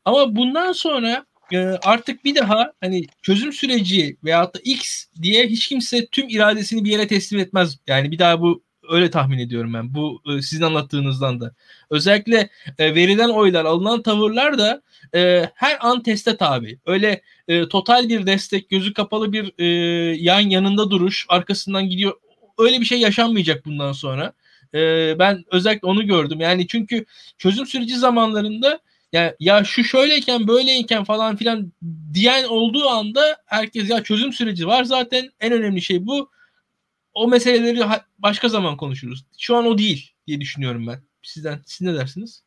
Ama 0.06 0.36
bundan 0.36 0.72
sonra 0.72 1.26
e, 1.52 1.58
artık 1.60 2.26
bir 2.26 2.36
daha 2.36 2.72
hani 2.82 3.06
çözüm 3.22 3.54
süreci 3.54 4.18
veyahut 4.24 4.56
da 4.56 4.60
X 4.64 5.06
diye 5.22 5.48
hiç 5.48 5.68
kimse 5.68 6.08
tüm 6.08 6.30
iradesini 6.30 6.84
bir 6.84 6.92
yere 6.92 7.08
teslim 7.08 7.40
etmez. 7.40 7.78
Yani 7.88 8.12
bir 8.12 8.20
daha 8.20 8.42
bu 8.42 8.64
öyle 8.90 9.10
tahmin 9.10 9.38
ediyorum 9.38 9.74
ben. 9.74 9.94
Bu 9.94 10.22
e, 10.28 10.42
sizin 10.42 10.64
anlattığınızdan 10.64 11.42
da. 11.42 11.56
Özellikle 11.90 12.50
e, 12.80 12.96
verilen 12.96 13.30
oylar, 13.30 13.66
alınan 13.66 14.02
tavırlar 14.02 14.58
da 14.58 14.82
e, 15.16 15.50
her 15.56 15.78
an 15.82 16.04
teste 16.04 16.38
tabi. 16.38 16.80
Öyle 16.86 17.22
e, 17.48 17.68
total 17.68 18.10
bir 18.10 18.26
destek, 18.26 18.70
gözü 18.70 18.94
kapalı 18.94 19.34
bir 19.34 19.54
e, 19.58 19.66
yan 20.20 20.40
yanında 20.40 20.92
duruş, 20.92 21.26
arkasından 21.30 21.90
gidiyor. 21.90 22.14
Öyle 22.58 22.80
bir 22.80 22.86
şey 22.86 23.00
yaşanmayacak 23.00 23.66
bundan 23.66 23.92
sonra. 23.92 24.34
E, 24.74 24.80
ben 25.20 25.44
özellikle 25.52 25.88
onu 25.88 26.08
gördüm. 26.08 26.40
Yani 26.40 26.68
çünkü 26.68 27.06
çözüm 27.38 27.66
süreci 27.66 27.98
zamanlarında 27.98 28.80
ya, 29.16 29.36
ya 29.40 29.64
şu 29.64 29.84
şöyleyken 29.84 30.48
böyleyken 30.48 31.04
falan 31.04 31.36
filan 31.36 31.72
diyen 32.14 32.44
olduğu 32.44 32.90
anda 32.90 33.38
herkes 33.46 33.90
ya 33.90 34.04
çözüm 34.04 34.34
süreci 34.34 34.68
var 34.68 34.84
zaten 34.84 35.30
en 35.40 35.52
önemli 35.52 35.82
şey 35.82 36.06
bu. 36.06 36.30
O 37.16 37.28
meseleleri 37.28 37.80
başka 38.20 38.50
zaman 38.50 38.78
konuşuruz. 38.78 39.26
Şu 39.38 39.56
an 39.56 39.66
o 39.66 39.78
değil 39.78 40.12
diye 40.28 40.42
düşünüyorum 40.42 40.88
ben. 40.88 40.98
Sizden 41.22 41.60
siz 41.66 41.88
ne 41.88 41.94
dersiniz? 41.94 42.44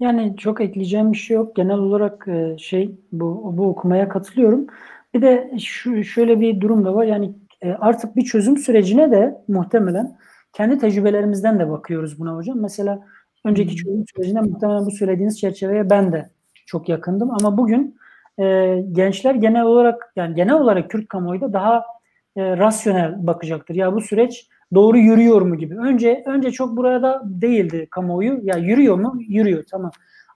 Yani 0.00 0.36
çok 0.36 0.60
ekleyeceğim 0.60 1.12
bir 1.12 1.18
şey 1.18 1.36
yok. 1.36 1.56
Genel 1.56 1.78
olarak 1.78 2.28
e, 2.28 2.56
şey 2.58 2.90
bu 3.12 3.56
bu 3.56 3.66
okumaya 3.66 4.08
katılıyorum. 4.08 4.66
Bir 5.14 5.22
de 5.22 5.54
şu 5.60 6.04
şöyle 6.04 6.40
bir 6.40 6.60
durum 6.60 6.84
da 6.84 6.94
var. 6.94 7.04
Yani 7.04 7.32
e, 7.62 7.70
artık 7.70 8.16
bir 8.16 8.24
çözüm 8.24 8.56
sürecine 8.56 9.10
de 9.10 9.44
muhtemelen 9.48 10.18
kendi 10.52 10.78
tecrübelerimizden 10.78 11.58
de 11.58 11.70
bakıyoruz 11.70 12.20
buna 12.20 12.36
hocam. 12.36 12.60
Mesela 12.60 13.06
önceki 13.44 13.76
çözüm 13.76 14.04
sürecinde 14.14 14.40
muhtemelen 14.40 14.86
bu 14.86 14.90
söylediğiniz 14.90 15.40
çerçeveye 15.40 15.90
ben 15.90 16.12
de 16.12 16.30
çok 16.66 16.88
yakındım 16.88 17.30
ama 17.30 17.58
bugün 17.58 17.96
e, 18.40 18.76
gençler 18.92 19.34
genel 19.34 19.62
olarak 19.62 20.12
yani 20.16 20.34
genel 20.34 20.54
olarak 20.54 20.90
Kürt 20.90 21.08
kamuoyu 21.08 21.40
da 21.40 21.52
daha 21.52 21.84
e, 22.36 22.56
rasyonel 22.56 23.26
bakacaktır. 23.26 23.74
Ya 23.74 23.94
bu 23.94 24.00
süreç 24.00 24.48
doğru 24.74 24.98
yürüyor 24.98 25.42
mu 25.42 25.58
gibi. 25.58 25.78
Önce 25.78 26.22
önce 26.26 26.50
çok 26.50 26.76
burada 26.76 27.22
değildi 27.24 27.86
kamuoyu. 27.90 28.40
Ya 28.42 28.56
yürüyor 28.56 28.96
mu? 28.96 29.16
Yürüyor 29.28 29.64
tamam. 29.70 29.90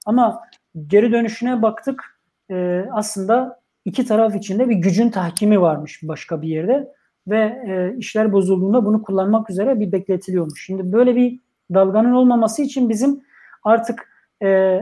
Ama 0.06 0.42
geri 0.86 1.12
dönüşüne 1.12 1.62
baktık. 1.62 2.20
E, 2.50 2.84
aslında 2.92 3.60
iki 3.84 4.06
taraf 4.06 4.34
içinde 4.34 4.68
bir 4.68 4.76
gücün 4.76 5.10
tahkimi 5.10 5.60
varmış 5.60 6.00
başka 6.02 6.42
bir 6.42 6.48
yerde 6.48 6.88
ve 7.28 7.38
e, 7.38 7.98
işler 7.98 8.32
bozulduğunda 8.32 8.84
bunu 8.84 9.02
kullanmak 9.02 9.50
üzere 9.50 9.80
bir 9.80 9.92
bekletiliyormuş. 9.92 10.66
Şimdi 10.66 10.92
böyle 10.92 11.16
bir 11.16 11.40
dalganın 11.74 12.12
olmaması 12.12 12.62
için 12.62 12.88
bizim 12.88 13.20
artık 13.64 14.08
e, 14.42 14.80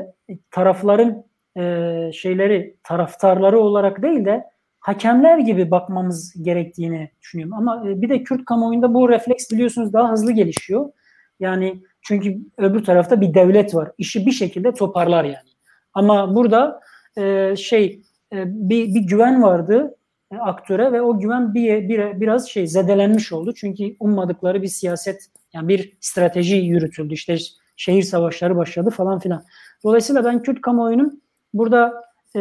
tarafların 0.51 1.25
e, 1.57 2.11
şeyleri 2.13 2.77
taraftarları 2.83 3.59
olarak 3.59 4.03
değil 4.03 4.25
de 4.25 4.45
hakemler 4.85 5.39
gibi 5.39 5.71
bakmamız 5.71 6.43
gerektiğini 6.43 7.11
düşünüyorum. 7.21 7.55
Ama 7.55 7.91
e, 7.91 8.03
bir 8.03 8.09
de 8.09 8.23
Kürt 8.23 8.45
kamuoyunda 8.45 8.95
bu 8.95 9.09
refleks 9.09 9.51
biliyorsunuz 9.51 9.93
daha 9.93 10.13
hızlı 10.13 10.33
gelişiyor. 10.33 10.93
Yani 11.41 11.83
çünkü 12.03 12.39
öbür 12.59 12.85
tarafta 12.85 13.21
bir 13.21 13.35
devlet 13.35 13.75
var. 13.75 13.91
İşi 13.99 14.27
bir 14.27 14.31
şekilde 14.31 14.75
toparlar 14.75 15.25
yani. 15.25 15.49
Ama 15.95 16.35
burada 16.35 16.81
e, 17.17 17.57
şey 17.57 18.03
e, 18.33 18.45
bir, 18.47 18.95
bir 18.95 19.01
güven 19.01 19.43
vardı 19.43 19.97
e, 20.33 20.37
aktöre 20.37 20.93
ve 20.93 21.03
o 21.03 21.19
güven 21.19 21.55
bir, 21.55 21.89
bir 21.89 22.21
biraz 22.21 22.49
şey 22.49 22.67
zedelenmiş 22.67 23.33
oldu. 23.33 23.55
Çünkü 23.55 23.97
ummadıkları 24.01 24.63
bir 24.63 24.69
siyaset 24.69 25.27
yani 25.53 25.69
bir 25.69 25.97
strateji 26.01 26.57
yürütüldü. 26.57 27.15
İşte 27.15 27.37
şehir 27.77 28.03
savaşları 28.03 28.57
başladı 28.57 28.91
falan 28.91 29.19
filan. 29.19 29.45
Dolayısıyla 29.85 30.25
ben 30.25 30.43
Kürt 30.43 30.61
kamuoyunun 30.61 31.23
burada 31.55 32.05
e, 32.37 32.41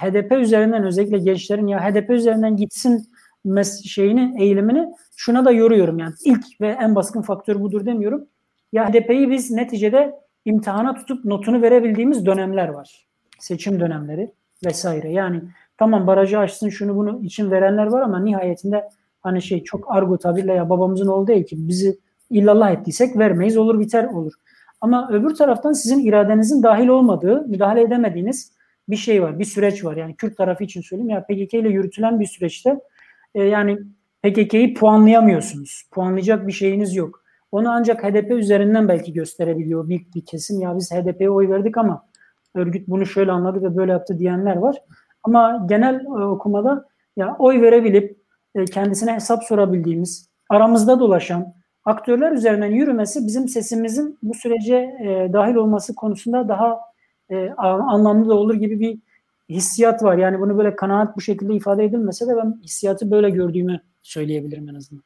HDP 0.00 0.32
üzerinden 0.32 0.84
özellikle 0.84 1.18
gençlerin 1.18 1.66
ya 1.66 1.80
HDP 1.84 2.10
üzerinden 2.10 2.56
gitsin 2.56 3.08
mes 3.44 3.84
şeyini 3.84 4.42
eğilimini 4.42 4.88
şuna 5.16 5.44
da 5.44 5.50
yoruyorum 5.50 5.98
yani 5.98 6.14
ilk 6.24 6.60
ve 6.60 6.68
en 6.68 6.94
baskın 6.94 7.22
faktör 7.22 7.60
budur 7.60 7.86
demiyorum. 7.86 8.26
Ya 8.72 8.88
HDP'yi 8.88 9.30
biz 9.30 9.50
neticede 9.50 10.14
imtihana 10.44 10.94
tutup 10.94 11.24
notunu 11.24 11.62
verebildiğimiz 11.62 12.26
dönemler 12.26 12.68
var. 12.68 13.06
Seçim 13.38 13.80
dönemleri 13.80 14.32
vesaire. 14.66 15.12
Yani 15.12 15.42
tamam 15.78 16.06
barajı 16.06 16.38
açsın 16.38 16.68
şunu 16.68 16.96
bunu 16.96 17.24
için 17.24 17.50
verenler 17.50 17.86
var 17.86 18.00
ama 18.00 18.20
nihayetinde 18.20 18.88
hani 19.20 19.42
şey 19.42 19.64
çok 19.64 19.96
argo 19.96 20.18
tabirle 20.18 20.52
ya 20.52 20.70
babamızın 20.70 21.06
oğlu 21.06 21.26
değil 21.26 21.46
ki 21.46 21.56
bizi 21.58 21.98
illallah 22.30 22.70
ettiysek 22.70 23.18
vermeyiz 23.18 23.56
olur 23.56 23.80
biter 23.80 24.04
olur. 24.04 24.32
Ama 24.80 25.08
öbür 25.12 25.34
taraftan 25.34 25.72
sizin 25.72 26.06
iradenizin 26.06 26.62
dahil 26.62 26.88
olmadığı, 26.88 27.42
müdahale 27.48 27.80
edemediğiniz 27.80 28.52
bir 28.88 28.96
şey 28.96 29.22
var, 29.22 29.38
bir 29.38 29.44
süreç 29.44 29.84
var. 29.84 29.96
Yani 29.96 30.16
Kürt 30.16 30.36
tarafı 30.36 30.64
için 30.64 30.80
söyleyeyim 30.80 31.10
ya 31.10 31.22
PKK 31.22 31.54
ile 31.54 31.68
yürütülen 31.68 32.20
bir 32.20 32.26
süreçte 32.26 32.80
e, 33.34 33.44
yani 33.44 33.78
PKK'yı 34.22 34.74
puanlayamıyorsunuz. 34.74 35.84
Puanlayacak 35.90 36.46
bir 36.46 36.52
şeyiniz 36.52 36.96
yok. 36.96 37.24
Onu 37.52 37.70
ancak 37.70 38.04
HDP 38.04 38.30
üzerinden 38.30 38.88
belki 38.88 39.12
gösterebiliyor 39.12 39.88
bir, 39.88 40.06
bir 40.14 40.24
kesim. 40.24 40.60
Ya 40.60 40.76
biz 40.76 40.92
HDP'ye 40.92 41.30
oy 41.30 41.48
verdik 41.48 41.78
ama 41.78 42.06
örgüt 42.54 42.88
bunu 42.88 43.06
şöyle 43.06 43.32
anladı 43.32 43.62
ve 43.62 43.76
böyle 43.76 43.92
yaptı 43.92 44.18
diyenler 44.18 44.56
var. 44.56 44.76
Ama 45.22 45.66
genel 45.68 46.04
e, 46.04 46.08
okumada 46.08 46.86
ya 47.16 47.36
oy 47.38 47.62
verebilip 47.62 48.18
e, 48.54 48.64
kendisine 48.64 49.14
hesap 49.14 49.44
sorabildiğimiz, 49.44 50.28
aramızda 50.48 51.00
dolaşan 51.00 51.54
aktörler 51.84 52.32
üzerinden 52.32 52.70
yürümesi 52.70 53.26
bizim 53.26 53.48
sesimizin 53.48 54.18
bu 54.22 54.34
sürece 54.34 54.76
e, 54.76 55.32
dahil 55.32 55.54
olması 55.54 55.94
konusunda 55.94 56.48
daha 56.48 56.80
e, 57.30 57.50
anlamlı 57.58 58.28
da 58.28 58.34
olur 58.34 58.54
gibi 58.54 58.80
bir 58.80 58.98
hissiyat 59.48 60.02
var. 60.02 60.18
Yani 60.18 60.40
bunu 60.40 60.58
böyle 60.58 60.76
kanaat 60.76 61.16
bu 61.16 61.20
şekilde 61.20 61.54
ifade 61.54 61.84
edilmese 61.84 62.26
de 62.26 62.36
ben 62.36 62.60
hissiyatı 62.62 63.10
böyle 63.10 63.30
gördüğümü 63.30 63.80
söyleyebilirim 64.02 64.68
en 64.68 64.74
azından. 64.74 65.04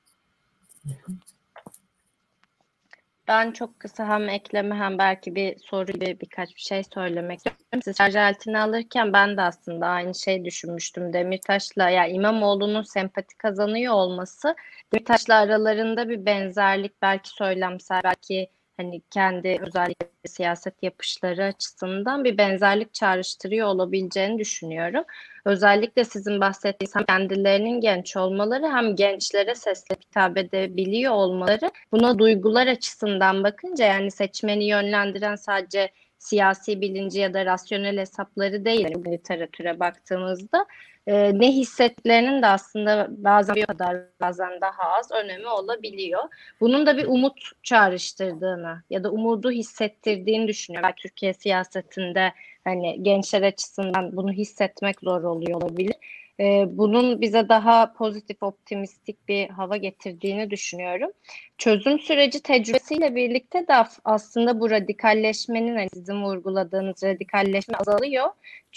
Ben 3.28 3.52
çok 3.52 3.80
kısa 3.80 4.08
hem 4.08 4.28
ekleme 4.28 4.74
hem 4.74 4.98
belki 4.98 5.34
bir 5.34 5.58
soru 5.58 5.92
gibi 5.92 6.18
birkaç 6.20 6.56
bir 6.56 6.60
şey 6.60 6.82
söylemek 6.94 7.36
istiyorum. 7.36 7.82
Siz 7.84 7.96
şarj 7.96 8.16
aletini 8.16 8.58
alırken 8.58 9.12
ben 9.12 9.36
de 9.36 9.42
aslında 9.42 9.86
aynı 9.86 10.14
şey 10.14 10.44
düşünmüştüm. 10.44 11.12
Demirtaş'la 11.12 11.90
ya 11.90 12.06
İmamoğlu'nun 12.06 12.82
sempati 12.82 13.38
kazanıyor 13.38 13.94
olması 13.94 14.54
Demirtaş'la 14.92 15.34
aralarında 15.34 16.08
bir 16.08 16.26
benzerlik 16.26 17.02
belki 17.02 17.30
söylemsel 17.30 18.00
belki 18.04 18.48
hani 18.76 19.02
kendi 19.10 19.58
özellikle 19.66 20.06
siyaset 20.26 20.82
yapışları 20.82 21.44
açısından 21.44 22.24
bir 22.24 22.38
benzerlik 22.38 22.94
çağrıştırıyor 22.94 23.66
olabileceğini 23.68 24.38
düşünüyorum. 24.38 25.04
Özellikle 25.44 26.04
sizin 26.04 26.40
bahsettiğiniz 26.40 26.96
hem 26.96 27.04
kendilerinin 27.04 27.80
genç 27.80 28.16
olmaları 28.16 28.66
hem 28.68 28.96
gençlere 28.96 29.54
sesle 29.54 29.96
hitap 29.96 30.38
edebiliyor 30.38 31.12
olmaları 31.12 31.70
buna 31.92 32.18
duygular 32.18 32.66
açısından 32.66 33.44
bakınca 33.44 33.86
yani 33.86 34.10
seçmeni 34.10 34.64
yönlendiren 34.64 35.36
sadece 35.36 35.90
siyasi 36.18 36.80
bilinci 36.80 37.20
ya 37.20 37.34
da 37.34 37.46
rasyonel 37.46 37.98
hesapları 37.98 38.64
değil 38.64 38.80
yani 38.80 39.12
literatüre 39.12 39.80
baktığımızda 39.80 40.66
e, 41.06 41.38
ne 41.38 41.52
hissettiklerinin 41.52 42.42
de 42.42 42.46
aslında 42.46 43.06
bazen 43.10 43.56
bir 43.56 43.66
kadar 43.66 43.96
bazen 44.20 44.60
daha 44.60 44.92
az 44.98 45.12
önemi 45.12 45.48
olabiliyor. 45.48 46.22
Bunun 46.60 46.86
da 46.86 46.96
bir 46.96 47.06
umut 47.06 47.50
çağrıştırdığını 47.62 48.82
ya 48.90 49.04
da 49.04 49.10
umudu 49.10 49.50
hissettirdiğini 49.50 50.48
düşünüyorum. 50.48 50.88
Belki 50.88 51.02
Türkiye 51.02 51.34
siyasetinde 51.34 52.32
hani 52.64 53.02
gençler 53.02 53.42
açısından 53.42 54.16
bunu 54.16 54.32
hissetmek 54.32 55.00
zor 55.00 55.22
oluyor 55.22 55.62
olabilir 55.62 55.94
e, 56.40 56.64
bunun 56.68 57.20
bize 57.20 57.48
daha 57.48 57.92
pozitif, 57.92 58.42
optimistik 58.42 59.28
bir 59.28 59.48
hava 59.48 59.76
getirdiğini 59.76 60.50
düşünüyorum. 60.50 61.10
Çözüm 61.58 61.98
süreci 61.98 62.42
tecrübesiyle 62.42 63.14
birlikte 63.14 63.68
de 63.68 63.84
aslında 64.04 64.60
bu 64.60 64.70
radikalleşmenin, 64.70 65.76
hani 65.76 65.88
sizin 65.94 66.22
vurguladığınız 66.22 67.02
radikalleşme 67.02 67.78
azalıyor. 67.78 68.28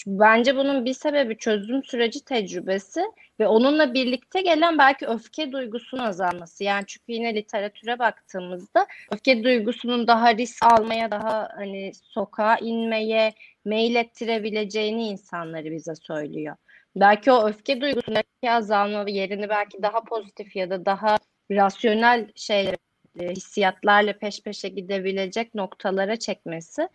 Bence 0.07 0.55
bunun 0.55 0.85
bir 0.85 0.93
sebebi 0.93 1.37
çözüm 1.37 1.83
süreci 1.83 2.25
tecrübesi 2.25 3.01
ve 3.39 3.47
onunla 3.47 3.93
birlikte 3.93 4.41
gelen 4.41 4.77
belki 4.77 5.07
öfke 5.07 5.51
duygusunun 5.51 6.03
azalması. 6.03 6.63
Yani 6.63 6.83
çünkü 6.87 7.11
yine 7.11 7.35
literatüre 7.35 7.99
baktığımızda 7.99 8.87
öfke 9.11 9.43
duygusunun 9.43 10.07
daha 10.07 10.35
risk 10.35 10.65
almaya, 10.65 11.11
daha 11.11 11.49
hani 11.55 11.91
sokağa 11.93 12.57
inmeye 12.57 13.33
mail 13.65 13.95
ettirebileceğini 13.95 15.07
insanları 15.07 15.71
bize 15.71 15.95
söylüyor 15.95 16.55
belki 16.95 17.31
o 17.31 17.47
öfke 17.47 17.81
duygusundaki 17.81 18.51
azalma 18.51 19.09
yerini 19.09 19.49
belki 19.49 19.81
daha 19.81 20.03
pozitif 20.03 20.55
ya 20.55 20.69
da 20.69 20.85
daha 20.85 21.17
rasyonel 21.51 22.27
şeyler, 22.35 22.75
e, 23.19 23.29
hissiyatlarla 23.29 24.17
peş 24.17 24.41
peşe 24.41 24.69
gidebilecek 24.69 25.55
noktalara 25.55 26.15
çekmesi 26.19 26.89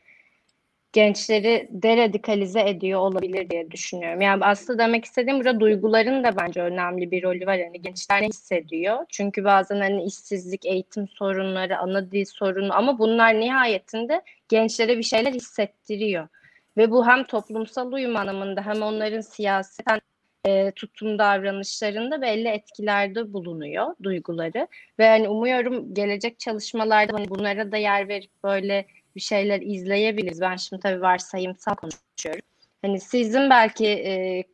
gençleri 0.93 1.69
deradikalize 1.71 2.61
ediyor 2.61 3.01
olabilir 3.01 3.51
diye 3.51 3.71
düşünüyorum. 3.71 4.21
Yani 4.21 4.45
aslında 4.45 4.79
demek 4.79 5.05
istediğim 5.05 5.39
burada 5.39 5.61
duyguların 5.61 6.25
da 6.25 6.37
bence 6.37 6.63
önemli 6.63 7.11
bir 7.11 7.23
rolü 7.23 7.47
var. 7.47 7.55
Yani 7.55 7.83
gençler 7.83 8.23
ne 8.23 8.27
hissediyor? 8.27 8.99
Çünkü 9.09 9.45
bazen 9.45 9.81
hani 9.81 10.05
işsizlik, 10.05 10.67
eğitim 10.67 11.09
sorunları, 11.09 11.79
ana 11.79 12.11
dil 12.13 12.25
sorunu 12.25 12.75
ama 12.75 12.99
bunlar 12.99 13.41
nihayetinde 13.41 14.23
gençlere 14.49 14.99
bir 14.99 15.03
şeyler 15.03 15.33
hissettiriyor. 15.33 16.29
Ve 16.77 16.91
bu 16.91 17.07
hem 17.07 17.25
toplumsal 17.25 17.93
uyum 17.93 18.17
anlamında 18.17 18.67
hem 18.67 18.83
onların 18.83 19.21
siyaseten 19.21 20.01
e, 20.47 20.71
tutum 20.71 21.19
davranışlarında 21.19 22.23
belli 22.23 22.49
etkilerde 22.49 23.33
bulunuyor 23.33 23.95
duyguları. 24.03 24.69
Ve 24.99 25.09
hani 25.09 25.29
umuyorum 25.29 25.95
gelecek 25.95 26.39
çalışmalarda 26.39 27.13
hani 27.13 27.31
bunlara 27.31 27.73
da 27.73 27.77
yer 27.77 28.09
verip 28.09 28.31
böyle 28.45 28.87
bir 29.17 29.21
şeyler 29.21 29.61
izleyebiliriz. 29.61 30.41
Ben 30.41 30.57
şimdi 30.57 30.83
tabii 30.83 31.01
varsayımsal 31.01 31.75
konuşuyorum. 31.75 32.47
Hani 32.83 33.01
sizin 33.01 33.51
belki 33.51 33.87
e, 33.87 34.45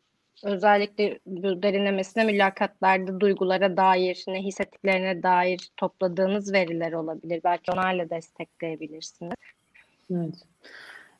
özellikle 0.44 1.18
bu 1.26 1.62
derinlemesine 1.62 2.24
mülakatlarda 2.24 3.20
duygulara 3.20 3.76
dair, 3.76 4.24
ne 4.28 4.42
hissettiklerine 4.42 5.22
dair 5.22 5.70
topladığınız 5.76 6.52
veriler 6.52 6.92
olabilir. 6.92 7.40
Belki 7.44 7.72
onlarla 7.72 8.10
destekleyebilirsiniz. 8.10 9.34
Evet. 10.10 10.34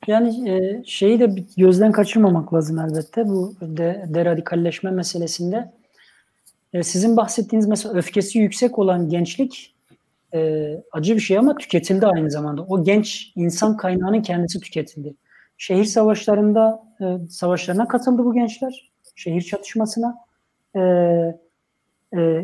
Yani 0.07 0.51
e, 0.51 0.83
şeyi 0.85 1.20
de 1.20 1.35
gözden 1.57 1.93
kaçırmamak 1.93 2.55
lazım 2.55 2.78
elbette 2.78 3.28
bu 3.28 3.55
de, 3.60 4.05
deradikalleşme 4.09 4.91
meselesinde. 4.91 5.73
E, 6.73 6.83
sizin 6.83 7.17
bahsettiğiniz 7.17 7.68
mesela 7.68 7.94
öfkesi 7.94 8.39
yüksek 8.39 8.78
olan 8.78 9.09
gençlik 9.09 9.75
e, 10.35 10.70
acı 10.93 11.15
bir 11.15 11.20
şey 11.20 11.39
ama 11.39 11.57
tüketildi 11.57 12.07
aynı 12.07 12.31
zamanda. 12.31 12.62
O 12.62 12.85
genç 12.85 13.33
insan 13.36 13.76
kaynağının 13.76 14.23
kendisi 14.23 14.60
tüketildi. 14.60 15.15
Şehir 15.59 15.85
savaşlarında 15.85 16.83
savaşlarına 17.31 17.89
katıldı 17.89 18.25
bu 18.25 18.35
gençler. 18.35 18.91
Şehir 19.15 19.41
çatışmasına. 19.41 20.26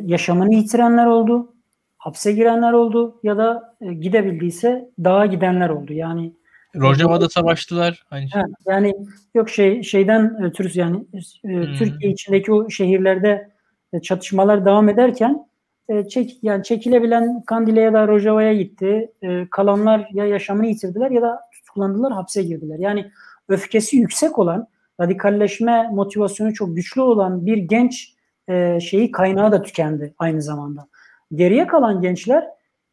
Yaşamını 0.05 0.55
yitirenler 0.55 1.07
oldu. 1.07 1.55
Hapse 1.99 2.33
girenler 2.33 2.73
oldu 2.73 3.21
ya 3.23 3.37
da 3.37 3.77
gidebildiyse 4.01 4.91
dağa 5.05 5.27
gidenler 5.27 5.69
oldu. 5.69 5.93
Yani 5.93 6.33
Rojava'da 6.77 7.29
savaştılar. 7.29 8.05
Aynı 8.11 8.29
şey. 8.29 8.43
yani 8.67 8.95
yok 9.35 9.51
şey 9.51 9.83
şeyden 9.83 10.45
ötürü 10.45 10.69
yani 10.75 11.05
e, 11.15 11.49
hmm. 11.49 11.75
Türkiye 11.75 12.13
içindeki 12.13 12.53
o 12.53 12.71
şehirlerde 12.71 13.51
e, 13.93 14.01
çatışmalar 14.01 14.65
devam 14.65 14.89
ederken 14.89 15.47
e, 15.89 16.09
çek 16.09 16.39
yani 16.43 16.65
çekilebilen 16.65 17.43
Kandil'e 17.43 17.81
ya 17.81 17.93
da 17.93 18.09
Rojava'ya 18.09 18.55
gitti. 18.55 19.13
E, 19.23 19.49
kalanlar 19.51 20.09
ya 20.13 20.27
yaşamını 20.27 20.67
yitirdiler 20.67 21.11
ya 21.11 21.23
da 21.23 21.41
tutuklandılar, 21.53 22.13
hapse 22.13 22.43
girdiler. 22.43 22.79
Yani 22.79 23.11
öfkesi 23.49 23.97
yüksek 23.97 24.39
olan, 24.39 24.67
radikalleşme 25.01 25.89
motivasyonu 25.93 26.55
çok 26.55 26.77
güçlü 26.77 27.01
olan 27.01 27.47
bir 27.47 27.57
genç 27.57 28.15
e, 28.49 28.81
şeyi 28.81 29.11
kaynağı 29.11 29.53
da 29.53 29.63
tükendi 29.63 30.15
aynı 30.19 30.43
zamanda. 30.43 30.89
Geriye 31.35 31.67
kalan 31.67 32.01
gençler 32.01 32.45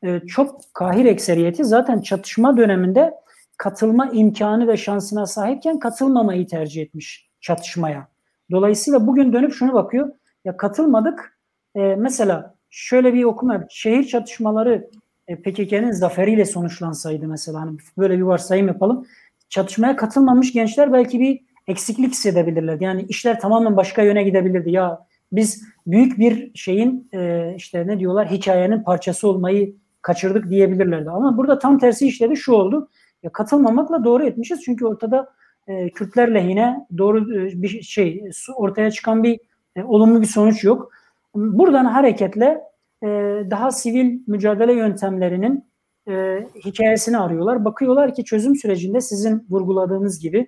e, 0.04 0.20
çok 0.20 0.62
kahir 0.74 1.06
ekseriyeti 1.06 1.66
zaten 1.66 2.02
çatışma 2.02 2.58
döneminde 2.58 3.14
katılma 3.60 4.10
imkanı 4.10 4.68
ve 4.68 4.78
şansına 4.78 5.26
sahipken 5.26 5.80
katılmamayı 5.80 6.48
tercih 6.48 6.82
etmiş 6.82 7.30
çatışmaya. 7.42 8.08
Dolayısıyla 8.52 9.08
bugün 9.08 9.34
dönüp 9.34 9.54
şunu 9.54 9.74
bakıyor. 9.74 10.12
Ya 10.46 10.58
katılmadık. 10.58 11.40
E, 11.76 11.80
mesela 11.80 12.56
şöyle 12.70 13.14
bir 13.14 13.24
okuma 13.24 13.66
şehir 13.70 14.04
çatışmaları 14.04 14.90
e, 15.28 15.36
PKK'nın 15.36 15.92
zaferiyle 15.92 16.46
sonuçlansaydı 16.46 17.28
mesela 17.28 17.62
hani 17.62 17.78
böyle 17.98 18.18
bir 18.18 18.22
varsayım 18.22 18.68
yapalım. 18.68 19.06
Çatışmaya 19.50 19.96
katılmamış 19.96 20.54
gençler 20.54 20.94
belki 20.94 21.20
bir 21.20 21.40
eksiklik 21.68 22.12
hissedebilirler. 22.12 22.78
Yani 22.80 23.06
işler 23.10 23.40
tamamen 23.40 23.78
başka 23.78 24.02
yöne 24.02 24.24
gidebilirdi. 24.24 24.72
Ya 24.72 25.06
biz 25.32 25.64
büyük 25.88 26.20
bir 26.20 26.52
şeyin 26.56 27.10
e, 27.14 27.54
işte 27.58 27.88
ne 27.88 28.00
diyorlar 28.00 28.32
hikayenin 28.32 28.84
parçası 28.84 29.28
olmayı 29.28 29.76
kaçırdık 30.02 30.50
diyebilirlerdi. 30.50 31.10
Ama 31.10 31.38
burada 31.38 31.60
tam 31.60 31.80
tersi 31.80 32.08
işledi 32.08 32.38
şu 32.38 32.54
oldu. 32.54 32.90
Ya 33.24 33.32
katılmamakla 33.32 34.04
doğru 34.04 34.24
etmişiz 34.24 34.62
çünkü 34.66 34.86
ortada 34.86 35.34
e, 35.68 35.90
Kürtler 35.90 36.34
lehine 36.36 36.88
doğru 36.98 37.36
e, 37.36 37.62
bir 37.62 37.82
şey 37.82 38.30
ortaya 38.56 38.92
çıkan 38.92 39.24
bir 39.24 39.40
e, 39.76 39.84
olumlu 39.84 40.22
bir 40.22 40.28
sonuç 40.28 40.64
yok. 40.64 40.92
Buradan 41.36 41.86
hareketle 41.86 42.62
e, 43.04 43.08
daha 43.50 43.72
sivil 43.72 44.20
mücadele 44.28 44.74
yöntemlerinin 44.74 45.66
e, 46.10 46.46
hikayesini 46.66 47.18
arıyorlar. 47.18 47.66
Bakıyorlar 47.66 48.16
ki 48.16 48.24
çözüm 48.24 48.56
sürecinde 48.56 49.02
sizin 49.02 49.46
vurguladığınız 49.50 50.20
gibi 50.20 50.48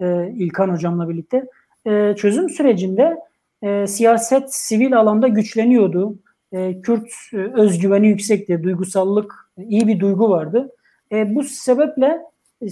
e, 0.00 0.28
İlkan 0.28 0.68
hocamla 0.68 1.08
birlikte 1.08 1.46
e, 1.86 2.14
çözüm 2.16 2.50
sürecinde 2.50 3.16
e, 3.62 3.86
siyaset 3.86 4.54
sivil 4.54 4.98
alanda 4.98 5.28
güçleniyordu. 5.28 6.18
E, 6.52 6.80
Kürt 6.80 7.08
e, 7.32 7.36
özgüveni 7.36 8.08
yüksekti, 8.08 8.62
duygusallık, 8.62 9.34
e, 9.58 9.62
iyi 9.62 9.88
bir 9.88 10.00
duygu 10.00 10.30
vardı. 10.30 10.72
E, 11.12 11.34
bu 11.34 11.44
sebeple 11.44 12.20
e, 12.60 12.68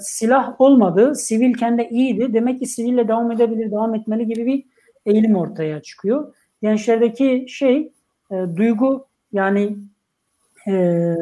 silah 0.00 0.60
olmadı, 0.60 1.14
sivil 1.14 1.54
kendi 1.54 1.82
iyiydi. 1.82 2.34
Demek 2.34 2.60
ki 2.60 2.66
siville 2.66 3.08
devam 3.08 3.32
edebilir, 3.32 3.70
devam 3.70 3.94
etmeli 3.94 4.26
gibi 4.26 4.46
bir 4.46 4.64
eğilim 5.06 5.36
ortaya 5.36 5.82
çıkıyor. 5.82 6.34
Gençlerdeki 6.62 7.46
şey 7.48 7.92
e, 8.30 8.34
duygu 8.56 9.06
yani 9.32 9.76
e, 10.68 11.14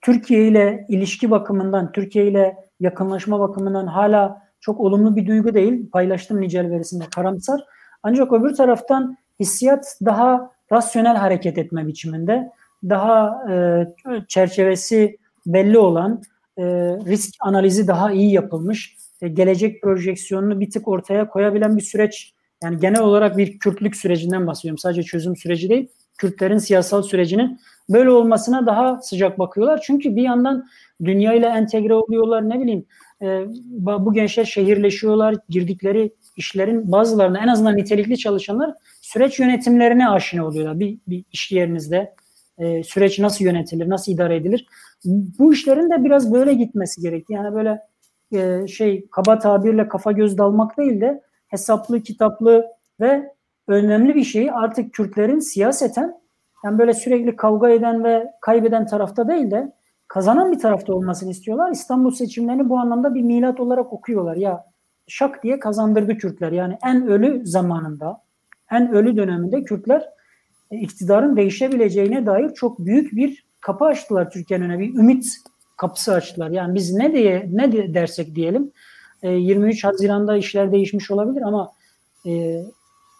Türkiye 0.00 0.48
ile 0.48 0.86
ilişki 0.88 1.30
bakımından, 1.30 1.92
Türkiye 1.92 2.26
ile 2.26 2.56
yakınlaşma 2.80 3.40
bakımından 3.40 3.86
hala 3.86 4.42
çok 4.60 4.80
olumlu 4.80 5.16
bir 5.16 5.26
duygu 5.26 5.54
değil. 5.54 5.90
Paylaştım 5.90 6.40
nicel 6.40 6.70
verisinde 6.70 7.04
karamsar. 7.14 7.60
Ancak 8.02 8.32
öbür 8.32 8.54
taraftan 8.54 9.16
hissiyat 9.40 9.98
daha 10.04 10.50
rasyonel 10.72 11.16
hareket 11.16 11.58
etme 11.58 11.86
biçiminde, 11.86 12.50
daha 12.88 13.44
e, 13.52 13.86
çerçevesi 14.28 15.18
belli 15.46 15.78
olan, 15.78 16.22
e, 16.58 16.62
risk 17.06 17.34
analizi 17.40 17.86
daha 17.86 18.12
iyi 18.12 18.32
yapılmış, 18.32 18.96
e, 19.22 19.28
gelecek 19.28 19.82
projeksiyonunu 19.82 20.60
bir 20.60 20.70
tık 20.70 20.88
ortaya 20.88 21.28
koyabilen 21.28 21.76
bir 21.76 21.82
süreç. 21.82 22.34
Yani 22.62 22.80
genel 22.80 23.00
olarak 23.00 23.36
bir 23.36 23.58
Kürtlük 23.58 23.96
sürecinden 23.96 24.46
bahsediyorum. 24.46 24.78
Sadece 24.78 25.02
çözüm 25.02 25.36
süreci 25.36 25.68
değil. 25.68 25.88
Kürtlerin 26.18 26.58
siyasal 26.58 27.02
sürecinin 27.02 27.60
böyle 27.88 28.10
olmasına 28.10 28.66
daha 28.66 29.02
sıcak 29.02 29.38
bakıyorlar. 29.38 29.80
Çünkü 29.86 30.16
bir 30.16 30.22
yandan 30.22 30.68
dünya 31.04 31.34
ile 31.34 31.46
entegre 31.46 31.94
oluyorlar 31.94 32.48
ne 32.48 32.60
bileyim 32.60 32.86
e, 33.22 33.44
bu 33.78 34.12
gençler 34.12 34.44
şehirleşiyorlar 34.44 35.34
girdikleri 35.48 36.12
işlerin 36.36 36.92
bazılarında 36.92 37.38
en 37.38 37.48
azından 37.48 37.76
nitelikli 37.76 38.18
çalışanlar 38.18 38.74
süreç 39.00 39.38
yönetimlerine 39.38 40.08
aşina 40.08 40.46
oluyorlar. 40.46 40.80
Bir, 40.80 40.98
bir 41.08 41.24
iş 41.32 41.52
yerinizde 41.52 42.14
e, 42.60 42.82
süreç 42.82 43.18
nasıl 43.18 43.44
yönetilir, 43.44 43.88
nasıl 43.88 44.12
idare 44.12 44.36
edilir. 44.36 44.66
Bu 45.38 45.52
işlerin 45.52 45.90
de 45.90 46.04
biraz 46.04 46.32
böyle 46.32 46.54
gitmesi 46.54 47.00
gerekti. 47.00 47.32
Yani 47.32 47.54
böyle 47.54 47.82
e, 48.32 48.66
şey 48.66 49.06
kaba 49.10 49.38
tabirle 49.38 49.88
kafa 49.88 50.12
göz 50.12 50.38
dalmak 50.38 50.78
değil 50.78 51.00
de 51.00 51.22
hesaplı, 51.48 52.00
kitaplı 52.00 52.66
ve 53.00 53.32
önemli 53.68 54.14
bir 54.14 54.24
şey 54.24 54.50
artık 54.50 54.92
Kürtlerin 54.92 55.38
siyaseten 55.38 56.20
yani 56.64 56.78
böyle 56.78 56.94
sürekli 56.94 57.36
kavga 57.36 57.70
eden 57.70 58.04
ve 58.04 58.32
kaybeden 58.40 58.86
tarafta 58.86 59.28
değil 59.28 59.50
de 59.50 59.72
kazanan 60.08 60.52
bir 60.52 60.58
tarafta 60.58 60.94
olmasını 60.94 61.30
istiyorlar. 61.30 61.70
İstanbul 61.70 62.10
seçimlerini 62.10 62.68
bu 62.68 62.78
anlamda 62.78 63.14
bir 63.14 63.22
milat 63.22 63.60
olarak 63.60 63.92
okuyorlar. 63.92 64.36
Ya 64.36 64.64
şak 65.06 65.42
diye 65.42 65.58
kazandırdı 65.58 66.18
Kürtler. 66.18 66.52
Yani 66.52 66.78
en 66.86 67.06
ölü 67.06 67.46
zamanında, 67.46 68.22
en 68.70 68.92
ölü 68.92 69.16
döneminde 69.16 69.64
Kürtler 69.64 70.08
iktidarın 70.70 71.36
değişebileceğine 71.36 72.26
dair 72.26 72.54
çok 72.54 72.78
büyük 72.78 73.16
bir 73.16 73.44
kapı 73.60 73.84
açtılar 73.84 74.30
Türkiye'nin 74.30 74.64
önüne. 74.64 74.78
Bir 74.78 74.94
ümit 74.94 75.26
kapısı 75.76 76.14
açtılar. 76.14 76.50
Yani 76.50 76.74
biz 76.74 76.94
ne 76.94 77.12
diye 77.12 77.48
ne 77.52 77.72
de 77.72 77.94
dersek 77.94 78.34
diyelim 78.34 78.72
23 79.22 79.84
e, 79.84 79.88
Haziran'da 79.88 80.36
işler 80.36 80.72
değişmiş 80.72 81.10
olabilir 81.10 81.42
ama 81.42 81.72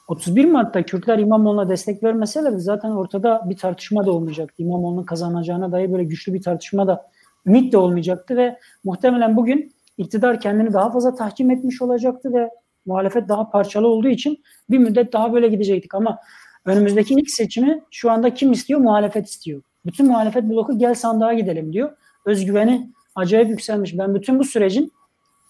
31 0.08 0.44
e, 0.44 0.46
Mart'ta 0.46 0.82
Kürtler 0.82 1.18
İmamoğlu'na 1.18 1.68
destek 1.68 2.02
vermeseler 2.02 2.52
zaten 2.52 2.90
ortada 2.90 3.42
bir 3.46 3.56
tartışma 3.56 4.06
da 4.06 4.12
olmayacaktı. 4.12 4.62
İmamoğlu'nun 4.62 5.04
kazanacağına 5.04 5.72
dair 5.72 5.92
böyle 5.92 6.04
güçlü 6.04 6.34
bir 6.34 6.42
tartışma 6.42 6.86
da 6.86 7.10
ümit 7.46 7.72
de 7.72 7.78
olmayacaktı 7.78 8.36
ve 8.36 8.58
muhtemelen 8.84 9.36
bugün 9.36 9.72
iktidar 9.98 10.40
kendini 10.40 10.72
daha 10.72 10.90
fazla 10.90 11.14
tahkim 11.14 11.50
etmiş 11.50 11.82
olacaktı 11.82 12.32
ve 12.32 12.50
muhalefet 12.86 13.28
daha 13.28 13.50
parçalı 13.50 13.88
olduğu 13.88 14.08
için 14.08 14.42
bir 14.70 14.78
müddet 14.78 15.12
daha 15.12 15.32
böyle 15.32 15.48
gidecektik 15.48 15.94
ama 15.94 16.18
önümüzdeki 16.64 17.14
ilk 17.14 17.30
seçimi 17.30 17.82
şu 17.90 18.10
anda 18.10 18.34
kim 18.34 18.52
istiyor? 18.52 18.80
Muhalefet 18.80 19.28
istiyor. 19.28 19.62
Bütün 19.86 20.06
muhalefet 20.06 20.44
bloku 20.44 20.78
gel 20.78 20.94
sandığa 20.94 21.32
gidelim 21.32 21.72
diyor. 21.72 21.90
Özgüveni 22.26 22.90
acayip 23.14 23.48
yükselmiş. 23.48 23.98
Ben 23.98 24.14
bütün 24.14 24.38
bu 24.38 24.44
sürecin 24.44 24.92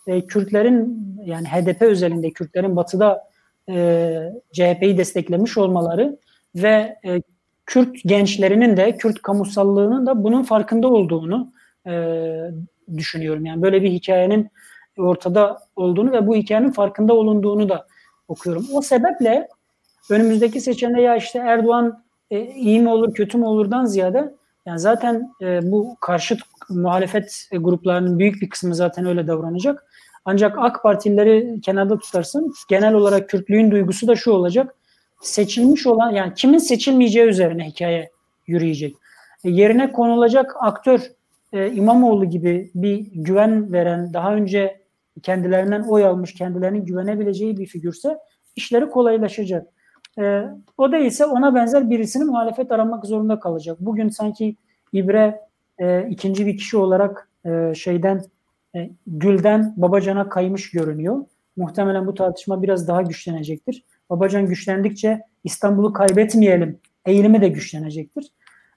e, 0.07 0.27
Kürtlerin 0.27 1.07
yani 1.25 1.49
HDP 1.49 1.83
özelinde 1.83 2.31
Kürtlerin 2.31 2.77
batıda 2.77 3.31
e, 3.69 4.33
CHP'yi 4.53 4.99
desteklemiş 4.99 5.59
olmaları 5.59 6.19
ve 6.55 6.97
e, 7.05 7.23
Kürt 7.67 7.97
gençlerinin 8.05 8.77
de 8.77 8.97
Kürt 8.97 9.23
kamusallığının 9.23 10.07
da 10.07 10.25
bunun 10.25 10.43
farkında 10.43 10.89
olduğunu 10.89 11.53
e, 11.87 12.25
düşünüyorum. 12.97 13.47
Yani 13.47 13.63
böyle 13.63 13.83
bir 13.83 13.91
hikayenin 13.91 14.51
ortada 14.99 15.59
olduğunu 15.77 16.13
ve 16.13 16.27
bu 16.27 16.37
hikayenin 16.37 16.71
farkında 16.71 17.15
olunduğunu 17.15 17.69
da 17.69 17.87
okuyorum. 18.29 18.67
O 18.73 18.83
sebeple 18.83 19.49
önümüzdeki 20.11 20.61
seçeneğe 20.61 21.05
ya 21.05 21.17
işte 21.17 21.39
Erdoğan 21.39 22.03
e, 22.31 22.41
iyi 22.41 22.81
mi 22.81 22.89
olur 22.89 23.15
kötü 23.15 23.39
mü 23.39 23.45
olurdan 23.45 23.85
ziyade 23.85 24.35
yani 24.67 24.79
zaten 24.79 25.33
e, 25.43 25.73
bu 25.73 25.97
karşıt 26.01 26.41
muhalefet 26.69 27.49
gruplarının 27.53 28.19
büyük 28.19 28.43
bir 28.43 28.51
kısmı 28.51 28.75
zaten 28.75 29.07
öyle 29.07 29.27
davranacak. 29.27 29.87
Ancak 30.25 30.59
AK 30.59 30.83
Partilileri 30.83 31.61
kenarda 31.61 31.99
tutarsın 31.99 32.53
genel 32.69 32.95
olarak 32.95 33.29
Kürtlüğün 33.29 33.71
duygusu 33.71 34.09
da 34.09 34.17
şu 34.17 34.31
olacak. 34.31 34.75
Seçilmiş 35.23 35.87
olan 35.87 36.11
yani 36.11 36.35
kimin 36.35 36.59
seçilmeyeceği 36.59 37.27
üzerine 37.27 37.65
hikaye 37.65 38.11
yürüyecek. 38.47 38.97
E, 39.45 39.51
yerine 39.51 39.93
konulacak 39.93 40.57
aktör 40.61 41.01
e, 41.53 41.73
İmamoğlu 41.73 42.25
gibi 42.25 42.71
bir 42.75 43.07
güven 43.15 43.73
veren, 43.73 44.15
daha 44.15 44.35
önce 44.35 44.81
kendilerinden 45.23 45.83
oy 45.83 46.05
almış, 46.05 46.35
kendilerinin 46.35 46.85
güvenebileceği 46.85 47.59
bir 47.59 47.67
figürse 47.67 48.19
işleri 48.57 48.91
kolaylaşacak. 48.91 49.67
E, 50.19 50.45
o 50.79 50.93
değilse 50.93 51.27
ona 51.27 51.55
benzer 51.55 51.91
birisini 51.91 52.25
muhalefet 52.25 52.73
aramak 52.73 53.07
zorunda 53.07 53.41
kalacak. 53.41 53.77
Bugün 53.81 54.09
sanki 54.09 54.57
İbre 54.93 55.41
e, 55.79 56.07
ikinci 56.11 56.47
bir 56.47 56.57
kişi 56.57 56.77
olarak 56.77 57.31
e, 57.47 57.75
şeyden 57.75 58.25
e, 58.77 58.91
Gül'den 59.07 59.75
Babacan'a 59.77 60.29
kaymış 60.29 60.71
görünüyor. 60.71 61.25
Muhtemelen 61.57 62.07
bu 62.07 62.15
tartışma 62.15 62.63
biraz 62.63 62.89
daha 62.89 63.03
güçlenecektir. 63.03 63.85
Babacan 64.11 64.47
güçlendikçe 64.47 65.23
İstanbul'u 65.45 65.93
kaybetmeyelim 65.93 66.79
eğilimi 67.07 67.41
de 67.41 67.49
güçlenecektir. 67.49 68.27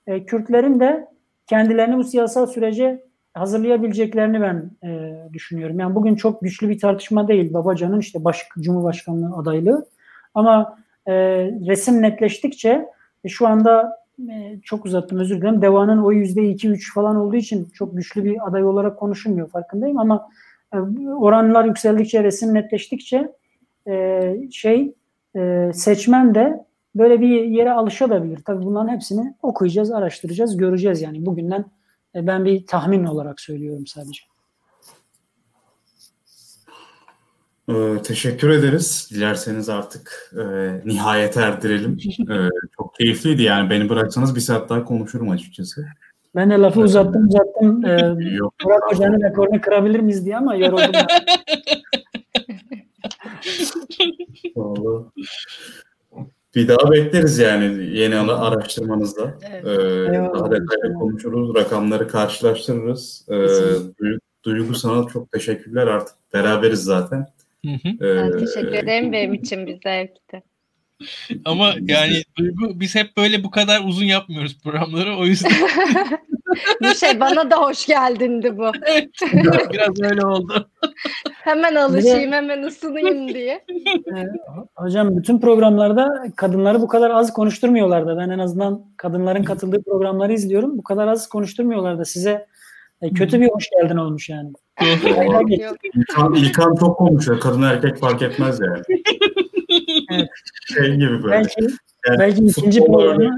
E, 0.08 0.26
Kürtlerin 0.26 0.80
de 0.80 1.08
kendilerini 1.48 1.98
bu 1.98 2.03
siyasal 2.03 2.48
sürece 2.48 3.03
hazırlayabileceklerini 3.34 4.42
ben 4.42 4.72
e, 4.84 5.14
düşünüyorum. 5.34 5.80
Yani 5.80 5.95
bugün 5.95 6.16
çok 6.16 6.42
güçlü 6.42 6.70
bir 6.70 6.80
tartışma 6.80 7.28
değil 7.28 7.53
Babacan'ın 7.53 8.00
işte 8.00 8.24
baş, 8.24 8.48
Cumhurbaşkanlığı 8.60 9.38
adaylığı. 9.38 9.86
Ama 10.34 10.78
e, 11.08 11.14
resim 11.68 12.02
netleştikçe 12.02 12.86
e, 13.24 13.30
şu 13.30 13.48
anda 13.48 14.04
e, 14.30 14.60
çok 14.64 14.86
uzattım 14.86 15.20
özür 15.20 15.38
dilerim. 15.38 15.62
Deva'nın 15.62 16.04
o 16.04 16.12
yüzde 16.12 16.50
iki 16.50 16.70
üç 16.70 16.94
falan 16.94 17.16
olduğu 17.16 17.36
için 17.36 17.66
çok 17.74 17.98
güçlü 17.98 18.24
bir 18.24 18.48
aday 18.48 18.64
olarak 18.64 19.00
konuşulmuyor 19.00 19.50
farkındayım 19.50 20.00
ama 20.00 20.30
e, 20.74 20.78
oranlar 21.10 21.66
yükseldikçe 21.66 22.24
resim 22.24 22.54
netleştikçe 22.54 23.32
e, 23.88 24.34
şey 24.52 24.94
e, 25.36 25.72
seçmen 25.74 26.36
de 26.36 26.66
böyle 26.96 27.22
bir 27.22 27.44
yere 27.44 27.72
alışabilir. 27.72 28.40
Tabii 28.46 28.66
bunların 28.66 28.90
hepsini 28.94 29.36
okuyacağız, 29.42 29.92
araştıracağız, 29.92 30.58
göreceğiz 30.58 31.02
yani. 31.02 31.26
Bugünden 31.26 31.66
e, 32.16 32.28
ben 32.28 32.46
bir 32.46 32.66
tahmin 32.68 33.06
olarak 33.06 33.40
söylüyorum 33.40 33.88
sadece. 33.88 34.33
Ee, 37.69 38.01
teşekkür 38.03 38.50
ederiz. 38.50 39.09
Dilerseniz 39.14 39.69
artık 39.69 40.33
e, 40.38 40.43
nihayete 40.85 41.42
erdirelim. 41.42 41.98
ee, 42.32 42.50
çok 42.77 42.95
keyifliydi 42.95 43.43
yani. 43.43 43.69
Beni 43.69 43.90
bıraksanız 43.90 44.35
bir 44.35 44.42
saat 44.42 44.69
daha 44.69 44.85
konuşurum 44.85 45.30
açıkçası. 45.30 45.85
Ben 46.35 46.50
de 46.50 46.53
lafı 46.53 46.80
uzattım 46.80 47.27
uzattım. 47.27 47.85
Ee, 47.85 48.35
Yok, 48.35 48.53
Burak 48.66 48.92
Hoca'nın 48.92 49.22
rekorunu 49.22 49.61
kırabilir 49.61 50.00
miyiz 50.00 50.25
diye 50.25 50.38
ama 50.38 50.56
yoruldum. 50.56 50.85
Vallahi. 54.56 55.06
Bir 56.56 56.67
daha 56.67 56.92
bekleriz 56.92 57.40
yani 57.40 57.85
yeni 57.98 58.16
araştırmanızda. 58.16 59.38
Evet. 59.51 59.66
Ee, 59.66 60.14
daha 60.33 60.51
detaylı 60.51 60.93
konuşuruz, 61.00 61.56
rakamları 61.56 62.08
karşılaştırırız. 62.08 63.25
Ee, 63.30 63.48
Duygu, 64.00 64.19
Duygu 64.43 64.75
sana 64.75 65.08
çok 65.08 65.32
teşekkürler 65.32 65.88
artık 65.88 66.16
beraberiz 66.33 66.83
zaten. 66.83 67.27
Hı 67.66 67.72
hı. 67.72 68.06
Ee, 68.06 68.38
teşekkür 68.38 68.74
ederim. 68.74 69.11
Benim 69.11 69.33
için 69.33 69.67
bir 69.67 69.80
zevkti. 69.83 70.43
Ama 71.45 71.74
yani 71.82 72.24
Duygu 72.38 72.80
biz 72.80 72.95
hep 72.95 73.17
böyle 73.17 73.43
bu 73.43 73.51
kadar 73.51 73.82
uzun 73.85 74.06
yapmıyoruz 74.06 74.58
programları. 74.64 75.17
O 75.17 75.25
yüzden 75.25 75.51
bu 76.82 76.95
şey 76.95 77.19
bana 77.19 77.51
da 77.51 77.58
hoş 77.58 77.85
geldindi 77.85 78.58
bu. 78.58 78.72
biraz 79.74 80.01
öyle 80.01 80.25
oldu. 80.25 80.69
Hemen 81.33 81.75
alışayım, 81.75 82.32
hemen 82.32 82.64
ısınayım 82.64 83.33
diye. 83.33 83.66
Hocam 84.75 85.17
bütün 85.17 85.40
programlarda 85.40 86.25
kadınları 86.35 86.82
bu 86.82 86.88
kadar 86.88 87.11
az 87.11 87.33
konuşturmuyorlardı. 87.33 88.17
Ben 88.17 88.30
en 88.30 88.40
azından 88.40 88.85
kadınların 88.98 89.43
katıldığı 89.43 89.83
programları 89.83 90.33
izliyorum. 90.33 90.77
Bu 90.77 90.83
kadar 90.83 91.08
az 91.08 91.30
konuşturmuyorlardı. 91.30 92.06
Size 92.06 92.48
e, 93.01 93.09
kötü 93.09 93.42
bir 93.42 93.50
hoş 93.50 93.69
geldin 93.69 93.98
olmuş 93.98 94.30
yani. 94.30 94.53
İlkan, 94.82 96.34
İlkan 96.35 96.76
çok 96.76 96.98
konuşuyor. 96.98 97.40
Kadın 97.40 97.61
erkek 97.61 97.98
fark 97.98 98.22
etmez 98.22 98.60
yani. 98.60 98.82
Evet. 100.11 100.30
Şey 100.74 100.93
gibi 100.95 101.24
böyle. 101.24 101.32
Belki 101.35 101.61
Yani 102.08 102.19
belki 102.19 102.43
ikinci 102.43 102.80
programı 102.85 103.38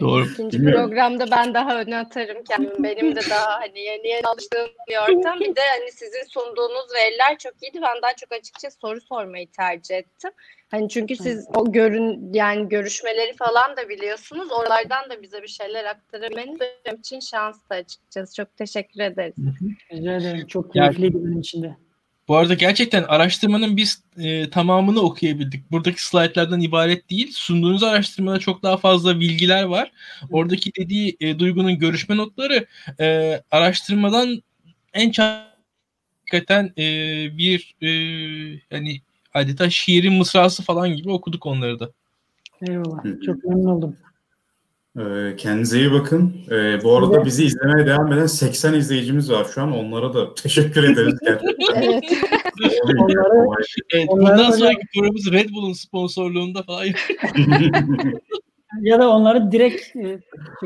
Doğru. 0.00 0.24
İkinci 0.24 0.58
Bilmiyorum. 0.58 0.88
programda 0.88 1.30
ben 1.30 1.54
daha 1.54 1.80
öne 1.80 1.96
atarım 1.96 2.44
kendimi. 2.44 2.84
Benim 2.84 3.16
de 3.16 3.20
daha 3.30 3.60
hani 3.60 3.80
yeni 3.80 4.08
yeni 4.08 4.26
alıştığım 4.26 4.68
bir 4.88 4.96
ortam. 4.96 5.40
Bir 5.40 5.56
de 5.56 5.60
hani 5.60 5.92
sizin 5.92 6.24
sunduğunuz 6.28 6.94
veriler 6.94 7.38
çok 7.38 7.62
iyiydi. 7.62 7.78
Ben 7.82 8.02
daha 8.02 8.14
çok 8.16 8.32
açıkçası 8.32 8.78
soru 8.80 9.00
sormayı 9.00 9.50
tercih 9.50 9.96
ettim. 9.96 10.30
Hani 10.70 10.88
çünkü 10.88 11.16
siz 11.16 11.46
o 11.54 11.72
görün 11.72 12.32
yani 12.34 12.68
görüşmeleri 12.68 13.36
falan 13.36 13.76
da 13.76 13.88
biliyorsunuz. 13.88 14.48
Oralardan 14.52 15.10
da 15.10 15.22
bize 15.22 15.42
bir 15.42 15.48
şeyler 15.48 15.84
aktarabilmeniz 15.84 16.60
benim 16.60 16.98
için 16.98 17.20
şanstı 17.20 17.74
açıkçası. 17.74 18.34
Çok 18.34 18.56
teşekkür 18.56 19.00
ederiz. 19.00 19.34
rica 19.92 20.16
ederim. 20.16 20.46
Çok 20.46 20.76
Yani- 20.76 20.96
keyifliydi 20.96 21.24
benim 21.24 21.40
için 21.40 21.62
de. 21.62 21.76
Bu 22.28 22.36
arada 22.36 22.54
gerçekten 22.54 23.02
araştırmanın 23.02 23.76
biz 23.76 24.02
e, 24.18 24.50
tamamını 24.50 25.00
okuyabildik. 25.00 25.70
Buradaki 25.70 26.06
slaytlardan 26.06 26.60
ibaret 26.60 27.10
değil. 27.10 27.30
Sunduğunuz 27.32 27.82
araştırmada 27.82 28.38
çok 28.38 28.62
daha 28.62 28.76
fazla 28.76 29.20
bilgiler 29.20 29.62
var. 29.62 29.92
Oradaki 30.30 30.70
dediği 30.74 31.16
e, 31.20 31.38
Duygu'nun 31.38 31.78
görüşme 31.78 32.16
notları 32.16 32.66
e, 33.00 33.40
araştırmadan 33.50 34.42
en 34.94 35.10
çok 35.10 35.24
hakikaten 36.20 36.72
e, 36.78 36.82
bir 37.38 37.76
e, 37.82 37.88
hani 38.70 39.00
adeta 39.36 39.70
şiirin 39.70 40.12
mısrası 40.14 40.62
falan 40.62 40.88
gibi 40.96 41.10
okuduk 41.10 41.46
onları 41.46 41.80
da. 41.80 41.90
Eyvallah. 42.68 43.02
Çok 43.26 43.44
memnun 43.44 43.66
oldum. 43.70 43.96
Ee, 44.98 45.36
kendinize 45.36 45.78
iyi 45.78 45.92
bakın. 45.92 46.36
Ee, 46.50 46.82
bu 46.84 46.96
arada 46.96 47.16
Evet. 47.16 47.26
bizi 47.26 47.44
izlemeye 47.44 47.86
devam 47.86 48.12
eden 48.12 48.26
80 48.26 48.74
izleyicimiz 48.74 49.30
var 49.30 49.46
şu 49.54 49.62
an. 49.62 49.72
Onlara 49.72 50.14
da 50.14 50.34
teşekkür 50.34 50.84
ederiz 50.84 51.14
gerçekten. 51.24 51.82
Evet. 51.82 52.04
Onları- 52.98 53.64
Evet, 53.94 54.08
bundan 54.08 54.50
sonraki 54.50 54.86
programımız 54.94 55.32
Red 55.32 55.50
Bull'un 55.50 55.72
sponsorluğunda 55.72 56.62
falan 56.62 56.86
Ya 58.80 59.00
da 59.00 59.10
onları 59.10 59.52
direkt 59.52 59.96
e, 59.96 60.18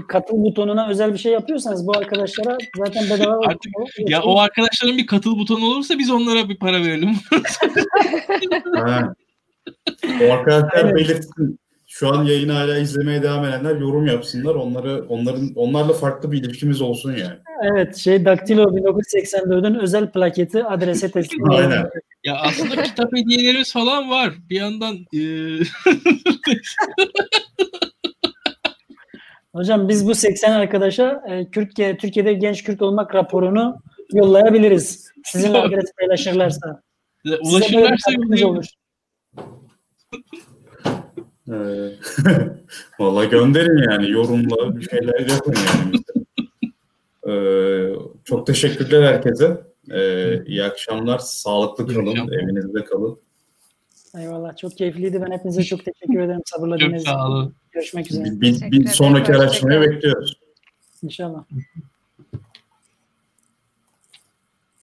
katıl 0.09 0.45
butonuna 0.45 0.89
özel 0.89 1.13
bir 1.13 1.19
şey 1.19 1.33
yapıyorsanız 1.33 1.87
bu 1.87 1.97
arkadaşlara 1.97 2.59
zaten 2.77 3.05
bedava 3.11 3.47
Artık 3.47 3.73
ya 3.99 4.23
o 4.23 4.39
arkadaşların 4.39 4.99
bir 4.99 5.07
katıl 5.07 5.39
butonu 5.39 5.65
olursa 5.65 5.99
biz 5.99 6.11
onlara 6.11 6.49
bir 6.49 6.59
para 6.59 6.81
verelim. 6.81 7.11
O 10.23 10.33
arkadaşlar 10.33 10.85
Aynen. 10.85 10.95
belirtsin. 10.95 11.59
Şu 11.87 12.15
an 12.15 12.25
yayını 12.25 12.53
hala 12.53 12.79
izlemeye 12.79 13.23
devam 13.23 13.45
edenler 13.45 13.77
yorum 13.77 14.07
yapsınlar. 14.07 14.55
Onları 14.55 15.05
onların 15.09 15.53
onlarla 15.55 15.93
farklı 15.93 16.33
bir 16.33 16.45
ilişkimiz 16.45 16.81
olsun 16.81 17.13
yani. 17.13 17.39
Evet 17.63 17.97
şey 17.97 18.25
Daktilo 18.25 18.63
1984'ün 18.63 19.75
özel 19.75 20.13
plaketi 20.13 20.65
adrese 20.65 21.11
teslim 21.11 21.51
Aynen. 21.51 21.91
Ya 22.25 22.37
aslında 22.37 22.83
kitap 22.83 23.13
hediyelerimiz 23.13 23.73
falan 23.73 24.11
var. 24.11 24.35
Bir 24.51 24.57
yandan 24.57 24.95
e, 24.95 25.21
Hocam 29.55 29.89
biz 29.89 30.07
bu 30.07 30.15
80 30.15 30.53
arkadaşa 30.53 31.23
e, 31.29 31.51
Türkiye 31.51 31.97
Türkiye'de 31.97 32.33
genç 32.33 32.65
Kürt 32.65 32.83
olmak 32.83 33.15
raporunu 33.15 33.83
yollayabiliriz. 34.13 35.13
Sizinle 35.25 35.59
adres 35.59 35.93
paylaşırlarsa. 36.01 36.83
Ulaşırlarsa 37.43 38.11
olur. 38.47 38.65
Valla 42.99 43.25
gönderin 43.25 43.91
yani 43.91 44.11
yorumla 44.11 44.77
bir 44.77 44.89
şeyler 44.89 45.21
yapın 45.21 45.55
yani. 45.55 45.97
Ee, 47.29 47.95
çok 48.25 48.47
teşekkürler 48.47 49.03
herkese. 49.03 49.61
Ee, 49.91 50.45
iyi 50.45 50.65
akşamlar. 50.65 51.19
Sağlıklı 51.19 51.87
kalın. 51.87 52.17
Evinizde 52.17 52.85
kalın. 52.85 53.19
Eyvallah. 54.19 54.57
Çok 54.57 54.77
keyifliydi. 54.77 55.23
Ben 55.23 55.33
hepinize 55.33 55.65
çok 55.65 55.85
teşekkür 55.85 56.21
ederim 56.21 56.43
sabırla 56.45 56.79
çok 56.79 56.81
dinlediğiniz 56.81 57.03
için. 57.03 57.13
sağ 57.13 57.29
olun. 57.29 57.55
Görüşmek 57.73 58.11
üzere. 58.11 58.25
Bir, 58.25 58.41
bir, 58.41 58.71
bir 58.73 58.87
sonraki 58.87 59.35
araştırmayı 59.35 59.81
bekliyoruz. 59.81 60.41
İnşallah. 61.03 61.45